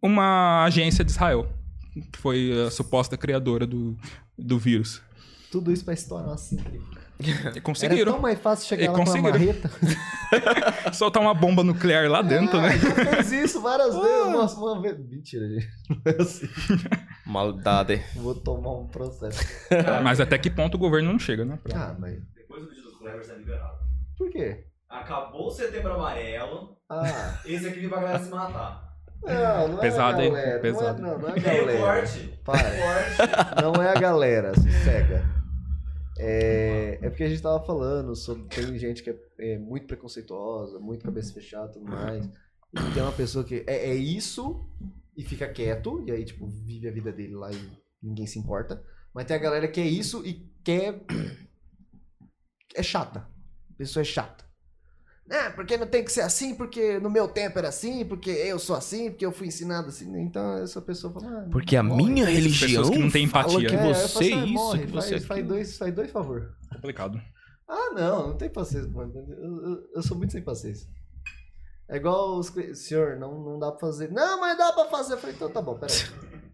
uma 0.00 0.64
agência 0.64 1.04
de 1.04 1.10
Israel, 1.10 1.48
que 2.12 2.18
foi 2.18 2.66
a 2.66 2.70
suposta 2.70 3.16
criadora 3.16 3.66
do, 3.66 3.96
do 4.38 4.58
vírus. 4.58 5.02
Tudo 5.50 5.72
isso 5.72 5.84
pra 5.84 5.94
estourar 5.94 6.30
assim. 6.34 6.58
E 7.26 7.30
Era 7.30 7.60
conseguiram 7.62 8.12
tão 8.12 8.20
mais 8.20 8.38
fácil 8.38 8.68
chegar 8.68 8.84
E 8.84 8.88
lá 8.88 8.94
com 8.94 9.02
uma 9.10 9.22
marreta. 9.30 9.70
soltar 10.92 11.22
uma 11.22 11.32
bomba 11.34 11.64
nuclear 11.64 12.10
lá 12.10 12.20
dentro, 12.20 12.60
né? 12.60 12.68
Ah, 12.68 12.76
já 12.76 12.94
fez 12.94 13.32
isso 13.32 13.60
várias 13.62 13.94
vezes. 13.98 14.32
Nossa, 14.32 14.60
uma 14.60 14.82
vez. 14.82 14.98
Mentira, 14.98 15.48
gente. 15.48 15.68
Não 15.88 16.00
é 16.04 16.22
assim. 16.22 16.48
Maldade. 17.24 18.02
Vou 18.16 18.34
tomar 18.34 18.72
um 18.72 18.86
processo. 18.88 19.40
Mas 20.02 20.20
até 20.20 20.36
que 20.38 20.50
ponto 20.50 20.74
o 20.74 20.78
governo 20.78 21.10
não 21.12 21.18
chega, 21.18 21.44
né? 21.44 21.58
pra- 21.62 21.78
Ah, 21.90 21.96
mas. 21.98 22.18
Depois 22.34 22.62
do 22.62 22.68
vídeo 22.68 22.82
dos 22.84 22.98
Clevers 22.98 23.26
tá 23.28 23.34
liberado. 23.34 23.78
Por 24.18 24.30
quê? 24.30 24.64
Acabou 24.88 25.46
o 25.48 25.50
setembro 25.50 25.94
amarelo, 25.94 26.76
Ah. 26.88 27.38
esse 27.44 27.66
aqui 27.66 27.78
veio 27.78 27.88
pra 27.90 28.00
galera 28.00 28.18
se 28.22 28.30
matar. 28.30 28.86
Não, 29.24 29.68
não 29.68 29.76
Pesado, 29.78 30.20
é 30.20 30.22
a 30.22 30.26
hein? 30.26 30.32
galera. 30.32 30.60
Pesado. 30.60 31.02
Não 31.02 31.08
é, 31.08 31.12
não, 31.12 31.18
não 31.18 31.28
é 31.30 31.40
galera. 31.40 31.78
corte. 31.78 32.40
Para. 32.44 32.58
Corte. 32.62 33.62
Não 33.62 33.82
é 33.82 33.88
a 33.90 33.94
galera, 34.00 34.54
se 34.54 34.70
cega. 34.84 35.35
É, 36.18 36.98
é 37.02 37.10
porque 37.10 37.24
a 37.24 37.28
gente 37.28 37.42
tava 37.42 37.64
falando 37.64 38.14
sobre. 38.16 38.44
Tem 38.44 38.78
gente 38.78 39.02
que 39.02 39.10
é, 39.10 39.18
é 39.38 39.58
muito 39.58 39.86
preconceituosa, 39.86 40.78
muito 40.78 41.04
cabeça 41.04 41.32
fechada 41.32 41.70
e 41.70 41.72
tudo 41.74 41.86
mais. 41.86 42.26
E 42.26 42.94
tem 42.94 43.02
uma 43.02 43.12
pessoa 43.12 43.44
que 43.44 43.64
é, 43.66 43.90
é 43.90 43.94
isso 43.94 44.68
e 45.16 45.22
fica 45.22 45.48
quieto, 45.48 46.04
e 46.06 46.12
aí, 46.12 46.24
tipo, 46.24 46.46
vive 46.46 46.88
a 46.88 46.92
vida 46.92 47.12
dele 47.12 47.34
lá 47.34 47.50
e 47.50 47.70
ninguém 48.02 48.26
se 48.26 48.38
importa. 48.38 48.82
Mas 49.14 49.24
tem 49.24 49.36
a 49.36 49.40
galera 49.40 49.68
que 49.68 49.80
é 49.80 49.86
isso 49.86 50.26
e 50.26 50.46
quer. 50.62 51.02
É 52.74 52.82
chata. 52.82 53.20
A 53.70 53.74
pessoa 53.78 54.02
é 54.02 54.04
chata. 54.04 54.45
É, 55.28 55.50
porque 55.50 55.76
não 55.76 55.88
tem 55.88 56.04
que 56.04 56.12
ser 56.12 56.20
assim, 56.20 56.54
porque 56.54 57.00
no 57.00 57.10
meu 57.10 57.26
tempo 57.26 57.58
era 57.58 57.68
assim, 57.68 58.04
porque 58.04 58.30
eu 58.30 58.60
sou 58.60 58.76
assim, 58.76 59.10
porque 59.10 59.26
eu 59.26 59.32
fui 59.32 59.48
ensinado 59.48 59.88
assim. 59.88 60.16
Então 60.20 60.58
essa 60.58 60.80
pessoa 60.80 61.12
fala. 61.12 61.40
"Ah, 61.40 61.48
Porque 61.50 61.76
a 61.76 61.82
morre." 61.82 62.04
minha 62.04 62.26
religião 62.26 62.88
que 62.90 62.98
não 62.98 63.10
fala 63.10 63.24
empatia. 63.24 63.68
que 63.68 63.74
É, 63.74 63.92
você 63.94 64.04
assim, 64.04 64.32
"Ah, 64.34 64.44
isso, 64.44 64.52
morre, 64.54 64.86
que 64.86 64.92
você 64.92 65.10
faz, 65.10 65.24
faz 65.24 65.30
aquilo." 65.40 65.48
dois, 65.48 65.78
faz 65.78 65.94
dois 65.94 66.10
favor. 66.12 66.54
Complicado. 66.72 67.20
Ah, 67.68 67.90
não, 67.92 68.28
não 68.28 68.36
tem 68.36 68.48
paciência. 68.48 68.88
mano. 68.88 69.12
Eu, 69.16 69.70
eu, 69.70 69.88
eu 69.96 70.02
sou 70.02 70.16
muito 70.16 70.32
sem 70.32 70.42
paciência. 70.42 70.88
É 71.88 71.96
igual 71.96 72.38
os 72.38 72.52
senhor, 72.74 73.16
não, 73.16 73.40
não 73.42 73.58
dá 73.58 73.72
pra 73.72 73.80
fazer. 73.80 74.12
Não, 74.12 74.40
mas 74.40 74.56
dá 74.56 74.72
pra 74.72 74.84
fazer. 74.86 75.14
Eu 75.14 75.18
falei, 75.18 75.34
então 75.34 75.50
tá 75.50 75.60
bom, 75.60 75.76
peraí. 75.76 75.96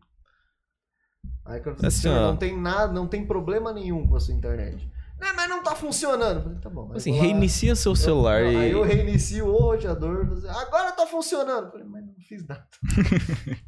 Aí 1.44 1.61
quando 1.61 1.74
eu 1.74 1.77
falei, 1.77 1.89
Assim, 1.89 2.01
senhor, 2.03 2.19
ó. 2.19 2.31
não 2.31 2.36
tem 2.36 2.59
nada, 2.59 2.93
não 2.93 3.07
tem 3.07 3.27
problema 3.27 3.73
nenhum 3.73 4.07
com 4.07 4.16
a 4.16 4.20
sua 4.20 4.35
internet. 4.35 4.89
Não, 5.23 5.36
mas 5.36 5.49
não 5.49 5.62
tá 5.62 5.74
funcionando. 5.77 6.36
Eu 6.39 6.43
falei, 6.43 6.59
tá 6.59 6.69
bom. 6.69 6.90
Assim, 6.94 7.15
eu 7.16 7.23
reinicia 7.23 7.74
seu 7.77 7.93
eu- 7.93 7.97
celular 7.97 8.43
e... 8.43 8.57
Aí 8.57 8.70
eu 8.73 8.82
reinicio 8.82 9.47
o 9.47 9.57
roteador. 9.57 10.27
falei, 10.27 10.51
Agora 10.51 10.90
tá 10.93 11.07
funcionando. 11.07 11.66
Eu 11.66 11.70
falei, 11.70 11.86
mas 11.86 12.05
não 12.05 12.15
fiz 12.28 12.47
nada. 12.47 12.66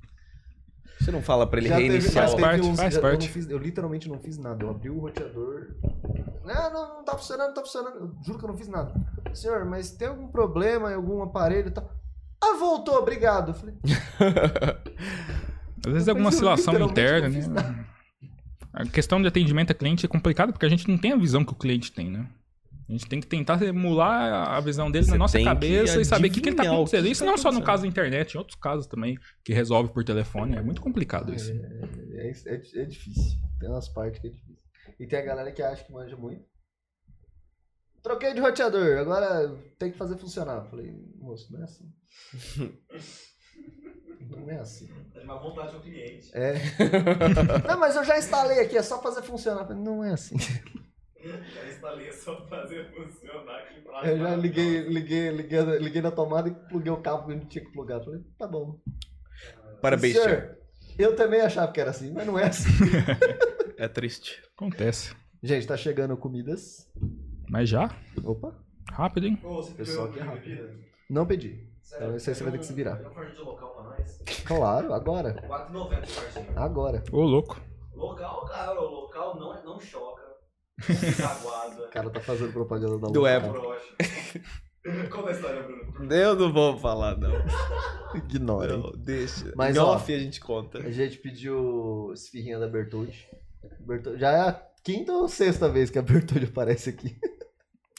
Você 1.01 1.11
não 1.11 1.21
fala 1.23 1.47
pra 1.47 1.59
ele 1.61 1.69
Já 1.69 1.77
reiniciar 1.77 2.29
teve 2.31 2.41
parte, 2.41 2.61
uns- 2.67 2.77
faz 2.81 2.95
já- 2.95 2.99
eu 2.99 3.03
parte. 3.03 3.27
não 3.27 3.33
fiz- 3.33 3.49
eu 3.51 3.59
literalmente 3.59 4.09
não 4.09 4.19
fiz 4.19 4.39
nada. 4.39 4.65
Eu 4.65 4.71
abri 4.71 4.89
o 4.91 4.99
roteador. 5.01 5.75
Não, 6.45 6.73
não, 6.73 6.95
não 6.97 7.05
tá 7.05 7.17
funcionando, 7.17 7.49
não 7.49 7.55
tá 7.55 7.61
funcionando. 7.61 7.97
Eu 7.97 8.15
juro 8.25 8.39
que 8.39 8.45
eu 8.45 8.49
não 8.49 8.57
fiz 8.57 8.69
nada. 8.69 8.93
Senhor, 9.35 9.65
mas 9.65 9.91
tem 9.91 10.09
algum 10.09 10.29
problema 10.29 10.91
em 10.91 10.95
algum 10.95 11.23
aparelho 11.23 11.69
e 11.69 11.71
tal? 11.71 11.91
Ah, 12.43 12.57
voltou, 12.59 12.97
obrigado. 12.97 13.51
Eu 13.51 13.55
falei, 13.55 13.75
Às 15.87 15.93
vezes 15.93 16.09
é 16.09 16.11
alguma 16.13 16.31
eu 16.31 16.35
oscilação 16.35 16.81
interna, 16.81 17.29
não 17.29 17.35
fiz 17.35 17.49
né? 17.49 17.85
A 18.75 18.85
questão 18.85 19.23
de 19.23 19.29
atendimento 19.29 19.71
a 19.71 19.75
cliente 19.75 20.05
é 20.05 20.09
complicado 20.09 20.53
porque 20.53 20.67
a 20.67 20.69
gente 20.69 20.89
não 20.89 20.99
tem 20.99 21.13
a 21.13 21.17
visão 21.17 21.45
que 21.45 21.53
o 21.53 21.57
cliente 21.57 21.93
tem, 21.93 22.11
né? 22.11 22.29
A 22.89 22.93
gente 22.93 23.07
tem 23.07 23.21
que 23.21 23.27
tentar 23.27 23.63
emular 23.63 24.51
a 24.51 24.61
visão 24.61 24.91
dele 24.91 25.07
Você 25.07 25.13
na 25.13 25.17
nossa 25.17 25.43
cabeça 25.43 26.01
e 26.01 26.05
saber 26.05 26.29
o 26.29 26.31
que, 26.31 26.41
que 26.41 26.49
ele 26.51 26.57
tá 26.57 26.65
que 26.65 26.69
acontecendo. 26.69 27.07
Isso 27.07 27.25
tá 27.25 27.31
não 27.31 27.39
só 27.39 27.51
no 27.51 27.63
caso 27.63 27.83
da 27.83 27.89
internet, 27.89 28.35
em 28.35 28.39
outros 28.39 28.59
casos 28.61 28.87
também, 28.87 29.17
que 29.43 29.55
resolve 29.55 29.91
por 29.91 30.05
telefone. 30.05 30.57
É 30.57 30.61
muito 30.61 30.83
complicado 30.83 31.33
isso. 31.33 31.51
é, 31.51 31.55
é, 31.55 32.31
é- 32.31 32.83
é 32.83 32.85
difícil. 32.85 33.39
Tem 33.59 33.71
umas 33.71 33.89
partes 33.89 34.21
que 34.21 34.27
é 34.27 34.31
difícil. 34.31 34.59
E 35.01 35.07
tem 35.07 35.19
a 35.19 35.23
galera 35.23 35.51
que 35.51 35.63
acha 35.63 35.83
que 35.83 35.93
manja 35.93 36.17
muito. 36.17 36.45
Troquei 38.03 38.35
de 38.35 38.41
roteador, 38.41 38.99
agora 38.99 39.57
tem 39.79 39.91
que 39.91 39.97
fazer 39.97 40.19
funcionar. 40.19 40.67
Falei, 40.67 40.93
moço, 41.17 41.51
não 41.51 41.61
é 41.61 41.65
assim. 41.65 41.91
não 44.29 44.51
é 44.51 44.59
assim. 44.59 44.89
Tá 45.13 45.21
de 45.21 45.27
má 45.27 45.37
vontade 45.37 45.75
ao 45.75 45.81
cliente. 45.81 46.31
É. 46.35 46.55
não, 47.69 47.79
mas 47.79 47.97
eu 47.97 48.05
já 48.05 48.19
instalei 48.19 48.61
aqui, 48.61 48.77
é 48.77 48.83
só 48.83 49.01
fazer 49.01 49.23
funcionar. 49.23 49.69
Não 49.75 50.05
é 50.05 50.13
assim. 50.13 50.37
Já 50.39 51.69
instalei 51.69 52.13
só 52.13 52.35
pra 52.37 52.61
fazer 52.61 52.91
funcionar 52.93 53.59
aqui 53.59 53.81
pra 53.81 54.07
Eu 54.07 54.19
já 54.19 54.37
liguei, 54.37 54.81
liguei, 54.83 55.31
liguei, 55.31 55.61
liguei 55.79 56.03
na 56.03 56.11
tomada 56.11 56.49
e 56.49 56.55
pluguei 56.69 56.93
o 56.93 57.01
cabo 57.01 57.27
que 57.27 57.33
eu 57.33 57.37
não 57.37 57.47
tinha 57.47 57.65
que 57.65 57.73
plugar. 57.73 58.03
Falei, 58.05 58.21
tá 58.39 58.47
bom. 58.47 58.79
Parabéns, 59.81 60.15
Senhor, 60.15 60.29
senhor. 60.29 60.59
Eu 60.99 61.17
também 61.17 61.41
achava 61.41 61.73
que 61.73 61.81
era 61.81 61.91
assim, 61.91 62.13
mas 62.13 62.27
não 62.27 62.39
é 62.39 62.47
assim. 62.47 62.71
É 63.77 63.89
triste. 63.89 64.41
Acontece. 64.57 65.17
Gente, 65.43 65.67
tá 65.67 65.77
chegando 65.77 66.17
comidas. 66.17 66.89
Mas 67.51 67.69
já? 67.69 67.91
Opa, 68.23 68.55
Rápido, 68.91 69.27
hein? 69.27 69.39
Ô, 69.43 69.57
você 69.57 69.75
Pessoal 69.75 70.07
aqui 70.07 70.21
é 70.21 70.25
bebida? 70.25 70.77
não 71.11 71.27
pedi. 71.27 71.69
Então 71.87 72.17
esse 72.17 72.31
aí 72.31 72.35
você 72.37 72.43
vai 72.43 72.53
ter 72.53 72.59
que 72.59 72.67
se 72.67 72.73
virar. 72.73 72.97
Tem 72.97 73.11
fardo 73.13 73.33
de 73.35 73.41
local 73.41 73.75
pra 73.75 73.83
nós? 73.85 74.21
Claro, 74.45 74.93
agora. 74.95 75.35
4,90 75.49 76.03
o 76.03 76.07
fardinho. 76.07 76.59
Agora. 76.59 77.03
Ô, 77.13 77.23
louco. 77.23 77.61
Local, 77.95 78.45
cara, 78.47 78.81
o 78.81 78.85
local 78.91 79.37
não, 79.39 79.65
não 79.65 79.81
choca. 79.81 80.23
Não 80.89 80.97
fica 80.97 81.29
aguada. 81.29 81.83
O 81.87 81.91
cara 81.91 82.11
tá 82.11 82.21
fazendo 82.21 82.53
propaganda 82.53 82.99
da 82.99 83.09
Do. 83.09 83.27
Apple. 83.27 83.51
broxa. 83.51 83.95
Conta 85.11 85.29
a 85.31 85.33
história, 85.33 85.63
Bruno. 85.63 86.13
Eu 86.13 86.35
não 86.35 86.53
vou 86.53 86.77
falar, 86.79 87.17
não. 87.17 87.31
Ignora. 88.15 88.77
Não, 88.77 88.93
deixa. 88.97 89.53
Mas, 89.57 89.75
Em 89.77 89.79
ó, 89.79 89.95
off 89.95 90.13
a 90.13 90.19
gente 90.19 90.41
conta. 90.41 90.79
A 90.79 90.91
gente 90.91 91.17
pediu 91.19 92.11
esfirrinha 92.13 92.59
da 92.59 92.67
Bertoldi. 92.69 93.27
Bertoldi- 93.81 94.19
Já 94.21 94.31
é 94.33 94.41
a 94.41 94.53
quinta 94.83 95.13
ou 95.13 95.27
sexta 95.29 95.69
vez 95.71 95.89
que 95.89 95.99
a 95.99 96.03
Bertoldi 96.03 96.47
aparece 96.47 96.91
aqui. 96.91 97.17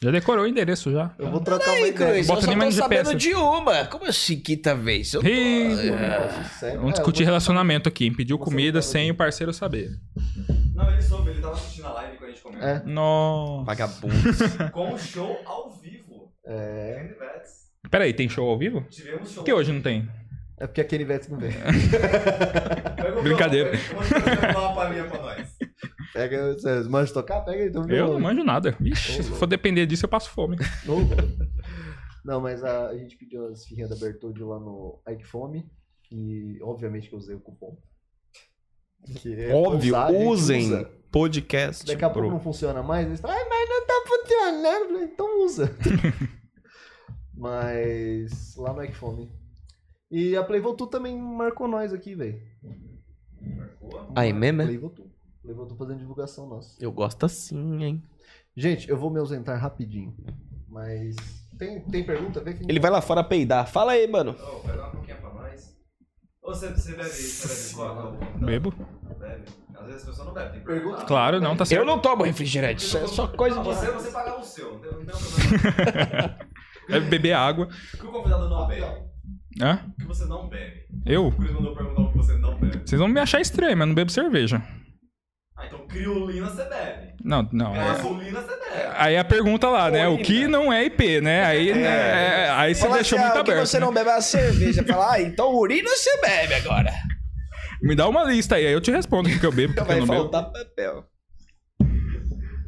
Já 0.02 0.10
decorou 0.10 0.44
o 0.44 0.46
endereço 0.46 0.92
já. 0.92 1.14
Eu 1.18 1.30
vou 1.30 1.40
trocar 1.40 1.70
uma 1.70 1.78
Ei, 1.78 1.88
ideia. 1.88 2.10
Cruz, 2.12 2.26
Bota 2.26 2.40
eu 2.40 2.44
só 2.44 2.48
nem 2.50 2.58
tô 2.58 2.64
mais 2.64 2.74
sabendo 2.74 3.14
de 3.14 3.32
uma. 3.34 3.84
Como 3.86 4.04
assim, 4.04 4.38
quinta 4.38 4.74
vez? 4.74 5.14
Eu 5.14 5.22
tô... 5.22 5.26
Ih, 5.28 5.74
Sério? 6.58 6.76
Vamos 6.80 6.90
É, 6.90 6.92
discutir 6.96 7.20
vou- 7.22 7.26
relacionamento 7.26 7.88
aqui. 7.88 8.10
Pediu 8.10 8.38
comida 8.38 8.82
sem 8.82 9.10
o 9.10 9.14
parceiro 9.14 9.54
saber. 9.54 9.88
Não, 10.74 10.90
ele 10.90 11.00
soube, 11.00 11.30
ele 11.30 11.40
tava 11.40 11.54
assistindo 11.54 11.86
a 11.86 11.92
live 11.94 12.18
quando 12.18 12.28
a 12.28 12.32
gente 12.32 12.42
comeu. 12.42 12.60
É. 12.62 12.82
Nossa. 12.84 13.64
Vagabundo. 13.64 14.14
Com 14.72 14.92
o 14.92 14.98
show 14.98 15.34
ao 15.46 15.70
vivo. 15.80 16.30
É. 16.46 16.96
Kenny 16.96 17.14
Vets. 17.18 17.52
Peraí, 17.90 18.12
tem 18.12 18.28
show 18.28 18.50
ao 18.50 18.58
vivo? 18.58 18.82
Tivemos 18.90 19.28
show. 19.30 19.36
Por 19.36 19.44
que 19.44 19.52
hoje 19.54 19.72
não 19.72 19.80
tem? 19.80 20.06
É 20.58 20.66
porque 20.66 20.82
a 20.82 20.84
Kenny 20.84 21.04
Vets 21.04 21.28
não 21.28 21.38
vem. 21.38 21.52
Brincadeira. 23.22 23.70
pega- 23.70 24.36
Pega 24.36 24.58
uma 24.58 24.74
palhinha 24.74 25.04
pra 25.04 25.22
nós. 25.22 25.48
Pega, 26.16 26.54
você 26.54 26.82
manja 26.88 27.12
tocar? 27.12 27.42
Pega 27.42 27.62
aí. 27.62 27.68
Então, 27.68 27.88
Eu 27.90 28.14
não 28.14 28.20
manjo 28.20 28.42
nada. 28.42 28.74
Vixe, 28.80 29.22
se 29.22 29.30
for 29.32 29.46
depender 29.46 29.84
disso, 29.84 30.06
eu 30.06 30.08
passo 30.08 30.30
fome. 30.30 30.56
Não, 32.24 32.40
mas 32.40 32.64
a, 32.64 32.88
a 32.88 32.96
gente 32.96 33.16
pediu 33.16 33.46
as 33.46 33.60
esfirrinhas 33.60 33.90
da 33.90 33.96
Bertoldi 33.96 34.42
lá 34.42 34.58
no 34.58 35.00
Ike 35.08 35.24
Fome. 35.26 35.70
E 36.10 36.58
obviamente 36.62 37.08
que 37.08 37.14
eu 37.14 37.18
usei 37.18 37.36
o 37.36 37.40
cupom. 37.40 37.76
Que 39.18 39.34
é 39.34 39.54
Óbvio, 39.54 39.90
usar, 39.94 40.10
usem 40.10 40.64
usa. 40.64 40.90
podcast. 41.12 41.86
Daqui 41.86 42.04
a 42.04 42.10
pouco 42.10 42.30
não 42.30 42.40
funciona 42.40 42.82
mais. 42.82 43.06
Eles 43.06 43.20
falam, 43.20 43.36
Ai, 43.36 43.44
mas 43.48 43.68
não 43.68 43.86
tá 43.86 43.94
funcionando. 44.08 45.02
Então 45.04 45.44
usa. 45.44 45.70
mas 47.36 48.56
lá 48.56 48.72
no 48.72 48.82
Ike 48.82 48.96
Fome. 48.96 49.30
E 50.10 50.34
a 50.34 50.42
Playvotu 50.42 50.86
também 50.86 51.16
marcou 51.20 51.68
nós 51.68 51.92
aqui, 51.92 52.14
velho. 52.14 52.40
Aí 54.14 54.32
mesmo, 54.32 54.62
é? 54.62 54.64
Playvotu. 54.64 55.05
Playvotu 55.46 55.76
fazendo 55.76 55.98
divulgação 56.00 56.48
nossa. 56.48 56.76
Eu 56.80 56.90
gosto 56.90 57.24
assim, 57.24 57.82
hein? 57.84 58.02
Gente, 58.56 58.88
eu 58.90 58.96
vou 58.96 59.10
me 59.10 59.18
ausentar 59.20 59.60
rapidinho. 59.60 60.14
Mas. 60.68 61.14
Tem, 61.58 61.80
tem 61.88 62.04
pergunta? 62.04 62.40
Vê 62.40 62.54
quem... 62.54 62.66
Ele 62.68 62.80
vai 62.80 62.90
lá 62.90 63.00
fora 63.00 63.22
peidar. 63.22 63.66
Fala 63.68 63.92
aí, 63.92 64.06
mano. 64.08 64.32
Ô, 64.32 64.60
pega 64.60 64.82
uma 64.82 64.90
pouquinho 64.90 65.16
pra 65.18 65.32
nós. 65.32 65.74
Ô, 66.42 66.48
você, 66.52 66.68
você 66.70 66.92
bebe, 66.96 67.08
você 67.08 67.48
bebe 67.48 67.74
cola? 67.74 68.18
Não, 68.38 68.46
Bebo. 68.46 68.74
Bebe. 69.18 69.44
Às 69.74 69.86
vezes 69.86 70.02
a 70.02 70.06
pessoa 70.06 70.26
não 70.26 70.34
bebe, 70.34 70.50
tem 70.52 70.60
que 70.60 70.66
Pergunta. 70.66 70.84
perguntar. 70.88 71.06
Claro, 71.06 71.40
não, 71.40 71.56
tá 71.56 71.62
Eu 71.62 71.66
certo. 71.66 71.84
não 71.86 71.98
tomo 72.00 72.24
refrigerante. 72.24 72.84
Isso 72.84 72.98
é 72.98 73.06
só 73.06 73.28
coisa 73.28 73.56
Não, 73.56 73.62
de. 73.62 73.68
você, 73.68 73.90
você 73.92 74.10
pagava 74.10 74.40
o 74.40 74.44
seu, 74.44 74.72
não 74.72 74.80
tem, 74.80 74.90
não 74.92 74.98
tem 74.98 75.06
problema. 75.06 76.38
É 76.88 77.00
beber 77.00 77.32
água. 77.32 77.68
O 77.94 77.96
que 77.96 78.06
o 78.06 78.12
convidado 78.12 78.48
não 78.48 78.64
bebe? 78.68 78.82
Hã? 79.60 79.80
O 79.88 80.00
que 80.00 80.06
você 80.06 80.24
não 80.26 80.48
bebe? 80.48 80.86
Eu? 81.04 81.26
O 81.28 81.32
Cruz 81.32 81.50
mandou 81.50 81.74
perguntar 81.74 82.00
o 82.02 82.12
que 82.12 82.16
você 82.18 82.38
não 82.38 82.58
bebe. 82.60 82.82
Vocês 82.86 82.98
vão 83.00 83.08
me 83.08 83.18
achar 83.18 83.40
estranho, 83.40 83.76
mas 83.76 83.80
eu 83.82 83.86
não 83.88 83.94
bebo 83.94 84.10
cerveja. 84.12 84.62
Ah, 85.58 85.66
então 85.66 85.86
criolina 85.86 86.50
você 86.50 86.64
bebe. 86.64 87.14
Não, 87.24 87.48
não. 87.52 87.74
é- 87.74 87.78
Gasolina 87.78 88.40
você 88.42 88.56
bebe. 88.56 88.92
Aí 88.96 89.16
a 89.16 89.24
pergunta 89.24 89.68
lá, 89.68 89.90
né? 89.90 90.06
O 90.06 90.18
que 90.18 90.46
não 90.46 90.70
é 90.72 90.84
IP, 90.84 91.20
né? 91.22 91.44
Aí, 91.46 91.72
né, 91.74 92.44
é, 92.46 92.50
aí 92.50 92.74
você 92.74 92.82
Fala 92.82 92.94
deixou 92.96 93.16
assim, 93.18 93.26
muito 93.26 93.38
ah, 93.38 93.40
o 93.40 93.44
que 93.44 93.50
aberto. 93.52 93.66
você 93.66 93.80
né? 93.80 93.86
não 93.86 93.92
bebe 93.94 94.10
é 94.10 94.12
a 94.12 94.20
cerveja. 94.20 94.84
Fala, 94.84 95.12
ah, 95.14 95.22
então 95.22 95.54
urina 95.54 95.88
você 95.88 96.20
bebe 96.20 96.54
agora. 96.54 96.92
Me 97.82 97.94
dá 97.96 98.06
uma 98.08 98.24
lista 98.24 98.56
aí, 98.56 98.66
aí 98.66 98.72
eu 98.72 98.80
te 98.80 98.90
respondo 98.90 99.28
o 99.30 99.38
que 99.40 99.46
eu 99.46 99.52
bebo, 99.52 99.72
o 99.72 99.76
que 99.76 99.80
que 99.82 99.86
Vai 99.86 99.96
eu 99.98 100.06
não 100.06 100.14
bebo. 100.14 100.30
faltar 100.30 100.52
papel. 100.52 101.04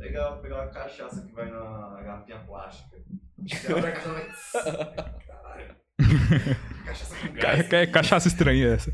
Pegar, 0.01 0.31
pegar 0.36 0.55
uma 0.56 0.66
cachaça 0.69 1.20
que 1.27 1.35
vai 1.35 1.51
na 1.51 2.01
garrafinha 2.02 2.39
plástica. 2.47 2.97
Caralho. 4.52 5.77
Cachaça 6.86 7.15
com 7.16 7.32
gás. 7.35 7.69
ca- 7.69 7.86
cachaça 7.89 8.28
estranha 8.28 8.74
essa. 8.74 8.93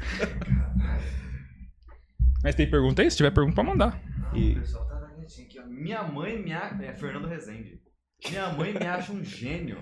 Mas 2.44 2.54
tem 2.54 2.68
pergunta 2.68 3.00
aí? 3.00 3.10
Se 3.10 3.16
tiver 3.16 3.30
pergunta, 3.30 3.56
pode 3.56 3.68
mandar. 3.68 3.98
E... 4.34 4.52
O 4.52 4.60
pessoal 4.60 4.86
tá 4.86 5.08
quietinho 5.16 5.46
aqui, 5.46 5.58
ó. 5.58 5.66
Minha 5.66 6.02
mãe 6.02 6.38
me 6.42 6.52
acha... 6.52 6.84
É, 6.84 6.92
Fernando 6.92 7.26
Rezende. 7.26 7.80
Minha 8.28 8.52
mãe 8.52 8.74
me 8.74 8.86
acha 8.86 9.12
um 9.12 9.24
gênio 9.24 9.78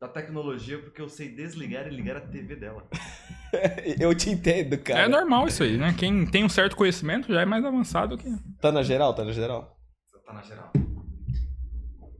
da 0.00 0.06
tecnologia 0.06 0.78
porque 0.78 1.02
eu 1.02 1.08
sei 1.08 1.34
desligar 1.34 1.88
e 1.88 1.90
ligar 1.90 2.16
a 2.16 2.20
TV 2.20 2.54
dela. 2.54 2.88
Eu 4.00 4.14
te 4.14 4.30
entendo, 4.30 4.78
cara. 4.78 5.00
É 5.00 5.08
normal 5.08 5.48
isso 5.48 5.64
aí, 5.64 5.76
né? 5.76 5.92
Quem 5.98 6.24
tem 6.24 6.44
um 6.44 6.48
certo 6.48 6.76
conhecimento 6.76 7.32
já 7.32 7.42
é 7.42 7.44
mais 7.44 7.64
avançado 7.64 8.16
que. 8.16 8.24
Tá 8.60 8.70
na 8.70 8.84
geral? 8.84 9.12
Tá 9.12 9.24
na 9.24 9.32
geral? 9.32 9.76
Tá 10.24 10.32
na 10.32 10.42
geral. 10.42 10.72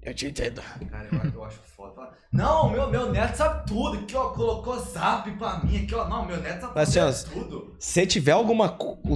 Eu 0.03 0.15
te 0.15 0.27
entendo. 0.27 0.63
Cara, 0.91 1.09
eu, 1.13 1.31
eu 1.35 1.45
acho 1.45 1.59
foda. 1.77 2.11
Não, 2.33 2.71
meu, 2.71 2.89
meu 2.91 3.13
neto 3.13 3.37
sabe 3.37 3.67
tudo. 3.67 3.99
Aqui, 3.99 4.15
ó, 4.17 4.29
colocou 4.31 4.79
zap 4.79 5.31
pra 5.33 5.59
mim. 5.63 5.83
Aqui, 5.83 5.95
ó. 5.95 6.09
Não, 6.09 6.25
meu 6.27 6.41
neto 6.41 6.61
sabe 6.63 6.81
assim, 6.81 6.99
ó, 7.01 7.13
tudo. 7.35 7.77
Se 7.79 8.07
tiver 8.07 8.33
alguma 8.33 8.69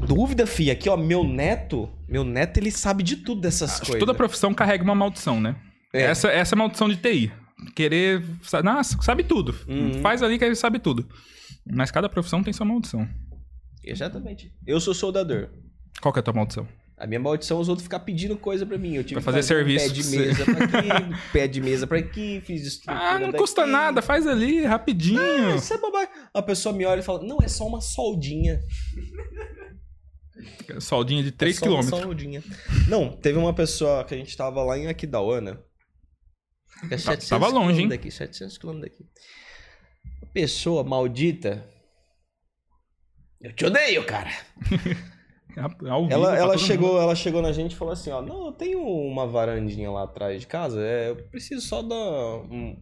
dúvida, 0.06 0.46
fi, 0.46 0.70
aqui, 0.70 0.88
ó, 0.88 0.96
meu 0.96 1.24
neto, 1.24 1.88
meu 2.08 2.22
neto, 2.24 2.58
ele 2.58 2.70
sabe 2.70 3.02
de 3.02 3.16
tudo 3.16 3.40
dessas 3.40 3.70
Acho 3.72 3.80
que 3.80 3.86
coisas. 3.86 4.00
toda 4.00 4.14
profissão 4.14 4.52
carrega 4.52 4.84
uma 4.84 4.94
maldição, 4.94 5.40
né? 5.40 5.56
É. 5.92 6.02
Essa, 6.02 6.28
essa 6.30 6.54
é 6.54 6.56
a 6.56 6.58
maldição 6.58 6.88
de 6.88 6.96
TI. 6.96 7.32
Querer. 7.74 8.22
sa- 8.42 8.62
Nossa, 8.62 9.00
sabe 9.00 9.24
tudo. 9.24 9.54
Uhum. 9.66 10.00
Faz 10.02 10.22
ali 10.22 10.38
que 10.38 10.44
ele 10.44 10.54
sabe 10.56 10.78
tudo. 10.78 11.08
Mas 11.66 11.90
cada 11.90 12.08
profissão 12.10 12.42
tem 12.42 12.52
sua 12.52 12.66
maldição. 12.66 13.08
Exatamente. 13.82 14.52
Eu 14.66 14.78
sou 14.80 14.92
soldador. 14.92 15.48
Qual 16.00 16.12
que 16.12 16.18
é 16.18 16.20
a 16.20 16.22
tua 16.22 16.34
maldição? 16.34 16.66
A 16.96 17.06
minha 17.08 17.18
maldição 17.18 17.58
é 17.58 17.60
os 17.60 17.68
outros 17.68 17.82
ficar 17.84 17.98
pedindo 18.00 18.36
coisa 18.36 18.64
pra 18.64 18.78
mim. 18.78 18.94
Eu 18.94 19.02
tive 19.02 19.14
Pra 19.20 19.22
fazer 19.22 19.40
um 19.40 19.42
serviço 19.42 19.86
pé 19.88 19.92
de 19.92 20.04
mesa 20.04 20.44
pra 20.44 20.64
aqui, 20.64 21.16
pé 21.32 21.48
de 21.48 21.60
mesa 21.60 21.86
pra 21.88 21.98
aqui, 21.98 22.40
fiz 22.46 22.64
estrutura 22.64 22.96
Ah, 23.04 23.18
não 23.18 23.26
daqui. 23.28 23.38
custa 23.38 23.66
nada, 23.66 24.00
faz 24.00 24.26
ali, 24.26 24.64
rapidinho. 24.64 25.20
Ah, 25.20 25.56
Isso 25.56 25.74
é 25.74 25.78
bobagem. 25.78 26.08
A 26.32 26.40
pessoa 26.42 26.72
me 26.74 26.84
olha 26.84 27.00
e 27.00 27.02
fala, 27.02 27.22
não, 27.24 27.38
é 27.42 27.48
só 27.48 27.66
uma 27.66 27.80
soldinha. 27.80 28.60
Soldinha 30.80 31.22
de 31.22 31.30
3 31.30 31.62
é 31.62 31.68
uma 31.68 31.80
km. 31.82 31.88
soldinha. 31.90 32.42
Não, 32.88 33.16
teve 33.16 33.38
uma 33.38 33.54
pessoa 33.54 34.04
que 34.04 34.14
a 34.14 34.16
gente 34.16 34.36
tava 34.36 34.62
lá 34.64 34.76
em 34.76 34.88
Aquidauana. 34.88 35.62
Que 36.88 36.94
é 36.94 36.98
700 36.98 37.28
tava 37.28 37.48
longe, 37.48 37.82
hein? 37.82 37.88
Daqui, 37.88 38.10
700 38.10 38.58
quilômetros 38.58 38.90
daqui. 38.90 39.04
Uma 40.22 40.32
pessoa 40.32 40.82
maldita. 40.82 41.64
Eu 43.40 43.52
te 43.52 43.64
odeio, 43.64 44.04
cara. 44.06 44.30
Ao 45.56 46.02
vivo, 46.02 46.12
Ela, 46.12 46.28
pra 46.30 46.36
ela, 46.38 46.52
todo 46.54 46.58
chegou, 46.60 46.88
mundo. 46.90 47.00
ela 47.02 47.14
chegou 47.14 47.42
na 47.42 47.52
gente 47.52 47.72
e 47.72 47.76
falou 47.76 47.92
assim, 47.92 48.10
ó, 48.10 48.20
não, 48.22 48.46
eu 48.46 48.52
tenho 48.52 48.80
uma 48.82 49.26
varandinha 49.26 49.90
lá 49.90 50.04
atrás 50.04 50.40
de 50.40 50.46
casa, 50.46 50.80
é, 50.80 51.10
eu 51.10 51.16
preciso 51.16 51.60
só 51.66 51.82
dar 51.82 51.94
um- 51.96 52.76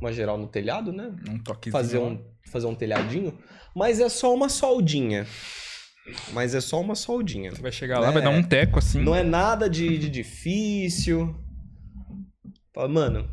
uma 0.00 0.12
geral 0.12 0.36
no 0.38 0.46
telhado, 0.48 0.92
né? 0.92 1.12
Um 1.28 1.38
toquezinho. 1.38 1.72
Fazer 1.72 1.98
um, 1.98 2.18
fazer 2.50 2.66
um 2.66 2.74
telhadinho, 2.74 3.38
mas 3.74 4.00
é 4.00 4.08
só 4.08 4.34
uma 4.34 4.48
soldinha. 4.48 5.26
Mas 6.32 6.52
é 6.52 6.60
só 6.60 6.80
uma 6.80 6.96
soldinha. 6.96 7.52
Você 7.52 7.62
vai 7.62 7.70
chegar 7.70 8.00
lá, 8.00 8.08
É. 8.08 8.10
vai 8.12 8.20
dar 8.22 8.30
um 8.30 8.42
teco 8.42 8.80
assim. 8.80 9.00
Não 9.00 9.14
é 9.14 9.22
nada 9.22 9.70
de, 9.70 9.96
de 9.98 10.08
difícil. 10.10 11.32
Fala, 12.74 12.88
mano, 12.88 13.30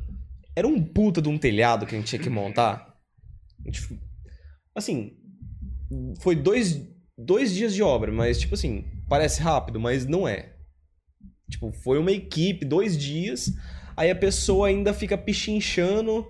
era 0.56 0.68
um 0.68 0.80
puta 0.84 1.20
de 1.20 1.28
um 1.30 1.38
telhado 1.38 1.88
que 1.88 1.96
a 1.96 1.98
gente 1.98 2.08
tinha 2.10 2.22
que 2.22 2.30
montar. 2.30 2.94
Gente- 3.66 4.00
assim, 4.76 5.14
foi 6.22 6.36
dois, 6.36 6.80
dois 7.20 7.54
dias 7.54 7.74
de 7.74 7.84
obra, 7.84 8.12
mas 8.12 8.40
tipo 8.40 8.56
assim, 8.56 8.86
parece 9.08 9.41
rápido, 9.41 9.80
mas 9.80 10.06
não 10.06 10.28
é. 10.28 10.54
Tipo, 11.50 11.72
foi 11.72 11.98
uma 11.98 12.12
equipe, 12.12 12.64
dois 12.66 12.98
dias, 12.98 13.52
aí 13.98 14.10
a 14.10 14.16
pessoa 14.16 14.68
ainda 14.68 14.94
fica 14.94 15.18
pichinchando 15.18 16.26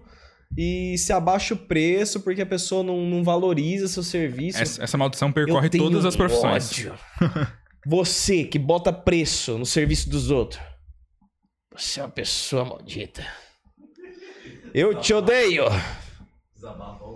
e 0.58 0.98
se 0.98 1.14
abaixa 1.14 1.54
o 1.54 1.58
preço 1.58 2.22
porque 2.22 2.42
a 2.42 2.46
pessoa 2.46 2.84
não, 2.84 3.06
não 3.06 3.24
valoriza 3.24 3.88
seu 3.88 4.02
serviço. 4.02 4.58
Essa, 4.58 4.84
essa 4.84 4.98
maldição 4.98 5.28
Eu 5.28 5.34
percorre 5.34 5.70
tenho 5.70 5.84
todas 5.84 6.06
as 6.06 6.16
profissões. 6.16 6.72
ódio. 6.72 6.94
Você 7.86 8.44
que 8.44 8.58
bota 8.60 8.92
preço 8.92 9.58
no 9.58 9.66
serviço 9.66 10.10
dos 10.10 10.32
outros. 10.32 10.62
Você 11.76 12.00
é 12.00 12.04
uma 12.04 12.10
pessoa 12.10 12.66
maldita. 12.66 13.26
Eu 14.74 15.00
te 15.00 15.14
odeio. 15.14 15.64
Desabafa. 16.54 17.09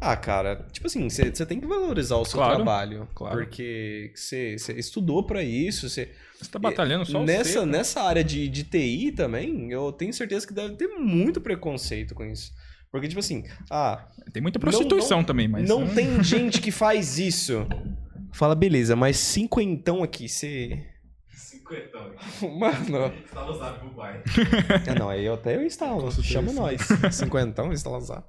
Ah, 0.00 0.16
cara, 0.16 0.66
tipo 0.70 0.86
assim, 0.86 1.08
você 1.10 1.30
tem 1.44 1.60
que 1.60 1.66
valorizar 1.66 2.16
o 2.16 2.24
seu 2.24 2.38
Claro, 2.38 2.56
trabalho. 2.56 3.08
claro. 3.14 3.36
Porque 3.36 4.12
você 4.14 4.54
estudou 4.76 5.24
pra 5.24 5.42
isso, 5.42 5.88
você... 5.88 6.12
Tá 6.52 6.58
batalhando 6.58 7.04
só 7.04 7.24
nessa, 7.24 7.60
você, 7.60 7.66
nessa 7.66 8.00
área 8.02 8.22
de, 8.22 8.48
de 8.48 8.62
TI 8.62 9.10
também, 9.10 9.72
eu 9.72 9.90
tenho 9.90 10.12
certeza 10.12 10.46
que 10.46 10.54
deve 10.54 10.76
ter 10.76 10.86
muito 10.86 11.40
preconceito 11.40 12.14
com 12.14 12.24
isso. 12.24 12.52
Porque, 12.92 13.08
tipo 13.08 13.18
assim, 13.18 13.44
ah, 13.70 14.06
Tem 14.32 14.40
muita 14.40 14.58
prostituição 14.58 15.24
também, 15.24 15.48
mas... 15.48 15.68
não 15.68 15.82
hum, 15.82 15.94
tem 15.94 16.22
gente 16.22 16.60
que 16.60 16.70
faz 16.70 17.18
isso. 17.18 17.66
Fala, 18.32 18.54
beleza, 18.54 18.94
mas 18.94 19.16
cinquentão 19.16 20.02
aqui, 20.02 20.28
você. 20.28 20.86
Cinquentão. 21.34 22.12
Mano. 22.56 23.12
Está 23.24 23.44
no 23.44 23.52
zap 23.58 23.80
pro 23.80 23.90
pai. 23.90 24.22
É, 24.86 24.98
não, 24.98 25.08
aí 25.08 25.24
eu 25.24 25.34
até 25.34 25.56
eu 25.56 25.64
instalo. 25.64 26.10
Chama 26.22 26.52
nós. 26.52 26.80
Cinquentão, 27.10 27.72
instala 27.72 28.00
zap. 28.00 28.26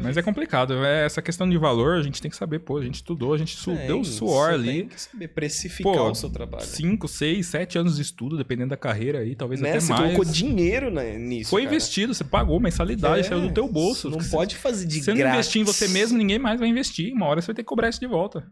Mas 0.00 0.16
é 0.16 0.22
complicado. 0.22 0.84
É 0.84 1.04
essa 1.04 1.20
questão 1.22 1.48
de 1.48 1.56
valor, 1.58 1.96
a 1.98 2.02
gente 2.02 2.20
tem 2.22 2.30
que 2.30 2.36
saber, 2.36 2.58
pô, 2.60 2.78
a 2.78 2.84
gente 2.84 2.96
estudou, 2.96 3.34
a 3.34 3.38
gente 3.38 3.56
su- 3.56 3.74
Tem, 3.76 3.86
deu 3.86 4.04
suor 4.04 4.48
você 4.50 4.54
ali. 4.54 4.66
Tem 4.80 4.88
que 4.88 5.00
saber 5.00 5.28
precificar 5.28 5.92
Pô, 5.92 6.10
o 6.10 6.14
seu 6.14 6.30
trabalho. 6.30 6.64
5, 6.64 7.08
6, 7.08 7.46
7 7.46 7.78
anos 7.78 7.96
de 7.96 8.02
estudo, 8.02 8.36
dependendo 8.36 8.70
da 8.70 8.76
carreira 8.76 9.20
aí, 9.20 9.34
talvez 9.34 9.60
Né? 9.60 9.70
até 9.70 9.80
Você 9.80 9.92
mais. 9.92 10.02
colocou 10.14 10.24
dinheiro 10.24 10.90
né, 10.90 11.16
nisso. 11.18 11.50
Foi 11.50 11.62
cara. 11.62 11.74
investido, 11.74 12.14
você 12.14 12.24
pagou 12.24 12.58
mensalidade, 12.60 13.20
É, 13.20 13.22
saiu 13.24 13.40
do 13.40 13.52
teu 13.52 13.66
bolso. 13.68 14.08
Não 14.10 14.18
pode 14.30 14.56
fazer 14.56 14.86
de 14.86 14.94
Se 14.94 15.02
você 15.04 15.14
não 15.14 15.28
investir 15.30 15.62
em 15.62 15.64
você 15.64 15.88
mesmo, 15.88 16.16
ninguém 16.18 16.38
mais 16.38 16.58
vai 16.60 16.68
investir. 16.68 17.12
Uma 17.12 17.26
hora 17.26 17.40
você 17.40 17.46
vai 17.48 17.54
ter 17.56 17.62
que 17.62 17.68
cobrar 17.68 17.88
isso 17.88 18.00
de 18.00 18.06
volta. 18.06 18.46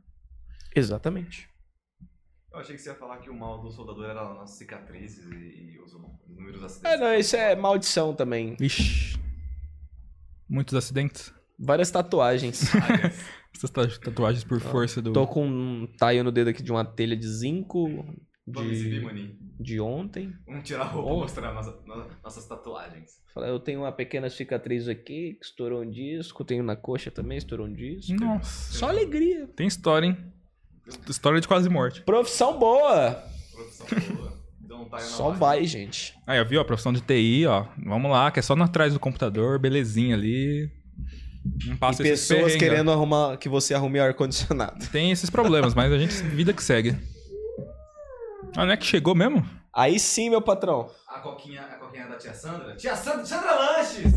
Exatamente. 0.74 1.48
Eu 2.52 2.60
achei 2.60 2.74
que 2.74 2.80
você 2.80 2.88
ia 2.88 2.94
falar 2.94 3.18
que 3.18 3.28
o 3.28 3.34
mal 3.34 3.60
do 3.60 3.70
soldador 3.70 4.06
era 4.06 4.42
as 4.42 4.50
cicatrizes 4.56 5.24
e, 5.26 5.74
e 5.74 5.78
os 5.84 5.92
números 6.26 6.58
de 6.60 6.62
É, 6.62 6.66
acidentes. 6.66 7.00
não, 7.00 7.14
isso 7.14 7.36
é 7.36 7.54
maldição 7.54 8.14
também. 8.14 8.56
Ixi. 8.60 9.18
Muitos 10.48 10.74
acidentes. 10.74 11.32
Várias 11.58 11.90
tatuagens. 11.90 12.70
Essas 13.56 13.70
ta- 13.70 13.86
tatuagens 13.86 14.44
por 14.44 14.60
força 14.60 15.00
do. 15.00 15.12
Tô 15.12 15.26
com 15.26 15.46
um 15.46 15.86
taio 15.98 16.22
no 16.22 16.30
dedo 16.30 16.50
aqui 16.50 16.62
de 16.62 16.70
uma 16.70 16.84
telha 16.84 17.16
de 17.16 17.26
zinco 17.26 18.04
de, 18.46 19.34
de 19.58 19.80
ontem. 19.80 20.32
Vamos 20.46 20.64
tirar 20.64 20.82
a 20.82 20.84
roupa 20.84 21.10
Oh. 21.10 21.16
e 21.16 21.20
mostrar 21.22 21.52
nossa- 21.54 21.78
no- 21.86 22.06
nossas 22.22 22.46
tatuagens. 22.46 23.20
Falei, 23.32 23.50
Eu 23.50 23.58
tenho 23.58 23.80
uma 23.80 23.92
pequena 23.92 24.28
cicatriz 24.30 24.86
aqui, 24.88 25.34
que 25.34 25.38
estourou 25.44 25.82
um 25.82 25.90
disco. 25.90 26.44
Tenho 26.44 26.62
na 26.62 26.76
coxa 26.76 27.10
também, 27.10 27.38
estourou 27.38 27.66
um 27.66 27.72
disco. 27.72 28.12
Nossa. 28.14 28.72
Só 28.74 28.88
alegria. 28.90 29.46
Tem 29.56 29.66
história, 29.66 30.06
hein? 30.08 30.16
História 31.08 31.40
de 31.40 31.48
quase 31.48 31.68
morte. 31.68 32.02
Profissão 32.02 32.58
boa. 32.58 33.22
Profissão 33.52 33.86
boa. 34.16 34.35
Então 34.76 34.84
tá 34.88 34.96
aí 34.98 35.02
na 35.02 35.08
Só 35.08 35.30
vai, 35.30 35.64
gente. 35.64 36.14
Aí, 36.26 36.40
ó, 36.40 36.44
viu? 36.44 36.60
A 36.60 36.64
profissão 36.64 36.92
de 36.92 37.00
TI, 37.00 37.46
ó. 37.46 37.66
Vamos 37.84 38.10
lá, 38.10 38.30
que 38.30 38.38
é 38.38 38.42
só 38.42 38.54
na 38.54 38.66
atrás 38.66 38.92
do 38.92 39.00
computador, 39.00 39.58
belezinha 39.58 40.14
ali. 40.14 40.70
Não 41.64 41.74
E 41.74 41.78
passa 41.78 42.02
esses 42.02 42.28
pessoas 42.28 42.56
querendo 42.56 42.90
arrumar 42.90 43.36
que 43.36 43.48
você 43.48 43.72
arrume 43.74 44.00
ar-condicionado. 44.00 44.86
Tem 44.90 45.10
esses 45.10 45.30
problemas, 45.30 45.74
mas 45.74 45.92
a 45.92 45.98
gente, 45.98 46.14
vida 46.22 46.52
que 46.52 46.62
segue. 46.62 46.96
Ah, 48.56 48.64
não 48.64 48.72
é 48.72 48.76
que 48.76 48.86
chegou 48.86 49.14
mesmo? 49.14 49.48
Aí 49.72 50.00
sim, 50.00 50.30
meu 50.30 50.40
patrão. 50.40 50.90
A 51.06 51.20
coquinha, 51.20 51.62
a 51.62 51.76
coquinha 51.76 52.06
da 52.08 52.16
tia 52.16 52.32
Sandra? 52.32 52.74
Tia 52.76 52.96
Sandra, 52.96 53.24
Sandra 53.26 53.54
Lanches! 53.54 54.12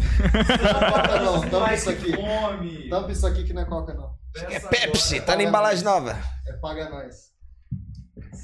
Coca 0.92 1.20
não, 1.22 1.42
tampa 1.42 1.66
Ai, 1.66 1.76
isso 1.76 1.90
aqui. 1.90 2.16
fome! 2.16 2.90
Tampa 2.90 3.12
isso 3.12 3.28
aqui 3.28 3.44
que 3.44 3.54
não 3.54 3.62
é 3.62 3.66
coca, 3.66 3.94
não. 3.94 4.18
É 4.50 4.60
Pepsi, 4.60 5.16
agora. 5.16 5.26
tá 5.26 5.36
na 5.36 5.44
embalagem 5.44 5.84
nova. 5.84 6.18
É 6.48 6.54
paga 6.54 6.90
nós. 6.90 7.29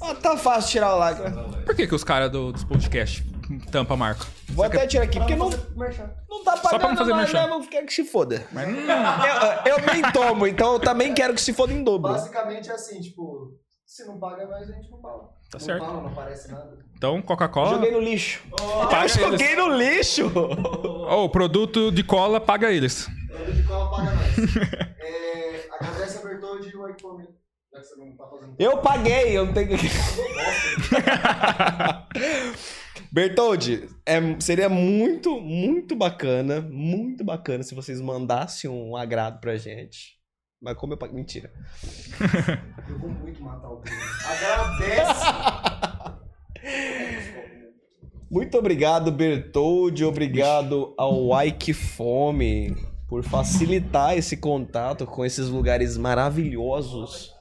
Ó, 0.00 0.14
tá 0.14 0.36
fácil 0.36 0.70
tirar 0.70 0.94
o 0.94 0.98
lacre. 0.98 1.24
Sandra 1.24 1.42
Lanches. 1.42 1.64
Por 1.64 1.74
que, 1.74 1.86
que 1.86 1.94
os 1.94 2.04
caras 2.04 2.30
do, 2.30 2.52
dos 2.52 2.64
podcast 2.64 3.24
tampa 3.70 3.94
a 3.94 3.96
marca? 3.96 4.26
Vou 4.48 4.64
até 4.64 4.86
tirar 4.86 5.04
aqui, 5.04 5.18
porque 5.18 5.36
não, 5.36 5.50
não 5.50 6.44
tá 6.44 6.56
pra 6.56 6.70
pagando 6.70 6.90
não 6.90 6.96
fazer 6.96 7.12
nós, 7.12 7.32
né? 7.32 7.46
Vamos 7.46 7.66
querer 7.68 7.86
que 7.86 7.94
se 7.94 8.04
foda. 8.04 8.46
Mas 8.52 8.68
não. 8.68 8.76
Eu, 9.66 9.78
eu 9.78 9.86
nem 9.92 10.02
tomo, 10.12 10.46
então 10.46 10.74
eu 10.74 10.80
também 10.80 11.14
quero 11.14 11.34
que 11.34 11.40
se 11.40 11.52
foda 11.52 11.72
em 11.72 11.82
dobro. 11.82 12.12
Basicamente 12.12 12.70
é 12.70 12.74
assim, 12.74 13.00
tipo, 13.00 13.58
se 13.84 14.04
não 14.06 14.18
paga 14.18 14.46
nós, 14.46 14.68
a 14.68 14.72
gente 14.72 14.90
não 14.90 15.00
fala. 15.00 15.24
Tá 15.50 15.58
não 15.58 15.60
certo. 15.60 15.84
fala, 15.84 16.00
não 16.02 16.08
aparece 16.08 16.50
nada. 16.50 16.78
Então, 16.96 17.20
Coca-Cola. 17.22 17.74
Joguei 17.74 17.92
no 17.92 18.00
lixo. 18.00 18.42
Paga 18.90 19.04
Eu 19.04 19.08
joguei 19.08 19.56
no 19.56 19.68
lixo! 19.68 20.32
Ó, 21.06 21.24
o 21.24 21.28
produto 21.28 21.92
de 21.92 22.02
cola 22.02 22.40
paga 22.40 22.72
eles. 22.72 23.06
Produto 23.28 23.52
de 23.52 23.62
cola 23.64 23.90
paga 23.90 24.14
nós. 24.14 24.56
é, 24.98 25.68
agradece 25.72 26.18
a 26.18 26.22
Bertoldi 26.22 26.70
e 26.70 26.76
o 26.76 26.88
iPhone. 26.88 27.28
Eu 28.58 28.78
paguei, 28.78 29.36
eu 29.36 29.46
não 29.46 29.52
tenho 29.52 29.68
que. 29.68 29.76
Bertoldi, 33.12 33.88
é, 34.04 34.18
seria 34.40 34.68
muito, 34.68 35.40
muito 35.40 35.96
bacana, 35.96 36.60
muito 36.60 37.24
bacana 37.24 37.62
se 37.62 37.74
vocês 37.74 38.00
mandassem 38.00 38.68
um 38.70 38.96
agrado 38.96 39.40
pra 39.40 39.56
gente. 39.56 40.16
Mas 40.60 40.76
como 40.76 40.94
eu 40.94 40.98
paguei. 40.98 41.16
Mentira. 41.16 41.52
Eu 42.88 42.98
vou 42.98 43.10
muito 43.10 43.42
matar 43.42 43.68
o 43.68 43.76
Bruno. 43.76 44.00
Agradece! 44.24 45.24
Muito 48.28 48.58
obrigado, 48.58 49.12
Bertoldi. 49.12 50.04
Obrigado 50.04 50.92
ao 50.98 51.28
Ike 51.44 51.72
Fome 51.72 52.74
por 53.08 53.22
facilitar 53.22 54.18
esse 54.18 54.36
contato 54.36 55.06
com 55.06 55.24
esses 55.24 55.48
lugares 55.48 55.96
maravilhosos. 55.96 57.35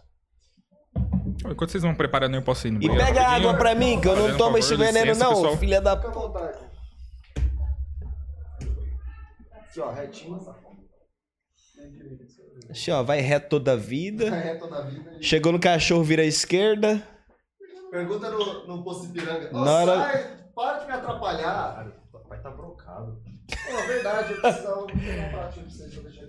Enquanto 1.50 1.70
vocês 1.72 1.84
vão 1.84 1.94
preparando, 1.94 2.36
eu 2.36 2.42
posso 2.42 2.68
ir 2.68 2.72
no 2.72 2.82
E 2.82 2.88
banheiro 2.88 3.06
pega 3.06 3.28
água 3.28 3.54
pra 3.56 3.76
mim, 3.76 4.00
que 4.02 4.08
eu 4.08 4.14
não 4.16 4.22
Fazendo 4.24 4.38
tomo 4.38 4.50
favor, 4.52 4.60
esse 4.60 4.76
veneno, 4.76 5.06
licença, 5.06 5.24
não, 5.24 5.34
pessoal. 5.36 5.58
filha 5.58 5.82
da. 5.82 5.96
Fica 5.96 6.08
à 6.08 6.12
vontade. 6.12 6.58
Aqui, 9.52 9.80
ó, 9.80 9.92
retinho. 9.92 10.40
Assim, 12.70 12.92
ó, 12.92 13.04
vai 13.04 13.20
reto 13.22 13.50
toda 13.50 13.74
a 13.74 13.78
Fica 13.78 13.88
vida. 13.90 14.30
reto 14.36 14.68
da 14.70 14.82
vida. 14.82 15.18
Chegou 15.22 15.52
no 15.52 15.60
cachorro, 15.60 16.04
vira 16.04 16.22
à 16.24 16.26
esquerda. 16.26 17.02
Pergunta 17.92 18.30
no, 18.32 18.68
no 18.68 18.84
Poço 18.84 19.06
Ipiranga. 19.06 19.50
Ô, 19.56 19.60
hora- 19.60 19.96
sai, 19.98 20.38
para 20.56 20.80
de 20.80 20.86
me 20.88 20.92
atrapalhar. 20.94 21.92
Vai 22.28 22.42
tá 22.42 22.50
brocado. 22.50 23.22
Pô, 23.48 23.88
verdade, 23.88 24.34
eu 24.34 24.42
precisava 24.42 24.86
pegar 24.88 25.28
um 25.28 25.32
pratinho 25.32 25.66
pra 25.66 25.74
vocês, 25.76 25.94
vou 25.94 26.04
deixar 26.04 26.24
aqui. 26.24 26.25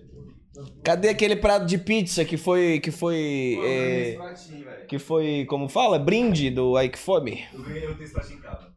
Cadê 0.84 1.08
aquele 1.08 1.36
prato 1.36 1.66
de 1.66 1.78
pizza 1.78 2.24
que 2.24 2.36
foi. 2.36 2.80
que 2.80 2.90
foi. 2.90 3.16
Esse 3.16 4.10
é, 4.12 4.14
pratinho, 4.16 4.66
que 4.88 4.98
foi. 4.98 5.44
como 5.48 5.68
fala? 5.68 5.98
Brinde 5.98 6.50
do 6.50 6.80
Ike 6.80 6.98
Fome? 6.98 7.44
Eu 7.52 7.62
ganhei, 7.62 7.82
pratinho 8.12 8.38
em 8.38 8.42
casa. 8.42 8.72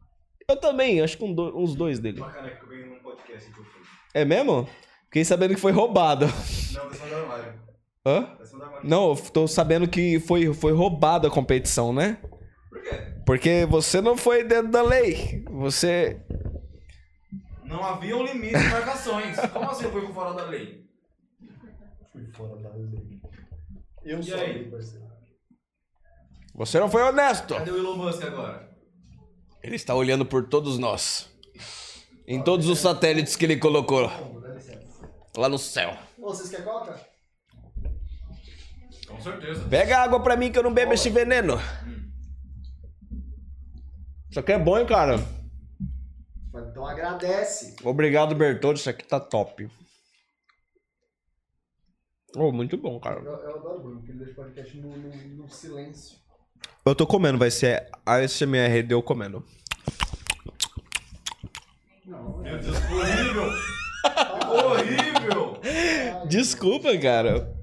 Eu 0.48 0.56
também, 0.56 1.00
acho 1.00 1.16
que 1.16 1.24
um 1.24 1.32
do- 1.32 1.56
uns 1.56 1.74
dois 1.76 1.98
dele. 2.00 2.18
Uma 2.20 2.30
caneca 2.30 2.56
que 2.56 2.64
eu 2.64 2.68
ganhei 2.68 2.86
num 2.86 2.98
podcast 2.98 3.52
que 3.52 3.58
eu 3.60 3.64
fui. 3.64 3.80
É 4.12 4.24
mesmo? 4.24 4.68
Fiquei 5.04 5.24
sabendo 5.24 5.54
que 5.54 5.60
foi 5.60 5.72
roubado. 5.72 6.26
Não, 6.26 6.88
tá 6.90 7.06
do 7.06 7.14
armário. 7.14 7.54
Hã? 8.06 8.22
Tá 8.22 8.64
armário. 8.66 8.88
Não, 8.88 9.10
eu 9.10 9.16
tô 9.16 9.46
sabendo 9.46 9.88
que 9.88 10.18
foi, 10.20 10.52
foi 10.52 10.72
roubada 10.72 11.28
a 11.28 11.30
competição, 11.30 11.92
né? 11.92 12.18
Por 12.68 12.82
quê? 12.82 12.90
Porque 13.26 13.66
você 13.68 14.00
não 14.00 14.16
foi 14.16 14.42
dentro 14.42 14.70
da 14.72 14.82
lei. 14.82 15.44
Você. 15.50 16.20
Não 17.64 17.84
havia 17.84 18.16
um 18.16 18.24
limite 18.24 18.58
de 18.58 18.68
marcações. 18.68 19.36
Como 19.52 19.70
assim 19.70 19.84
eu 19.84 19.92
fui 19.92 20.00
por 20.02 20.14
fora 20.14 20.32
da 20.34 20.44
lei? 20.46 20.80
Fui 22.20 22.32
fora 22.32 22.56
da 22.62 22.68
lei. 22.70 23.20
Eu 24.04 24.20
E 24.20 24.22
sou 24.22 24.38
aí? 24.38 24.70
parceiro. 24.70 25.08
Você 26.54 26.78
não 26.80 26.90
foi 26.90 27.02
honesto. 27.02 27.54
Cadê 27.54 27.70
o 27.70 27.76
Elon 27.78 27.96
Musk 27.96 28.22
agora? 28.24 28.68
Ele 29.62 29.76
está 29.76 29.94
olhando 29.94 30.26
por 30.26 30.46
todos 30.48 30.78
nós. 30.78 31.30
Em 32.26 32.42
todos 32.42 32.68
os 32.68 32.78
satélites 32.78 33.36
que 33.36 33.44
ele 33.44 33.56
colocou 33.56 34.02
lá 35.36 35.48
no 35.48 35.58
céu. 35.58 35.96
Ô, 36.18 36.28
vocês 36.28 36.50
querem 36.50 36.64
coca? 36.64 37.00
Com 39.08 39.20
certeza. 39.20 39.66
Pega 39.68 39.98
água 39.98 40.22
pra 40.22 40.36
mim 40.36 40.52
que 40.52 40.58
eu 40.58 40.62
não 40.62 40.72
bebo 40.74 40.92
esse 40.92 41.08
veneno. 41.10 41.58
Isso 44.28 44.38
aqui 44.38 44.52
é 44.52 44.58
bom, 44.58 44.78
hein, 44.78 44.86
cara? 44.86 45.16
Então 46.54 46.86
agradece. 46.86 47.76
Obrigado, 47.82 48.34
Bertoldo. 48.34 48.78
Isso 48.78 48.90
aqui 48.90 49.04
tá 49.06 49.18
top. 49.18 49.68
Oh, 52.36 52.52
muito 52.52 52.76
bom, 52.76 52.98
cara. 53.00 53.20
Eu, 53.20 53.32
eu 53.32 53.56
adoro 53.56 53.76
o 53.78 53.82
Bruno, 53.82 53.96
porque 53.98 54.12
ele 54.12 54.18
deixa 54.24 54.32
o 54.32 54.44
podcast 54.44 54.76
no, 54.78 54.96
no, 54.96 55.28
no 55.42 55.48
silêncio. 55.50 56.18
Eu 56.84 56.94
tô 56.94 57.06
comendo, 57.06 57.38
vai 57.38 57.50
ser 57.50 57.88
a 58.06 58.20
SMR 58.26 58.82
de 58.82 58.94
eu 58.94 59.02
comendo. 59.02 59.44
Não, 62.06 62.38
Meu 62.38 62.58
Deus, 62.58 62.78
ficou 62.78 62.98
horrível! 62.98 63.52
Ficou 64.40 64.70
horrível! 64.72 66.26
Desculpa, 66.28 66.98
cara. 66.98 67.54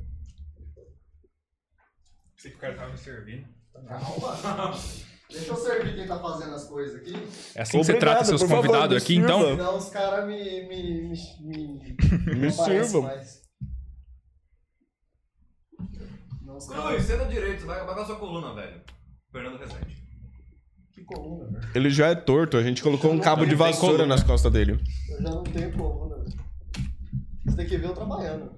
Sei 2.38 2.52
que 2.52 2.57
o 2.57 2.60
cara 2.60 2.76
tava 2.76 2.91
me 2.91 2.98
servindo. 2.98 3.48
calma. 3.88 4.73
Deixa 5.30 5.52
eu 5.52 5.57
servir 5.57 5.94
quem 5.95 6.07
tá 6.07 6.18
fazendo 6.22 6.56
as 6.56 6.64
coisas 6.69 6.95
aqui. 7.02 7.14
É 7.53 7.61
assim 7.61 7.77
que 7.80 7.84
você 7.84 7.91
Obrigado, 7.91 7.99
trata 7.99 8.23
seus 8.26 8.41
por 8.41 8.48
favor, 8.48 8.61
convidados 8.68 8.95
me 8.95 8.98
aqui, 9.03 9.14
sirva. 9.15 9.26
então? 9.27 9.41
Senão 9.49 9.77
os 9.77 9.89
caras 9.89 10.26
me. 10.26 10.68
me. 10.68 11.10
me. 11.10 11.18
me. 11.41 11.98
Me 12.27 12.35
não 12.35 12.49
aparecem 12.49 12.56
sirvam. 12.84 13.02
mais. 13.02 13.41
Os 16.58 16.68
Cruz, 16.68 17.04
senta 17.04 17.26
direito, 17.26 17.66
vai 17.66 17.78
acabar 17.78 17.94
com 17.94 18.02
a 18.02 18.06
sua 18.06 18.16
coluna, 18.16 18.54
velho. 18.54 18.82
Fernando 19.32 19.60
Rezende. 19.60 20.04
Que 20.91 21.04
coluna, 21.04 21.45
velho. 21.52 21.72
Ele 21.76 21.90
já 21.90 22.08
é 22.08 22.16
torto, 22.16 22.58
a 22.58 22.64
gente 22.64 22.82
colocou 22.82 23.12
um 23.12 23.20
cabo 23.20 23.45
de 23.45 23.54
vassoura 23.54 24.06
nas 24.06 24.24
costas 24.24 24.52
dele. 24.52 24.80
Eu 25.10 25.18
já 25.18 25.22
não 25.22 25.44
tenho 25.44 25.72
coluna, 25.74 26.18
velho. 26.18 26.38
Você 27.45 27.58
tem 27.58 27.68
que 27.68 27.78
ver 27.78 27.88
eu 27.88 27.94
trabalhando. 27.94 28.52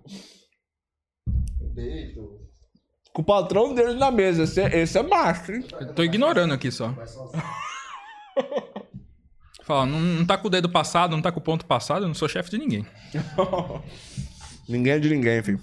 peito. 1.76 2.40
Com 3.14 3.22
o 3.22 3.26
patrão 3.26 3.74
dele 3.74 3.96
na 3.96 4.12
mesa. 4.12 4.44
Esse 4.44 4.62
é, 4.62 4.80
esse 4.80 4.98
é 4.98 5.04
macho, 5.04 5.52
hein? 5.52 5.66
Eu 5.80 5.94
tô 5.94 6.04
ignorando 6.04 6.54
aqui 6.54 6.72
só. 6.72 6.90
Vai 6.90 7.08
sozinho. 7.08 7.44
Fala, 9.64 9.86
não, 9.86 10.00
não 10.00 10.26
tá 10.26 10.38
com 10.38 10.48
o 10.48 10.50
dedo 10.50 10.70
passado, 10.70 11.12
não 11.12 11.22
tá 11.22 11.32
com 11.32 11.40
o 11.40 11.44
ponto 11.44 11.66
passado, 11.66 12.04
eu 12.04 12.08
não 12.08 12.16
sou 12.16 12.28
chefe 12.28 12.50
de 12.50 12.58
ninguém. 12.58 12.88
ninguém 14.68 14.94
é 14.94 15.00
de 15.00 15.10
ninguém, 15.10 15.44
filho. 15.44 15.60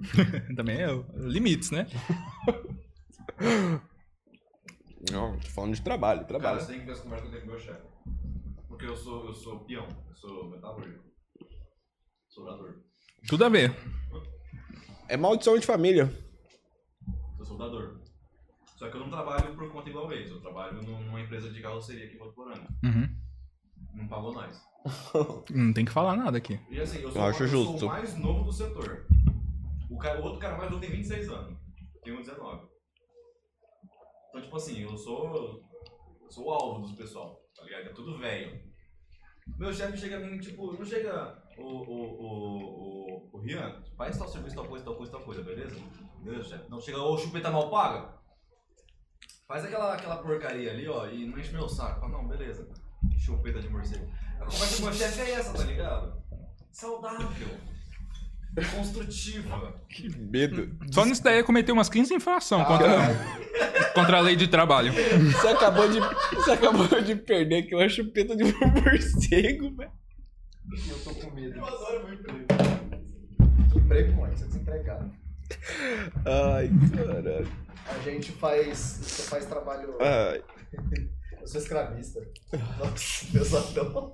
Também 0.56 0.78
é 0.82 0.88
limites, 1.16 1.70
né? 1.70 1.86
Não, 5.10 5.38
tô 5.38 5.48
falando 5.48 5.74
de 5.74 5.82
trabalho, 5.82 6.20
Cara, 6.20 6.28
trabalho. 6.28 6.60
você 6.60 6.66
tem 6.72 6.80
que 6.80 6.86
ver 6.86 6.92
essa 6.92 7.02
conversa 7.02 7.22
que 7.26 7.28
eu 7.28 7.32
tenho 7.40 7.42
com 7.44 7.48
o 7.48 7.54
meu 7.56 7.60
chefe. 7.60 7.82
Porque 8.68 8.84
eu 8.86 8.96
sou, 8.96 9.26
eu 9.26 9.34
sou 9.34 9.60
peão, 9.60 9.86
eu 10.08 10.14
sou 10.14 10.50
metalúrgico. 10.50 11.02
Soldador. 12.28 12.74
Tudo 13.26 13.44
a 13.44 13.48
ver. 13.48 13.74
É 15.08 15.16
maldição 15.16 15.58
de 15.58 15.66
família. 15.66 16.12
Sou 17.36 17.44
soldador. 17.46 17.98
Só 18.76 18.88
que 18.88 18.96
eu 18.96 19.00
não 19.00 19.10
trabalho 19.10 19.54
por 19.56 19.70
conta 19.72 19.90
igual 19.90 20.10
eles. 20.12 20.30
Eu 20.30 20.40
trabalho 20.40 20.80
num- 20.82 21.02
numa 21.04 21.20
empresa 21.20 21.50
de 21.50 21.60
carroceria 21.60 22.06
aqui 22.06 22.14
em 22.16 22.18
Votuporanga. 22.18 22.66
Uhum. 22.84 23.16
Não 23.94 24.08
pagou 24.08 24.32
nós. 24.32 24.56
Não 25.50 25.72
tem 25.72 25.84
que 25.84 25.90
falar 25.92 26.16
nada 26.16 26.38
aqui. 26.38 26.58
E 26.70 26.80
assim, 26.80 27.00
eu 27.02 27.10
sou, 27.10 27.20
Eu 27.22 27.26
acho 27.28 27.42
eu 27.42 27.48
sou 27.48 27.64
justo. 27.66 27.86
o 27.86 27.88
mais 27.88 28.16
novo 28.16 28.44
do 28.44 28.52
setor. 28.52 29.06
O, 29.90 29.98
cara, 29.98 30.20
o 30.20 30.24
outro 30.24 30.38
cara 30.38 30.56
mais 30.56 30.70
novo 30.70 30.80
tem 30.80 30.90
26 30.90 31.28
anos. 31.28 31.58
Eu 31.96 32.00
tenho 32.02 32.18
19. 32.18 32.68
Então, 34.28 34.40
tipo 34.40 34.56
assim, 34.56 34.80
eu 34.82 34.96
sou. 34.96 35.60
Eu 36.22 36.30
sou 36.30 36.46
o 36.46 36.50
alvo 36.50 36.80
dos 36.80 36.92
pessoal, 36.92 37.44
tá 37.56 37.64
ligado? 37.64 37.86
É 37.88 37.92
tudo 37.92 38.16
velho. 38.16 38.70
Meu 39.58 39.74
chefe 39.74 39.98
chega 39.98 40.18
a 40.18 40.20
mim, 40.20 40.38
tipo, 40.38 40.72
não 40.72 40.84
chega. 40.84 41.42
O, 41.58 41.62
o, 41.62 42.02
o, 42.02 43.30
o, 43.32 43.36
o 43.36 43.40
Rian, 43.40 43.82
faz 43.96 44.16
tal 44.16 44.28
serviço, 44.28 44.54
tal 44.54 44.66
coisa, 44.66 44.84
tal 44.84 44.94
coisa, 44.94 45.12
tal 45.12 45.22
coisa, 45.22 45.42
beleza? 45.42 45.76
Beleza, 46.22 46.44
chefe. 46.44 46.70
Não 46.70 46.80
chega, 46.80 47.02
ô 47.02 47.18
chupeta 47.18 47.50
mal 47.50 47.68
paga. 47.68 48.16
Faz 49.48 49.64
aquela, 49.64 49.94
aquela 49.94 50.22
porcaria 50.22 50.70
ali, 50.70 50.88
ó, 50.88 51.08
e 51.08 51.26
não 51.26 51.36
enche 51.36 51.52
meu 51.52 51.68
saco. 51.68 51.98
Fala, 51.98 52.12
não, 52.12 52.28
beleza. 52.28 52.72
Chupeta 53.18 53.60
de 53.60 53.68
morcego. 53.68 54.08
A 54.36 54.44
conversa 54.44 54.82
com 54.82 54.88
o 54.88 54.92
chefe 54.92 55.20
é 55.22 55.30
essa, 55.32 55.52
tá 55.52 55.64
ligado? 55.64 56.22
Saudável. 56.70 57.69
Construtiva. 58.76 59.80
Que 59.88 60.08
medo. 60.18 60.76
Só 60.90 61.04
nisso 61.04 61.22
daí 61.22 61.38
eu 61.38 61.44
cometi 61.44 61.70
umas 61.70 61.88
15 61.88 62.14
infrações 62.14 62.66
contra, 62.66 62.88
contra 63.94 64.16
a 64.18 64.20
lei 64.20 64.34
de 64.34 64.48
trabalho. 64.48 64.92
Você 64.92 65.48
acabou 65.48 65.88
de, 65.88 66.00
você 66.34 66.50
acabou 66.52 67.00
de 67.00 67.14
perder 67.14 67.64
aqui 67.64 67.74
uma 67.74 67.88
chupeta 67.88 68.36
de 68.36 68.44
um 68.44 68.52
morcego, 68.82 69.76
velho. 69.76 69.92
Eu 70.88 70.98
tô 71.04 71.14
com 71.14 71.34
medo. 71.34 71.58
Eu 71.58 71.64
adoro 71.64 72.04
meu 72.06 72.14
emprego. 72.14 72.46
Emprego, 73.76 74.20
mãe, 74.20 74.30
você 74.36 74.44
é 74.44 74.46
desempregado. 74.48 75.12
Ai, 76.24 76.70
caralho. 76.96 77.48
A 77.86 77.98
gente 78.02 78.32
faz. 78.32 78.78
Você 78.78 79.22
faz 79.22 79.46
trabalho. 79.46 79.96
Ai. 80.00 80.42
Eu 81.40 81.46
sou 81.48 81.60
escravista. 81.60 82.20
Nossa, 82.78 83.26
pesadão. 83.32 84.12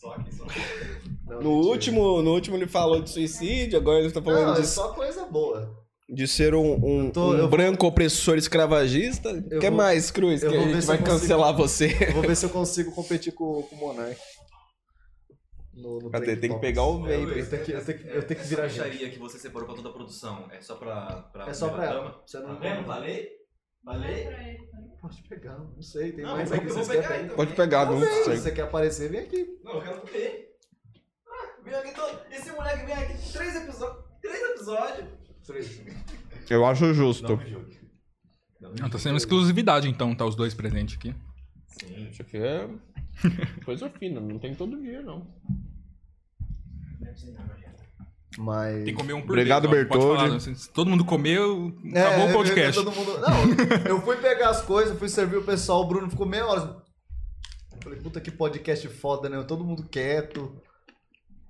Só 0.00 0.12
aqui, 0.14 0.34
só. 0.34 0.44
Não, 1.26 1.40
No 1.42 1.50
mentira. 1.56 1.70
último, 1.72 2.22
no 2.22 2.32
último 2.32 2.56
ele 2.56 2.66
falou 2.66 3.02
de 3.02 3.10
suicídio, 3.10 3.78
agora 3.78 4.00
ele 4.00 4.10
tá 4.10 4.22
falando 4.22 4.46
Não, 4.46 4.54
é 4.56 4.60
de, 4.60 4.66
só 4.66 4.92
coisa 4.94 5.26
boa. 5.26 5.76
de 6.08 6.26
ser 6.26 6.54
um, 6.54 6.72
um, 6.74 7.10
tô- 7.10 7.30
um 7.30 7.32
eu 7.34 7.38
vou- 7.40 7.48
branco 7.48 7.86
opressor 7.86 8.36
escravagista. 8.38 9.30
O 9.30 9.58
que 9.60 9.68
vou- 9.68 9.76
mais, 9.76 10.10
Cruz? 10.10 10.42
eu 10.42 10.50
Que 10.50 10.56
a 10.56 10.60
gente 10.60 10.86
vai 10.86 10.96
eu 10.96 11.00
consigo- 11.00 11.20
cancelar 11.20 11.54
você. 11.56 11.96
Eu 12.08 12.12
vou 12.14 12.22
ver 12.22 12.34
se 12.36 12.46
eu 12.46 12.50
consigo 12.50 12.92
competir 12.92 13.32
com, 13.34 13.62
com 13.62 13.76
o 13.76 13.78
Monark. 13.78 14.18
No, 15.74 15.98
no 15.98 16.10
Cadê? 16.10 16.36
Tem 16.36 16.52
que 16.52 16.58
pegar 16.58 16.84
o 16.84 17.06
É, 17.06 17.16
vape. 17.18 17.38
Eu 17.38 17.48
tenho 17.50 17.64
que, 17.64 17.72
eu 17.72 17.84
tenho 17.84 17.98
que, 17.98 18.08
eu 18.08 18.22
tenho 18.26 18.40
que 18.40 18.46
virar 18.46 18.68
gente. 18.68 19.10
que 19.10 19.18
você 19.18 19.38
separou 19.38 19.66
pra 19.66 19.76
toda 19.76 19.88
a 19.88 19.92
produção 19.92 20.46
é 20.50 20.60
só 20.60 20.74
pra. 20.76 21.22
pra 21.32 21.48
É 21.48 21.54
só 21.54 21.68
pra 21.68 21.84
ela. 21.84 22.22
Você 22.26 22.40
Tá 22.40 22.46
não 22.48 22.58
vendo? 22.58 22.84
Falei? 22.86 23.28
Falei? 23.84 24.28
Pode 25.00 25.22
pegar, 25.22 25.58
não 25.58 25.80
sei. 25.82 26.12
Tem 26.12 26.24
Não, 26.24 26.32
mais 26.36 26.48
vocês 26.50 26.74
vou 26.74 26.86
pegar 26.86 27.08
querem. 27.08 27.24
então. 27.24 27.36
Pode 27.36 27.54
pegar, 27.54 27.86
não 27.86 27.98
Não 28.00 28.06
sei, 28.24 28.36
Se 28.36 28.42
você 28.42 28.52
quer 28.52 28.62
aparecer, 28.62 29.10
vem 29.10 29.20
aqui. 29.20 29.58
Não, 29.64 29.74
eu 29.76 29.82
quero 29.82 30.06
ver. 30.06 30.56
Ah, 31.26 31.62
vem 31.64 31.74
aqui 31.74 31.94
todo... 31.94 32.20
Esse 32.30 32.52
moleque 32.52 32.84
vem 32.84 32.94
aqui 32.94 33.32
três 33.32 33.56
episódios. 33.56 34.04
Três 34.20 34.42
episódios. 34.50 35.08
Eu 36.50 36.66
acho 36.66 36.92
justo. 36.92 37.26
julgue. 37.46 37.80
Não 38.60 38.72
me 38.72 38.80
Ah, 38.82 38.90
tá 38.90 38.98
sendo 38.98 39.16
exclusividade 39.16 39.88
então, 39.88 40.14
tá 40.14 40.26
os 40.26 40.36
dois 40.36 40.52
presentes 40.52 40.96
aqui. 40.96 41.14
Sim. 41.66 42.08
Isso 42.10 42.20
aqui 42.22 42.36
é 42.36 42.68
coisa 43.64 43.88
fina, 43.90 44.20
não 44.20 44.38
tem 44.38 44.54
todo 44.54 44.80
dia, 44.82 45.00
não. 45.00 45.26
Mas. 48.38 48.84
Tem 48.84 48.94
que 48.94 49.00
comer 49.00 49.12
um 49.12 49.20
por 49.22 49.30
Obrigado, 49.32 49.68
vez, 49.68 49.88
Bertoldi. 49.88 50.40
se- 50.40 50.54
se 50.54 50.70
todo 50.70 50.88
mundo 50.88 51.04
comeu, 51.04 51.72
É, 51.92 52.00
acabou 52.02 52.26
o 52.26 52.30
eu- 52.30 52.34
podcast. 52.34 52.78
eu- 52.78 52.84
todo 52.84 52.94
mundo- 52.94 53.18
Não, 53.18 53.86
eu 53.90 54.00
fui 54.02 54.16
pegar 54.16 54.50
as 54.50 54.62
coisas, 54.62 54.98
fui 54.98 55.08
servir 55.08 55.36
o 55.36 55.42
pessoal, 55.44 55.82
o 55.82 55.86
Bruno 55.88 56.08
ficou 56.08 56.26
meia 56.26 56.46
hora. 56.46 56.76
Eu 57.72 57.78
falei, 57.82 57.98
puta 57.98 58.20
que 58.20 58.30
podcast 58.30 58.86
foda, 58.88 59.28
né? 59.28 59.42
Todo 59.42 59.64
mundo 59.64 59.82
quieto. 59.90 60.54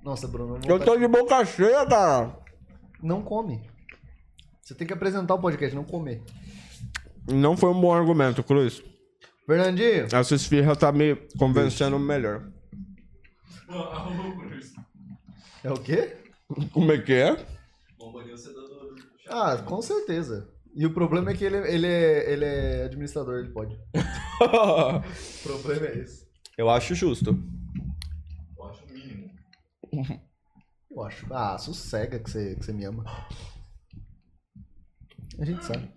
Nossa, 0.02 0.26
Bruno, 0.26 0.58
Eu 0.66 0.78
não, 0.78 0.84
tô 0.84 0.96
de 0.96 1.06
boca 1.06 1.44
cheia, 1.44 1.84
cara. 1.86 2.34
não 3.02 3.20
come. 3.22 3.60
Você 4.62 4.74
tem 4.74 4.86
que 4.86 4.92
apresentar 4.94 5.34
o 5.34 5.38
podcast, 5.40 5.74
não 5.76 5.84
comer. 5.84 6.22
Não 7.28 7.56
foi 7.56 7.70
um 7.70 7.80
bom 7.80 7.92
argumento, 7.92 8.42
Cruz. 8.42 8.82
Fernandinho, 9.46 10.06
Essa 10.12 10.34
esfirra 10.34 10.74
tá 10.76 10.90
me 10.92 11.16
convencendo 11.36 11.98
melhor. 11.98 12.44
é 15.62 15.70
o 15.70 15.74
quê? 15.74 16.16
Como 16.72 16.92
é 16.92 16.98
que 16.98 17.12
é? 17.12 17.46
Ah, 19.28 19.56
com 19.62 19.80
certeza. 19.80 20.52
E 20.74 20.86
o 20.86 20.94
problema 20.94 21.30
é 21.30 21.34
que 21.36 21.44
ele, 21.44 21.56
ele, 21.56 21.86
é, 21.86 22.32
ele 22.32 22.44
é 22.44 22.84
administrador, 22.84 23.40
ele 23.40 23.52
pode. 23.52 23.78
O 24.40 25.42
problema 25.42 25.86
é 25.86 25.98
esse. 25.98 26.26
Eu 26.56 26.70
acho 26.70 26.94
justo. 26.94 27.36
Eu 28.56 28.64
acho 28.64 28.84
o 28.84 28.92
mínimo. 28.92 29.30
Eu 30.90 31.02
acho. 31.02 31.26
Ah, 31.32 31.58
sossega 31.58 32.18
que 32.18 32.30
você, 32.30 32.56
que 32.56 32.64
você 32.64 32.72
me 32.72 32.84
ama. 32.84 33.04
A 35.38 35.44
gente 35.44 35.62
sabe. 35.64 35.92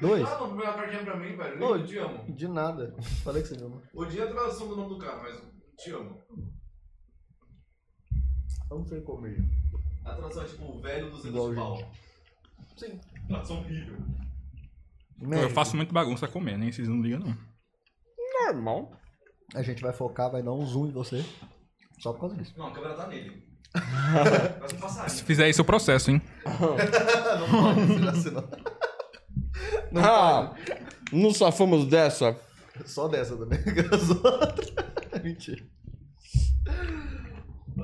Dois? 0.00 0.28
Ah, 0.28 0.38
não, 0.40 0.48
primeira 0.48 0.74
cartinha 0.74 1.04
pra 1.04 1.16
mim, 1.16 1.34
velho. 1.36 1.62
Eu 1.62 1.86
te 1.86 1.96
amo. 1.96 2.34
De 2.34 2.48
nada. 2.48 2.94
Falei 3.24 3.42
que 3.42 3.48
você 3.48 3.56
me 3.56 3.62
ama. 3.62 3.82
Odia 3.94 4.24
a 4.24 4.30
tradução 4.30 4.68
do 4.68 4.76
nome 4.76 4.88
do 4.90 4.98
cara, 4.98 5.22
mas 5.22 5.42
te 5.78 5.90
amo. 5.90 6.22
Vamos 8.68 8.90
ver 8.90 9.02
comer. 9.04 9.38
A 10.06 10.14
tradução 10.14 10.42
é 10.42 10.46
tipo 10.46 10.64
o 10.64 10.80
velho 10.80 11.10
dos 11.10 11.24
Igual 11.24 11.50
de 11.52 11.58
a 11.58 11.62
pau. 11.62 11.92
Sim. 12.76 13.00
Tradução 13.28 13.58
horrível. 13.58 13.96
Eu 15.20 15.50
faço 15.50 15.76
muito 15.76 15.92
bagunça 15.94 16.28
comer, 16.28 16.56
nem 16.58 16.70
vocês 16.70 16.88
não 16.88 17.00
ligam 17.02 17.20
não. 17.20 17.36
Normal. 18.46 18.92
A 19.54 19.62
gente 19.62 19.82
vai 19.82 19.92
focar, 19.92 20.30
vai 20.30 20.42
dar 20.42 20.52
um 20.52 20.64
zoom 20.66 20.88
em 20.88 20.92
você. 20.92 21.24
Só 21.98 22.12
por 22.12 22.20
causa 22.20 22.36
disso. 22.36 22.54
Não, 22.56 22.66
a 22.66 22.72
câmera 22.72 22.94
tá 22.94 23.06
nele. 23.08 23.42
Mas 24.60 24.72
um 24.72 24.76
passarinho. 24.78 25.10
Se 25.10 25.24
fizer 25.24 25.48
isso, 25.48 25.60
eu 25.60 25.64
processo, 25.64 26.10
hein? 26.10 26.22
não 26.44 27.62
pode, 27.74 27.86
senão- 27.94 28.14
senão- 28.22 28.48
Não 29.90 30.04
ah, 30.04 30.54
não 31.12 31.32
safamos 31.32 31.86
dessa. 31.86 32.34
pode. 32.34 32.90
Só 32.90 33.08
dessa 33.08 33.36
também. 33.36 33.58
As 33.90 34.10
outras. 34.10 34.72
Mentira. 35.24 35.66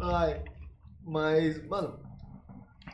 Ai. 0.03 0.45
Mas, 1.05 1.67
mano. 1.67 1.99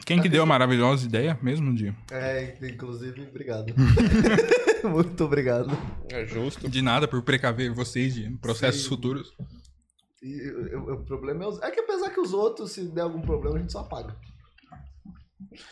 Quem 0.07 0.21
que 0.23 0.29
deu 0.29 0.43
a 0.43 0.47
maravilhosa 0.47 1.05
ideia 1.07 1.39
mesmo 1.43 1.75
de, 1.75 1.95
É, 2.11 2.57
inclusive, 2.63 3.23
obrigado. 3.29 3.75
Muito 4.89 5.25
obrigado. 5.25 5.71
É 6.11 6.25
justo. 6.27 6.69
de 6.69 6.81
nada 6.83 7.07
por 7.07 7.23
precaver 7.23 7.73
vocês 7.73 8.15
de 8.15 8.31
processos 8.39 8.83
Sim. 8.85 8.89
futuros? 8.89 9.33
E 10.23 10.51
o, 10.51 10.79
o- 10.79 10.95
o 10.95 11.05
problema 11.05 11.45
é, 11.45 11.47
os... 11.47 11.61
é 11.63 11.71
que 11.71 11.81
apesar 11.81 12.11
que 12.11 12.21
os 12.21 12.33
outros, 12.33 12.73
se 12.73 12.85
der 12.89 13.03
algum 13.03 13.21
problema, 13.21 13.57
a 13.57 13.61
gente 13.61 13.73
só 13.73 13.81
apaga. 13.81 14.17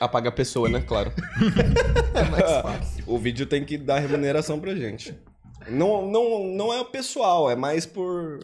Apaga 0.01 0.29
a 0.29 0.33
pessoa, 0.33 0.69
né? 0.69 0.81
Claro. 0.81 1.13
É 2.15 2.23
mais 2.31 2.51
fácil. 2.63 3.05
O 3.07 3.19
vídeo 3.19 3.47
tem 3.47 3.65
que 3.65 3.77
dar 3.77 3.99
remuneração 3.99 4.59
pra 4.59 4.75
gente. 4.75 5.15
Não, 5.69 6.11
não, 6.11 6.45
não 6.55 6.73
é 6.73 6.81
o 6.81 6.85
pessoal, 6.87 7.51
é 7.51 7.57
mais 7.57 7.85
por. 7.85 8.41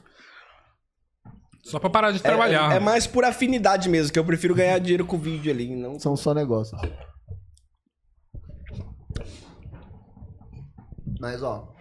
Só 1.62 1.78
pra 1.78 1.88
parar 1.88 2.10
de 2.10 2.18
É, 2.18 2.20
trabalhar. 2.22 2.72
é 2.74 2.80
mais 2.80 3.06
por 3.06 3.24
afinidade 3.24 3.88
mesmo, 3.88 4.12
que 4.12 4.18
eu 4.18 4.24
prefiro 4.24 4.54
ganhar 4.54 4.78
dinheiro 4.78 5.06
com 5.06 5.16
vídeo 5.18 5.50
ali. 5.52 5.74
Não... 5.76 5.98
São 5.98 6.16
só 6.16 6.34
negócios. 6.34 6.80
Mas, 11.20 11.42
ó. 11.42 11.72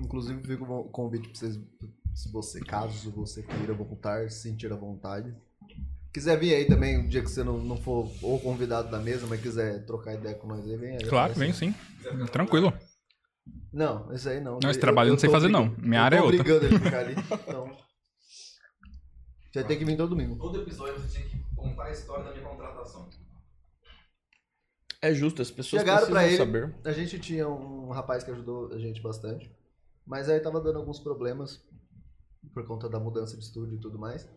Inclusive, 0.00 0.42
fica 0.42 0.64
o 0.64 0.84
convite 0.84 1.28
pra 1.28 1.38
vocês. 1.38 1.60
Se 2.14 2.30
você, 2.32 2.60
caso 2.60 3.10
você 3.10 3.42
queira 3.42 3.74
voltar, 3.74 4.30
se 4.30 4.40
sentir 4.42 4.72
à 4.72 4.76
vontade. 4.76 5.34
Quiser 6.12 6.38
vir 6.38 6.54
aí 6.54 6.64
também, 6.64 6.96
um 6.98 7.08
dia 7.08 7.20
que 7.22 7.30
você 7.30 7.42
não, 7.42 7.58
não 7.58 7.76
for 7.76 8.08
ou 8.22 8.38
convidado 8.38 8.88
da 8.90 9.00
mesa, 9.00 9.26
mas 9.26 9.40
quiser 9.40 9.84
trocar 9.84 10.14
ideia 10.14 10.34
com 10.36 10.46
nós 10.46 10.64
aí, 10.64 10.76
vem 10.76 10.96
aí. 10.96 11.04
Claro, 11.04 11.34
vem 11.34 11.52
sim. 11.52 11.74
Tranquilo. 12.30 12.72
Não, 13.72 14.12
esse 14.12 14.28
aí 14.28 14.40
não. 14.40 14.58
Não, 14.62 14.70
esse 14.70 14.78
Eu- 14.78 14.80
trabalho 14.80 15.08
eu 15.08 15.12
não 15.14 15.18
sei 15.18 15.28
fazer, 15.28 15.48
não. 15.48 15.74
Minha 15.76 16.00
eu 16.00 16.04
área 16.04 16.18
tô 16.18 16.24
é 16.24 16.26
outra. 16.26 16.40
obrigando 16.40 16.66
ele 16.66 16.76
a 16.76 16.80
ficar 16.80 16.98
ali. 17.00 17.14
Então. 17.18 17.76
Você 19.54 19.62
tem 19.62 19.78
que 19.78 19.84
vir 19.84 19.96
todo 19.96 20.10
domingo. 20.10 20.36
Todo 20.36 20.60
episódio 20.60 20.98
você 20.98 21.16
tinha 21.16 21.28
que 21.28 21.38
contar 21.54 21.84
a 21.84 21.90
história 21.92 22.24
da 22.24 22.32
minha 22.32 22.42
contratação. 22.42 23.08
É 25.00 25.14
justo, 25.14 25.42
as 25.42 25.50
pessoas 25.50 25.80
Chegaram 25.80 26.08
pra 26.08 26.26
ele. 26.26 26.36
precisam 26.36 26.46
saber. 26.46 26.74
A 26.84 26.92
gente 26.92 27.20
tinha 27.20 27.48
um 27.48 27.88
rapaz 27.90 28.24
que 28.24 28.32
ajudou 28.32 28.72
a 28.72 28.78
gente 28.78 29.00
bastante. 29.00 29.54
Mas 30.04 30.28
aí 30.28 30.40
tava 30.40 30.60
dando 30.60 30.80
alguns 30.80 30.98
problemas 30.98 31.64
por 32.52 32.66
conta 32.66 32.88
da 32.88 32.98
mudança 32.98 33.36
de 33.36 33.44
estúdio 33.44 33.76
e 33.76 33.80
tudo 33.80 33.96
mais. 33.96 34.28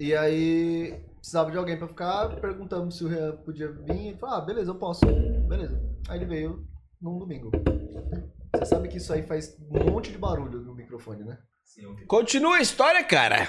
E 0.00 0.12
aí 0.12 1.00
precisava 1.20 1.52
de 1.52 1.56
alguém 1.56 1.78
pra 1.78 1.86
ficar, 1.86 2.40
perguntamos 2.40 2.96
se 2.96 3.04
o 3.04 3.08
Rian 3.08 3.36
podia 3.44 3.70
vir. 3.70 4.08
Ele 4.08 4.18
falou, 4.18 4.34
ah, 4.34 4.40
beleza, 4.40 4.72
eu 4.72 4.74
posso. 4.74 5.06
Beleza. 5.46 5.80
Aí 6.08 6.18
ele 6.18 6.26
veio 6.26 6.66
num 7.00 7.16
domingo. 7.16 7.52
Você 8.56 8.64
sabe 8.64 8.88
que 8.88 8.96
isso 8.96 9.12
aí 9.12 9.22
faz 9.22 9.56
um 9.70 9.92
monte 9.92 10.10
de 10.10 10.18
barulho 10.18 10.60
no 10.62 10.74
microfone, 10.74 11.22
né? 11.22 11.38
Continua 12.06 12.56
a 12.56 12.62
história, 12.62 13.02
cara. 13.04 13.48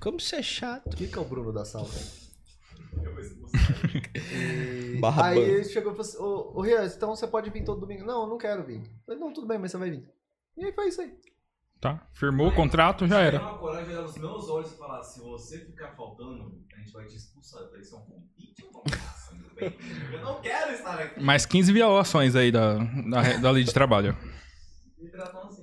Como 0.00 0.18
você 0.18 0.36
é 0.36 0.42
chato. 0.42 0.92
O 0.92 0.96
que, 0.96 1.06
que 1.06 1.16
é 1.16 1.20
o 1.20 1.24
Bruno 1.24 1.52
da 1.52 1.64
sala? 1.64 1.88
Eu 2.92 3.14
vou 3.14 3.24
mostrar. 3.40 3.72
E 4.32 4.98
Barra 5.00 5.28
aí 5.28 5.38
ele 5.38 5.64
chegou 5.64 5.92
e 5.92 5.96
falou 5.96 6.08
assim, 6.08 6.18
ô, 6.18 6.58
ô 6.58 6.60
Rian, 6.60 6.84
então 6.84 7.14
você 7.14 7.26
pode 7.26 7.50
vir 7.50 7.64
todo 7.64 7.80
domingo? 7.80 8.04
Não, 8.04 8.22
eu 8.22 8.28
não 8.28 8.38
quero 8.38 8.64
vir. 8.64 8.78
Eu 8.80 9.04
falei, 9.06 9.20
não, 9.20 9.32
tudo 9.32 9.46
bem, 9.46 9.58
mas 9.58 9.70
você 9.70 9.78
vai 9.78 9.90
vir. 9.90 10.08
E 10.56 10.64
aí 10.64 10.72
foi 10.72 10.88
isso 10.88 11.00
aí. 11.00 11.12
Tá? 11.80 12.06
Firmou 12.12 12.48
o 12.48 12.54
contrato, 12.54 13.08
já 13.08 13.20
era. 13.20 13.40
uma 13.40 13.58
coragem 13.58 13.86
de 13.86 13.90
olhar 13.92 14.02
nos 14.02 14.16
meus 14.16 14.48
olhos 14.48 14.72
e 14.72 14.76
falar: 14.76 15.02
se 15.02 15.20
você 15.20 15.58
ficar 15.64 15.88
faltando, 15.96 16.62
a 16.72 16.78
gente 16.78 16.92
vai 16.92 17.04
te 17.06 17.16
expulsar. 17.16 17.60
Eu 17.60 17.66
falei: 17.70 17.82
isso 17.82 17.96
é 17.96 17.98
um 17.98 18.02
convite 18.02 18.64
ou. 18.72 18.84
Eu 20.12 20.20
não 20.22 20.40
quero 20.40 20.72
estar 20.72 20.98
aqui. 20.98 21.20
Mais 21.20 21.44
15 21.44 21.72
violações 21.72 22.36
aí 22.36 22.52
da, 22.52 22.78
da, 22.78 23.36
da 23.40 23.50
lei 23.50 23.64
de 23.64 23.74
trabalho. 23.74 24.16
Me 24.96 25.10
tratam 25.10 25.48
assim. 25.48 25.61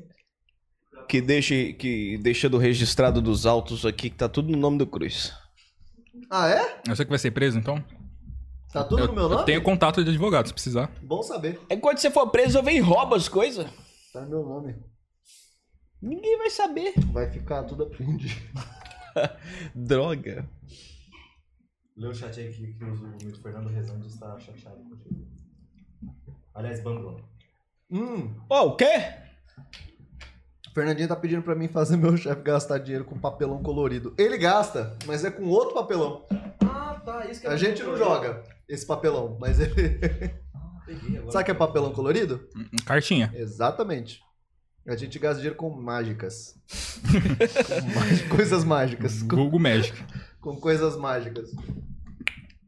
Que 1.10 1.20
deixe, 1.20 1.74
que 1.74 2.20
deixa 2.20 2.48
do 2.48 2.60
registrado 2.60 3.20
dos 3.20 3.48
autos 3.48 3.84
aqui, 3.84 4.12
que 4.12 4.16
tá 4.16 4.30
tudo 4.30 4.52
no 4.52 4.58
nome 4.60 4.78
do 4.78 4.86
Cruz. 4.86 5.34
Ah, 6.30 6.48
é? 6.48 6.82
Eu 6.88 6.96
sei 6.96 7.04
que 7.04 7.10
vai 7.10 7.18
ser 7.18 7.32
preso, 7.32 7.58
então? 7.58 7.84
Tá 8.72 8.84
tudo 8.84 9.02
eu, 9.02 9.08
no 9.08 9.14
meu 9.14 9.24
nome? 9.24 9.42
eu 9.42 9.46
tenho 9.46 9.64
contato 9.64 10.04
de 10.04 10.10
advogado, 10.12 10.46
se 10.46 10.54
precisar. 10.54 10.92
Bom 11.02 11.24
saber. 11.24 11.60
É 11.68 11.76
quando 11.76 11.98
você 11.98 12.12
for 12.12 12.28
preso, 12.28 12.60
eu 12.60 12.64
venho 12.64 12.78
e 12.78 12.82
rouba 12.82 13.16
as 13.16 13.28
coisas. 13.28 13.66
Tá 14.14 14.22
no 14.22 14.30
meu 14.30 14.44
nome. 14.44 14.76
Ninguém 16.00 16.38
vai 16.38 16.52
saber. 16.52 16.94
Vai 17.12 17.28
ficar 17.32 17.64
tudo 17.64 17.86
apreendido. 17.86 18.40
Droga. 19.74 20.48
Lê 21.98 22.08
o 22.08 22.14
chat 22.14 22.40
aí 22.40 22.54
que, 22.54 22.74
que 22.74 22.86
o, 22.86 23.42
Fernando 23.42 23.68
Rezende 23.70 24.06
está 24.06 24.40
chateado 24.40 24.84
contigo. 24.84 25.26
Aliás, 26.54 26.84
bangou. 26.84 27.20
Hum, 27.90 28.40
Ó, 28.48 28.68
o 28.68 28.76
quê? 28.76 28.86
O 30.80 30.82
Fernandinho 30.82 31.10
tá 31.10 31.16
pedindo 31.16 31.42
pra 31.42 31.56
mim 31.56 31.68
fazer 31.68 31.98
meu 31.98 32.16
chefe 32.16 32.42
gastar 32.42 32.78
dinheiro 32.78 33.04
com 33.04 33.20
papelão 33.20 33.62
colorido. 33.62 34.14
Ele 34.18 34.38
gasta, 34.38 34.96
mas 35.06 35.26
é 35.26 35.32
com 35.32 35.44
outro 35.48 35.74
papelão. 35.74 36.26
Ah, 36.64 37.02
tá. 37.04 37.26
Isso 37.30 37.42
que 37.42 37.48
A 37.48 37.58
gente 37.58 37.84
não 37.84 37.98
joga 37.98 38.44
esse 38.68 38.86
papelão, 38.86 39.38
mas 39.40 39.60
ele. 39.60 40.00
Ah, 40.52 40.82
peguei 40.86 41.18
agora. 41.18 41.32
Sabe 41.32 41.44
o 41.44 41.46
que 41.46 41.52
é 41.52 41.54
papelão 41.54 41.92
colorido? 41.92 42.48
Hum, 42.56 42.66
Cartinha. 42.86 43.32
Exatamente. 43.36 44.22
A 44.88 44.96
gente 44.96 45.20
gasta 45.20 45.36
dinheiro 45.36 45.56
com 45.56 45.70
mágicas. 45.70 46.56
com 48.30 48.36
coisas 48.36 48.64
mágicas. 48.64 49.22
Com, 49.22 49.36
Google 49.36 49.60
Magic. 49.60 50.04
com 50.42 50.56
coisas 50.56 50.98
mágicas. 50.98 51.52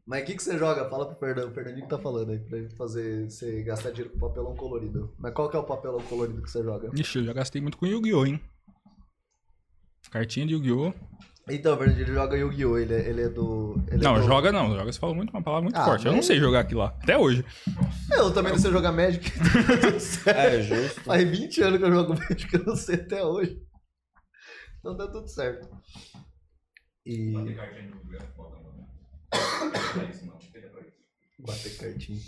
Mas 0.06 0.22
o 0.22 0.26
que, 0.26 0.34
que 0.34 0.42
você 0.42 0.58
joga? 0.58 0.88
Fala 0.90 1.06
pro 1.06 1.16
Fernando. 1.18 1.50
O 1.50 1.54
Fernandinho 1.54 1.84
que 1.84 1.90
tá 1.90 1.98
falando 1.98 2.32
aí 2.32 2.38
pra 2.40 2.58
ele 2.58 2.70
fazer 2.70 3.30
você 3.30 3.62
gastar 3.62 3.90
dinheiro 3.90 4.12
com 4.12 4.18
papelão 4.28 4.54
colorido. 4.56 5.14
Mas 5.18 5.32
qual 5.32 5.48
que 5.48 5.56
é 5.56 5.60
o 5.60 5.64
papelão 5.64 6.00
colorido 6.02 6.42
que 6.42 6.50
você 6.50 6.62
joga? 6.62 6.90
Ixi, 6.92 7.18
eu 7.18 7.24
já 7.24 7.32
gastei 7.32 7.62
muito 7.62 7.78
com 7.78 7.86
Yu-Gi-Oh, 7.86 8.26
hein? 8.26 8.40
Cartinha 10.10 10.46
de 10.46 10.54
Yu-Gi-Oh! 10.54 10.92
Então, 11.48 11.76
Fernandinho, 11.76 12.04
ele 12.06 12.14
joga 12.14 12.36
Yu-Gi-Oh! 12.36 12.78
Ele, 12.78 12.94
é- 12.94 13.08
ele 13.08 13.22
é 13.22 13.28
do. 13.28 13.74
ele 13.88 14.00
é 14.00 14.04
Não, 14.04 14.14
do- 14.14 14.22
joga 14.26 14.50
não. 14.52 14.74
Joga 14.76 14.92
você 14.92 14.98
falou 14.98 15.14
muito 15.14 15.30
uma 15.30 15.42
palavra 15.42 15.64
muito 15.64 15.76
Ah, 15.76 15.84
forte. 15.84 16.04
Eu 16.06 16.10
não 16.12 16.18
mas- 16.18 16.26
sei 16.26 16.38
jogar 16.38 16.60
aquilo 16.60 16.80
lá. 16.80 16.88
Até 17.02 17.16
hoje. 17.16 17.44
Eu 18.12 18.32
também 18.34 18.52
não 18.52 18.58
sei 18.58 18.70
jogar 18.72 18.90
Magic. 18.92 19.30
É 20.26 20.62
justo. 20.62 21.00
Faz 21.02 21.28
20 21.30 21.62
anos 21.62 21.78
que 21.78 21.84
eu 21.84 21.92
jogo 21.92 22.14
Magic, 22.14 22.52
eu 22.54 22.64
não 22.64 22.76
sei 22.76 22.96
até 22.96 23.24
hoje. 23.24 23.60
Então 24.80 24.96
tá 24.96 25.06
tudo 25.06 25.28
certo. 25.28 25.68
E. 27.06 27.32
Bater 31.38 31.76
cartinha. 31.76 32.20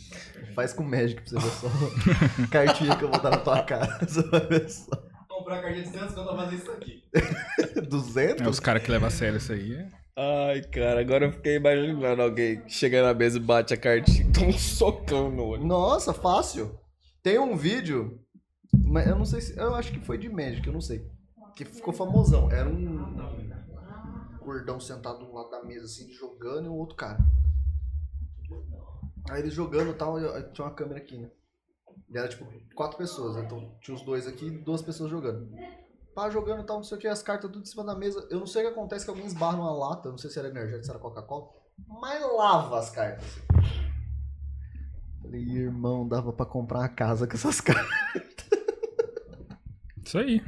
Faz 0.55 0.73
com 0.73 0.83
Magic 0.83 1.21
pra 1.23 1.25
você 1.31 1.39
ver 1.39 1.51
só. 1.53 2.49
cartinha 2.51 2.97
que 2.97 3.05
eu 3.05 3.11
vou 3.11 3.21
dar 3.21 3.31
na 3.31 3.37
tua 3.37 3.63
cara. 3.63 3.99
Você 4.05 4.23
vai 4.23 4.41
ver 4.47 4.69
só. 4.69 4.91
Comprar 5.29 5.63
cartinha 5.63 5.85
de 5.85 5.91
200 5.93 6.15
quando 6.15 6.31
eu 6.31 6.37
fazer 6.37 6.57
isso 6.57 6.71
aqui. 6.73 7.03
200? 7.89 8.47
É 8.47 8.49
os 8.49 8.59
caras 8.61 8.83
que 8.83 8.91
levam 8.91 9.07
a 9.09 9.11
sério 9.11 9.37
isso 9.37 9.53
aí. 9.53 9.73
é- 9.75 9.89
Ai, 10.17 10.63
cara, 10.63 11.01
agora 11.01 11.27
eu 11.27 11.33
fiquei 11.33 11.57
imaginando 11.57 12.23
alguém 12.23 12.63
chega 12.69 13.03
na 13.03 13.13
mesa 13.15 13.37
e 13.37 13.41
bate 13.41 13.75
a 13.75 13.77
cartinha 13.77 14.23
e 14.29 14.33
toma 14.33 14.47
um 14.49 14.53
socão 14.59 15.29
no 15.31 15.45
olho. 15.45 15.65
Nossa, 15.65 16.13
fácil. 16.13 16.79
Tem 17.23 17.37
um 17.39 17.57
vídeo, 17.57 18.21
mas 18.73 19.07
eu 19.09 19.17
não 19.17 19.25
sei 19.25 19.41
se. 19.41 19.57
Eu 19.59 19.75
acho 19.75 19.91
que 19.93 19.99
foi 20.01 20.17
de 20.19 20.29
Magic, 20.29 20.65
eu 20.67 20.73
não 20.73 20.81
sei. 20.81 21.03
Que 21.57 21.65
ficou 21.65 21.93
famosão. 21.93 22.49
Era 22.51 22.69
um 22.69 23.17
gordão 24.45 24.79
sentado 24.79 25.25
um 25.25 25.35
lado 25.35 25.51
da 25.51 25.65
mesa, 25.65 25.87
assim, 25.87 26.12
jogando 26.12 26.66
e 26.66 26.69
o 26.69 26.75
outro 26.75 26.97
cara. 26.97 27.19
Aí 29.31 29.41
eles 29.41 29.55
jogando 29.55 29.91
e 29.91 29.95
tal, 29.95 30.16
tinha 30.53 30.66
uma 30.66 30.75
câmera 30.75 30.99
aqui, 31.01 31.16
né? 31.16 31.31
E 32.11 32.19
era 32.19 32.29
tipo 32.29 32.47
quatro 32.75 32.99
pessoas, 32.99 33.37
então 33.37 33.77
tinha 33.81 33.95
os 33.95 34.03
dois 34.03 34.27
aqui 34.27 34.47
e 34.47 34.59
duas 34.59 34.83
pessoas 34.83 35.11
jogando. 35.11 35.51
Pá, 36.15 36.31
jogando 36.31 36.62
e 36.62 36.66
tal, 36.66 36.77
não 36.77 36.85
sei 36.85 36.97
o 36.97 37.01
que, 37.01 37.09
as 37.09 37.23
cartas 37.23 37.51
tudo 37.51 37.62
em 37.62 37.66
cima 37.66 37.83
da 37.85 37.95
mesa. 37.95 38.27
Eu 38.31 38.39
não 38.39 38.47
sei 38.47 38.62
o 38.62 38.66
que 38.66 38.73
acontece, 38.73 39.05
que 39.05 39.11
alguém 39.11 39.27
esbarra 39.27 39.57
numa 39.57 39.73
lata, 39.73 40.11
não 40.11 40.19
sei 40.19 40.31
se 40.31 40.39
era 40.39 40.49
energético, 40.49 40.85
se 40.85 40.91
era 40.91 40.99
Coca-Cola, 40.99 41.49
mas 41.89 42.23
lava 42.23 42.79
as 42.79 42.91
cartas. 42.91 43.27
Falei, 45.23 45.43
irmão, 45.43 46.07
dava 46.07 46.33
pra 46.33 46.47
comprar 46.47 46.81
uma 46.81 46.89
casa 46.89 47.27
com 47.27 47.35
essas 47.35 47.59
cartas. 47.62 48.49
Isso 50.05 50.19
aí. 50.19 50.45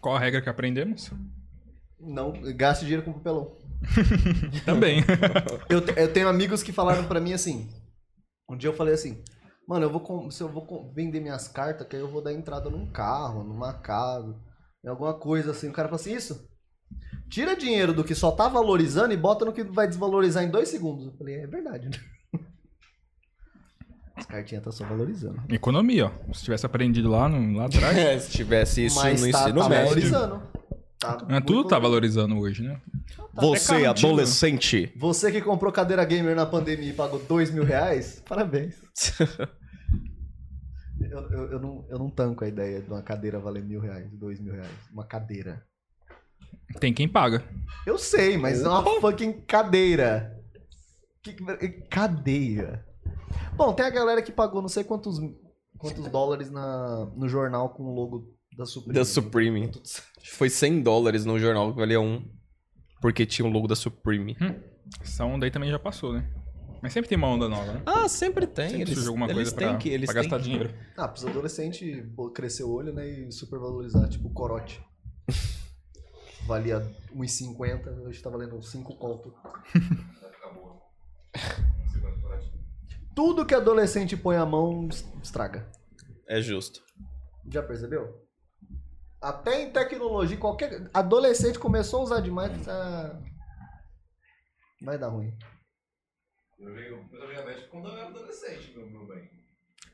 Qual 0.00 0.16
a 0.16 0.18
regra 0.18 0.40
que 0.40 0.48
aprendemos? 0.48 1.10
Não, 2.00 2.32
gaste 2.56 2.84
dinheiro 2.84 3.04
com 3.04 3.12
papelão. 3.12 3.56
Também. 4.64 5.02
Eu, 5.68 5.80
te- 5.80 5.94
eu 5.98 6.12
tenho 6.12 6.28
amigos 6.28 6.62
que 6.62 6.72
falaram 6.72 7.04
pra 7.06 7.20
mim 7.20 7.32
assim. 7.32 7.68
Um 8.48 8.56
dia 8.56 8.68
eu 8.68 8.74
falei 8.74 8.92
assim, 8.94 9.22
mano, 9.66 9.84
eu 9.86 9.90
vou 9.90 10.00
com- 10.00 10.30
se 10.30 10.42
eu 10.42 10.48
vou 10.48 10.66
com- 10.66 10.92
vender 10.92 11.20
minhas 11.20 11.46
cartas, 11.48 11.86
que 11.86 11.94
aí 11.96 12.02
eu 12.02 12.10
vou 12.10 12.20
dar 12.22 12.32
entrada 12.32 12.68
num 12.68 12.90
carro, 12.90 13.44
numa 13.44 13.72
casa, 13.74 14.34
em 14.84 14.88
alguma 14.88 15.14
coisa 15.14 15.52
assim. 15.52 15.68
O 15.68 15.72
cara 15.72 15.88
falou 15.88 16.00
assim, 16.00 16.14
isso? 16.14 16.48
Tira 17.30 17.54
dinheiro 17.54 17.92
do 17.94 18.02
que 18.02 18.14
só 18.14 18.32
tá 18.32 18.48
valorizando 18.48 19.14
e 19.14 19.16
bota 19.16 19.44
no 19.44 19.52
que 19.52 19.62
vai 19.62 19.86
desvalorizar 19.86 20.42
em 20.42 20.50
dois 20.50 20.68
segundos. 20.68 21.06
Eu 21.06 21.12
falei, 21.16 21.36
é 21.36 21.46
verdade. 21.46 21.88
né? 21.88 22.40
As 24.16 24.26
cartinhas 24.26 24.64
tá 24.64 24.70
só 24.72 24.84
valorizando. 24.84 25.40
Economia, 25.48 26.06
ó. 26.28 26.32
Se 26.34 26.44
tivesse 26.44 26.66
aprendido 26.66 27.08
lá, 27.08 27.28
no, 27.28 27.56
lá 27.56 27.66
atrás. 27.66 27.96
É, 27.96 28.18
se 28.18 28.30
tivesse 28.32 28.84
isso 28.86 28.96
Mas 28.96 29.22
no 29.22 29.30
tá, 29.30 29.42
ensino 29.44 29.60
tá 29.62 29.68
médio. 29.68 29.84
valorizando. 29.86 30.42
Tá 31.00 31.18
É, 31.30 31.40
tudo 31.40 31.66
tá 31.66 31.78
valorizando 31.78 32.38
hoje, 32.38 32.62
né? 32.62 32.78
Você, 33.34 33.72
Até 33.72 33.80
carro 33.82 33.90
antigo. 33.92 34.08
adolescente. 34.08 34.92
Você 34.96 35.32
que 35.32 35.40
comprou 35.40 35.72
cadeira 35.72 36.04
gamer 36.04 36.36
na 36.36 36.44
pandemia 36.44 36.90
e 36.90 36.92
pagou 36.92 37.18
dois 37.20 37.50
mil 37.50 37.64
reais, 37.64 38.22
parabéns. 38.28 38.74
eu, 41.00 41.20
eu, 41.30 41.52
eu 41.52 41.60
não, 41.60 41.86
eu 41.88 41.98
não 41.98 42.10
tanco 42.10 42.44
a 42.44 42.48
ideia 42.48 42.80
de 42.82 42.90
uma 42.90 43.02
cadeira 43.02 43.38
valer 43.40 43.64
mil 43.64 43.80
reais, 43.80 44.10
dois 44.12 44.38
mil 44.40 44.52
reais. 44.52 44.70
Uma 44.92 45.04
cadeira. 45.06 45.64
Tem 46.78 46.92
quem 46.92 47.08
paga. 47.08 47.42
Eu 47.86 47.96
sei, 47.98 48.36
mas 48.36 48.60
é 48.62 48.68
uma 48.68 48.84
fucking 49.00 49.40
cadeira. 49.42 50.38
Que, 51.22 51.32
que- 51.32 51.68
cadeira. 51.90 52.86
Bom, 53.56 53.72
tem 53.72 53.86
a 53.86 53.90
galera 53.90 54.22
que 54.22 54.30
pagou 54.32 54.60
não 54.62 54.68
sei 54.68 54.84
quantos, 54.84 55.18
quantos 55.78 56.06
dólares 56.10 56.50
na, 56.50 57.06
no 57.16 57.28
jornal 57.28 57.70
com 57.70 57.84
o 57.84 57.94
logo 57.94 58.28
da 58.56 58.66
Supreme. 58.66 58.94
Da 58.98 59.04
Supreme. 59.04 59.68
Tá. 59.68 59.80
Foi 60.32 60.48
100 60.50 60.82
dólares 60.82 61.24
no 61.24 61.38
jornal 61.38 61.72
que 61.72 61.78
valia 61.78 62.00
um. 62.00 62.28
Porque 63.00 63.24
tinha 63.24 63.46
o 63.46 63.50
logo 63.50 63.66
da 63.66 63.74
Supreme. 63.76 64.36
Essa 65.00 65.24
onda 65.24 65.46
aí 65.46 65.50
também 65.50 65.70
já 65.70 65.78
passou, 65.78 66.12
né? 66.12 66.30
Mas 66.82 66.92
sempre 66.92 67.08
tem 67.08 67.16
uma 67.18 67.28
onda 67.28 67.48
nova, 67.48 67.72
né? 67.74 67.82
Ah, 67.86 68.08
sempre 68.08 68.46
tem. 68.46 68.68
Sempre 68.68 68.82
eles, 68.82 68.94
surge 68.94 69.08
alguma 69.08 69.26
eles 69.26 69.34
coisa 69.36 69.56
têm 69.56 69.68
pra, 69.68 69.76
que, 69.78 69.88
eles 69.90 70.06
pra 70.10 70.14
têm 70.20 70.22
gastar 70.30 70.38
que- 70.38 70.50
dinheiro. 70.50 70.74
Ah, 70.96 71.08
precisa 71.08 71.30
adolescente 71.30 72.02
pô, 72.16 72.30
crescer 72.30 72.64
o 72.64 72.70
olho, 72.72 72.92
né, 72.92 73.06
e 73.06 73.32
supervalorizar, 73.32 74.08
tipo 74.08 74.28
o 74.28 74.32
corote. 74.32 74.82
Valia 76.46 76.80
1,50, 77.14 78.00
hoje 78.06 78.22
tá 78.22 78.30
valendo 78.30 78.60
5 78.62 78.96
conto. 78.96 79.32
Tudo 83.14 83.44
que 83.44 83.54
adolescente 83.54 84.16
põe 84.16 84.36
a 84.36 84.46
mão 84.46 84.88
es- 84.88 85.06
estraga. 85.22 85.70
É 86.26 86.40
justo. 86.40 86.80
Já 87.48 87.62
percebeu? 87.62 88.26
Até 89.20 89.62
em 89.62 89.70
tecnologia, 89.70 90.36
qualquer. 90.36 90.88
Adolescente 90.94 91.58
começou 91.58 92.00
a 92.00 92.02
usar 92.04 92.20
demais, 92.20 92.66
ah, 92.68 93.20
vai 94.82 94.98
dar 94.98 95.08
ruim. 95.08 95.32
Eu 96.58 96.68
joguei, 96.68 96.88
eu 96.90 97.40
a 97.40 97.44
Magic 97.44 97.68
quando 97.68 97.88
eu 97.88 97.96
era 97.96 98.06
adolescente, 98.08 98.72
meu, 98.76 98.86
meu 98.90 99.06
bem. 99.06 99.30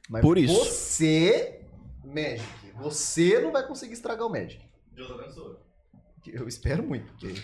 Mas 0.09 0.23
Por 0.23 0.39
isso. 0.39 0.55
Você, 0.55 1.65
Magic, 2.05 2.71
você 2.77 3.41
não 3.41 3.53
vai 3.53 3.67
conseguir 3.67 3.95
estragar 3.95 4.27
o 4.27 4.31
Magic. 4.31 4.65
Deus 4.93 5.11
abençoe. 5.11 5.57
Eu 6.27 6.47
espero 6.49 6.83
muito, 6.83 7.11
porque. 7.13 7.35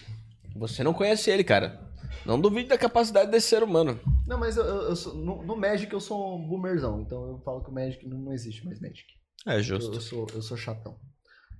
Você 0.57 0.83
não 0.85 0.93
conhece 0.94 1.31
ele, 1.31 1.43
cara. 1.44 1.91
Não 2.27 2.41
duvide 2.41 2.69
da 2.69 2.78
capacidade 2.78 3.31
desse 3.31 3.49
ser 3.49 3.62
humano. 3.62 3.99
Não, 4.27 4.39
mas 4.39 4.57
eu, 4.57 4.65
eu- 4.65 4.83
eu 4.91 4.97
sou- 4.97 5.15
no, 5.15 5.43
no 5.43 5.57
Magic 5.57 5.93
eu 5.93 6.01
sou 6.01 6.36
um 6.39 6.47
boomerzão, 6.47 7.01
então 7.01 7.27
eu 7.28 7.39
falo 7.41 7.62
que 7.62 7.70
o 7.70 7.73
Magic 7.73 8.07
não, 8.07 8.19
não 8.19 8.33
existe 8.33 8.65
mais 8.65 8.81
Magic. 8.81 9.05
É 9.47 9.57
Eu, 9.57 9.62
justo. 9.62 9.94
eu 9.94 10.01
sou, 10.01 10.27
eu 10.35 10.43
sou 10.43 10.57
chatão. 10.57 10.97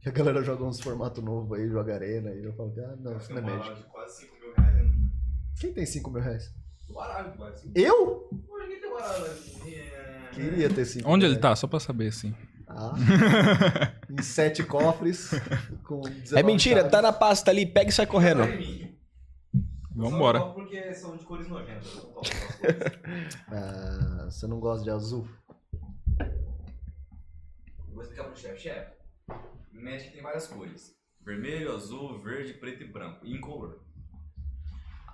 E 0.05 0.09
a 0.09 0.13
galera 0.13 0.43
joga 0.43 0.65
uns 0.65 0.81
formatos 0.81 1.23
novos 1.23 1.59
aí, 1.59 1.69
joga 1.69 1.95
arena, 1.95 2.31
e 2.33 2.45
eu 2.45 2.53
falo, 2.55 2.73
ah, 2.79 2.97
não, 3.01 3.17
isso 3.19 3.33
não 3.33 3.49
é 3.49 3.75
de 3.75 3.83
quase 3.85 4.21
5 4.27 4.37
mil 4.41 4.55
reais. 4.55 4.75
né? 4.75 4.93
Quem 5.61 5.73
tem 5.73 5.87
5 5.87 6.11
mil 6.11 6.23
reais? 6.23 6.55
Do 6.89 6.95
baralho, 6.95 7.33
quase. 7.37 7.71
Eu? 7.75 8.29
Pô, 8.47 8.59
ninguém 8.59 8.81
tem 8.81 8.91
baralho. 8.93 9.25
É... 9.67 10.29
Queria 10.35 10.69
ter 10.71 10.85
5 10.87 11.09
Onde 11.09 11.27
ele 11.27 11.37
tá? 11.37 11.55
Só 11.55 11.67
pra 11.67 11.79
saber, 11.79 12.09
assim. 12.09 12.35
Ah, 12.67 12.95
em 14.11 14.23
sete 14.23 14.65
cofres. 14.65 15.31
Com 15.85 16.01
19 16.01 16.37
É 16.37 16.43
mentira, 16.43 16.77
chaves. 16.81 16.91
tá 16.93 17.03
na 17.03 17.13
pasta 17.13 17.51
ali, 17.51 17.67
pega 17.67 17.91
e 17.91 17.93
sai 17.93 18.07
correndo. 18.07 18.43
É. 18.45 18.89
Vambora. 19.95 20.39
Só 20.39 20.49
porque 20.53 20.95
são 20.95 21.15
de 21.19 21.25
cores 21.27 21.49
nojentas. 21.49 21.87
eu 21.95 22.03
não 22.03 22.13
toco 22.13 22.27
essas 22.27 22.57
cores. 22.57 23.39
Ah, 23.53 24.25
você 24.31 24.47
não 24.47 24.59
gosta 24.59 24.83
de 24.85 24.91
azul? 24.91 25.29
Eu 26.19 26.27
Vou 27.93 28.03
explicar 28.03 28.25
pro 28.25 28.37
chefe. 28.37 28.61
Chefe, 28.63 28.91
Magic 29.81 30.13
tem 30.13 30.23
várias 30.23 30.47
cores. 30.47 30.95
Vermelho, 31.21 31.75
azul, 31.75 32.21
verde, 32.21 32.55
preto 32.55 32.83
e 32.83 32.87
branco. 32.87 33.27
Incolor. 33.27 33.81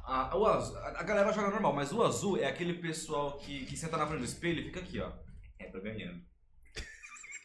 Ah, 0.05 0.35
o 0.35 0.47
azul, 0.47 0.77
a 0.79 1.01
a 1.01 1.03
galera 1.03 1.33
joga 1.33 1.51
normal, 1.51 1.75
mas 1.75 1.93
o 1.93 2.03
azul 2.03 2.39
é 2.39 2.47
aquele 2.47 2.75
pessoal 2.75 3.37
que, 3.39 3.67
que 3.67 3.77
senta 3.77 3.97
na 3.99 4.07
frente 4.07 4.21
do 4.21 4.25
espelho 4.25 4.61
e 4.61 4.65
fica 4.65 4.81
aqui, 4.81 5.01
ó. 5.01 5.13
É, 5.59 5.67
tô 5.67 5.81
ganhando. 5.83 6.23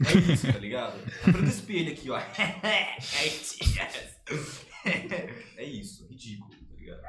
É 0.06 0.32
isso, 0.32 0.52
tá 0.52 0.60
ligado? 0.60 0.98
Na 0.98 1.10
frente 1.34 1.42
do 1.42 1.46
espelho 1.50 1.92
aqui, 1.92 2.10
ó. 2.10 2.18
É. 4.86 5.30
É 5.58 5.64
isso, 5.64 6.06
ridículo, 6.08 6.50
tá 6.50 6.76
ligado? 6.76 7.02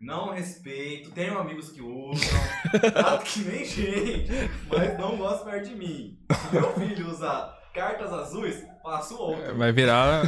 Não 0.00 0.32
respeito, 0.32 1.10
tenho 1.12 1.38
amigos 1.38 1.70
que 1.70 1.80
usam, 1.80 2.28
trato 2.92 3.24
que 3.24 3.40
nem 3.40 3.64
gente, 3.64 4.30
mas 4.68 4.98
não 4.98 5.16
gosto 5.16 5.44
perto 5.44 5.68
de 5.68 5.76
mim. 5.76 6.18
Se 6.32 6.54
meu 6.54 6.74
filho 6.74 7.08
usar 7.08 7.56
cartas 7.72 8.12
azuis, 8.12 8.64
passo 8.84 9.16
outro. 9.18 9.56
Vai 9.56 9.72
virar 9.72 10.22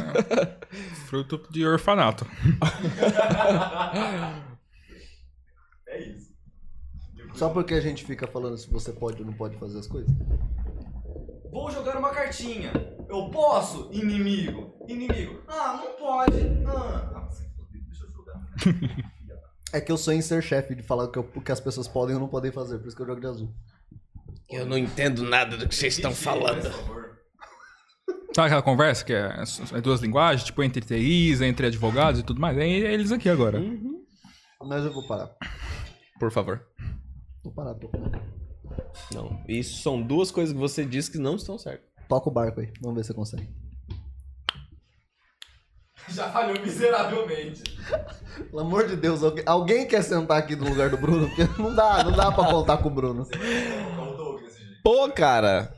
fruto 1.07 1.41
de 1.49 1.65
orfanato. 1.65 2.25
É 5.89 6.01
isso. 6.01 6.35
Só 7.33 7.49
porque 7.49 7.73
a 7.73 7.79
gente 7.79 8.03
fica 8.03 8.27
falando 8.27 8.57
se 8.57 8.69
você 8.69 8.91
pode 8.91 9.21
ou 9.21 9.25
não 9.25 9.33
pode 9.33 9.55
fazer 9.57 9.79
as 9.79 9.87
coisas? 9.87 10.11
Vou 11.49 11.71
jogar 11.71 11.97
uma 11.97 12.09
cartinha. 12.09 12.71
Eu 13.07 13.29
posso? 13.29 13.89
Inimigo. 13.93 14.75
Inimigo. 14.85 15.41
Ah, 15.47 15.81
não 15.81 15.93
pode. 15.93 16.37
Ah, 16.67 17.09
ah 17.15 17.29
deixa 17.71 18.03
eu 18.03 18.11
jogar. 18.11 19.07
É 19.73 19.81
que 19.81 19.91
eu 19.91 19.97
sou 19.97 20.13
em 20.13 20.21
ser 20.21 20.41
chefe 20.41 20.73
de 20.75 20.81
falar 20.81 21.05
o 21.05 21.07
que, 21.11 21.19
eu- 21.19 21.23
que 21.25 21.51
as 21.51 21.59
pessoas 21.59 21.87
podem 21.89 22.15
ou 22.15 22.21
não 22.21 22.27
podem 22.29 22.51
fazer, 22.53 22.77
por 22.79 22.87
isso 22.87 22.95
que 22.95 23.01
eu 23.01 23.07
jogo 23.07 23.19
de 23.19 23.27
azul. 23.27 23.49
Eu 24.49 24.65
não 24.65 24.77
entendo 24.77 25.23
nada 25.23 25.57
do 25.57 25.67
que 25.67 25.75
vocês 25.75 25.95
estão 25.95 26.13
falando. 26.15 26.69
Sabe 28.35 28.47
aquela 28.47 28.61
conversa 28.61 29.03
que 29.03 29.13
é, 29.13 29.43
é 29.73 29.81
duas 29.81 30.01
linguagens, 30.01 30.43
tipo 30.43 30.61
entre 30.61 30.81
TIs, 30.81 31.41
entre 31.41 31.67
advogados 31.67 32.19
e 32.19 32.23
tudo 32.23 32.39
mais? 32.39 32.57
É 32.57 32.67
eles 32.67 33.11
aqui 33.11 33.29
agora. 33.29 33.59
Mas 34.61 34.85
eu 34.85 34.93
vou 34.93 35.07
parar. 35.07 35.29
Por 36.19 36.31
favor. 36.31 36.61
Vou 37.43 37.53
parar, 37.53 37.73
tô. 37.75 37.89
Não. 39.13 39.43
Isso 39.47 39.81
são 39.81 40.01
duas 40.01 40.29
coisas 40.29 40.53
que 40.53 40.59
você 40.59 40.85
disse 40.85 41.11
que 41.11 41.17
não 41.17 41.35
estão 41.35 41.57
certas. 41.57 41.87
Toca 42.07 42.29
o 42.29 42.31
barco 42.31 42.59
aí, 42.59 42.71
vamos 42.81 42.97
ver 42.97 43.03
se 43.03 43.07
você 43.09 43.13
consegue. 43.13 43.49
Já 46.09 46.31
falhou 46.31 46.59
miseravelmente. 46.61 47.63
Pelo 48.49 48.61
amor 48.61 48.87
de 48.87 48.95
Deus, 48.95 49.23
alguém, 49.23 49.43
alguém 49.45 49.87
quer 49.87 50.01
sentar 50.03 50.37
aqui 50.37 50.55
no 50.55 50.69
lugar 50.69 50.89
do 50.89 50.97
Bruno? 50.97 51.27
Porque 51.27 51.43
não 51.61 51.75
dá, 51.75 52.03
não 52.03 52.11
dá 52.13 52.31
pra 52.31 52.45
contar 52.49 52.77
com 52.77 52.87
o 52.87 52.93
Bruno. 52.93 53.27
Pô, 54.83 55.09
cara. 55.11 55.73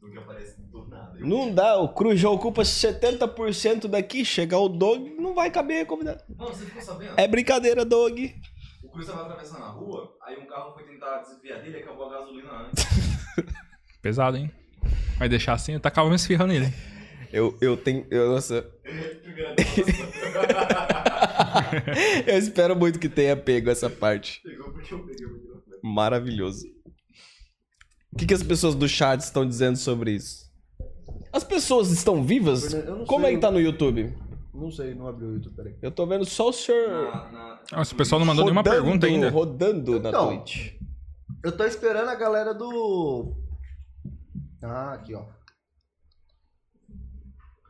O 0.00 0.06
Doug 0.06 0.16
aparece 0.18 0.62
do 0.70 0.86
nada. 0.86 1.11
Não 1.28 1.52
dá. 1.52 1.78
O 1.78 1.88
Cruz 1.88 2.20
já 2.20 2.28
ocupa 2.28 2.62
70% 2.62 3.88
daqui. 3.88 4.24
Chegar 4.24 4.58
o 4.58 4.68
Dog, 4.68 5.14
não 5.18 5.34
vai 5.34 5.50
caber 5.50 5.86
convidado. 5.86 6.22
Mano, 6.36 6.54
você 6.54 6.64
ficou 6.64 6.82
sabendo? 6.82 7.14
É 7.16 7.26
brincadeira, 7.26 7.84
Dog. 7.84 8.34
O 8.82 8.88
Cruz 8.88 9.06
tava 9.06 9.22
atravessando 9.22 9.64
a 9.64 9.68
rua, 9.68 10.14
aí 10.22 10.38
um 10.38 10.46
carro 10.46 10.74
foi 10.74 10.84
tentar 10.84 11.18
desviar 11.18 11.62
dele 11.62 11.78
e 11.78 11.82
acabou 11.82 12.08
a 12.08 12.18
gasolina 12.18 12.50
antes. 12.52 12.84
Pesado, 14.02 14.36
hein? 14.36 14.50
Vai 15.18 15.28
deixar 15.28 15.54
assim, 15.54 15.72
eu 15.72 15.80
tacava 15.80 16.08
me 16.08 16.16
esfirrando 16.16 16.52
nele. 16.52 16.72
Eu, 17.32 17.56
eu 17.62 17.76
tenho. 17.76 18.06
Eu, 18.10 18.32
nossa, 18.32 18.68
eu 22.26 22.36
espero 22.36 22.76
muito 22.76 22.98
que 22.98 23.08
tenha 23.08 23.34
pego 23.34 23.70
essa 23.70 23.88
parte. 23.88 24.42
Pegou 24.42 24.70
porque 24.70 24.92
eu 24.92 25.06
peguei 25.06 25.26
o 25.26 25.32
microfone. 25.32 25.78
Maravilhoso. 25.82 26.66
O 28.12 28.16
que, 28.18 28.26
que 28.26 28.34
as 28.34 28.42
pessoas 28.42 28.74
do 28.74 28.86
chat 28.86 29.20
estão 29.20 29.48
dizendo 29.48 29.78
sobre 29.78 30.12
isso? 30.12 30.41
As 31.32 31.42
pessoas 31.44 31.90
estão 31.90 32.22
vivas? 32.22 32.74
Como 33.06 33.24
sei, 33.24 33.32
é 33.32 33.34
que 33.36 33.40
tá 33.40 33.50
no 33.50 33.60
YouTube? 33.60 34.14
Não 34.54 34.70
sei, 34.70 34.94
não 34.94 35.06
abriu 35.08 35.28
o 35.30 35.32
YouTube, 35.34 35.54
peraí. 35.56 35.74
Eu 35.80 35.90
tô 35.90 36.06
vendo 36.06 36.24
só 36.26 36.50
o 36.50 36.52
senhor 36.52 36.90
Na, 37.10 37.32
na... 37.32 37.58
Nossa, 37.72 37.94
o 37.94 37.96
pessoal 37.96 38.18
não 38.18 38.26
mandou 38.26 38.44
nenhuma 38.44 38.60
rodando- 38.60 38.82
pergunta 38.82 39.06
ainda. 39.06 39.30
rodando 39.30 39.98
na 40.00 40.08
Então. 40.10 40.28
Twitch. 40.36 40.74
Eu 41.42 41.52
tô 41.56 41.64
esperando 41.64 42.08
a 42.10 42.14
galera 42.14 42.52
do. 42.52 43.34
Ah, 44.62 44.92
aqui, 44.92 45.14
ó. 45.14 45.24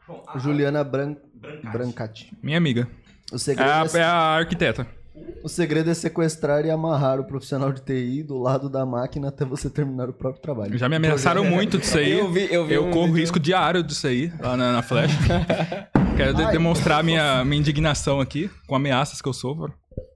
Bom, 0.07 0.23
a, 0.27 0.39
Juliana 0.39 0.83
Bran... 0.85 1.17
Brancati. 1.35 1.73
Brancati. 1.73 2.39
Minha 2.43 2.59
amiga. 2.59 2.89
O 3.31 3.37
É 3.37 3.39
segredo 3.39 3.71
a, 3.71 3.87
é, 3.95 3.99
é 4.01 4.03
a 4.03 4.13
arquiteta. 4.37 4.87
O 5.43 5.49
segredo 5.49 5.91
é 5.91 5.95
sequestrar 5.95 6.65
e 6.65 6.71
amarrar 6.71 7.21
o 7.21 7.25
profissional 7.25 7.73
de 7.73 7.81
TI 7.83 8.23
do 8.23 8.39
lado 8.39 8.69
da 8.71 8.87
máquina 8.87 9.29
até 9.29 9.45
você 9.45 9.69
terminar 9.69 10.09
o 10.09 10.13
próprio 10.13 10.41
trabalho. 10.41 10.79
Já 10.79 10.89
me 10.89 10.97
ameaçaram 10.97 11.45
muito 11.45 11.79
disso 11.79 11.99
aí. 11.99 12.13
Eu 12.19 12.31
vi, 12.31 12.49
eu 12.53 12.67
vi 12.67 12.75
Eu 12.75 12.87
um 12.87 12.91
corro 12.91 13.07
vídeo- 13.07 13.21
risco 13.21 13.39
diário 13.39 13.83
disso 13.83 14.07
aí, 14.07 14.33
lá 14.41 14.57
na, 14.57 14.73
na 14.73 14.83
Flash. 14.83 15.13
Quero 16.17 16.37
Ai. 16.39 16.53
demonstrar 16.53 17.03
minha, 17.03 17.45
minha 17.45 17.59
indignação 17.61 18.21
aqui, 18.21 18.51
com 18.67 18.75
ameaças 18.75 19.21
que 19.21 19.29
eu 19.29 19.33
sofro. 19.33 19.73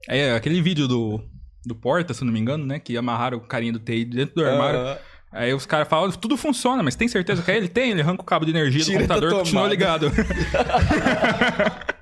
É 0.07 0.33
aquele 0.35 0.61
vídeo 0.61 0.87
do, 0.87 1.19
do 1.65 1.75
Porta, 1.75 2.13
se 2.13 2.21
eu 2.21 2.25
não 2.25 2.33
me 2.33 2.39
engano, 2.39 2.65
né? 2.65 2.79
Que 2.79 2.95
amarraram 2.97 3.37
o 3.37 3.41
carinha 3.41 3.73
do 3.73 3.79
TI 3.79 4.05
dentro 4.05 4.35
do 4.35 4.45
armário. 4.45 4.79
Aham. 4.79 4.97
Aí 5.29 5.53
os 5.53 5.65
caras 5.65 5.87
falam, 5.89 6.09
tudo 6.11 6.37
funciona, 6.37 6.81
mas 6.81 6.95
tem 6.95 7.07
certeza 7.07 7.41
que 7.43 7.51
é 7.51 7.57
ele? 7.57 7.67
Tem, 7.67 7.91
ele 7.91 8.01
arranca 8.01 8.21
o 8.21 8.25
cabo 8.25 8.45
de 8.45 8.51
energia 8.51 8.81
Tira 8.83 8.99
do 8.99 9.01
computador 9.01 9.31
e 9.31 9.35
continua 9.39 9.67
ligado. 9.67 10.09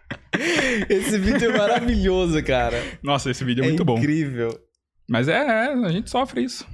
Esse 0.89 1.17
vídeo 1.19 1.51
é 1.51 1.57
maravilhoso, 1.57 2.43
cara. 2.43 2.77
Nossa, 3.03 3.29
esse 3.31 3.43
vídeo 3.43 3.63
é, 3.63 3.65
É 3.65 3.69
muito 3.69 3.85
bom. 3.85 3.97
incrível. 3.97 4.49
Mas 5.09 5.27
é, 5.27 5.33
é, 5.37 5.67
a 5.73 5.89
gente 5.89 6.09
sofre 6.09 6.43
isso. 6.43 6.67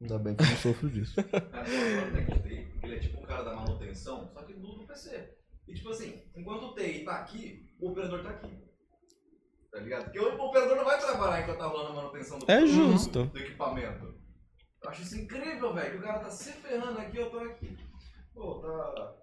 Ainda 0.00 0.18
bem 0.18 0.34
que 0.34 0.42
eu 0.42 0.48
não 0.48 0.56
sofro 0.56 0.88
disso. 0.90 1.14
Ele 2.82 2.94
é 2.96 2.98
tipo 2.98 3.20
um 3.20 3.24
cara 3.26 3.42
da 3.42 3.54
manutenção, 3.54 4.28
só 4.32 4.42
que 4.42 4.54
do 4.54 4.66
do 4.78 4.86
PC. 4.86 5.34
E 5.68 5.74
tipo 5.74 5.90
assim, 5.90 6.22
enquanto 6.34 6.64
o 6.64 6.74
TI 6.74 7.04
tá 7.04 7.16
aqui, 7.18 7.70
o 7.80 7.90
operador 7.90 8.22
tá 8.22 8.30
aqui. 8.30 8.50
Tá 9.70 9.78
ligado? 9.78 10.04
Porque 10.04 10.18
o 10.18 10.34
operador 10.42 10.76
não 10.76 10.84
vai 10.84 10.98
trabalhar 10.98 11.42
enquanto 11.42 11.58
tá 11.58 11.66
rolando 11.66 11.90
a 11.90 11.94
manutenção 12.02 12.38
do, 12.38 12.50
É 12.50 12.66
justo. 12.66 13.24
do 13.26 13.38
equipamento. 13.38 14.14
Eu 14.82 14.90
acho 14.90 15.02
isso 15.02 15.16
incrível, 15.20 15.74
velho, 15.74 15.90
que 15.92 15.98
o 15.98 16.02
cara 16.02 16.18
tá 16.20 16.30
se 16.30 16.52
ferrando 16.52 16.98
aqui, 16.98 17.18
eu 17.18 17.30
tô 17.30 17.38
aqui. 17.38 17.76
Pô, 18.34 18.54
tá? 18.60 19.14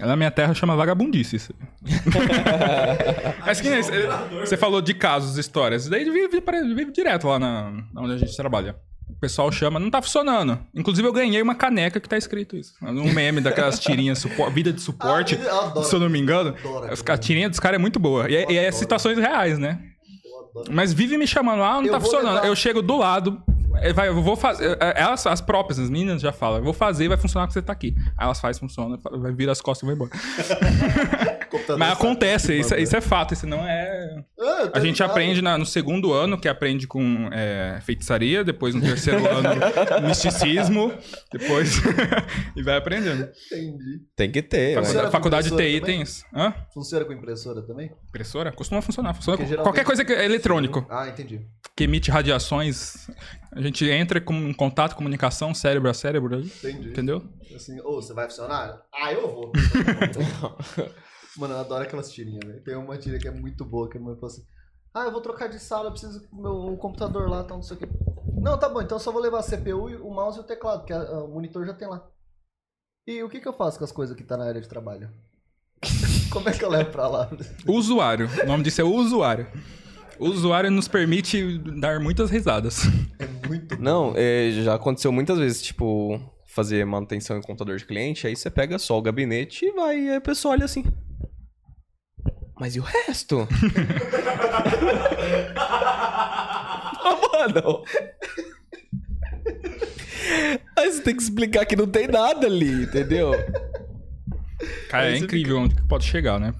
Na 0.00 0.14
minha 0.16 0.30
terra 0.30 0.54
chama 0.54 0.76
vagabundice 0.76 1.36
isso. 1.36 1.54
Mas 3.44 3.60
que 3.60 3.68
nem 3.68 3.80
operador, 3.80 4.40
Você 4.46 4.56
falou 4.56 4.80
de 4.80 4.94
casos, 4.94 5.36
histórias. 5.36 5.82
Isso 5.82 5.90
daí 5.90 6.04
vive, 6.04 6.40
vive 6.74 6.92
direto 6.92 7.26
lá 7.28 7.38
na, 7.38 7.72
onde 7.96 8.12
a 8.14 8.16
gente 8.16 8.36
trabalha. 8.36 8.76
O 9.08 9.14
pessoal 9.20 9.50
chama, 9.50 9.80
não 9.80 9.90
tá 9.90 10.00
funcionando. 10.02 10.58
Inclusive, 10.74 11.08
eu 11.08 11.12
ganhei 11.12 11.40
uma 11.42 11.54
caneca 11.54 11.98
que 11.98 12.08
tá 12.08 12.16
escrito 12.16 12.56
isso. 12.56 12.74
Um 12.82 13.12
meme 13.12 13.40
daquelas 13.40 13.80
tirinhas, 13.80 14.24
vida 14.52 14.72
de 14.72 14.80
suporte, 14.80 15.36
Ah, 15.40 15.44
eu 15.44 15.60
adoro. 15.60 15.86
se 15.86 15.94
eu 15.94 16.00
não 16.00 16.08
me 16.10 16.18
engano. 16.20 16.50
Adoro. 16.58 16.88
A 17.08 17.18
tirinha 17.18 17.48
dos 17.48 17.58
caras 17.58 17.76
é 17.76 17.78
muito 17.80 17.98
boa. 17.98 18.30
E 18.30 18.36
é, 18.36 18.52
e 18.52 18.56
é 18.56 18.70
situações 18.70 19.18
reais, 19.18 19.58
né? 19.58 19.80
Mas 20.70 20.92
vive 20.92 21.16
me 21.16 21.26
chamando 21.26 21.60
lá, 21.60 21.74
não 21.76 21.86
Eu 21.86 21.92
tá 21.92 22.00
funcionando. 22.00 22.34
levar- 22.34 22.46
Eu 22.46 22.54
chego 22.56 22.82
do 22.82 22.96
lado, 22.96 23.42
é, 23.48 23.52
vai, 23.92 24.08
eu 24.08 24.22
vou 24.22 24.36
fazer. 24.36 24.76
é, 24.80 25.00
Elas, 25.00 25.26
as 25.26 25.40
próprias, 25.40 25.78
as 25.78 25.88
meninas 25.90 26.20
já 26.20 26.32
falam, 26.32 26.58
eu 26.58 26.64
vou 26.64 26.72
fazer 26.72 27.04
e 27.04 27.08
vai 27.08 27.16
funcionar 27.16 27.46
porque 27.46 27.54
você 27.60 27.62
tá 27.62 27.72
aqui. 27.72 27.94
Aí 28.16 28.24
elas 28.24 28.40
fazem, 28.40 28.60
funciona, 28.60 28.98
vai 29.18 29.32
virar 29.32 29.52
as 29.52 29.60
costas 29.60 29.82
e 29.82 29.86
vai 29.86 29.94
embora. 29.94 30.10
Mas 31.78 31.92
acontece, 31.92 32.58
isso, 32.58 32.74
isso 32.74 32.96
é 32.96 33.00
fato, 33.00 33.34
isso 33.34 33.46
não 33.46 33.66
é. 33.66 34.22
Ah, 34.40 34.70
A 34.74 34.80
gente 34.80 34.94
ligado. 34.96 35.10
aprende 35.10 35.42
na- 35.42 35.58
no 35.58 35.66
segundo 35.66 36.12
ano, 36.12 36.38
que 36.38 36.48
aprende 36.48 36.86
com 36.86 37.28
é, 37.32 37.80
feitiçaria, 37.82 38.44
depois 38.44 38.74
no 38.74 38.80
terceiro 38.80 39.20
ano, 39.28 40.06
misticismo, 40.06 40.92
depois. 41.32 41.80
e 42.56 42.62
vai 42.62 42.76
aprendendo. 42.76 43.28
Entendi. 43.50 44.00
Tem 44.14 44.30
que 44.30 44.40
ter, 44.42 44.74
Faculdade, 44.76 45.10
faculdade 45.10 45.44
TI 45.48 45.56
também? 45.56 45.80
tem 45.80 46.02
isso. 46.02 46.24
Hã? 46.34 46.54
Funciona 46.72 47.04
com 47.04 47.12
impressora 47.12 47.62
também? 47.62 47.90
Impressora? 48.08 48.52
Costuma 48.52 48.80
funcionar. 48.80 49.12
Funciona 49.14 49.38
com 49.38 49.44
geralmente- 49.44 49.64
qualquer 49.64 49.84
coisa 49.84 50.04
que 50.04 50.12
é 50.12 50.24
eletrônico, 50.24 50.86
Ah, 50.88 51.08
entendi. 51.08 51.40
que 51.76 51.84
emite 51.84 52.10
radiações. 52.10 53.08
A 53.52 53.60
gente 53.60 53.84
entra 53.88 54.20
com 54.20 54.34
em 54.34 54.52
contato, 54.52 54.94
comunicação, 54.94 55.52
cérebro 55.52 55.90
a 55.90 55.94
cérebro, 55.94 56.38
Entendi. 56.40 56.90
entendeu? 56.90 57.24
Assim, 57.56 57.80
ô, 57.80 57.94
você 58.00 58.14
vai 58.14 58.26
funcionar? 58.26 58.82
Ah, 58.94 59.12
eu 59.12 59.22
vou. 59.32 59.52
Mano, 61.38 61.54
eu 61.54 61.58
adoro 61.60 61.84
aquelas 61.84 62.10
tirinhas, 62.10 62.44
velho. 62.44 62.60
Tem 62.64 62.74
uma 62.74 62.98
tirinha 62.98 63.20
que 63.20 63.28
é 63.28 63.30
muito 63.30 63.64
boa, 63.64 63.88
que 63.88 63.96
a 63.96 64.00
mãe 64.00 64.14
fala 64.16 64.26
assim: 64.26 64.42
Ah, 64.92 65.04
eu 65.04 65.12
vou 65.12 65.20
trocar 65.20 65.48
de 65.48 65.58
sala, 65.60 65.86
eu 65.86 65.92
preciso 65.92 66.20
do 66.28 66.36
meu 66.42 66.66
um 66.66 66.76
computador 66.76 67.28
lá, 67.30 67.44
tal, 67.44 67.58
não 67.58 67.62
sei 67.62 67.76
o 67.76 67.80
quê. 67.80 67.88
Não, 68.42 68.58
tá 68.58 68.68
bom, 68.68 68.82
então 68.82 68.96
eu 68.96 69.00
só 69.00 69.12
vou 69.12 69.22
levar 69.22 69.38
a 69.38 69.42
CPU, 69.42 69.86
o 70.04 70.12
mouse 70.12 70.38
e 70.38 70.40
o 70.40 70.44
teclado, 70.44 70.84
que 70.84 70.92
a- 70.92 71.00
a- 71.00 71.24
o 71.24 71.28
monitor 71.28 71.64
já 71.64 71.72
tem 71.74 71.88
lá. 71.88 72.04
E 73.06 73.22
o 73.22 73.28
que, 73.28 73.40
que 73.40 73.48
eu 73.48 73.52
faço 73.52 73.78
com 73.78 73.84
as 73.84 73.92
coisas 73.92 74.16
que 74.16 74.22
tá 74.24 74.36
na 74.36 74.44
área 74.46 74.60
de 74.60 74.68
trabalho? 74.68 75.08
Como 76.30 76.48
é 76.48 76.52
que 76.52 76.64
eu 76.64 76.68
levo 76.68 76.90
pra 76.90 77.06
lá? 77.08 77.30
Usuário. 77.66 78.28
O 78.42 78.46
nome 78.46 78.62
disso 78.64 78.80
é 78.80 78.84
usuário. 78.84 79.46
O 80.18 80.26
usuário 80.26 80.70
nos 80.70 80.88
permite 80.88 81.56
dar 81.80 82.00
muitas 82.00 82.30
risadas. 82.30 82.82
É 83.18 83.26
muito 83.48 83.80
Não, 83.80 84.12
é, 84.16 84.50
já 84.64 84.74
aconteceu 84.74 85.12
muitas 85.12 85.38
vezes, 85.38 85.62
tipo, 85.62 86.20
fazer 86.46 86.84
manutenção 86.84 87.38
em 87.38 87.42
computador 87.42 87.76
de 87.78 87.86
cliente, 87.86 88.26
aí 88.26 88.34
você 88.36 88.50
pega 88.50 88.78
só 88.78 88.98
o 88.98 89.02
gabinete 89.02 89.64
e 89.64 89.72
vai, 89.72 89.96
e 89.98 90.10
aí 90.10 90.16
a 90.16 90.20
pessoa 90.20 90.52
olha 90.52 90.64
assim. 90.64 90.84
Mas 92.60 92.76
e 92.76 92.80
o 92.80 92.82
resto? 92.82 93.48
ah, 95.56 96.92
mano. 97.32 97.84
Aí 100.76 100.92
você 100.92 101.02
tem 101.02 101.16
que 101.16 101.22
explicar 101.22 101.64
que 101.66 101.76
não 101.76 101.86
tem 101.86 102.06
nada 102.08 102.46
ali, 102.46 102.82
entendeu? 102.84 103.32
Cara, 104.88 105.10
é 105.12 105.18
incrível 105.18 105.58
onde 105.58 105.74
que 105.76 105.82
pode 105.86 106.04
chegar, 106.04 106.38
né? 106.40 106.52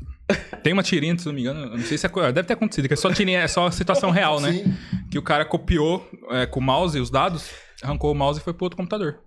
Tem 0.62 0.72
uma 0.72 0.82
tirinha, 0.82 1.18
se 1.18 1.26
não 1.26 1.32
me 1.32 1.40
engano, 1.40 1.70
não 1.70 1.78
sei 1.78 1.96
se 1.96 2.04
é, 2.06 2.08
co- 2.08 2.20
deve 2.20 2.44
ter 2.44 2.52
acontecido, 2.52 2.86
que 2.86 2.94
é 2.94 2.96
só 2.96 3.12
tirinha, 3.12 3.40
é 3.40 3.48
só 3.48 3.70
situação 3.70 4.10
real, 4.10 4.40
né? 4.40 4.52
Sim. 4.52 4.74
Que 5.10 5.18
o 5.18 5.22
cara 5.22 5.44
copiou 5.44 6.06
é, 6.30 6.46
com 6.46 6.60
o 6.60 6.62
mouse 6.62 6.98
os 7.00 7.10
dados, 7.10 7.50
arrancou 7.82 8.12
o 8.12 8.14
mouse 8.14 8.38
e 8.38 8.42
foi 8.42 8.52
pro 8.52 8.64
outro 8.66 8.76
computador. 8.76 9.20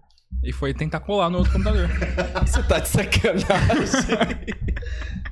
E 0.43 0.53
foi 0.53 0.73
tentar 0.73 0.99
colar 1.01 1.29
no 1.29 1.39
outro 1.39 1.51
computador. 1.53 1.89
Você 2.45 2.63
tá 2.63 2.79
de 2.79 2.87
sacanagem. 2.87 3.45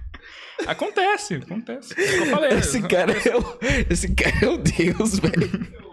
Acontece, 0.67 1.35
acontece. 1.35 1.99
É 1.99 2.19
eu 2.19 2.25
falei. 2.27 2.51
Esse 2.57 2.81
cara 2.81 3.11
é 3.11 3.35
o, 3.35 3.59
esse 3.89 4.13
cara 4.13 4.45
é 4.45 4.49
o 4.49 4.57
Deus, 4.57 5.19
velho. 5.19 5.89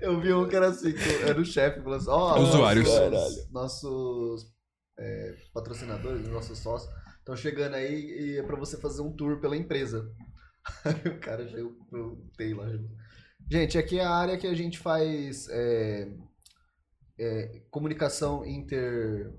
Eu 0.00 0.20
vi 0.20 0.32
um 0.32 0.48
que 0.48 0.56
era 0.56 0.68
assim, 0.68 0.92
que 0.92 1.22
era 1.22 1.40
o 1.40 1.44
chefe 1.44 1.80
falando 1.82 2.00
assim, 2.00 2.10
ó, 2.10 2.38
Usuários. 2.40 2.88
nossos, 2.88 3.50
nossos 3.50 4.54
é, 4.98 5.34
patrocinadores, 5.52 6.28
nossos 6.28 6.58
sócios, 6.58 6.92
estão 7.18 7.36
chegando 7.36 7.74
aí 7.74 7.94
e 7.94 8.38
é 8.38 8.42
pra 8.42 8.56
você 8.56 8.76
fazer 8.76 9.02
um 9.02 9.14
tour 9.14 9.40
pela 9.40 9.56
empresa. 9.56 10.10
Aí 10.84 11.12
o 11.12 11.20
cara 11.20 11.46
chegou 11.46 11.72
pro 11.90 12.16
Taylor. 12.38 12.80
Gente, 13.50 13.76
aqui 13.76 13.98
é 13.98 14.04
a 14.04 14.10
área 14.10 14.38
que 14.38 14.46
a 14.46 14.54
gente 14.54 14.78
faz 14.78 15.46
é, 15.50 16.08
é, 17.18 17.62
comunicação 17.70 18.46
inter 18.46 19.30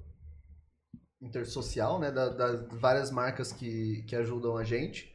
intersocial, 1.22 2.00
né, 2.00 2.12
da- 2.12 2.30
das 2.30 2.68
várias 2.80 3.12
marcas 3.12 3.52
que, 3.52 4.04
que 4.08 4.16
ajudam 4.16 4.58
a 4.58 4.64
gente 4.64 5.14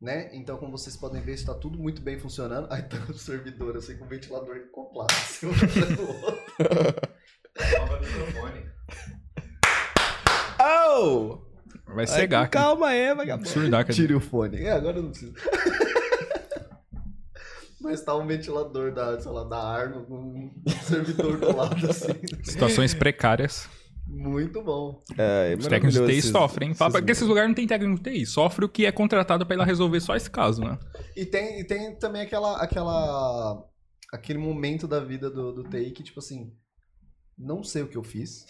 né? 0.00 0.28
Então, 0.32 0.56
como 0.58 0.76
vocês 0.76 0.96
podem 0.96 1.22
ver, 1.22 1.32
está 1.32 1.54
tudo 1.54 1.78
muito 1.78 2.02
bem 2.02 2.18
funcionando. 2.18 2.66
Aí 2.72 2.82
tá 2.82 2.96
o 3.08 3.14
servidor, 3.14 3.76
assim, 3.76 3.96
com 3.96 4.04
o 4.04 4.08
ventilador 4.08 4.56
acoplado, 4.56 5.12
assim, 5.12 5.46
um 5.46 5.52
do 5.96 6.10
outro. 6.10 6.42
Microfone. 8.00 8.66
Oh! 10.60 11.38
Vai 11.94 12.06
cegar. 12.06 12.48
Calma 12.50 12.88
aí, 12.88 13.14
vagabundo. 13.14 13.48
Absurdar, 13.48 13.84
cara. 13.84 13.94
Tire 13.94 14.14
o 14.14 14.20
fone. 14.20 14.60
É, 14.62 14.72
agora 14.72 14.98
eu 14.98 15.02
não 15.04 15.10
preciso. 15.10 15.32
Mas 17.80 18.02
tá 18.02 18.16
um 18.16 18.26
ventilador 18.26 18.92
da, 18.92 19.20
sei 19.20 19.30
lá, 19.30 19.44
da 19.44 19.62
Arno 19.62 20.04
com 20.04 20.16
um 20.16 20.50
servidor 20.82 21.38
do 21.38 21.56
lado, 21.56 21.88
assim. 21.88 22.12
Situações 22.42 22.92
precárias. 22.92 23.68
Muito 24.06 24.62
bom. 24.62 25.02
É, 25.18 25.56
Os 25.58 25.66
técnicos 25.66 25.94
de 26.00 26.06
TI 26.06 26.18
esses- 26.18 26.30
sofrem. 26.30 26.70
Esses- 26.70 26.92
porque 26.92 27.12
esses 27.12 27.26
lugares 27.26 27.48
não 27.48 27.54
tem 27.54 27.66
técnico 27.66 28.00
de 28.02 28.10
TI. 28.10 28.24
Sofre 28.26 28.64
o 28.64 28.68
que 28.68 28.86
é 28.86 28.92
contratado 28.92 29.44
pra 29.44 29.54
ir 29.56 29.58
lá 29.58 29.64
resolver 29.64 30.00
só 30.00 30.14
esse 30.14 30.30
caso, 30.30 30.62
né? 30.62 30.78
E 31.16 31.24
tem, 31.26 31.60
e 31.60 31.64
tem 31.64 31.96
também 31.96 32.22
aquela, 32.22 32.62
aquela, 32.62 33.64
aquele 34.12 34.38
momento 34.38 34.86
da 34.86 35.00
vida 35.00 35.28
do, 35.28 35.52
do 35.52 35.64
TI 35.64 35.90
que, 35.90 36.02
tipo 36.04 36.20
assim, 36.20 36.52
não 37.36 37.62
sei 37.64 37.82
o 37.82 37.88
que 37.88 37.96
eu 37.96 38.04
fiz. 38.04 38.44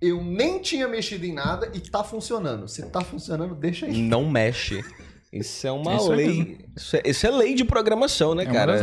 Eu 0.00 0.22
nem 0.22 0.60
tinha 0.60 0.86
mexido 0.86 1.24
em 1.24 1.32
nada 1.32 1.70
e 1.74 1.80
tá 1.80 2.04
funcionando. 2.04 2.68
Se 2.68 2.88
tá 2.90 3.00
funcionando, 3.00 3.54
deixa 3.54 3.86
aí. 3.86 4.00
Não 4.02 4.28
mexe. 4.30 4.84
Isso 5.32 5.66
é 5.66 5.72
uma 5.72 5.96
Isso 5.96 6.12
é 6.12 6.16
lei. 6.16 6.58
Isso 6.76 6.96
é, 6.96 7.02
isso 7.04 7.26
é 7.26 7.30
lei 7.30 7.54
de 7.54 7.64
programação, 7.64 8.34
né, 8.34 8.44
É 8.44 8.46
uma 8.46 8.54
cara? 8.54 8.78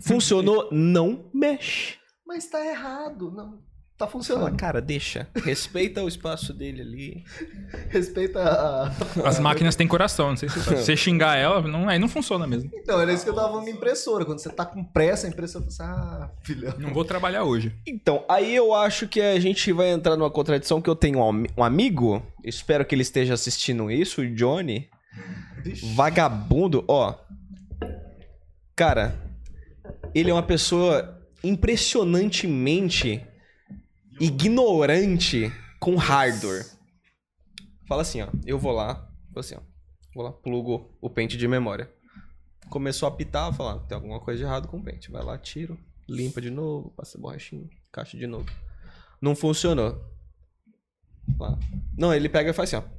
Funcionou, 0.00 0.68
não 0.70 1.30
mexe. 1.32 1.96
Mas 2.26 2.46
tá 2.46 2.64
errado. 2.64 3.30
Não, 3.30 3.58
tá 3.98 4.06
Fala, 4.06 4.10
funcionando. 4.12 4.56
cara, 4.56 4.80
deixa. 4.80 5.26
Respeita 5.44 6.02
o 6.04 6.08
espaço 6.08 6.52
dele 6.54 6.80
ali. 6.82 7.24
Respeita 7.90 8.40
a. 8.40 8.92
As 9.28 9.40
máquinas 9.40 9.74
têm 9.74 9.88
coração, 9.88 10.30
não 10.30 10.36
sei 10.36 10.48
se 10.48 10.58
você 10.62 10.96
xingar 10.96 11.36
ela, 11.36 11.60
não, 11.62 11.88
aí 11.88 11.98
não 11.98 12.08
funciona 12.08 12.46
mesmo. 12.46 12.70
Então, 12.74 13.00
era 13.00 13.12
isso 13.12 13.24
que 13.24 13.30
eu 13.30 13.34
tava 13.34 13.48
falando 13.48 13.64
na 13.64 13.70
impressora. 13.72 14.24
Quando 14.24 14.38
você 14.38 14.48
tá 14.50 14.64
com 14.64 14.84
pressa, 14.84 15.26
a 15.26 15.30
impressora 15.30 15.64
fala 15.70 15.90
assim: 15.90 16.00
ah, 16.22 16.30
filhão. 16.42 16.74
Não 16.78 16.94
vou 16.94 17.04
trabalhar 17.04 17.42
hoje. 17.44 17.74
Então, 17.86 18.24
aí 18.28 18.54
eu 18.54 18.72
acho 18.72 19.08
que 19.08 19.20
a 19.20 19.38
gente 19.40 19.72
vai 19.72 19.90
entrar 19.90 20.16
numa 20.16 20.30
contradição 20.30 20.80
que 20.80 20.88
eu 20.88 20.96
tenho 20.96 21.18
um, 21.18 21.28
ami- 21.28 21.50
um 21.56 21.64
amigo, 21.64 22.22
espero 22.44 22.84
que 22.84 22.94
ele 22.94 23.02
esteja 23.02 23.34
assistindo 23.34 23.90
isso, 23.90 24.22
o 24.22 24.34
Johnny, 24.34 24.88
vagabundo, 25.94 26.84
ó. 26.86 27.14
Cara, 28.76 29.16
ele 30.14 30.30
é 30.30 30.32
uma 30.32 30.42
pessoa 30.42 31.18
impressionantemente 31.42 33.24
ignorante 34.20 35.52
com 35.78 35.96
hardware. 35.96 36.66
Fala 37.86 38.02
assim, 38.02 38.20
ó, 38.20 38.28
eu 38.44 38.58
vou 38.58 38.72
lá, 38.72 39.10
vou 39.30 39.40
assim, 39.40 39.54
ó, 39.54 39.60
vou 40.14 40.24
lá, 40.24 40.32
plugo 40.32 40.96
o 41.00 41.08
pente 41.08 41.36
de 41.36 41.48
memória. 41.48 41.90
Começou 42.68 43.08
a 43.08 43.12
apitar, 43.12 43.52
falar, 43.54 43.78
tem 43.80 43.96
alguma 43.96 44.20
coisa 44.20 44.38
de 44.38 44.44
errado 44.44 44.68
com 44.68 44.78
o 44.78 44.82
pente. 44.82 45.10
Vai 45.10 45.22
lá, 45.22 45.38
tiro, 45.38 45.78
limpa 46.08 46.40
de 46.40 46.50
novo, 46.50 46.90
passa 46.90 47.18
borrachinha, 47.18 47.68
encaixa 47.88 48.16
de 48.18 48.26
novo. 48.26 48.50
Não 49.20 49.34
funcionou. 49.34 50.04
Lá. 51.38 51.58
Não, 51.96 52.12
ele 52.12 52.28
pega 52.28 52.50
e 52.50 52.52
faz 52.52 52.74
assim, 52.74 52.84
ó. 52.84 52.98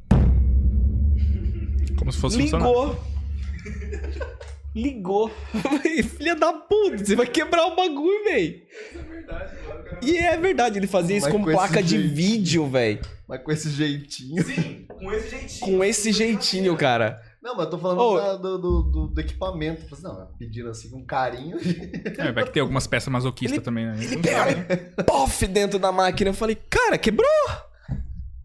Como 1.98 2.12
se 2.12 2.20
fosse 2.20 2.38
funcionar. 2.40 2.68
Ligou. 4.76 5.30
Filha 6.18 6.36
da 6.36 6.54
puta, 6.54 6.98
você 7.04 7.16
vai 7.16 7.26
quebrar 7.28 7.66
o 7.68 7.76
bagulho, 7.76 8.24
velho. 8.26 8.62
E 10.04 10.18
é 10.18 10.38
verdade, 10.38 10.78
ele 10.78 10.88
fazia 10.88 11.18
isso 11.18 11.26
Mas 11.26 11.34
com 11.36 11.44
com 11.44 11.52
placa 11.52 11.82
de 11.84 11.90
jeitinho. 11.98 12.16
vídeo, 12.16 12.68
velho. 12.68 13.00
Mas 13.28 13.44
com 13.44 13.52
esse 13.52 13.70
jeitinho. 13.70 14.44
Sim, 14.44 14.86
com 14.88 15.12
esse 15.12 15.30
jeitinho. 15.30 15.60
Com 15.78 15.84
esse 15.84 16.12
jeitinho, 16.12 16.78
cara. 16.78 17.22
Não, 17.42 17.56
mas 17.56 17.66
eu 17.66 17.72
tô 17.72 17.78
falando 17.78 18.00
Ô. 18.02 18.18
da- 18.18 18.36
do, 18.36 18.58
do, 18.58 19.08
do- 19.14 19.22
equipamento. 19.22 19.82
Falei 19.88 19.94
assim, 19.94 20.04
Não, 20.20 20.28
pedindo 20.38 20.70
assim 20.70 20.90
com 20.90 21.06
carinho. 21.06 21.58
É, 22.18 22.32
vai 22.32 22.44
que 22.44 22.52
tem 22.52 22.62
algumas 22.62 22.86
peças 22.86 23.08
masoquistas 23.12 23.64
também, 23.64 23.86
né? 23.86 23.96
Ele 24.00 24.18
pegava 24.18 24.52
e 24.52 25.04
pof 25.04 25.48
dentro 25.48 25.80
da 25.80 25.92
máquina. 25.92 26.30
Eu 26.32 26.34
falei, 26.34 26.56
cara, 26.70 26.98
quebrou. 26.98 27.28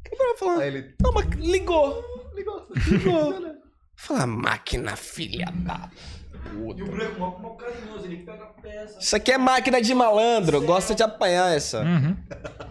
Quebrou. 0.05 0.29
Eu 0.31 0.37
falei, 0.39 0.69
Aí 0.69 0.75
ele 0.77 0.95
não, 1.03 1.13
mas 1.13 1.27
ligou. 1.39 2.03
ligou. 2.35 2.67
Ligou. 2.89 3.55
Fala, 3.97 4.27
máquina 4.27 4.97
filha 4.97 5.47
da 5.55 5.89
E 6.53 6.57
o 6.57 6.67
puta. 6.67 6.83
É 7.05 7.19
mó, 7.19 7.39
mó 7.39 7.51
carinhoso, 7.51 8.05
ele 8.07 8.19
pega 8.19 8.43
a 8.45 8.47
peça, 8.47 8.99
Isso 9.01 9.17
aqui 9.17 9.33
é 9.33 9.39
máquina 9.39 9.81
de 9.81 9.95
malandro. 9.95 10.61
Gosta 10.63 10.95
de 10.95 11.03
apanhar 11.03 11.55
essa. 11.57 11.81
Uhum. 11.83 12.17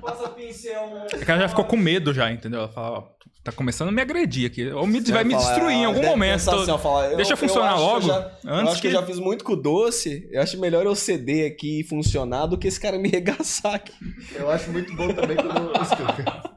passa 0.02 0.30
pincel. 0.30 1.06
A 1.14 1.26
cara 1.26 1.42
já 1.42 1.48
ficou 1.50 1.66
com 1.66 1.78
medo 1.78 2.14
já, 2.14 2.32
entendeu? 2.32 2.60
Ela 2.62 2.70
fala, 2.70 3.00
ó, 3.00 3.04
tá 3.44 3.52
começando 3.52 3.90
a 3.90 3.92
me 3.92 4.02
agredir 4.02 4.46
aqui. 4.50 4.70
Ou 4.70 4.86
me, 4.86 5.00
vai 5.02 5.24
me 5.24 5.34
falar, 5.34 5.46
destruir 5.48 5.74
em 5.76 5.86
algum 5.86 6.00
deve 6.02 6.12
momento. 6.12 6.50
assim, 6.52 6.78
falar, 6.78 7.10
eu- 7.12 7.18
Deixa 7.18 7.34
eu 7.34 7.38
funcionar 7.38 7.74
que 7.74 7.80
eu 7.80 7.84
logo. 7.84 8.02
já- 8.08 8.32
eu 8.44 8.54
antes 8.54 8.74
acho 8.74 8.82
que... 8.82 8.88
eu 8.88 8.92
já 8.92 9.04
fiz 9.06 9.20
muito 9.20 9.44
com 9.44 9.54
o 9.54 9.56
doce. 9.62 10.28
Eu 10.32 10.42
acho 10.42 10.60
melhor 10.60 10.86
eu 10.86 10.96
ceder 10.96 11.52
aqui 11.52 11.80
e 11.80 11.84
funcionar 11.84 12.46
do 12.46 12.58
que 12.58 12.68
esse 12.68 12.80
cara 12.80 13.00
me 13.00 13.10
regaçar 13.10 13.74
aqui. 13.76 13.94
Eu 14.36 14.52
acho 14.52 14.72
muito 14.72 14.94
bom 14.96 15.08
também 15.14 15.36
quando. 15.36 16.53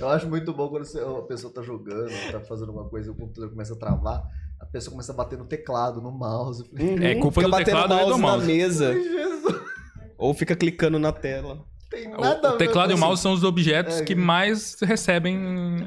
Eu 0.00 0.08
acho 0.08 0.28
muito 0.28 0.52
bom 0.52 0.68
quando 0.68 0.84
você- 0.84 1.00
a 1.00 1.22
pessoa 1.22 1.52
tá 1.52 1.62
jogando, 1.62 2.10
tá 2.32 2.40
fazendo 2.40 2.72
uma 2.72 2.88
coisa 2.88 3.08
e 3.08 3.10
o 3.10 3.14
computador 3.14 3.50
começa 3.50 3.74
a 3.74 3.76
travar, 3.76 4.22
a 4.60 4.66
pessoa 4.66 4.90
começa 4.92 5.12
a 5.12 5.14
bater 5.14 5.38
no 5.38 5.44
teclado, 5.44 6.00
no 6.02 6.10
mouse. 6.10 6.64
É 7.02 7.14
culpa 7.16 7.40
Fica 7.40 7.46
do 7.46 7.50
batendo 7.50 7.64
teclado 7.82 7.94
e 7.94 8.04
do 8.04 8.10
na 8.10 8.18
mouse. 8.18 8.46
mesa. 8.46 8.92
Jesus, 8.92 9.60
Ou 10.18 10.34
fica 10.34 10.56
clicando 10.56 10.98
na 10.98 11.12
tela. 11.12 11.64
tem 11.90 12.12
O, 12.12 12.20
nada 12.20 12.48
a 12.48 12.54
o 12.54 12.56
teclado 12.56 12.90
e 12.90 12.94
o 12.94 12.98
mouse 12.98 13.22
são 13.22 13.32
os 13.32 13.44
objetos 13.44 14.00
É. 14.00 14.04
que 14.04 14.14
mais 14.16 14.76
recebem 14.80 15.38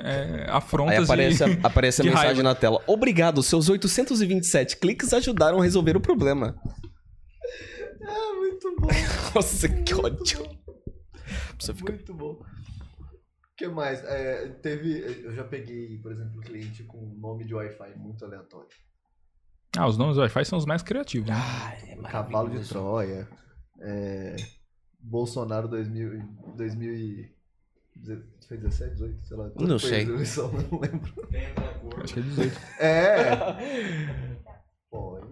é, 0.04 0.44
Aí 0.44 0.46
afrontas 0.50 1.04
aparece, 1.04 1.44
a, 1.44 1.48
e... 1.50 1.60
aparece 1.64 2.02
a 2.02 2.06
mensagem 2.06 2.28
raiva. 2.28 2.44
na 2.44 2.56
tela. 2.56 2.82
Obrigado, 2.88 3.44
seus 3.44 3.68
827 3.68 4.78
cliques 4.78 5.12
ajudaram 5.14 5.60
a 5.60 5.64
resolver 5.64 5.98
o 5.98 6.00
problema. 6.00 6.56
É 8.02 8.34
muito 8.38 8.76
bom, 8.80 8.88
Nossa, 9.36 9.68
que 9.68 9.94
ódio. 9.94 10.48
Você 11.60 11.74
fica... 11.74 11.92
muito 11.92 12.14
bom. 12.14 12.40
O 13.58 13.66
que 13.66 13.68
mais? 13.70 14.04
É, 14.04 14.50
teve. 14.62 15.00
Eu 15.26 15.34
já 15.34 15.44
peguei, 15.44 15.98
por 15.98 16.12
exemplo, 16.12 16.38
um 16.38 16.42
cliente 16.42 16.84
com 16.84 17.00
nome 17.20 17.44
de 17.44 17.56
Wi-Fi 17.56 17.96
muito 17.98 18.24
aleatório. 18.24 18.70
Ah, 19.76 19.88
os 19.88 19.98
nomes 19.98 20.14
do 20.16 20.22
Wi-Fi 20.22 20.46
são 20.46 20.60
os 20.60 20.66
mais 20.68 20.84
criativos. 20.84 21.28
né? 21.28 21.36
Ai, 21.36 21.78
é 21.90 21.96
Cavalo 22.04 22.52
de. 22.52 22.70
Troia. 22.70 23.28
é, 23.82 24.36
Bolsonaro 25.00 25.68
2000, 25.68 26.20
e- 26.20 26.24
2000 26.56 26.94
e 26.94 27.36
Deze- 27.96 28.24
Foi 28.48 28.58
17, 28.58 28.92
18, 28.94 29.26
sei 29.26 29.38
lá. 29.38 29.52
Não 29.60 29.80
sei. 29.80 30.02
eleição, 30.04 30.52
não 30.72 30.80
lembro. 30.80 31.28
Acho 32.04 32.14
que 32.14 32.20
é 32.20 32.24
18. 32.24 32.60
É. 32.80 33.22
Pode. 34.92 35.28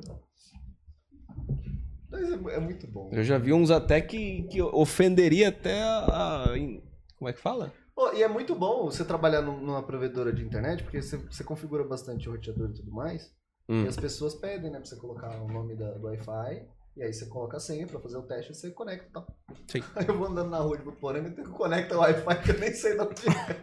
Mas 2.10 2.24
é, 2.32 2.56
é 2.56 2.60
muito 2.60 2.88
bom. 2.88 3.10
Eu 3.14 3.24
já 3.24 3.38
vi 3.38 3.54
uns 3.54 3.70
até 3.70 4.02
que, 4.02 4.44
que 4.44 4.60
ofenderia 4.64 5.50
até 5.50 5.84
a, 5.84 6.48
a- 6.50 6.58
em- 6.58 6.82
Como 7.18 7.30
é 7.30 7.34
que 7.34 7.40
fala? 7.40 7.72
Pô, 7.96 8.12
e 8.14 8.22
é 8.22 8.28
muito 8.28 8.54
bom 8.54 8.86
você 8.86 9.06
trabalhar 9.06 9.42
num- 9.42 9.60
numa 9.62 9.82
provedora 9.82 10.34
de 10.34 10.44
internet, 10.44 10.84
porque 10.84 11.02
você, 11.02 11.16
você 11.18 11.44
configura 11.44 11.84
bastante 11.84 12.28
o 12.28 12.34
roteador 12.34 12.70
e 12.70 12.74
tudo 12.74 12.92
mais. 12.92 13.32
Hum. 13.70 13.86
E 13.86 13.88
as 13.88 13.96
pessoas 13.96 14.36
pedem, 14.36 14.70
né, 14.70 14.78
pra 14.80 14.86
você 14.86 14.98
colocar 14.98 15.30
o 15.42 15.48
nome 15.48 15.76
da, 15.76 15.92
do 15.94 16.06
Wi-Fi. 16.08 16.68
E 16.98 17.04
aí 17.04 17.12
você 17.14 17.26
coloca 17.26 17.58
a 17.58 17.60
senha 17.60 17.86
pra 17.88 18.00
fazer 18.00 18.18
o 18.18 18.22
teste 18.24 18.52
e 18.52 18.56
você 18.56 18.72
conecta 18.72 19.06
e 19.08 19.12
tal. 19.12 19.28
Sim. 19.68 19.82
Aí 19.96 20.06
eu 20.08 20.18
vou 20.18 20.28
andando 20.28 20.50
na 20.50 20.60
rua 20.60 20.78
de 20.78 20.84
Buporanga 20.84 21.28
e 21.28 21.32
tenho 21.32 21.48
que 21.48 21.54
conectar 21.54 21.96
o 21.98 22.00
Wi-Fi 22.00 22.42
que 22.44 22.52
eu 22.52 22.60
nem 22.60 22.72
sei 22.74 22.94
de 22.96 23.02
onde 23.02 23.22
é. 23.30 23.54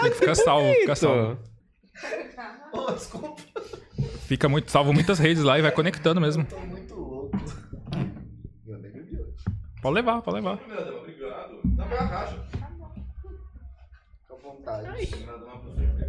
Tem 0.00 0.10
que 0.10 0.16
ficar 0.18 0.34
salvo, 0.34 0.72
fica 0.74 0.96
salvo. 0.96 1.38
Ô, 2.72 2.90
desculpa, 2.92 3.36
Fica 4.26 4.48
muito, 4.48 4.70
salvo 4.70 4.92
muitas 4.92 5.18
redes 5.20 5.42
lá 5.44 5.58
e 5.58 5.62
vai 5.62 5.70
conectando 5.72 6.20
mesmo. 6.20 6.42
eu 6.42 6.46
tô 6.48 6.58
muito 6.66 6.94
louco. 6.94 7.36
Eu 8.66 8.78
nem 8.78 8.90
bebi 8.92 9.16
hoje. 9.20 9.44
Pode 9.80 9.94
levar, 9.94 10.20
pode 10.22 10.36
levar. 10.36 10.54
Obrigado. 11.00 11.60
Dá 11.64 11.84
pra 11.86 12.36
você, 14.78 16.06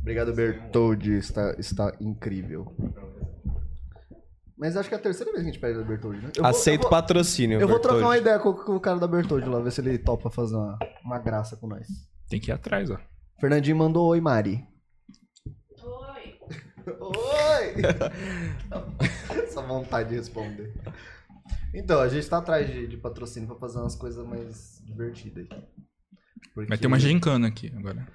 obrigado. 0.00 0.32
Bertoldi. 0.34 1.12
Está, 1.16 1.54
está 1.58 1.94
incrível. 2.00 2.74
Mas 4.56 4.76
acho 4.76 4.88
que 4.88 4.94
é 4.94 4.98
a 4.98 5.00
terceira 5.00 5.32
vez 5.32 5.42
que 5.42 5.50
a 5.50 5.52
gente 5.52 5.60
pede 5.60 5.78
da 5.78 5.84
Bertoldi, 5.84 6.20
né? 6.20 6.30
Eu 6.36 6.42
vou- 6.42 6.50
Aceito 6.50 6.80
eu 6.80 6.82
vou, 6.82 6.90
patrocínio. 6.90 7.60
Eu 7.60 7.66
vou 7.68 7.80
trocar 7.80 8.04
uma 8.06 8.18
ideia 8.18 8.38
com, 8.38 8.52
com 8.52 8.76
o 8.76 8.80
cara 8.80 8.98
da 9.00 9.08
Bertoldi 9.08 9.48
lá, 9.48 9.58
ver 9.60 9.72
se 9.72 9.80
ele 9.80 9.98
topa 9.98 10.30
fazer 10.30 10.54
uma, 10.54 10.78
uma 11.04 11.18
graça 11.18 11.56
com 11.56 11.66
nós. 11.66 11.86
Tem 12.28 12.38
que 12.40 12.50
ir 12.50 12.54
atrás, 12.54 12.90
ó. 12.90 12.98
Fernandinho 13.40 13.76
mandou 13.76 14.06
oi, 14.08 14.20
Mari. 14.20 14.64
Oi. 15.82 16.38
Oi! 17.00 17.74
Essa 19.42 19.62
vontade 19.62 20.10
de 20.10 20.16
responder. 20.16 20.72
Então, 21.74 22.00
a 22.00 22.08
gente 22.08 22.28
tá 22.28 22.38
atrás 22.38 22.66
de, 22.66 22.86
de 22.86 22.96
patrocínio 22.96 23.48
pra 23.48 23.56
fazer 23.58 23.78
umas 23.78 23.96
coisas 23.96 24.24
mais 24.26 24.80
divertidas. 24.84 25.48
Porque... 26.54 26.68
Vai 26.68 26.78
ter 26.78 26.86
uma 26.86 26.98
gincana 26.98 27.48
aqui 27.48 27.72
agora. 27.76 28.06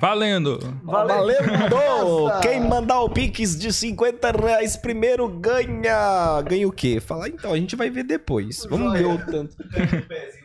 Valendo! 0.00 0.58
Valendo! 0.84 2.40
Quem 2.42 2.60
mandar 2.60 3.00
o 3.00 3.10
Pix 3.10 3.58
de 3.58 3.72
50 3.72 4.30
reais 4.30 4.76
primeiro 4.76 5.28
ganha. 5.28 6.40
Ganha 6.42 6.68
o 6.68 6.72
quê? 6.72 7.00
Fala, 7.00 7.28
então, 7.28 7.52
a 7.52 7.56
gente 7.56 7.74
vai 7.76 7.90
ver 7.90 8.04
depois. 8.04 8.64
Vamos 8.70 8.92
ver 8.92 9.06
o 9.06 9.18
tanto. 9.26 9.56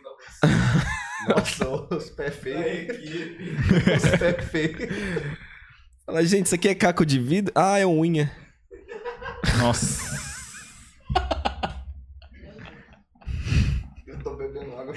Nossa, 1.27 1.69
os 1.95 2.10
pés 2.10 2.35
feios. 2.35 2.98
Os 4.03 4.19
pés 4.19 4.45
feios. 4.50 4.94
Fala, 6.06 6.24
gente, 6.24 6.45
isso 6.45 6.56
aqui 6.56 6.69
é 6.69 6.76
caco 6.76 7.06
de 7.06 7.19
vidro? 7.19 7.52
Ah, 7.56 7.80
é 7.80 7.85
unha. 7.85 8.32
Nossa. 9.60 10.03
Eu 14.06 14.19
tô 14.19 14.35
bebendo 14.35 14.77
água. 14.77 14.94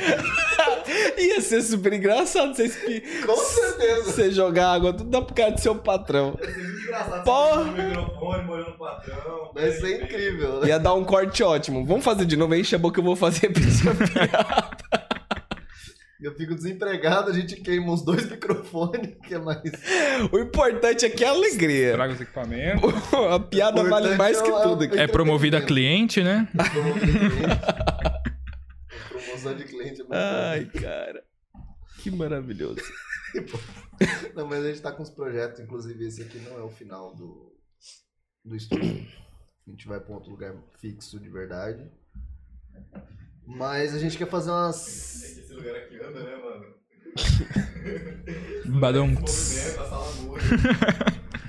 Ia 1.19 1.41
ser 1.41 1.63
super 1.63 1.93
engraçado 1.93 2.55
vocês 2.55 2.77
que. 2.77 3.01
Com 3.25 3.37
certeza. 3.37 4.05
Você 4.05 4.31
jogar 4.31 4.73
água 4.73 4.93
tudo 4.93 5.11
dá 5.11 5.23
pro 5.23 5.35
cara 5.35 5.53
do 5.53 5.61
seu 5.61 5.75
patrão. 5.75 6.37
Vai 6.39 6.51
ser 6.53 6.59
muito 6.63 6.81
engraçado. 6.83 7.25
Porra! 7.25 7.65
Você 7.65 7.71
no 7.83 7.89
microfone, 7.89 8.45
molhando 8.45 8.71
o 8.71 8.79
patrão. 8.79 9.51
Vai 9.55 9.71
ser 9.73 10.03
incrível. 10.03 10.61
né? 10.61 10.69
Ia 10.69 10.79
dar 10.79 10.95
um 10.95 11.05
corte 11.05 11.43
ótimo. 11.43 11.85
Vamos 11.85 12.05
fazer 12.05 12.25
de 12.25 12.37
novo, 12.37 12.55
enche 12.55 12.75
a 12.75 12.79
boca 12.79 12.95
que 12.95 13.01
eu 13.01 13.05
vou 13.05 13.17
fazer 13.17 13.47
a 13.49 13.51
piada. 13.53 15.09
Eu 16.21 16.35
fico 16.35 16.53
desempregado, 16.53 17.31
a 17.31 17.33
gente 17.33 17.55
queima 17.61 17.93
os 17.93 18.03
dois 18.05 18.29
microfones, 18.29 19.11
que 19.25 19.35
é 19.35 19.39
mais. 19.39 19.63
O 20.33 20.39
importante 20.41 21.07
aqui 21.07 21.23
é 21.23 21.29
a 21.29 21.31
alegria. 21.31 21.93
Traga 21.93 22.13
os 22.13 22.21
equipamentos. 22.21 22.93
A 23.33 23.39
piada 23.39 23.85
vale 23.85 24.17
mais 24.17 24.43
que 24.43 24.51
é 24.51 24.63
tudo 24.63 24.83
aqui. 24.83 24.99
É 24.99 25.07
promovida 25.07 25.59
a 25.59 25.61
cliente, 25.63 26.21
né? 26.21 26.49
Promoção 26.73 26.93
de 26.99 27.01
cliente. 27.13 27.61
Promoção 29.41 29.57
de 29.57 29.65
cliente 29.65 30.01
é 30.01 30.05
muito 30.05 30.15
Ai, 30.15 30.65
cara. 30.67 31.25
Que 31.99 32.11
maravilhoso. 32.11 32.81
bom. 33.35 33.59
Não, 34.35 34.47
mas 34.47 34.65
a 34.65 34.69
gente 34.69 34.83
tá 34.83 34.93
com 34.93 35.03
uns 35.03 35.11
projetos, 35.11 35.61
inclusive 35.61 36.07
esse 36.07 36.23
aqui 36.23 36.39
não 36.39 36.57
é 36.57 36.63
o 36.63 36.71
final 36.71 37.15
do, 37.17 37.53
do 38.45 38.55
estúdio. 38.55 39.07
A 39.67 39.71
gente 39.71 39.89
vai 39.89 39.99
pra 39.99 40.15
outro 40.15 40.31
lugar 40.31 40.55
fixo 40.79 41.19
de 41.19 41.29
verdade. 41.29 41.91
Mas 43.45 43.95
a 43.95 43.99
gente 43.99 44.17
quer 44.17 44.29
fazer 44.29 44.51
umas. 44.51 45.23
Esse 45.23 45.53
lugar 45.53 45.75
aqui 45.75 45.97
anda, 45.97 46.23
né, 46.23 46.37
mano? 46.37 46.75
A 49.79 49.85
sala 49.89 50.13
muda. 50.23 50.43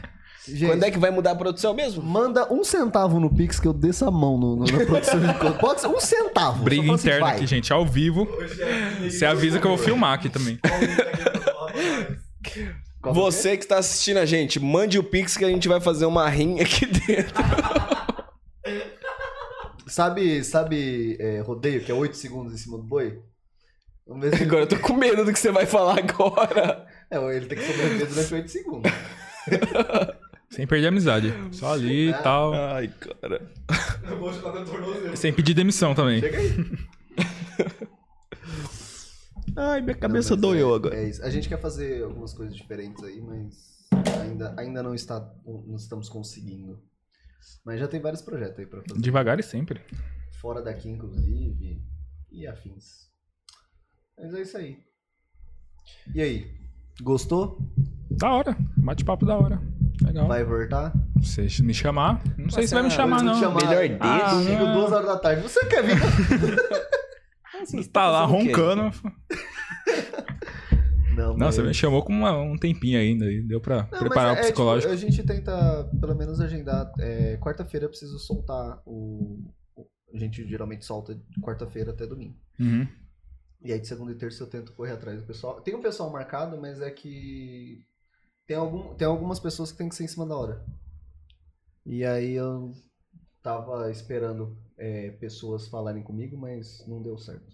Gente, 0.56 0.70
Quando 0.70 0.84
é 0.84 0.92
que 0.92 0.98
vai 1.00 1.12
mudar 1.12 1.32
a 1.32 1.36
produção 1.36 1.74
mesmo? 1.74 2.02
Manda 2.04 2.52
um 2.52 2.64
centavo 2.64 3.20
no 3.20 3.34
Pix 3.34 3.60
que 3.60 3.68
eu 3.68 3.74
desço 3.74 4.06
a 4.06 4.12
mão 4.12 4.38
no, 4.38 4.56
no- 4.58 4.66
na 4.66 4.86
produção 4.86 5.20
de 5.20 5.28
conteúdo. 5.34 5.58
Pode 5.60 5.82
ser 5.82 5.88
um 5.88 6.00
centavo. 6.00 6.64
Briga 6.64 6.84
assim, 6.94 7.08
interna 7.08 7.28
aqui, 7.30 7.46
gente, 7.48 7.72
ao 7.72 7.86
vivo. 7.86 8.28
É 9.02 9.10
Você 9.10 9.26
avisa 9.26 9.60
que 9.60 9.66
eu 9.66 9.76
vou 9.76 9.78
filmar 9.78 10.14
aqui 10.14 10.30
também. 10.30 10.60
Você 13.02 13.58
que 13.58 13.66
tá 13.66 13.78
assistindo 13.78 14.18
a 14.18 14.26
gente, 14.26 14.60
mande 14.60 15.00
o 15.00 15.04
Pix 15.04 15.38
que 15.38 15.46
a 15.46 15.50
gente 15.50 15.68
vai 15.68 15.80
fazer 15.80 16.06
uma 16.06 16.28
rinha 16.30 16.64
aqui 16.64 16.86
dentro. 16.86 17.34
Sabe, 19.88 20.44
sabe 20.44 21.18
é, 21.20 21.40
rodeio, 21.42 21.82
que 21.84 21.92
é 21.92 21.96
8 21.96 22.16
segundos 22.16 22.54
em 22.54 22.58
cima 22.58 22.78
do 22.78 22.84
boi? 22.84 23.20
Vamos 24.08 24.30
ver 24.30 24.38
se 24.38 24.44
Agora 24.44 24.64
eu 24.64 24.68
tô 24.68 24.78
com 24.80 24.94
medo 24.94 25.24
do 25.26 25.34
que 25.34 25.40
você 25.40 25.52
vai 25.52 25.66
falar 25.66 25.98
agora. 26.00 26.86
É, 27.10 27.18
ele 27.36 27.46
tem 27.48 27.58
que 27.58 27.66
sobreviver 27.66 28.08
durante 28.08 28.34
8 28.36 28.50
segundos. 28.52 28.92
Sem 30.50 30.66
perder 30.66 30.88
a 30.88 30.90
amizade. 30.90 31.34
Só 31.52 31.74
ali 31.74 32.10
e 32.10 32.14
tal. 32.14 32.54
Ai, 32.54 32.88
cara. 32.88 33.52
Eu 34.10 34.18
vou 34.20 34.34
chutar 34.34 34.52
teu 34.54 34.66
tornozelo. 34.66 35.16
Sem 35.18 35.32
pedir 35.34 35.54
demissão 35.54 35.94
também. 35.94 36.20
Chega 36.20 36.38
aí. 36.38 36.50
Ai, 39.56 39.82
minha 39.82 39.94
Não, 39.94 40.00
cabeça 40.00 40.34
mas 40.34 40.42
doeu 40.42 40.72
é- 40.74 40.76
agora. 40.76 40.96
É 40.96 41.10
isso. 41.10 41.24
A 41.24 41.30
gente 41.30 41.48
quer 41.50 41.60
fazer 41.60 42.04
algumas 42.04 42.34
coisas 42.34 42.56
diferentes 42.56 43.04
aí, 43.04 43.20
mas 43.22 43.88
ainda, 44.22 44.54
ainda 44.58 44.82
não, 44.84 44.94
está, 44.96 45.20
não 45.46 45.76
estamos 45.76 46.08
conseguindo. 46.10 46.82
Mas 47.66 47.80
já 47.80 47.88
tem 47.88 48.00
vários 48.00 48.22
projetos 48.22 48.58
aí 48.60 48.66
pra 48.66 48.82
fazer. 48.88 49.02
Devagar 49.02 49.40
e 49.40 49.44
sempre. 49.44 49.82
Fora 50.40 50.62
daqui, 50.62 50.90
inclusive. 50.90 51.82
E 52.32 52.48
afins. 52.48 53.10
Mas 54.18 54.34
é 54.34 54.42
isso 54.42 54.58
aí. 54.58 54.78
E 56.14 56.22
aí? 56.22 56.52
Gostou? 57.02 57.60
Da 58.12 58.32
hora. 58.32 58.56
Bate-papo 58.78 59.26
da 59.26 59.38
hora. 59.38 59.62
Legal. 60.04 60.28
Vai 60.28 60.44
voltar? 60.46 60.94
Se 61.22 61.50
você 61.50 61.62
me 61.64 61.74
chamar. 61.74 62.22
Não 62.38 62.50
sei 62.50 62.66
se 62.68 62.74
vai 62.74 62.84
me 62.84 62.90
Nossa, 62.90 62.96
chamar, 63.02 63.22
não. 63.24 63.40
chamar 63.40 63.66
Melhor 63.68 63.82
dedo. 63.88 63.98
Ah, 64.00 64.34
Domingo, 64.34 64.64
não. 64.66 64.74
duas 64.80 64.92
horas 64.94 65.08
da 65.08 65.18
tarde. 65.18 65.42
Você 65.42 65.66
quer 65.66 65.84
vir? 65.84 65.98
Você 67.66 67.84
tá 67.90 68.10
lá 68.10 68.26
o 68.26 68.32
quê? 68.40 68.46
roncando. 68.48 68.92
Não, 71.16 71.36
Não, 71.36 71.52
você 71.52 71.62
me 71.62 71.74
chamou 71.74 72.02
com 72.02 72.14
uma- 72.14 72.32
um 72.38 72.56
tempinho 72.58 72.98
ainda. 72.98 73.26
E 73.30 73.42
deu 73.42 73.60
pra 73.60 73.88
Não, 73.92 74.00
preparar 74.00 74.36
mas 74.36 74.38
o 74.38 74.40
é, 74.40 74.44
psicológico. 74.44 74.94
tipo, 74.96 75.06
a 75.06 75.10
gente 75.10 75.24
tenta, 75.28 75.90
pelo 76.00 76.16
menos, 76.16 76.40
agendar. 76.40 76.90
é, 77.00 77.36
quarta-feira 77.38 77.86
eu 77.86 77.90
preciso 77.90 78.18
soltar 78.20 78.82
o. 78.86 79.44
o- 79.76 79.86
A 80.14 80.18
gente 80.18 80.48
geralmente 80.48 80.86
solta 80.86 81.14
de 81.14 81.42
quarta-feira 81.42 81.92
até 81.92 82.08
domingo. 82.08 82.36
Uhum. 82.58 82.88
E 83.62 83.74
aí 83.74 83.80
de 83.82 83.88
segunda 83.88 84.14
e 84.14 84.16
terça 84.16 84.42
eu 84.44 84.48
tento 84.48 84.72
correr 84.72 84.94
atrás 84.94 85.20
do 85.20 85.28
pessoal. 85.28 85.60
Tem 85.60 85.76
um 85.76 85.82
pessoal 85.82 86.10
marcado, 86.10 86.58
mas 86.62 86.80
é 86.80 86.90
que. 86.90 87.84
Tem, 88.50 88.58
algum, 88.58 88.96
tem 88.96 89.08
algumas 89.08 89.40
pessoas 89.40 89.72
que 89.72 89.78
tem 89.78 89.88
que 89.88 89.94
ser 89.94 90.06
em 90.06 90.08
cima 90.08 90.26
da 90.26 90.36
hora. 90.36 90.66
E 91.86 92.04
aí 92.04 92.34
eu 92.34 92.74
tava 93.44 93.92
esperando 93.92 94.58
é, 94.76 95.12
pessoas 95.12 95.68
falarem 95.68 96.02
comigo, 96.02 96.36
mas 96.36 96.84
não 96.88 97.00
deu 97.00 97.16
certo. 97.20 97.46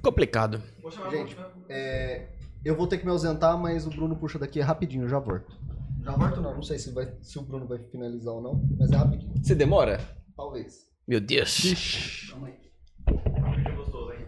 Complicado. 0.00 0.62
Gente, 1.10 1.34
pra- 1.34 1.52
É, 1.68 2.28
eu 2.64 2.76
vou 2.76 2.86
ter 2.86 2.98
que 2.98 3.04
me 3.04 3.10
ausentar, 3.10 3.58
mas 3.58 3.84
o 3.84 3.90
Bruno 3.90 4.14
puxa 4.14 4.38
daqui 4.38 4.60
rapidinho, 4.60 5.02
eu 5.02 5.08
já 5.08 5.18
volto. 5.18 5.58
Já 6.04 6.12
volto 6.12 6.40
não, 6.40 6.54
não 6.54 6.62
sei 6.62 6.78
se, 6.78 6.92
vai, 6.92 7.12
se 7.20 7.36
o 7.36 7.42
Bruno 7.42 7.66
vai 7.66 7.78
finalizar 7.80 8.32
ou 8.32 8.40
não, 8.40 8.64
mas 8.78 8.92
é 8.92 8.96
rapidinho. 8.96 9.32
Você 9.42 9.56
demora? 9.56 9.98
Talvez. 10.36 10.86
Meu 11.04 11.20
Deus. 11.20 12.28
Calma 12.30 12.46
aí. 12.46 12.54
Vídeo 13.56 13.74
gostoso, 13.76 14.12
hein? 14.12 14.26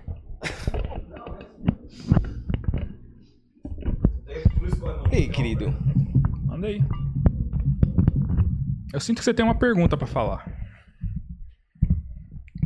É, 4.27 4.41
por 4.41 4.49
isso 4.49 4.49
que 4.49 4.57
eu- 4.57 4.58
Ei, 5.13 5.29
querido. 5.29 5.75
Manda 6.45 6.67
aí. 6.67 6.81
Eu 8.93 9.01
sinto 9.01 9.19
que 9.19 9.25
você 9.25 9.35
tem 9.35 9.45
uma 9.45 9.59
pergunta 9.59 9.97
pra 9.97 10.07
falar. 10.07 10.47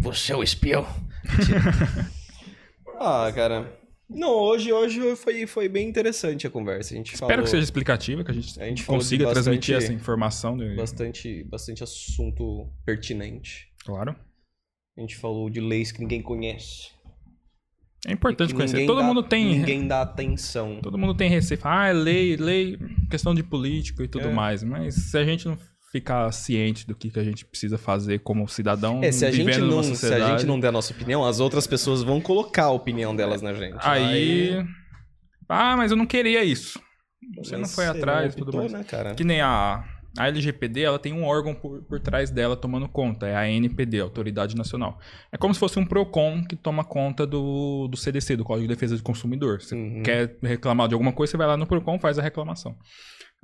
Você 0.00 0.32
é 0.32 0.36
o 0.36 0.42
espião? 0.42 0.86
ah, 2.98 3.30
cara. 3.34 3.78
Não, 4.08 4.30
hoje, 4.30 4.72
hoje 4.72 5.16
foi, 5.16 5.46
foi 5.46 5.68
bem 5.68 5.88
interessante 5.88 6.46
a 6.46 6.50
conversa. 6.50 6.92
A 6.92 6.96
gente 6.96 7.14
Espero 7.14 7.30
falou 7.30 7.44
que 7.44 7.50
seja 7.50 7.62
explicativa, 7.64 8.22
que 8.22 8.30
a 8.30 8.34
gente 8.34 8.60
A 8.60 8.66
gente 8.66 8.84
consiga 8.84 9.24
bastante- 9.24 9.44
transmitir 9.44 9.76
essa 9.76 9.92
informação. 9.92 10.56
de- 10.56 10.74
bastante, 10.76 11.44
bastante 11.44 11.82
assunto 11.82 12.68
pertinente. 12.84 13.68
Claro. 13.84 14.14
A 14.96 15.00
gente 15.00 15.16
falou 15.16 15.48
de 15.48 15.60
leis 15.60 15.90
que 15.90 16.00
ninguém 16.00 16.20
conhece. 16.20 16.90
É 18.06 18.12
importante 18.12 18.52
conhecer. 18.54 18.84
Todo 18.86 18.98
dá- 19.00 19.04
mundo 19.06 19.22
tem. 19.22 19.58
Ninguém 19.58 19.86
dá 19.86 20.02
atenção. 20.02 20.80
Todo 20.82 20.98
mundo 20.98 21.14
tem 21.14 21.30
receio. 21.30 21.60
Ah, 21.62 21.86
é 21.88 21.92
lei, 21.92 22.36
lei, 22.36 22.76
questão 23.10 23.32
de 23.34 23.42
político 23.44 24.02
e 24.02 24.08
tudo 24.08 24.28
É. 24.28 24.32
mais. 24.32 24.62
Mas 24.64 24.94
se 25.10 25.16
a 25.16 25.24
gente 25.24 25.46
não 25.46 25.56
ficar 25.92 26.32
ciente 26.32 26.86
do 26.86 26.94
que, 26.96 27.10
que 27.10 27.18
a 27.20 27.22
gente 27.24 27.44
precisa 27.44 27.76
fazer 27.78 28.20
como 28.20 28.48
cidadão, 28.48 29.00
É, 29.04 29.12
se 29.12 29.24
a, 29.26 29.30
gente 29.30 29.58
não, 29.58 29.82
se 29.82 29.90
a 29.92 29.94
sociedade, 29.94 30.30
gente 30.40 30.46
não 30.48 30.58
der 30.58 30.68
a 30.68 30.72
nossa 30.72 30.92
opinião, 30.92 31.24
as 31.24 31.38
outras 31.38 31.66
pessoas 31.66 32.02
vão 32.02 32.20
colocar 32.20 32.64
a 32.64 32.70
opinião 32.70 33.14
delas 33.14 33.40
na 33.42 33.52
gente. 33.52 33.76
Aí. 33.80 34.64
Ah, 35.48 35.76
mas 35.76 35.90
eu 35.90 35.96
não 35.96 36.06
queria 36.06 36.42
isso. 36.42 36.80
Você 37.36 37.52
não 37.52 37.60
Mas 37.60 37.74
foi 37.74 37.84
você 37.84 37.90
atrás 37.90 38.34
e 38.34 38.38
não 38.38 38.44
tudo 38.46 38.56
mais. 38.58 38.72
né? 38.72 38.84
Que 39.16 39.22
nem 39.22 39.40
a, 39.42 39.84
a 40.18 40.28
LGPD, 40.28 40.82
ela 40.82 40.98
tem 40.98 41.12
um 41.12 41.24
órgão 41.24 41.54
por, 41.54 41.82
por 41.82 41.98
trás 41.98 42.30
dela 42.30 42.54
tomando 42.56 42.86
conta, 42.88 43.26
é 43.26 43.34
a 43.34 43.40
ANPD, 43.40 44.00
Autoridade 44.00 44.54
Nacional. 44.54 44.98
É 45.32 45.38
como 45.38 45.54
se 45.54 45.60
fosse 45.60 45.78
um 45.78 45.86
PROCON 45.86 46.44
que 46.44 46.54
toma 46.54 46.84
conta 46.84 47.26
do, 47.26 47.88
do 47.88 47.96
CDC, 47.96 48.36
do 48.36 48.44
Código 48.44 48.68
de 48.68 48.74
Defesa 48.74 48.96
do 48.96 49.02
Consumidor. 49.02 49.60
Você 49.62 49.74
Uhum. 49.74 50.02
quer 50.02 50.36
reclamar 50.42 50.88
de 50.88 50.94
alguma 50.94 51.12
coisa, 51.12 51.30
você 51.30 51.36
vai 51.36 51.46
lá 51.46 51.56
no 51.56 51.66
PROCON 51.66 51.98
faz 51.98 52.18
a 52.18 52.22
reclamação. 52.22 52.76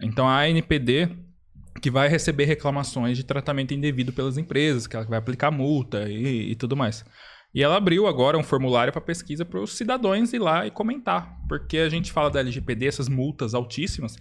Então 0.02 0.28
a 0.28 0.40
ANPD 0.42 1.08
que 1.80 1.90
vai 1.90 2.08
receber 2.08 2.44
reclamações 2.44 3.16
de 3.16 3.24
tratamento 3.24 3.72
indevido 3.72 4.12
pelas 4.12 4.36
empresas, 4.36 4.86
que 4.86 4.96
ela 4.96 5.06
vai 5.06 5.18
aplicar 5.18 5.50
multa 5.50 6.08
e, 6.08 6.50
e 6.50 6.54
tudo 6.56 6.76
mais. 6.76 7.04
E 7.54 7.62
ela 7.62 7.76
abriu 7.76 8.06
agora 8.06 8.36
um 8.36 8.42
formulário 8.42 8.92
para 8.92 9.00
pesquisa 9.00 9.44
para 9.44 9.60
os 9.60 9.76
cidadãos 9.76 10.32
ir 10.32 10.38
lá 10.38 10.66
e 10.66 10.70
comentar. 10.70 11.38
Porque 11.48 11.78
a 11.78 11.88
gente 11.88 12.12
fala 12.12 12.30
da 12.30 12.40
LGPD, 12.40 12.86
essas 12.86 13.08
multas 13.08 13.54
altíssimas, 13.54 14.16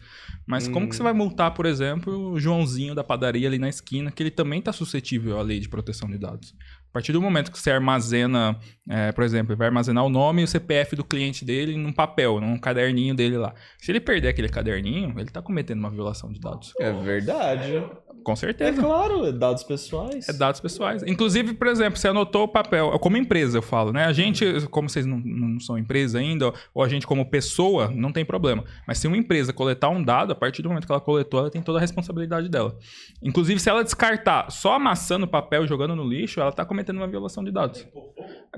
mas 0.46 0.68
como 0.68 0.88
que 0.88 0.96
você 0.96 1.04
vai 1.04 1.12
multar, 1.12 1.54
por 1.54 1.66
exemplo, 1.66 2.32
o 2.32 2.40
Joãozinho 2.40 2.96
da 2.96 3.04
padaria 3.04 3.48
ali 3.48 3.60
na 3.60 3.68
esquina, 3.68 4.12
que 4.12 4.24
ele 4.24 4.32
também 4.32 4.60
está 4.60 4.72
suscetível 4.72 5.38
à 5.38 5.42
lei 5.42 5.60
de 5.60 5.68
proteção 5.68 6.10
de 6.10 6.18
dados? 6.18 6.56
A 6.90 6.94
partir 6.94 7.12
do 7.12 7.22
momento 7.22 7.52
que 7.52 7.60
você 7.60 7.70
armazena, 7.70 8.58
é, 8.90 9.12
por 9.12 9.24
exemplo, 9.24 9.52
ele 9.52 9.58
vai 9.58 9.68
armazenar 9.68 10.06
o 10.06 10.10
nome 10.10 10.42
e 10.42 10.46
o 10.46 10.48
CPF 10.48 10.96
do 10.96 11.04
cliente 11.04 11.44
dele 11.44 11.76
num 11.76 11.92
papel, 11.92 12.40
num 12.40 12.58
caderninho 12.58 13.14
dele 13.14 13.38
lá. 13.38 13.54
Se 13.78 13.92
ele 13.92 14.00
perder 14.00 14.30
aquele 14.30 14.48
caderninho, 14.48 15.12
ele 15.12 15.28
está 15.28 15.42
cometendo 15.42 15.80
uma 15.80 15.92
violação 15.92 16.32
de 16.32 16.40
dados. 16.40 16.74
É 16.80 16.92
verdade. 16.94 17.84
Com 18.24 18.34
É 18.34 18.36
certeza. 18.36 18.82
claro, 18.82 19.26
é 19.26 19.32
dados 19.32 19.64
pessoais. 19.64 20.28
É 20.28 20.34
dados 20.34 20.60
pessoais. 20.60 21.02
Inclusive, 21.04 21.54
por 21.54 21.68
exemplo, 21.68 21.98
você 21.98 22.10
anotou 22.10 22.44
o 22.44 22.48
papel, 22.48 22.92
como 23.00 23.16
empresa 23.16 23.58
eu 23.58 23.62
falo, 23.62 23.94
né? 23.94 24.06
A 24.06 24.12
gente, 24.12 24.46
como 24.70 24.90
vocês 24.90 25.06
não, 25.06 25.18
não 25.18 25.60
são 25.60 25.78
empresa 25.78 26.20
ainda, 26.20 26.54
ou 26.74 26.84
a 26.84 26.90
gente 26.90 27.08
como 27.08 27.30
pessoa, 27.30 27.90
não 27.90 28.12
tem 28.12 28.26
problema. 28.26 28.64
Mas 28.86 28.98
se 28.98 29.08
uma 29.08 29.16
empresa 29.18 29.54
coletar 29.54 29.90
um 29.90 30.04
dado, 30.04 30.32
a 30.34 30.36
partir 30.36 30.62
do 30.62 30.70
momento 30.70 30.86
que 30.86 30.92
ela 30.92 31.00
coletou, 31.02 31.40
ela 31.40 31.50
tem 31.50 31.62
toda 31.62 31.78
a 31.78 31.82
responsabilidade 31.82 32.50
dela. 32.50 32.78
Inclusive, 33.24 33.60
se 33.60 33.70
ela 33.70 33.84
descartar 33.84 34.52
só 34.52 34.74
amassando 34.74 35.26
o 35.26 35.30
papel 35.30 35.64
e 35.64 35.68
jogando 35.68 35.96
no 35.96 36.04
lixo, 36.08 36.42
ela 36.42 36.52
tá 36.52 36.66
cometendo 36.66 36.98
uma 36.98 37.08
violação 37.08 37.44
de 37.44 37.52
dados. 37.52 37.88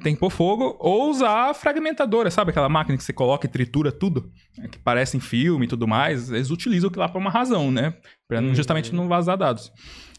Tem 0.01 0.13
que 0.13 0.19
pôr 0.19 0.29
fogo 0.29 0.75
ou 0.79 1.09
usar 1.09 1.49
a 1.49 1.53
fragmentadora, 1.53 2.31
sabe? 2.31 2.51
Aquela 2.51 2.69
máquina 2.69 2.97
que 2.97 3.03
você 3.03 3.13
coloca 3.13 3.45
e 3.45 3.49
tritura 3.49 3.91
tudo, 3.91 4.31
né? 4.57 4.67
que 4.67 4.79
parece 4.79 5.17
em 5.17 5.19
filme 5.19 5.65
e 5.65 5.69
tudo 5.69 5.87
mais. 5.87 6.31
Eles 6.31 6.49
utilizam 6.49 6.87
aquilo 6.89 7.01
lá 7.01 7.09
por 7.09 7.19
uma 7.19 7.29
razão, 7.29 7.71
né? 7.71 7.93
Pra 8.29 8.39
não- 8.39 8.53
justamente 8.55 8.93
não 8.93 9.07
vazar 9.09 9.35
dados. 9.37 9.71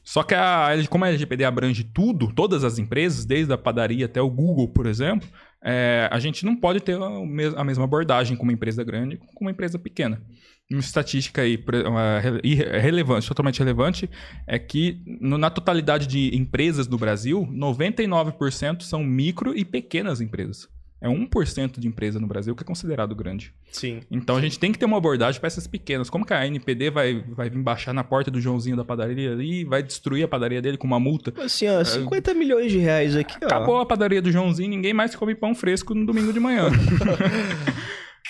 Só 0.03 0.23
que 0.25 0.35
a, 0.35 0.71
como 0.89 1.05
a 1.05 1.09
LGPD 1.09 1.45
abrange 1.45 1.85
tudo, 1.85 2.33
todas 2.35 2.65
as 2.65 2.79
empresas, 2.79 3.25
desde 3.25 3.53
a 3.53 3.59
padaria 3.59 4.07
até 4.07 4.21
o 4.21 4.29
Google, 4.29 4.67
por 4.69 4.87
exemplo, 4.87 5.29
é, 5.63 6.09
a 6.11 6.19
gente 6.19 6.45
não 6.45 6.57
pode 6.57 6.81
ter 6.81 7.01
a, 7.01 7.09
mes- 7.25 7.55
a 7.55 7.63
mesma 7.63 7.85
abordagem 7.85 8.37
com 8.37 8.43
uma 8.43 8.53
empresa 8.53 8.83
grande 8.83 9.19
com 9.19 9.45
uma 9.45 9.51
empresa 9.51 9.79
pequena. 9.79 10.21
Uma 10.71 10.81
estatística 10.81 11.43
aí 11.43 11.57
relevante, 12.81 13.29
totalmente 13.29 13.59
relevante, 13.59 14.09
é 14.47 14.59
que 14.59 15.03
na 15.21 15.51
totalidade 15.51 16.07
de 16.07 16.35
empresas 16.37 16.87
do 16.87 16.97
Brasil, 16.97 17.47
99% 17.53 18.83
são 18.83 19.03
micro 19.05 19.57
e 19.57 19.65
pequenas 19.65 20.21
empresas. 20.21 20.69
É 21.01 21.09
1% 21.09 21.81
de 21.81 21.89
empresa 21.89 22.21
no 22.21 22.27
Brasil 22.27 22.55
que 22.55 22.63
é 22.63 22.67
considerado 22.67 23.15
grande. 23.15 23.55
Sim. 23.73 24.01
Então 24.11 24.37
a 24.37 24.41
gente 24.41 24.59
tem 24.59 24.71
que 24.71 24.79
ter 24.79 24.85
uma 24.85 24.99
abordagem 24.99 25.41
para 25.41 25.47
essas 25.47 25.67
pequenas. 25.67 26.11
Como 26.11 26.27
que 26.27 26.35
a 26.35 26.47
NPD 26.47 26.91
vai, 26.91 27.25
vai 27.29 27.49
vir 27.49 27.63
baixar 27.63 27.95
na 27.95 28.05
porta 28.05 28.31
do 28.31 28.41
Joãozinho 28.41 28.77
da 28.77 28.85
padaria 28.85 29.33
ali 29.33 29.61
e 29.61 29.65
vai 29.65 29.83
destruir 29.83 30.25
a 30.25 30.29
padaria 30.29 30.61
dele 30.61 30.77
com 30.77 30.87
uma 30.87 31.01
multa? 31.01 31.33
Assim, 31.43 31.69
ó, 31.69 31.83
50 31.83 32.35
milhões 32.35 32.71
de 32.71 32.79
reais 32.79 33.17
aqui, 33.17 33.35
ó. 33.43 33.47
Acabou 33.47 33.79
a 33.81 33.87
padaria 33.87 34.21
do 34.21 34.31
Joãozinho, 34.31 34.69
ninguém 34.69 34.93
mais 34.93 35.15
come 35.17 35.35
pão 35.35 35.55
fresco 35.55 35.95
no 35.95 36.05
domingo 36.05 36.33
de 36.33 36.41
manhã. 36.41 36.69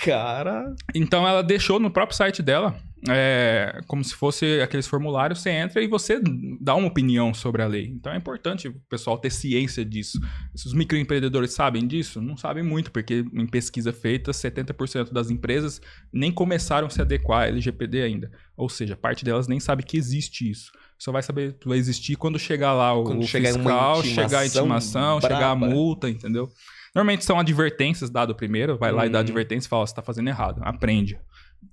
Cara. 0.03 0.75
então 0.95 1.29
ela 1.29 1.43
deixou 1.43 1.79
no 1.79 1.91
próprio 1.91 2.17
site 2.17 2.43
dela, 2.43 2.75
é, 3.09 3.81
como 3.87 4.05
se 4.05 4.15
fosse 4.15 4.61
aqueles 4.61 4.87
formulários, 4.87 5.41
você 5.41 5.51
entra 5.51 5.83
e 5.83 5.87
você 5.89 6.21
dá 6.61 6.75
uma 6.75 6.89
opinião 6.89 7.33
sobre 7.33 7.63
a 7.63 7.67
lei. 7.67 7.87
Então 7.87 8.13
é 8.13 8.17
importante 8.17 8.69
o 8.69 8.75
pessoal 8.89 9.17
ter 9.19 9.31
ciência 9.31 9.85
disso. 9.85 10.21
Se 10.55 10.67
os 10.67 10.75
microempreendedores 10.75 11.53
sabem 11.53 11.87
disso, 11.87 12.21
não 12.21 12.37
sabem 12.37 12.63
muito, 12.63 12.91
porque 12.91 13.25
em 13.33 13.47
pesquisa 13.47 13.93
feita, 13.93 14.33
70% 14.33 15.13
das 15.13 15.31
empresas 15.31 15.81
nem 16.13 16.31
começaram 16.31 16.87
a 16.89 16.91
se 16.91 17.01
adequar 17.01 17.45
à 17.45 17.49
LGPD 17.49 18.03
ainda. 18.03 18.31
Ou 18.57 18.69
seja, 18.69 18.97
parte 18.97 19.25
delas 19.25 19.49
nem 19.49 19.59
sabe 19.61 19.83
que 19.83 19.97
existe 19.97 20.51
isso. 20.51 20.71
Só 20.99 21.11
vai 21.11 21.23
saber 21.23 21.57
vai 21.65 21.79
existir 21.79 22.17
quando 22.17 22.39
chegar 22.39 22.75
lá 22.75 22.93
o, 22.93 23.05
Quando 23.05 23.21
o 23.23 23.27
chegar 23.27 23.55
fiscal, 23.55 24.03
chegar 24.05 24.41
a 24.41 24.47
intimação 24.47 24.61
intimação, 24.65 25.21
chegar 25.23 25.37
a 25.53 25.55
braba. 25.55 25.67
multa, 25.67 26.11
entendeu? 26.11 26.51
Normalmente 26.95 27.25
são 27.25 27.39
advertências 27.39 28.11
dado 28.11 28.35
primeiro, 28.35 28.77
vai 28.77 28.93
lá 28.93 29.07
e 29.07 29.09
dá 29.09 29.19
Hum. 29.19 29.23
advertência 29.23 29.67
e 29.67 29.71
fala, 29.71 29.87
você 29.87 29.95
tá 29.95 30.03
fazendo 30.03 30.29
errado, 30.29 30.61
aprende. 30.63 31.19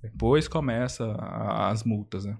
Depois 0.02 0.46
começa 0.48 1.04
a- 1.18 1.70
as 1.70 1.84
multas, 1.84 2.24
né? 2.24 2.36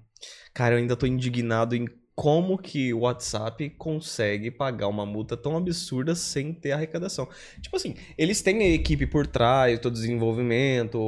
Cara, 0.54 0.74
eu 0.74 0.78
ainda 0.78 0.96
tô 0.96 1.06
indignado 1.06 1.74
em 1.74 1.86
como 2.14 2.58
que 2.58 2.92
o 2.92 3.00
WhatsApp 3.00 3.70
consegue 3.78 4.50
pagar 4.50 4.88
uma 4.88 5.06
multa 5.06 5.36
tão 5.36 5.56
absurda 5.56 6.16
sem 6.16 6.52
ter 6.52 6.72
arrecadação. 6.72 7.28
Tipo 7.62 7.76
assim, 7.76 7.94
eles 8.16 8.42
têm 8.42 8.60
a 8.62 8.70
equipe 8.70 9.06
por 9.06 9.24
trás, 9.26 9.78
todo 9.78 9.92
desenvolvimento, 9.92 10.98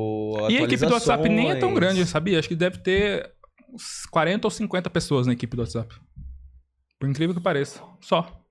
E 0.49 0.57
a 0.59 0.63
equipe 0.63 0.87
do 0.87 0.93
WhatsApp 0.93 1.29
nem 1.29 1.51
é 1.51 1.57
tão 1.57 1.75
grande, 1.75 2.07
sabia? 2.07 2.39
Acho 2.39 2.49
que 2.49 2.55
deve 2.55 2.79
ter 2.79 3.29
uns 3.73 4.07
40 4.11 4.47
ou 4.47 4.51
50 4.51 4.89
pessoas 4.89 5.27
na 5.27 5.33
equipe 5.33 5.57
do 5.57 5.63
WhatsApp. 5.63 5.93
Por 6.99 7.09
incrível 7.09 7.35
que 7.35 7.41
pareça. 7.43 7.83
Só. 8.01 8.45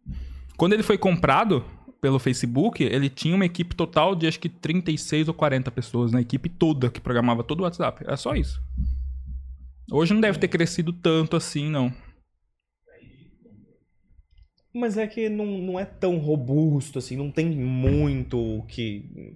Quando 0.57 0.73
ele 0.73 0.83
foi 0.83 0.97
comprado 0.97 1.63
pelo 2.01 2.19
Facebook, 2.19 2.83
ele 2.83 3.09
tinha 3.09 3.35
uma 3.35 3.45
equipe 3.45 3.75
total 3.75 4.15
de 4.15 4.27
acho 4.27 4.39
que 4.39 4.47
36 4.49 5.27
ou 5.27 5.33
40 5.33 5.69
pessoas 5.71 6.11
na 6.11 6.21
equipe 6.21 6.47
toda 6.49 6.89
que 6.89 6.99
programava 7.01 7.43
todo 7.43 7.59
o 7.61 7.63
WhatsApp. 7.63 8.03
Era 8.05 8.15
só 8.17 8.33
isso. 8.35 8.61
Hoje 9.91 10.13
não 10.13 10.21
deve 10.21 10.37
ter 10.39 10.47
crescido 10.47 10.93
tanto 10.93 11.35
assim, 11.35 11.69
não. 11.69 11.91
Mas 14.73 14.97
é 14.97 15.07
que 15.07 15.27
não, 15.29 15.45
não 15.45 15.79
é 15.79 15.85
tão 15.85 16.17
robusto, 16.17 16.99
assim, 16.99 17.15
não 17.17 17.31
tem 17.31 17.49
muito 17.49 18.37
o 18.37 18.63
que... 18.65 19.35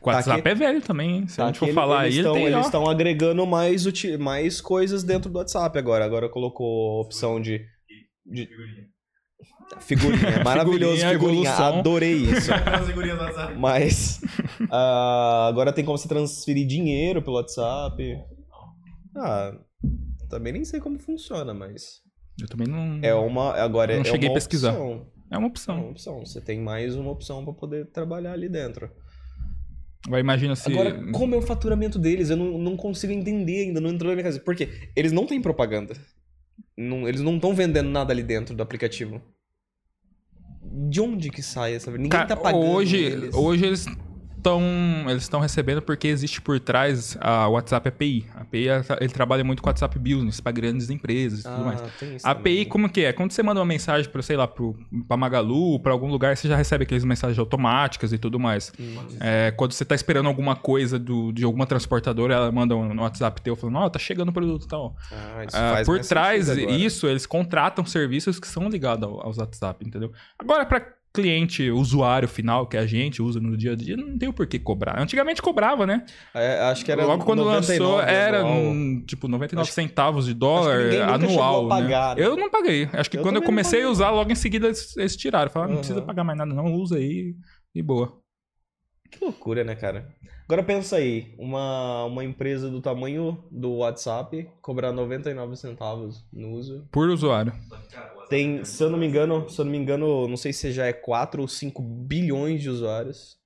O 0.00 0.08
WhatsApp 0.08 0.40
aqui- 0.40 0.48
é 0.48 0.54
velho 0.54 0.80
também, 0.80 1.10
hein? 1.16 1.26
Se 1.28 1.40
a 1.40 1.44
Tá, 1.44 1.46
gente 1.48 1.54
que 1.54 1.58
for 1.58 1.66
ele- 1.66 1.74
falar 1.74 2.00
aí, 2.02 2.06
eles 2.06 2.18
ele 2.18 2.20
estão 2.28 2.34
tem, 2.34 2.44
ó. 2.44 2.48
eles 2.56 2.66
estão 2.66 2.88
agregando 2.88 3.46
mais, 3.46 3.84
mais 4.18 4.60
coisas 4.60 5.02
dentro 5.02 5.30
do 5.30 5.36
WhatsApp 5.38 5.76
agora. 5.78 6.04
Agora 6.04 6.28
colocou 6.28 6.98
a 6.98 7.02
opção 7.02 7.40
de... 7.40 7.66
de... 8.24 8.48
Figurinha, 9.80 10.28
é 10.28 10.42
maravilhoso 10.44 10.96
Figurinha, 11.06 11.10
figurinha, 11.12 11.52
adorei 11.52 12.14
isso. 12.16 12.50
Mas 13.58 14.20
ah, 14.70 15.46
agora 15.48 15.72
tem 15.72 15.84
como 15.84 15.96
você 15.98 16.08
transferir 16.08 16.66
dinheiro 16.66 17.22
pelo 17.22 17.36
WhatsApp. 17.36 18.18
Ah, 19.16 19.52
também 20.28 20.52
nem 20.52 20.64
sei 20.64 20.80
como 20.80 20.98
funciona, 20.98 21.54
mas 21.54 22.00
Eu 22.40 22.48
também 22.48 22.66
não... 22.66 22.98
é 23.02 23.14
uma 23.14 23.54
agora 23.54 23.94
Não 23.94 24.02
é 24.02 24.04
cheguei 24.04 24.28
a 24.28 24.30
uma 24.32 24.34
pesquisar. 24.34 24.70
opção. 24.72 25.06
É 25.30 25.38
uma 25.38 25.46
É 25.46 25.48
opção. 25.48 25.76
uma 25.76 25.90
opção. 25.90 26.24
Você 26.26 26.40
tem 26.40 26.60
mais 26.60 26.94
uma 26.96 27.10
opção 27.10 27.44
para 27.44 27.52
poder 27.54 27.86
trabalhar 27.90 28.32
ali 28.32 28.48
dentro. 28.48 28.90
Vai, 30.08 30.20
imagina 30.20 30.54
se... 30.54 30.70
Agora, 30.70 31.10
como 31.12 31.34
é 31.34 31.38
o 31.38 31.42
faturamento 31.42 31.98
deles? 31.98 32.28
Eu 32.30 32.36
não, 32.36 32.58
não 32.58 32.76
consigo 32.76 33.12
entender 33.12 33.62
ainda, 33.66 33.80
não 33.80 33.88
entrou 33.90 34.10
na 34.10 34.14
minha 34.16 34.24
cabeça. 34.24 34.42
Por 34.44 34.54
quê? 34.54 34.68
Eles 34.94 35.12
não 35.12 35.26
têm 35.26 35.40
propaganda. 35.40 35.94
Não- 36.76 37.08
eles 37.08 37.22
não 37.22 37.36
estão 37.36 37.54
vendendo 37.54 37.88
nada 37.88 38.12
ali 38.12 38.22
dentro 38.22 38.54
do 38.54 38.62
aplicativo. 38.62 39.20
De 40.76 41.00
onde 41.00 41.30
que 41.30 41.42
sai 41.42 41.74
essa? 41.74 41.90
Ninguém 41.92 42.08
Cara, 42.10 42.26
tá 42.26 42.36
pagando 42.36 42.64
hoje, 42.66 42.96
eles. 42.96 43.34
hoje 43.34 43.64
eles 43.64 43.86
estão 44.44 44.62
eles 45.08 45.22
estão 45.22 45.40
recebendo 45.40 45.80
porque 45.80 46.06
existe 46.06 46.40
por 46.40 46.60
trás 46.60 47.16
a 47.20 47.48
WhatsApp 47.48 47.88
API. 47.88 48.26
A 48.34 48.42
API 48.42 48.66
ele 49.00 49.12
trabalha 49.12 49.42
muito 49.42 49.62
com 49.62 49.68
WhatsApp 49.70 49.98
Business 49.98 50.40
para 50.40 50.52
grandes 50.52 50.90
empresas 50.90 51.40
e 51.40 51.42
tudo 51.42 51.64
mais. 51.64 51.80
Ah, 51.80 51.88
tem 51.98 52.16
isso 52.16 52.26
A 52.26 52.30
API, 52.32 52.42
também. 52.56 52.64
como 52.68 52.88
que 52.88 53.00
é? 53.04 53.12
Quando 53.12 53.32
você 53.32 53.42
manda 53.42 53.60
uma 53.60 53.66
mensagem 53.66 54.10
para, 54.10 54.20
sei 54.22 54.36
lá, 54.36 54.46
pro, 54.46 54.76
pra 55.08 55.16
Magalu, 55.16 55.80
para 55.80 55.92
algum 55.92 56.08
lugar, 56.10 56.36
você 56.36 56.46
já 56.46 56.56
recebe 56.56 56.84
aquelas 56.84 57.04
mensagens 57.04 57.38
automáticas 57.38 58.12
e 58.12 58.18
tudo 58.18 58.38
mais. 58.38 58.72
Hum. 58.78 58.94
É, 59.20 59.50
quando 59.52 59.72
você 59.72 59.84
tá 59.84 59.94
esperando 59.94 60.26
alguma 60.26 60.54
coisa 60.54 60.98
do, 60.98 61.32
de 61.32 61.44
alguma 61.44 61.66
transportadora, 61.66 62.34
ela 62.34 62.52
manda 62.52 62.76
um 62.76 63.00
WhatsApp 63.00 63.40
teu 63.40 63.56
falando, 63.56 63.76
ó, 63.78 63.88
tá 63.88 63.98
chegando 63.98 64.28
o 64.28 64.32
produto 64.32 64.64
e 64.64 64.68
tal. 64.68 64.94
Ah, 65.10 65.44
isso 65.44 65.56
Ah, 65.56 65.82
por 65.84 65.94
mais 65.96 66.08
trás 66.08 66.48
isso, 66.48 67.06
eles 67.06 67.24
contratam 67.26 67.84
serviços 67.86 68.38
que 68.38 68.46
são 68.46 68.68
ligados 68.68 69.08
ao- 69.08 69.24
aos 69.26 69.38
WhatsApp, 69.38 69.86
entendeu? 69.86 70.12
Agora, 70.38 70.66
para 70.66 70.86
cliente, 71.14 71.70
usuário 71.70 72.26
final, 72.26 72.66
que 72.66 72.76
a 72.76 72.84
gente 72.84 73.22
usa 73.22 73.38
no 73.40 73.56
dia 73.56 73.72
a 73.72 73.76
dia, 73.76 73.96
não 73.96 74.18
tem 74.18 74.28
o 74.28 74.32
porquê 74.32 74.58
cobrar. 74.58 75.00
Antigamente 75.00 75.40
cobrava, 75.40 75.86
né? 75.86 76.04
É, 76.34 76.58
acho 76.62 76.84
que 76.84 76.90
era 76.90 77.06
Logo 77.06 77.24
quando 77.24 77.44
99 77.44 77.78
lançou, 77.78 78.00
era 78.02 78.44
hum, 78.44 79.00
tipo 79.06 79.28
99 79.28 79.62
Acho- 79.62 79.72
centavos 79.72 80.26
de 80.26 80.34
dólar 80.34 80.76
anual. 81.12 81.66
a 81.66 81.68
pagar, 81.68 82.16
né? 82.16 82.22
né? 82.22 82.26
Eu 82.26 82.36
não 82.36 82.50
paguei. 82.50 82.88
Acho 82.92 83.08
que 83.08 83.16
Eu 83.16 83.22
quando 83.22 83.36
eu 83.36 83.42
comecei 83.42 83.84
a 83.84 83.88
usar, 83.88 84.10
logo 84.10 84.32
em 84.32 84.34
seguida 84.34 84.66
eles, 84.66 84.96
eles 84.96 85.16
tiraram. 85.16 85.50
Falaram, 85.50 85.72
não 85.74 85.78
precisa 85.78 86.00
Aham. 86.00 86.06
pagar 86.06 86.24
mais 86.24 86.36
nada, 86.36 86.52
não, 86.52 86.74
usa 86.74 86.96
aí 86.96 87.36
e 87.72 87.80
boa. 87.82 88.18
Que 89.10 89.24
loucura, 89.24 89.62
né, 89.64 89.74
cara? 89.74 90.12
Agora 90.44 90.62
pensa 90.62 90.96
aí, 90.96 91.34
uma, 91.38 92.04
uma 92.04 92.24
empresa 92.24 92.68
do 92.68 92.80
tamanho 92.80 93.42
do 93.50 93.76
WhatsApp 93.76 94.50
cobrar 94.60 94.92
99 94.92 95.56
centavos 95.56 96.26
no 96.32 96.50
uso. 96.50 96.86
Por 96.90 97.08
usuário. 97.08 97.52
Tem, 98.28 98.64
se 98.64 98.82
eu 98.82 98.90
não 98.90 98.98
me 98.98 99.06
engano, 99.06 99.48
se 99.48 99.58
eu 99.60 99.64
não 99.64 99.72
me 99.72 99.78
engano, 99.78 100.28
não 100.28 100.36
sei 100.36 100.52
se 100.52 100.70
já 100.72 100.86
é 100.86 100.92
4 100.92 101.40
ou 101.40 101.48
5 101.48 101.80
bilhões 101.82 102.60
de 102.60 102.68
usuários. 102.68 103.38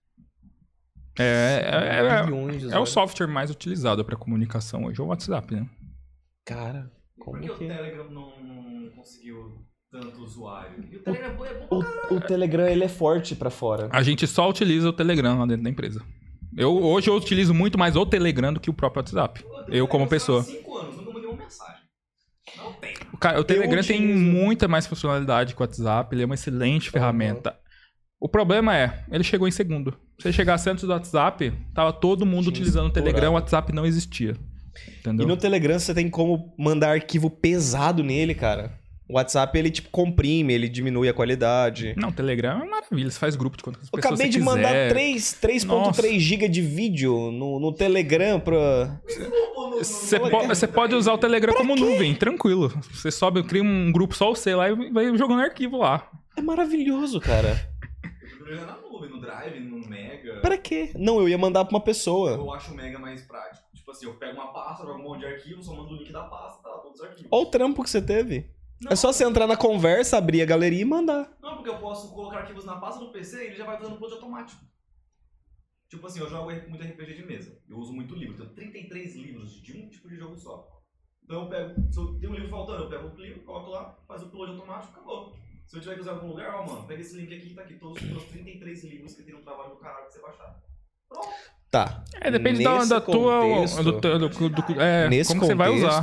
É, 1.18 1.62
é, 1.64 1.98
é- 2.06 2.22
bilhões 2.24 2.56
de 2.56 2.62
é 2.62 2.66
o 2.66 2.68
usuários. 2.68 2.88
software 2.90 3.26
mais 3.28 3.50
utilizado 3.50 4.04
para 4.04 4.16
comunicação 4.16 4.84
hoje, 4.84 5.00
é 5.00 5.04
o 5.04 5.08
WhatsApp, 5.08 5.54
né? 5.54 5.68
Cara, 6.44 6.90
Por 7.16 7.24
como 7.26 7.40
que 7.40 7.50
o 7.50 7.58
que... 7.58 7.66
Telegram 7.66 8.10
não, 8.10 8.42
não 8.42 8.90
conseguiu 8.90 9.64
tanto 9.90 10.22
usuário? 10.22 10.84
E 10.90 10.96
o 10.96 11.02
Telegram 11.02 11.30
é 11.30 11.34
bom 11.34 11.46
é 11.46 11.54
bom 11.54 11.66
pra 11.66 12.14
O, 12.14 12.16
o 12.16 12.20
Telegram, 12.20 12.66
ele 12.68 12.84
é 12.84 12.88
forte 12.88 13.34
pra 13.34 13.50
fora. 13.50 13.88
A 13.90 14.02
gente 14.02 14.26
só 14.26 14.48
utiliza 14.48 14.88
o 14.88 14.92
Telegram 14.92 15.38
lá 15.38 15.46
dentro 15.46 15.64
da 15.64 15.70
empresa. 15.70 16.02
Eu, 16.56 16.76
hoje 16.82 17.08
eu 17.08 17.14
utilizo 17.14 17.54
muito 17.54 17.78
mais 17.78 17.96
o 17.96 18.04
Telegram 18.06 18.52
do 18.52 18.60
que 18.60 18.70
o 18.70 18.74
próprio 18.74 19.00
WhatsApp. 19.00 19.44
Eu 19.68 19.86
como 19.86 20.08
pessoa. 20.08 20.42
5 20.42 20.76
anos, 20.76 20.96
nunca 20.96 21.12
mandei 21.12 21.28
uma 21.28 21.38
mensagem. 21.38 21.82
Não 22.56 22.72
tem. 22.74 22.94
O 23.12 23.16
Cara, 23.18 23.40
o 23.40 23.44
Telegram 23.44 23.82
tem 23.82 24.00
muita 24.00 24.66
mais 24.66 24.86
funcionalidade 24.86 25.54
que 25.54 25.60
o 25.60 25.62
WhatsApp, 25.62 26.14
ele 26.14 26.22
é 26.22 26.26
uma 26.26 26.34
excelente 26.34 26.90
ferramenta. 26.90 27.56
O 28.20 28.28
problema 28.28 28.76
é, 28.76 29.04
ele 29.10 29.22
chegou 29.22 29.46
em 29.46 29.52
segundo. 29.52 29.96
Se 30.18 30.26
ele 30.26 30.34
chegasse 30.34 30.68
antes 30.68 30.84
do 30.84 30.90
WhatsApp, 30.90 31.52
tava 31.72 31.92
todo 31.92 32.26
mundo 32.26 32.44
Tinha 32.44 32.54
utilizando 32.54 32.88
o 32.88 32.92
Telegram, 32.92 33.30
o 33.30 33.34
WhatsApp 33.34 33.72
não 33.72 33.86
existia. 33.86 34.34
Entendeu? 34.98 35.24
E 35.24 35.28
no 35.28 35.36
Telegram 35.36 35.78
você 35.78 35.94
tem 35.94 36.10
como 36.10 36.52
mandar 36.58 36.90
arquivo 36.90 37.30
pesado 37.30 38.02
nele, 38.02 38.34
cara. 38.34 38.76
O 39.08 39.14
WhatsApp, 39.14 39.58
ele, 39.58 39.70
tipo, 39.70 39.88
comprime, 39.90 40.52
ele 40.52 40.68
diminui 40.68 41.08
a 41.08 41.14
qualidade. 41.14 41.94
Não, 41.96 42.10
o 42.10 42.12
Telegram 42.12 42.50
é 42.52 42.54
uma 42.56 42.66
maravilha, 42.66 43.10
você 43.10 43.18
faz 43.18 43.34
grupo 43.36 43.56
de 43.56 43.62
quantas 43.62 43.82
Eu 43.84 43.90
pessoas 43.92 44.04
acabei 44.04 44.30
você 44.30 44.38
de 44.38 44.44
mandar 44.44 44.68
quiser. 44.68 44.88
3 44.90 45.38
3.3 45.40 45.64
Nossa. 45.66 46.18
GB 46.18 46.48
de 46.48 46.60
vídeo 46.60 47.30
no, 47.30 47.58
no 47.58 47.72
Telegram 47.72 48.38
pra... 48.38 49.00
Você 49.78 50.18
po- 50.20 50.46
você 50.46 50.66
pode 50.66 50.94
usar 50.94 51.12
o 51.14 51.18
Telegram 51.18 51.54
como 51.54 51.74
nuvem, 51.74 52.14
tranquilo. 52.14 52.68
Você 52.92 53.10
sobe, 53.10 53.42
cria 53.44 53.62
um 53.62 53.90
grupo 53.92 54.14
só 54.14 54.28
você 54.28 54.54
lá 54.54 54.68
e 54.68 54.90
vai 54.90 55.16
jogando 55.16 55.40
arquivo 55.40 55.78
lá. 55.78 56.10
É 56.36 56.42
maravilhoso, 56.42 57.18
cara. 57.20 57.68
Eu 58.40 58.56
jogo 58.56 58.66
na 58.66 58.76
nuvem, 58.78 59.10
no 59.10 59.20
Drive, 59.20 59.60
no 59.60 59.88
Mega. 59.88 60.40
Pra 60.40 60.58
quê? 60.58 60.90
Não, 60.96 61.18
eu 61.20 61.28
ia 61.28 61.38
mandar 61.38 61.64
pra 61.64 61.74
uma 61.76 61.82
pessoa. 61.82 62.32
Eu 62.32 62.52
acho 62.52 62.72
o 62.72 62.74
Mega 62.76 62.98
mais 62.98 63.22
prático. 63.22 63.64
Tipo 63.74 63.90
assim, 63.90 64.06
eu 64.06 64.14
pego 64.14 64.34
uma 64.34 64.52
pasta, 64.52 64.84
jogo 64.84 64.98
um 64.98 65.02
monte 65.02 65.20
de 65.20 65.26
arquivo, 65.26 65.62
só 65.62 65.74
mando 65.74 65.94
o 65.94 65.96
link 65.96 66.12
da 66.12 66.24
pasta, 66.24 66.62
tá 66.62 66.68
lá 66.68 66.78
todos 66.78 67.00
os 67.00 67.06
arquivos. 67.06 67.28
Olha 67.30 67.42
o 67.42 67.46
trampo 67.50 67.82
que 67.82 67.88
você 67.90 68.02
teve. 68.02 68.46
Não, 68.80 68.92
É 68.92 68.96
só 68.96 69.12
você 69.12 69.24
entrar 69.24 69.46
na 69.46 69.56
conversa, 69.56 70.16
abrir 70.18 70.42
a 70.42 70.46
galeria 70.46 70.82
e 70.82 70.84
mandar. 70.84 71.36
Não, 71.42 71.56
porque 71.56 71.70
eu 71.70 71.78
posso 71.78 72.12
colocar 72.14 72.38
arquivos 72.40 72.64
na 72.64 72.76
pasta 72.76 73.00
do 73.04 73.10
PC 73.12 73.42
e 73.42 73.46
ele 73.48 73.56
já 73.56 73.64
vai 73.64 73.76
fazendo 73.76 73.94
upload 73.94 74.14
automático. 74.14 74.64
Tipo 75.88 76.06
assim, 76.06 76.20
eu 76.20 76.28
jogo 76.28 76.50
muito 76.68 76.84
RPG 76.84 77.14
de 77.14 77.24
mesa. 77.24 77.58
Eu 77.68 77.78
uso 77.78 77.92
muito 77.92 78.14
livro. 78.14 78.36
Tenho 78.36 78.54
33 78.54 79.16
livros 79.16 79.62
de 79.62 79.76
um 79.78 79.88
tipo 79.88 80.08
de 80.08 80.16
jogo 80.16 80.36
só. 80.36 80.68
Então 81.24 81.42
eu 81.44 81.48
pego, 81.48 81.92
se 81.92 81.98
eu 81.98 82.18
tenho 82.20 82.32
um 82.32 82.34
livro 82.34 82.50
faltando, 82.50 82.84
eu 82.84 82.88
pego 82.88 83.08
o 83.08 83.20
livro, 83.20 83.42
coloco 83.42 83.70
lá, 83.70 83.98
faz 84.06 84.22
o 84.22 84.26
upload 84.26 84.52
automático, 84.52 84.92
acabou. 84.92 85.34
Se 85.66 85.76
eu 85.76 85.80
tiver 85.80 85.94
que 85.96 86.00
usar 86.00 86.12
em 86.12 86.14
algum 86.14 86.28
lugar, 86.28 86.54
ó, 86.54 86.66
mano, 86.66 86.86
pega 86.86 87.00
esse 87.02 87.16
link 87.16 87.34
aqui, 87.34 87.54
tá 87.54 87.62
aqui 87.62 87.74
todos 87.74 88.00
os 88.02 88.08
meus 88.08 88.24
33 88.24 88.84
livros 88.84 89.14
que 89.14 89.22
tem 89.22 89.34
um 89.34 89.42
trabalho 89.42 89.70
do 89.70 89.76
caralho 89.76 90.06
que 90.06 90.12
você 90.12 90.20
baixar. 90.22 90.58
Pronto. 91.08 91.28
Tá. 91.70 92.04
É, 92.20 92.30
depende 92.30 92.64
da, 92.64 92.74
Nesse 92.76 92.88
da 92.88 93.00
tua. 93.00 93.40
contexto- 93.42 93.82
Do, 93.82 94.00
do- 94.00 94.28
do- 94.28 94.48
do- 94.62 94.80
é, 94.80 95.08
Nesse 95.10 95.28
como 95.34 95.44
você 95.44 95.54
vai 95.54 95.68
usar. 95.70 96.00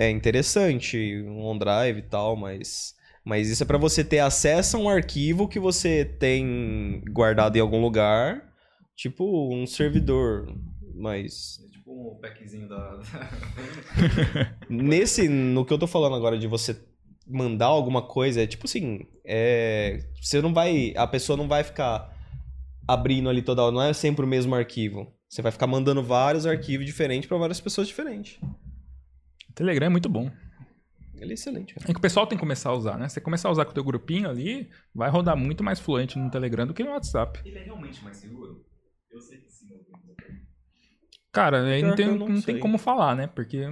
É 0.00 0.10
interessante 0.10 1.22
um 1.26 1.44
OneDrive 1.44 1.98
e 1.98 2.08
tal, 2.08 2.36
mas... 2.36 2.98
Mas 3.22 3.50
isso 3.50 3.62
é 3.62 3.66
pra 3.66 3.76
você 3.76 4.02
ter 4.02 4.20
acesso 4.20 4.78
a 4.78 4.80
um 4.80 4.88
arquivo 4.88 5.46
que 5.46 5.60
você 5.60 6.06
tem 6.06 7.02
guardado 7.10 7.54
em 7.54 7.60
algum 7.60 7.80
lugar, 7.80 8.50
tipo 8.96 9.54
um 9.54 9.66
servidor. 9.66 10.46
Mas 10.94 11.60
É 11.62 11.68
tipo 11.70 11.92
um 11.92 12.18
packzinho 12.18 12.66
da. 12.66 12.98
nesse, 14.70 15.28
no 15.28 15.66
que 15.66 15.72
eu 15.72 15.78
tô 15.78 15.86
falando 15.86 16.16
agora 16.16 16.38
de 16.38 16.46
você 16.46 16.82
mandar 17.26 17.66
alguma 17.66 18.00
coisa, 18.00 18.42
é 18.42 18.46
tipo 18.46 18.66
assim, 18.66 19.06
é, 19.24 20.00
você 20.20 20.40
não 20.40 20.52
vai, 20.52 20.94
a 20.96 21.06
pessoa 21.06 21.36
não 21.36 21.46
vai 21.46 21.62
ficar 21.62 22.16
abrindo 22.88 23.28
ali 23.28 23.42
toda 23.42 23.62
hora, 23.62 23.72
não 23.72 23.82
é 23.82 23.92
sempre 23.92 24.24
o 24.24 24.28
mesmo 24.28 24.54
arquivo. 24.54 25.12
Você 25.28 25.42
vai 25.42 25.52
ficar 25.52 25.66
mandando 25.66 26.02
vários 26.02 26.46
arquivos 26.46 26.86
diferentes 26.86 27.28
pra 27.28 27.38
várias 27.38 27.60
pessoas 27.60 27.86
diferentes. 27.86 28.40
Telegram 29.60 29.86
é 29.86 29.90
muito 29.90 30.08
bom. 30.08 30.30
Ele 31.16 31.32
é 31.32 31.34
excelente, 31.34 31.74
cara. 31.74 31.86
É 31.86 31.92
que 31.92 31.98
o 31.98 32.00
pessoal 32.00 32.26
tem 32.26 32.38
que 32.38 32.40
começar 32.40 32.70
a 32.70 32.74
usar, 32.74 32.96
né? 32.98 33.06
Você 33.08 33.20
começar 33.20 33.48
a 33.48 33.52
usar 33.52 33.64
com 33.66 33.72
o 33.72 33.74
teu 33.74 33.84
grupinho 33.84 34.28
ali, 34.28 34.68
vai 34.94 35.10
rodar 35.10 35.36
muito 35.36 35.62
mais 35.62 35.78
fluente 35.78 36.18
no 36.18 36.30
Telegram 36.30 36.66
do 36.66 36.72
que 36.72 36.82
no 36.82 36.90
WhatsApp. 36.92 37.40
Ele 37.44 37.58
é 37.58 37.62
realmente 37.64 38.02
mais 38.02 38.16
seguro? 38.16 38.64
Eu 39.10 39.20
sei 39.20 39.38
que 39.38 39.50
sim. 39.52 39.66
eu 39.70 39.78
tenho- 40.16 40.40
Cara, 41.30 41.62
aí 41.62 41.82
não 41.82 41.94
tem, 41.94 42.06
não 42.06 42.28
não 42.28 42.40
tem 42.40 42.58
como 42.58 42.78
falar, 42.78 43.14
né? 43.14 43.26
Porque 43.26 43.66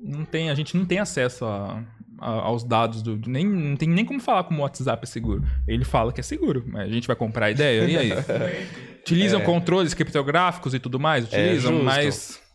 não 0.00 0.24
tem, 0.26 0.50
a 0.50 0.54
gente 0.54 0.76
não 0.76 0.84
tem 0.84 0.98
acesso 0.98 1.44
a- 1.46 1.82
a- 2.20 2.30
aos 2.30 2.62
dados 2.62 3.00
do. 3.02 3.16
Nem, 3.28 3.46
não 3.46 3.76
tem 3.76 3.88
nem 3.88 4.04
como 4.04 4.20
falar 4.20 4.44
como 4.44 4.58
o 4.60 4.62
WhatsApp 4.62 5.02
é 5.04 5.06
seguro. 5.06 5.42
Ele 5.66 5.84
fala 5.84 6.12
que 6.12 6.20
é 6.20 6.22
seguro, 6.22 6.62
mas 6.66 6.82
a 6.90 6.92
gente 6.92 7.06
vai 7.06 7.16
comprar 7.16 7.46
a 7.46 7.50
ideia, 7.50 7.84
e 7.88 7.96
aí? 7.96 8.10
Utilizam 9.00 9.40
controles 9.40 9.94
criptográficos 9.94 10.74
e 10.74 10.78
tudo 10.78 11.00
mais? 11.00 11.24
Utilizam, 11.24 11.70
É 11.70 11.74
justo. 11.74 11.84
mas. 11.84 12.47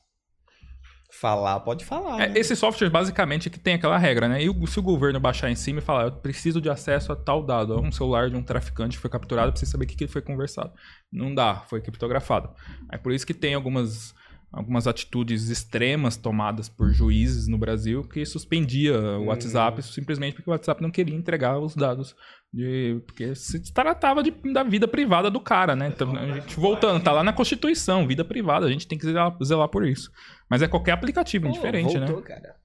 Falar, 1.24 1.62
pode 1.62 1.86
falar. 1.86 2.22
É, 2.22 2.28
né? 2.28 2.34
esse 2.38 2.54
software 2.54 2.90
basicamente 2.90 3.48
é 3.48 3.50
que 3.50 3.58
tem 3.58 3.76
aquela 3.76 3.98
regra, 3.98 4.28
né? 4.28 4.44
E 4.44 4.50
o- 4.50 4.68
se 4.68 4.78
o 4.78 4.82
governo 4.84 5.22
baixar 5.22 5.50
em 5.50 5.56
cima 5.56 5.80
e 5.80 5.82
falar, 5.82 6.04
eu 6.04 6.12
preciso 6.12 6.60
de 6.60 6.70
acesso 6.70 7.14
a 7.14 7.16
tal 7.16 7.42
dado, 7.42 7.76
a 7.76 7.80
um 7.80 7.94
celular 7.94 8.30
de 8.30 8.36
um 8.36 8.44
traficante 8.44 8.98
que 8.98 9.02
foi 9.02 9.10
capturado, 9.10 9.48
eu 9.48 9.52
preciso 9.54 9.72
saber 9.72 9.86
o 9.86 9.88
que, 9.88 9.96
que 9.96 10.06
foi 10.06 10.22
conversado. 10.22 10.74
Não 11.10 11.34
dá, 11.34 11.64
foi 11.70 11.80
criptografado. 11.80 12.50
É 12.92 12.98
por 12.98 13.14
isso 13.14 13.26
que 13.26 13.34
tem 13.34 13.54
algumas, 13.54 14.14
algumas 14.54 14.86
atitudes 14.86 15.50
extremas 15.50 16.16
tomadas 16.16 16.70
por 16.70 16.94
juízes 16.94 17.48
no 17.48 17.58
Brasil 17.58 18.04
que 18.04 18.24
suspendia 18.24 18.96
o 19.18 19.26
WhatsApp 19.26 19.82
simplesmente 19.82 20.36
porque 20.36 20.50
o 20.50 20.54
WhatsApp 20.54 20.80
não 20.80 20.92
queria 20.92 21.16
entregar 21.16 21.58
os 21.58 21.76
dados. 21.76 22.16
De, 22.54 23.02
porque 23.08 23.34
se 23.34 23.74
tratava 23.74 24.22
de, 24.22 24.30
da 24.54 24.62
vida 24.62 24.88
privada 24.88 25.32
do 25.32 25.40
cara, 25.40 25.76
né? 25.76 25.88
Então, 25.88 26.16
a 26.16 26.40
gente, 26.40 26.56
voltando, 26.56 27.04
tá 27.04 27.12
lá 27.12 27.24
na 27.24 27.34
Constituição, 27.34 28.08
vida 28.08 28.24
privada, 28.24 28.68
a 28.68 28.72
gente 28.72 28.88
tem 28.88 28.96
que 28.96 29.06
zelar, 29.06 29.36
zelar 29.44 29.68
por 29.70 29.84
isso. 29.84 30.12
Mas 30.48 30.62
é 30.62 30.68
qualquer 30.68 30.92
aplicativo, 30.92 31.46
Pô, 31.46 31.50
indiferente, 31.50 31.98
voltou, 31.98 32.18
né? 32.18 32.22
cara. 32.22 32.56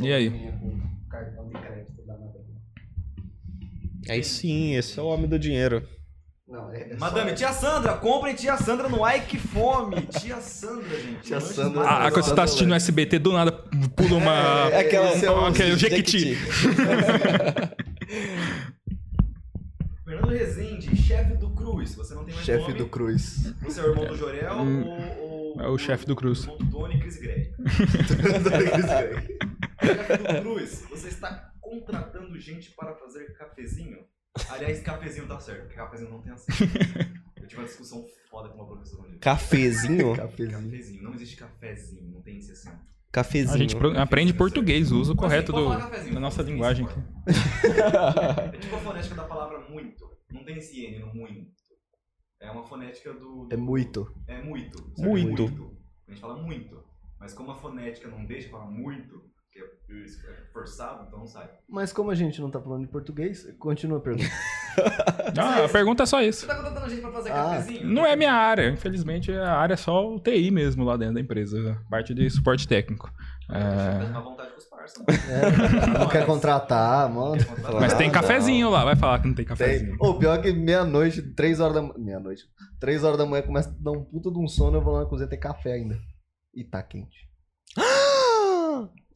E 0.00 0.10
aí? 0.10 0.30
probleminha 0.30 0.58
com 0.58 1.08
cartão 1.10 1.48
de 1.48 1.58
crédito 1.58 2.06
da 2.06 2.14
Madame. 2.14 2.46
Aí 4.08 4.24
sim, 4.24 4.74
esse 4.74 4.98
é 4.98 5.02
o 5.02 5.06
homem 5.06 5.28
do 5.28 5.38
dinheiro. 5.38 5.86
Não, 6.48 6.72
é, 6.72 6.90
é 6.92 6.96
Madame, 6.96 7.30
só... 7.30 7.36
tia 7.36 7.52
Sandra, 7.52 7.94
comprem 7.96 8.32
tia 8.36 8.56
Sandra 8.56 8.88
no 8.88 9.04
Ai 9.04 9.26
Que 9.26 9.36
Fome. 9.36 10.00
Tia 10.06 10.36
Sandra, 10.40 10.96
gente. 11.00 11.22
Tia 11.22 11.40
Sandra. 11.40 11.82
Ah, 11.82 12.08
quando 12.12 12.24
você 12.24 12.34
tá 12.36 12.44
assistindo 12.44 12.70
o 12.70 12.74
SBT, 12.74 13.18
do 13.18 13.32
nada 13.32 13.50
pula 13.50 14.14
uma. 14.14 14.70
É 14.70 14.80
aquela... 14.80 15.10
esse 15.12 15.26
é 15.26 15.30
o 15.30 15.44
aquele 15.44 15.76
Jequiti. 15.76 16.36
Fernando 20.04 20.30
Rezende, 20.30 20.96
chefe 20.96 21.34
do 21.36 21.50
Cruz. 21.50 21.94
Você 21.96 22.14
não 22.14 22.24
tem 22.24 22.32
mais 22.32 22.46
Chefe 22.46 22.62
nome. 22.62 22.74
do 22.74 22.86
Cruz. 22.88 23.52
Você 23.62 23.80
é 23.80 23.82
o 23.82 23.86
irmão 23.88 24.06
do 24.06 24.16
Jorel 24.16 24.54
Hum. 24.58 24.86
ou, 25.18 25.56
ou... 25.56 25.60
É 25.60 25.68
o 25.68 25.76
chefe 25.76 26.06
do 26.06 26.14
Cruz. 26.14 26.42
Irmão 26.44 26.58
do 26.58 26.70
Tony, 26.70 27.00
Chris 27.00 27.16
Grey. 27.18 27.52
chefe 29.82 30.16
do 30.22 30.40
Cruz, 30.42 30.84
você 30.88 31.08
está 31.08 31.50
contratando 31.60 32.38
gente 32.38 32.70
para 32.70 32.94
fazer 32.94 33.32
cafezinho? 33.36 33.98
Aliás, 34.50 34.80
cafezinho 34.82 35.26
tá 35.26 35.38
certo, 35.40 35.60
porque 35.62 35.74
cafezinho 35.76 36.10
não 36.10 36.20
tem 36.22 36.32
acento. 36.32 36.58
Eu 37.36 37.46
tive 37.46 37.60
uma 37.60 37.66
discussão 37.66 38.04
foda 38.30 38.48
com 38.48 38.56
uma 38.56 38.66
professora 38.66 39.02
um 39.06 39.10
dia. 39.10 39.18
Cafezinho? 39.20 40.16
Cafezinho. 40.16 40.52
Cafezinho, 40.70 41.02
não 41.02 41.14
existe 41.14 41.36
cafezinho, 41.36 42.10
não 42.10 42.22
tem 42.22 42.38
esse 42.38 42.52
acento. 42.52 42.76
Cafezinho. 43.12 43.54
A 43.54 43.58
gente 43.58 43.76
pro- 43.76 43.98
aprende 43.98 44.34
português, 44.34 44.90
o 44.92 45.00
uso 45.00 45.12
Mas, 45.14 45.20
correto 45.20 45.52
assim, 45.52 45.60
do, 45.60 45.68
falar 45.70 45.80
cafezinho, 45.90 46.14
da 46.14 46.20
nossa 46.20 46.42
linguagem 46.42 46.86
aqui. 46.86 47.00
É 48.54 48.58
tipo 48.58 48.76
a 48.76 48.78
fonética 48.80 49.14
da 49.14 49.24
palavra 49.24 49.60
muito. 49.70 50.10
Não 50.30 50.44
tem 50.44 50.56
esse 50.58 50.84
N 50.84 50.98
no 50.98 51.14
muito. 51.14 51.50
É 52.40 52.50
uma 52.50 52.64
fonética 52.64 53.12
do. 53.14 53.48
É 53.50 53.56
muito. 53.56 54.12
É 54.26 54.42
muito. 54.42 54.84
Muito. 54.98 55.76
A 56.06 56.10
gente 56.10 56.20
fala 56.20 56.36
muito. 56.42 56.84
Mas 57.18 57.32
como 57.32 57.50
a 57.52 57.54
fonética 57.58 58.08
não 58.08 58.24
deixa 58.26 58.48
falar 58.50 58.66
muito, 58.66 59.24
forçado, 60.52 61.04
então 61.06 61.18
não 61.20 61.26
sai. 61.26 61.48
Mas 61.68 61.92
como 61.92 62.10
a 62.10 62.14
gente 62.14 62.40
não 62.40 62.50
tá 62.50 62.60
falando 62.60 62.82
de 62.82 62.88
português, 62.88 63.46
continua 63.58 63.98
a 63.98 64.00
pergunta. 64.00 64.28
Ah, 65.38 65.64
a 65.64 65.68
pergunta 65.70 66.02
é 66.02 66.06
só 66.06 66.18
Você 66.18 66.28
isso. 66.28 66.46
tá 66.46 66.54
contratando 66.54 66.90
gente 66.90 67.00
pra 67.00 67.10
fazer 67.10 67.30
Ah, 67.30 67.34
cafezinho? 67.56 67.86
Não 67.86 68.04
é 68.04 68.14
minha 68.14 68.32
área, 68.32 68.68
infelizmente 68.68 69.32
a 69.32 69.54
área 69.56 69.72
é 69.72 69.76
só 69.76 70.06
o 70.06 70.20
TI 70.20 70.50
mesmo 70.50 70.84
lá 70.84 70.98
dentro 70.98 71.14
da 71.14 71.20
empresa, 71.22 71.72
a 71.86 71.90
parte 71.90 72.12
de 72.14 72.28
suporte 72.28 72.68
técnico. 72.68 73.10
Tá 73.48 73.56
É, 73.58 74.16
à 74.16 74.20
vontade 74.20 74.50
com 74.50 74.58
os 74.58 74.64
parça. 74.66 75.02
É, 75.08 75.98
não 75.98 76.06
quer 76.08 76.26
contratar, 76.26 77.08
mano. 77.10 77.36
Mas 77.80 77.94
tem 77.94 78.08
Ah, 78.08 78.12
cafezinho 78.12 78.68
lá, 78.68 78.84
vai 78.84 78.96
falar 78.96 79.18
que 79.20 79.28
não 79.28 79.34
tem 79.34 79.46
Tem. 79.46 79.56
cafezinho. 79.56 79.96
O 79.98 80.18
pior 80.18 80.38
é 80.38 80.42
que 80.42 80.52
meia-noite, 80.52 81.22
três 81.22 81.58
horas 81.58 81.74
da 81.74 81.80
manhã. 81.82 81.94
Meia-noite. 81.98 82.42
Três 82.78 83.02
horas 83.02 83.16
da 83.16 83.24
manhã 83.24 83.42
começa 83.42 83.70
a 83.70 83.74
dar 83.82 83.92
um 83.92 84.04
puta 84.04 84.30
de 84.30 84.38
um 84.38 84.46
sono, 84.46 84.76
eu 84.76 84.82
vou 84.82 84.92
lá 84.92 85.00
na 85.00 85.06
cozinha 85.06 85.28
ter 85.28 85.38
café 85.38 85.72
ainda. 85.72 85.96
E 86.54 86.64
tá 86.64 86.82
quente. 86.82 87.25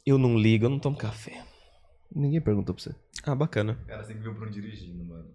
Eu 0.06 0.18
não 0.18 0.36
ligo, 0.38 0.64
eu 0.66 0.70
não 0.70 0.78
tomo 0.78 0.96
café. 0.96 1.42
Ninguém 2.14 2.40
perguntou 2.40 2.74
pra 2.74 2.82
você. 2.82 2.94
Ah, 3.24 3.34
bacana. 3.34 3.78
Cara, 3.86 4.02
você 4.02 4.08
tem 4.08 4.16
que 4.16 4.22
ver 4.22 4.30
o 4.30 4.34
Bruno 4.34 4.50
dirigindo, 4.50 5.04
mano. 5.04 5.26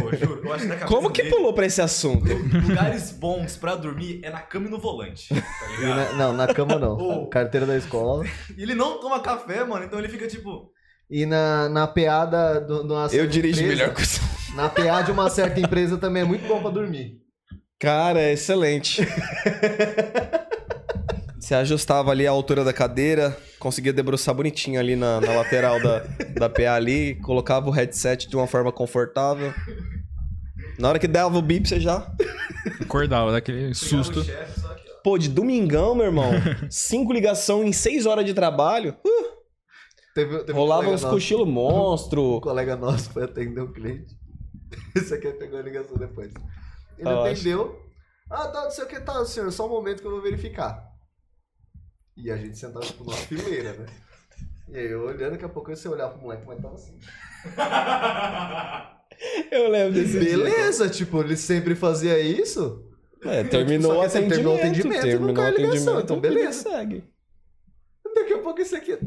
Pô, 0.00 0.16
juro, 0.16 0.40
eu 0.46 0.52
acho 0.54 0.64
que 0.64 0.68
na 0.70 0.86
Como 0.86 1.10
que 1.10 1.22
dele, 1.22 1.34
pulou 1.34 1.52
pra 1.52 1.66
esse 1.66 1.82
assunto? 1.82 2.24
Lugares 2.66 3.12
bons 3.12 3.56
pra 3.56 3.76
dormir 3.76 4.20
é 4.24 4.30
na 4.30 4.40
cama 4.40 4.66
e 4.66 4.70
no 4.70 4.78
volante. 4.80 5.28
Tá 5.28 5.36
ligado? 5.78 5.96
na- 5.96 6.12
não, 6.14 6.32
na 6.32 6.52
cama 6.54 6.78
não. 6.78 7.28
Carteira 7.28 7.66
da 7.66 7.76
escola. 7.76 8.24
E 8.56 8.62
ele 8.62 8.74
não 8.74 8.98
toma 8.98 9.20
café, 9.20 9.62
mano, 9.62 9.84
então 9.84 9.98
ele 9.98 10.08
fica 10.08 10.26
tipo. 10.26 10.72
E 11.10 11.26
na, 11.26 11.68
na 11.68 11.86
PA 11.86 12.24
da, 12.24 12.58
do, 12.60 12.82
de 12.84 12.92
uma 12.92 13.02
Eu 13.04 13.08
certa 13.10 13.26
dirijo 13.28 13.60
empresa- 13.62 13.82
melhor 13.82 13.94
que 13.94 14.04
você. 14.06 14.20
Na 14.56 14.68
PA 14.70 15.02
de 15.02 15.12
uma 15.12 15.28
certa 15.28 15.60
empresa 15.60 15.98
também 15.98 16.22
é 16.22 16.26
muito 16.26 16.48
bom 16.48 16.60
pra 16.62 16.70
dormir. 16.70 17.20
Cara, 17.78 18.18
é 18.20 18.32
excelente. 18.32 19.02
Você 21.46 21.54
ajustava 21.54 22.10
ali 22.10 22.26
a 22.26 22.30
altura 22.32 22.64
da 22.64 22.72
cadeira, 22.72 23.36
conseguia 23.60 23.92
debruçar 23.92 24.34
bonitinho 24.34 24.80
ali 24.80 24.96
na, 24.96 25.20
na 25.20 25.32
lateral 25.32 25.80
da, 25.80 26.00
da 26.34 26.48
PA 26.48 26.74
ali, 26.74 27.14
colocava 27.22 27.68
o 27.68 27.70
headset 27.70 28.28
de 28.28 28.34
uma 28.34 28.48
forma 28.48 28.72
confortável. 28.72 29.54
Na 30.76 30.88
hora 30.88 30.98
que 30.98 31.06
dava 31.06 31.38
o 31.38 31.40
bip, 31.40 31.68
você 31.68 31.78
já. 31.78 32.12
Acordava 32.80 33.30
daquele 33.30 33.72
susto. 33.74 34.24
Chefe. 34.24 34.60
Pô, 35.04 35.16
de 35.16 35.28
domingão, 35.28 35.94
meu 35.94 36.06
irmão. 36.06 36.32
Cinco 36.68 37.12
ligação 37.12 37.62
em 37.62 37.72
seis 37.72 38.06
horas 38.06 38.24
de 38.24 38.34
trabalho. 38.34 38.96
uh, 39.06 39.26
Teve, 40.16 40.38
teve 40.40 40.52
um 40.52 40.56
rolava 40.56 40.80
colega 40.80 40.96
uns 40.96 41.02
nosso- 41.02 41.14
cochilo 41.14 41.44
Um 41.44 41.52
monstro. 41.52 42.40
colega 42.40 42.74
nosso 42.74 43.10
foi 43.10 43.22
atender 43.22 43.60
um 43.60 43.72
cliente. 43.72 44.16
Esse 44.96 45.14
aqui 45.14 45.30
pegou 45.30 45.60
a 45.60 45.62
ligação 45.62 45.96
depois. 45.96 46.32
Ele 46.98 47.08
Ah, 47.08 47.20
atendeu. 47.30 47.80
Ah, 48.28 48.48
tá, 48.48 48.64
não 48.64 48.70
sei 48.72 48.82
o 48.82 48.88
que, 48.88 48.98
tá, 48.98 49.24
senhor, 49.24 49.52
só 49.52 49.64
um 49.66 49.70
momento 49.70 50.00
que 50.00 50.08
eu 50.08 50.10
vou 50.10 50.20
verificar. 50.20 50.95
E 52.16 52.30
a 52.30 52.36
gente 52.36 52.56
sentava 52.56 52.84
tipo 52.84 53.04
numa 53.04 53.16
fileira, 53.16 53.72
né? 53.74 53.86
E 54.68 54.78
aí 54.78 54.90
eu 54.90 55.02
olhando, 55.04 55.32
daqui 55.32 55.44
a 55.44 55.48
pouco 55.48 55.74
você 55.74 55.88
olhava 55.88 56.12
pro 56.12 56.22
moleque, 56.22 56.44
mas 56.46 56.60
tava 56.60 56.74
assim. 56.74 56.98
Eu 59.50 59.68
lembro 59.70 59.94
desse 59.94 60.18
dia. 60.18 60.36
Beleza, 60.36 60.88
tipo, 60.88 61.20
ele 61.20 61.36
sempre 61.36 61.74
fazia 61.74 62.18
isso. 62.18 62.84
É, 63.24 63.44
terminou 63.44 63.96
o 63.96 64.00
atendimento. 64.02 64.28
terminou 64.30 64.54
o 64.54 64.58
atendimento, 64.58 65.02
terminou 65.02 65.28
o 65.28 65.30
ligação, 65.30 65.68
atendimento, 65.68 66.00
então 66.02 66.20
beleza. 66.20 66.70
Segue. 66.70 67.04
Daqui 68.14 68.32
a 68.32 68.38
pouco 68.38 68.60
esse 68.60 68.76
aqui. 68.76 68.98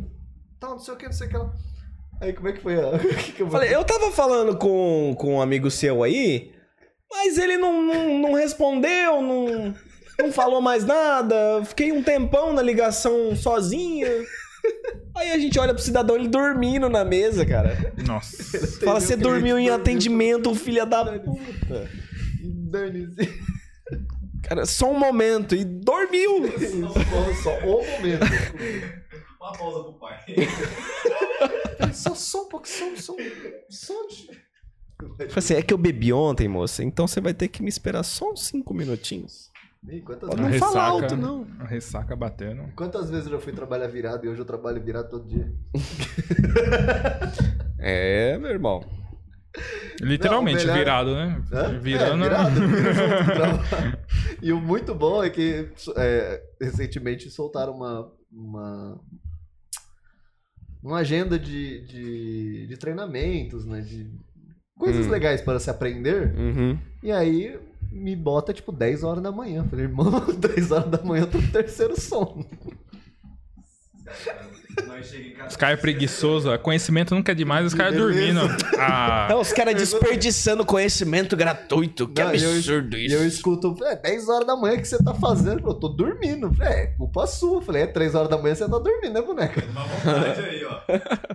Tá, 0.59 0.69
não 0.69 0.79
sei 0.79 0.93
o 0.93 0.97
que, 0.97 1.05
não 1.05 1.13
sei 1.13 1.27
o 1.27 1.29
que 1.29 1.37
lá. 1.37 1.53
Aí 2.21 2.33
como 2.33 2.49
é 2.49 2.53
que 2.53 2.61
foi 2.61 2.75
a. 2.75 2.89
o 2.95 2.99
que 2.99 3.31
que 3.33 3.41
eu 3.41 3.49
Falei, 3.49 3.73
eu 3.73 3.83
tava 3.83 4.11
falando 4.11 4.57
com, 4.57 5.15
com 5.17 5.35
um 5.35 5.41
amigo 5.41 5.71
seu 5.71 6.03
aí, 6.03 6.53
mas 7.09 7.37
ele 7.37 7.57
não, 7.57 7.81
não, 7.81 8.19
não 8.19 8.33
respondeu, 8.33 9.21
não, 9.21 9.75
não 10.19 10.31
falou 10.31 10.61
mais 10.61 10.85
nada. 10.85 11.63
Fiquei 11.65 11.91
um 11.91 12.03
tempão 12.03 12.53
na 12.53 12.61
ligação 12.61 13.35
sozinha. 13.35 14.07
Aí 15.15 15.31
a 15.31 15.37
gente 15.37 15.57
olha 15.57 15.73
pro 15.73 15.81
cidadão, 15.81 16.15
ele 16.15 16.27
dormindo 16.27 16.89
na 16.89 17.03
mesa, 17.05 17.45
cara. 17.45 17.93
Nossa. 18.05 18.67
Fala, 18.83 18.99
você 18.99 19.15
dormiu 19.15 19.57
em 19.57 19.69
atendimento, 19.69 20.53
filha 20.53 20.85
da 20.85 21.05
puta. 21.19 21.89
Dane-se. 22.43 23.39
Cara, 24.43 24.65
só 24.65 24.91
um 24.91 24.99
momento 24.99 25.55
e 25.55 25.63
dormiu. 25.63 26.51
Só, 26.51 27.33
só 27.43 27.57
um 27.59 27.85
momento. 27.91 28.25
Uma 29.39 29.53
pausa 29.53 29.83
pro 29.83 29.93
pai. 29.93 30.19
Só, 31.93 32.13
só 32.13 32.43
um 32.43 32.49
pouco, 32.49 32.67
só, 32.67 32.85
só, 32.95 33.15
só 33.69 34.07
de... 34.07 34.29
Falei 34.99 35.29
assim, 35.37 35.53
é 35.53 35.61
que 35.61 35.73
eu 35.73 35.77
bebi 35.77 36.11
ontem, 36.11 36.49
moça, 36.49 36.83
então 36.83 37.07
você 37.07 37.21
vai 37.21 37.33
ter 37.33 37.47
que 37.47 37.63
me 37.63 37.69
esperar 37.69 38.03
só 38.03 38.31
uns 38.31 38.45
cinco 38.47 38.73
minutinhos. 38.73 39.48
Ih, 39.87 40.01
quantas, 40.01 40.29
Pode 40.29 40.41
A 40.41 40.43
não 40.43 40.49
vezes, 40.51 40.59
fala 40.59 40.73
ressaca, 40.83 40.91
alto, 41.05 41.17
não. 41.17 41.47
A 41.59 41.65
ressaca 41.65 42.15
batendo. 42.15 42.63
quantas 42.75 43.09
vezes 43.09 43.25
eu 43.27 43.31
já 43.33 43.39
fui 43.39 43.53
trabalhar 43.53 43.87
virado 43.87 44.25
e 44.25 44.29
hoje 44.29 44.41
eu 44.41 44.45
trabalho 44.45 44.81
virado 44.83 45.09
todo 45.09 45.27
dia? 45.27 45.51
É, 47.81 48.37
meu 48.37 48.49
irmão. 48.51 48.83
Literalmente, 50.01 50.65
Não, 50.65 50.73
melhor- 50.73 50.77
virado, 50.77 51.15
né? 51.15 51.41
Hã? 51.51 51.79
Virando. 51.79 52.25
É, 52.25 52.27
virado, 52.27 52.51
vira 52.67 52.93
junto 52.93 53.23
do 53.23 53.33
trabalho. 53.33 53.97
E 54.41 54.51
o 54.51 54.59
muito 54.59 54.93
bom 54.93 55.23
é 55.23 55.29
que 55.29 55.69
é, 55.95 56.43
recentemente 56.61 57.29
soltaram 57.31 57.73
uma, 57.73 58.11
uma, 58.29 59.01
uma 60.83 60.97
agenda 60.97 61.39
de, 61.39 61.85
de, 61.87 62.67
de 62.67 62.77
treinamentos, 62.77 63.65
né? 63.65 63.79
De 63.79 64.11
coisas 64.77 65.07
Hum. 65.07 65.09
legais 65.09 65.41
para 65.41 65.57
se 65.57 65.69
aprender. 65.69 66.33
Uhum. 66.35 66.77
E 67.01 67.13
aí 67.13 67.57
me 67.91 68.15
bota 68.15 68.53
tipo 68.53 68.71
10 68.71 69.03
horas 69.03 69.21
da 69.23 69.31
manhã. 69.31 69.65
Falei, 69.69 69.85
irmão, 69.85 70.11
10 70.37 70.71
horas 70.71 70.89
da 70.91 71.01
manhã 71.03 71.23
eu 71.23 71.27
tô 71.31 71.37
no 71.39 71.47
terceiro 71.51 71.99
sono. 71.99 72.45
Os 75.47 75.55
caras 75.55 75.79
preguiçosos, 75.79 76.51
ó. 76.51 76.57
conhecimento 76.57 77.13
nunca 77.13 77.31
é 77.31 77.35
demais, 77.35 77.65
os 77.65 77.73
caras 77.73 77.95
dormindo. 77.95 78.39
Ah, 78.79 79.27
É, 79.29 79.35
os 79.35 79.51
caras 79.51 79.75
desperdiçando 79.75 80.65
conhecimento 80.65 81.35
gratuito. 81.35 82.07
Que 82.07 82.23
Não, 82.23 82.33
eu- 82.33 82.51
absurdo 82.51 82.97
E 82.97 83.05
isso. 83.07 83.15
eu 83.15 83.27
escuto, 83.27 83.75
é 83.83 83.95
10 83.95 84.29
horas 84.29 84.47
da 84.47 84.55
manhã 84.55 84.77
que 84.77 84.85
você 84.87 84.97
tá 85.03 85.13
fazendo? 85.13 85.67
Eu 85.67 85.73
tô 85.73 85.89
dormindo. 85.89 86.51
Falei, 86.53 86.73
é, 86.73 86.87
culpa 86.87 87.27
sua. 87.27 87.61
Falei, 87.61 87.83
é 87.83 87.87
3 87.87 88.15
horas 88.15 88.29
da 88.29 88.37
manhã 88.37 88.55
você 88.55 88.67
tá 88.69 88.79
dormindo, 88.79 89.13
né, 89.13 89.21
boneca? 89.21 89.63
Uma 89.69 89.83
vontade 89.83 90.41
aí, 90.41 90.63
ó. 90.65 90.81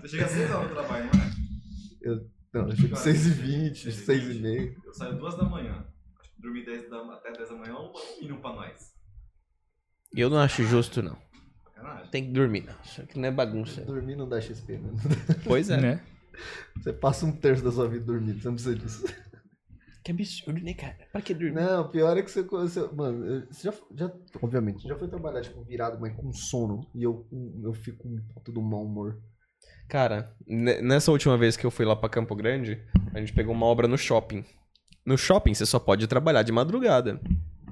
Você 0.00 0.08
chega 0.08 0.24
às 0.24 0.30
6 0.30 0.50
horas 0.50 0.68
no 0.70 0.74
trabalho, 0.74 1.10
não 1.12 1.20
é? 1.20 2.20
Não, 2.54 2.68
eu 2.70 2.76
chego 2.76 2.94
6h20, 2.96 3.88
6h30. 3.90 4.72
Eu 4.86 4.94
saio 4.94 5.18
2 5.18 5.36
da 5.36 5.44
manhã. 5.44 5.84
Dormir 6.44 6.64
10 6.66 6.90
da, 6.90 6.98
até 7.14 7.32
10 7.32 7.48
da 7.48 7.54
manhã 7.56 7.72
é 7.72 7.78
um 7.78 7.92
mínimo 8.20 8.40
pra 8.40 8.52
nós. 8.52 8.92
Eu 10.14 10.28
não 10.28 10.38
acho 10.38 10.62
justo, 10.64 11.02
não. 11.02 11.16
Sacanagem. 11.64 12.10
Tem 12.10 12.24
que 12.26 12.32
dormir, 12.32 12.64
não. 12.66 12.74
Isso 12.84 13.00
aqui 13.00 13.18
não 13.18 13.28
é 13.28 13.32
bagunça. 13.32 13.80
Dormir 13.80 14.14
não 14.14 14.28
dá 14.28 14.40
XP, 14.40 14.76
né? 14.78 14.90
Pois 15.42 15.70
é. 15.70 15.80
né? 15.80 16.04
Você 16.76 16.92
passa 16.92 17.24
um 17.24 17.32
terço 17.32 17.64
da 17.64 17.72
sua 17.72 17.88
vida 17.88 18.04
dormindo, 18.04 18.40
você 18.40 18.46
não 18.48 18.54
precisa 18.54 18.76
disso. 18.76 19.04
Que 20.04 20.12
absurdo, 20.12 20.60
né, 20.60 20.74
cara? 20.74 20.98
Pra 21.10 21.22
que 21.22 21.32
dormir? 21.32 21.54
Não, 21.54 21.80
o 21.80 21.88
pior 21.88 22.14
é 22.18 22.22
que 22.22 22.30
você. 22.30 22.42
você 22.42 22.80
mano, 22.92 23.46
você 23.50 23.70
já, 23.70 23.74
já. 23.96 24.12
Obviamente, 24.42 24.82
você 24.82 24.88
já 24.88 24.98
foi 24.98 25.08
trabalhar, 25.08 25.40
tipo, 25.40 25.64
virado, 25.64 25.98
mas 25.98 26.14
com 26.14 26.30
sono. 26.30 26.86
E 26.94 27.02
eu, 27.02 27.26
eu 27.62 27.72
fico 27.72 28.02
com 28.02 28.10
um 28.10 28.20
puto 28.34 28.52
do 28.52 28.60
mau 28.60 28.84
humor. 28.84 29.18
Cara, 29.88 30.36
ne- 30.46 30.82
nessa 30.82 31.10
última 31.10 31.38
vez 31.38 31.56
que 31.56 31.64
eu 31.64 31.70
fui 31.70 31.86
lá 31.86 31.96
pra 31.96 32.10
Campo 32.10 32.34
Grande, 32.36 32.84
a 33.14 33.18
gente 33.20 33.32
pegou 33.32 33.54
uma 33.54 33.64
obra 33.64 33.88
no 33.88 33.96
shopping. 33.96 34.44
No 35.04 35.18
shopping 35.18 35.54
você 35.54 35.66
só 35.66 35.78
pode 35.78 36.06
trabalhar 36.06 36.42
de 36.42 36.52
madrugada. 36.52 37.20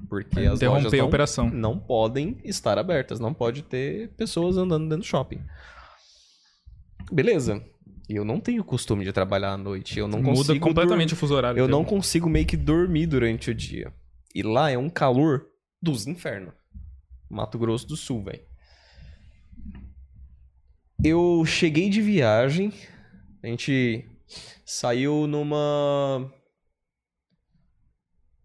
Porque 0.08 0.40
as 0.40 0.60
lojas 0.60 0.92
Interromper 0.92 0.96
a 0.96 0.98
não, 0.98 1.08
operação. 1.08 1.50
não 1.50 1.78
podem 1.78 2.38
estar 2.44 2.78
abertas. 2.78 3.18
Não 3.18 3.32
pode 3.32 3.62
ter 3.62 4.10
pessoas 4.10 4.58
andando 4.58 4.84
dentro 4.84 4.98
do 4.98 5.06
shopping. 5.06 5.40
Beleza. 7.10 7.64
Eu 8.08 8.24
não 8.24 8.38
tenho 8.38 8.62
costume 8.62 9.04
de 9.04 9.12
trabalhar 9.12 9.52
à 9.52 9.56
noite. 9.56 9.98
Eu 9.98 10.06
não 10.06 10.18
Muda 10.20 10.36
consigo 10.36 10.60
completamente 10.60 11.14
o 11.14 11.16
fuso 11.16 11.34
horário. 11.34 11.58
Eu 11.58 11.66
não 11.68 11.82
consigo 11.84 12.28
meio 12.28 12.44
que 12.44 12.56
dormir 12.58 13.06
durante 13.06 13.50
o 13.50 13.54
dia. 13.54 13.92
E 14.34 14.42
lá 14.42 14.70
é 14.70 14.76
um 14.76 14.90
calor 14.90 15.46
dos 15.80 16.06
infernos. 16.06 16.52
Mato 17.30 17.58
Grosso 17.58 17.86
do 17.86 17.96
Sul, 17.96 18.22
velho. 18.22 18.42
Eu 21.02 21.42
cheguei 21.46 21.88
de 21.88 22.02
viagem. 22.02 22.72
A 23.42 23.46
gente 23.46 24.04
saiu 24.64 25.26
numa. 25.26 26.30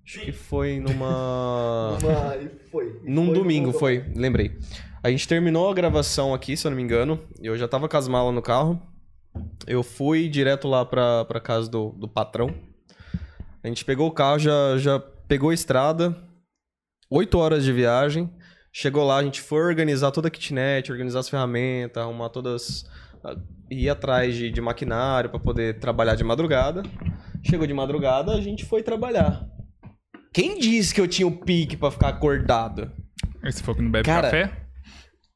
Acho 0.08 0.22
que 0.22 0.32
foi 0.32 0.80
numa. 0.80 1.98
Uma- 2.02 2.50
foi. 2.72 3.02
Num 3.04 3.26
foi, 3.26 3.34
domingo, 3.36 3.74
foi, 3.74 4.06
lembrei. 4.16 4.58
A 5.04 5.10
gente 5.10 5.28
terminou 5.28 5.70
a 5.70 5.74
gravação 5.74 6.34
aqui, 6.34 6.56
se 6.56 6.66
eu 6.66 6.72
não 6.72 6.78
me 6.78 6.84
engano. 6.84 7.20
Eu 7.42 7.58
já 7.58 7.68
tava 7.68 7.90
com 7.90 7.98
as 7.98 8.08
malas 8.08 8.34
no 8.34 8.42
carro. 8.42 8.82
Eu 9.68 9.84
fui 9.84 10.30
direto 10.30 10.68
lá 10.68 10.86
pra, 10.86 11.26
pra 11.26 11.40
casa 11.42 11.70
do, 11.70 11.90
do 11.92 12.08
patrão. 12.08 12.54
A 13.64 13.68
gente 13.68 13.84
pegou 13.84 14.08
o 14.08 14.12
carro, 14.12 14.40
já, 14.40 14.78
já 14.78 14.98
pegou 15.28 15.50
a 15.50 15.54
estrada. 15.54 16.16
Oito 17.10 17.38
horas 17.38 17.64
de 17.64 17.72
viagem. 17.74 18.30
Chegou 18.74 19.06
lá, 19.06 19.18
a 19.18 19.24
gente 19.24 19.42
foi 19.42 19.62
organizar 19.62 20.12
toda 20.12 20.28
a 20.28 20.32
kitnet, 20.32 20.92
organizar 20.92 21.20
as 21.20 21.30
ferramentas, 21.30 22.02
arrumar 22.02 22.30
todas. 22.30 22.86
ah, 23.24 23.36
ir 23.70 23.90
atrás 23.90 24.36
de, 24.36 24.50
de 24.52 24.62
maquinário 24.62 25.30
pra 25.30 25.40
poder 25.40 25.80
trabalhar 25.80 26.16
de 26.16 26.24
madrugada. 26.24 26.84
Chegou 27.44 27.68
de 27.68 27.74
madrugada, 27.74 28.34
a 28.34 28.42
gente 28.42 28.66
foi 28.66 28.82
trabalhar. 28.84 29.48
Quem 30.38 30.60
disse 30.60 30.94
que 30.94 31.02
eu 31.02 31.08
tinha 31.08 31.28
o 31.28 31.36
pique 31.36 31.76
pra 31.76 31.90
ficar 31.90 32.10
acordado? 32.10 32.92
Esse 33.44 33.64
foi 33.64 33.74
que 33.74 33.82
não 33.82 33.90
bebe 33.90 34.06
Cara, 34.06 34.30
café? 34.30 34.68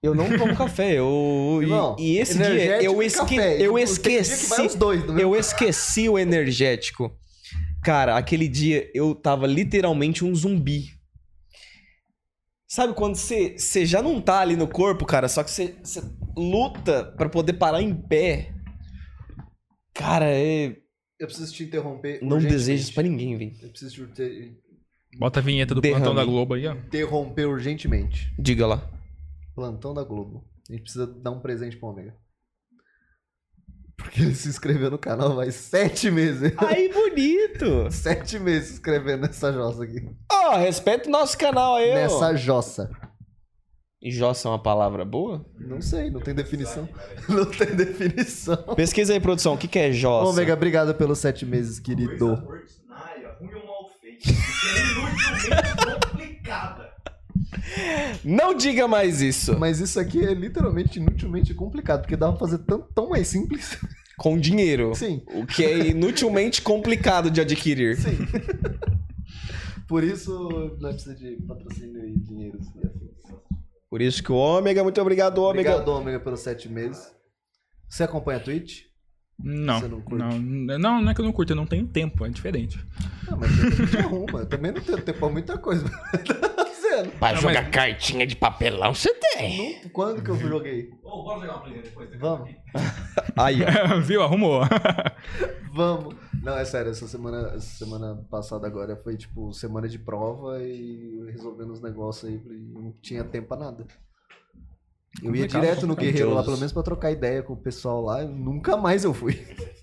Eu 0.03 0.13
não 0.13 0.37
tomo 0.37 0.53
café, 0.55 0.93
eu. 0.93 1.57
e- 1.59 1.63
Irmão, 1.63 1.95
e, 1.97 2.17
esse 2.19 2.37
dia 2.37 2.83
eu, 2.83 3.01
e 3.01 3.05
esque, 3.07 3.35
café. 3.35 3.55
eu 3.55 3.61
Tipo, 3.73 3.79
esqueci. 3.79 4.61
os 4.61 4.75
dois 4.75 4.99
mesmo 5.03 5.19
Eu 5.19 5.35
esqueci 5.35 6.07
o 6.07 6.19
energético. 6.19 7.11
Cara, 7.83 8.15
aquele 8.15 8.47
dia 8.47 8.91
eu 8.93 9.15
tava 9.15 9.47
literalmente 9.47 10.23
um 10.23 10.35
zumbi. 10.35 10.91
Sabe 12.69 12.93
quando 12.93 13.15
você, 13.15 13.57
você 13.57 13.87
já 13.87 14.03
não 14.03 14.21
tá 14.21 14.39
ali 14.39 14.55
no 14.55 14.67
corpo, 14.67 15.03
cara, 15.03 15.27
só 15.27 15.43
que 15.43 15.49
você, 15.49 15.73
luta 16.37 17.05
pra 17.17 17.27
poder 17.27 17.53
parar 17.53 17.81
em 17.81 17.91
pé? 17.95 18.53
Cara, 19.95 20.25
é. 20.29 20.75
Eu 21.19 21.25
preciso 21.25 21.51
te 21.51 21.63
interromper. 21.63 22.19
Não 22.21 22.37
desejo 22.37 22.83
isso 22.83 22.93
pra 22.93 23.01
ninguém, 23.01 23.35
velho. 23.35 23.51
Eu 23.63 23.69
preciso 23.69 24.05
te 24.05 24.61
Bota 25.17 25.39
a 25.39 25.43
vinheta 25.43 25.75
do 25.75 25.81
Derrame. 25.81 26.03
plantão 26.03 26.15
da 26.15 26.25
Globo 26.25 26.53
aí, 26.53 26.67
ó. 26.67 26.73
interromper 26.73 27.45
urgentemente. 27.45 28.33
Diga 28.39 28.65
lá. 28.65 28.89
Plantão 29.53 29.93
da 29.93 30.03
Globo. 30.03 30.43
A 30.69 30.73
gente 30.73 30.83
precisa 30.83 31.05
dar 31.05 31.31
um 31.31 31.39
presente 31.39 31.77
pro 31.77 31.89
Ômega. 31.89 32.15
Porque 33.97 34.21
ele 34.21 34.33
se 34.33 34.49
inscreveu 34.49 34.89
no 34.89 34.97
canal 34.97 35.35
faz 35.35 35.53
sete 35.55 36.09
meses. 36.09 36.53
Aí, 36.57 36.91
bonito. 36.91 37.89
sete 37.91 38.39
meses 38.39 38.69
se 38.69 38.73
inscrevendo 38.75 39.27
nessa 39.27 39.53
jossa 39.53 39.83
aqui. 39.83 40.09
Ó, 40.31 40.57
respeita 40.57 41.07
o 41.07 41.11
nosso 41.11 41.37
canal 41.37 41.75
aí, 41.75 41.91
ó. 41.91 41.95
Nessa 41.95 42.35
jossa. 42.35 42.89
E 44.01 44.09
jossa 44.09 44.47
é 44.47 44.51
uma 44.51 44.57
palavra 44.63 45.05
boa? 45.05 45.45
Não 45.59 45.79
sei, 45.79 46.09
não 46.09 46.19
tem 46.19 46.33
definição. 46.33 46.89
Não 47.29 47.45
tem 47.45 47.75
definição. 47.75 48.57
Pesquisa 48.75 49.13
aí, 49.13 49.19
produção. 49.19 49.53
O 49.53 49.57
que, 49.57 49.67
que 49.67 49.77
é 49.77 49.91
jossa? 49.91 50.31
Ômega, 50.31 50.53
obrigado 50.53 50.95
pelos 50.95 51.19
sete 51.19 51.45
meses, 51.45 51.79
querido. 51.79 52.33
ruim 52.33 53.53
ou 53.53 53.65
mal 53.67 53.89
feita. 54.01 54.31
É 55.31 56.09
complicada. 56.09 56.91
Não 58.23 58.53
diga 58.53 58.87
mais 58.87 59.21
isso. 59.21 59.57
Mas 59.57 59.79
isso 59.79 59.99
aqui 59.99 60.23
é 60.23 60.33
literalmente 60.33 60.99
inutilmente 60.99 61.53
complicado, 61.53 62.01
porque 62.01 62.15
dá 62.15 62.29
pra 62.29 62.39
fazer 62.39 62.59
tão, 62.59 62.81
tão 62.93 63.09
mais 63.09 63.27
simples. 63.27 63.77
Com 64.17 64.37
dinheiro. 64.37 64.93
Sim. 64.93 65.23
O 65.33 65.45
que 65.45 65.65
é 65.65 65.87
inutilmente 65.87 66.61
complicado 66.61 67.31
de 67.31 67.41
adquirir. 67.41 67.97
Sim. 67.97 68.17
Por 69.87 70.03
isso, 70.03 70.77
não 70.79 70.91
precisa 70.91 71.15
de 71.15 71.37
patrocínio 71.47 72.07
e 72.07 72.17
dinheiro. 72.19 72.57
assim, 72.59 72.79
assim. 72.79 73.35
Por 73.89 74.01
isso 74.01 74.23
que 74.23 74.31
o 74.31 74.35
Ômega, 74.35 74.83
muito 74.83 75.01
obrigado, 75.01 75.39
Ômega. 75.39 75.71
Obrigado, 75.71 75.89
Ômega, 75.89 76.19
pelos 76.19 76.39
sete 76.39 76.69
meses. 76.69 77.11
Você 77.89 78.03
acompanha 78.03 78.39
a 78.39 78.41
Twitch? 78.41 78.83
Não, 79.43 79.79
Você 79.79 79.87
não 79.87 79.97
não, 79.97 80.01
curte? 80.01 80.23
não, 80.23 81.01
não, 81.01 81.09
é 81.09 81.13
que 81.13 81.21
eu 81.21 81.25
não 81.25 81.31
curto, 81.31 81.51
eu 81.51 81.55
não 81.55 81.65
tenho 81.65 81.87
tempo, 81.87 82.25
é 82.25 82.29
diferente. 82.29 82.79
Não, 83.29 83.37
mas 83.37 83.51
a 83.51 83.69
gente 83.69 83.97
arruma. 83.97 84.39
Eu 84.39 84.45
também 84.45 84.71
não 84.71 84.81
tenho 84.81 85.01
tempo 85.01 85.19
pra 85.19 85.29
muita 85.29 85.57
coisa. 85.57 85.85
Tá. 86.91 87.03
Pra 87.19 87.31
Não, 87.33 87.41
jogar 87.41 87.61
mas- 87.63 87.71
cartinha 87.73 88.27
de 88.27 88.35
papelão, 88.35 88.93
você 88.93 89.13
tem. 89.13 89.81
Não- 89.81 89.89
Quando 89.91 90.21
que 90.21 90.29
eu 90.29 90.35
joguei? 90.37 90.89
Ô, 91.01 91.23
bora 91.23 91.39
jogar 91.39 91.53
uma 91.53 91.61
playlist 91.61 91.85
depois? 91.85 92.09
Vamos. 92.19 92.49
Aí, 93.39 93.59
ó. 93.63 93.95
Viu? 94.03 94.21
Arrumou. 94.21 94.61
Vamos. 95.73 96.15
Não, 96.43 96.57
é 96.57 96.65
sério, 96.65 96.91
essa 96.91 97.07
semana, 97.07 97.53
essa 97.55 97.77
semana 97.85 98.15
passada 98.29 98.67
agora 98.67 98.97
foi 98.97 99.15
tipo 99.15 99.53
semana 99.53 99.87
de 99.87 99.99
prova 99.99 100.61
e 100.61 101.29
resolvendo 101.31 101.71
os 101.71 101.81
negócios 101.81 102.29
aí, 102.29 102.41
não 102.73 102.93
tinha 103.01 103.23
tempo 103.23 103.47
pra 103.47 103.57
nada. 103.57 103.85
Eu 105.21 105.35
ia 105.35 105.47
direto 105.47 105.85
no. 105.85 105.95
Guerreiro 105.95 106.33
lá, 106.33 106.43
pelo 106.43 106.57
menos 106.57 106.71
pra 106.71 106.83
trocar 106.83 107.11
ideia 107.11 107.43
com 107.43 107.53
o 107.53 107.57
pessoal 107.57 108.01
lá, 108.01 108.23
e 108.23 108.27
nunca 108.27 108.77
mais 108.77 109.03
eu 109.03 109.13
fui. 109.13 109.33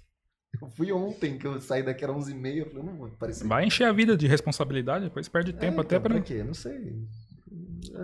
Eu 0.61 0.69
fui 0.71 0.91
ontem, 0.91 1.39
que 1.39 1.47
eu 1.47 1.61
saí 1.61 1.85
daqui 1.85 2.03
era 2.03 2.13
11h30, 2.13 2.57
eu 2.57 2.67
falei, 2.71 2.83
não 2.83 2.97
vou 2.97 3.09
parecer. 3.11 3.47
Vai 3.47 3.67
encher 3.67 3.85
a 3.85 3.93
vida 3.93 4.17
de 4.17 4.27
responsabilidade, 4.27 5.05
depois 5.05 5.29
perde 5.29 5.53
tempo 5.53 5.79
É, 5.79 5.85
até 5.85 5.97
então, 5.97 6.01
pra. 6.11 6.15
pra 6.15 6.21
quê? 6.23 6.43
Não 6.43 6.55
sei. 6.55 6.97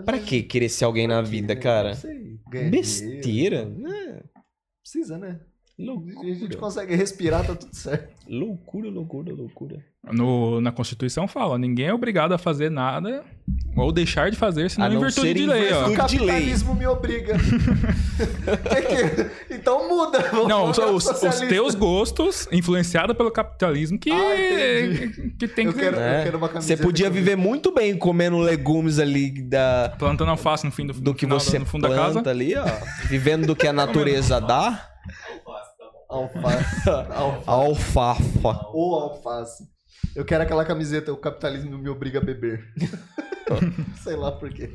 Pra 0.05 0.19
que 0.19 0.41
querer 0.43 0.69
ser 0.69 0.85
alguém 0.85 1.05
na 1.05 1.21
vida, 1.21 1.53
cara? 1.55 1.89
Não 1.89 1.95
sei. 1.95 2.39
Ganhar 2.47 2.69
Besteira. 2.71 3.21
dinheiro. 3.21 3.55
É, 3.87 4.23
Precisa, 4.81 5.17
né? 5.17 5.41
A 5.77 5.81
gente 5.83 6.39
loucura. 6.39 6.57
consegue 6.57 6.95
respirar, 6.95 7.45
tá 7.45 7.53
tudo 7.53 7.75
certo. 7.75 8.15
Loucura, 8.29 8.89
loucura, 8.89 9.33
loucura. 9.33 9.77
No, 10.09 10.61
na 10.61 10.71
Constituição 10.71 11.27
fala, 11.27 11.57
ninguém 11.57 11.87
é 11.87 11.93
obrigado 11.93 12.31
a 12.31 12.37
fazer 12.37 12.71
nada 12.71 13.23
ou 13.75 13.91
deixar 13.91 14.31
de 14.31 14.37
fazer, 14.37 14.69
senão 14.69 14.87
não 14.87 14.95
em 14.95 14.99
virtude 14.99 15.27
ser 15.27 15.33
de 15.33 15.45
lei, 15.45 15.73
ó. 15.73 15.89
O 15.89 15.93
capitalismo 15.93 16.75
me 16.75 16.87
obriga. 16.87 17.35
Que 18.15 18.81
que- 18.81 19.53
Então 19.55 19.89
muda. 19.89 20.31
Não, 20.47 20.69
os, 20.69 20.77
os 20.77 21.39
teus 21.49 21.75
gostos, 21.75 22.47
influenciados 22.51 23.15
pelo 23.17 23.29
capitalismo, 23.29 23.99
que, 23.99 24.09
Ah, 24.11 25.33
que 25.37 25.47
tem 25.47 25.65
Eu 25.65 25.73
que 25.73 25.79
quero, 25.79 25.97
É. 25.99 26.19
eu 26.21 26.23
quero 26.23 26.37
uma 26.37 26.47
Você 26.47 26.77
podia 26.77 27.09
viver 27.09 27.35
muito 27.35 27.73
bem 27.73 27.97
comendo 27.97 28.37
legumes 28.37 28.97
ali 28.99 29.41
da, 29.41 29.93
plantando 29.99 30.31
alface 30.31 30.65
no 30.65 30.71
fim 30.71 30.85
do, 30.85 30.93
do 30.93 31.13
que 31.13 31.21
final 31.25 31.39
você 31.39 31.59
no 31.59 31.65
fundo 31.65 31.87
da 31.89 31.95
casa. 31.95 32.13
planta 32.13 32.29
ali, 32.29 32.55
ó. 32.55 32.63
Vivendo 33.09 33.45
do 33.45 33.55
que 33.55 33.67
a 33.67 33.73
natureza 33.73 34.39
dá. 34.39 34.91
Alface. 36.09 36.89
Alface. 36.89 37.49
Alfafa. 37.49 38.67
Ou 38.73 38.95
alface. 38.95 39.63
Eu 40.15 40.23
quero 40.25 40.43
aquela 40.43 40.65
camiseta, 40.65 41.11
o 41.11 41.17
capitalismo 41.17 41.77
me 41.77 41.89
obriga 41.89 42.19
a 42.19 42.23
beber. 42.23 42.63
Sei 44.03 44.15
lá 44.15 44.31
por 44.31 44.49
quê. 44.53 44.71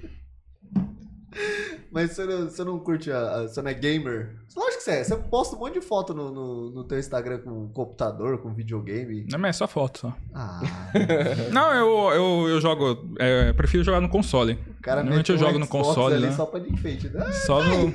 Mas 1.92 2.12
você 2.12 2.25
não, 2.25 2.49
você 2.49 2.65
não 2.65 2.78
curte 2.78 3.10
a, 3.10 3.18
a- 3.36 3.42
Você 3.49 3.60
não 3.62 3.70
é 3.70 3.75
gamer? 3.75 4.36
Lógico 4.57 4.78
que 4.78 4.83
você 4.84 4.91
é. 4.92 5.05
Você 5.05 5.17
posta 5.17 5.57
um 5.57 5.59
monte 5.60 5.75
de 5.75 5.81
foto 5.81 6.15
no, 6.15 6.31
no, 6.33 6.70
no 6.73 6.84
teu 6.84 6.99
Instagram 6.99 7.39
com 7.39 7.68
computador, 7.73 8.39
com 8.39 8.52
videogame. 8.55 9.26
Não, 9.31 9.39
mas 9.39 9.57
é 9.57 9.59
só 9.59 9.68
foto, 9.68 10.00
só. 10.00 10.17
Ah, 10.34 10.60
Não, 11.52 11.73
eu, 11.75 12.15
eu, 12.15 12.49
eu 12.49 12.60
jogo... 12.60 13.15
é, 13.18 13.52
prefiro 13.52 13.83
jogar 13.84 14.00
no 14.00 14.09
console. 14.09 14.52
o 14.78 14.83
cara 14.83 15.02
Normalmente 15.02 15.31
eu 15.31 15.36
um 15.36 15.39
jogo 15.39 15.59
no 15.59 15.67
console, 15.67 16.15
ali 16.15 16.26
né? 16.26 16.33
só 16.33 16.47
pra 16.47 16.60
de 16.60 16.73
enfeite, 16.73 17.09
né? 17.09 17.31
Só 17.47 17.62
no... 17.62 17.94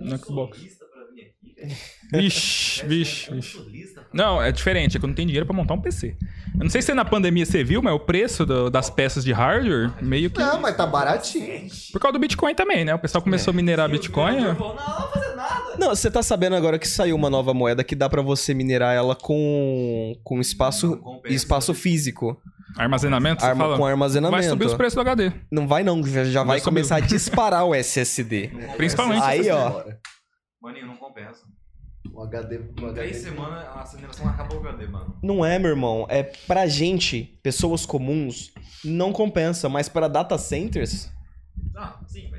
No 0.00 0.18
Xbox. 0.18 0.58
Vixe, 2.18 2.84
vixe, 2.86 3.30
vixe. 3.32 3.54
Consolista 3.58 4.00
pra- 4.00 4.10
Não, 4.12 4.42
é 4.42 4.50
diferente, 4.52 4.96
é 4.96 5.00
que 5.00 5.04
eu 5.04 5.08
não 5.08 5.14
tenho 5.14 5.26
dinheiro 5.26 5.46
pra 5.46 5.54
montar 5.54 5.74
um 5.74 5.80
PC. 5.80 6.16
Eu 6.54 6.60
não 6.64 6.70
sei 6.70 6.82
se 6.82 6.94
na 6.94 7.04
pandemia 7.04 7.44
você 7.44 7.64
viu, 7.64 7.82
mas 7.82 7.92
o 7.94 7.98
preço 8.00 8.46
do- 8.46 8.70
das 8.70 8.88
peças 8.90 9.24
de 9.24 9.32
hardware 9.32 9.90
meio 10.02 10.30
que... 10.30 10.38
Não, 10.38 10.60
mas 10.60 10.76
tá 10.76 10.86
baratinho. 10.86 11.68
Por 11.92 12.00
causa 12.00 12.12
do 12.12 12.18
Bitcoin 12.20 12.54
também, 12.54 12.84
né? 12.84 12.94
O 12.94 12.98
pessoal 12.98 13.22
começou 13.22 13.50
a 13.50 13.54
minerar 13.54 13.88
Bitcoin. 13.88 14.40
falou, 14.54 14.74
não, 14.76 14.86
não 14.86 14.98
vou 15.00 15.08
fazer 15.10 15.34
nada. 15.34 15.76
Não, 15.78 15.88
você 15.88 16.10
tá 16.10 16.22
sabendo 16.22 16.54
agora 16.56 16.78
que 16.78 16.86
saiu 16.88 17.16
uma 17.16 17.28
nova 17.28 17.52
moeda 17.52 17.82
que 17.82 17.94
dá 17.96 18.08
pra 18.08 18.22
você 18.22 18.54
minerar 18.54 18.94
ela 18.94 19.16
com, 19.16 20.14
com 20.22 20.40
espaço, 20.40 20.96
compensa. 20.98 21.34
espaço 21.34 21.74
físico. 21.74 22.40
Armazenamento, 22.76 23.40
você 23.40 23.46
Arma, 23.46 23.64
fala? 23.64 23.76
com 23.76 23.86
armazenamento. 23.86 24.40
Vai 24.42 24.48
subir 24.50 24.66
os 24.66 24.74
preços 24.74 24.94
do 24.94 25.00
HD. 25.00 25.30
Não 25.50 25.68
vai 25.68 25.84
não, 25.84 26.04
já, 26.04 26.24
já 26.24 26.40
vai 26.40 26.46
Vai 26.46 26.58
subir. 26.58 26.70
começar 26.70 26.96
a 26.96 27.00
disparar 27.06 27.64
o 27.64 27.74
SSD. 27.74 28.50
Principalmente. 28.76 29.22
Aí, 29.22 29.48
ó. 29.50 29.84
Maninho, 30.60 30.86
não 30.86 30.96
compensa. 30.96 31.42
O 32.14 32.22
HD, 32.22 32.56
o 32.58 32.60
Em 32.60 32.84
HD. 32.84 32.94
três 32.94 33.16
semanas 33.16 33.64
a 33.66 33.82
aceleração 33.82 34.28
acaba 34.28 34.54
o 34.54 34.58
HD, 34.60 34.86
mano. 34.86 35.16
Não 35.22 35.44
é, 35.44 35.58
meu 35.58 35.70
irmão. 35.70 36.06
É 36.08 36.22
pra 36.22 36.66
gente, 36.66 37.38
pessoas 37.42 37.84
comuns, 37.84 38.52
não 38.84 39.12
compensa. 39.12 39.68
Mas 39.68 39.88
pra 39.88 40.06
data 40.08 40.38
centers, 40.38 41.10
Ah, 41.76 41.98
sim. 42.06 42.30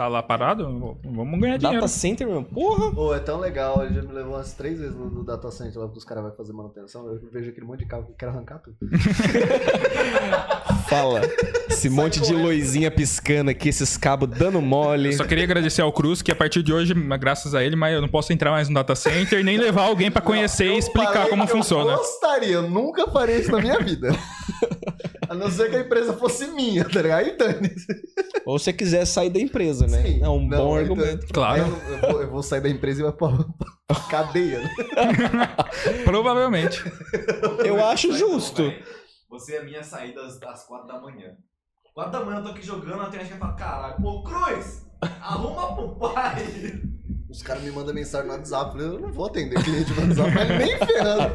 Tá 0.00 0.08
lá 0.08 0.22
parado? 0.22 0.64
Vamos 1.04 1.38
ganhar 1.38 1.58
dinheiro. 1.58 1.82
data 1.82 1.86
center, 1.86 2.26
meu, 2.26 2.42
porra. 2.42 2.90
Pô, 2.90 3.14
é 3.14 3.18
tão 3.18 3.38
legal, 3.38 3.84
ele 3.84 3.96
já 3.96 4.00
me 4.00 4.14
levou 4.14 4.32
umas 4.32 4.54
três 4.54 4.78
vezes 4.78 4.96
no, 4.96 5.10
no 5.10 5.22
data 5.22 5.50
center 5.50 5.78
lá 5.78 5.90
que 5.90 5.98
os 5.98 6.06
caras 6.06 6.24
vão 6.24 6.34
fazer 6.34 6.54
manutenção. 6.54 7.06
Eu 7.06 7.20
vejo 7.30 7.50
aquele 7.50 7.66
monte 7.66 7.80
de 7.80 7.84
carro 7.84 8.04
que 8.04 8.12
eu 8.12 8.16
quero 8.16 8.32
arrancar 8.32 8.60
tudo. 8.60 8.78
Fala. 10.88 11.20
Esse 11.68 11.90
monte 11.90 12.18
de 12.18 12.32
luzinha 12.32 12.90
piscando 12.90 13.50
aqui, 13.50 13.68
esses 13.68 13.98
cabos 13.98 14.30
dando 14.30 14.62
mole. 14.62 15.10
Eu 15.10 15.18
só 15.18 15.24
queria 15.24 15.44
agradecer 15.44 15.82
ao 15.82 15.92
Cruz, 15.92 16.22
que 16.22 16.32
a 16.32 16.36
partir 16.36 16.62
de 16.62 16.72
hoje, 16.72 16.94
graças 16.94 17.54
a 17.54 17.62
ele, 17.62 17.76
mas 17.76 17.94
eu 17.94 18.00
não 18.00 18.08
posso 18.08 18.32
entrar 18.32 18.52
mais 18.52 18.70
no 18.70 18.74
data 18.74 18.94
center 18.94 19.44
nem 19.44 19.58
levar 19.58 19.82
alguém 19.82 20.10
pra 20.10 20.22
conhecer 20.22 20.68
Eu 20.68 20.76
e 20.76 20.78
explicar 20.78 21.28
como 21.28 21.44
que 21.44 21.52
eu 21.52 21.56
funciona. 21.56 21.94
gostaria, 21.94 22.54
eu 22.54 22.62
nunca 22.62 23.06
faria 23.10 23.36
isso 23.36 23.52
na 23.52 23.60
minha 23.60 23.78
vida. 23.78 24.12
A 25.30 25.34
não 25.34 25.48
ser 25.48 25.70
que 25.70 25.76
a 25.76 25.80
empresa 25.80 26.12
fosse 26.14 26.48
minha, 26.48 26.84
tá 26.84 27.00
ligado? 27.00 27.20
Aí 27.20 27.36
dane-se. 27.36 27.86
Ou 28.44 28.58
se 28.58 28.64
você 28.64 28.72
quiser 28.72 29.04
sair 29.04 29.30
da 29.30 29.38
empresa, 29.38 29.86
né? 29.86 29.89
Sim. 29.98 30.22
É 30.22 30.28
um 30.28 30.46
Não, 30.46 30.58
bom 30.58 30.76
aí 30.76 30.82
argumento. 30.82 31.26
Claro. 31.32 31.62
Eu, 31.62 31.94
eu 31.94 32.00
vou, 32.00 32.22
eu 32.22 32.30
vou 32.30 32.42
sair 32.42 32.60
da 32.60 32.68
empresa 32.68 33.00
e 33.00 33.02
vai 33.04 33.12
pra, 33.12 33.28
pra 33.86 34.00
cadeia, 34.08 34.60
né? 34.62 34.70
Provavelmente. 36.04 36.82
Eu 37.64 37.84
acho 37.84 38.12
justo. 38.12 38.62
Véi, 38.62 38.82
Você 39.30 39.56
é 39.56 39.64
minha 39.64 39.82
saída 39.82 40.22
às, 40.22 40.40
às 40.42 40.64
4 40.66 40.86
da 40.86 41.00
manhã. 41.00 41.36
4 41.94 42.12
da 42.12 42.24
manhã 42.24 42.38
eu 42.38 42.44
tô 42.44 42.50
aqui 42.50 42.62
jogando, 42.62 43.02
a 43.02 43.08
internet 43.08 43.30
vai 43.30 43.38
falar, 43.38 43.54
caralho, 43.54 44.06
ô 44.06 44.22
Cruz, 44.22 44.86
arruma 45.02 45.74
pro 45.74 45.96
pai. 45.96 46.44
Os 47.28 47.42
caras 47.42 47.62
me 47.62 47.70
mandam 47.70 47.94
mensagem 47.94 48.26
no 48.26 48.34
WhatsApp. 48.34 48.78
Eu 48.78 48.98
não 48.98 49.12
vou 49.12 49.26
atender 49.26 49.62
cliente 49.62 49.92
no 49.92 50.02
WhatsApp, 50.02 50.30
mas 50.34 50.48
nem 50.48 50.78
ferrando. 50.78 51.34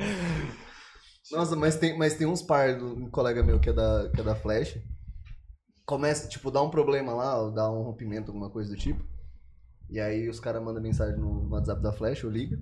Nossa, 1.30 1.54
mas 1.54 1.76
tem, 1.76 1.96
mas 1.96 2.14
tem 2.14 2.26
uns 2.26 2.42
par 2.42 2.76
do 2.76 2.86
um 2.86 3.10
colega 3.10 3.42
meu 3.42 3.60
que 3.60 3.70
é 3.70 3.72
da, 3.72 4.10
que 4.12 4.20
é 4.20 4.24
da 4.24 4.34
Flash. 4.34 4.76
Começa, 5.90 6.28
tipo, 6.28 6.52
dá 6.52 6.62
um 6.62 6.70
problema 6.70 7.12
lá, 7.12 7.36
ou 7.36 7.50
dá 7.50 7.68
um 7.68 7.82
rompimento, 7.82 8.30
alguma 8.30 8.48
coisa 8.48 8.70
do 8.70 8.76
tipo. 8.76 9.04
E 9.90 9.98
aí 9.98 10.28
os 10.28 10.38
caras 10.38 10.62
mandam 10.62 10.80
mensagem 10.80 11.18
no, 11.18 11.48
WhatsApp 11.50 11.82
da 11.82 11.92
Flash, 11.92 12.22
eu 12.22 12.30
ligo. 12.30 12.56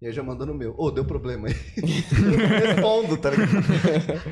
E 0.00 0.06
aí 0.08 0.12
já 0.12 0.20
mandou 0.20 0.44
no 0.44 0.52
meu. 0.52 0.74
Ô, 0.76 0.90
deu 0.90 1.04
problema 1.04 1.46
aí. 1.46 1.54
eu 1.78 2.48
respondo, 2.48 3.16
tá 3.18 3.30
ligado? 3.30 3.52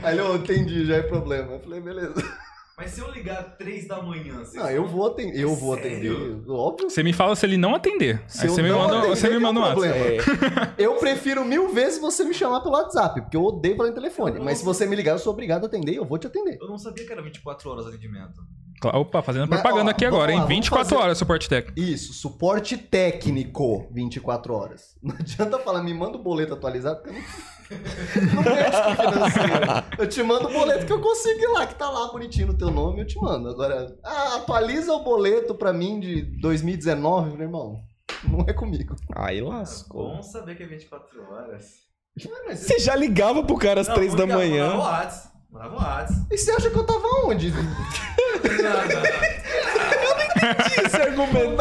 Aí 0.03 0.21
ô, 0.21 0.35
entendi, 0.35 0.85
já 0.85 0.97
é 0.97 1.03
problema. 1.03 1.53
Eu 1.53 1.61
falei, 1.61 1.81
beleza. 1.81 2.13
Mas 2.81 2.93
se 2.93 3.01
eu 3.01 3.11
ligar 3.11 3.57
3 3.59 3.87
da 3.87 4.01
manhã, 4.03 4.39
você 4.39 4.59
Não, 4.59 4.71
eu 4.71 4.87
vou 4.87 5.07
atender. 5.07 5.39
Eu 5.39 5.55
vou 5.55 5.75
Sério? 5.77 5.93
atender. 6.39 6.51
Óbvio. 6.51 6.89
Você 6.89 7.03
me 7.03 7.13
fala 7.13 7.37
se 7.37 7.45
ele 7.45 7.59
não 7.59 7.75
atender. 7.75 8.23
Se 8.27 8.41
Aí 8.43 8.47
eu 8.49 8.55
você 8.55 8.63
me 8.63 8.71
não 8.71 8.79
manda, 8.79 8.99
atender, 9.01 9.17
você 9.17 9.29
me 9.29 9.35
é 9.35 9.39
manda 9.39 9.61
um 9.61 9.63
o 9.63 9.67
WhatsApp. 9.67 10.23
problema. 10.25 10.75
Eu 10.79 10.95
prefiro 10.97 11.45
mil 11.45 11.69
vezes 11.75 12.01
você 12.01 12.25
me 12.25 12.33
chamar 12.33 12.61
pelo 12.63 12.75
WhatsApp, 12.75 13.21
porque 13.21 13.37
eu 13.37 13.45
odeio 13.45 13.77
falar 13.77 13.91
em 13.91 13.93
telefone. 13.95 14.41
Mas 14.41 14.59
se 14.59 14.65
você 14.65 14.87
me 14.87 14.97
ligar, 14.97 15.13
eu 15.13 15.19
sou 15.19 15.33
obrigado 15.33 15.65
a 15.65 15.67
atender, 15.67 15.95
eu 15.95 16.07
vou 16.07 16.17
te 16.17 16.27
atender. 16.27 16.57
Eu 16.59 16.69
não 16.69 16.79
sabia 16.79 17.05
que 17.05 17.13
era 17.13 17.21
24 17.21 17.69
horas 17.71 17.85
de 17.85 17.91
atendimento. 17.91 18.41
Cla- 18.81 18.97
Opa, 18.97 19.21
fazendo 19.21 19.47
Mas, 19.47 19.61
propaganda 19.61 19.91
ó, 19.91 19.93
aqui 19.93 20.05
vamos 20.07 20.17
agora, 20.17 20.31
lá, 20.31 20.33
hein? 20.33 20.41
vamos 20.45 20.55
24 20.57 20.89
fazer- 20.89 21.03
horas 21.03 21.19
suporte 21.19 21.49
técnico. 21.51 21.79
Isso, 21.79 22.15
suporte 22.15 22.79
técnico 22.79 23.87
24 23.93 24.55
horas. 24.55 24.97
Não 25.03 25.15
adianta 25.21 25.59
falar, 25.59 25.83
me 25.83 25.93
manda 25.93 26.17
o 26.17 26.23
boleto 26.23 26.55
atualizado, 26.55 27.03
porque 27.03 27.11
eu 27.15 27.21
não, 27.21 27.29
não 28.35 28.43
mexo 28.43 28.83
com 28.83 28.97
financeiro. 28.97 29.85
Eu 29.99 30.09
te 30.09 30.23
mando 30.23 30.49
o 30.49 30.53
boleto 30.53 30.87
que 30.87 30.93
eu 30.93 31.01
consigo 31.01 31.41
ir 31.41 31.47
lá, 31.49 31.67
que 31.67 31.75
tá 31.77 31.89
lá 31.89 32.09
bonitinho 32.11 32.49
no 32.49 32.59
teu 32.59 32.71
nome, 32.71 33.01
eu 33.01 33.07
te 33.07 33.19
mando. 33.21 33.49
Agora, 33.49 33.97
ah, 34.05 34.37
atualiza 34.37 34.93
o 34.93 35.05
boleto 35.05 35.55
pra 35.55 35.73
mim 35.73 36.01
de 36.01 36.23
2019, 36.41 37.33
meu 37.37 37.43
irmão. 37.43 37.81
Não 38.25 38.45
é 38.47 38.53
comigo. 38.53 38.95
Aí 39.15 39.41
lascou. 39.41 40.17
Bom 40.17 40.23
saber 40.23 40.57
que 40.57 40.63
é 40.65 40.67
24 40.67 41.23
horas. 41.33 41.65
Você 42.51 42.79
já 42.81 42.95
ligava 42.97 43.43
pro 43.45 43.57
cara 43.57 43.81
às 43.81 43.89
Não, 43.89 43.95
três 43.95 44.15
da 44.15 44.27
mandava- 44.27 44.41
manhã. 44.41 44.67
Mandava 44.67 44.83
o 44.83 44.85
Whats. 44.93 45.29
Mandava 45.51 45.75
o 45.75 45.79
Whats. 45.79 46.17
E 46.31 46.37
você 46.39 46.51
acha 46.51 46.71
que 46.71 46.77
eu 46.77 46.85
tava 46.85 47.07
onde? 47.25 47.51
Não, 48.61 48.71
não, 48.73 48.85
não. 48.85 50.00
Esse 50.85 50.97
argumento 50.97 51.61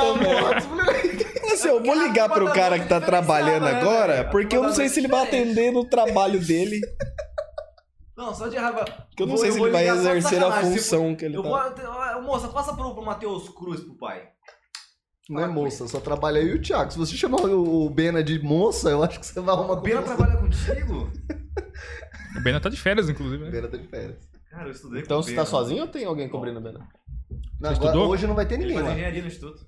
Assim, 1.54 1.68
eu 1.68 1.84
vou 1.84 1.96
ligar 1.96 2.30
pro 2.30 2.52
cara 2.54 2.80
que 2.80 2.88
tá 2.88 3.02
trabalhando 3.02 3.66
agora, 3.68 4.26
porque 4.30 4.56
eu 4.56 4.64
não 4.64 4.72
sei 4.74 4.88
se 4.90 5.00
ele 5.00 5.08
vai 5.08 5.24
atender 5.24 5.72
no 5.72 5.84
trabalho 5.86 6.40
dele. 6.46 6.80
Não, 8.16 8.34
só 8.34 8.48
de 8.48 8.58
raiva. 8.58 8.86
Que 9.16 9.24
eu 9.24 9.28
não 9.28 9.38
sei 9.38 9.52
se 9.52 9.60
ele 9.60 9.70
vai 9.72 9.88
exercer 9.88 10.40
a 10.40 10.48
sacanagem. 10.48 10.72
função 10.78 11.16
que 11.16 11.26
ele 11.26 11.38
Eu 11.38 11.44
tá. 11.44 12.22
Moça, 12.22 12.50
passa 12.50 12.74
pro, 12.74 12.94
pro 12.94 13.04
Matheus 13.04 13.50
Cruz 13.50 13.80
pro 13.82 13.96
pai. 13.98 14.28
Não 15.30 15.42
é 15.42 15.48
moça, 15.48 15.88
só 15.88 16.00
trabalha 16.00 16.40
eu 16.40 16.48
e 16.48 16.56
o 16.56 16.62
Thiago. 16.62 16.92
Se 16.92 16.98
você 16.98 17.16
chamar 17.16 17.42
o 17.42 17.90
Bena 17.90 18.24
de 18.24 18.40
moça, 18.42 18.90
eu 18.90 19.04
acho 19.04 19.20
que 19.20 19.26
você 19.26 19.40
vai 19.40 19.54
arrumar 19.56 19.74
O 19.74 19.82
Bena 19.82 20.02
trabalha 20.02 20.38
contigo? 20.38 21.12
O 22.38 22.44
Bena 22.44 22.60
tá 22.60 22.68
de 22.70 22.78
férias, 22.78 23.10
inclusive, 23.10 23.44
O 23.44 23.46
né? 23.46 23.52
Bena 23.52 23.68
tá 23.68 23.78
de 23.78 23.88
férias. 23.88 24.18
Cara, 24.50 24.66
eu 24.68 24.72
estudei 24.72 25.02
Então 25.02 25.18
com 25.18 25.22
o 25.22 25.24
você 25.24 25.32
Bena. 25.32 25.44
tá 25.44 25.50
sozinho 25.50 25.82
ou 25.84 25.88
tem 25.88 26.04
alguém 26.06 26.28
cobrindo 26.28 26.60
o 26.60 26.64
Bena? 26.64 26.80
Não, 27.60 27.70
Você 27.70 27.76
agora, 27.82 27.98
hoje 28.00 28.28
não 28.28 28.36
vai 28.36 28.46
ter 28.46 28.56
Ele 28.56 28.64
ninguém 28.64 28.76
faz 28.78 28.88
lá. 28.88 28.94
engenharia 28.94 29.22
no 29.22 29.28
instituto. 29.28 29.66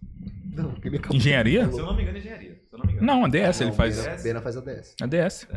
Não, 0.53 0.73
ele 0.83 1.01
Engenharia? 1.13 1.71
Se 1.71 1.79
eu 1.79 1.85
não 1.85 1.95
me 1.95 2.01
engano, 2.01 2.17
é 2.17 2.19
engenharia. 2.19 2.59
Se 2.69 2.75
eu 2.75 2.79
não 2.79 2.85
me 2.85 2.91
engano. 2.93 3.07
Não, 3.07 3.25
a 3.25 3.27
DS 3.29 3.61
ele 3.61 3.69
Não, 3.69 3.77
faz. 3.77 4.03
Bena, 4.03 4.17
Bena 4.23 4.41
faz 4.41 4.57
a 4.57 4.61
DS. 4.61 4.95
A 5.01 5.05
DS. 5.05 5.47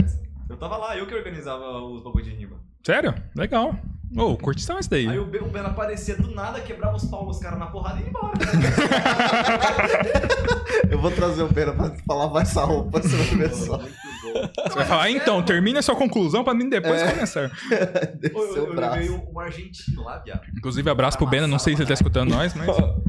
Eu 0.48 0.56
tava 0.56 0.76
lá, 0.76 0.96
eu 0.96 1.06
que 1.06 1.14
organizava 1.14 1.80
os 1.82 2.02
bagulho 2.02 2.24
de 2.24 2.30
rima. 2.30 2.56
Sério? 2.84 3.14
Legal. 3.34 3.74
Ô, 4.16 4.36
curtição 4.36 4.78
esse 4.78 4.88
daí. 4.90 5.08
Aí 5.08 5.18
o, 5.18 5.22
o 5.24 5.48
Bena 5.48 5.68
aparecia 5.68 6.16
do 6.16 6.30
nada, 6.32 6.60
quebrava 6.60 6.96
os 6.96 7.04
pau 7.06 7.26
dos 7.26 7.38
caras 7.40 7.58
na 7.58 7.66
porrada 7.66 7.98
e 7.98 8.02
ia 8.04 8.08
embora. 8.10 8.32
Eu 10.90 10.98
vou 11.00 11.10
trazer 11.10 11.42
o 11.42 11.52
Bena 11.52 11.72
pra 11.72 11.90
falar 12.06 12.28
mais 12.28 12.48
essa 12.50 12.64
roupa, 12.64 13.00
você 13.02 13.16
vai 13.16 13.26
ver 13.48 13.54
só. 13.54 13.80
Você 14.32 14.74
vai 14.74 14.86
falar, 14.86 15.10
então, 15.10 15.42
termina 15.42 15.80
a 15.80 15.82
sua 15.82 15.96
conclusão 15.96 16.44
pra 16.44 16.54
mim 16.54 16.68
depois 16.68 17.02
começar. 17.02 17.50
Pô, 18.32 18.44
eu, 18.44 18.56
eu 18.56 18.70
o 18.70 18.74
braço. 18.74 18.98
levei 18.98 19.10
um, 19.10 19.38
argentino 19.38 20.04
lá, 20.04 20.18
viado. 20.18 20.42
Inclusive, 20.56 20.88
abraço 20.90 21.18
pro 21.18 21.26
Bena, 21.26 21.46
não 21.46 21.58
sei 21.58 21.74
se 21.74 21.82
ele 21.82 21.88
tá 21.88 21.94
escutando 21.94 22.30
nós, 22.30 22.54
mas. 22.54 22.68
O 22.68 23.02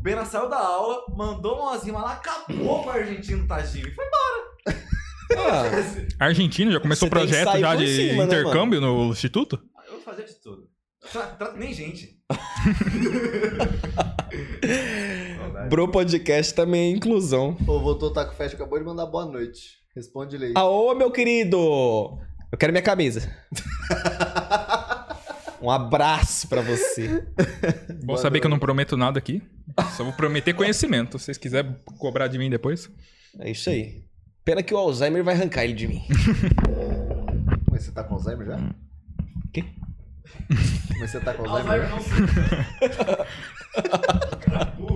Bena 0.02 0.24
saiu 0.24 0.48
da 0.48 0.58
aula, 0.58 1.04
mandou 1.14 1.60
umas 1.60 1.84
rimas 1.84 2.02
lá, 2.02 2.12
acabou 2.12 2.82
com 2.82 2.88
o 2.88 2.90
argentino, 2.90 3.46
tadinho. 3.46 3.88
E 3.88 3.94
foi 3.94 4.04
Ah, 5.36 6.26
Argentina 6.26 6.72
já 6.72 6.80
começou 6.80 7.08
o 7.08 7.10
projeto 7.10 7.58
já 7.58 7.74
de 7.74 7.86
cima, 7.86 8.26
né, 8.26 8.40
intercâmbio 8.40 8.80
no 8.80 9.10
instituto? 9.10 9.60
Eu 9.86 9.92
vou 9.92 10.00
fazer 10.00 10.24
de 10.24 10.34
tudo. 10.34 10.68
Tra, 11.12 11.26
tra, 11.28 11.52
nem 11.52 11.72
gente. 11.72 12.18
Bro 15.68 15.88
Podcast 15.88 16.54
também 16.54 16.92
é 16.92 16.96
inclusão. 16.96 17.56
Ô, 17.66 17.80
voltou 17.80 18.10
o 18.10 18.12
Taco 18.12 18.34
Fest, 18.34 18.54
acabou 18.54 18.78
de 18.78 18.84
mandar 18.84 19.06
boa 19.06 19.24
noite. 19.24 19.79
Responde 20.00 20.34
ele 20.34 20.46
aí. 20.46 20.52
Aô, 20.54 20.94
meu 20.94 21.10
querido! 21.10 22.18
Eu 22.50 22.56
quero 22.58 22.72
minha 22.72 22.82
camisa. 22.82 23.30
Um 25.62 25.70
abraço 25.70 26.48
pra 26.48 26.62
você. 26.62 27.22
Bom 28.02 28.16
saber 28.16 28.40
que 28.40 28.46
eu 28.46 28.50
não 28.50 28.58
prometo 28.58 28.96
nada 28.96 29.18
aqui. 29.18 29.42
Só 29.94 30.02
vou 30.02 30.14
prometer 30.14 30.54
conhecimento. 30.54 31.18
Se 31.18 31.26
vocês 31.26 31.36
quiserem 31.36 31.76
cobrar 31.98 32.28
de 32.28 32.38
mim 32.38 32.48
depois. 32.48 32.88
É 33.38 33.50
isso 33.50 33.68
aí. 33.68 34.02
Pena 34.42 34.62
que 34.62 34.72
o 34.72 34.78
Alzheimer 34.78 35.22
vai 35.22 35.34
arrancar 35.34 35.64
ele 35.64 35.74
de 35.74 35.86
mim. 35.86 36.02
Mas 37.70 37.82
você 37.82 37.92
tá 37.92 38.02
com 38.02 38.14
Alzheimer 38.14 38.46
já? 38.46 38.58
Quê? 39.52 39.66
Mas 40.98 41.10
você 41.10 41.20
tá 41.20 41.34
com 41.34 41.46
Alzheimer 41.46 41.92
Alzheimer. 41.92 43.26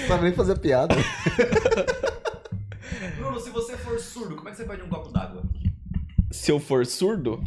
Não 0.00 0.08
sabe 0.08 0.24
nem 0.24 0.32
fazer 0.34 0.58
piada. 0.58 0.94
Bruno, 3.16 3.40
se 3.40 3.50
você 3.50 3.76
for 3.76 3.98
surdo, 3.98 4.36
como 4.36 4.48
é 4.48 4.52
que 4.52 4.58
você 4.58 4.64
pede 4.64 4.82
um 4.82 4.88
copo 4.88 5.10
d'água? 5.10 5.42
Se 6.30 6.50
eu 6.50 6.58
for 6.58 6.84
surdo. 6.86 7.42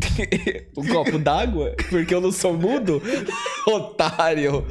um 0.76 0.86
copo 0.86 1.18
d'água? 1.18 1.74
Porque 1.88 2.14
eu 2.14 2.20
não 2.20 2.32
sou 2.32 2.56
mudo? 2.56 3.02
Otário! 3.66 4.64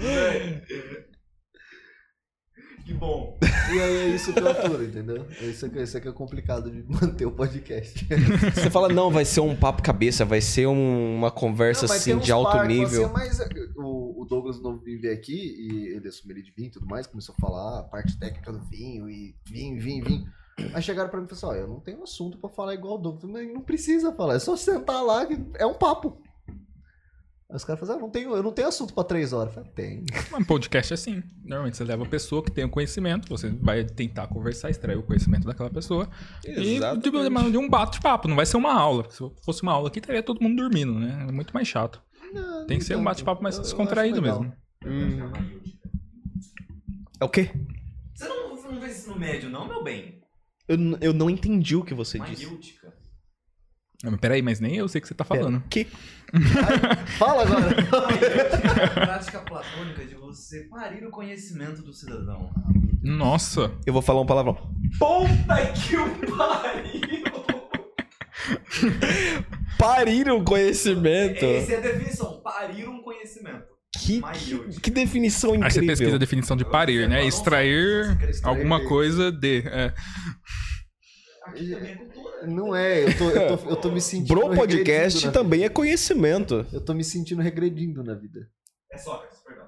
Que 2.89 2.95
bom. 2.95 3.37
E 3.71 3.79
aí 3.79 3.95
é 3.97 4.07
isso 4.15 4.33
que 4.33 4.39
eu 4.39 4.49
aturo, 4.49 4.83
entendeu? 4.83 5.23
Isso 5.41 5.67
aqui, 5.67 5.79
isso 5.79 5.95
aqui 5.95 6.07
é 6.07 6.11
complicado 6.11 6.71
de 6.71 6.83
manter 6.91 7.23
o 7.27 7.31
podcast. 7.31 8.03
Você 8.55 8.67
fala, 8.71 8.89
não, 8.89 9.11
vai 9.11 9.23
ser 9.25 9.41
um 9.41 9.55
papo 9.55 9.83
cabeça, 9.83 10.25
vai 10.25 10.41
ser 10.41 10.65
um- 10.67 11.15
uma 11.17 11.29
conversa 11.29 11.85
Não, 11.85 11.93
assim 11.93 12.17
de 12.17 12.31
alto 12.31 12.51
parques, 12.51 12.75
nível. 12.75 13.05
assim, 13.05 13.13
mas 13.13 13.39
o, 13.77 14.23
o 14.23 14.25
Douglas 14.25 14.59
não 14.59 14.79
vim 14.79 14.97
ver 14.97 15.11
aqui 15.13 15.33
e 15.35 15.93
ele 15.95 16.07
assumiu 16.07 16.35
ele 16.37 16.43
de 16.43 16.51
vinho 16.51 16.69
e 16.69 16.71
tudo 16.71 16.87
mais, 16.87 17.05
começou 17.05 17.35
a 17.37 17.41
falar 17.41 17.79
a 17.81 17.83
parte 17.83 18.17
técnica 18.17 18.51
do 18.51 18.59
vinho 18.61 19.07
e 19.07 19.35
vinho, 19.47 19.79
vinho, 19.79 20.03
vinho. 20.03 20.25
Aí 20.73 20.81
chegaram 20.81 21.09
pra 21.11 21.19
mim 21.19 21.27
e 21.31 21.35
falaram 21.35 21.51
assim, 21.59 21.61
ó, 21.61 21.63
eu 21.63 21.71
não 21.71 21.79
tenho 21.79 22.01
assunto 22.01 22.39
pra 22.39 22.49
falar 22.49 22.73
igual 22.73 22.95
o 22.95 22.97
Douglas. 22.97 23.31
Mas 23.31 23.53
não 23.53 23.61
precisa 23.61 24.11
falar, 24.13 24.33
é 24.33 24.39
só 24.39 24.55
sentar 24.55 25.03
lá 25.03 25.27
que 25.27 25.39
é 25.59 25.65
um 25.67 25.75
papo. 25.75 26.17
Aí 27.49 27.55
os 27.55 27.63
caras 27.65 27.79
falaram, 27.79 27.99
ah, 27.99 28.01
não 28.03 28.09
tenho, 28.11 28.35
eu 28.35 28.43
não 28.43 28.51
tenho 28.51 28.67
assunto 28.67 28.93
pra 28.93 29.03
três 29.03 29.33
horas. 29.33 29.55
Eu 29.57 29.63
falei, 29.63 29.71
tem. 29.71 30.03
Um 30.39 30.43
podcast 30.43 30.93
é 30.93 30.95
assim. 30.95 31.23
Normalmente 31.43 31.77
você 31.77 31.83
leva 31.83 32.03
a 32.03 32.07
pessoa 32.07 32.43
que 32.43 32.51
tem 32.51 32.63
o 32.63 32.69
conhecimento, 32.69 33.27
você 33.27 33.49
vai 33.49 33.83
tentar 33.83 34.27
conversar, 34.27 34.69
extrair 34.69 34.97
o 34.97 35.03
conhecimento 35.03 35.47
daquela 35.47 35.69
pessoa. 35.71 36.07
E 36.45 36.75
Exatamente. 36.75 37.03
tipo, 37.03 37.49
de 37.51 37.57
um 37.57 37.67
bate-papo, 37.67 38.27
não 38.27 38.35
vai 38.35 38.45
ser 38.45 38.57
uma 38.57 38.73
aula. 38.73 39.09
Se 39.09 39.17
fosse 39.43 39.63
uma 39.63 39.71
aula 39.71 39.87
aqui, 39.87 39.97
estaria 39.99 40.21
todo 40.21 40.41
mundo 40.41 40.57
dormindo, 40.57 40.93
né? 40.99 41.25
É 41.27 41.31
muito 41.31 41.51
mais 41.53 41.67
chato. 41.67 41.99
Não, 42.31 42.67
Tem 42.67 42.77
que 42.77 42.83
ser 42.85 42.93
um 42.93 42.97
não 42.97 43.05
bate-papo 43.05 43.41
mais 43.41 43.55
Eu- 43.55 43.61
eu 43.61 43.63
descontraído 43.63 44.21
legal. 44.21 44.41
mesmo. 44.41 44.53
É 47.19 47.25
o 47.25 47.29
quê? 47.29 47.49
Você 48.13 48.27
não, 48.27 48.49
não 48.49 48.79
fez 48.81 48.97
ensino 48.99 49.17
médio, 49.17 49.49
não, 49.49 49.67
meu 49.67 49.83
bem? 49.83 50.21
Eu, 50.67 50.77
eu 51.01 51.13
não 51.13 51.29
entendi 51.29 51.75
o 51.75 51.83
que 51.83 51.93
você 51.95 52.19
disse. 52.19 52.45
Maiútica. 52.45 52.93
Ah, 54.03 54.11
mas 54.11 54.19
peraí, 54.19 54.41
mas 54.41 54.59
nem 54.59 54.75
eu 54.77 54.87
sei 54.87 54.99
o 54.99 55.01
que 55.01 55.07
você 55.07 55.13
tá 55.15 55.25
falando. 55.25 55.61
Que? 55.69 55.87
Fala 57.17 57.43
agora. 57.43 57.75
A 57.81 58.87
prática 59.05 59.39
platônica 59.39 60.05
de 60.05 60.15
você 60.15 60.61
parir 60.69 61.05
o 61.05 61.11
conhecimento 61.11 61.81
do 61.81 61.93
cidadão. 61.93 62.51
Nossa. 63.01 63.71
Eu 63.85 63.93
vou 63.93 64.01
falar 64.01 64.21
um 64.21 64.25
palavrão. 64.25 64.55
Puta 64.97 65.65
que 65.73 65.97
o 65.97 66.37
pariu! 66.37 67.23
Parir 69.77 70.29
o 70.29 70.43
conhecimento. 70.43 71.45
Essa 71.45 71.73
é 71.73 71.77
a 71.77 71.79
definição, 71.79 72.41
parir 72.41 72.87
um 72.87 73.01
conhecimento. 73.01 73.63
Que, 73.97 74.21
que, 74.21 74.79
que 74.81 74.91
definição 74.91 75.53
Aí 75.53 75.59
você 75.59 75.65
incrível. 75.79 75.87
pesquisa 75.87 76.15
a 76.15 76.19
definição 76.19 76.57
de 76.57 76.65
parir, 76.65 77.07
né? 77.07 77.25
Extrair 77.25 78.17
alguma 78.43 78.83
coisa 78.85 79.31
de. 79.31 79.63
é. 79.65 79.93
Aqui 79.93 79.95
também 80.67 81.38
é 81.38 81.38
cultura. 81.38 81.38
Não 82.47 82.75
é, 82.75 83.03
eu 83.03 83.17
tô, 83.17 83.29
eu 83.29 83.57
tô, 83.57 83.69
eu 83.69 83.75
tô 83.75 83.91
me 83.91 84.01
sentindo. 84.01 84.27
Bro 84.33 84.55
Podcast 84.55 85.29
também 85.31 85.59
vida. 85.61 85.71
é 85.71 85.73
conhecimento. 85.73 86.65
Eu 86.71 86.81
tô 86.81 86.93
me 86.93 87.03
sentindo 87.03 87.41
regredindo 87.41 88.03
na 88.03 88.13
vida. 88.15 88.39
É 88.91 88.97
Sócrates, 88.97 89.39
perdão. 89.45 89.65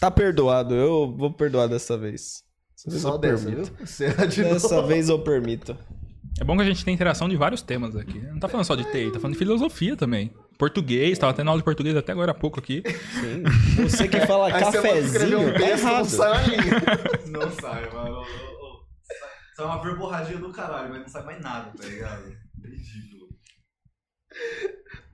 Tá 0.00 0.10
perdoado, 0.10 0.74
eu 0.74 1.14
vou 1.16 1.32
perdoar 1.32 1.68
dessa 1.68 1.96
vez. 1.96 2.42
Dessa 2.76 2.90
vez 2.90 3.02
Só 3.02 3.14
eu 3.14 3.18
dessa, 3.18 3.46
permito. 3.46 3.72
viu? 3.76 3.86
Será 3.86 4.24
de 4.26 4.42
Dessa 4.42 4.74
novo. 4.76 4.88
vez 4.88 5.08
eu 5.08 5.18
permito. 5.22 5.76
É 6.40 6.44
bom 6.44 6.56
que 6.56 6.62
a 6.62 6.66
gente 6.66 6.84
tem 6.84 6.94
interação 6.94 7.28
de 7.28 7.36
vários 7.36 7.62
temas 7.62 7.94
aqui. 7.94 8.18
né? 8.18 8.30
Não 8.32 8.40
tá 8.40 8.48
falando 8.48 8.66
só 8.66 8.74
de 8.74 8.84
TI, 8.90 9.10
tá 9.12 9.20
falando 9.20 9.34
de 9.34 9.38
filosofia 9.38 9.96
também. 9.96 10.32
Português, 10.58 11.18
tava 11.18 11.32
tendo 11.34 11.48
aula 11.48 11.58
de 11.60 11.64
português 11.64 11.94
até 11.96 12.12
agora 12.12 12.32
há 12.32 12.34
pouco 12.34 12.58
aqui. 12.58 12.82
Sim. 13.20 13.82
Você 13.82 14.08
que 14.08 14.20
fala 14.26 14.46
Aí 14.46 14.64
você 14.64 14.72
cafezinho, 14.72 15.40
um 15.40 15.52
tá 15.52 15.58
texto, 15.58 15.84
não 15.84 16.04
sai. 16.04 16.44
Não 17.26 17.50
sai, 17.52 17.90
mano. 17.92 18.22
Sai 19.62 19.70
uma 19.70 19.80
verborragia 19.80 20.38
do 20.38 20.50
caralho, 20.50 20.90
mas 20.90 21.02
não 21.02 21.08
sai 21.08 21.24
mais 21.24 21.40
nada, 21.40 21.70
tá 21.76 21.86
ligado? 21.86 22.36
Ridículo. 22.64 23.28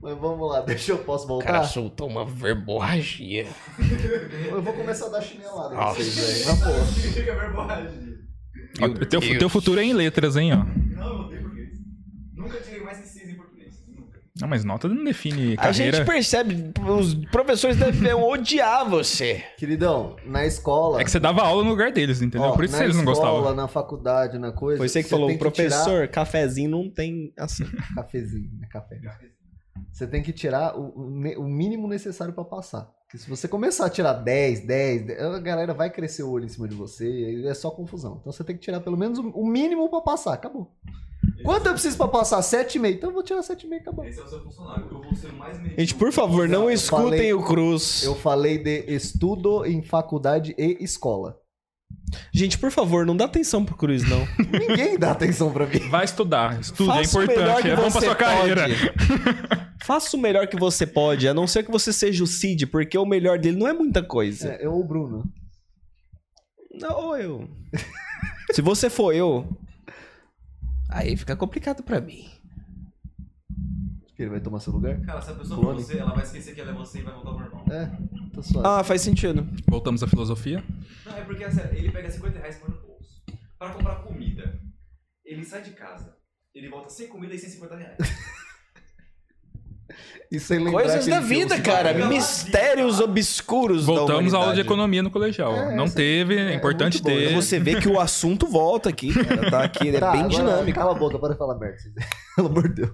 Mas 0.01 0.17
vamos 0.17 0.49
lá, 0.49 0.61
deixa 0.61 0.93
eu 0.93 1.03
posso 1.03 1.25
O 1.25 1.27
voltar? 1.27 1.45
cara 1.45 1.63
soltou 1.65 2.07
uma 2.07 2.25
verborragia. 2.25 3.45
Eu 4.49 4.61
vou 4.61 4.73
começar 4.73 5.05
a 5.05 5.09
dar 5.09 5.21
chinelada 5.21 5.75
Nossa. 5.75 6.01
vocês 6.01 6.47
aí, 6.47 6.57
na 6.57 6.65
boa. 6.65 6.85
Significa 6.87 7.35
verborragia. 7.35 8.17
Meu 8.79 9.07
teu, 9.07 9.21
teu 9.21 9.49
futuro 9.49 9.79
é 9.79 9.83
em 9.83 9.93
letras, 9.93 10.35
hein, 10.35 10.53
ó. 10.53 10.63
Não, 10.95 11.17
não 11.19 11.29
tem 11.29 11.41
português. 11.41 11.77
Nunca 12.33 12.59
tirei 12.61 12.81
mais 12.81 12.97
que 12.99 13.07
6 13.07 13.29
em 13.29 13.35
português. 13.35 13.83
Nunca. 13.87 14.19
Não, 14.39 14.47
mas 14.47 14.63
nota 14.63 14.87
não 14.87 15.03
define 15.03 15.55
A 15.57 15.71
gente 15.71 15.91
carreira. 15.91 16.05
percebe, 16.05 16.71
os 16.89 17.13
professores 17.25 17.75
devem 17.77 18.13
odiar 18.13 18.89
você. 18.89 19.43
Queridão, 19.57 20.15
na 20.25 20.45
escola. 20.45 21.01
É 21.01 21.03
que 21.03 21.11
você 21.11 21.19
dava 21.19 21.41
aula 21.43 21.63
no 21.63 21.69
lugar 21.69 21.91
deles, 21.91 22.21
entendeu? 22.21 22.47
ó, 22.49 22.51
Por 22.53 22.63
isso 22.65 22.77
na 22.77 22.83
eles 22.83 22.95
não 22.95 23.03
escola, 23.11 23.31
gostavam. 23.31 23.55
na 23.55 23.67
faculdade, 23.67 24.37
na 24.39 24.51
coisa. 24.51 24.77
Foi 24.77 24.87
você 24.87 25.03
que 25.03 25.09
você 25.09 25.15
falou, 25.15 25.27
tem 25.27 25.37
que 25.37 25.43
professor, 25.43 26.07
cafezinho 26.07 26.69
não 26.69 26.89
tem 26.89 27.33
assim. 27.37 27.65
tirar- 27.65 27.87
Cafezinho, 27.95 28.49
né? 28.59 28.67
Café. 28.71 28.99
Você 29.91 30.07
tem 30.07 30.21
que 30.21 30.31
tirar 30.31 30.77
o, 30.77 30.89
o 31.37 31.43
mínimo 31.49 31.87
necessário 31.87 32.33
pra 32.33 32.43
passar. 32.43 32.89
Porque 33.05 33.17
se 33.17 33.29
você 33.29 33.47
começar 33.47 33.85
a 33.87 33.89
tirar 33.89 34.13
10, 34.13 34.65
10, 34.67 35.05
10, 35.07 35.19
a 35.21 35.39
galera 35.39 35.73
vai 35.73 35.89
crescer 35.89 36.21
o 36.23 36.29
olho 36.31 36.45
em 36.45 36.49
cima 36.49 36.67
de 36.67 36.75
você 36.75 37.05
e 37.09 37.47
é 37.47 37.53
só 37.55 37.71
confusão. 37.71 38.17
Então 38.21 38.31
você 38.31 38.43
tem 38.43 38.55
que 38.55 38.61
tirar 38.61 38.81
pelo 38.81 38.95
menos 38.97 39.17
o, 39.17 39.29
o 39.29 39.47
mínimo 39.47 39.89
pra 39.89 39.99
passar. 40.01 40.33
Acabou. 40.33 40.71
Quanto 41.43 41.65
eu 41.67 41.73
preciso 41.73 41.97
pra 41.97 42.07
passar? 42.07 42.39
7,5. 42.41 42.91
Então 42.93 43.09
eu 43.09 43.13
vou 43.13 43.23
tirar 43.23 43.41
7,5, 43.41 43.81
acabou. 43.81 44.05
Esse 44.05 44.19
é 44.19 44.23
o 44.23 44.27
seu 44.27 44.41
funcionário. 44.43 44.87
Eu 44.91 45.01
vou 45.01 45.15
ser 45.15 45.27
o 45.27 45.35
mais. 45.35 45.57
Gente, 45.57 45.95
por 45.95 46.11
favor, 46.11 46.47
não 46.47 46.63
Eu 46.63 46.71
escutem 46.71 47.05
falei- 47.05 47.33
o 47.33 47.43
Cruz. 47.43 48.03
Eu 48.03 48.15
falei 48.15 48.57
de 48.57 48.85
estudo 48.87 49.65
em 49.65 49.81
faculdade 49.81 50.53
e 50.57 50.77
escola. 50.83 51.37
Gente, 52.33 52.57
por 52.57 52.71
favor, 52.71 53.05
não 53.05 53.15
dá 53.15 53.25
atenção 53.25 53.63
pro 53.63 53.75
Cruz, 53.77 54.03
não. 54.07 54.27
Ninguém 54.67 54.97
dá 54.97 55.11
atenção 55.11 55.51
pra 55.51 55.65
mim. 55.67 55.79
Vai 55.89 56.05
estudar. 56.05 56.59
Estude, 56.59 56.89
é 56.91 56.95
Faça 57.03 57.17
o 57.17 57.21
melhor 57.21 57.33
importante. 57.41 57.61
que 57.61 57.67
É 57.69 57.75
bom 57.75 57.81
pra 57.83 57.89
você 57.91 58.05
sua 58.05 58.15
carreira. 58.15 58.61
pode. 58.63 59.69
Faça 59.85 60.17
o 60.17 60.19
melhor 60.19 60.47
que 60.47 60.57
você 60.59 60.85
pode, 60.85 61.27
a 61.27 61.33
não 61.33 61.47
ser 61.47 61.63
que 61.63 61.71
você 61.71 61.91
seja 61.93 62.23
o 62.23 62.27
Cid, 62.27 62.67
porque 62.67 62.97
o 62.97 63.05
melhor 63.05 63.39
dele 63.39 63.57
não 63.57 63.67
é 63.67 63.73
muita 63.73 64.03
coisa. 64.03 64.53
É, 64.53 64.65
eu 64.65 64.73
ou 64.73 64.81
o 64.81 64.87
Bruno. 64.87 65.23
Não, 66.73 66.95
ou 67.07 67.17
eu. 67.17 67.49
Se 68.51 68.61
você 68.61 68.89
for 68.89 69.13
eu, 69.13 69.47
aí 70.89 71.15
fica 71.15 71.35
complicado 71.35 71.83
pra 71.83 72.01
mim. 72.01 72.27
Que 74.15 74.23
ele 74.23 74.31
vai 74.31 74.41
tomar 74.41 74.59
seu 74.59 74.73
lugar? 74.73 74.99
Cara, 75.01 75.21
se 75.21 75.31
a 75.31 75.35
pessoa 75.35 75.55
for 75.55 75.61
Clone. 75.67 75.81
você, 75.81 75.97
ela 75.97 76.13
vai 76.13 76.23
esquecer 76.23 76.53
que 76.53 76.59
ela 76.59 76.71
é 76.71 76.73
você 76.73 76.99
e 76.99 77.03
vai 77.03 77.13
voltar 77.13 77.29
ao 77.29 77.39
normal. 77.39 77.65
É, 77.71 77.85
tá 78.35 78.41
suave. 78.41 78.67
Ah, 78.67 78.83
faz 78.83 79.01
sentido. 79.01 79.47
Voltamos 79.67 80.03
à 80.03 80.07
filosofia. 80.07 80.61
Não, 81.05 81.15
é 81.15 81.23
porque 81.23 81.43
assim, 81.45 81.61
ele 81.71 81.89
pega 81.91 82.09
50 82.09 82.37
reais 82.39 82.57
e 82.57 82.59
põe 82.59 82.69
no 82.69 82.81
bolso. 82.81 83.23
Pra 83.57 83.73
comprar 83.73 83.95
comida. 84.03 84.59
Ele 85.23 85.45
sai 85.45 85.61
de 85.61 85.71
casa. 85.71 86.17
Ele 86.53 86.67
volta 86.69 86.89
sem 86.89 87.07
comida 87.07 87.33
e 87.33 87.39
sem 87.39 87.49
50 87.49 87.75
reais. 87.77 87.97
E 90.31 90.39
sem 90.39 90.59
lembrar 90.59 90.83
Coisas 90.83 91.07
da 91.07 91.19
vida, 91.19 91.59
cara. 91.59 91.93
Mistérios 92.07 92.99
obscuros 92.99 93.85
Voltamos 93.85 94.33
à 94.33 94.37
aula 94.37 94.53
de 94.53 94.61
economia 94.61 95.01
no 95.01 95.09
colegial. 95.09 95.53
É, 95.55 95.75
não 95.75 95.85
essa- 95.85 95.95
teve, 95.95 96.37
é, 96.37 96.51
é 96.51 96.55
importante 96.55 97.01
bom. 97.01 97.09
ter. 97.09 97.33
Você 97.33 97.59
vê 97.59 97.79
que 97.81 97.87
o 97.89 97.99
assunto 97.99 98.45
volta 98.47 98.89
aqui, 98.89 99.11
cara. 99.13 99.49
Tá 99.49 99.63
aqui, 99.63 99.87
ele 99.87 99.97
é 99.97 99.99
Tá, 99.99 100.11
bem 100.11 100.21
agora 100.21 100.35
dinâmico. 100.35 100.77
Cala 100.79 100.91
a 100.91 100.95
boca, 100.95 101.17
para 101.17 101.35
falar 101.35 101.55
merda. 101.57 101.77
Pelo 102.35 102.47
amor 102.47 102.69
de 102.69 102.75
Deus. 102.75 102.91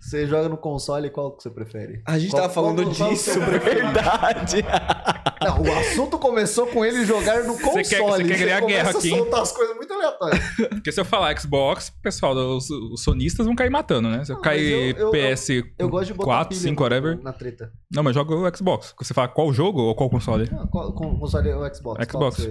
Você 0.00 0.26
joga 0.26 0.48
no 0.48 0.56
console, 0.56 1.10
qual 1.10 1.36
que 1.36 1.42
você 1.42 1.50
prefere? 1.50 2.00
A 2.06 2.18
gente 2.18 2.30
Qual- 2.30 2.42
tava 2.42 2.54
falando 2.54 2.82
qual- 2.84 2.94
qual 2.94 3.10
o 3.10 3.12
disso, 3.14 3.30
é 3.30 3.38
verdade. 3.58 4.56
Não, 5.42 5.62
o 5.62 5.72
assunto 5.78 6.18
começou 6.18 6.66
com 6.66 6.84
ele 6.84 7.04
jogar 7.04 7.44
no 7.44 7.54
Você 7.54 7.62
console. 7.62 7.84
quer- 7.84 8.02
você 8.02 8.24
quer 8.24 8.38
criar 8.38 8.60
começa 8.60 8.84
guerra 8.84 8.98
aqui, 8.98 9.08
soltar 9.10 9.42
as 9.42 9.52
coisas 9.52 9.76
muito 9.76 9.92
aleatórias. 9.92 10.42
Porque 10.70 10.90
se 10.92 11.00
eu 11.00 11.04
falar 11.04 11.38
Xbox, 11.38 11.90
pessoal, 12.02 12.34
os, 12.34 12.68
os 12.70 13.02
sonistas 13.02 13.46
vão 13.46 13.54
cair 13.54 13.70
matando, 13.70 14.08
né? 14.08 14.24
Se 14.24 14.32
eu 14.32 14.36
Não, 14.36 14.42
cair 14.42 14.94
mas 14.94 15.00
eu- 15.02 15.06
eu- 15.06 15.32
PS 15.34 15.50
Eu 15.78 15.88
gosto 15.88 16.06
de 16.06 16.14
botar 16.14 16.24
4, 16.30 16.48
pilha 16.48 16.60
5, 16.60 16.74
no- 16.80 16.82
whatever. 16.84 17.22
na 17.22 17.32
treta. 17.32 17.70
Não, 17.92 18.02
mas 18.02 18.14
joga 18.14 18.34
o 18.34 18.56
Xbox. 18.56 18.94
Você 18.98 19.12
fala 19.14 19.28
qual 19.28 19.52
jogo 19.52 19.80
ou 19.82 19.94
qual 19.94 20.08
console? 20.10 20.48
Ah, 20.52 20.66
qual, 20.70 20.92
console 20.92 21.48
é 21.50 21.56
o 21.56 21.74
Xbox. 21.74 22.06
Qual 22.06 22.32
Xbox. 22.32 22.48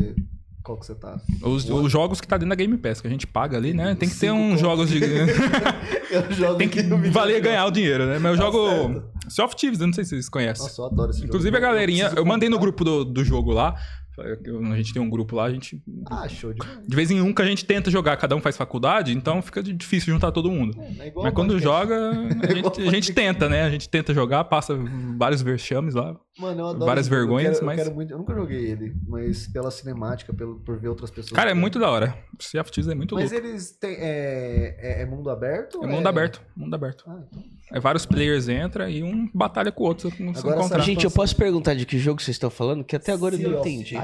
Que, 0.65 0.71
qual 0.71 0.77
que 0.79 0.85
você 0.85 0.95
tá? 0.95 1.19
Os, 1.43 1.69
os 1.69 1.91
jogos 1.91 2.19
que 2.19 2.27
tá 2.27 2.37
dentro 2.37 2.49
da 2.49 2.55
Game 2.55 2.75
Pass, 2.77 2.99
que 2.99 3.07
a 3.07 3.09
gente 3.09 3.27
paga 3.27 3.57
ali, 3.57 3.73
né? 3.73 3.95
Tem 3.95 4.09
que 4.09 4.15
ter 4.15 4.31
uns 4.31 4.51
conto. 4.51 4.59
jogos 4.59 4.89
de. 4.89 4.99
Eu 6.09 6.31
jogo 6.31 6.55
Tem 6.55 6.67
que 6.69 6.81
vídeo 6.81 7.11
valer 7.11 7.41
ganhar 7.41 7.65
o 7.65 7.71
dinheiro, 7.71 8.05
né? 8.05 8.19
Mas 8.19 8.33
eu 8.33 8.37
Tá 8.37 8.45
jogo 8.45 8.69
certo. 8.69 9.43
Of 9.43 9.55
Thieves, 9.55 9.79
eu 9.81 9.87
não 9.87 9.93
sei 9.93 10.03
se 10.03 10.11
vocês 10.11 10.29
conhecem. 10.29 10.63
Nossa, 10.63 10.81
eu 10.81 10.85
adoro 10.85 11.09
esse 11.09 11.19
jogo. 11.19 11.29
Inclusive 11.29 11.57
a 11.57 11.59
galerinha, 11.59 12.05
preciso 12.05 12.19
eu 12.19 12.25
mandei 12.25 12.47
no 12.47 12.59
grupo 12.59 12.83
do, 12.83 13.03
do 13.03 13.23
jogo 13.23 13.51
lá. 13.51 13.75
Eu- 14.23 14.65
A 14.71 14.77
gente 14.77 14.93
tem 14.93 15.01
um 15.01 15.09
grupo 15.09 15.35
lá, 15.35 15.45
a 15.45 15.51
gente. 15.51 15.81
Ah, 16.09 16.27
show 16.27 16.53
de 16.53 16.59
De 16.87 16.95
vez 16.95 17.11
em 17.11 17.19
nunca 17.19 17.43
a 17.43 17.45
gente 17.45 17.65
tenta 17.65 17.89
jogar, 17.91 18.15
cada 18.17 18.35
um 18.35 18.41
faz 18.41 18.55
faculdade, 18.57 19.11
então 19.13 19.41
fica 19.41 19.61
difícil 19.61 20.13
juntar 20.13 20.31
todo 20.31 20.49
mundo. 20.51 20.79
É 20.99 21.07
igual 21.07 21.25
Mas 21.25 21.33
quando 21.33 21.59
joga, 21.59 21.95
a 22.49 22.51
igual 22.51 22.73
gente, 22.75 22.87
a 22.87 22.91
gente 22.91 23.13
tenta, 23.13 23.49
né? 23.49 23.63
A 23.63 23.69
gente 23.69 23.89
tenta 23.89 24.13
jogar, 24.13 24.43
passa 24.45 24.77
vários 25.17 25.41
vexames 25.41 25.93
lá. 25.93 26.15
Mano, 26.37 26.59
eu 26.61 26.67
adoro 26.67 26.85
várias 26.85 27.05
jogo. 27.07 27.15
Eu 27.15 27.19
vergonhas, 27.27 27.53
quero- 27.59 27.63
eu 27.63 27.65
mas- 27.65 27.77
quero 27.83 27.95
muito- 27.95 28.11
eu 28.11 28.17
nunca 28.17 28.33
joguei 28.33 28.65
ele, 28.71 28.93
mas 29.07 29.47
pela 29.47 29.71
cinemática, 29.71 30.33
pelo, 30.33 30.59
por 30.59 30.77
ver 30.77 30.89
outras 30.89 31.09
pessoas. 31.09 31.31
Cara, 31.31 31.51
é 31.51 31.53
muito 31.53 31.79
da 31.79 31.89
hora. 31.89 32.17
Sea 32.39 32.61
of 32.61 32.71
Thieves 32.71 32.91
é 32.91 32.95
muito 32.95 33.15
Mas 33.15 33.31
louco. 33.31 33.47
eles 33.47 33.71
têm. 33.71 33.95
É, 33.97 34.75
é, 34.79 35.01
é 35.01 35.05
mundo 35.05 35.29
aberto? 35.29 35.81
É 35.83 35.87
mundo 35.87 36.07
aberto, 36.07 36.41
mundo 36.55 36.73
aberto. 36.73 37.03
Ah, 37.07 37.19
então. 37.31 37.43
É 37.71 37.79
vários 37.79 38.05
players 38.05 38.47
entram 38.47 38.87
e 38.87 39.01
um 39.03 39.27
batalha 39.33 39.71
com 39.71 39.83
o 39.83 39.87
outro 39.87 40.11
não 40.19 40.33
Agora 40.35 40.79
Gente, 40.81 41.03
eu 41.03 41.11
posso 41.11 41.35
perguntar 41.35 41.73
de 41.73 41.85
que 41.85 41.97
jogo 41.97 42.21
vocês 42.21 42.35
estão 42.35 42.49
falando? 42.49 42.83
Que 42.83 42.95
até 42.95 43.11
agora 43.11 43.33
eu 43.35 43.39
Sea 43.39 43.49
não 43.49 43.59
of 43.59 43.69
entendi. 43.69 43.95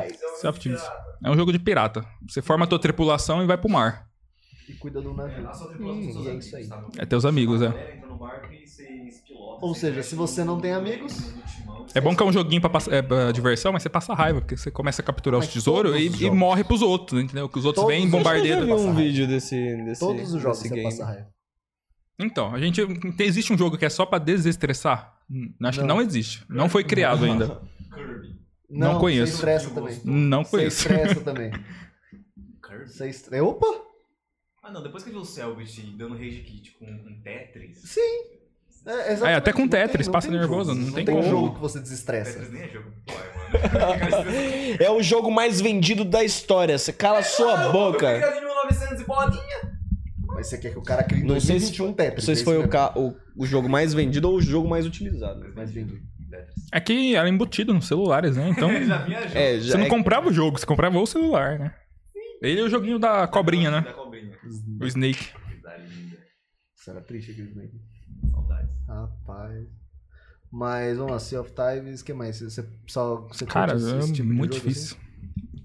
Sea. 0.42 0.92
É 1.24 1.30
um 1.30 1.36
jogo 1.36 1.52
de 1.52 1.60
pirata. 1.60 2.04
Você 2.28 2.42
forma 2.42 2.66
a 2.66 2.68
tua 2.68 2.80
tripulação 2.80 3.44
e 3.44 3.46
vai 3.46 3.58
pro 3.58 3.70
mar. 3.70 4.08
E 4.68 4.74
cuida 4.74 5.00
do 5.02 5.14
navio. 5.14 5.48
Tripulação 5.48 6.22
Hum, 6.22 6.30
é 6.30 6.34
isso 6.36 6.56
aí. 6.56 6.68
tá? 6.68 6.84
É 6.98 7.06
teus 7.06 7.24
amigos, 7.24 7.62
é. 7.62 8.02
Ou 9.62 9.76
seja, 9.76 10.02
se 10.02 10.16
você 10.16 10.44
não 10.44 10.60
tem 10.60 10.74
amigos- 10.74 11.32
É 11.94 12.02
bom 12.02 12.16
que 12.16 12.24
é 12.24 12.26
um 12.26 12.32
joguinho 12.32 12.62
pra, 12.62 12.70
passar, 12.70 12.94
é, 12.94 13.02
pra 13.02 13.32
diversão, 13.32 13.72
mas 13.74 13.84
você 13.84 13.90
passa 13.90 14.14
raiva, 14.14 14.40
porque 14.42 14.58
você 14.58 14.72
começa 14.72 15.02
a 15.02 15.06
capturar 15.06 15.40
os 15.40 15.48
tesouros 15.48 15.96
e, 16.00 16.08
os 16.08 16.22
e 16.22 16.30
morre 16.32 16.64
pros 16.64 16.82
outros, 16.82 17.22
entendeu? 17.22 17.48
Que 17.50 17.60
os 17.60 17.66
outros 17.66 17.84
Todos 17.84 17.96
vêm 17.98 18.08
e 18.08 18.10
bombardeiam. 18.10 18.62
Eu 18.62 18.68
já 18.68 18.76
vi 18.76 18.82
um 18.82 18.94
vídeo 18.96 19.28
desse, 19.28 19.76
desse 19.84 20.00
Todos 20.00 20.34
os 20.34 20.42
jogos 20.42 20.60
desse 20.60 20.70
você 20.70 20.76
game. 20.76 20.90
passa 20.90 21.06
raiva. 21.06 21.28
Então, 22.22 22.54
a 22.54 22.60
gente. 22.60 22.86
tem- 23.14 23.28
Existe 23.28 23.52
um 23.54 23.58
jogo 23.58 23.78
que 23.78 23.86
é 23.86 23.90
só 23.90 24.06
pra 24.06 24.20
desestressar? 24.20 25.14
Hum, 25.30 25.54
Acho 25.64 25.80
que 25.82 25.86
Não. 25.88 25.96
não 25.96 26.02
existe. 26.02 26.44
Não 26.50 26.70
foi 26.70 26.84
criado 26.84 27.26
ainda. 27.26 27.62
Kirby. 27.94 28.36
Não 28.70 29.00
conheço. 29.00 29.32
Você 29.34 29.36
estressa 29.38 29.70
também. 29.72 30.02
Não 30.06 30.44
Você 30.44 30.52
conheço. 30.52 30.78
estressa 30.88 31.22
também. 31.22 31.52
Kirby? 31.52 32.88
Você 32.90 33.10
estressa. 33.10 33.44
Opa! 33.46 33.68
Ah, 34.64 34.72
não, 34.72 34.84
depois 34.84 35.04
que 35.04 35.10
eu 35.10 35.14
vi 35.14 35.20
o 35.20 35.26
Selbit 35.26 35.82
dando 35.98 36.14
rage 36.16 36.42
kit 36.42 36.72
com, 36.78 36.86
com 36.86 37.22
Tetris. 37.24 37.82
Sim! 37.84 38.00
É, 38.86 39.12
exatamente. 39.14 39.24
É, 39.26 39.36
até 39.36 39.54
com 39.54 39.62
Não 39.62 39.68
tem- 39.70 39.82
Tetris, 39.82 40.08
não 40.08 40.14
passa 40.14 40.28
tem 40.30 40.38
nervoso, 40.40 40.72
jogo. 40.74 40.86
não 40.86 40.94
tem 40.94 41.06
tem 41.06 41.16
como. 41.16 41.28
jogo 41.30 41.54
que 41.56 41.62
você 41.62 41.80
desestressa. 41.80 42.34
Tetris 42.40 42.52
nem 42.52 42.62
é 42.64 42.68
jogo. 42.70 42.92
É 44.80 44.90
o 44.90 45.02
jogo 45.04 45.30
mais 45.32 45.60
vendido 45.62 46.04
da 46.06 46.24
história. 46.24 46.78
Você 46.78 46.92
cala 46.94 47.22
sua 47.24 47.70
boca. 47.72 48.00
Criado 48.18 48.38
em 48.38 48.46
1900 48.46 49.02
e 49.02 49.06
bolinha. 49.06 49.71
Mas 50.42 50.48
você 50.48 50.58
quer 50.58 50.72
que 50.72 50.80
o 50.80 50.84
cara 50.84 51.04
crie 51.04 51.22
em 51.22 51.26
Não 51.26 51.40
sei 51.40 51.60
se- 51.60 51.68
2021 51.78 51.94
Tetris. 51.94 52.18
Não 52.18 52.26
sei 52.26 52.36
se 52.36 52.42
é 52.42 52.46
foi 52.46 52.58
o, 52.58 52.68
ca- 52.68 52.94
o, 52.98 53.16
o 53.38 53.46
jogo 53.46 53.70
mais 53.70 53.94
vendido 53.94 54.30
ou 54.30 54.38
o 54.38 54.42
jogo 54.42 54.68
mais 54.68 54.86
utilizado. 54.86 55.40
mesmo. 55.40 55.56
Mais 55.56 55.72
vendido. 55.72 56.02
É 56.74 56.80
que 56.80 57.16
era 57.16 57.28
embutido 57.30 57.74
nos 57.74 57.88
celulares, 57.88 58.38
né? 58.38 58.50
Então. 58.50 58.70
Já 58.86 58.98
vinha. 59.00 59.20
É, 59.20 59.60
já 59.60 59.72
Você 59.74 59.78
não 59.78 59.86
é- 59.86 59.90
comprava 59.90 60.30
o 60.30 60.34
jogo, 60.34 60.58
você 60.58 60.66
comprava 60.66 60.98
o 60.98 61.06
celular, 61.06 61.60
né? 61.60 61.76
Ele 62.42 62.60
é 62.62 62.64
o 62.64 62.70
joguinho 62.70 62.98
da 62.98 63.28
cobrinha, 63.28 63.70
né? 63.70 63.82
Da 63.82 63.94
cobrinha. 63.94 64.36
O 64.82 64.86
Snake. 64.88 65.28
Isso 66.76 66.90
era 66.90 67.02
triste 67.02 67.32
aquele 67.32 67.54
jogo. 67.54 67.70
Saudades. 68.32 68.70
Rapaz. 68.88 69.68
Mas 70.52 70.98
vamos 70.98 71.12
lá, 71.14 71.20
Sea 71.20 71.40
of 71.42 71.52
Thieves, 71.54 72.02
o 72.02 72.06
que 72.06 72.14
mais? 72.14 72.40
Você 72.42 72.68
só. 72.88 73.28
Você 73.28 73.46
Cara, 73.46 73.74
é 73.74 74.12
tipo 74.12 74.28
muito 74.28 74.56
jogo, 74.56 74.68
difícil. 74.68 74.98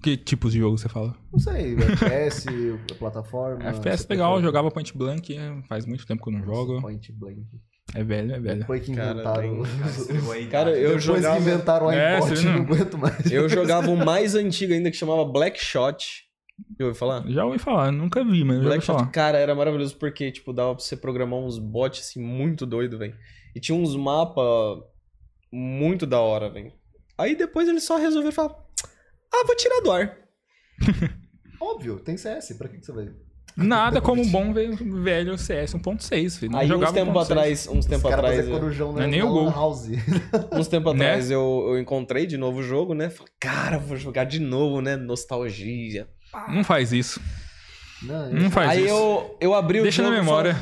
Que 0.01 0.15
tipos 0.15 0.53
de 0.53 0.59
jogo 0.59 0.77
você 0.77 0.87
fala? 0.87 1.15
Não 1.31 1.39
sei, 1.39 1.75
FPS, 1.75 2.45
plataforma. 2.99 3.63
FPS 3.69 4.03
você 4.03 4.13
legal, 4.13 4.41
jogava 4.41 4.69
Point 4.71 4.95
Blank, 4.97 5.35
é, 5.35 5.61
faz 5.67 5.85
muito 5.85 6.05
tempo 6.05 6.23
que 6.23 6.29
eu 6.29 6.33
não 6.33 6.43
jogo. 6.45 6.79
Point 6.81 7.11
Blank. 7.13 7.41
É 7.95 8.03
velho, 8.03 8.33
é 8.35 8.39
velho. 8.39 8.59
Depois 8.59 8.83
que 8.83 8.91
inventaram. 8.91 9.63
Cara, 9.63 10.47
Cara, 10.51 10.69
eu 10.71 10.87
Depois 10.87 11.03
jogava- 11.03 11.35
que 11.37 11.41
inventaram 11.41 11.85
o 11.87 11.91
É, 11.91 12.15
iPod, 12.17 12.29
você 12.35 12.41
eu 12.47 12.51
não 12.51 12.57
não- 12.57 12.65
aguento 12.65 12.97
mais. 12.97 13.31
Eu 13.31 13.47
jogava 13.49 13.89
o 13.89 13.97
mais 13.97 14.35
antigo 14.35 14.73
ainda 14.73 14.91
que 14.91 14.97
chamava 14.97 15.23
Black 15.25 15.59
Shot. 15.63 16.05
Já 16.79 16.85
ouviu 16.85 16.95
falar? 16.99 17.23
Já 17.29 17.45
ouvi 17.45 17.59
falar, 17.59 17.91
nunca 17.91 18.23
vi, 18.25 18.43
mas 18.43 18.55
já 18.57 18.63
ouvi 18.63 18.65
Black 18.65 18.83
Shot, 18.83 18.97
falar. 18.99 19.11
cara, 19.11 19.37
era 19.37 19.55
maravilhoso 19.55 19.95
porque, 19.97 20.31
tipo, 20.31 20.51
dava 20.51 20.75
pra 20.75 20.83
você 20.83 20.97
programar 20.97 21.39
uns 21.39 21.57
bots 21.59 22.01
assim 22.01 22.21
muito 22.21 22.65
doido, 22.65 22.97
velho. 22.97 23.15
E 23.55 23.59
tinha 23.59 23.77
uns 23.77 23.95
mapas 23.95 24.43
muito 25.51 26.05
da 26.05 26.19
hora, 26.19 26.49
velho. 26.49 26.73
Aí 27.17 27.35
depois 27.35 27.67
eles 27.69 27.83
só 27.83 27.97
resolveram 27.97 28.33
falar: 28.33 28.55
Ah, 29.41 29.43
vou 29.45 29.55
tirar 29.55 29.81
do 29.81 29.91
ar. 29.91 30.17
Óbvio, 31.59 31.99
tem 31.99 32.17
CS, 32.17 32.53
pra 32.57 32.67
que, 32.69 32.77
que 32.77 32.85
você 32.85 32.91
vai. 32.91 33.09
Nada 33.55 33.99
como 33.99 34.21
um 34.21 34.29
bom 34.29 34.53
ve- 34.53 34.75
velho 34.75 35.35
CS 35.35 35.73
1.6, 35.73 36.37
filho. 36.37 36.51
Não 36.51 36.59
Aí 36.59 36.65
uns 36.67 36.69
jogava 36.69 36.93
tempos 36.93 37.13
1.6. 37.15 37.23
atrás, 37.23 37.67
uns 37.67 37.77
Os 37.79 37.85
tempos 37.87 38.11
atrás, 38.13 38.35
fazer 38.37 38.51
eu- 38.51 38.59
corujão 38.59 38.91
não 38.91 38.99
é 38.99 39.01
na, 39.01 39.07
nem 39.07 39.19
na 39.21 39.25
o 39.25 39.29
gol. 39.33 39.49
House. 39.49 39.87
uns 40.53 40.67
tempos 40.67 40.93
Né? 40.95 41.05
atrás 41.07 41.31
eu, 41.31 41.65
eu 41.69 41.79
encontrei 41.79 42.27
de 42.27 42.37
novo 42.37 42.59
o 42.59 42.63
jogo, 42.63 42.93
né? 42.93 43.09
Falei, 43.09 43.33
cara, 43.39 43.79
vou 43.79 43.97
jogar 43.97 44.25
de 44.25 44.39
novo, 44.39 44.79
né? 44.81 44.95
Nostalgia. 44.95 46.07
Não 46.49 46.63
faz 46.63 46.93
isso. 46.93 47.19
Não, 48.03 48.31
Não 48.31 48.51
faz 48.51 48.69
Aí 48.69 48.85
isso. 48.85 48.93
eu, 48.93 49.37
eu 49.41 49.53
abri 49.55 49.79
o 49.79 49.83
Deixa 49.83 50.03
jogo 50.03 50.11
na 50.11 50.17
e 50.17 50.19
memória. 50.21 50.53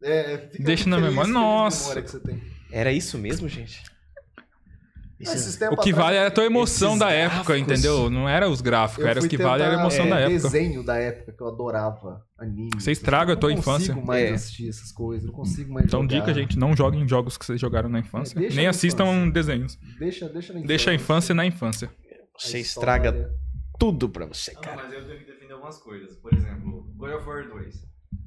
falei, 0.00 0.14
É, 0.16 0.38
fica 0.52 0.62
Deixa 0.62 0.88
na 0.88 0.96
feliz, 0.96 1.10
memória. 1.10 1.32
Nossa. 1.32 1.82
memória 1.88 2.02
que 2.02 2.10
você 2.12 2.20
tem. 2.20 2.40
Era 2.70 2.92
isso 2.92 3.18
mesmo, 3.18 3.48
gente? 3.48 3.82
Esses 5.20 5.56
O 5.56 5.58
que 5.58 5.64
atrás, 5.64 5.90
vale 5.96 6.16
era 6.16 6.28
a 6.28 6.30
tua 6.30 6.44
emoção 6.44 6.96
da 6.96 7.10
época, 7.10 7.42
gráficos. 7.54 7.60
entendeu? 7.78 8.08
Não 8.08 8.28
era 8.28 8.48
os 8.48 8.60
gráficos, 8.60 9.04
eu 9.04 9.10
era 9.10 9.18
os 9.18 9.24
fui 9.24 9.28
que 9.28 9.36
vale 9.42 9.62
era 9.64 9.76
a 9.76 9.80
emoção 9.80 10.06
é, 10.06 10.10
da 10.10 10.20
época. 10.20 10.42
desenho 10.42 10.82
da 10.84 10.96
época 10.96 11.32
que 11.32 11.42
eu 11.42 11.48
adorava. 11.48 12.22
Anime. 12.38 12.70
Você 12.74 12.92
estraga 12.92 13.32
a 13.32 13.36
tua 13.36 13.50
Eu 13.50 13.54
não 13.54 13.58
infância. 13.60 13.88
consigo 13.94 14.06
mais 14.06 14.30
É. 14.30 14.34
assistir 14.34 14.68
essas 14.68 14.92
coisas, 14.92 15.26
não 15.26 15.32
consigo 15.34 15.72
mais 15.72 15.86
Então, 15.86 16.02
jogar. 16.02 16.14
dica, 16.20 16.32
gente, 16.34 16.56
não 16.58 16.76
joguem 16.76 17.06
jogos 17.08 17.36
que 17.36 17.44
vocês 17.44 17.60
jogaram 17.60 17.88
na 17.88 17.98
infância. 17.98 18.38
É, 18.38 18.48
Nem 18.54 18.64
na 18.64 18.70
assistam 18.70 19.04
infância. 19.06 19.32
desenhos. 19.32 19.78
Deixa, 19.98 20.28
deixa 20.28 20.52
na 20.52 20.60
Deixa 20.60 20.90
a 20.90 20.94
infância 20.94 21.34
na 21.34 21.44
infância. 21.44 21.90
Você 22.38 22.60
estraga 22.60 23.28
tudo 23.78 24.08
pra 24.08 24.24
você, 24.26 24.52
Não, 24.54 24.60
cara. 24.60 24.76
mas 24.84 24.92
eu 24.92 25.04
tenho 25.04 25.18
que 25.18 25.24
defender 25.24 25.52
algumas 25.54 25.78
coisas. 25.78 26.16
Por 26.16 26.32
exemplo, 26.32 26.84
God 26.96 27.10
of 27.14 27.26
War 27.28 27.48
2. 27.48 27.74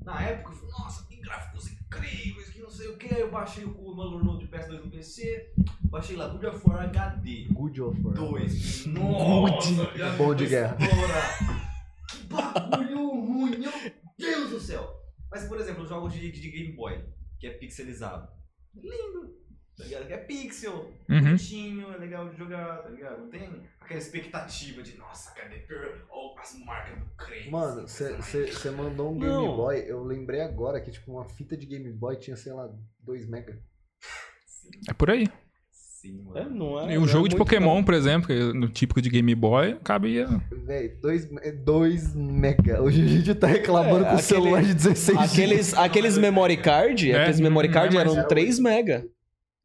Na 0.03 0.21
época, 0.21 0.51
eu 0.51 0.55
falei, 0.57 0.71
nossa, 0.77 1.07
gráficos 1.21 1.71
incríveis, 1.71 2.49
que 2.49 2.59
não 2.59 2.69
sei 2.69 2.87
o 2.87 2.97
que. 2.97 3.13
Aí 3.13 3.21
eu 3.21 3.31
baixei 3.31 3.63
o 3.63 3.95
Manor 3.95 4.39
de 4.39 4.47
PS2 4.47 4.83
no 4.83 4.91
PC, 4.91 5.53
baixei 5.83 6.15
lá 6.15 6.27
God 6.27 6.43
of 6.43 6.69
War 6.69 6.83
HD 6.83 7.47
Good 7.51 7.81
of 7.81 8.01
War. 8.01 8.13
2. 8.15 8.85
Nossa, 8.87 9.85
viado, 9.91 10.17
Bom 10.17 10.35
de 10.35 10.47
guerra. 10.47 10.77
Que 10.77 12.23
bagulho 12.23 13.07
ruim, 13.21 13.57
meu 13.57 13.71
Deus 14.17 14.49
do 14.49 14.59
céu. 14.59 14.89
Mas, 15.31 15.45
por 15.45 15.59
exemplo, 15.59 15.83
os 15.83 15.89
jogos 15.89 16.13
de, 16.13 16.31
de 16.31 16.51
Game 16.51 16.75
Boy, 16.75 17.03
que 17.39 17.47
é 17.47 17.51
pixelizado. 17.51 18.27
Lindo. 18.75 19.40
Tá 19.81 19.87
ligado? 19.87 20.07
Que 20.07 20.13
é 20.13 20.17
pixel, 20.17 20.91
Uhum. 21.09 21.21
bonitinho, 21.21 21.91
é 21.93 21.97
legal 21.97 22.29
de 22.29 22.37
jogar, 22.37 22.77
tá 22.83 22.89
ligado? 22.89 23.21
Não 23.21 23.29
tem 23.29 23.49
aquela 23.79 23.99
expectativa 23.99 24.81
de, 24.83 24.97
nossa, 24.97 25.31
cadê. 25.31 25.61
Ou 26.09 26.37
as 26.39 26.57
marcas 26.65 26.97
do 26.99 27.05
creme. 27.17 27.51
Mano, 27.51 27.87
você 27.87 28.71
mandou 28.71 29.11
um 29.13 29.19
Game 29.19 29.33
Não. 29.33 29.55
Boy, 29.55 29.83
eu 29.87 30.03
lembrei 30.03 30.41
agora 30.41 30.79
que 30.81 30.91
tipo 30.91 31.11
uma 31.11 31.25
fita 31.25 31.55
de 31.57 31.65
Game 31.65 31.91
Boy 31.91 32.15
tinha, 32.17 32.35
sei 32.35 32.53
lá, 32.53 32.69
2 32.99 33.27
mega. 33.29 33.57
É 34.89 34.93
por 34.93 35.09
aí. 35.09 35.27
Sim, 35.71 36.25
É, 36.33 36.43
mano. 36.43 36.55
não 36.55 36.79
é, 36.79 36.93
E 36.93 36.97
um 36.97 37.01
não 37.01 37.07
jogo 37.07 37.27
é 37.27 37.29
de 37.29 37.35
Pokémon, 37.35 37.83
por 37.83 37.93
exemplo, 37.93 38.25
que 38.27 38.33
no 38.53 38.67
típico 38.67 38.99
de 39.01 39.07
Game 39.09 39.35
Boy, 39.35 39.75
cabia. 39.83 40.27
Véi, 40.65 40.89
2 40.89 42.15
mega. 42.15 42.81
Hoje 42.81 43.03
a 43.03 43.07
gente 43.07 43.35
tá 43.35 43.45
reclamando 43.45 44.05
É, 44.05 44.09
com 44.09 44.15
o 44.15 44.19
celular 44.19 44.63
de 44.63 44.73
16 44.73 45.15
GB. 45.19 45.23
Aqueles, 45.43 45.73
aqueles 45.75 46.17
memory 46.17 46.57
card, 46.57 47.11
É, 47.11 47.21
aqueles 47.21 47.39
memory 47.39 47.69
card 47.69 47.95
é 47.95 48.03
mais- 48.03 48.17
eram 48.17 48.27
3 48.27 48.57
mega. 48.57 49.05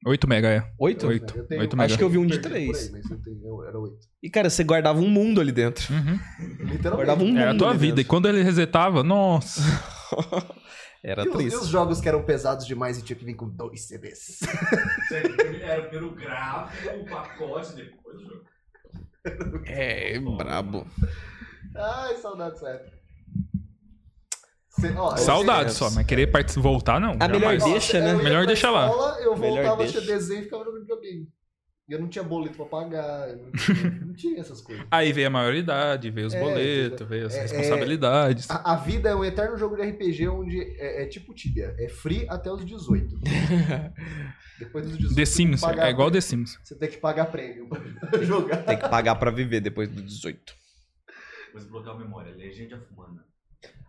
8 0.06 0.28
mega, 0.28 0.48
é. 0.48 0.72
8? 0.78 1.06
8. 1.06 1.36
Eu 1.38 1.46
tenho- 1.46 1.60
8 1.60 1.72
Acho 1.74 1.76
mega. 1.76 1.96
que 1.96 2.02
eu 2.04 2.08
vi 2.08 2.18
um 2.18 2.26
de 2.26 2.38
Perdi 2.38 2.42
por 2.42 2.50
3. 2.50 2.78
aí, 2.86 2.92
mas 2.92 3.10
eu 3.10 3.22
tenho- 3.22 3.64
era 3.64 3.78
8. 3.78 3.96
E, 4.22 4.30
cara, 4.30 4.48
você 4.50 4.64
guardava 4.64 4.98
um 5.00 5.08
mundo 5.08 5.40
ali 5.40 5.52
dentro. 5.52 5.92
Uhum. 5.92 6.18
Literalmente. 6.40 6.88
Guardava 6.90 7.22
um 7.22 7.26
mundo 7.26 7.38
Era 7.38 7.50
a 7.52 7.56
tua 7.56 7.70
ali 7.70 7.78
vida. 7.78 7.92
E 7.92 7.96
dentro. 7.96 8.08
quando 8.10 8.28
ele 8.28 8.42
resetava, 8.42 9.02
nossa. 9.02 9.60
Era 11.04 11.24
E 11.24 11.28
os, 11.28 11.34
e 11.34 11.38
triste. 11.38 11.56
os 11.58 11.68
jogos 11.68 12.00
que 12.00 12.08
eram 12.08 12.24
pesados 12.24 12.66
demais 12.66 12.98
e 12.98 13.02
tinha 13.02 13.16
que 13.16 13.24
vir 13.24 13.34
com 13.34 13.48
dois 13.48 13.86
CDs. 13.86 14.40
Era 15.62 15.82
pelo 15.88 16.10
gráfico, 16.12 16.96
o 16.96 17.04
pacote, 17.08 17.76
depois 17.76 18.16
o 18.16 18.20
jogo. 18.24 19.62
É, 19.66 20.18
brabo. 20.18 20.86
Ai, 21.76 22.16
saudade 22.16 22.54
dessa 22.54 22.68
época. 22.70 22.96
Cê- 24.80 24.92
ó, 24.96 25.16
Saudade 25.16 25.72
só, 25.72 25.90
mas 25.90 26.06
querer 26.06 26.30
voltar, 26.56 27.00
não. 27.00 27.16
A 27.18 27.28
melhor 27.28 27.56
deixa, 27.58 27.98
eu 27.98 28.02
né? 28.02 28.08
ia 28.10 28.16
Melhor 28.22 28.38
pra 28.40 28.46
deixa 28.46 28.70
lá. 28.70 28.86
Eu 29.20 29.34
voltava, 29.34 29.82
assistia 29.84 30.00
desenho 30.14 30.40
e 30.40 30.44
ficava 30.44 30.64
jogando 30.64 30.82
videogame. 30.82 31.28
E 31.88 31.92
eu 31.92 32.00
não 32.00 32.08
tinha 32.08 32.24
boleto 32.24 32.56
pra 32.56 32.66
pagar, 32.66 33.28
eu 33.30 33.36
não 33.36 33.52
tinha, 33.52 33.90
não 34.06 34.12
tinha 34.14 34.40
essas 34.40 34.60
coisas. 34.60 34.84
Aí 34.90 35.12
veio 35.12 35.28
a 35.28 35.30
maioridade, 35.30 36.10
veio 36.10 36.26
os 36.26 36.34
É, 36.34 36.40
boletos, 36.40 37.06
veio 37.08 37.26
as 37.26 37.34
é- 37.34 37.38
é- 37.38 37.42
responsabilidades. 37.42 38.50
A, 38.50 38.72
a 38.72 38.76
vida 38.76 39.08
é 39.10 39.14
um 39.14 39.24
eterno 39.24 39.56
jogo 39.56 39.76
de 39.76 39.82
RPG 39.82 40.26
onde 40.26 40.60
é, 40.80 41.04
é 41.04 41.06
tipo 41.06 41.32
Tibia. 41.32 41.76
É 41.78 41.88
free 41.88 42.26
até 42.28 42.50
os 42.50 42.64
18. 42.66 43.14
Depois 44.58 44.84
dos 44.86 44.96
18. 44.96 45.14
The 45.14 45.24
Sims, 45.26 45.62
é 45.62 45.90
igual. 45.90 46.10
The 46.10 46.20
Sims. 46.20 46.58
Você 46.64 46.74
tem 46.74 46.88
que 46.90 46.96
pagar 46.96 47.26
prêmio 47.26 47.68
pra 47.68 48.18
jogar. 48.24 48.56
Tem 48.64 48.76
que 48.78 48.88
pagar 48.88 49.14
pra 49.14 49.30
viver 49.30 49.60
depois 49.60 49.88
do 49.88 50.02
18. 50.02 50.40
Depois 51.46 51.64
bloquear 51.66 51.94
a 51.94 51.98
memória. 51.98 52.34
Legend 52.34 52.74
of 52.74 52.84
Mana. 52.96 53.24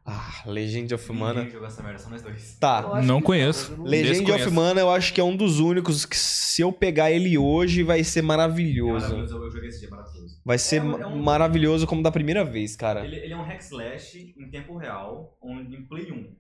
Ah, 0.10 0.42
Legend 0.46 0.94
of 0.96 1.12
Mana. 1.12 1.40
Ninguém 1.42 1.52
jogou 1.52 1.68
essa 1.68 1.84
merda, 1.84 2.00
só 2.00 2.10
nós 2.10 2.22
dois. 2.22 2.54
Eu 2.54 2.60
Tá. 2.62 3.02
Não 3.02 3.22
conheço. 3.22 3.72
Legend 3.84 4.12
of 4.14 4.22
Desconheço. 4.24 4.52
Mana 4.54 4.80
eu 4.80 4.90
acho 4.90 5.14
que 5.14 5.20
é 5.20 5.24
um 5.24 5.36
dos 5.36 5.60
únicos 5.60 6.06
que 6.06 6.16
se 6.16 6.62
eu 6.62 6.72
pegar 6.72 7.12
ele 7.12 7.38
hoje 7.38 7.84
vai 7.84 8.02
ser 8.06 8.20
É 8.20 8.22
maravilhoso. 8.22 9.02
maravilhoso, 9.06 9.36
eu 9.44 9.52
joguei 9.52 9.68
esse 9.68 9.82
dia, 9.82 9.90
maravilhoso. 9.90 10.42
Vai 10.46 10.58
ser 10.58 10.76
É 10.78 10.80
é 10.80 11.08
um- 11.08 11.22
maravilhoso 11.22 11.86
como 11.86 12.02
da 12.02 12.10
primeira 12.10 12.46
vez, 12.46 12.74
cara. 12.78 13.04
Ele, 13.04 13.18
ele 13.18 13.34
é 13.34 13.38
um 13.38 13.44
hack 13.44 13.60
slash 13.62 14.34
em 14.38 14.50
tempo 14.50 14.78
real, 14.78 15.38
onde, 15.42 15.76
em 15.76 15.86
Play 15.86 16.10
1. 16.10 16.34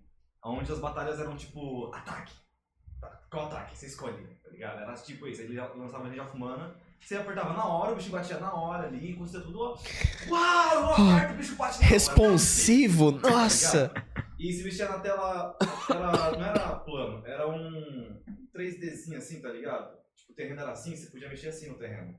Onde 0.46 0.72
as 0.72 0.80
batalhas 0.80 1.20
eram 1.20 1.36
tipo, 1.36 1.92
ataque. 1.94 2.32
Tá, 3.02 3.20
Qual 3.30 3.48
ataque? 3.48 3.78
Você 3.78 3.88
escolhe, 3.88 4.16
tá 4.42 4.50
ligado? 4.50 4.80
Era 4.82 4.94
tipo 4.94 5.28
isso. 5.28 5.42
Ele 5.42 5.54
já 5.56 5.68
lançava 5.74 6.06
Legend 6.06 6.22
of 6.22 6.38
Mana, 6.40 6.74
você 7.00 7.16
apertava 7.16 7.54
na 7.54 7.66
hora, 7.66 7.94
o 7.94 7.96
bicho 7.96 8.10
batia 8.10 8.40
na 8.40 8.54
hora 8.54 8.88
ali, 8.88 9.16
quando 9.16 9.30
você 9.30 9.42
tudo, 9.42 9.60
ó. 9.60 9.78
Uau, 10.30 10.74
eu 10.74 10.90
aperto, 11.14 11.34
o 11.34 11.38
bicho 11.38 11.56
bate 11.56 11.74
na 11.80 11.86
hora. 11.86 11.88
Responsivo, 11.88 13.20
Tá 13.20 13.30
nossa! 13.30 13.92
E 14.40 14.54
se 14.54 14.64
mexia 14.64 14.88
na 14.88 15.00
tela, 15.00 15.58
era, 15.90 16.32
não 16.38 16.46
era 16.46 16.76
plano, 16.76 17.26
era 17.26 17.48
um 17.50 18.22
3Dzinho 18.56 19.18
assim, 19.18 19.42
tá 19.42 19.50
ligado? 19.50 19.98
Tipo, 20.16 20.34
o 20.34 20.36
terreno 20.36 20.62
era 20.62 20.72
assim, 20.72 20.96
você 20.96 21.10
podia 21.10 21.30
mexer 21.30 21.48
assim 21.50 21.70
no 21.70 21.78
terreno. 21.78 22.16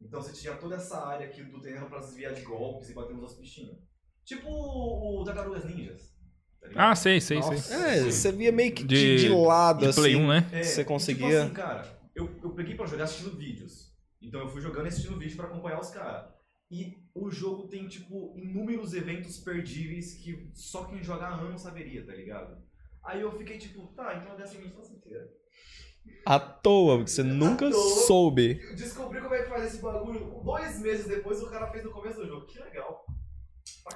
Então 0.00 0.20
você 0.20 0.32
tinha 0.32 0.54
toda 0.56 0.74
essa 0.76 0.98
área 1.06 1.26
aqui 1.26 1.42
do 1.44 1.60
terreno 1.60 1.86
pra 1.88 2.00
desviar 2.00 2.32
de 2.34 2.40
golpes 2.42 2.90
e 2.90 2.94
bater 2.94 3.12
nos 3.12 3.22
outros 3.22 3.38
bichinhos. 3.40 3.76
Tipo 4.24 4.48
o, 4.48 5.22
Tartarugas 5.24 5.64
Ninjas. 5.64 6.12
Tá 6.60 6.68
ligado? 6.68 6.90
Ah, 6.90 6.94
sei, 6.96 7.20
sei, 7.20 7.38
Nossa. 7.38 7.56
sei. 7.58 7.76
É, 7.76 8.10
você 8.10 8.32
via 8.32 8.50
meio 8.50 8.72
que 8.72 8.82
de, 8.82 9.16
De- 9.16 9.22
de 9.22 9.28
lado, 9.28 9.86
De 9.86 9.94
Play 9.94 10.14
assim. 10.14 10.22
1, 10.24 10.28
né? 10.28 10.48
É, 10.52 10.62
você 10.64 10.80
e 10.80 10.84
conseguia- 10.84 11.28
Tipo 11.28 11.44
assim, 11.44 11.54
cara, 11.54 12.00
eu, 12.16 12.40
eu 12.42 12.50
peguei 12.50 12.74
pra 12.74 12.86
jogar 12.86 13.04
assistindo 13.04 13.36
vídeos. 13.36 13.91
Então 14.22 14.40
eu 14.40 14.48
fui 14.48 14.60
jogando 14.60 14.86
e 14.86 14.88
assistindo 14.88 15.18
vídeo 15.18 15.36
pra 15.36 15.46
acompanhar 15.46 15.80
os 15.80 15.90
caras. 15.90 16.30
E 16.70 16.96
o 17.14 17.30
jogo 17.30 17.68
tem, 17.68 17.86
tipo, 17.86 18.34
inúmeros 18.38 18.94
eventos 18.94 19.38
perdíveis 19.38 20.14
que 20.14 20.50
só 20.54 20.84
quem 20.84 21.02
joga 21.02 21.26
há 21.26 21.34
anos 21.34 21.60
saberia, 21.60 22.06
tá 22.06 22.14
ligado? 22.14 22.56
Aí 23.04 23.20
eu 23.20 23.36
fiquei 23.36 23.58
tipo, 23.58 23.88
tá, 23.88 24.16
então 24.16 24.36
dessa 24.36 24.54
minha 24.54 24.68
infância 24.68 24.94
inteira. 24.94 25.28
À 26.24 26.38
toa, 26.38 26.96
porque 26.98 27.10
você 27.10 27.22
nunca 27.22 27.70
toa. 27.70 28.06
soube. 28.06 28.58
Eu 28.60 28.76
descobri 28.76 29.20
como 29.20 29.34
é 29.34 29.42
que 29.42 29.48
faz 29.48 29.64
esse 29.66 29.82
bagulho. 29.82 30.40
Dois 30.44 30.80
meses 30.80 31.06
depois 31.06 31.42
o 31.42 31.50
cara 31.50 31.70
fez 31.70 31.84
no 31.84 31.90
começo 31.90 32.20
do 32.20 32.26
jogo. 32.26 32.46
Que 32.46 32.58
legal. 32.60 33.04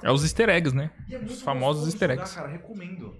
É 0.03 0.11
os 0.11 0.23
easter 0.23 0.49
eggs, 0.49 0.75
né? 0.75 0.91
É 1.09 1.17
os 1.17 1.41
famosos 1.41 1.85
easter 1.87 2.09
jogar, 2.09 2.21
eggs. 2.21 2.35
cara, 2.35 2.47
recomendo. 2.47 3.17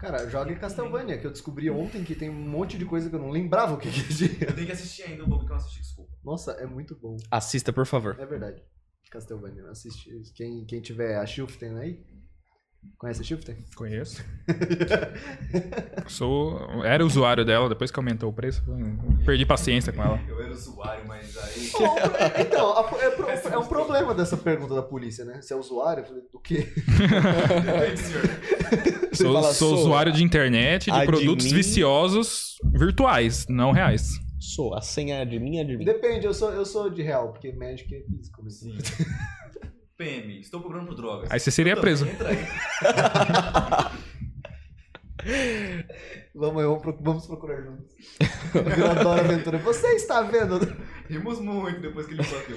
Cara, 0.00 0.26
joga 0.30 0.50
em 0.50 0.56
Castlevania, 0.58 1.18
que 1.18 1.26
eu 1.26 1.30
descobri 1.30 1.68
ontem 1.70 2.02
que 2.02 2.14
tem 2.14 2.30
um 2.30 2.48
monte 2.48 2.78
de 2.78 2.86
coisa 2.86 3.10
que 3.10 3.14
eu 3.14 3.20
não 3.20 3.28
lembrava 3.28 3.74
o 3.74 3.78
que 3.78 3.90
que 3.90 4.08
tinha. 4.08 4.48
Eu 4.48 4.54
tenho 4.54 4.66
que 4.66 4.72
assistir 4.72 5.02
ainda 5.02 5.24
o 5.24 5.26
bagulho 5.26 5.40
que 5.46 5.52
eu 5.52 5.56
não 5.56 5.62
assisti, 5.62 5.80
desculpa. 5.82 6.16
Nossa, 6.24 6.52
é 6.52 6.64
muito 6.64 6.96
bom. 6.96 7.18
Assista, 7.30 7.70
por 7.70 7.84
favor. 7.84 8.18
É 8.18 8.24
verdade. 8.24 8.62
Castlevania, 9.10 9.68
assiste. 9.68 10.10
Quem, 10.34 10.64
quem 10.64 10.80
tiver 10.80 11.18
a 11.18 11.26
Shiften 11.26 11.76
aí. 11.78 12.02
Conhece 12.98 13.20
a 13.22 13.24
Shiften? 13.24 13.56
Conheço. 13.76 14.22
Sou... 16.06 16.84
Era 16.84 17.04
usuário 17.04 17.44
dela, 17.44 17.68
depois 17.68 17.90
que 17.90 17.98
aumentou 17.98 18.28
o 18.30 18.32
preço, 18.32 18.62
perdi 19.24 19.46
paciência 19.46 19.92
com 19.92 20.02
ela. 20.02 20.20
Eu 20.28 20.42
era 20.42 20.52
usuário, 20.52 21.04
mas 21.08 21.36
aí. 21.38 21.70
Então, 22.40 22.76
a- 22.76 22.90
é, 23.00 23.10
pro- 23.10 23.28
é 23.28 23.58
um 23.58 23.66
problema 23.66 24.14
dessa 24.14 24.36
pergunta 24.36 24.74
da 24.74 24.82
polícia, 24.82 25.24
né? 25.24 25.40
Se 25.40 25.52
é 25.52 25.56
usuário, 25.56 26.02
eu 26.02 26.06
falei, 26.06 26.22
do 26.30 26.38
quê? 26.40 26.68
Depende, 26.76 28.00
senhor. 28.00 28.22
Você 29.12 29.24
Sou, 29.24 29.32
fala, 29.34 29.52
sou 29.54 29.68
"Sou 29.70 29.78
usuário 29.78 30.12
de 30.12 30.22
internet, 30.22 30.84
de 30.84 30.90
admin". 30.90 31.06
produtos 31.06 31.50
viciosos 31.50 32.56
virtuais, 32.72 33.46
não 33.48 33.72
reais. 33.72 34.10
Sou, 34.38 34.74
a 34.74 34.80
senha 34.80 35.16
é 35.16 35.24
de 35.24 35.38
mim 35.38 35.58
é 35.58 35.64
de 35.64 35.76
mim. 35.76 35.84
Depende, 35.84 36.26
eu 36.26 36.32
sou, 36.34 36.50
eu 36.52 36.64
sou 36.64 36.88
de 36.90 37.02
real, 37.02 37.30
porque 37.32 37.52
Magic 37.52 37.94
é 37.94 38.00
físico. 38.02 38.40
Mas... 38.42 38.60
Sim. 38.60 38.76
PM, 40.00 40.40
estou 40.40 40.60
procurando 40.60 40.86
por 40.86 40.96
drogas. 40.96 41.30
Aí 41.30 41.38
você 41.38 41.50
seria 41.50 41.74
Também, 41.76 41.82
preso. 41.82 42.06
Entra 42.08 42.28
aí. 42.30 42.38
Vamos, 46.34 46.62
vamos, 46.62 46.80
pro- 46.80 46.98
vamos 47.02 47.26
procurar 47.26 47.60
juntos. 47.62 47.94
Eu 48.78 48.90
adoro 48.90 49.20
aventura. 49.20 49.58
Você 49.58 49.86
está 49.88 50.22
vendo? 50.22 50.58
Rimos 51.10 51.38
muito 51.40 51.80
depois 51.82 52.06
que 52.06 52.14
ele 52.14 52.22
bateu. 52.22 52.56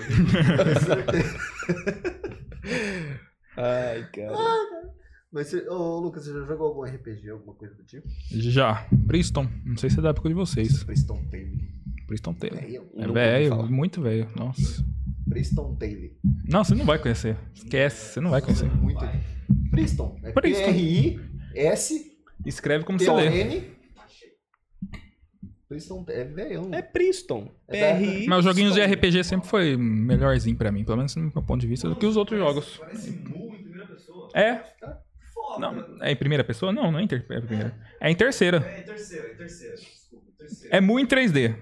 Ai, 3.58 4.08
cara. 4.14 4.32
Mas, 5.32 5.48
você, 5.48 5.68
ô, 5.68 6.00
Lucas, 6.00 6.24
você 6.26 6.32
já 6.34 6.46
jogou 6.46 6.68
algum 6.68 6.84
RPG, 6.84 7.30
alguma 7.32 7.54
coisa 7.56 7.74
do 7.76 7.84
tipo? 7.84 8.08
Já. 8.32 8.88
Priston. 9.08 9.48
Não 9.66 9.76
sei 9.76 9.90
se 9.90 10.00
é 10.00 10.02
da 10.02 10.10
época 10.12 10.30
de 10.30 10.36
vocês. 10.36 10.84
Preston 10.86 11.22
Tale. 11.30 11.70
Priston 12.08 12.34
Tale. 12.36 12.56
Velho. 12.56 12.90
É 12.96 13.08
velho, 13.08 13.64
muito 13.70 14.02
velho. 14.02 14.30
Nossa. 14.38 14.86
Preston 15.30 15.76
Tale. 15.76 16.18
Não, 16.48 16.64
você 16.64 16.76
não 16.76 16.86
vai 16.86 17.00
conhecer. 17.00 17.38
Esquece, 17.54 18.14
você 18.14 18.20
não 18.22 18.30
vai 18.32 18.42
conhecer. 18.42 18.66
Muito. 18.66 19.04
Preston. 19.72 20.20
É 20.24 20.32
Preston. 20.32 20.66
P-R-I-S-T-O-N. 20.66 22.14
Escreve 22.46 22.84
como 22.84 23.00
você 23.00 23.12
lê. 23.12 23.74
Preston 25.68 26.06
é 26.08 26.24
velhão. 26.24 26.70
É 26.72 26.82
Priston. 26.82 27.52
É 27.68 27.96
PRI. 27.96 28.28
Mas 28.28 28.40
os 28.40 28.46
joguinhos 28.46 28.76
de 28.76 28.84
RPG 28.84 29.24
sempre 29.24 29.48
foi 29.48 29.76
melhorzinho 29.76 30.56
pra 30.56 30.72
mim, 30.72 30.84
pelo 30.84 30.98
menos 30.98 31.16
no 31.16 31.24
meu 31.24 31.42
ponto 31.42 31.62
de 31.62 31.68
vista, 31.68 31.90
do 31.90 31.96
que 31.96 32.06
os 32.06 32.16
outros 32.16 32.38
jogos. 32.38 32.78
Parece 32.78 33.10
mu 33.12 33.56
em 33.56 33.64
primeira 33.64 33.88
pessoa. 33.88 34.30
É. 34.36 34.62
Foda. 35.34 35.60
Não, 35.60 36.02
é 36.02 36.12
em 36.12 36.16
primeira 36.16 36.44
pessoa? 36.44 36.72
Não, 36.72 36.92
não 36.92 37.00
é 37.00 37.04
em, 37.04 37.08
ter, 37.08 37.26
é 37.28 37.42
primeira. 37.42 37.76
É 38.00 38.12
em 38.12 38.16
terceira. 38.16 38.58
É 38.58 38.82
em 38.82 38.84
terceira, 38.84 39.28
é 39.28 39.34
em 39.34 39.38
terceira. 39.38 39.76
Desculpa, 39.76 40.32
terceira. 40.38 40.78
É 40.78 40.80
mu 40.82 41.00
em 41.00 41.08
3D. 41.08 41.56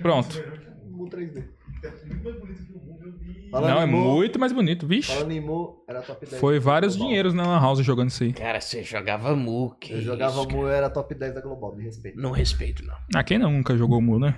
Pronto. 0.00 0.36
Mu 0.88 1.08
3D. 1.08 1.44
É 1.82 1.90
muito 2.06 2.22
mais 2.24 2.38
bonito 2.38 2.64
que 2.64 2.72
o 2.72 2.78
Mu, 2.78 2.98
meu 3.00 3.12
Deus. 3.12 3.36
Falando 3.52 3.70
Não, 3.70 3.80
é 3.82 3.86
Mu- 3.86 4.14
muito 4.16 4.40
mais 4.40 4.50
bonito. 4.50 4.86
Vixe. 4.86 5.12
Falando 5.12 5.30
em 5.30 5.40
Mu, 5.40 5.84
era 5.86 6.00
top 6.02 6.24
10. 6.26 6.40
Foi 6.40 6.58
vários 6.58 6.94
Global. 6.94 7.08
dinheiros 7.08 7.34
na 7.34 7.46
Lan 7.46 7.60
House 7.60 7.78
jogando 7.84 8.08
isso 8.08 8.24
aí. 8.24 8.32
Cara, 8.32 8.60
você 8.60 8.82
jogava 8.82 9.36
Mu. 9.36 9.76
que 9.78 9.92
Eu 9.92 10.00
jogava 10.00 10.40
isso, 10.40 10.48
Mu, 10.50 10.62
eu 10.62 10.68
era 10.70 10.88
top 10.88 11.14
10 11.14 11.34
da 11.34 11.40
Global, 11.42 11.76
me 11.76 11.84
respeita. 11.84 12.18
Não 12.20 12.30
respeito, 12.30 12.82
não. 12.84 12.96
Ah, 13.14 13.22
quem 13.22 13.38
nunca 13.38 13.76
jogou 13.76 14.00
Mu, 14.00 14.18
né? 14.18 14.34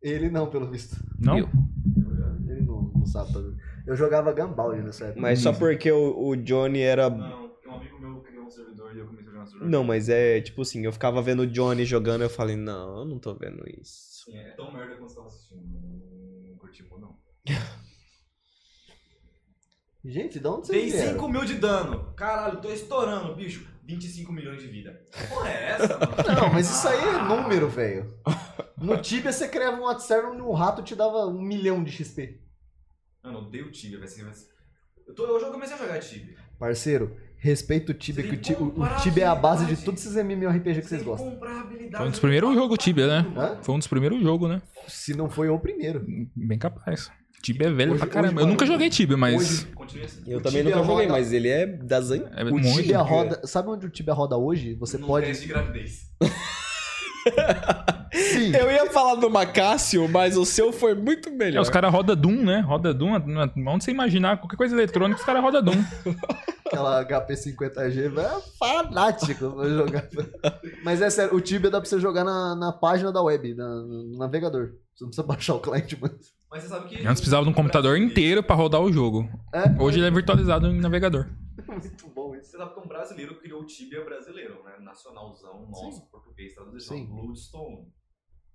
Ele 0.00 0.30
não, 0.30 0.46
pelo 0.48 0.70
visto. 0.70 0.96
Não? 1.18 1.36
Eu. 1.38 1.48
Ele 2.48 2.62
não, 2.62 2.82
não 2.94 3.06
sabe 3.06 3.32
fazer. 3.32 3.54
Eu 3.86 3.96
jogava 3.96 4.32
Gambaldi 4.32 4.82
nessa 4.82 5.06
época. 5.06 5.20
Mas 5.20 5.40
só 5.40 5.52
porque 5.52 5.90
o, 5.90 6.28
o 6.28 6.36
Johnny 6.36 6.80
era. 6.80 7.10
Não, 7.10 7.50
um 7.66 7.74
amigo 7.74 7.98
meu 8.00 8.20
criou 8.20 8.44
um 8.46 8.50
servidor 8.50 8.94
e 8.94 9.00
eu 9.00 9.06
comecei 9.06 9.26
a 9.26 9.30
jogar 9.32 9.40
no 9.40 9.46
servidor. 9.46 9.68
Não, 9.70 9.82
mas 9.84 10.08
é 10.08 10.40
tipo 10.40 10.62
assim, 10.62 10.84
eu 10.84 10.92
ficava 10.92 11.20
vendo 11.20 11.40
o 11.40 11.46
Johnny 11.46 11.84
jogando 11.84 12.22
eu 12.22 12.30
falei, 12.30 12.54
não, 12.56 12.98
eu 13.00 13.04
não 13.04 13.18
tô 13.18 13.34
vendo 13.34 13.64
isso. 13.80 14.24
Sim, 14.26 14.36
é 14.38 14.50
tão 14.52 14.72
merda 14.72 14.94
quando 14.94 15.08
você 15.08 15.16
tava 15.16 15.26
assistindo. 15.26 15.62
Não 16.48 16.56
curti 16.58 16.84
Mu, 16.84 16.98
não. 17.00 17.16
Gente, 20.04 20.40
de 20.40 20.46
onde 20.48 20.68
Dei 20.68 20.80
vocês 20.90 20.92
vieram? 21.02 21.12
5 21.20 21.28
mil 21.28 21.44
de 21.44 21.54
dano. 21.54 22.12
Caralho, 22.16 22.60
tô 22.60 22.70
estourando, 22.70 23.34
bicho. 23.36 23.66
25 23.84 24.32
milhões 24.32 24.60
de 24.60 24.68
vida. 24.68 25.00
Que 25.12 25.26
porra 25.28 25.48
é 25.48 25.70
essa, 25.70 25.98
mano? 25.98 26.12
Não, 26.40 26.52
mas 26.52 26.70
isso 26.70 26.86
aí 26.88 26.98
é 27.00 27.22
número, 27.22 27.68
velho. 27.68 28.16
No 28.76 28.96
Tibia 29.00 29.32
você 29.32 29.48
criava 29.48 29.76
um 29.80 29.86
adserver 29.88 30.32
no 30.34 30.52
rato 30.52 30.82
te 30.82 30.94
dava 30.96 31.26
um 31.26 31.40
milhão 31.40 31.82
de 31.84 31.90
XP. 31.92 32.40
Mano, 33.22 33.38
eu 33.38 33.42
odeio 33.44 33.70
Tibia, 33.70 33.98
vai 33.98 34.08
ser. 34.08 34.24
Eu 35.06 35.14
tô, 35.14 35.24
hoje 35.24 35.44
eu 35.44 35.52
comecei 35.52 35.74
a 35.76 35.78
jogar 35.78 35.98
Tibia. 36.00 36.36
Parceiro, 36.58 37.16
respeita 37.36 37.90
o 37.90 37.94
Tibia, 37.94 38.22
Você 38.24 38.28
que 38.30 38.36
o, 38.36 38.40
Ti- 38.40 38.54
o- 38.54 39.02
Tibia 39.02 39.24
é 39.24 39.26
a 39.26 39.34
base 39.34 39.66
de 39.66 39.76
todos 39.84 40.00
esses 40.04 40.16
MMORPG 40.16 40.80
que 40.80 40.88
vocês 40.88 41.02
gostam. 41.02 41.38
Foi 41.96 42.06
um 42.06 42.10
dos 42.10 42.20
primeiros 42.20 42.54
jogos 42.54 42.78
Tibia, 42.78 43.06
né? 43.06 43.32
Hã? 43.36 43.58
Foi 43.62 43.74
um 43.74 43.78
dos 43.78 43.88
primeiros 43.88 44.20
jogos, 44.22 44.48
né? 44.48 44.62
Se 44.88 45.14
não 45.16 45.28
foi 45.28 45.48
o 45.48 45.58
primeiro. 45.58 46.04
Bem 46.36 46.58
capaz. 46.58 47.10
Tibia 47.42 47.66
é 47.66 47.70
velho 47.72 47.90
Hoje- 47.92 47.98
pra 47.98 48.08
caramba. 48.08 48.34
hoje, 48.36 48.44
eu 48.44 48.46
nunca 48.46 48.64
mano, 48.64 48.72
joguei 48.74 48.88
Tibia, 48.88 49.16
mas. 49.16 49.34
hoje- 49.34 49.66
assim. 50.04 50.22
Eu 50.26 50.38
O 50.38 50.40
também 50.40 50.62
nunca 50.62 50.76
joguei, 50.78 50.94
roda- 51.06 51.08
mas 51.08 51.32
ele 51.32 51.48
é 51.48 51.66
das. 51.66 52.10
É 52.10 52.16
O 52.44 52.50
muito. 52.50 52.72
Tibia 52.72 52.98
roda. 53.00 53.40
Sabe 53.46 53.68
onde 53.68 53.86
o 53.86 53.90
Tibia 53.90 54.14
roda 54.14 54.36
hoje? 54.38 54.74
Você 54.76 54.96
Num 54.96 55.06
pode. 55.08 55.26
teste 55.26 55.42
de 55.46 55.52
gravidez. 55.52 56.06
Sim. 58.12 58.54
Eu 58.54 58.70
ia 58.70 58.90
falar 58.90 59.14
do 59.14 59.30
Macácio, 59.30 60.08
mas 60.08 60.36
o 60.36 60.44
seu 60.44 60.72
foi 60.72 60.94
muito 60.94 61.28
É, 61.28 61.32
melhor. 61.32 61.62
os 61.62 61.70
caras 61.70 61.90
rodam 61.92 62.14
Doom, 62.16 62.42
né? 62.42 62.60
Roda 62.60 62.92
Doom. 62.92 63.12
Onde 63.68 63.84
você 63.84 63.90
imaginar 63.90 64.38
qualquer 64.38 64.56
coisa 64.56 64.74
eletrônica, 64.74 65.18
os 65.20 65.24
caras 65.26 65.42
rodam 65.42 65.62
Doom. 65.62 65.82
Aquela 66.66 67.04
HP50G, 67.04 68.08
velho, 68.08 68.20
é 68.20 68.40
fanático 68.58 69.50
pra 69.52 69.68
jogar. 69.68 70.08
Mas 70.84 71.02
é 71.02 71.10
sério, 71.10 71.34
o 71.36 71.40
Tibia 71.40 71.70
dá 71.70 71.80
pra 71.80 71.88
você 71.88 71.98
jogar 72.00 72.24
na, 72.24 72.54
na 72.54 72.72
página 72.72 73.12
da 73.12 73.22
web, 73.22 73.54
na- 73.54 73.82
no 73.82 74.16
navegador. 74.18 74.72
Você 74.94 75.04
não 75.04 75.08
precisa 75.08 75.26
baixar 75.26 75.54
o 75.54 75.60
cliente, 75.60 75.96
mas. 76.00 76.12
Mas 76.52 76.62
você 76.64 76.68
sabe 76.68 76.86
que. 76.88 76.96
Antes 76.98 77.20
precisava 77.22 77.44
de 77.44 77.50
um 77.50 77.54
computador 77.54 77.96
inteiro 77.96 78.42
pra 78.42 78.54
rodar 78.54 78.82
o 78.82 78.92
jogo. 78.92 79.26
É, 79.54 79.82
Hoje 79.82 79.98
ele 79.98 80.06
é 80.06 80.10
virtualizado 80.10 80.66
em 80.66 80.78
navegador. 80.78 81.26
muito 81.66 82.08
bom 82.10 82.36
isso. 82.36 82.50
Você 82.50 82.58
sabe 82.58 82.74
que 82.74 82.80
um 82.80 82.86
brasileiro 82.86 83.40
criou 83.40 83.62
o 83.62 83.66
Tibia 83.66 84.04
brasileiro, 84.04 84.62
né? 84.62 84.76
Nacionalzão, 84.80 85.66
nosso, 85.70 86.06
português, 86.10 86.52
traduzido. 86.54 86.82
Sim. 86.94 87.06
Bloodstone. 87.06 87.90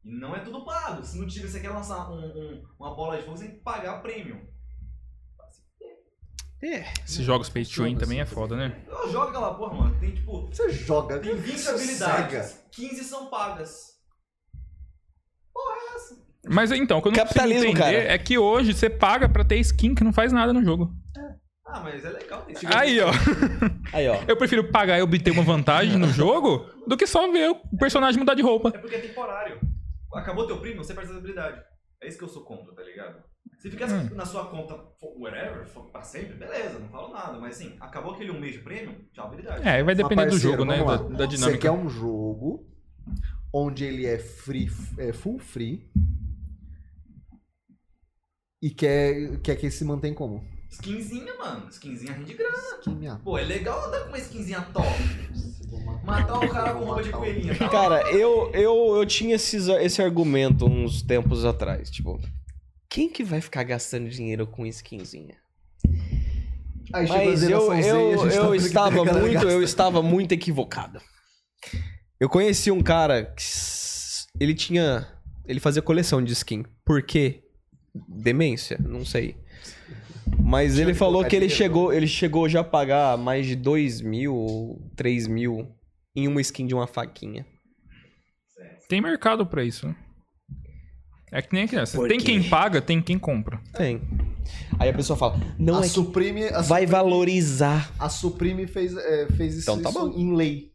E 0.06 0.12
não 0.20 0.36
é 0.36 0.40
tudo 0.42 0.64
pago. 0.64 1.04
Se 1.04 1.18
no 1.18 1.26
Tibia 1.26 1.50
você 1.50 1.60
quer 1.60 1.72
lançar 1.72 2.12
um- 2.12 2.20
um- 2.20 2.64
uma 2.80 2.96
bola 2.96 3.18
de 3.18 3.24
fogo, 3.24 3.36
você 3.36 3.46
tem 3.48 3.56
que 3.56 3.62
pagar 3.64 4.00
premium. 4.04 4.46
Esses 6.62 7.24
jogos 7.26 7.50
pay 7.50 7.64
to 7.66 7.84
win 7.84 7.98
também 7.98 8.20
é 8.20 8.26
foda, 8.26 8.56
né? 8.56 8.84
Eu 8.88 9.12
jogo 9.12 9.28
aquela 9.28 9.54
porra, 9.56 9.74
mano. 9.76 10.00
Tem 10.00 10.14
tipo. 10.14 10.48
Você 10.48 10.70
joga. 10.72 11.20
Tem 11.20 11.36
20 11.36 11.58
sossega. 11.60 12.14
habilidades. 12.14 12.64
15 12.72 13.04
são 13.04 13.28
pagas. 13.30 13.98
Mas 16.46 16.72
então, 16.72 17.00
o 17.00 17.02
que 17.02 17.08
eu 17.08 17.12
não 17.12 17.20
consigo 17.20 17.34
Capitalismo, 17.40 17.72
entender 17.72 18.04
cara. 18.04 18.14
é 18.14 18.18
que 18.18 18.38
hoje 18.38 18.74
você 18.74 18.90
paga 18.90 19.28
pra 19.30 19.44
ter 19.44 19.58
skin 19.60 19.94
que 19.96 20.04
não 20.04 20.14
faz 20.14 20.32
nada 20.32 20.54
no 20.54 20.64
jogo. 20.64 20.94
Ah, 21.66 21.82
mas 21.82 22.04
é 22.06 22.10
legal 22.10 22.42
ter 22.44 22.56
Aí, 22.74 23.00
ó. 23.02 23.12
Aí, 23.92 24.08
ó. 24.08 24.24
Eu 24.28 24.38
prefiro 24.38 24.72
pagar 24.72 24.98
e 24.98 25.02
obter 25.02 25.32
uma 25.32 25.44
vantagem 25.44 25.98
no 25.98 26.08
jogo 26.08 26.66
do 26.88 26.96
que 26.96 27.06
só 27.06 27.30
ver 27.32 27.50
o 27.50 27.78
personagem 27.78 28.18
mudar 28.20 28.36
de 28.36 28.42
roupa. 28.42 28.70
É 28.74 28.78
porque 28.80 28.96
é 28.96 29.00
temporário. 29.02 29.60
Acabou 30.14 30.48
teu 30.48 30.60
prêmio, 30.62 30.78
você 30.84 30.94
perde 30.94 31.10
essa 31.10 31.20
habilidade. 31.20 31.62
É 32.02 32.08
isso 32.08 32.18
que 32.18 32.24
eu 32.24 32.30
sou 32.30 32.44
contra, 32.46 32.74
tá 32.74 32.82
ligado? 32.84 33.18
Se 33.60 33.70
ficasse 33.70 33.94
Hum. 33.94 34.10
na 34.16 34.26
sua 34.26 34.46
conta 34.46 34.76
for- 35.00 35.18
for 35.74 35.92
pra 35.92 36.02
sempre, 36.04 36.36
beleza, 36.36 36.80
não 36.80 36.88
falo 36.90 37.12
nada. 37.12 37.38
Mas 37.40 37.58
assim, 37.58 37.76
acabou 37.82 38.14
aquele 38.14 38.32
um 38.32 38.40
mês 38.40 38.54
de 38.54 38.60
prêmio, 38.60 38.96
tchau, 39.12 39.26
habilidade. 39.28 39.68
É, 39.68 39.84
vai 39.84 39.94
depender 39.96 40.26
do 40.26 40.30
parceiro, 40.32 40.52
jogo, 40.58 40.64
né? 40.66 40.78
vamos 40.78 40.96
Da, 40.98 41.04
lá. 41.04 41.10
da 41.18 41.26
Você 41.26 41.36
dinâmica. 41.36 41.60
quer 41.60 41.72
um 41.72 41.90
jogo 41.90 42.66
onde 43.54 43.84
ele 43.84 44.06
é 44.06 44.18
free, 44.20 44.70
é 44.98 45.12
full 45.12 45.40
free 45.40 45.90
e 48.62 48.70
quer, 48.70 49.40
quer 49.42 49.56
que 49.56 49.70
se 49.70 49.84
mantém 49.86 50.14
como? 50.14 50.44
Skinzinha, 50.70 51.34
mano. 51.38 51.68
Skinzinha 51.70 52.14
rende 52.14 52.34
grana. 52.34 52.58
Pô, 53.24 53.38
é 53.38 53.44
legal 53.44 53.86
andar 53.88 54.02
com 54.02 54.10
uma 54.10 54.18
skinzinha 54.18 54.62
top. 54.74 54.88
Matar 56.04 56.40
um 56.40 56.48
cara 56.48 56.74
com 56.74 56.86
roupa 56.86 57.04
de 57.04 57.10
coelhinha. 57.10 57.58
tá? 57.58 57.70
Cara, 57.70 58.12
eu, 58.12 58.52
eu, 58.54 58.96
eu 58.96 59.06
tinha 59.06 59.36
esses, 59.36 59.68
esse 59.68 60.02
argumento 60.02 60.66
uns 60.66 61.02
tempos 61.02 61.46
atrás. 61.46 61.90
Tipo, 61.90 62.20
quem 62.90 63.10
que 63.10 63.24
vai 63.24 63.42
ficar 63.42 63.64
gastando 63.64 64.10
dinheiro 64.10 64.46
com 64.48 64.66
skinzinha? 64.66 65.36
Aí 66.94 67.08
Mas 67.08 67.44
eu, 67.44 67.74
eu, 67.74 68.18
gente 68.18 68.34
tá 68.34 68.36
eu 68.36 68.52
que 68.52 68.58
estava 68.58 69.06
muito, 69.06 69.34
gasta. 69.34 69.50
eu 69.50 69.64
estava 69.64 70.02
muito 70.02 70.32
equivocado. 70.32 71.02
Eu 72.20 72.30
conheci 72.30 72.72
um 72.72 72.82
cara 72.82 73.26
que 73.26 73.44
ele 74.40 74.56
tinha, 74.56 75.08
ele 75.46 75.60
fazia 75.60 75.82
coleção 75.82 76.24
de 76.24 76.32
skin. 76.34 76.64
Por 76.86 77.04
quê? 77.04 77.44
Demência, 78.08 78.78
não 78.80 79.06
sei. 79.06 79.36
Mas 80.44 80.78
ele 80.78 80.94
falou 80.94 81.24
que 81.26 81.36
ele 81.36 81.50
chegou, 81.50 81.92
ele 81.94 82.08
chegou 82.08 82.48
já 82.50 82.60
a 82.62 82.64
pagar 82.64 83.18
mais 83.18 83.46
de 83.46 83.56
2 83.56 84.02
mil, 84.02 84.82
3 84.96 85.28
mil 85.28 85.68
em 86.16 86.28
uma 86.28 86.42
skin 86.42 86.66
de 86.68 86.74
uma 86.74 86.88
faquinha. 86.88 87.46
Tem 88.90 89.02
mercado 89.02 89.46
pra 89.46 89.64
isso. 89.64 89.88
né? 89.88 89.96
É 91.32 91.42
que 91.42 91.54
nem 91.54 91.68
criança. 91.68 91.98
Por 91.98 92.08
Tem 92.08 92.18
quê? 92.20 92.26
quem 92.26 92.44
paga, 92.44 92.82
tem 92.82 93.02
quem 93.02 93.20
compra. 93.20 93.60
Tem. 93.74 94.02
Aí 94.80 94.90
a 94.90 94.94
pessoa 94.94 95.18
fala, 95.18 95.38
não 95.60 95.76
a 95.76 95.80
é 95.80 95.84
que 95.84 95.90
Supreme, 95.90 96.46
a 96.46 96.62
vai 96.62 96.64
Supreme- 96.64 96.86
valorizar. 96.88 97.92
A 98.00 98.08
Supreme 98.08 98.66
fez, 98.66 98.96
é, 98.96 99.28
fez 99.34 99.56
isso, 99.58 99.70
Então 99.70 99.82
tá 99.82 99.90
isso 99.90 100.10
bom. 100.10 100.18
em 100.18 100.34
lei. 100.36 100.72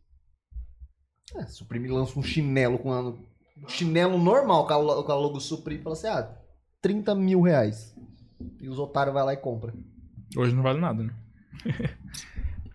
É, 1.35 1.41
a 1.41 1.47
Supreme 1.47 1.89
lança 1.89 2.19
um 2.19 2.23
chinelo 2.23 2.79
com 2.79 2.93
a, 2.93 3.01
um 3.01 3.69
chinelo 3.69 4.19
normal 4.19 4.67
com 4.67 4.73
a, 4.75 4.77
lo- 4.77 5.05
com 5.05 5.13
a 5.13 5.15
logo 5.17 5.41
Supreme 5.41 5.81
e 5.81 5.83
fala 5.83 5.95
assim: 5.97 6.07
ah, 6.09 6.31
30 6.83 7.15
mil 7.15 7.41
reais. 7.41 7.95
E 8.61 8.69
os 8.69 8.79
otários 8.79 9.15
vai 9.15 9.25
lá 9.25 9.33
e 9.33 9.37
compra. 9.37 9.73
Hoje 10.37 10.55
não 10.55 10.63
vale 10.63 10.81
nada, 10.81 11.03
né? 11.05 11.15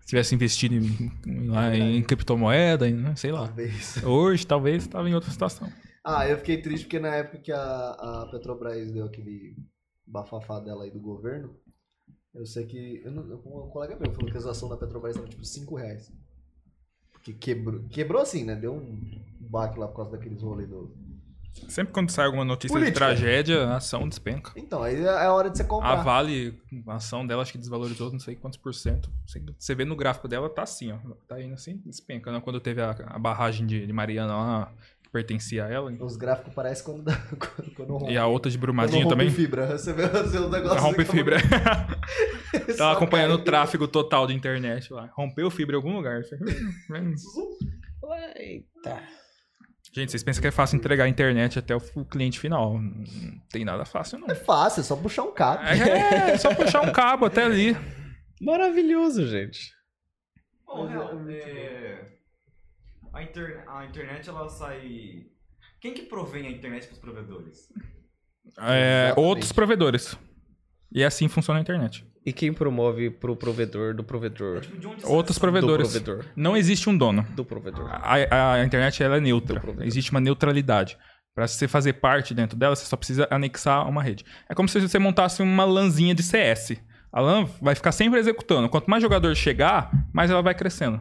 Se 0.00 0.06
tivesse 0.08 0.34
investido 0.34 0.74
em, 0.74 1.12
em- 1.26 1.48
lá 1.48 1.76
em 1.76 2.02
criptomoeda, 2.02 2.88
em, 2.88 2.94
né? 2.94 3.14
sei 3.14 3.30
lá. 3.30 3.46
Talvez. 3.46 4.02
Hoje, 4.02 4.46
talvez, 4.46 4.84
estava 4.84 5.08
em 5.08 5.14
outra 5.14 5.30
situação. 5.30 5.70
Ah, 6.02 6.26
eu 6.26 6.38
fiquei 6.38 6.62
triste 6.62 6.84
porque 6.84 6.98
na 6.98 7.14
época 7.14 7.38
que 7.38 7.52
a, 7.52 7.58
a 7.90 8.28
Petrobras 8.30 8.90
deu 8.90 9.04
aquele 9.04 9.54
bafafá 10.06 10.58
dela 10.60 10.84
aí 10.84 10.90
do 10.90 10.98
governo, 10.98 11.54
eu 12.34 12.46
sei 12.46 12.64
que. 12.64 13.02
Eu 13.04 13.10
não, 13.10 13.22
um 13.22 13.68
colega 13.68 13.98
meu 14.00 14.10
falou 14.14 14.30
que 14.30 14.38
a 14.38 14.50
ação 14.50 14.70
da 14.70 14.78
Petrobras 14.78 15.14
estava 15.14 15.28
tipo 15.28 15.44
5 15.44 15.74
reais. 15.76 16.10
Porque 17.12 17.34
quebrou. 17.34 17.82
Quebrou 17.90 18.22
assim, 18.22 18.44
né? 18.44 18.54
Deu 18.56 18.72
um 18.74 19.22
baque 19.40 19.78
lá 19.78 19.88
por 19.88 19.96
causa 19.96 20.12
daqueles 20.12 20.40
rolês 20.40 20.70
do. 20.70 20.96
Sempre 21.68 21.92
quando 21.92 22.10
sai 22.10 22.26
alguma 22.26 22.44
notícia 22.44 22.72
Política. 22.74 22.92
de 22.92 22.98
tragédia, 23.20 23.64
a 23.64 23.76
ação 23.76 24.08
despenca. 24.08 24.52
Então, 24.56 24.82
aí 24.82 25.02
é 25.04 25.08
a 25.26 25.32
hora 25.32 25.50
de 25.50 25.56
você 25.56 25.62
A 25.64 25.66
comprar. 25.66 25.96
Vale, 25.96 26.58
a 26.86 26.94
ação 26.94 27.26
dela 27.26 27.42
acho 27.42 27.52
que 27.52 27.58
desvalorizou 27.58 28.10
não 28.12 28.20
sei 28.20 28.36
quantos 28.36 28.58
por 28.58 28.72
cento. 28.74 29.10
Você- 29.26 29.42
Você 29.58 29.74
vê 29.74 29.84
no 29.84 29.96
gráfico 29.96 30.28
dela, 30.28 30.48
tá 30.48 30.62
assim, 30.62 30.92
ó. 30.92 30.98
Tá 31.26 31.40
indo 31.42 31.54
assim, 31.54 31.82
despenca. 31.84 32.30
né? 32.32 32.40
Quando 32.40 32.60
teve 32.60 32.80
a, 32.80 32.90
a 33.08 33.18
barragem 33.18 33.66
de, 33.66 33.86
de 33.86 33.92
Mariana 33.92 34.36
lá, 34.36 34.72
que 35.02 35.10
pertencia 35.10 35.64
a 35.64 35.68
ela. 35.68 35.90
Os 36.00 36.16
gráficos 36.16 36.54
parecem 36.54 36.84
quando 36.84 37.02
dá. 37.02 37.16
Quando, 37.38 37.74
quando 37.74 37.96
rompe. 37.96 38.12
E 38.12 38.16
a 38.18 38.26
outra 38.26 38.50
de 38.50 38.56
Brumadinho 38.58 39.04
rompe 39.04 39.16
também. 39.16 39.30
fibra. 39.30 39.76
Você 39.76 39.92
vê 39.92 40.04
o 40.04 40.26
seu 40.28 40.48
negócio. 40.48 40.80
Rompe 40.80 41.04
fica- 41.04 41.12
fibra. 41.16 41.36
Tava 42.78 42.92
acompanhando 42.96 43.34
o 43.34 43.38
tráfego 43.38 43.88
total 43.88 44.26
de 44.26 44.32
internet 44.34 44.92
lá. 44.92 45.10
Rompeu 45.14 45.50
fibra 45.50 45.74
em 45.74 45.76
algum 45.76 45.94
lugar. 45.96 46.22
Eita. 48.36 49.02
Gente, 49.98 50.12
vocês 50.12 50.22
pensam 50.22 50.40
que 50.40 50.46
é 50.46 50.52
fácil 50.52 50.76
entregar 50.76 51.06
a 51.06 51.08
internet 51.08 51.58
até 51.58 51.74
o 51.74 52.04
cliente 52.04 52.38
final. 52.38 52.80
Não 52.80 53.04
tem 53.50 53.64
nada 53.64 53.84
fácil, 53.84 54.20
não. 54.20 54.28
É 54.28 54.34
fácil, 54.36 54.80
é 54.80 54.84
só 54.84 54.94
puxar 54.94 55.24
um 55.24 55.32
cabo. 55.32 55.64
É, 55.64 56.30
é 56.30 56.38
só 56.38 56.54
puxar 56.54 56.82
um 56.82 56.92
cabo 56.92 57.26
até 57.26 57.42
ali. 57.42 57.76
Maravilhoso, 58.40 59.26
gente. 59.26 59.72
Bom, 60.64 60.86
é 60.86 60.92
real, 60.92 61.16
muito 61.16 61.30
é... 61.32 62.12
A, 63.12 63.22
inter... 63.24 63.64
a 63.66 63.86
internet, 63.86 64.28
ela 64.28 64.48
sai... 64.48 65.26
Quem 65.80 65.92
que 65.92 66.02
provém 66.02 66.46
a 66.46 66.50
internet 66.50 66.86
pros 66.86 67.00
provedores? 67.00 67.68
É, 68.60 69.12
outros 69.16 69.50
provedores. 69.50 70.16
E 70.92 71.02
assim 71.02 71.26
funciona 71.26 71.58
a 71.58 71.62
internet. 71.62 72.07
E 72.28 72.32
quem 72.32 72.52
promove 72.52 73.08
pro 73.08 73.34
provedor 73.34 73.94
do 73.94 74.02
É 74.02 74.04
provedor? 74.04 74.60
tipo, 74.60 74.78
de 74.78 74.86
onde 74.86 75.00
sai 75.00 75.10
Outros 75.10 75.38
provedores. 75.38 75.92
Do 75.94 76.00
provedor. 76.02 76.30
Não 76.36 76.54
existe 76.54 76.90
um 76.90 76.96
dono. 76.96 77.26
Do 77.30 77.42
provedor. 77.44 77.88
A, 77.90 78.52
a 78.54 78.64
internet 78.64 79.02
ela 79.02 79.16
é 79.16 79.20
neutra. 79.20 79.62
Existe 79.80 80.10
uma 80.10 80.20
neutralidade. 80.20 80.98
Para 81.34 81.46
você 81.46 81.66
fazer 81.66 81.94
parte 81.94 82.34
dentro 82.34 82.58
dela, 82.58 82.76
você 82.76 82.84
só 82.84 82.96
precisa 82.96 83.26
anexar 83.30 83.88
uma 83.88 84.02
rede. 84.02 84.24
É 84.48 84.54
como 84.54 84.68
se 84.68 84.78
você 84.78 84.98
montasse 84.98 85.40
uma 85.40 85.64
LANzinha 85.64 86.14
de 86.14 86.22
CS. 86.22 86.76
A 87.10 87.20
LAN 87.20 87.46
vai 87.62 87.74
ficar 87.74 87.92
sempre 87.92 88.20
executando. 88.20 88.68
Quanto 88.68 88.90
mais 88.90 89.02
jogador 89.02 89.34
chegar, 89.34 89.90
mais 90.12 90.30
ela 90.30 90.42
vai 90.42 90.54
crescendo. 90.54 91.00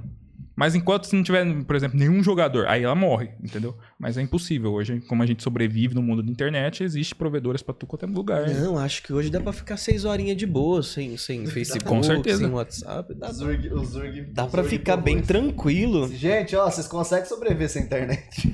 Mas 0.58 0.74
enquanto 0.74 1.14
não 1.14 1.22
tiver, 1.22 1.46
por 1.66 1.76
exemplo, 1.76 2.00
nenhum 2.00 2.24
jogador, 2.24 2.66
aí 2.68 2.82
ela 2.82 2.96
morre, 2.96 3.30
entendeu? 3.44 3.78
Mas 4.00 4.18
é 4.18 4.24
impossível. 4.24 4.74
Hoje, 4.74 5.00
como 5.02 5.22
a 5.22 5.26
gente 5.28 5.44
sobrevive 5.44 5.94
no 5.94 6.02
mundo 6.02 6.24
da 6.24 6.32
internet, 6.32 6.84
existe 6.84 7.14
provedores 7.14 7.62
para 7.62 7.76
tudo 7.76 7.88
quanto 7.88 8.06
é 8.06 8.10
lugar. 8.10 8.50
Não, 8.50 8.76
acho 8.76 9.04
que 9.04 9.14
hoje 9.14 9.30
dá 9.30 9.40
pra 9.40 9.54
ficar 9.54 9.78
seis 9.78 10.04
horinhas 10.04 10.36
de 10.36 10.48
boa, 10.48 10.82
sem, 10.82 11.16
sem 11.16 11.46
Facebook, 11.48 11.86
Com 11.86 12.02
certeza. 12.02 12.40
sem 12.40 12.50
WhatsApp. 12.50 13.14
Dá, 13.14 13.32
Zurg, 13.32 13.72
o 13.72 13.86
Zurg, 13.86 14.22
dá 14.34 14.48
Zurg 14.48 14.68
ficar 14.68 14.98
bem 14.98 15.22
provou 15.22 15.28
tranquilo. 15.52 16.06
isso. 16.06 16.16
Gente, 16.16 16.56
ó, 16.56 16.68
vocês 16.68 16.88
conseguem 16.88 17.26
sobreviver 17.26 17.70
sem 17.70 17.84
internet. 17.84 18.50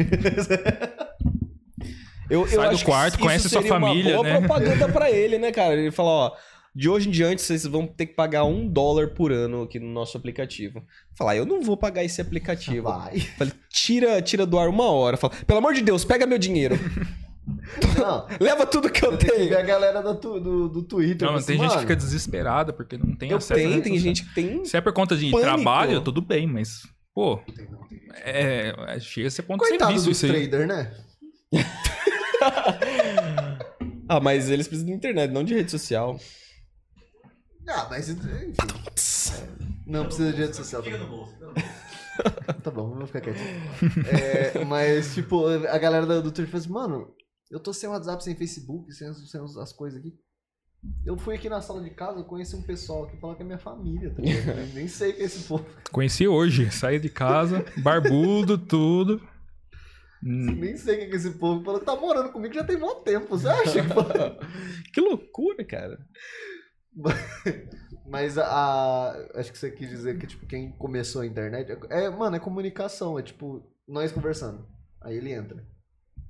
Eu, 2.30 2.48
Sai 2.48 2.70
do 2.76 2.84
quarto, 2.84 3.14
isso 3.14 3.20
conhece 3.24 3.50
sua 3.50 3.62
família, 3.62 4.16
uma 4.20 4.24
boa 4.24 4.40
né? 4.40 4.48
propaganda 4.48 4.90
pra 4.90 5.12
ele, 5.12 5.38
né, 5.38 5.52
cara? 5.52 5.76
Ele 5.76 5.92
fala, 5.92 6.10
ó, 6.10 6.32
de 6.76 6.90
hoje 6.90 7.08
em 7.08 7.12
diante 7.12 7.42
vocês 7.42 7.66
vão 7.66 7.86
ter 7.86 8.08
que 8.08 8.14
pagar 8.16 8.46
um 8.46 8.68
dólar 8.68 9.10
por 9.10 9.32
ano 9.32 9.64
aqui 9.64 9.80
no 9.80 9.88
nosso 9.88 10.18
aplicativo. 10.18 10.84
Falar, 11.18 11.36
eu 11.36 11.46
não 11.46 11.62
vou 11.62 11.78
pagar 11.78 12.04
esse 12.04 12.20
aplicativo. 12.22 12.84
Vai. 12.90 13.20
Falei, 13.20 13.54
tira, 13.70 14.22
tira 14.22 14.46
do 14.46 14.58
ar 14.58 14.68
uma 14.70 14.90
hora. 14.90 15.18
Fala, 15.18 15.34
pelo 15.46 15.60
amor 15.60 15.74
de 15.74 15.82
Deus, 15.82 16.04
pega 16.04 16.26
meu 16.26 16.38
dinheiro. 16.38 16.76
Não, 18.00 18.26
Leva 18.40 18.66
tudo 18.66 18.90
que 18.90 19.06
eu 19.06 19.18
que 19.18 19.26
ver 19.26 19.32
tenho. 19.34 19.58
a 19.58 19.62
galera 19.62 20.02
do, 20.02 20.40
do, 20.40 20.70
do 20.70 20.82
Twitter. 20.84 21.28
Não, 21.28 21.36
assim, 21.36 21.48
tem 21.48 21.58
gente 21.60 21.74
que 21.74 21.80
fica 21.82 21.96
desesperada 21.96 22.72
porque 22.72 22.98
não 22.98 23.14
tem 23.18 23.32
Eu 23.32 23.38
acesso. 23.38 23.60
tenho, 23.60 23.82
tem 23.82 23.98
gente 24.00 24.24
que 24.24 24.34
tem. 24.34 24.64
Se 24.64 24.78
é 24.78 24.82
por 24.82 24.94
conta 24.94 25.14
de 25.18 25.30
Pânico. 25.30 25.42
trabalho, 25.42 26.00
tudo 26.00 26.22
bem, 26.22 26.48
mas, 26.48 26.84
pô, 27.14 27.42
é, 28.24 28.74
é- 28.88 29.00
chega 29.02 29.28
a 29.28 29.32
ser 29.32 29.42
ponto 29.44 29.62
de 29.62 29.68
Coitado 29.72 29.92
serviço 29.92 30.10
dos 30.10 30.24
isso 30.24 30.34
aí. 30.34 30.48
traders, 30.48 30.68
né? 30.70 30.94
Ah, 34.08 34.20
mas 34.20 34.50
eles 34.50 34.68
precisam 34.68 34.90
de 34.92 34.96
internet, 34.96 35.32
não 35.32 35.44
de 35.44 35.54
rede 35.54 35.72
social. 35.72 36.20
Ah, 37.68 37.88
mas 37.90 38.10
enfim. 38.10 38.54
Não 39.86 40.06
precisa 40.06 40.32
de 40.32 40.38
rede 40.38 40.56
social. 40.56 40.84
Fica 40.84 40.98
também. 40.98 41.12
no 41.12 41.18
bolso. 41.18 41.34
fica 41.34 41.46
no 41.48 41.54
bolso. 41.54 41.74
Tá 42.64 42.70
bom, 42.70 42.90
vamos 42.92 43.08
ficar 43.10 43.22
quietinho. 43.22 43.48
É, 44.08 44.64
mas, 44.66 45.16
tipo, 45.16 45.48
a 45.48 45.78
galera 45.80 46.06
do, 46.06 46.22
do 46.22 46.32
Twitter 46.32 46.48
fala 46.48 46.64
assim, 46.64 46.72
mano, 46.72 47.12
eu 47.50 47.60
tô 47.60 47.74
sem 47.74 47.90
WhatsApp, 47.90 48.24
sem 48.24 48.36
Facebook, 48.36 48.92
sem, 48.94 49.08
as- 49.08 49.30
sem 49.32 49.42
as- 49.42 49.58
as 49.58 49.74
coisas 49.74 50.00
aqui. 50.00 50.14
Eu 51.06 51.18
fui 51.18 51.34
aqui 51.36 51.50
na 51.50 51.60
sala 51.60 51.82
de 51.82 51.90
casa, 51.90 52.20
eu 52.20 52.24
conheci 52.26 52.56
um 52.56 52.62
pessoal 52.62 53.08
que 53.08 53.18
fala 53.18 53.36
que 53.36 53.42
é 53.42 53.46
minha 53.46 53.58
família, 53.58 54.14
tá 54.14 54.22
ligado? 54.22 54.58
Nem 54.76 54.88
sei 54.88 55.14
quem 55.14 55.24
é 55.24 55.26
esse 55.26 55.44
povo. 55.48 55.66
Conheci 55.92 56.28
hoje, 56.28 56.70
saí 56.72 57.00
de 57.00 57.10
casa, 57.10 57.66
barbudo, 57.78 58.58
tudo. 58.60 59.20
Hum, 60.24 60.54
Nem 60.56 60.78
sei 60.78 60.98
quem 60.98 61.08
é 61.08 61.16
esse 61.16 61.32
povo. 61.32 61.64
Falou 61.64 61.80
que 61.80 61.86
tá 61.86 61.96
morando 61.96 62.32
comigo 62.32 62.54
já 62.54 62.64
tem 62.64 62.78
muito 62.78 63.02
tempo, 63.02 63.28
você 63.28 63.48
acha? 63.48 63.80
Que 64.94 65.02
loucura, 65.02 65.66
cara. 65.66 65.98
Mas 68.08 68.38
a, 68.38 68.46
a- 68.46 69.28
Acho 69.36 69.52
que 69.52 69.58
você 69.58 69.72
quis 69.72 69.90
dizer 69.90 70.18
que, 70.18 70.28
tipo, 70.28 70.46
quem 70.46 70.72
começou 70.74 71.22
a 71.22 71.26
internet. 71.26 71.72
É, 71.90 72.10
mano, 72.10 72.36
é 72.36 72.40
comunicação. 72.40 73.18
É 73.18 73.24
tipo, 73.24 73.64
nós 73.88 74.12
conversando. 74.12 74.66
Aí 75.02 75.18
ele 75.18 75.32
entra. 75.32 75.64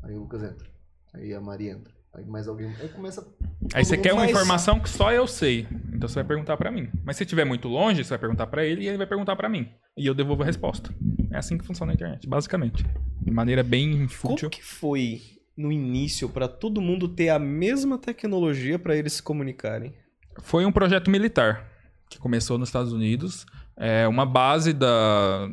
Aí 0.04 0.16
o 0.16 0.20
Lucas 0.20 0.44
entra. 0.44 0.68
Aí 1.14 1.34
a 1.34 1.42
Maria 1.42 1.72
entra. 1.74 1.94
Aí 2.16 2.26
mais 2.26 2.48
alguém. 2.48 2.72
Aí 2.80 2.90
começa. 2.90 3.26
Aí 3.74 3.84
você 3.84 3.98
quer 3.98 4.14
uma 4.14 4.26
informação 4.30 4.80
que 4.80 4.90
só 4.90 5.12
eu 5.12 5.26
sei. 5.26 5.68
Então 5.94 6.08
você 6.08 6.16
vai 6.16 6.24
perguntar 6.24 6.58
pra 6.58 6.72
mim. 6.72 6.90
Mas 7.04 7.18
se 7.18 7.24
estiver 7.24 7.44
muito 7.46 7.68
longe, 7.68 8.04
você 8.04 8.10
vai 8.12 8.20
perguntar 8.20 8.48
pra 8.48 8.64
ele 8.66 8.84
e 8.84 8.88
ele 8.88 8.98
vai 8.98 9.08
perguntar 9.08 9.36
pra 9.36 9.50
mim. 9.50 9.70
E 9.98 10.06
eu 10.06 10.14
devolvo 10.14 10.44
a 10.44 10.46
resposta. 10.46 10.94
É 11.32 11.38
assim 11.38 11.58
que 11.58 11.66
funciona 11.66 11.92
a 11.92 11.96
internet, 11.96 12.28
basicamente. 12.28 12.86
De 13.22 13.32
maneira 13.32 13.64
bem 13.64 14.08
fútil. 14.08 14.50
Como 14.50 14.52
que 14.52 14.64
foi 14.64 15.22
no 15.58 15.72
início 15.72 16.30
pra 16.30 16.48
todo 16.48 16.82
mundo 16.82 17.08
ter 17.08 17.30
a 17.30 17.40
mesma 17.40 17.98
tecnologia 17.98 18.78
pra 18.78 18.96
eles 18.96 19.14
se 19.14 19.24
comunicarem? 19.24 19.94
Foi 20.42 20.66
um 20.66 20.72
projeto 20.72 21.10
militar 21.10 21.66
que 22.10 22.18
começou 22.20 22.58
nos 22.58 22.70
Estados 22.70 22.92
Unidos. 22.94 23.46
É, 23.76 24.08
uma 24.08 24.26
base 24.26 24.72
da 24.72 25.50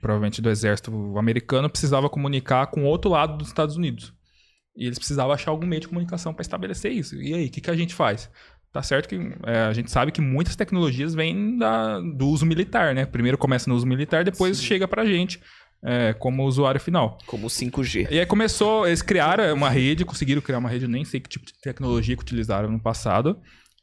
provavelmente 0.00 0.42
do 0.42 0.50
exército 0.50 1.16
americano 1.18 1.70
precisava 1.70 2.08
comunicar 2.08 2.66
com 2.68 2.82
o 2.82 2.86
outro 2.86 3.10
lado 3.10 3.36
dos 3.36 3.48
Estados 3.48 3.76
Unidos. 3.76 4.12
E 4.76 4.84
eles 4.86 4.98
precisavam 4.98 5.32
achar 5.32 5.50
algum 5.50 5.66
meio 5.66 5.80
de 5.80 5.88
comunicação 5.88 6.34
para 6.34 6.42
estabelecer 6.42 6.92
isso. 6.92 7.14
E 7.16 7.32
aí, 7.34 7.46
o 7.46 7.50
que, 7.50 7.60
que 7.60 7.70
a 7.70 7.76
gente 7.76 7.94
faz? 7.94 8.30
Tá 8.72 8.82
certo 8.82 9.08
que 9.08 9.16
é, 9.46 9.60
a 9.60 9.72
gente 9.72 9.90
sabe 9.90 10.12
que 10.12 10.20
muitas 10.20 10.54
tecnologias 10.54 11.14
vêm 11.14 11.56
da- 11.56 11.98
do 12.00 12.28
uso 12.28 12.44
militar, 12.44 12.94
né? 12.94 13.06
Primeiro 13.06 13.38
começa 13.38 13.70
no 13.70 13.76
uso 13.76 13.86
militar, 13.86 14.22
depois 14.22 14.62
chega 14.62 14.86
pra 14.86 15.06
gente 15.06 15.40
é, 15.82 16.12
como 16.12 16.44
usuário 16.44 16.80
final. 16.80 17.16
Como 17.26 17.46
5G. 17.48 18.08
E 18.10 18.18
aí 18.18 18.26
começou, 18.26 18.86
eles 18.86 19.00
criaram 19.00 19.54
uma 19.54 19.70
rede, 19.70 20.04
conseguiram 20.04 20.42
criar 20.42 20.58
uma 20.58 20.68
rede, 20.68 20.86
nem 20.86 21.04
sei 21.06 21.20
que 21.20 21.28
tipo 21.28 21.46
de 21.46 21.54
tecnologia 21.60 22.14
que 22.16 22.22
utilizaram 22.22 22.70
no 22.70 22.80
passado. 22.80 23.38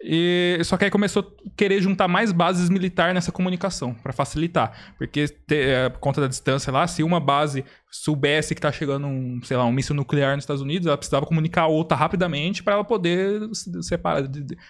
E 0.05 0.59
só 0.65 0.75
que 0.75 0.83
aí 0.83 0.91
começou 0.91 1.21
a 1.45 1.49
querer 1.55 1.81
juntar 1.81 2.09
mais 2.09 2.33
bases 2.33 2.69
militares 2.69 3.13
nessa 3.13 3.31
comunicação, 3.31 3.93
para 3.93 4.11
facilitar. 4.11 4.93
Porque 4.97 5.27
te- 5.29 5.55
é, 5.55 5.87
por 5.87 5.99
conta 5.99 6.19
da 6.19 6.27
distância 6.27 6.73
lá, 6.73 6.85
se 6.87 7.01
uma 7.03 7.21
base 7.21 7.63
soubesse 7.89 8.53
que 8.53 8.59
tá 8.59 8.69
chegando 8.71 9.07
um, 9.07 9.39
sei 9.43 9.55
lá, 9.55 9.63
um 9.65 9.71
míssil 9.71 9.95
nuclear 9.95 10.35
nos 10.35 10.43
Estados 10.43 10.61
Unidos, 10.61 10.87
ela 10.87 10.97
precisava 10.97 11.25
comunicar 11.25 11.61
a 11.61 11.67
outra 11.67 11.95
rapidamente 11.95 12.61
para 12.61 12.73
ela 12.73 12.83
poder 12.83 13.39
se 13.53 13.81
separar, 13.83 14.27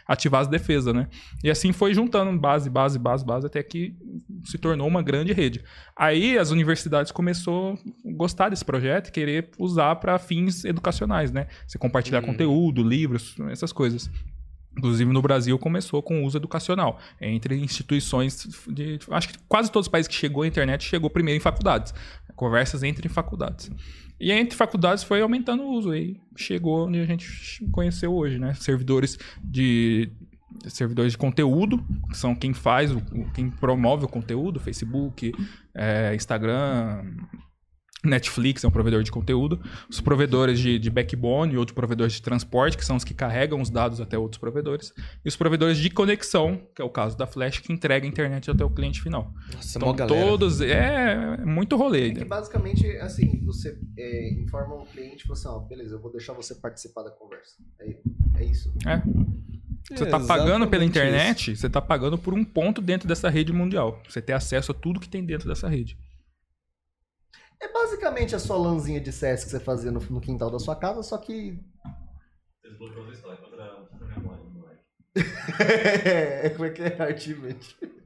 ativar 0.07 0.41
as 0.41 0.47
defesas, 0.47 0.93
né? 0.93 1.07
E 1.43 1.49
assim 1.49 1.71
foi 1.71 1.93
juntando 1.95 2.37
base, 2.39 2.69
base, 2.69 2.99
base, 2.99 3.25
base, 3.25 3.47
até 3.47 3.63
que 3.63 3.95
se 4.45 4.57
tornou 4.59 4.87
uma 4.87 5.01
grande 5.01 5.33
rede. 5.33 5.63
Aí 5.97 6.37
as 6.37 6.51
universidades 6.51 7.11
começou 7.11 7.73
a 7.73 8.11
gostar 8.15 8.49
desse 8.49 8.63
projeto 8.65 9.07
e 9.07 9.11
querer 9.11 9.49
usar 9.57 9.95
para 9.95 10.19
fins 10.19 10.63
educacionais, 10.63 11.31
né? 11.31 11.47
Você 11.65 11.79
compartilhar 11.79 12.21
conteúdo, 12.21 12.83
livros, 12.83 13.35
essas 13.49 13.71
coisas. 13.71 14.11
Inclusive 14.77 15.11
no 15.11 15.21
Brasil 15.21 15.57
começou 15.59 16.01
com 16.01 16.23
uso 16.23 16.37
educacional 16.37 16.99
entre 17.21 17.55
instituições 17.55 18.47
de, 18.67 18.99
acho 19.11 19.29
que 19.29 19.37
quase 19.47 19.71
todos 19.71 19.87
os 19.87 19.91
países 19.91 20.07
que 20.07 20.15
chegou 20.15 20.43
a 20.43 20.47
internet 20.47 20.83
chegou 20.83 21.09
primeiro 21.09 21.37
em 21.37 21.41
faculdades, 21.41 21.93
conversas 22.35 22.81
entre 22.81 23.07
faculdades. 23.07 23.69
E 24.19 24.31
entre 24.31 24.57
faculdades 24.57 25.03
foi 25.03 25.21
aumentando 25.21 25.63
o 25.63 25.71
uso 25.71 25.91
aí 25.91 26.19
chegou 26.35 26.87
onde 26.87 26.99
a 26.99 27.05
gente 27.05 27.63
conheceu 27.71 28.13
hoje, 28.13 28.39
né? 28.39 28.53
Servidores 28.55 29.17
de 29.43 30.11
servidores 30.67 31.13
de 31.13 31.17
conteúdo, 31.17 31.83
que 32.09 32.17
são 32.17 32.35
quem 32.35 32.53
faz, 32.53 32.91
quem 33.33 33.49
promove 33.49 34.05
o 34.05 34.07
conteúdo, 34.07 34.59
Facebook, 34.59 35.33
é, 35.73 36.13
Instagram, 36.15 37.03
Netflix 38.03 38.63
é 38.63 38.67
um 38.67 38.71
provedor 38.71 39.01
de 39.03 39.11
conteúdo, 39.11 39.61
os 39.89 40.01
provedores 40.01 40.59
de, 40.59 40.77
de 40.77 40.89
backbone 40.89 41.53
e 41.53 41.57
outros 41.57 41.73
provedores 41.73 42.13
de 42.13 42.21
transporte, 42.21 42.77
que 42.77 42.85
são 42.85 42.97
os 42.97 43.03
que 43.03 43.13
carregam 43.13 43.61
os 43.61 43.69
dados 43.69 44.01
até 44.01 44.17
outros 44.17 44.39
provedores, 44.39 44.93
e 45.23 45.27
os 45.27 45.35
provedores 45.35 45.77
de 45.77 45.89
conexão, 45.89 46.61
que 46.75 46.81
é 46.81 46.85
o 46.85 46.89
caso 46.89 47.17
da 47.17 47.25
Flash, 47.25 47.59
que 47.59 47.71
entrega 47.71 48.05
a 48.05 48.09
internet 48.09 48.51
até 48.51 48.63
o 48.63 48.69
cliente 48.69 49.01
final. 49.01 49.33
Nossa, 49.53 49.77
Então, 49.77 50.07
todos. 50.07 50.59
É, 50.61 51.37
é 51.39 51.45
muito 51.45 51.75
rolê. 51.75 52.09
É 52.09 52.13
que 52.13 52.25
basicamente, 52.25 52.85
assim, 52.97 53.41
você 53.45 53.77
é, 53.97 54.33
informa 54.33 54.75
o 54.75 54.85
cliente 54.85 55.23
e 55.23 55.27
fala 55.27 55.39
assim, 55.39 55.47
ó, 55.47 55.59
beleza, 55.59 55.95
eu 55.95 56.01
vou 56.01 56.11
deixar 56.11 56.33
você 56.33 56.55
participar 56.55 57.03
da 57.03 57.11
conversa. 57.11 57.55
É, 57.79 57.95
é 58.35 58.45
isso. 58.45 58.73
É. 58.85 59.01
Você 59.89 60.05
tá 60.05 60.17
É 60.17 60.25
pagando 60.25 60.67
pela 60.67 60.85
internet, 60.85 61.55
você 61.55 61.69
tá 61.69 61.81
pagando 61.81 62.17
por 62.17 62.33
um 62.33 62.43
ponto 62.43 62.81
dentro 62.81 63.07
dessa 63.07 63.29
rede 63.29 63.51
mundial. 63.51 64.01
Você 64.07 64.21
ter 64.21 64.33
acesso 64.33 64.71
a 64.71 64.75
tudo 64.75 64.99
que 64.99 65.09
tem 65.09 65.23
dentro 65.25 65.47
dessa 65.47 65.67
rede. 65.67 65.97
É 67.63 67.71
basicamente 67.71 68.35
a 68.35 68.39
sua 68.39 68.57
lãzinha 68.57 68.99
de 68.99 69.11
CS 69.11 69.45
que 69.45 69.51
você 69.51 69.59
fazia 69.59 69.89
no, 69.89 70.01
no 70.01 70.19
quintal 70.19 70.51
da 70.51 70.59
sua 70.59 70.75
casa, 70.75 71.01
só 71.01 71.17
que. 71.17 71.57
A 71.85 72.67
história 72.67 73.37
contra 73.37 73.87
contra 73.89 74.05
a 74.05 74.19
memória, 74.19 74.43
moleque. 74.53 74.81
é, 76.03 76.49
como 76.49 76.65
é 76.65 76.69
que 76.71 76.81
é? 76.81 77.01
Achievement. 77.01 77.59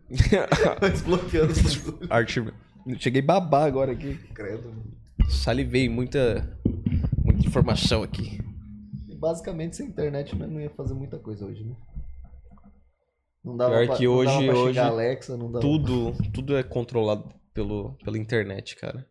Desbloqueando 0.80 1.52
os 1.54 1.76
bagulhos. 1.78 2.12
Artigo. 2.12 2.52
Cheguei 3.00 3.22
babar 3.22 3.64
agora 3.66 3.92
aqui. 3.92 4.14
Credo. 4.34 4.72
Salivei 5.28 5.90
muita, 5.90 6.58
muita 7.26 7.46
informação 7.48 8.04
aqui. 8.04 8.40
E 9.10 9.16
basicamente, 9.16 9.76
sem 9.76 9.88
internet 9.88 10.36
né, 10.36 10.46
não 10.46 10.62
ia 10.62 10.70
fazer 10.70 10.94
muita 10.94 11.18
coisa 11.18 11.46
hoje, 11.46 11.64
né? 11.64 11.76
Não 13.44 13.58
dava 13.58 13.72
Pior 13.72 13.88
pra, 13.88 13.96
que 13.98 14.06
não 14.06 14.24
dava 14.24 14.38
hoje- 14.38 14.48
pra 14.48 14.58
hoje 14.60 14.80
Alexa, 14.80 15.36
não 15.38 15.52
dava 15.52 15.62
Tudo, 15.62 16.14
tudo 16.32 16.56
é 16.56 16.62
controlado 16.64 17.34
pelo, 17.54 17.94
pela 18.04 18.18
internet, 18.18 18.76
cara. 18.76 19.06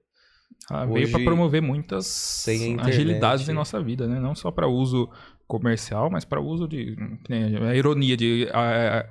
Ah, 0.71 0.85
veio 0.85 1.11
para 1.11 1.23
promover 1.23 1.63
muitas 1.63 2.45
a 2.81 2.87
agilidades 2.87 3.49
em 3.49 3.53
nossa 3.53 3.81
vida, 3.81 4.07
né? 4.09 4.19
Não 4.19 4.35
só 4.35 4.51
para 4.51 4.67
uso 4.67 5.09
comercial, 5.47 6.11
mas 6.11 6.25
para 6.25 6.41
uso 6.41 6.67
de 6.67 6.97
nem 7.29 7.57
a 7.57 7.75
ironia 7.75 8.17
de 8.17 8.49
ah, 8.53 9.07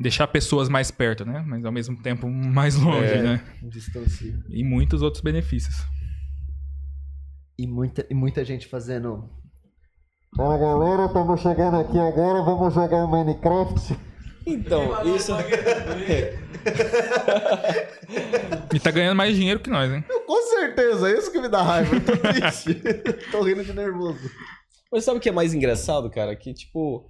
deixar 0.00 0.28
pessoas 0.28 0.68
mais 0.68 0.90
perto, 0.90 1.24
né? 1.24 1.44
Mas 1.46 1.64
ao 1.64 1.72
mesmo 1.72 1.96
tempo 2.00 2.28
mais 2.30 2.76
longe, 2.76 3.14
É. 3.14 3.22
né? 3.22 3.44
distancia. 3.62 4.38
E 4.48 4.62
muitos 4.62 5.02
outros 5.02 5.22
benefícios. 5.22 5.74
E 7.58 7.66
muita, 7.66 8.06
e 8.08 8.14
muita 8.14 8.44
gente 8.44 8.66
fazendo. 8.66 9.28
Fala 10.36 10.56
galera, 10.56 11.06
estamos 11.06 11.40
chegando 11.40 11.76
aqui 11.76 11.98
agora, 11.98 12.42
vamos 12.42 12.72
jogar 12.72 13.06
Minecraft. 13.06 13.96
Então, 14.46 15.16
isso. 15.16 15.32
E 18.74 18.80
tá 18.80 18.90
ganhando 18.90 19.16
mais 19.16 19.36
dinheiro 19.36 19.60
que 19.60 19.70
nós, 19.70 19.92
hein? 19.92 20.04
Com 20.26 20.42
certeza, 20.48 21.08
é 21.10 21.18
isso 21.18 21.30
que 21.32 21.40
me 21.40 21.48
dá 21.48 21.62
raiva. 21.62 21.94
Eu 21.94 22.00
tô 22.00 22.16
triste. 22.16 22.82
tô 23.30 23.42
rindo 23.42 23.64
de 23.64 23.72
nervoso. 23.72 24.30
Mas 24.90 25.04
sabe 25.04 25.18
o 25.18 25.20
que 25.20 25.28
é 25.28 25.32
mais 25.32 25.54
engraçado, 25.54 26.10
cara? 26.10 26.36
Que, 26.36 26.52
tipo, 26.52 27.08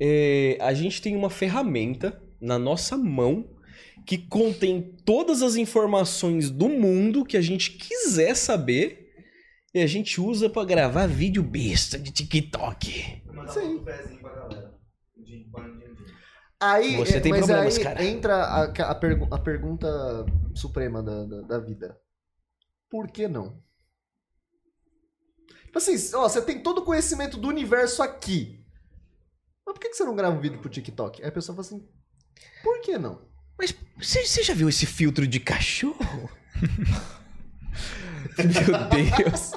é, 0.00 0.58
a 0.60 0.72
gente 0.74 1.00
tem 1.02 1.16
uma 1.16 1.30
ferramenta 1.30 2.20
na 2.40 2.58
nossa 2.58 2.96
mão 2.96 3.48
que 4.06 4.16
contém 4.16 4.96
todas 5.04 5.42
as 5.42 5.56
informações 5.56 6.50
do 6.50 6.68
mundo 6.68 7.24
que 7.24 7.36
a 7.36 7.42
gente 7.42 7.72
quiser 7.72 8.34
saber 8.34 9.08
e 9.74 9.80
a 9.80 9.86
gente 9.86 10.20
usa 10.20 10.48
pra 10.48 10.64
gravar 10.64 11.06
vídeo 11.06 11.42
besta 11.42 11.98
de 11.98 12.10
TikTok. 12.10 13.22
Sim. 13.48 13.60
um 13.60 13.84
pezinho 13.84 14.20
pra 14.20 14.34
galera. 14.34 14.74
De 15.16 15.44
banho 15.50 15.74
de 15.78 15.94
dia. 15.94 16.14
Aí, 16.60 16.96
Você 16.96 17.18
é, 17.18 17.20
tem 17.20 17.30
mas 17.30 17.46
problemas, 17.46 17.76
aí 17.76 17.84
cara. 17.84 18.04
entra 18.04 18.34
a, 18.44 18.64
a, 18.64 18.94
pergu- 18.94 19.28
a 19.32 19.38
pergunta 19.38 19.86
suprema 20.54 21.02
da, 21.02 21.24
da, 21.24 21.40
da 21.42 21.58
vida. 21.58 21.96
Por 22.90 23.08
que 23.10 23.28
não? 23.28 23.62
Tipo 25.66 25.78
assim, 25.78 25.94
ó, 26.14 26.28
você 26.28 26.42
tem 26.42 26.62
todo 26.62 26.78
o 26.78 26.84
conhecimento 26.84 27.36
do 27.36 27.46
universo 27.48 28.02
aqui. 28.02 28.64
Mas 29.64 29.74
por 29.74 29.80
que 29.80 29.90
que 29.90 29.94
você 29.96 30.04
não 30.04 30.16
grava 30.16 30.36
um 30.36 30.40
vídeo 30.40 30.60
pro 30.60 30.70
TikTok? 30.70 31.22
Aí 31.22 31.28
a 31.28 31.32
pessoa 31.32 31.54
fala 31.54 31.66
assim, 31.66 31.88
por 32.62 32.80
que 32.80 32.98
não? 32.98 33.28
Mas 33.58 33.74
você, 33.96 34.24
você 34.26 34.42
já 34.42 34.54
viu 34.54 34.68
esse 34.68 34.86
filtro 34.86 35.26
de 35.26 35.38
cachorro? 35.38 36.30
Meu 38.38 38.88
Deus. 38.88 39.52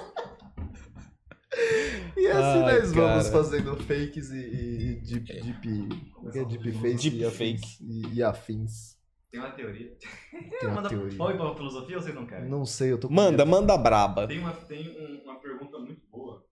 E 2.21 2.27
assim 2.27 2.63
Ai, 2.63 2.79
nós 2.79 2.91
vamos 2.93 3.29
cara. 3.29 3.43
fazendo 3.43 3.75
fakes 3.77 4.29
e, 4.31 4.37
e, 4.37 4.91
e 4.91 4.95
deep, 5.01 5.41
deep, 5.41 6.11
como 6.13 6.29
é 6.29 6.31
que 6.31 6.39
é? 6.39 6.45
deep 6.45 6.71
face 6.73 7.09
e, 7.09 7.25
afins, 7.25 7.79
e, 7.81 8.13
e 8.15 8.23
afins. 8.23 8.99
Tem 9.31 9.39
uma 9.39 9.51
teoria. 9.51 9.97
Tem 10.31 10.69
uma 10.69 10.75
Manda- 10.75 10.89
teoria. 10.89 11.17
Pode 11.17 11.33
ir 11.37 11.37
pra 11.41 11.55
filosofia 11.55 11.95
ou 11.97 12.01
vocês 12.03 12.13
não 12.15 12.25
querem? 12.27 12.49
Não 12.49 12.65
sei, 12.65 12.91
eu 12.91 12.99
tô 12.99 13.07
com 13.07 13.13
Manda, 13.13 13.45
medo. 13.45 13.49
manda 13.49 13.77
braba. 13.77 14.27
Tem 14.27 14.37
uma, 14.39 14.53
tem 14.53 14.89
um- 14.89 15.23
uma 15.23 15.39
pergunta 15.39 15.79
muito 15.79 16.01
boa. 16.11 16.45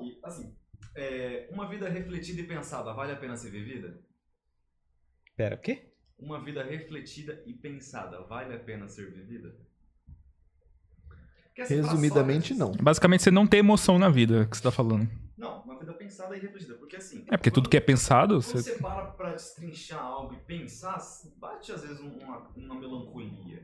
E, 0.00 0.18
assim, 0.24 0.54
é, 0.96 1.48
uma 1.52 1.68
vida 1.68 1.88
refletida 1.88 2.40
e 2.40 2.46
pensada 2.46 2.92
vale 2.94 3.12
a 3.12 3.16
pena 3.16 3.36
ser 3.36 3.50
vivida? 3.50 4.00
Pera, 5.36 5.54
o 5.54 5.58
quê? 5.58 5.92
Uma 6.18 6.42
vida 6.42 6.64
refletida 6.64 7.40
e 7.46 7.52
pensada 7.52 8.22
vale 8.22 8.54
a 8.54 8.58
pena 8.58 8.88
ser 8.88 9.12
vivida? 9.12 9.54
Assim, 11.58 11.74
Resumidamente, 11.74 12.54
não. 12.54 12.72
Basicamente, 12.72 13.22
você 13.22 13.30
não 13.30 13.46
tem 13.46 13.60
emoção 13.60 13.98
na 13.98 14.08
vida, 14.08 14.46
que 14.46 14.56
você 14.56 14.62
tá 14.62 14.70
falando. 14.70 15.08
Não, 15.36 15.62
uma 15.62 15.78
vida 15.78 15.92
pensada 15.92 16.36
e 16.36 16.40
refletida. 16.40 16.74
Porque 16.74 16.96
assim. 16.96 17.24
É, 17.28 17.36
porque 17.36 17.50
tudo 17.50 17.68
que 17.68 17.76
é 17.76 17.80
pensado, 17.80 18.34
Quando 18.34 18.42
você... 18.42 18.62
você 18.62 18.78
para 18.78 19.06
pra 19.06 19.32
destrinchar 19.32 20.00
algo 20.00 20.34
e 20.34 20.38
pensar, 20.38 20.98
bate 21.36 21.72
às 21.72 21.82
vezes 21.82 22.00
um, 22.00 22.16
uma, 22.18 22.48
uma 22.56 22.74
melancolia. 22.76 23.62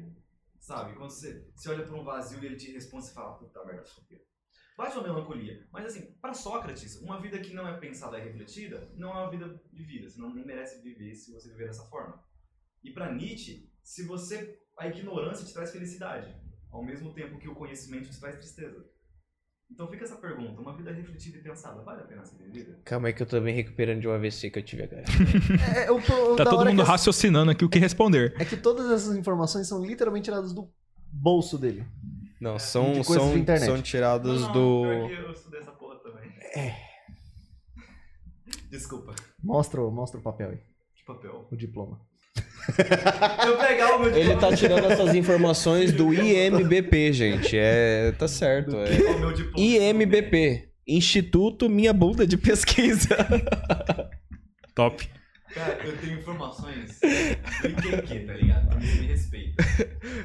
Sabe? 0.59 0.95
Quando 0.95 1.11
você, 1.11 1.47
você 1.55 1.69
olha 1.69 1.85
pra 1.85 1.95
um 1.95 2.05
vazio 2.05 2.43
e 2.43 2.47
ele 2.47 2.57
te 2.57 2.73
responde, 2.73 3.05
você 3.05 3.13
fala, 3.13 3.35
puta 3.35 3.65
merda, 3.65 3.85
fudeu. 3.85 4.19
Bate 4.77 4.97
uma 4.97 5.07
melancolia. 5.07 5.69
Mas 5.71 5.87
assim, 5.87 6.13
pra 6.21 6.35
Sócrates, 6.35 7.01
uma 7.01 7.21
vida 7.21 7.39
que 7.39 7.55
não 7.55 7.69
é 7.69 7.79
pensada 7.79 8.19
e 8.19 8.25
refletida 8.25 8.91
não 8.97 9.11
é 9.11 9.23
uma 9.23 9.31
vida 9.31 9.63
vivida. 9.73 10.09
Você 10.09 10.21
não 10.21 10.35
nem 10.35 10.45
merece 10.45 10.83
viver 10.83 11.15
se 11.15 11.33
você 11.33 11.51
viver 11.51 11.67
dessa 11.67 11.85
forma. 11.85 12.23
E 12.83 12.91
pra 12.91 13.13
Nietzsche, 13.13 13.71
se 13.83 14.05
você. 14.07 14.61
A 14.77 14.89
ignorância 14.89 15.47
te 15.47 15.53
traz 15.53 15.71
felicidade. 15.71 16.35
Ao 16.75 16.83
mesmo 16.85 17.13
tempo 17.15 17.39
que 17.39 17.49
o 17.49 17.55
conhecimento 17.55 18.11
te 18.11 18.19
traz 18.19 18.35
tristeza. 18.37 18.85
Então 19.71 19.89
fica 19.89 20.05
essa 20.05 20.17
pergunta: 20.17 20.61
uma 20.61 20.77
vida 20.77 20.91
refletida 20.93 21.39
e 21.39 21.43
pensada 21.43 21.81
vale 21.83 22.03
a 22.03 22.05
pena 22.05 22.25
ser 22.25 22.37
vivida? 22.37 22.79
Calma 22.85 23.07
aí 23.09 23.15
que 23.15 23.23
eu 23.23 23.27
tô 23.27 23.41
me 23.41 23.53
recuperando 23.53 24.01
de 24.01 24.09
um 24.09 24.13
AVC 24.13 24.51
que 24.51 24.59
eu 24.59 24.63
tive 24.63 24.83
agora. 24.83 25.05
É, 25.77 25.91
o 25.91 26.03
pro- 26.03 26.37
Tá 26.37 26.45
da 26.45 26.51
todo 26.51 26.61
hora 26.61 26.71
mundo 26.71 26.83
é 26.83 26.85
que, 26.85 26.91
raciocinando 26.91 27.51
aqui 27.53 27.65
o 27.65 27.69
que 27.69 27.79
responder. 27.79 28.35
é 28.39 28.45
que 28.45 28.57
todas 28.57 28.91
essas 28.91 29.17
informações 29.17 29.67
são 29.69 29.85
literalmente 29.85 30.25
tiradas 30.25 30.53
do 30.53 30.69
bolso 31.11 31.57
dele. 31.57 31.87
Não, 32.41 32.59
são, 32.59 32.93
De 32.93 33.05
coisas 33.05 33.25
são, 33.25 33.39
internet. 33.39 33.65
são 33.67 33.81
tirados 33.81 34.43
Não, 34.43 34.53
do. 34.53 34.83
pior 34.83 35.09
que 35.09 35.15
eu 35.15 35.31
estudei 35.33 35.61
essa 35.61 35.73
porra 35.73 35.97
também. 36.01 36.29
É. 36.57 36.77
Desculpa, 38.69 39.15
Mostra, 39.43 39.81
o- 39.81 39.91
mostra 39.91 40.19
o 40.19 40.23
papel 40.23 40.51
aí, 40.51 40.59
que 40.97 41.05
papel. 41.05 41.47
o 41.51 41.57
diploma. 41.57 42.01
Eu 43.47 43.57
pegar 43.59 43.97
o 43.97 44.01
meu 44.01 44.09
Ele 44.11 44.21
diploma. 44.23 44.41
tá 44.41 44.57
tirando 44.57 44.87
essas 44.91 45.15
informações 45.15 45.93
do 45.93 46.13
IMBP, 46.13 47.13
gente. 47.13 47.57
É, 47.57 48.13
tá 48.13 48.27
certo. 48.27 48.77
É 48.77 48.91
diploma. 49.33 49.35
IMBP, 49.57 50.69
Instituto 50.87 51.69
Minha 51.69 51.93
Bunda 51.93 52.27
de 52.27 52.37
Pesquisa. 52.37 53.17
Top. 54.75 55.09
Cara, 55.53 55.79
eu 55.85 55.97
tenho 55.99 56.19
informações 56.19 56.99
do 57.01 57.69
IQQ, 57.69 58.21
tá 58.27 58.33
ligado? 58.33 58.65
Então 58.67 58.79
me 58.81 59.07
respeita. 59.07 59.65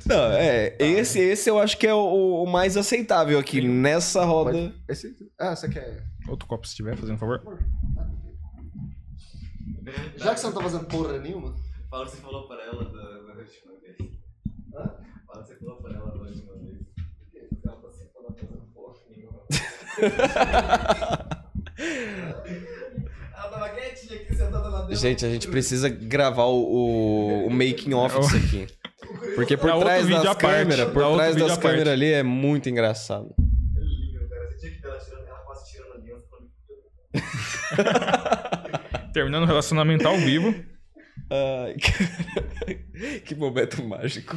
Não, 0.05 0.31
é, 0.31 0.75
esse, 0.79 1.19
esse 1.19 1.47
eu 1.49 1.59
acho 1.59 1.77
que 1.77 1.85
é 1.85 1.93
o, 1.93 2.43
o 2.43 2.47
mais 2.47 2.75
aceitável 2.75 3.37
aqui 3.37 3.61
nessa 3.61 4.25
roda. 4.25 4.51
Pode- 4.53 4.73
Esse, 4.87 5.15
ah, 5.37 5.55
você 5.55 5.69
quer... 5.69 6.03
Outro 6.27 6.47
copo 6.47 6.67
se 6.67 6.75
tiver, 6.75 6.95
fazendo 6.95 7.15
um 7.15 7.19
favor. 7.19 7.41
Já 10.17 10.33
que 10.33 10.39
você 10.39 10.47
não 10.47 10.53
tá 10.53 10.61
fazendo 10.63 10.85
porra 10.85 11.19
nenhuma, 11.19 11.55
Fala 11.89 12.03
o 12.03 12.05
que 12.05 12.11
você 12.15 12.21
falou 12.21 12.47
pra 12.47 12.63
ela 12.63 12.83
da, 12.85 13.01
da 13.01 13.33
última 13.33 13.73
vez. 13.81 13.97
Hã? 14.75 14.95
Fala 15.25 15.39
o 15.39 15.43
que 15.43 15.47
você 15.49 15.55
falou 15.55 15.77
pra 15.77 15.93
ela 15.95 16.11
da 16.11 16.19
última 16.19 16.53
vez. 16.57 16.77
Ela 17.65 17.75
tá 17.77 17.91
sempre 17.91 18.13
falando 18.13 18.35
fazendo 18.35 18.61
porra 18.73 18.93
nenhuma. 19.09 19.41
Ela 23.35 23.49
tava 23.49 23.69
quietinha 23.69 24.21
aqui, 24.21 24.35
sentada 24.35 24.69
lá 24.69 24.81
dentro. 24.81 24.95
Gente, 24.97 25.25
a 25.25 25.29
gente 25.29 25.47
precisa 25.47 25.89
gravar 25.89 26.45
o, 26.45 26.61
o, 26.61 27.47
o 27.47 27.49
making 27.49 27.93
off 27.95 28.19
disso 28.19 28.37
aqui. 28.45 28.67
Porque 29.33 29.57
por 29.57 29.71
Dá 29.71 29.79
trás 29.79 30.07
das 30.07 30.35
câmeras, 30.37 30.91
por 30.91 31.15
trás 31.15 31.35
das 31.35 31.57
câmeras 31.57 31.93
ali 31.93 32.11
é 32.13 32.21
muito 32.21 32.69
engraçado. 32.69 33.33
É 33.75 33.79
lindo, 33.79 34.29
cara. 34.29 34.47
Você 34.51 34.57
tinha 34.59 34.71
que 34.73 34.81
ver 34.81 34.89
ela 34.89 34.99
tirando, 34.99 35.27
ela 35.27 35.39
quase 35.39 35.71
tirando 35.71 35.91
a 35.91 35.95
aliança. 35.95 36.27
Terminando 39.11 39.43
o 39.43 39.47
relacionamento 39.47 40.07
ao 40.07 40.15
vivo. 40.17 40.53
Ai, 41.29 41.75
cara. 41.77 43.19
que 43.25 43.35
momento 43.35 43.83
mágico. 43.83 44.35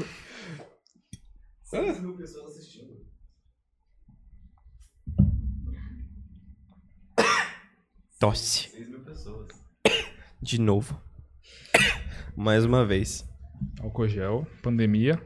6 1.64 2.00
mil 2.00 2.16
pessoas 2.16 2.56
assistindo. 2.56 3.00
Tosse. 8.18 8.70
6 8.70 8.88
mil 8.88 9.00
pessoas. 9.00 9.48
De 10.40 10.60
novo. 10.60 11.00
Mais 12.36 12.64
uma 12.64 12.84
vez. 12.84 13.24
Álcool 13.80 14.08
gel, 14.08 14.46
pandemia. 14.62 15.20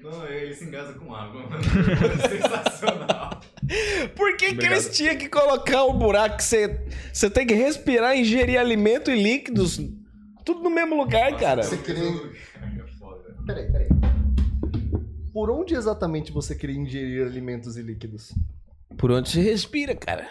Não, 0.00 0.26
ele 0.26 0.54
se 0.54 0.64
engasa 0.64 0.94
com 0.94 1.14
água, 1.14 1.46
mano. 1.48 1.62
Sensacional. 2.28 3.40
Por 4.16 4.36
que, 4.36 4.54
que 4.54 4.66
eles 4.66 4.96
tinham 4.96 5.16
que 5.16 5.28
colocar 5.28 5.84
um 5.84 5.98
buraco 5.98 6.38
que 6.38 6.44
você, 6.44 6.86
você 7.12 7.28
tem 7.28 7.46
que 7.46 7.54
respirar, 7.54 8.16
ingerir 8.16 8.58
alimento 8.58 9.10
e 9.10 9.22
líquidos? 9.22 9.78
Tudo 10.50 10.64
no 10.64 10.70
mesmo 10.70 10.96
lugar, 10.96 11.36
cara. 11.38 11.62
Você 11.62 11.76
queria... 11.76 12.02
É 12.02 12.86
foda. 12.98 13.36
Peraí, 13.46 13.70
peraí. 13.70 13.88
Por 15.32 15.48
onde 15.48 15.76
exatamente 15.76 16.32
você 16.32 16.56
queria 16.56 16.76
ingerir 16.76 17.24
alimentos 17.24 17.76
e 17.76 17.82
líquidos? 17.82 18.34
Por 18.98 19.12
onde 19.12 19.30
você 19.30 19.40
respira, 19.40 19.94
cara? 19.94 20.28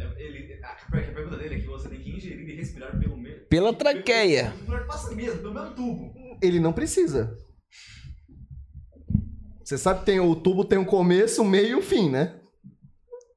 É, 0.00 0.04
Ele, 0.20 0.58
a, 0.64 0.72
a 0.72 0.90
pergunta 0.90 1.36
dele 1.36 1.54
é 1.54 1.58
que 1.60 1.66
você 1.68 1.88
tem 1.88 2.00
que 2.00 2.10
ingerir 2.10 2.48
e 2.48 2.56
respirar 2.56 2.98
pelo 2.98 3.16
meio. 3.16 3.46
Pela 3.46 3.72
traqueia. 3.72 4.52
Passa 4.88 5.14
mesmo, 5.14 5.38
pelo 5.38 5.54
mesmo 5.54 5.74
tubo. 5.76 6.12
Ele 6.42 6.58
não 6.58 6.72
precisa. 6.72 7.38
Você 9.62 9.78
sabe 9.78 10.00
que 10.00 10.06
tem, 10.06 10.18
o 10.18 10.34
tubo 10.34 10.64
tem 10.64 10.76
um 10.78 10.84
começo, 10.84 11.40
um 11.40 11.48
meio 11.48 11.68
e 11.68 11.74
um 11.76 11.82
fim, 11.82 12.10
né? 12.10 12.34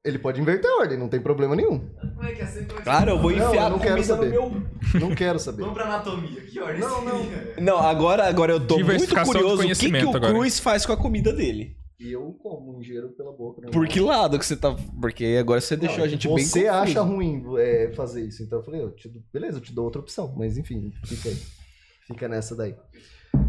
Ele 0.02 0.18
pode 0.18 0.40
inverter 0.40 0.70
a 0.70 0.76
ordem, 0.78 0.98
não 0.98 1.08
tem 1.10 1.20
problema 1.20 1.54
nenhum. 1.54 1.78
Como 1.78 2.24
é 2.24 2.32
que 2.32 2.40
é 2.40 2.46
que 2.46 2.64
Claro, 2.82 3.10
eu 3.10 3.18
vou 3.18 3.30
Não, 3.30 3.48
enfiar 3.48 3.62
eu 3.62 3.66
a 3.66 3.70
não 3.70 3.78
quero 3.78 3.96
comida 3.96 4.16
no 4.16 4.22
saber. 4.22 4.30
meu... 4.30 5.00
Não 5.00 5.14
quero 5.14 5.38
saber. 5.38 5.60
Vamos 5.60 5.74
pra 5.74 5.84
anatomia. 5.84 6.40
Que 6.40 6.58
ordem 6.58 6.80
Não, 6.80 7.04
não. 7.04 7.20
Não, 7.60 7.78
agora, 7.78 8.26
agora 8.26 8.52
eu 8.52 8.66
tô 8.66 8.78
muito 8.78 9.14
curioso 9.14 9.28
o 9.28 9.32
que, 9.34 9.50
que 9.50 9.56
conhecimento 9.62 10.06
o 10.06 10.16
agora. 10.16 10.32
Cruz 10.32 10.58
faz 10.58 10.86
com 10.86 10.92
a 10.94 10.96
comida 10.96 11.34
dele. 11.34 11.76
E 11.98 12.10
eu 12.12 12.34
como, 12.42 12.80
ingiro 12.80 13.10
pela 13.10 13.30
boca. 13.30 13.60
Né? 13.60 13.68
Por 13.70 13.86
que 13.86 14.00
lado 14.00 14.38
que 14.38 14.46
você 14.46 14.56
tá... 14.56 14.74
Porque 14.98 15.36
agora 15.38 15.60
você 15.60 15.76
deixou 15.76 16.02
a 16.02 16.08
gente 16.08 16.26
bem 16.28 16.38
Você 16.46 16.66
acha 16.66 17.02
ruim 17.02 17.44
é, 17.58 17.92
fazer 17.94 18.24
isso, 18.26 18.42
então 18.42 18.60
eu 18.60 18.64
falei, 18.64 18.80
eu 18.80 18.92
te 18.92 19.06
dou- 19.06 19.22
beleza, 19.30 19.58
eu 19.58 19.62
te 19.62 19.74
dou 19.74 19.84
outra 19.84 20.00
opção, 20.00 20.34
mas 20.34 20.56
enfim, 20.56 20.94
fica 21.04 21.28
aí. 21.28 21.36
Fica 22.06 22.26
nessa 22.26 22.56
daí. 22.56 22.74
Não. 23.34 23.44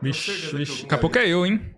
Vixe, 0.00 0.56
vixe. 0.56 0.82
Daqui 0.84 0.94
a 0.94 0.98
pouco 0.98 1.18
é 1.18 1.28
eu, 1.28 1.44
hein? 1.44 1.75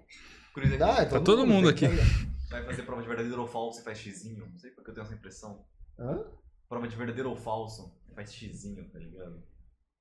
Cruz 0.61 0.73
aqui. 0.73 0.83
Ah, 0.83 1.07
Tá 1.07 1.21
todo 1.21 1.47
mundo 1.47 1.73
tem 1.75 1.89
aqui. 1.89 1.97
que- 1.97 2.29
Vai 2.51 2.65
fazer 2.65 2.83
prova 2.83 3.03
de 3.03 3.09
verdadeiro 3.09 3.41
ou 3.43 3.47
falso 3.47 3.81
e 3.81 3.85
faz 3.85 3.99
xizinho. 3.99 4.47
Não 4.51 4.59
sei 4.59 4.71
porque 4.71 4.91
eu 4.91 4.95
tenho 4.95 5.05
essa 5.05 5.15
impressão. 5.15 5.65
Hã? 5.99 6.21
Prova 6.69 6.89
de 6.89 6.97
verdadeiro 6.97 7.29
ou 7.31 7.37
falso 7.37 7.93
e 8.11 8.15
faz 8.15 8.33
xizinho, 8.33 8.85
tá 8.91 8.99
ligado? 8.99 9.43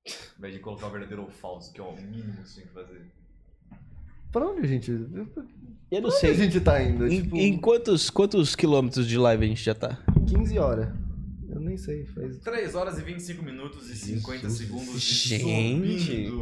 Ao 0.08 0.38
invés 0.38 0.53
de 0.53 0.60
colocar 0.61 0.88
o 0.88 0.92
verdadeiro 0.92 1.24
ou 1.24 1.30
falso, 1.30 1.74
que 1.74 1.82
é 1.82 1.84
o 1.84 1.94
mínimo 1.95 2.42
que 2.44 2.48
você 2.50 2.61
tem 2.61 2.68
que 2.69 2.74
fazer. 2.74 3.11
Pra 4.32 4.45
onde 4.48 4.61
a 4.61 4.68
gente. 4.68 4.92
Eu 4.92 5.00
não 5.10 5.26
Pra 5.26 5.44
onde 6.00 6.08
a 6.08 6.11
sei. 6.11 6.34
gente 6.36 6.60
tá 6.61 6.82
indo? 6.82 7.08
Em, 7.08 7.22
tipo, 7.24 7.36
em 7.36 7.58
quantos, 7.58 8.10
quantos 8.10 8.56
quilômetros 8.56 9.08
de 9.08 9.18
live 9.18 9.44
a 9.45 9.48
gente 9.48 9.64
já 9.64 9.76
tá? 9.76 9.98
15 10.27 10.58
horas. 10.60 10.90
Eu 11.77 11.93
nem 11.95 12.06
sei, 12.06 12.06
faz. 12.06 12.38
3 12.39 12.75
horas 12.75 12.97
e 12.97 13.01
25 13.03 13.43
minutos 13.43 13.89
e 13.89 13.95
50 13.95 14.41
Jesus. 14.49 14.57
segundos. 14.57 15.01
de 15.01 15.27
Gente. 15.27 16.33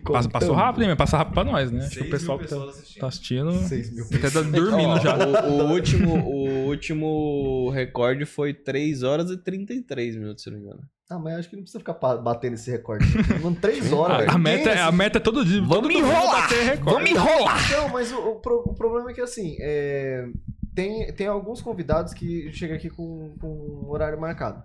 Passa, 0.04 0.28
passou 0.28 0.54
rápido, 0.54 0.82
hein? 0.82 0.88
Mas 0.88 0.98
passa 0.98 1.18
rápido 1.18 1.34
pra 1.34 1.44
nós, 1.44 1.70
né? 1.70 1.84
Acho 1.86 1.98
que 2.00 2.06
o 2.06 2.10
pessoal 2.10 2.38
que 2.38 2.44
tá, 2.46 2.56
pessoas 2.56 2.76
assistindo. 2.78 3.00
tá 3.00 3.06
assistindo 3.08 3.52
6 3.52 3.90
mil 3.92 4.04
até 4.06 4.30
tá 4.30 4.40
dormindo 4.42 5.00
já. 5.00 5.16
O, 5.16 5.50
o 5.62 5.72
último, 5.72 6.14
o 6.24 6.66
último 6.66 7.70
recorde 7.70 8.24
foi 8.24 8.54
3 8.54 9.02
horas 9.02 9.30
e 9.30 9.36
33 9.36 10.16
minutos, 10.16 10.42
se 10.44 10.50
não 10.50 10.58
me 10.58 10.64
engano. 10.64 10.80
Ah, 11.10 11.18
mas 11.18 11.34
acho 11.38 11.50
que 11.50 11.56
não 11.56 11.62
precisa 11.62 11.78
ficar 11.80 11.92
batendo 12.18 12.54
esse 12.54 12.70
recorde. 12.70 13.06
Mano, 13.42 13.56
3 13.60 13.92
horas, 13.92 14.18
velho. 14.18 14.30
A, 14.30 14.34
a 14.34 14.38
Ninguém 14.38 14.56
meta, 14.58 14.70
é- 14.70 14.80
a 14.80 14.92
meta 14.92 15.18
é 15.18 15.20
todo 15.20 15.44
dia. 15.44 15.58
todo 15.60 15.68
Vamos 15.68 15.82
domingo 15.82 16.06
enrolar! 16.08 16.42
bater 16.42 16.62
recorde. 16.64 16.94
Vamos 16.94 17.10
enrolar! 17.10 17.70
Não, 17.72 17.88
mas 17.90 18.12
o, 18.12 18.16
o 18.16 18.40
o 18.70 18.74
problema 18.74 19.10
é 19.10 19.14
que 19.14 19.20
assim, 19.20 19.56
é, 19.60 20.26
tem, 20.74 21.12
tem 21.14 21.26
alguns 21.26 21.60
convidados 21.62 22.12
que 22.14 22.52
chegam 22.52 22.76
aqui 22.76 22.90
com, 22.90 23.34
com 23.40 23.48
um 23.84 23.90
horário 23.90 24.20
marcado. 24.20 24.62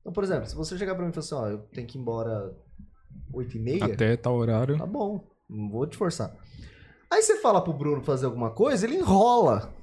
Então, 0.00 0.12
por 0.12 0.24
exemplo, 0.24 0.46
se 0.46 0.54
você 0.54 0.76
chegar 0.78 0.94
pra 0.94 1.04
mim 1.04 1.10
e 1.10 1.14
falar 1.14 1.24
assim, 1.24 1.34
ó, 1.34 1.46
eu 1.48 1.58
tenho 1.72 1.86
que 1.86 1.98
ir 1.98 2.00
embora 2.00 2.54
8 3.32 3.56
e 3.56 3.60
meia, 3.60 3.84
Até 3.84 4.16
tal 4.16 4.34
horário. 4.36 4.78
tá 4.78 4.86
bom, 4.86 5.24
não 5.48 5.70
vou 5.70 5.86
te 5.86 5.96
forçar. 5.96 6.34
Aí 7.10 7.22
você 7.22 7.40
fala 7.40 7.62
pro 7.62 7.72
Bruno 7.72 8.02
fazer 8.02 8.26
alguma 8.26 8.50
coisa, 8.50 8.86
ele 8.86 8.96
enrola. 8.96 9.74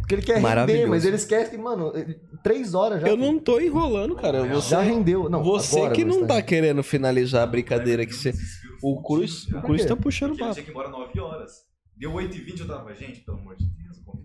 Porque 0.00 0.14
ele 0.14 0.22
quer 0.22 0.36
render, 0.36 0.42
Maravilhoso. 0.48 0.88
mas 0.88 1.04
ele 1.04 1.16
esquece 1.16 1.50
que, 1.50 1.58
mano, 1.58 1.92
ele- 1.94 2.18
três 2.42 2.72
horas 2.74 3.02
já. 3.02 3.08
Eu 3.08 3.16
não 3.16 3.38
tô 3.38 3.60
enrolando, 3.60 4.16
cara. 4.16 4.42
Você, 4.46 4.70
Já 4.70 4.80
rendeu. 4.80 5.28
Não, 5.28 5.42
você 5.44 5.76
agora, 5.80 5.94
que 5.94 6.02
não 6.04 6.26
tá 6.26 6.40
querendo 6.40 6.82
finalizar 6.82 7.42
a 7.42 7.46
brincadeira 7.46 8.06
que 8.06 8.14
você. 8.14 8.32
O 8.82 9.02
Cruz, 9.02 9.46
o 9.48 9.60
Cruz 9.60 9.84
tá 9.84 9.94
puxando 9.94 10.32
o 10.32 10.38
papo. 10.38 10.54
tinha 10.54 10.64
que 10.64 10.70
ir 10.70 10.72
embora 10.72 10.88
9 10.88 11.20
horas. 11.20 11.52
Deu 11.94 12.12
8h20, 12.12 12.60
eu 12.60 12.66
tava, 12.66 12.94
gente, 12.94 13.20
pelo 13.20 13.36
amor 13.38 13.56
de 13.56 13.66
Deus, 13.66 13.77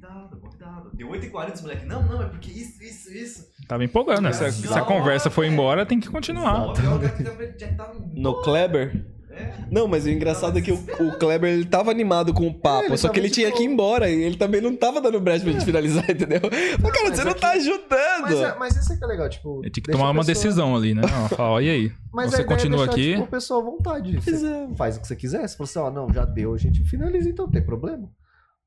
convidado, 0.08 0.38
convidado. 0.38 0.90
Deu 0.94 1.08
8h40, 1.10 1.54
os 1.54 1.62
moleques, 1.62 1.88
não, 1.88 2.04
não, 2.04 2.22
é 2.22 2.26
porque 2.26 2.52
isso, 2.52 2.84
isso, 2.84 3.12
isso. 3.14 3.48
Tava 3.68 3.84
empolgando, 3.84 4.22
né? 4.22 4.34
Se, 4.34 4.44
a- 4.46 4.52
se 4.52 4.74
a 4.78 4.82
conversa 4.82 5.30
foi 5.30 5.48
embora, 5.48 5.86
tem 5.86 6.00
que 6.00 6.10
continuar. 6.10 6.60
9 6.68 6.88
horas, 6.88 7.12
o 7.20 7.24
cara 7.24 7.56
já 7.58 7.68
tava 7.74 7.96
No 8.14 8.42
Kleber? 8.42 9.06
É. 9.32 9.52
Não, 9.72 9.88
mas 9.88 10.06
o 10.06 10.10
engraçado 10.12 10.60
é 10.60 10.62
que 10.62 10.72
o, 10.72 10.76
o 10.76 11.18
Kleber 11.18 11.52
ele 11.52 11.66
tava 11.66 11.90
animado 11.90 12.32
com 12.36 12.46
o 12.48 12.54
papo, 12.54 12.94
É, 12.94 12.98
só 12.98 13.10
que 13.10 13.20
ele 13.20 13.32
tinha 13.32 13.52
que 13.52 13.64
ir 13.64 13.66
embora 13.66 14.08
e 14.08 14.22
ele 14.22 14.38
também 14.38 14.62
não 14.62 14.76
tava 14.76 15.02
dando 15.02 15.20
brecha 15.20 15.44
pra 15.44 15.54
gente 15.54 15.66
finalizar, 15.66 16.04
entendeu? 16.12 16.40
Mas, 16.80 16.92
cara, 16.92 17.10
mas 17.10 17.18
você 17.18 17.24
não 17.24 17.32
aqui- 17.32 17.42
tá 17.42 17.52
ajudando. 17.54 18.22
Mas, 18.22 18.40
é- 18.42 18.56
mas 18.60 18.76
isso 18.76 18.94
é 18.94 18.96
que 18.96 19.04
é 19.04 19.08
legal, 19.08 19.28
tipo. 19.30 19.62
Ele 19.64 19.72
tinha 19.72 19.84
que 19.84 19.92
tomar 19.92 20.12
uma 20.12 20.24
pessoa- 20.24 20.34
decisão 20.36 20.76
ali, 20.76 20.94
né? 20.94 21.02
Ó, 21.26 21.30
Falar, 21.30 21.50
ó, 21.50 21.60
e 21.60 21.68
aí? 21.68 21.92
Mas 22.14 22.32
a 22.32 22.38
Você 22.38 22.42
é 22.44 22.46
continua 22.46 22.78
deixar, 22.86 22.92
aqui? 22.92 23.12
Tipo, 23.14 23.24
a 23.24 23.28
pessoa 23.28 23.60
à 23.60 23.64
vontade. 23.64 24.18
É. 24.18 24.76
faz 24.76 24.98
o 24.98 25.02
que 25.02 25.08
você 25.08 25.16
quiser. 25.16 25.48
Se 25.48 25.58
você, 25.58 25.80
ó, 25.80 25.90
não, 25.90 26.14
já 26.14 26.26
deu, 26.26 26.54
a 26.54 26.58
gente 26.58 26.84
finaliza, 26.84 27.28
então 27.28 27.46
não 27.46 27.52
tem 27.52 27.66
problema. 27.66 28.08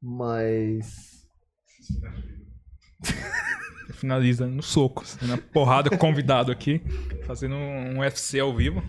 Mas. 0.03 1.16
Finaliza 3.95 4.47
no 4.47 4.63
soco, 4.63 5.05
na 5.23 5.39
porrada 5.39 5.89
com 5.89 5.97
o 5.97 5.99
convidado 5.99 6.53
aqui, 6.53 6.83
fazendo 7.27 7.55
um 7.55 8.01
UFC 8.01 8.39
ao 8.39 8.55
vivo. 8.55 8.83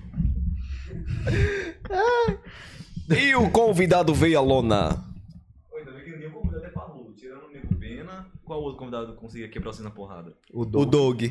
E 3.10 3.36
o 3.36 3.50
convidado 3.50 4.14
veio 4.14 4.38
à 4.38 4.42
lona. 4.42 5.04
Oi, 5.72 5.80
ainda 5.80 5.92
bem 5.94 6.04
que 6.04 6.18
nenhum 6.18 6.32
convidado 6.32 6.66
é 6.66 6.70
parrudo. 6.70 7.14
Tirando 7.14 7.46
o 7.46 7.52
Nego 7.52 7.76
Pena, 7.76 8.28
qual 8.44 8.62
outro 8.62 8.80
convidado 8.80 9.14
conseguia 9.16 9.48
quebrar 9.48 9.72
você 9.72 9.82
na 9.82 9.92
porrada? 9.92 10.36
O, 10.52 10.62
O 10.62 10.66
Doug, 10.66 10.90
Doug. 10.90 11.24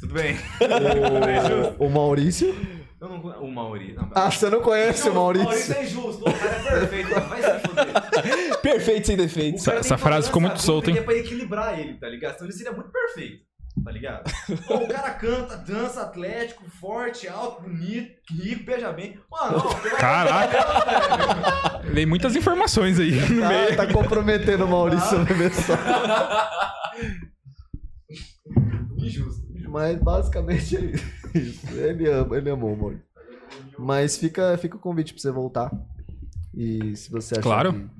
Tudo 0.00 0.14
bem. 0.14 0.36
o, 1.78 1.84
o 1.86 1.90
Maurício. 1.90 2.54
Eu 3.00 3.08
não 3.10 3.20
conheço. 3.20 3.40
O 3.42 3.52
Mauri. 3.52 3.92
Não, 3.92 4.10
Ah, 4.14 4.30
você 4.30 4.48
não 4.48 4.60
conhece 4.62 5.08
o 5.08 5.14
Maurício? 5.14 5.46
Maurício 5.48 5.74
é 5.74 5.84
injusto, 5.84 6.22
o 6.28 6.32
cara 6.32 6.56
é 6.56 6.62
perfeito, 6.62 7.08
vai 7.20 7.42
se 7.42 7.58
foder. 7.68 8.56
Perfeito 8.62 9.06
sem 9.06 9.16
defeitos. 9.16 9.66
O 9.66 9.70
Essa 9.70 9.96
tem 9.96 10.04
frase 10.04 10.26
ficou 10.28 10.40
muito 10.40 10.60
solta, 10.62 10.90
hein? 10.90 10.96
É 10.98 11.02
pra 11.02 11.14
equilibrar 11.14 11.78
ele, 11.78 11.94
tá 11.94 12.08
ligado? 12.08 12.34
Então 12.36 12.46
ele 12.46 12.54
seria 12.54 12.72
muito 12.72 12.90
perfeito, 12.90 13.44
tá 13.84 13.90
ligado? 13.92 14.32
Pô, 14.66 14.76
o 14.78 14.88
cara 14.88 15.10
canta, 15.10 15.56
dança, 15.58 16.00
atlético, 16.02 16.64
forte, 16.80 17.28
alto, 17.28 17.62
bonito, 17.62 18.10
rico, 18.42 18.64
beija 18.64 18.90
bem. 18.92 19.20
Mano, 19.30 19.62
Caraca! 19.98 21.82
Dei 21.92 22.06
muitas 22.06 22.34
informações 22.34 22.98
aí 22.98 23.12
no 23.12 23.46
meio. 23.46 23.72
Ah, 23.74 23.76
tá 23.76 23.92
comprometendo 23.92 24.64
o 24.64 24.68
Maurício 24.68 25.18
na 25.18 25.24
versão. 25.24 25.76
Injusto. 28.98 29.46
Mas 29.68 29.98
basicamente 29.98 30.76
é 30.76 30.80
isso. 30.80 31.04
Ele 31.72 32.08
ama, 32.10 32.36
ele 32.36 32.50
amou 32.50 32.72
o 32.72 32.76
Maurício. 32.76 33.04
Mas 33.78 34.16
fica, 34.16 34.56
fica 34.58 34.76
o 34.76 34.80
convite 34.80 35.12
pra 35.12 35.20
você 35.22 35.30
voltar. 35.30 35.70
E 36.54 36.96
se 36.96 37.10
você 37.10 37.34
achar 37.34 37.42
Claro. 37.42 37.72
que... 37.72 37.96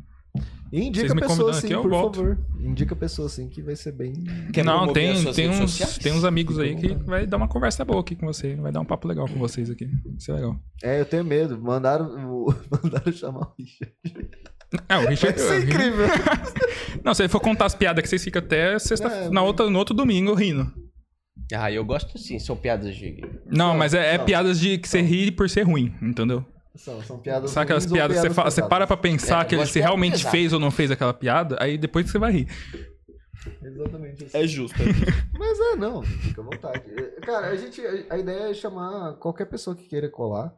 E 0.72 0.80
indica 0.82 1.06
Vocês 1.06 1.14
me 1.14 1.18
a 1.20 1.28
pessoa 1.28 1.28
convidando 1.38 1.50
assim, 1.58 1.66
aqui, 1.68 1.74
eu 1.74 1.82
por 1.82 1.90
volto. 1.90 2.16
favor. 2.16 2.38
Indica 2.58 2.94
a 2.94 2.96
pessoa 2.98 3.26
assim 3.26 3.48
que 3.48 3.62
vai 3.62 3.76
ser 3.76 3.92
bem. 3.92 4.12
Quer 4.52 4.64
Não, 4.64 4.92
tem, 4.92 5.14
tem, 5.32 5.48
uns, 5.48 5.56
sociais? 5.70 5.98
tem 5.98 6.12
uns 6.12 6.24
amigos 6.24 6.58
aí 6.58 6.74
que 6.74 6.92
vai 7.04 7.24
dar 7.24 7.36
uma 7.36 7.46
conversa 7.46 7.84
boa 7.84 8.00
aqui 8.00 8.16
com 8.16 8.26
você. 8.26 8.56
Vai 8.56 8.72
dar 8.72 8.80
um 8.80 8.84
papo 8.84 9.06
legal 9.06 9.28
com 9.28 9.38
vocês 9.38 9.70
aqui. 9.70 9.88
Isso 10.18 10.32
é 10.32 10.34
legal. 10.34 10.56
É, 10.82 11.00
eu 11.00 11.04
tenho 11.06 11.24
medo. 11.24 11.56
Mandaram. 11.56 12.08
Mandaram 12.82 13.12
chamar 13.12 13.42
o 13.42 13.52
Richard. 13.56 13.92
É, 14.88 14.98
o 14.98 15.06
Richard. 15.08 15.38
Isso 15.38 15.52
é 15.52 15.58
incrível. 15.60 16.06
Não, 17.04 17.14
se 17.14 17.22
ele 17.22 17.28
for 17.28 17.40
contar 17.40 17.66
as 17.66 17.74
piadas 17.74 18.02
que 18.02 18.08
vocês 18.08 18.24
ficam 18.24 18.42
até 18.42 18.76
sexta, 18.80 19.06
É, 19.08 19.30
na 19.30 19.42
outra, 19.44 19.70
no 19.70 19.78
outro 19.78 19.94
domingo 19.94 20.34
rindo. 20.34 20.70
Ah, 21.54 21.70
eu 21.70 21.84
gosto 21.84 22.18
sim, 22.18 22.38
são 22.38 22.56
piadas 22.56 22.96
de. 22.96 23.20
Não, 23.46 23.76
mas 23.76 23.94
é, 23.94 24.14
é 24.14 24.18
não. 24.18 24.24
piadas 24.24 24.58
de 24.58 24.78
que 24.78 24.88
você 24.88 25.00
ri 25.00 25.30
por 25.30 25.48
ser 25.48 25.62
ruim, 25.62 25.94
entendeu? 26.02 26.44
São, 26.74 27.00
são 27.02 27.18
piadas. 27.18 27.50
Sabe 27.52 27.64
aquelas 27.64 27.86
ou 27.86 27.92
piadas 27.92 28.16
que 28.20 28.28
você, 28.28 28.34
fala, 28.34 28.50
você 28.50 28.62
para 28.68 28.86
pra 28.86 28.96
pensar 28.96 29.42
É, 29.42 29.48
que 29.48 29.54
ele 29.54 29.64
se 29.66 29.80
realmente 29.80 30.12
pesada. 30.18 30.30
fez 30.30 30.52
ou 30.52 30.58
não 30.60 30.70
fez 30.70 30.90
aquela 30.90 31.14
piada, 31.14 31.56
aí 31.60 31.78
depois 31.78 32.10
você 32.10 32.18
vai 32.18 32.32
rir. 32.32 32.48
Exatamente 33.62 34.24
assim. 34.24 34.38
É 34.38 34.46
justo. 34.46 34.76
Mas 35.38 35.60
é, 35.60 35.76
não, 35.76 36.02
fica 36.02 36.40
à 36.40 36.44
vontade. 36.44 36.82
É, 36.90 37.20
Cara, 37.20 37.46
a 37.48 37.56
gente. 37.56 37.80
A 38.10 38.18
ideia 38.18 38.50
é 38.50 38.54
chamar 38.54 39.14
qualquer 39.18 39.46
pessoa 39.46 39.76
que 39.76 39.86
queira 39.88 40.10
colar. 40.10 40.52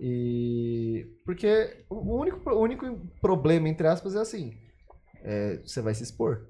E. 0.00 1.06
Porque 1.24 1.84
o 1.90 2.20
único, 2.20 2.48
o 2.50 2.60
único 2.60 2.86
problema, 3.20 3.68
entre 3.68 3.86
aspas, 3.88 4.14
é 4.14 4.20
assim. 4.20 4.52
é, 5.24 5.56
você 5.64 5.80
vai 5.82 5.94
se 5.94 6.04
expor. 6.04 6.46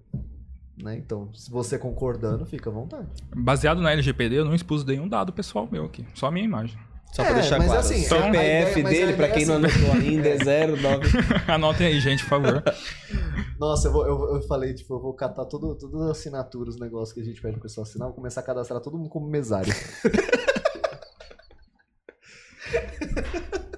Né? 0.76 0.96
Então, 0.98 1.32
se 1.34 1.50
você 1.50 1.78
concordando, 1.78 2.44
fica 2.44 2.68
à 2.68 2.72
vontade. 2.72 3.06
Baseado 3.34 3.80
na 3.80 3.92
LGPD, 3.92 4.36
eu 4.40 4.44
não 4.44 4.54
expus 4.54 4.84
nenhum 4.84 5.08
dado 5.08 5.32
pessoal 5.32 5.66
meu 5.70 5.84
aqui. 5.86 6.04
Só 6.14 6.26
a 6.26 6.30
minha 6.30 6.44
imagem. 6.44 6.78
Só 7.12 7.22
É, 7.22 7.26
pra 7.26 7.34
deixar 7.36 7.56
mas 7.58 7.68
claro. 7.68 7.80
assim, 7.80 7.94
o 8.02 8.08
CPF 8.08 8.80
ideia- 8.80 8.84
dele, 9.06 9.12
pra 9.16 9.28
ideia 9.28 9.32
quem 9.32 9.42
é 9.44 9.46
não 9.58 9.64
assim. 9.66 9.78
anotou 9.86 10.00
ainda, 10.02 10.28
é 10.28 10.66
09. 10.66 11.08
Anotem 11.48 11.86
aí, 11.86 11.98
gente, 12.00 12.22
por 12.24 12.28
favor. 12.28 12.62
Nossa, 13.58 13.88
eu, 13.88 13.92
vou, 13.92 14.06
eu, 14.06 14.34
eu 14.36 14.42
falei, 14.42 14.74
tipo, 14.74 14.92
eu 14.94 15.00
vou 15.00 15.14
catar 15.14 15.46
todo, 15.46 15.74
todas 15.76 16.02
as 16.02 16.18
assinaturas, 16.18 16.74
os 16.74 16.80
negócios 16.80 17.14
que 17.14 17.20
a 17.20 17.24
gente 17.24 17.40
pede 17.40 17.54
pro 17.54 17.62
pessoal 17.62 17.86
assinar, 17.86 18.08
vou 18.08 18.14
começar 18.16 18.40
a 18.40 18.44
cadastrar 18.44 18.80
todo 18.82 18.98
mundo 18.98 19.08
como 19.08 19.26
mesário. 19.30 19.72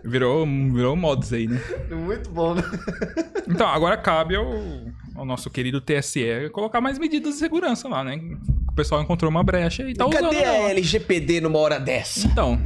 Virou, 0.04 0.46
virou 0.46 0.96
mods 0.96 1.32
aí, 1.32 1.46
né? 1.46 1.60
Muito 1.90 2.30
bom, 2.30 2.54
né? 2.54 2.62
Então, 3.46 3.66
agora 3.68 3.96
cabe 3.96 4.34
ao, 4.36 4.46
ao 5.18 5.24
nosso 5.24 5.50
querido 5.50 5.80
TSE 5.80 6.48
colocar 6.52 6.80
mais 6.80 6.98
medidas 6.98 7.34
de 7.34 7.38
segurança 7.40 7.88
lá, 7.88 8.02
né? 8.05 8.20
O 8.68 8.72
pessoal 8.72 9.02
encontrou 9.02 9.30
uma 9.30 9.42
brecha 9.42 9.88
e 9.88 9.94
tá 9.94 10.06
usando. 10.06 10.22
Cadê 10.30 10.44
a. 10.44 10.68
LGPD 10.70 11.40
numa 11.40 11.58
hora 11.58 11.78
dessa? 11.80 12.26
Então, 12.26 12.58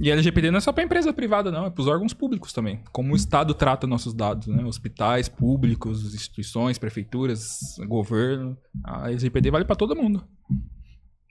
e 0.00 0.10
a 0.10 0.14
LGPD 0.14 0.50
não 0.50 0.58
é 0.58 0.60
só 0.60 0.72
para 0.72 0.84
empresa 0.84 1.12
privada, 1.12 1.50
não, 1.50 1.66
é 1.66 1.70
para 1.70 1.80
os 1.80 1.88
órgãos 1.88 2.14
públicos 2.14 2.52
também. 2.52 2.80
Como 2.92 3.12
o 3.12 3.16
Estado 3.16 3.52
trata 3.52 3.86
nossos 3.86 4.14
dados, 4.14 4.46
né? 4.46 4.64
Hospitais 4.64 5.28
públicos, 5.28 6.14
instituições, 6.14 6.78
prefeituras, 6.78 7.76
governo. 7.86 8.56
A 8.84 9.10
LGPD 9.10 9.50
vale 9.50 9.64
para 9.64 9.76
todo 9.76 9.96
mundo. 9.96 10.24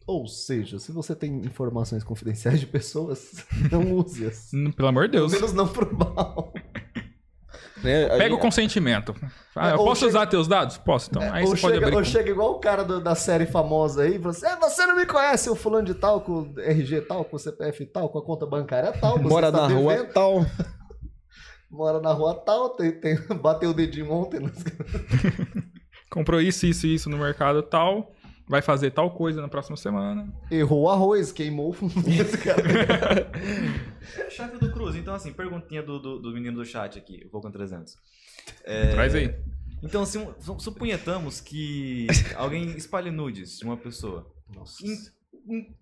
Ou 0.05 0.25
seja, 0.27 0.79
se 0.79 0.91
você 0.91 1.13
tem 1.15 1.37
informações 1.39 2.03
confidenciais 2.03 2.59
de 2.59 2.65
pessoas, 2.65 3.45
não 3.71 3.93
use-as. 3.93 4.51
Hum, 4.53 4.71
Pelo 4.71 4.87
amor 4.89 5.07
de 5.07 5.11
Pelo 5.13 5.27
Deus. 5.27 5.33
menos 5.41 5.53
não 5.53 5.67
pro 5.67 5.97
mal. 5.97 6.53
Né, 7.83 8.09
Pega 8.17 8.33
o 8.33 8.39
consentimento. 8.39 9.15
Ah, 9.55 9.69
É, 9.69 9.73
eu 9.73 9.77
posso 9.77 9.99
chega- 9.99 10.09
usar 10.09 10.25
teus 10.27 10.47
dados? 10.47 10.77
Posso, 10.77 11.09
então. 11.11 11.21
Aí 11.31 11.43
ou, 11.43 11.49
você 11.55 11.61
pode 11.61 11.73
chega, 11.75 11.85
abrir. 11.85 11.95
ou 11.97 12.01
com- 12.03 12.09
chega 12.09 12.29
igual 12.31 12.51
o 12.53 12.59
cara 12.59 12.83
do- 12.83 12.99
da 12.99 13.13
série 13.13 13.45
famosa 13.45 14.03
aí, 14.03 14.17
você, 14.17 14.47
"É, 14.47 14.55
você 14.55 14.85
não 14.85 14.95
me 14.95 15.05
conhece, 15.05 15.49
o 15.49 15.55
fulano 15.55 15.85
de 15.85 15.93
tal, 15.93 16.21
com 16.21 16.31
o 16.41 16.53
RG 16.59 17.01
tal, 17.01 17.23
com 17.23 17.35
o 17.35 17.39
CPF 17.39 17.85
tal, 17.85 18.09
com 18.09 18.17
a 18.19 18.23
conta 18.25 18.45
bancária 18.45 18.91
tal. 18.93 19.17
você 19.17 19.29
Mora 19.29 19.51
na 19.51 19.67
rua 19.67 19.93
devendo, 19.93 20.13
tal. 20.13 20.33
Mora 21.69 21.99
na 21.99 22.13
rua 22.13 22.33
tal, 22.33 22.69
tem, 22.71 22.91
tem, 22.91 23.15
bateu 23.41 23.69
o 23.69 23.73
dedinho 23.73 24.11
ontem. 24.11 24.39
né? 24.39 24.49
Comprou 26.09 26.39
isso, 26.41 26.65
isso 26.65 26.87
e 26.87 26.95
isso 26.95 27.09
no 27.09 27.17
mercado 27.17 27.61
tal. 27.61 28.11
Vai 28.49 28.61
fazer 28.61 28.91
tal 28.91 29.11
coisa 29.11 29.41
na 29.41 29.47
próxima 29.49 29.75
semana. 29.75 30.33
Errou 30.49 30.83
o 30.83 30.89
arroz, 30.89 31.31
queimou 31.33 31.69
o 31.69 31.73
fundo. 31.73 31.93
Chefe 34.29 34.57
do 34.57 34.71
Cruz, 34.71 34.95
então 34.95 35.13
assim, 35.13 35.33
perguntinha 35.33 35.83
do, 35.83 35.99
do, 35.99 36.19
do 36.19 36.31
menino 36.33 36.57
do 36.57 36.65
chat 36.65 36.97
aqui, 36.97 37.27
Vulcan 37.31 37.51
300. 37.51 37.95
Traz 38.91 39.15
aí. 39.15 39.35
Então, 39.83 40.03
assim, 40.03 40.25
su- 40.39 40.59
suponhamos 40.59 41.41
que 41.41 42.07
alguém 42.35 42.69
espalhe 42.77 43.11
nudes 43.11 43.57
de 43.59 43.65
uma 43.65 43.77
pessoa. 43.77 44.31
Em- 44.83 45.53
em- 45.55 45.75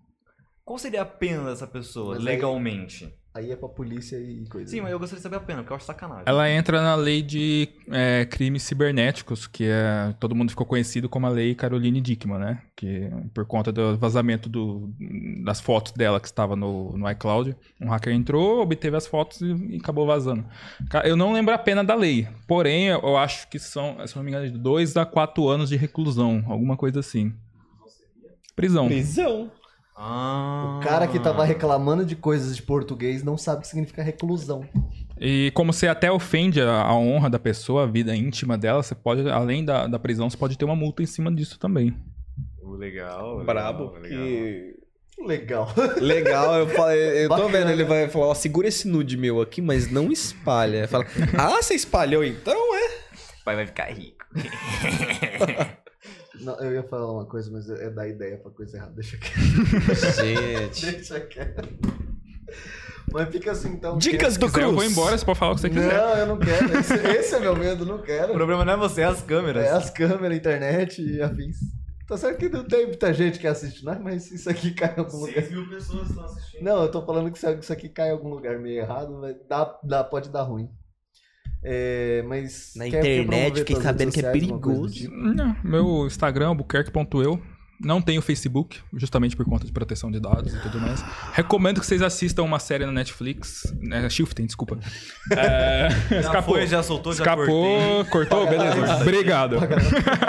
qual 0.64 0.78
seria 0.78 1.02
a 1.02 1.06
pena 1.06 1.44
dessa 1.50 1.66
pessoa, 1.66 2.14
Mas 2.16 2.24
legalmente? 2.24 3.04
Aí 3.04 3.12
é 3.50 3.56
pra 3.56 3.68
polícia 3.68 4.16
e 4.16 4.44
coisa. 4.48 4.70
Sim, 4.70 4.80
mas 4.80 4.90
eu 4.92 4.98
gostaria 4.98 5.18
de 5.18 5.22
saber 5.22 5.36
a 5.36 5.40
pena, 5.40 5.60
porque 5.60 5.72
eu 5.72 5.76
acho 5.76 5.84
sacanagem. 5.86 6.24
Ela 6.26 6.50
entra 6.50 6.80
na 6.82 6.94
lei 6.94 7.22
de 7.22 7.68
é, 7.90 8.24
crimes 8.24 8.62
cibernéticos, 8.62 9.46
que 9.46 9.64
é, 9.64 10.14
todo 10.18 10.34
mundo 10.34 10.50
ficou 10.50 10.64
conhecido 10.66 11.08
como 11.08 11.26
a 11.26 11.30
lei 11.30 11.54
Caroline 11.54 12.00
Dickman, 12.00 12.38
né? 12.38 12.62
Que 12.74 13.10
por 13.34 13.44
conta 13.46 13.70
do 13.72 13.96
vazamento 13.98 14.48
do- 14.48 14.92
das 15.44 15.60
fotos 15.60 15.92
dela 15.92 16.18
que 16.20 16.26
estava 16.26 16.56
no, 16.56 16.96
no 16.96 17.10
iCloud, 17.10 17.56
um 17.80 17.88
hacker 17.88 18.12
entrou, 18.14 18.60
obteve 18.60 18.96
as 18.96 19.06
fotos 19.06 19.40
e, 19.40 19.46
e 19.70 19.76
acabou 19.76 20.06
vazando. 20.06 20.44
Eu 21.04 21.16
não 21.16 21.32
lembro 21.32 21.54
a 21.54 21.58
pena 21.58 21.82
da 21.84 21.94
lei, 21.94 22.26
porém 22.48 22.86
eu 22.88 23.16
acho 23.16 23.48
que 23.48 23.58
são, 23.58 23.96
se 24.06 24.16
não 24.16 24.22
me 24.22 24.30
engano, 24.30 24.50
de 24.50 24.58
2 24.58 24.96
a 24.96 25.04
4 25.06 25.48
anos 25.48 25.68
de 25.68 25.76
reclusão, 25.76 26.42
alguma 26.48 26.76
coisa 26.76 27.00
assim. 27.00 27.32
Prisão. 28.54 28.86
Prisão. 28.88 29.50
Ah. 29.96 30.78
O 30.78 30.84
cara 30.84 31.06
que 31.06 31.18
tava 31.18 31.42
reclamando 31.44 32.04
de 32.04 32.14
coisas 32.14 32.54
de 32.54 32.62
português 32.62 33.22
não 33.22 33.38
sabe 33.38 33.58
o 33.58 33.60
que 33.62 33.68
significa 33.68 34.02
reclusão. 34.02 34.68
E 35.18 35.50
como 35.54 35.72
você 35.72 35.88
até 35.88 36.12
ofende 36.12 36.60
a, 36.60 36.82
a 36.82 36.94
honra 36.94 37.30
da 37.30 37.38
pessoa, 37.38 37.84
a 37.84 37.86
vida 37.86 38.14
íntima 38.14 38.58
dela, 38.58 38.82
você 38.82 38.94
pode, 38.94 39.28
além 39.30 39.64
da, 39.64 39.86
da 39.86 39.98
prisão, 39.98 40.28
você 40.28 40.36
pode 40.36 40.58
ter 40.58 40.66
uma 40.66 40.76
multa 40.76 41.02
em 41.02 41.06
cima 41.06 41.34
disso 41.34 41.58
também. 41.58 41.96
Legal, 42.62 43.38
legal. 43.38 43.44
Brabo. 43.44 43.92
legal. 43.98 44.10
Que... 44.10 44.76
Legal. 45.18 45.68
Legal, 45.98 46.58
eu 46.58 46.66
falei, 46.68 47.24
eu 47.24 47.28
tô 47.30 47.36
Bacana. 47.36 47.58
vendo, 47.58 47.70
ele 47.70 47.84
vai 47.84 48.06
falar, 48.08 48.26
ó, 48.26 48.34
segura 48.34 48.68
esse 48.68 48.86
nude 48.86 49.16
meu 49.16 49.40
aqui, 49.40 49.62
mas 49.62 49.90
não 49.90 50.12
espalha. 50.12 50.86
Fala, 50.86 51.06
ah, 51.38 51.62
você 51.62 51.74
espalhou 51.74 52.22
então, 52.22 52.76
é? 52.76 52.90
Pai 53.42 53.56
vai 53.56 53.66
ficar 53.66 53.86
rico. 53.86 54.26
Não, 56.40 56.54
eu 56.60 56.72
ia 56.72 56.82
falar 56.82 57.12
uma 57.12 57.24
coisa, 57.26 57.50
mas 57.50 57.68
é 57.68 57.90
dar 57.90 58.08
ideia 58.08 58.36
pra 58.38 58.50
coisa 58.50 58.76
errada. 58.76 58.92
Deixa 58.94 59.16
quieto. 59.16 60.14
Gente. 60.14 60.86
Deixa 60.92 61.20
quieto. 61.20 61.68
Mas 63.12 63.28
fica 63.30 63.52
assim, 63.52 63.70
então. 63.72 63.96
Dicas 63.98 64.36
do 64.36 64.46
quiser, 64.46 64.52
Cruz. 64.60 64.66
eu 64.70 64.74
vou 64.74 64.84
embora, 64.84 65.16
você 65.16 65.24
pode 65.24 65.38
falar 65.38 65.52
o 65.52 65.54
que 65.54 65.60
você 65.62 65.68
Não, 65.68 65.74
quiser. 65.82 66.18
eu 66.18 66.26
não 66.26 66.38
quero. 66.38 66.76
Esse, 66.78 66.94
esse 66.94 67.34
é 67.34 67.40
meu 67.40 67.56
medo, 67.56 67.86
não 67.86 67.96
O 67.96 68.02
quero. 68.02 68.32
problema 68.34 68.64
não 68.64 68.72
é 68.72 68.76
você, 68.76 69.00
é 69.02 69.04
as 69.04 69.22
câmeras. 69.22 69.64
É 69.64 69.70
as 69.70 69.90
câmeras, 69.90 70.32
a 70.32 70.36
internet 70.36 71.02
e 71.02 71.22
afins. 71.22 71.56
Tá 72.08 72.16
certo 72.16 72.38
que 72.38 72.48
não 72.48 72.64
tem 72.64 72.86
muita 72.86 73.12
gente 73.12 73.38
que 73.38 73.46
assiste, 73.48 73.84
né? 73.84 73.98
Mas 74.00 74.30
isso 74.30 74.48
aqui 74.48 74.72
cai 74.72 74.94
em 74.96 75.00
algum 75.00 75.18
lugar. 75.18 75.34
6 75.34 75.50
mil 75.50 75.68
pessoas 75.68 76.08
estão 76.08 76.24
assistindo. 76.24 76.62
Não, 76.62 76.82
eu 76.82 76.90
tô 76.90 77.04
falando 77.04 77.30
que 77.32 77.38
se 77.38 77.52
isso 77.58 77.72
aqui 77.72 77.88
cai 77.88 78.08
em 78.08 78.12
algum 78.12 78.28
lugar 78.28 78.58
meio 78.60 78.78
errado, 78.80 79.20
vai- 79.20 79.34
dá, 79.48 79.76
dá, 79.82 80.04
pode 80.04 80.28
dar 80.30 80.42
ruim. 80.42 80.68
É, 81.68 82.22
mas. 82.28 82.72
Na 82.76 82.86
internet, 82.86 83.58
fiquei 83.58 83.76
sabendo 83.76 84.12
que 84.12 84.20
é 84.24 84.30
perigoso. 84.30 84.94
tipo? 84.94 85.16
Não, 85.16 85.56
meu 85.64 86.06
Instagram 86.06 86.52
é 86.52 86.54
buquerque.eu. 86.54 87.42
Não 87.78 88.00
tenho 88.00 88.22
Facebook, 88.22 88.78
justamente 88.94 89.36
por 89.36 89.44
conta 89.44 89.66
de 89.66 89.72
proteção 89.72 90.10
de 90.10 90.18
dados 90.18 90.54
e 90.54 90.58
tudo 90.62 90.80
mais. 90.80 91.04
Recomendo 91.32 91.78
que 91.78 91.84
vocês 91.86 92.00
assistam 92.00 92.42
uma 92.44 92.58
série 92.58 92.86
na 92.86 92.92
Netflix. 92.92 93.70
É, 93.92 94.08
Shifting, 94.08 94.46
desculpa. 94.46 94.78
É, 95.36 95.88
Já 96.08 96.20
escapou. 96.20 96.54
foi, 96.54 96.66
já 96.68 96.82
soltou, 96.82 97.12
já 97.12 97.24
cortei. 97.24 97.42
Escapou, 97.54 98.04
cortou, 98.06 98.46
beleza. 98.48 98.96
Obrigado. 99.02 99.56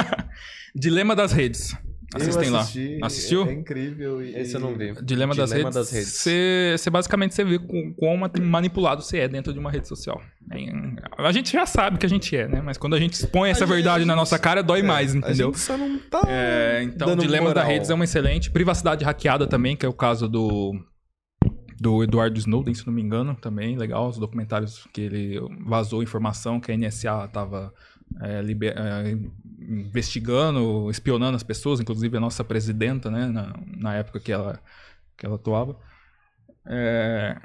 Dilema 0.76 1.16
das 1.16 1.32
redes. 1.32 1.74
Assistem 2.16 2.50
lá. 2.50 2.60
assisti, 2.62 3.00
Assistiu? 3.04 3.46
É, 3.46 3.50
é 3.50 3.54
incrível. 3.54 4.22
E, 4.24 4.34
Esse 4.36 4.56
eu 4.56 4.60
não 4.62 4.74
vi. 4.76 4.94
Dilema, 5.04 5.36
das 5.36 5.50
Dilema 5.50 5.70
redes. 5.70 5.74
das 5.76 5.92
redes. 5.92 6.14
Você, 6.14 6.76
você 6.78 6.90
basicamente 6.90 7.36
você 7.36 7.44
vê 7.44 7.60
com, 7.60 7.94
quão 7.96 8.18
manipulado 8.42 9.02
você 9.02 9.18
é 9.20 9.28
dentro 9.28 9.52
de 9.52 9.60
uma 9.60 9.70
rede 9.70 9.88
social. 9.90 10.22
É, 10.52 10.58
a 11.18 11.32
gente 11.34 11.52
já 11.52 11.66
sabe 11.66 11.98
que 11.98 12.06
a 12.06 12.10
gente 12.10 12.34
é, 12.36 12.48
né? 12.48 12.62
Mas 12.64 12.78
quando 12.78 12.96
a 12.96 13.00
gente 13.00 13.14
expõe 13.14 13.50
essa 13.50 13.66
gente- 13.66 13.76
verdade 13.76 14.06
na 14.06 14.16
nossa 14.16 14.40
cara, 14.40 14.64
dói 14.64 14.82
mais, 14.82 15.14
A 15.14 15.18
entendeu? 15.18 15.48
gente 15.48 15.60
só 15.60 15.78
não 15.78 16.00
tá. 16.00 16.22
É, 16.28 16.82
então, 16.84 17.10
dando 17.10 17.22
Dilema 17.24 17.50
da 17.54 17.62
moral. 17.62 17.68
Redes 17.68 17.90
é 17.90 17.94
uma 17.94 18.06
excelente. 18.06 18.50
Privacidade 18.52 19.04
hackeada 19.04 19.46
também, 19.46 19.76
que 19.76 19.86
é 19.86 19.90
o 19.90 19.94
caso 19.94 20.30
do, 20.30 20.74
do 21.78 22.04
Eduardo 22.04 22.40
Snowden, 22.40 22.74
se 22.74 22.88
não 22.88 22.94
me 22.94 23.02
engano, 23.02 23.36
também. 23.36 23.76
Legal, 23.78 24.08
os 24.08 24.18
documentários 24.18 24.88
que 24.94 25.02
ele 25.02 25.40
vazou 25.66 26.02
informação 26.02 26.60
que 26.62 26.72
a 26.72 26.78
NSA 26.78 27.26
estava 27.26 27.74
investigando, 29.68 30.90
espionando 30.90 31.36
as 31.36 31.44
pessoas, 31.44 31.80
inclusive 31.80 32.16
a 32.18 32.20
nossa 32.20 32.44
presidenta, 32.44 33.12
né, 33.12 33.28
na, 33.28 33.54
na 33.66 33.96
época 33.96 34.20
que 34.20 34.32
ela, 34.32 34.62
que 35.18 35.26
ela 35.26 35.36
atuava. 35.36 35.78
É, 36.66 37.38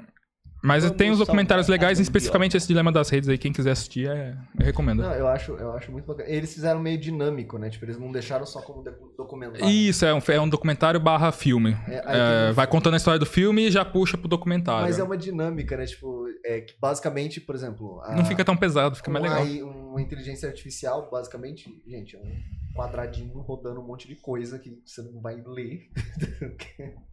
mas 0.63 0.89
tem 0.91 1.11
uns 1.11 1.19
documentários 1.19 1.67
legais, 1.67 1.99
especificamente 1.99 2.55
esse 2.55 2.65
Dilema 2.67 2.91
das 2.91 3.09
Redes 3.09 3.27
aí, 3.27 3.37
quem 3.37 3.51
quiser 3.51 3.71
assistir, 3.71 4.07
é, 4.09 4.35
eu 4.57 4.65
recomendo. 4.65 5.01
Não, 5.03 5.13
eu 5.13 5.27
acho, 5.27 5.51
eu 5.53 5.73
acho 5.73 5.91
muito 5.91 6.05
bacana. 6.05 6.29
Eles 6.29 6.53
fizeram 6.53 6.79
meio 6.79 6.97
dinâmico, 6.97 7.57
né? 7.57 7.69
Tipo, 7.69 7.85
eles 7.85 7.97
não 7.99 8.11
deixaram 8.11 8.45
só 8.45 8.61
como 8.61 8.81
documentário. 9.17 9.67
Isso, 9.69 10.05
é 10.05 10.13
um, 10.13 10.19
é 10.29 10.39
um 10.39 10.47
documentário 10.47 10.99
barra 10.99 11.31
filme. 11.31 11.77
É, 11.87 12.01
aí 12.05 12.47
É, 12.47 12.49
um- 12.51 12.53
vai 12.53 12.65
contando 12.65 12.93
a 12.93 12.97
história 12.97 13.19
do 13.19 13.25
filme 13.25 13.67
e 13.67 13.71
já 13.71 13.83
puxa 13.83 14.17
pro 14.17 14.27
documentário. 14.27 14.83
Mas 14.83 14.97
é 14.97 15.03
uma 15.03 15.17
dinâmica, 15.17 15.75
né? 15.75 15.85
Tipo, 15.85 16.25
é 16.45 16.61
que 16.61 16.73
basicamente, 16.79 17.41
por 17.41 17.53
exemplo. 17.55 17.99
a- 18.01 18.15
Não 18.15 18.25
fica 18.25 18.45
tão 18.45 18.55
pesado, 18.55 18.95
fica 18.95 19.11
mais 19.11 19.25
uma, 19.25 19.39
legal. 19.39 19.45
AI 19.45 19.61
uma 19.63 20.01
inteligência 20.01 20.47
artificial, 20.47 21.09
basicamente, 21.11 21.69
gente, 21.85 22.15
é 22.15 22.19
um 22.19 22.73
quadradinho 22.73 23.33
rodando 23.41 23.81
um 23.81 23.85
monte 23.85 24.07
de 24.07 24.15
coisa 24.15 24.57
que 24.57 24.81
você 24.85 25.01
não 25.01 25.21
vai 25.21 25.35
ler. 25.45 25.89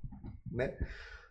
né? 0.50 0.72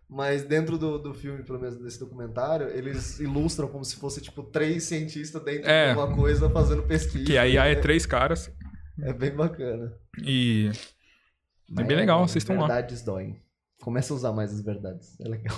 Mas 0.10 0.44
dentro 0.44 0.78
do, 0.78 0.98
do 0.98 1.14
filme, 1.14 1.44
pelo 1.44 1.60
menos 1.60 1.78
desse 1.78 2.00
documentário, 2.00 2.68
eles 2.70 3.20
ilustram 3.20 3.68
como 3.68 3.86
se 3.86 3.96
fosse, 3.96 4.20
tipo, 4.20 4.42
três 4.42 4.84
cientistas 4.86 5.44
dentro 5.44 5.70
É. 5.70 5.94
de 5.94 6.00
uma 6.00 6.16
coisa 6.16 6.50
fazendo 6.50 6.82
pesquisa. 6.84 7.26
Que 7.26 7.38
a 7.38 7.48
IA 7.48 7.68
é 7.68 7.72
é, 7.74 7.76
três 7.76 8.06
caras. 8.08 8.52
é 9.02 9.14
bem 9.14 9.32
bacana. 9.36 9.94
E. 10.24 10.72
É 10.72 11.74
Mas 11.76 11.86
bem 11.88 11.98
legal, 11.98 12.22
é, 12.22 12.24
assistam 12.24 12.54
lá. 12.54 12.68
Verdades 12.68 13.04
doem. 13.04 13.40
Começa 13.82 14.12
a 14.12 14.16
usar 14.16 14.32
mais 14.34 14.52
as 14.52 14.62
verdades. 14.62 15.16
É 15.20 15.28
legal. 15.30 15.56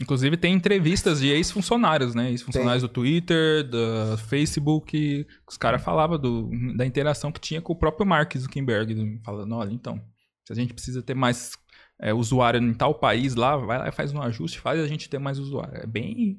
Inclusive 0.00 0.36
tem 0.36 0.54
entrevistas 0.54 1.20
de 1.20 1.28
ex-funcionários, 1.28 2.14
né? 2.14 2.30
Ex-funcionários 2.30 2.82
do 2.82 2.88
Twitter, 2.88 3.62
do 3.68 4.16
Facebook. 4.28 5.26
Os 5.46 5.56
caras 5.58 5.82
falavam 5.82 6.18
do, 6.18 6.48
da 6.76 6.86
interação 6.86 7.30
que 7.30 7.40
tinha 7.40 7.60
com 7.60 7.72
o 7.72 7.76
próprio 7.76 8.06
Mark 8.06 8.34
Zuckerberg. 8.36 9.20
Falando, 9.24 9.54
olha, 9.54 9.72
então, 9.72 10.00
se 10.46 10.52
a 10.52 10.56
gente 10.56 10.72
precisa 10.72 11.02
ter 11.02 11.14
mais 11.14 11.54
é, 12.02 12.12
usuário 12.12 12.60
em 12.60 12.74
tal 12.74 12.94
país 12.94 13.34
lá, 13.34 13.56
vai 13.56 13.78
lá 13.78 13.88
e 13.88 13.92
faz 13.92 14.12
um 14.12 14.20
ajuste, 14.20 14.58
faz 14.60 14.78
a 14.80 14.86
gente 14.86 15.08
ter 15.08 15.18
mais 15.18 15.38
usuário. 15.38 15.78
É 15.82 15.86
bem, 15.86 16.38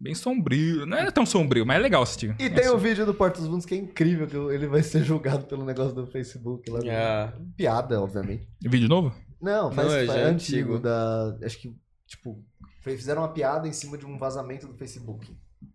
bem 0.00 0.14
sombrio. 0.14 0.86
Não 0.86 0.96
é 0.96 1.10
tão 1.10 1.26
sombrio, 1.26 1.66
mas 1.66 1.76
é 1.76 1.80
legal 1.80 2.02
assistir. 2.02 2.34
E 2.38 2.44
É 2.44 2.48
tem 2.48 2.60
assim. 2.64 2.74
o 2.74 2.78
vídeo 2.78 3.04
do 3.04 3.12
Porta 3.12 3.40
dos 3.40 3.48
Fundos 3.48 3.66
que 3.66 3.74
é 3.74 3.76
incrível, 3.78 4.26
que 4.26 4.36
ele 4.54 4.66
vai 4.68 4.82
ser 4.82 5.02
julgado 5.04 5.44
pelo 5.46 5.64
negócio 5.64 5.94
do 5.94 6.06
Facebook. 6.06 6.70
Lá 6.70 6.80
Ah. 6.88 7.32
Piada, 7.56 8.00
obviamente. 8.00 8.48
Vídeo 8.62 8.88
novo? 8.88 9.12
Não, 9.42 9.72
faz, 9.72 9.88
Não, 9.88 9.94
é 9.94 10.00
é 10.00 10.06
é 10.06 10.22
antigo. 10.24 10.74
antigo. 10.74 10.78
Da, 10.78 11.36
acho 11.44 11.58
que, 11.58 11.74
tipo, 12.06 12.42
fizeram 12.82 13.22
uma 13.22 13.28
piada 13.32 13.66
em 13.66 13.72
cima 13.72 13.98
de 13.98 14.06
um 14.06 14.16
vazamento 14.18 14.66
do 14.66 14.74
Facebook. 14.74 15.26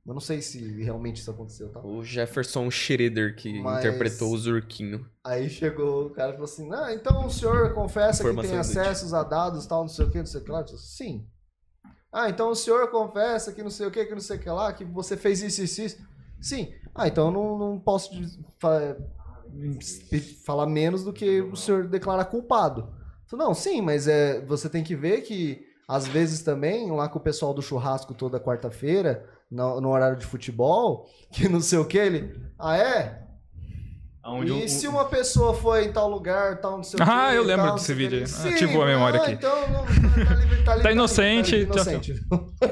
Eu 0.05 0.13
não 0.13 0.19
sei 0.21 0.41
se 0.41 0.59
realmente 0.81 1.17
isso 1.21 1.29
aconteceu, 1.31 1.69
tá? 1.69 1.79
O 1.83 2.03
Jefferson 2.03 2.69
Schroeder 2.71 3.35
que 3.35 3.61
Mas- 3.61 3.79
interpretou 3.79 4.31
o 4.31 4.37
Zurquinho. 4.37 5.05
Aí 5.23 5.49
chegou 5.49 6.07
o 6.07 6.09
cara 6.09 6.29
e 6.29 6.33
falou 6.33 6.45
assim: 6.45 6.69
Ah, 6.73 6.93
então 6.93 7.25
o 7.25 7.29
senhor 7.29 7.73
confessa 7.73 8.23
que 8.23 8.41
tem 8.41 8.57
acessos 8.57 9.13
a 9.13 9.23
dados, 9.23 9.65
tal, 9.67 9.81
não 9.81 9.87
sei 9.89 10.05
o 10.05 10.11
que, 10.11 10.17
não 10.19 10.25
sei 10.25 10.41
o 10.41 10.43
que 10.43 10.51
lá. 10.51 10.59
Eu 10.61 10.65
disse, 10.65 10.95
Sim. 10.95 11.27
Ah, 12.11 12.29
então 12.29 12.49
o 12.49 12.55
senhor 12.55 12.89
confessa 12.89 13.51
que 13.51 13.61
não 13.61 13.69
sei 13.69 13.85
o 13.87 13.91
que, 13.91 14.05
que 14.05 14.13
não 14.13 14.21
sei 14.21 14.37
o 14.37 14.39
que 14.39 14.49
lá, 14.49 14.71
que 14.73 14.85
você 14.85 15.17
fez 15.17 15.41
isso, 15.43 15.61
isso, 15.63 15.81
isso. 15.81 15.97
Sim. 16.41 16.73
Ah, 16.93 17.07
então 17.07 17.27
eu 17.27 17.31
não, 17.31 17.57
não 17.57 17.79
posso 17.79 18.09
fa- 18.57 18.95
falar 20.45 20.65
menos 20.65 21.03
do 21.03 21.13
que 21.13 21.41
o 21.41 21.55
senhor 21.55 21.87
declarar 21.87 22.25
culpado. 22.25 22.89
Não, 23.33 23.53
sim, 23.53 23.81
mas 23.81 24.07
é, 24.07 24.39
você 24.45 24.69
tem 24.69 24.83
que 24.83 24.95
ver 24.95 25.21
que 25.21 25.65
às 25.87 26.07
vezes 26.07 26.41
também, 26.41 26.89
lá 26.89 27.09
com 27.09 27.19
o 27.19 27.21
pessoal 27.21 27.53
do 27.53 27.61
churrasco 27.61 28.13
toda 28.13 28.39
quarta-feira, 28.39 29.27
no, 29.51 29.79
no 29.81 29.89
horário 29.89 30.17
de 30.17 30.25
futebol, 30.25 31.07
que 31.31 31.47
não 31.49 31.61
sei 31.61 31.79
o 31.79 31.85
que, 31.85 31.97
ele. 31.97 32.33
Ah, 32.59 32.77
é? 32.77 33.21
Onde 34.27 34.51
e 34.51 34.65
o- 34.65 34.67
se 34.69 34.87
uma 34.87 35.05
pessoa 35.05 35.53
foi 35.53 35.85
em 35.85 35.93
tal 35.93 36.09
lugar, 36.09 36.59
tal, 36.59 36.77
não 36.77 36.83
sei 36.83 36.99
o 36.99 37.03
Ah, 37.03 37.27
quê, 37.29 37.37
eu 37.37 37.43
lembro 37.43 37.65
tal, 37.67 37.75
desse 37.75 37.93
vídeo 37.93 38.17
aí. 38.17 38.23
ele, 38.23 38.23
Ah, 38.23 38.27
"Sim, 38.27 38.49
ativou 38.55 38.81
a 38.81 38.85
memória 38.87 39.19
ah, 39.19 39.23
aqui." 39.23 39.33
Então, 39.33 39.69
não, 39.69 39.85
tá, 39.85 39.91
livre, 39.91 40.63
tá, 40.63 40.71
livre, 40.71 40.83
Tá 40.83 40.91
inocente, 40.91 41.51
Tá, 41.51 41.57
livre, 41.57 41.73
inocente. 41.75 42.13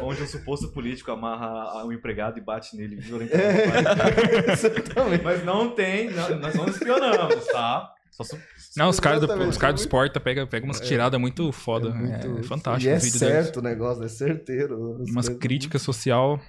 Onde 0.02 0.24
um 0.24 0.28
suposto 0.28 0.70
político 0.70 1.12
amarra 1.12 1.86
um 1.86 1.92
empregado 1.92 2.40
e 2.40 2.42
bate 2.42 2.76
nele 2.76 2.96
É, 2.98 3.02
violentamente. 3.02 4.52
exatamente. 4.52 5.24
Mas 5.24 5.46
não 5.46 5.70
tem, 5.76 6.10
não- 6.10 6.40
nós 6.40 6.56
não 6.56 6.66
espionamos, 6.68 7.46
tá? 7.46 7.94
Só 8.10 8.24
su- 8.24 8.38
Não, 8.76 8.90
os 8.90 9.00
caras 9.00 9.22
do, 9.22 9.26
os 9.48 9.58
caras 9.58 9.76
do 9.76 9.82
é 9.82 9.84
Sporta 9.86 10.20
pegam 10.20 10.46
pega 10.48 10.66
umas 10.66 10.80
tiradas 10.80 11.20
muito 11.20 11.52
foda. 11.52 11.90
É, 11.90 12.28
muito- 12.28 12.48
fantástico 12.48 12.90
E 12.90 12.94
é 12.94 12.98
o 12.98 13.00
vídeo 13.00 13.20
deles. 13.20 13.36
certo 13.46 13.58
o 13.58 13.62
negócio, 13.62 14.04
é 14.04 14.08
certeiro. 14.08 14.74
As 15.04 15.10
Umas 15.10 15.26
coisas- 15.28 15.38
críticas 15.38 15.82
social. 15.84 16.40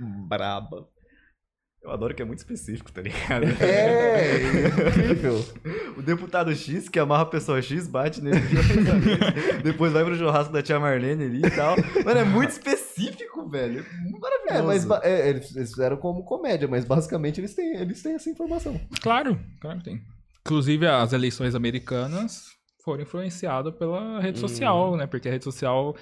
Braba. 0.00 0.88
Eu 1.82 1.90
adoro 1.90 2.14
que 2.14 2.20
é 2.20 2.26
muito 2.26 2.40
específico, 2.40 2.92
tá 2.92 3.00
ligado? 3.00 3.44
É, 3.62 4.42
incrível. 4.42 5.44
O 5.96 6.02
deputado 6.02 6.54
X 6.54 6.88
que 6.88 6.98
amarra 6.98 7.22
a 7.22 7.26
pessoa 7.26 7.60
X, 7.60 7.86
bate 7.86 8.22
nele 8.22 8.40
depois 9.62 9.92
vai 9.92 10.04
pro 10.04 10.16
churrasco 10.16 10.52
da 10.52 10.62
tia 10.62 10.78
Marlene 10.78 11.24
ali 11.24 11.38
e 11.44 11.50
tal. 11.50 11.76
Mano, 12.04 12.20
é 12.20 12.24
muito 12.24 12.50
específico, 12.50 13.46
velho. 13.48 13.84
Maravilhoso. 14.18 14.48
É, 14.48 14.62
mas 14.62 15.04
é, 15.04 15.28
eles, 15.28 15.54
eles 15.54 15.70
fizeram 15.70 15.96
como 15.96 16.24
comédia, 16.24 16.68
mas 16.68 16.84
basicamente 16.84 17.40
eles 17.40 17.54
têm, 17.54 17.76
eles 17.76 18.02
têm 18.02 18.14
essa 18.14 18.30
informação. 18.30 18.80
Claro, 19.02 19.38
claro 19.60 19.78
que 19.78 19.84
tem. 19.84 20.02
Inclusive, 20.40 20.86
as 20.86 21.12
eleições 21.12 21.54
americanas 21.54 22.46
foram 22.84 23.02
influenciadas 23.02 23.74
pela 23.74 24.20
rede 24.20 24.38
social, 24.38 24.96
né? 24.96 25.06
Porque 25.06 25.28
a 25.28 25.32
rede 25.32 25.44
social, 25.44 25.94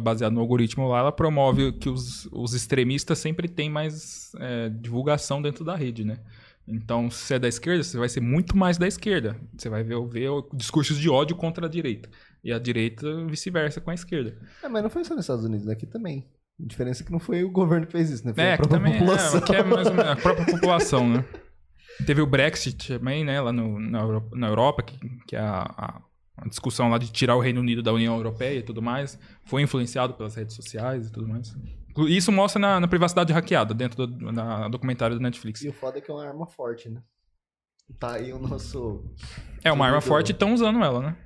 baseada 0.00 0.34
no 0.34 0.40
algoritmo 0.40 0.88
lá, 0.88 1.00
ela 1.00 1.12
promove 1.12 1.72
que 1.72 1.88
os, 1.88 2.26
os 2.32 2.54
extremistas 2.54 3.18
sempre 3.18 3.48
têm 3.48 3.68
mais 3.68 4.32
é, 4.38 4.68
divulgação 4.68 5.42
dentro 5.42 5.64
da 5.64 5.74
rede, 5.74 6.04
né? 6.04 6.18
Então, 6.66 7.10
se 7.10 7.18
você 7.26 7.34
é 7.34 7.38
da 7.38 7.48
esquerda, 7.48 7.82
você 7.82 7.98
vai 7.98 8.08
ser 8.08 8.20
muito 8.20 8.56
mais 8.56 8.78
da 8.78 8.86
esquerda. 8.86 9.36
Você 9.56 9.68
vai 9.68 9.82
ver, 9.82 10.00
ver 10.08 10.30
discursos 10.54 10.98
de 10.98 11.10
ódio 11.10 11.36
contra 11.36 11.66
a 11.66 11.68
direita. 11.68 12.08
E 12.42 12.50
a 12.52 12.58
direita, 12.58 13.26
vice-versa, 13.26 13.80
com 13.82 13.90
a 13.90 13.94
esquerda. 13.94 14.38
É, 14.62 14.68
mas 14.68 14.82
não 14.82 14.88
foi 14.88 15.04
só 15.04 15.14
nos 15.14 15.24
Estados 15.24 15.44
Unidos, 15.44 15.68
aqui 15.68 15.84
também. 15.84 16.24
A 16.58 16.66
diferença 16.66 17.02
é 17.02 17.06
que 17.06 17.12
não 17.12 17.18
foi 17.18 17.44
o 17.44 17.50
governo 17.50 17.84
que 17.86 17.92
fez 17.92 18.08
isso, 18.10 18.26
né? 18.26 18.32
Foi 18.32 18.44
É, 18.44 18.54
a 18.54 18.56
própria 18.56 18.78
também 18.78 18.98
população. 18.98 19.38
é, 19.38 19.42
que 19.42 19.54
é 19.56 19.62
mais 19.62 19.90
menos 19.90 20.06
a 20.06 20.16
própria 20.16 20.46
população, 20.46 21.06
né? 21.08 21.24
Teve 22.06 22.22
o 22.22 22.26
Brexit 22.26 22.88
também, 22.98 23.24
né, 23.24 23.40
lá 23.40 23.52
no, 23.52 23.78
na, 23.78 24.00
Euro- 24.00 24.30
na 24.32 24.46
Europa, 24.48 24.82
que, 24.82 24.98
que 25.28 25.36
é 25.36 25.40
a, 25.40 25.62
a, 25.76 26.00
a 26.36 26.48
discussão 26.48 26.88
lá 26.88 26.98
de 26.98 27.10
tirar 27.12 27.36
o 27.36 27.40
Reino 27.40 27.60
Unido 27.60 27.82
da 27.82 27.92
União 27.92 28.16
Europeia 28.16 28.58
e 28.58 28.62
tudo 28.62 28.82
mais, 28.82 29.18
foi 29.44 29.62
influenciado 29.62 30.14
pelas 30.14 30.34
redes 30.34 30.54
sociais 30.56 31.06
e 31.08 31.12
tudo 31.12 31.28
mais. 31.28 31.54
Isso 32.08 32.32
mostra 32.32 32.60
na, 32.60 32.80
na 32.80 32.88
privacidade 32.88 33.32
hackeada, 33.32 33.72
dentro 33.72 34.06
do 34.06 34.32
na 34.32 34.68
documentário 34.68 35.16
do 35.16 35.22
Netflix. 35.22 35.62
E 35.62 35.68
o 35.68 35.72
foda 35.72 35.98
é 35.98 36.00
que 36.00 36.10
é 36.10 36.14
uma 36.14 36.26
arma 36.26 36.46
forte, 36.46 36.88
né? 36.88 37.00
Tá 38.00 38.14
aí 38.14 38.32
o 38.32 38.38
nosso. 38.38 39.04
É 39.62 39.70
uma 39.70 39.86
arma 39.86 40.00
forte 40.00 40.30
e 40.30 40.32
estão 40.32 40.52
usando 40.54 40.82
ela, 40.82 41.00
né? 41.00 41.16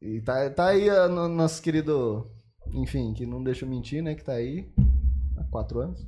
E 0.00 0.20
tá, 0.20 0.50
tá 0.50 0.68
aí 0.68 0.90
o 0.90 1.08
no- 1.08 1.28
nosso 1.28 1.62
querido. 1.62 2.26
Enfim, 2.72 3.12
que 3.14 3.24
não 3.24 3.42
deixa 3.44 3.64
eu 3.64 3.68
mentir, 3.68 4.02
né? 4.02 4.14
Que 4.14 4.24
tá 4.24 4.32
aí 4.32 4.68
há 5.36 5.44
quatro 5.44 5.80
anos. 5.80 6.04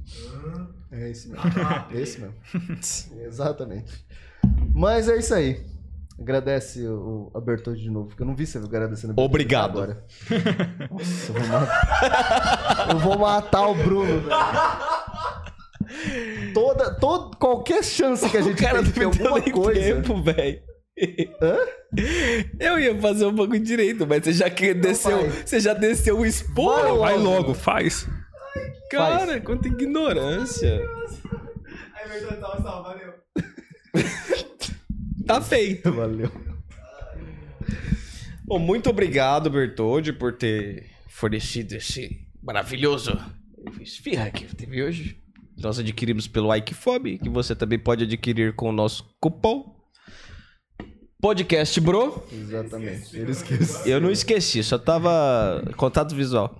É 0.90 1.10
esse 1.10 1.28
mesmo. 1.28 1.44
esse 1.92 2.20
mesmo. 2.20 2.34
Exatamente. 3.22 4.04
Mas 4.74 5.08
é 5.08 5.16
isso 5.18 5.34
aí. 5.34 5.64
Agradece 6.18 6.86
o, 6.88 7.30
a 7.34 7.40
Bertoldi 7.40 7.82
de 7.82 7.90
novo, 7.90 8.08
porque 8.08 8.22
eu 8.22 8.26
não 8.26 8.34
vi 8.34 8.46
você 8.46 8.56
agradecendo 8.58 9.12
Bertoldi 9.12 9.30
Obrigado. 9.30 9.78
agora. 9.78 10.04
Nossa, 10.90 11.32
eu 11.32 11.34
vou 11.38 11.48
matar. 11.48 12.88
eu 12.90 12.98
vou 12.98 13.18
matar 13.18 13.66
o 13.68 13.74
Bruno, 13.74 14.20
velho. 14.20 14.36
Toda, 16.54 16.94
todo, 16.98 17.36
qualquer 17.36 17.84
chance 17.84 18.28
que 18.30 18.36
a 18.36 18.42
gente 18.42 18.60
cara 18.60 18.82
tem 18.82 18.92
de 18.92 18.98
deu 18.98 19.08
alguma 19.10 19.38
nem 19.38 19.50
coisa. 19.52 19.80
tempo, 19.80 20.22
velho. 20.22 20.62
Eu 22.58 22.78
ia 22.78 22.98
fazer 22.98 23.26
um 23.26 23.34
pouco 23.34 23.58
direito, 23.58 24.06
mas 24.06 24.24
você 24.24 24.32
já 24.32 24.48
que 24.48 24.72
desceu, 24.72 25.18
vai. 25.18 25.28
você 25.44 25.60
já 25.60 25.74
desceu 25.74 26.18
o 26.18 26.24
esporro. 26.26 27.00
Vai 27.00 27.18
logo, 27.18 27.52
faz. 27.52 28.08
Cara, 28.90 29.38
quanta 29.40 29.68
ignorância. 29.68 30.82
Aí, 31.94 32.08
Bertão, 32.08 32.40
tchau, 32.40 32.62
tchau, 32.62 32.82
valeu. 32.82 33.12
Tá 35.26 35.40
feito. 35.40 35.90
Valeu. 35.92 36.30
Bom, 38.44 38.58
muito 38.58 38.88
obrigado, 38.88 39.50
Bertoldi, 39.50 40.12
por 40.12 40.32
ter 40.32 40.86
fornecido 41.08 41.74
esse 41.74 42.26
maravilhoso 42.42 43.18
esfirra 43.80 44.30
que 44.30 44.44
teve 44.54 44.82
hoje. 44.82 45.20
Nós 45.58 45.78
adquirimos 45.78 46.28
pelo 46.28 46.54
Ikefob, 46.54 47.18
que 47.18 47.28
você 47.28 47.56
também 47.56 47.78
pode 47.78 48.04
adquirir 48.04 48.54
com 48.54 48.68
o 48.68 48.72
nosso 48.72 49.04
cupom. 49.18 49.74
Podcast 51.20 51.80
Bro. 51.80 52.22
Exatamente. 52.30 53.16
Ele 53.16 53.32
esqueceu. 53.32 53.86
Eu 53.86 54.00
não 54.00 54.10
esqueci, 54.10 54.62
só 54.62 54.78
tava 54.78 55.64
contato 55.76 56.14
visual. 56.14 56.56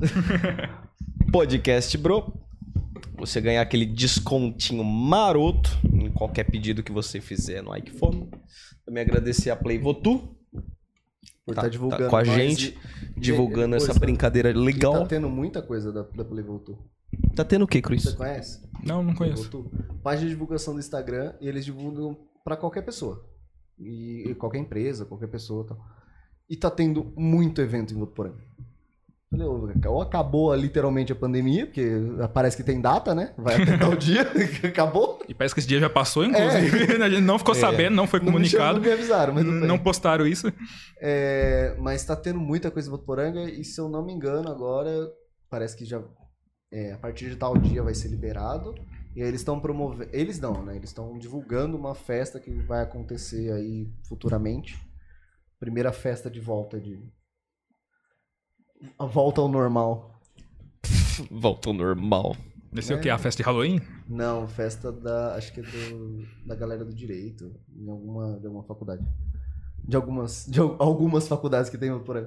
Podcast 1.31 1.97
Bro. 1.99 2.46
Você 3.19 3.41
ganhar 3.41 3.63
aquele 3.63 3.87
descontinho 3.87 4.85
maroto 4.85 5.71
em 5.93 6.11
qualquer 6.13 6.45
pedido 6.45 6.83
que 6.83 6.93
você 6.93 7.21
fizer 7.21 7.63
no 7.63 7.75
Ikefob. 7.77 8.29
Também 8.85 9.03
agradecer 9.03 9.51
a 9.51 9.57
Play 9.57 9.79
Votu 9.79 10.35
Por 11.45 11.55
Tá- 11.55 11.61
estar 11.63 11.69
divulgando 11.69 12.03
tá 12.05 12.11
com 12.11 12.17
a 12.17 12.25
gente, 12.25 12.77
e- 13.17 13.21
divulgando 13.21 13.77
e- 13.77 13.79
essa 13.79 13.95
brincadeira 13.95 14.53
Tá 14.53 14.59
legal. 14.59 15.07
tendo 15.07 15.29
muita 15.29 15.63
coisa 15.63 15.93
da, 15.93 16.03
da 16.03 16.25
Play. 16.25 16.45
Tá 17.37 17.45
tendo 17.45 17.63
o 17.65 17.69
que, 17.69 17.79
Você 17.79 17.83
Cruz? 17.83 18.13
conhece? 18.15 18.69
Não, 18.85 19.01
não 19.03 19.15
conheço. 19.15 19.49
Página 20.03 20.29
de 20.29 20.35
divulgação 20.35 20.75
do 20.75 20.81
Instagram 20.81 21.35
e 21.41 21.49
eles 21.49 21.65
divulgam 21.65 22.17
pra 22.45 22.57
qualquer 22.57 22.83
pessoa. 22.83 23.25
E, 23.79 24.25
e 24.31 24.35
qualquer 24.35 24.59
empresa, 24.59 25.05
qualquer 25.05 25.29
pessoa 25.29 25.65
e 25.65 25.69
tal. 25.69 25.79
E 26.51 26.57
tá 26.57 26.71
tendo 26.71 27.13
muito 27.17 27.61
evento 27.61 27.95
em 27.95 27.97
Votuporanga. 27.99 28.43
Falei, 29.37 29.87
ou 29.87 30.03
acabou 30.03 30.55
literalmente 30.55 31.13
a 31.13 31.17
pandemia, 31.17 31.67
porque 31.67 31.91
parece 32.33 32.57
que 32.57 32.63
tem 32.63 32.81
data, 32.81 33.15
né? 33.15 33.35
Vai 33.37 33.63
até 33.63 33.77
tal 33.77 33.95
dia, 33.97 34.25
que 34.25 34.67
acabou. 34.67 35.19
E 35.29 35.35
parece 35.35 35.55
que 35.55 35.61
esse 35.61 35.69
dia 35.69 35.81
já 35.81 35.91
passou, 35.91 36.25
inclusive. 36.25 36.97
A 37.03 37.09
gente 37.09 37.23
não 37.23 37.39
ficou 37.39 37.55
sabendo, 37.55 37.95
não 37.95 38.07
foi 38.07 38.21
Não 38.21 38.27
me, 38.27 38.33
comunicado. 38.33 38.79
não 38.79 38.87
me 38.87 38.93
avisaram, 38.93 39.35
mas 39.35 39.45
bem. 39.45 39.53
Não 39.53 39.79
postaram 39.79 40.27
isso. 40.27 40.53
É, 41.01 41.77
mas 41.79 42.05
tá 42.05 42.17
tendo 42.17 42.41
muita 42.41 42.71
coisa 42.71 42.89
em 42.89 42.91
Votuporanga 42.91 43.43
e 43.51 43.65
se 43.65 43.81
eu 43.81 43.89
não 43.89 44.05
me 44.05 44.13
engano 44.13 44.51
agora, 44.51 44.91
parece 45.51 45.77
que 45.77 45.85
já 45.85 46.03
é, 46.73 46.93
a 46.93 46.99
partir 46.99 47.29
de 47.31 47.37
tal 47.37 47.57
dia 47.57 47.83
vai 47.83 47.95
ser 47.95 48.09
liberado. 48.09 48.75
E 49.15 49.23
aí 49.23 49.29
eles 49.29 49.41
estão 49.41 49.59
promovendo, 49.59 50.11
eles 50.13 50.39
não, 50.39 50.63
né? 50.63 50.77
Eles 50.77 50.91
estão 50.91 51.17
divulgando 51.19 51.77
uma 51.77 51.95
festa 51.95 52.39
que 52.39 52.51
vai 52.51 52.83
acontecer 52.83 53.51
aí 53.51 53.89
futuramente. 54.07 54.79
Primeira 55.59 55.91
festa 55.91 56.31
de 56.31 56.39
volta 56.39 56.79
de 56.79 57.03
a 58.99 59.07
volta 59.07 59.41
ao 59.41 59.49
normal. 59.49 60.13
Volta 61.31 61.69
ao 61.71 61.75
normal. 61.75 62.37
Esse 62.75 62.93
é 62.93 62.97
o 62.97 63.01
quê? 63.01 63.09
A 63.09 63.17
festa 63.19 63.43
de 63.43 63.47
Halloween? 63.47 63.81
Não, 64.09 64.47
festa 64.47 64.93
da, 64.93 65.35
acho 65.35 65.53
que 65.53 65.61
é 65.61 65.63
do, 65.63 66.27
da 66.47 66.55
galera 66.55 66.85
do 66.85 66.95
direito, 66.95 67.55
em 67.75 67.89
alguma, 67.89 68.39
de 68.39 68.47
alguma 68.47 68.65
faculdade. 68.65 69.03
De 69.83 69.97
algumas, 69.97 70.45
de 70.47 70.61
al- 70.61 70.77
algumas 70.79 71.27
faculdades 71.27 71.71
que 71.71 71.79
tem 71.79 71.97
por 72.01 72.17
aí. 72.19 72.27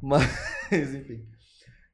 Mas, 0.00 0.22
enfim. 0.70 1.24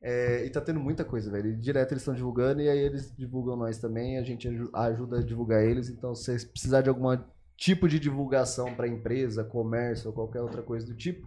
É, 0.02 0.44
e 0.44 0.50
tá 0.50 0.60
tendo 0.60 0.78
muita 0.78 1.04
coisa, 1.04 1.30
velho. 1.30 1.56
Direto 1.56 1.92
eles 1.92 2.02
estão 2.02 2.14
divulgando 2.14 2.60
e 2.60 2.68
aí 2.68 2.78
eles 2.78 3.14
divulgam 3.16 3.56
nós 3.56 3.78
também. 3.78 4.18
A 4.18 4.22
gente 4.22 4.46
aju- 4.46 4.70
ajuda 4.74 5.20
a 5.20 5.22
divulgar 5.22 5.62
eles. 5.64 5.88
Então, 5.88 6.14
se 6.14 6.24
vocês 6.24 6.44
precisar 6.44 6.82
de 6.82 6.90
algum 6.90 7.16
tipo 7.56 7.88
de 7.88 7.98
divulgação 7.98 8.74
pra 8.74 8.86
empresa, 8.86 9.42
comércio 9.42 10.08
ou 10.08 10.12
qualquer 10.12 10.42
outra 10.42 10.60
coisa 10.60 10.84
do 10.84 10.94
tipo, 10.94 11.26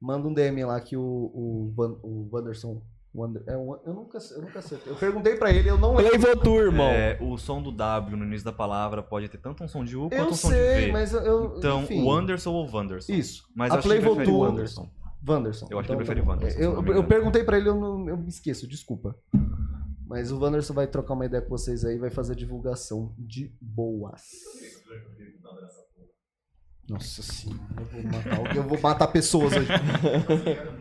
manda 0.00 0.26
um 0.28 0.32
DM 0.34 0.64
lá 0.64 0.80
que 0.80 0.96
o, 0.96 1.02
o, 1.02 1.72
Van- 1.74 1.98
o 2.02 2.28
Wanderson. 2.32 2.82
Wander, 3.18 3.42
é, 3.46 3.54
eu 3.54 3.94
nunca, 3.94 4.18
eu 4.32 4.42
nunca 4.42 4.58
acertei. 4.58 4.92
Eu 4.92 4.96
perguntei 4.96 5.36
pra 5.36 5.50
ele, 5.50 5.70
eu 5.70 5.78
não 5.78 5.94
lembro. 5.94 6.18
Play 6.20 6.34
Votu, 6.34 6.56
irmão. 6.58 6.86
É, 6.88 7.16
o 7.18 7.38
som 7.38 7.62
do 7.62 7.72
W 7.72 8.14
no 8.14 8.26
início 8.26 8.44
da 8.44 8.52
palavra 8.52 9.02
pode 9.02 9.26
ter 9.30 9.38
tanto 9.38 9.64
um 9.64 9.68
som 9.68 9.82
de 9.82 9.96
U 9.96 10.10
quanto 10.10 10.14
Eu 10.20 10.26
um 10.28 10.34
som 10.34 10.48
de 10.48 10.54
sei, 10.54 10.86
V. 10.88 10.92
mas 10.92 11.14
eu. 11.14 11.22
eu 11.22 11.54
Então, 11.56 11.82
enfim, 11.84 12.02
o 12.04 12.12
Anderson 12.12 12.52
ou 12.52 12.68
o 12.68 12.76
Wanderson. 12.76 13.10
Isso. 13.14 13.48
Mas 13.54 13.72
a 13.72 13.76
eu 13.76 13.82
Play 13.82 14.00
que 14.02 14.06
o 14.06 14.10
Wanderson. 14.38 14.90
Wanderson. 15.26 15.66
Eu 15.70 15.78
acho 15.78 15.86
que 15.88 15.94
ele 15.94 16.02
Então, 16.02 16.14
prefere 16.14 16.20
tá. 16.20 16.28
Wanderson, 16.28 16.58
Eu, 16.60 16.72
eu 16.74 16.82
engano. 16.82 17.04
perguntei 17.08 17.42
pra 17.42 17.56
ele, 17.56 17.70
eu, 17.70 17.74
não, 17.74 18.06
eu 18.06 18.18
me 18.18 18.28
esqueço, 18.28 18.68
desculpa. 18.68 19.16
Mas 20.06 20.30
o 20.30 20.38
Wanderson 20.38 20.74
vai 20.74 20.86
trocar 20.86 21.14
uma 21.14 21.24
ideia 21.24 21.42
com 21.42 21.48
vocês 21.48 21.86
aí, 21.86 21.96
vai 21.98 22.10
fazer 22.10 22.34
a 22.34 22.36
divulgação 22.36 23.14
de 23.18 23.50
boas. 23.62 24.20
Nossa 26.88 27.22
senhora, 27.22 27.60
eu 27.76 27.84
vou 27.84 28.02
matar, 28.04 28.56
eu 28.56 28.62
vou 28.62 28.80
matar 28.80 29.06
pessoas 29.08 29.52
hoje. 29.52 29.68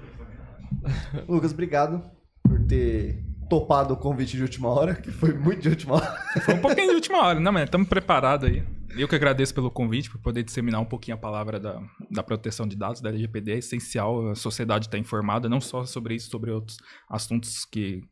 Lucas, 1.28 1.52
obrigado 1.52 2.04
por 2.44 2.62
ter 2.68 3.24
topado 3.50 3.94
o 3.94 3.98
convite 3.98 4.38
de 4.38 4.44
última 4.44 4.70
hora, 4.70 4.96
que 4.96 5.12
foi 5.12 5.34
muito 5.34 5.62
de 5.62 5.70
última 5.70 5.96
hora. 5.96 6.16
Foi 6.42 6.56
um 6.56 6.62
pouquinho 6.62 6.90
de 6.90 6.96
última 6.96 7.24
hora, 7.24 7.40
não, 7.40 7.52
mas 7.52 7.64
estamos 7.66 7.88
preparados 7.88 8.48
aí. 8.48 8.64
Eu 8.98 9.08
que 9.08 9.16
agradeço 9.16 9.54
pelo 9.54 9.70
convite, 9.70 10.10
por 10.10 10.20
poder 10.20 10.44
disseminar 10.44 10.80
um 10.80 10.86
pouquinho 10.86 11.16
a 11.16 11.20
palavra 11.20 11.60
da, 11.60 11.82
da 12.10 12.24
proteção 12.24 12.68
de 12.68 12.76
dados 12.76 13.02
da 13.02 13.10
LGPD. 13.10 13.54
É 13.54 13.58
essencial 13.58 14.30
a 14.30 14.36
sociedade 14.36 14.86
estar 14.88 14.98
informada, 14.98 15.50
não 15.50 15.60
só 15.60 15.86
sobre 15.86 16.16
isso, 16.16 16.30
sobre 16.30 16.52
outros 16.52 16.78
assuntos 17.10 17.66
que, 17.66 18.04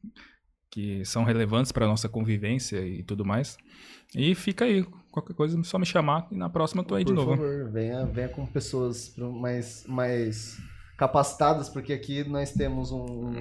que 0.70 1.06
são 1.06 1.24
relevantes 1.24 1.72
para 1.72 1.86
a 1.86 1.88
nossa 1.88 2.10
convivência 2.10 2.86
e 2.86 3.02
tudo 3.02 3.24
mais. 3.24 3.58
E 4.16 4.36
fica 4.36 4.66
aí, 4.66 4.84
qualquer 5.12 5.34
coisa 5.34 5.60
é 5.60 5.64
só 5.64 5.80
me 5.80 5.86
chamar 5.86 6.28
e 6.32 6.36
na 6.36 6.50
próxima 6.50 6.82
eu 6.82 6.86
tô 6.86 6.96
aí 6.96 7.04
de 7.04 7.12
Por 7.12 7.16
novo. 7.16 7.32
favor, 7.32 7.72
venha, 7.72 8.06
venha 8.06 8.30
com 8.30 8.46
pessoas 8.46 9.16
mais, 9.18 9.86
mais 9.88 10.58
capacitadas, 10.98 11.70
porque 11.70 11.94
aqui 11.94 12.24
nós 12.24 12.52
temos 12.52 12.92
um, 12.92 13.30
um, 13.30 13.34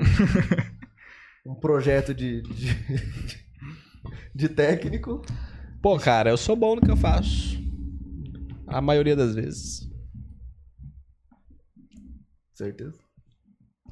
um 1.52 1.54
projeto 1.54 2.14
de, 2.14 2.42
de, 2.42 2.76
de 4.34 4.48
técnico. 4.48 5.22
Pô, 5.82 5.98
cara, 5.98 6.30
eu 6.30 6.36
sou 6.36 6.56
bom 6.56 6.76
no 6.76 6.80
que 6.80 6.90
eu 6.90 6.96
faço. 6.96 7.60
A 8.66 8.80
maioria 8.80 9.14
das 9.16 9.34
vezes. 9.34 9.90
Certeza? 12.54 13.01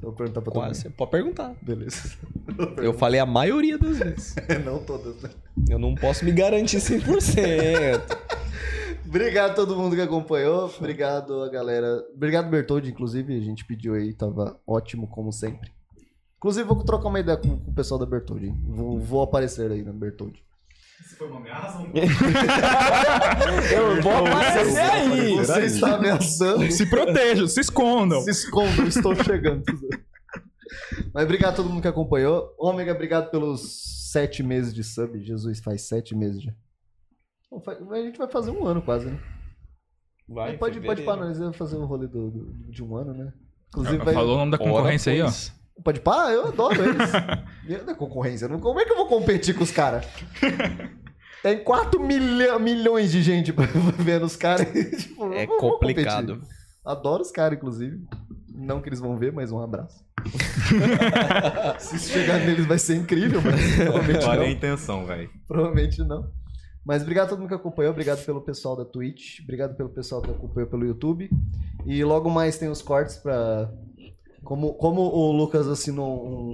Eu 0.01 0.09
vou 0.09 0.13
perguntar 0.13 0.41
pra 0.41 0.51
Quase. 0.51 0.83
todo 0.85 0.93
Pode 0.93 1.11
perguntar. 1.11 1.53
Beleza. 1.61 2.17
Eu 2.81 2.93
falei 2.93 3.19
a 3.19 3.25
maioria 3.25 3.77
das 3.77 3.99
vezes. 3.99 4.35
Não 4.65 4.79
todas, 4.83 5.21
né? 5.21 5.29
Eu 5.69 5.77
não 5.77 5.93
posso 5.93 6.25
me 6.25 6.31
garantir 6.31 6.77
100%. 6.77 8.01
Obrigado 9.05 9.51
a 9.51 9.53
todo 9.53 9.75
mundo 9.75 9.95
que 9.95 10.01
acompanhou. 10.01 10.73
Obrigado 10.77 11.43
a 11.43 11.49
galera. 11.49 12.03
Obrigado, 12.15 12.49
Bertoldi, 12.49 12.89
inclusive. 12.89 13.37
A 13.37 13.41
gente 13.41 13.65
pediu 13.65 13.93
aí, 13.93 14.13
tava 14.13 14.59
ótimo, 14.65 15.07
como 15.07 15.31
sempre. 15.31 15.71
Inclusive, 16.37 16.67
vou 16.67 16.83
trocar 16.83 17.09
uma 17.09 17.19
ideia 17.19 17.37
com, 17.37 17.59
com 17.59 17.71
o 17.71 17.73
pessoal 17.73 17.99
da 17.99 18.05
Bertoldi. 18.05 18.47
hein? 18.47 18.59
Vou, 18.65 18.97
vou 18.99 19.21
aparecer 19.21 19.69
aí 19.71 19.83
na 19.83 19.91
Bertoldi. 19.91 20.43
Se 21.07 21.15
foi 21.15 21.27
uma 21.27 21.37
ameaça, 21.39 21.77
um 21.79 21.91
Eu 23.73 24.01
vou 24.01 24.25
aparecer 24.25 24.79
aí. 24.79 25.35
Você 25.35 25.65
está 25.65 25.95
ameaçando. 25.95 26.71
Se 26.71 26.85
protejam, 26.89 27.47
se 27.47 27.59
escondam. 27.61 28.21
Se 28.21 28.29
escondam, 28.31 28.87
estou 28.87 29.15
chegando. 29.23 29.63
Mas 31.13 31.23
obrigado 31.25 31.53
a 31.53 31.55
todo 31.55 31.69
mundo 31.69 31.81
que 31.81 31.87
acompanhou. 31.87 32.53
Ômega, 32.57 32.91
obrigado 32.93 33.29
pelos 33.29 34.09
sete 34.11 34.41
meses 34.43 34.73
de 34.73 34.83
sub. 34.83 35.19
Jesus, 35.23 35.59
faz 35.59 35.81
sete 35.87 36.15
meses 36.15 36.41
já. 36.43 36.51
Bom, 37.49 37.61
A 37.91 38.01
gente 38.01 38.17
vai 38.17 38.29
fazer 38.29 38.51
um 38.51 38.65
ano 38.65 38.81
quase, 38.81 39.07
né? 39.07 39.19
Vai, 40.29 40.57
pode, 40.57 40.79
pode 40.79 41.01
ir 41.01 41.05
pra 41.05 41.17
nós 41.17 41.39
eu 41.41 41.51
fazer 41.51 41.75
o 41.75 41.85
rolê 41.85 42.07
do, 42.07 42.31
do- 42.31 42.71
de 42.71 42.81
um 42.81 42.95
ano, 42.95 43.13
né? 43.13 43.33
Inclusive, 43.69 43.97
vai... 43.97 44.13
Falou 44.13 44.35
o 44.35 44.37
nome 44.37 44.51
da 44.51 44.57
concorrência 44.57 45.11
aí, 45.11 45.21
ó. 45.21 45.29
Pode 45.83 45.99
pá, 46.01 46.29
eu 46.31 46.47
adoro 46.47 46.83
eles. 46.83 47.11
Não 47.85 47.93
é 47.93 47.95
concorrência, 47.95 48.47
não- 48.47 48.59
como 48.59 48.79
é 48.79 48.85
que 48.85 48.91
eu 48.91 48.97
vou 48.97 49.07
competir 49.07 49.55
com 49.55 49.63
os 49.63 49.71
caras? 49.71 50.05
Tem 51.41 51.63
4 51.63 51.99
milha- 51.99 52.59
milhões 52.59 53.11
de 53.11 53.21
gente 53.23 53.51
vendo 53.97 54.25
os 54.25 54.35
caras. 54.35 54.67
Tipo, 55.01 55.33
É 55.33 55.47
complicado. 55.47 56.41
Adoro 56.85 57.21
os 57.21 57.31
caras, 57.31 57.57
inclusive. 57.57 57.99
Não 58.53 58.81
que 58.81 58.89
eles 58.89 58.99
vão 58.99 59.17
ver, 59.17 59.31
mas 59.31 59.51
um 59.51 59.59
abraço. 59.61 60.03
Se 61.79 61.97
chegar 61.99 62.39
neles 62.39 62.65
vai 62.65 62.77
ser 62.77 62.95
incrível, 62.97 63.41
mas 63.41 63.75
provavelmente 63.75 64.25
Olha 64.25 64.41
a 64.41 64.43
não. 64.45 64.51
intenção, 64.51 65.05
velho. 65.05 65.29
Provavelmente 65.47 66.01
não. 66.03 66.27
Mas 66.85 67.01
obrigado 67.03 67.27
a 67.27 67.29
todo 67.29 67.39
mundo 67.39 67.49
que 67.49 67.55
acompanhou, 67.55 67.91
obrigado 67.91 68.25
pelo 68.25 68.41
pessoal 68.41 68.75
da 68.75 68.83
Twitch, 68.83 69.39
obrigado 69.43 69.75
pelo 69.75 69.89
pessoal 69.89 70.21
que 70.21 70.31
acompanhou 70.31 70.69
pelo 70.69 70.85
YouTube. 70.85 71.29
E 71.85 72.03
logo 72.03 72.29
mais 72.29 72.57
tem 72.57 72.69
os 72.69 72.81
cortes 72.81 73.17
pra. 73.17 73.71
Como, 74.43 74.73
como 74.73 75.01
o 75.01 75.31
Lucas 75.31 75.67
assinou 75.67 76.25
um, 76.27 76.51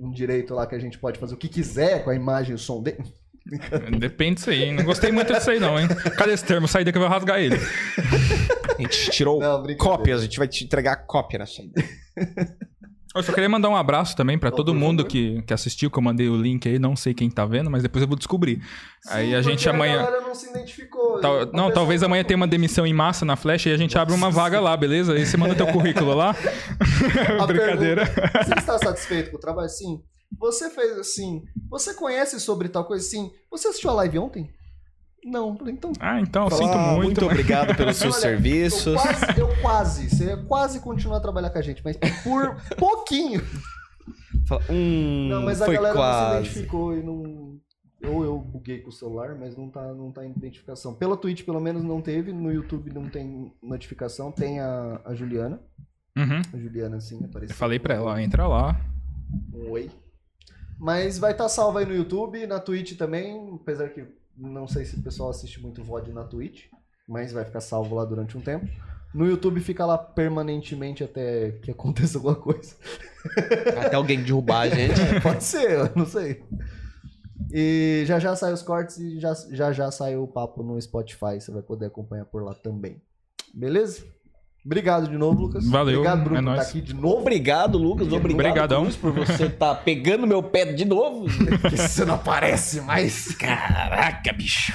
um- 0.00 0.06
um 0.06 0.10
direito 0.12 0.54
lá 0.54 0.66
que 0.66 0.74
a 0.74 0.78
gente 0.78 0.98
pode 0.98 1.18
fazer 1.18 1.34
o 1.34 1.36
que 1.36 1.48
quiser 1.48 2.04
com 2.04 2.10
a 2.10 2.14
imagem 2.14 2.52
e 2.52 2.54
o 2.54 2.58
som 2.58 2.82
dele. 2.82 3.02
Depende 3.98 4.36
disso 4.36 4.50
aí, 4.50 4.62
hein? 4.64 4.72
Não 4.74 4.84
gostei 4.84 5.12
muito 5.12 5.32
disso 5.32 5.50
aí, 5.50 5.58
não, 5.60 5.78
hein? 5.78 5.86
Cadê 6.16 6.32
esse 6.32 6.44
termo? 6.44 6.66
Saí 6.66 6.84
daqui 6.84 6.96
eu 6.96 7.02
vou 7.02 7.10
rasgar 7.10 7.38
ele. 7.40 7.56
gente 8.78 9.10
tirou 9.10 9.38
Não, 9.40 9.62
cópias, 9.76 10.20
a 10.20 10.24
gente 10.24 10.38
vai 10.38 10.48
te 10.48 10.64
entregar 10.64 10.96
cópia 11.06 11.40
na 11.40 11.46
saída. 11.46 11.82
Eu 13.14 13.22
só 13.22 13.32
queria 13.32 13.48
mandar 13.48 13.68
um 13.68 13.76
abraço 13.76 14.16
também 14.16 14.36
pra 14.36 14.48
Oh, 14.48 14.52
todo 14.56 14.74
mundo 14.74 15.04
que, 15.04 15.40
que 15.42 15.54
assistiu, 15.54 15.88
que 15.90 15.96
eu 15.96 16.02
mandei 16.02 16.28
o 16.28 16.36
link 16.36 16.68
aí, 16.68 16.78
não 16.80 16.96
sei 16.96 17.14
quem 17.14 17.30
tá 17.30 17.46
vendo, 17.46 17.70
mas 17.70 17.82
depois 17.82 18.02
eu 18.02 18.08
vou 18.08 18.16
descobrir. 18.16 18.60
aí 19.08 19.28
Sim, 19.28 19.34
a 19.34 19.42
gente 19.42 19.68
amanhã. 19.68 20.00
A 20.00 20.04
galera 20.04 20.20
não 20.22 20.34
se 20.34 20.50
identificou. 20.50 21.20
Tal- 21.20 21.46
não, 21.52 21.70
talvez 21.70 22.00
não- 22.00 22.06
amanhã 22.06 22.24
tenha 22.24 22.36
uma 22.36 22.48
demissão 22.48 22.84
em 22.86 22.92
massa 22.92 23.24
na 23.24 23.36
Flash 23.36 23.66
e 23.66 23.70
a 23.70 23.76
gente 23.76 23.96
abre 23.96 24.12
uma 24.14 24.30
vaga 24.30 24.60
lá, 24.60 24.76
beleza? 24.76 25.12
Aí 25.14 25.24
você 25.24 25.36
manda 25.36 25.54
teu 25.54 25.66
currículo 25.68 26.12
lá. 26.14 26.34
Brincadeira. 27.46 28.06
pergunta, 28.06 28.44
você 28.44 28.54
está 28.58 28.78
satisfeito 28.78 29.30
com 29.30 29.36
o 29.36 29.40
trabalho? 29.40 29.68
Sim. 29.68 30.00
Você 30.38 30.68
fez 30.70 30.98
assim. 30.98 31.42
Você 31.70 31.94
conhece 31.94 32.40
sobre 32.40 32.68
tal 32.68 32.84
coisa? 32.84 33.04
Sim. 33.06 33.30
Você 33.50 33.68
assistiu 33.68 33.90
a 33.90 33.94
live 33.94 34.18
ontem? 34.18 34.50
Não. 35.24 35.56
Então. 35.66 35.92
Ah, 36.00 36.20
então, 36.20 36.48
Falar, 36.50 36.62
sinto 36.62 36.78
muito. 36.78 37.02
Muito 37.02 37.20
mas- 37.22 37.30
obrigado 37.30 37.76
pelos 37.76 37.96
seus 37.98 38.14
Olha, 38.14 38.22
serviços. 38.22 38.86
Eu 38.86 39.00
quase, 39.02 39.40
eu 39.40 39.62
quase, 39.62 40.10
você 40.10 40.24
ia 40.26 40.36
quase 40.36 40.80
continuar 40.80 41.16
a 41.18 41.20
trabalhar 41.20 41.50
com 41.50 41.58
a 41.58 41.62
gente, 41.62 41.82
mas 41.84 41.96
por 42.22 42.56
pouquinho. 42.76 43.42
Fala, 44.46 44.62
hum, 44.68 45.28
Não, 45.30 45.42
mas 45.42 45.62
a 45.62 45.64
foi 45.66 45.74
galera 45.76 45.94
não 45.94 46.02
se 46.02 46.08
quase. 46.08 46.38
identificou 46.48 46.96
e 46.96 47.02
não. 47.02 47.58
Ou 48.06 48.22
eu 48.22 48.38
buguei 48.38 48.80
com 48.80 48.90
o 48.90 48.92
celular, 48.92 49.34
mas 49.34 49.56
não 49.56 49.70
tá, 49.70 49.82
não 49.94 50.12
tá 50.12 50.26
em 50.26 50.30
identificação. 50.30 50.94
Pela 50.94 51.16
Twitch, 51.16 51.42
pelo 51.42 51.58
menos, 51.58 51.82
não 51.82 52.02
teve. 52.02 52.32
No 52.34 52.52
YouTube 52.52 52.92
não 52.92 53.08
tem 53.08 53.50
notificação. 53.62 54.30
Tem 54.30 54.60
a, 54.60 55.00
a 55.06 55.14
Juliana. 55.14 55.58
Uhum. 56.14 56.42
A 56.52 56.56
Juliana, 56.58 57.00
sim, 57.00 57.24
apareceu. 57.24 57.54
Eu 57.54 57.58
falei 57.58 57.78
pra 57.78 57.94
ela, 57.94 58.22
entra 58.22 58.46
lá. 58.46 58.78
Um 59.54 59.70
oi. 59.70 59.90
Mas 60.78 61.18
vai 61.18 61.32
estar 61.32 61.48
salvo 61.48 61.78
aí 61.78 61.86
no 61.86 61.94
YouTube, 61.94 62.46
na 62.46 62.60
Twitch 62.60 62.94
também, 62.98 63.58
apesar 63.58 63.88
que 63.88 64.04
não 64.36 64.66
sei 64.66 64.84
se 64.84 64.96
o 64.96 65.02
pessoal 65.02 65.30
assiste 65.30 65.60
muito 65.60 65.82
VOD 65.82 66.12
na 66.12 66.24
Twitch, 66.24 66.66
mas 67.08 67.32
vai 67.32 67.44
ficar 67.44 67.60
salvo 67.60 67.94
lá 67.94 68.04
durante 68.04 68.36
um 68.36 68.40
tempo. 68.40 68.66
No 69.14 69.26
YouTube 69.26 69.60
fica 69.60 69.86
lá 69.86 69.96
permanentemente 69.96 71.04
até 71.04 71.52
que 71.62 71.70
aconteça 71.72 72.18
alguma 72.18 72.34
coisa. 72.34 72.74
Até 73.80 73.94
alguém 73.94 74.22
derrubar 74.22 74.62
a 74.62 74.68
gente. 74.68 75.00
Pode 75.22 75.44
ser, 75.44 75.70
eu 75.70 75.90
não 75.94 76.06
sei. 76.06 76.42
E 77.52 78.02
já 78.06 78.18
já 78.18 78.34
sai 78.34 78.52
os 78.52 78.62
cortes 78.62 78.98
e 78.98 79.20
já 79.20 79.32
já, 79.52 79.72
já 79.72 79.90
sai 79.90 80.16
o 80.16 80.26
papo 80.26 80.62
no 80.62 80.80
Spotify, 80.80 81.40
você 81.40 81.52
vai 81.52 81.62
poder 81.62 81.86
acompanhar 81.86 82.24
por 82.24 82.42
lá 82.42 82.54
também. 82.54 83.00
Beleza? 83.52 84.04
Obrigado 84.64 85.08
de 85.08 85.18
novo, 85.18 85.42
Lucas. 85.42 85.66
Valeu, 85.68 86.00
Obrigado, 86.00 86.24
Bruno, 86.24 86.36
é 86.36 86.40
por 86.40 86.44
nóis. 86.44 86.60
estar 86.60 86.70
aqui 86.70 86.80
de 86.80 86.94
novo. 86.94 87.18
Obrigado, 87.20 87.76
Lucas. 87.78 88.06
Obrigado, 88.06 88.32
Obrigadão. 88.32 88.82
Cruz, 88.82 88.96
por 88.96 89.12
você 89.12 89.44
estar 89.44 89.74
pegando 89.76 90.26
meu 90.26 90.42
pé 90.42 90.64
de 90.72 90.84
novo. 90.84 91.26
Que 91.68 91.76
você 91.76 92.04
não 92.04 92.14
aparece 92.14 92.80
mais. 92.80 93.34
Caraca, 93.34 94.32
bicho. 94.32 94.72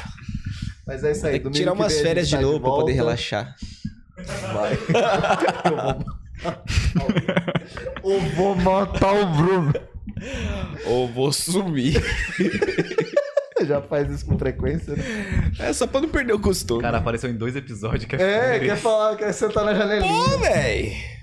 Mas 0.86 1.04
é 1.04 1.12
isso 1.12 1.26
aí. 1.26 1.34
Tem 1.34 1.40
que 1.40 1.44
domingo 1.46 1.60
tirar 1.60 1.74
umas 1.74 2.00
férias 2.00 2.28
gente 2.28 2.40
de 2.40 2.46
tá 2.46 2.52
novo 2.52 2.60
pra 2.64 2.70
poder 2.72 2.94
relaxar. 2.94 3.56
Vai. 4.54 4.78
Eu 8.04 8.20
vou 8.36 8.56
matar 8.56 9.14
o 9.14 9.26
Bruno. 9.26 9.74
Ou 10.86 11.08
vou 11.08 11.32
sumir. 11.32 12.02
Já 13.66 13.82
faz 13.82 14.10
isso 14.10 14.26
com 14.26 14.38
frequência, 14.38 14.96
né? 14.96 15.04
É 15.60 15.74
só 15.74 15.86
pra 15.88 16.02
não 16.02 16.10
perder 16.10 16.34
o 16.34 16.40
costume. 16.40 16.82
Cara 16.82 16.98
apareceu 16.98 17.30
em 17.30 17.36
dois 17.36 17.56
episódios 17.56 18.06
que 18.06 18.16
É, 18.16 18.54
foda. 18.54 18.60
quer 18.66 18.78
falar, 18.78 19.16
quer 19.18 19.32
sentar 19.34 19.66
na 19.66 19.74
janelinha. 19.74 20.12
Pô, 20.12 20.38
véi. 20.40 21.20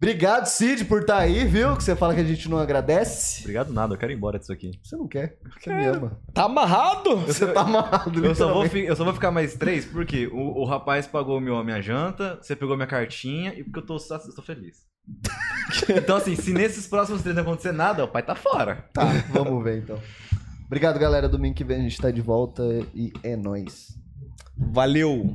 Obrigado, 0.00 0.46
Cid, 0.46 0.84
por 0.84 1.00
estar 1.00 1.18
aí, 1.18 1.44
viu? 1.44 1.76
Que 1.76 1.82
você 1.82 1.96
fala 1.96 2.14
que 2.14 2.20
a 2.20 2.24
gente 2.24 2.48
não 2.48 2.56
agradece. 2.58 3.40
Obrigado 3.40 3.72
nada, 3.72 3.94
eu 3.94 3.98
quero 3.98 4.12
ir 4.12 4.14
embora 4.14 4.38
disso 4.38 4.52
aqui. 4.52 4.70
Você 4.80 4.96
não 4.96 5.08
quer, 5.08 5.36
você 5.60 5.74
me 5.74 5.86
ama. 5.86 6.20
Tá 6.32 6.44
amarrado? 6.44 7.16
Você 7.26 7.44
tá 7.48 7.62
amarrado, 7.62 8.24
Eu 8.24 8.32
só, 8.32 8.52
vou, 8.52 8.64
eu 8.64 8.94
só 8.94 9.02
vou 9.02 9.12
ficar 9.12 9.32
mais 9.32 9.54
três 9.54 9.84
porque 9.84 10.28
o, 10.28 10.60
o 10.60 10.64
rapaz 10.64 11.08
pagou 11.08 11.40
meu, 11.40 11.56
a 11.56 11.64
minha 11.64 11.82
janta, 11.82 12.38
você 12.40 12.54
pegou 12.54 12.76
minha 12.76 12.86
cartinha 12.86 13.52
e 13.54 13.64
porque 13.64 13.80
eu 13.80 13.86
tô, 13.86 13.96
eu 13.96 14.34
tô 14.36 14.42
feliz. 14.42 14.76
então, 15.88 16.16
assim, 16.16 16.36
se 16.36 16.52
nesses 16.52 16.86
próximos 16.86 17.22
três 17.22 17.34
não 17.34 17.42
acontecer 17.42 17.72
nada, 17.72 18.04
o 18.04 18.08
pai 18.08 18.22
tá 18.22 18.36
fora. 18.36 18.84
Tá, 18.92 19.04
vamos 19.30 19.64
ver 19.64 19.78
então. 19.78 19.98
Obrigado, 20.68 20.98
galera. 20.98 21.26
Domingo 21.30 21.54
que 21.54 21.64
vem 21.64 21.78
a 21.78 21.80
gente 21.80 21.98
tá 21.98 22.10
de 22.10 22.20
volta 22.20 22.62
e 22.94 23.10
é 23.22 23.34
nóis. 23.34 23.98
Valeu. 24.54 25.34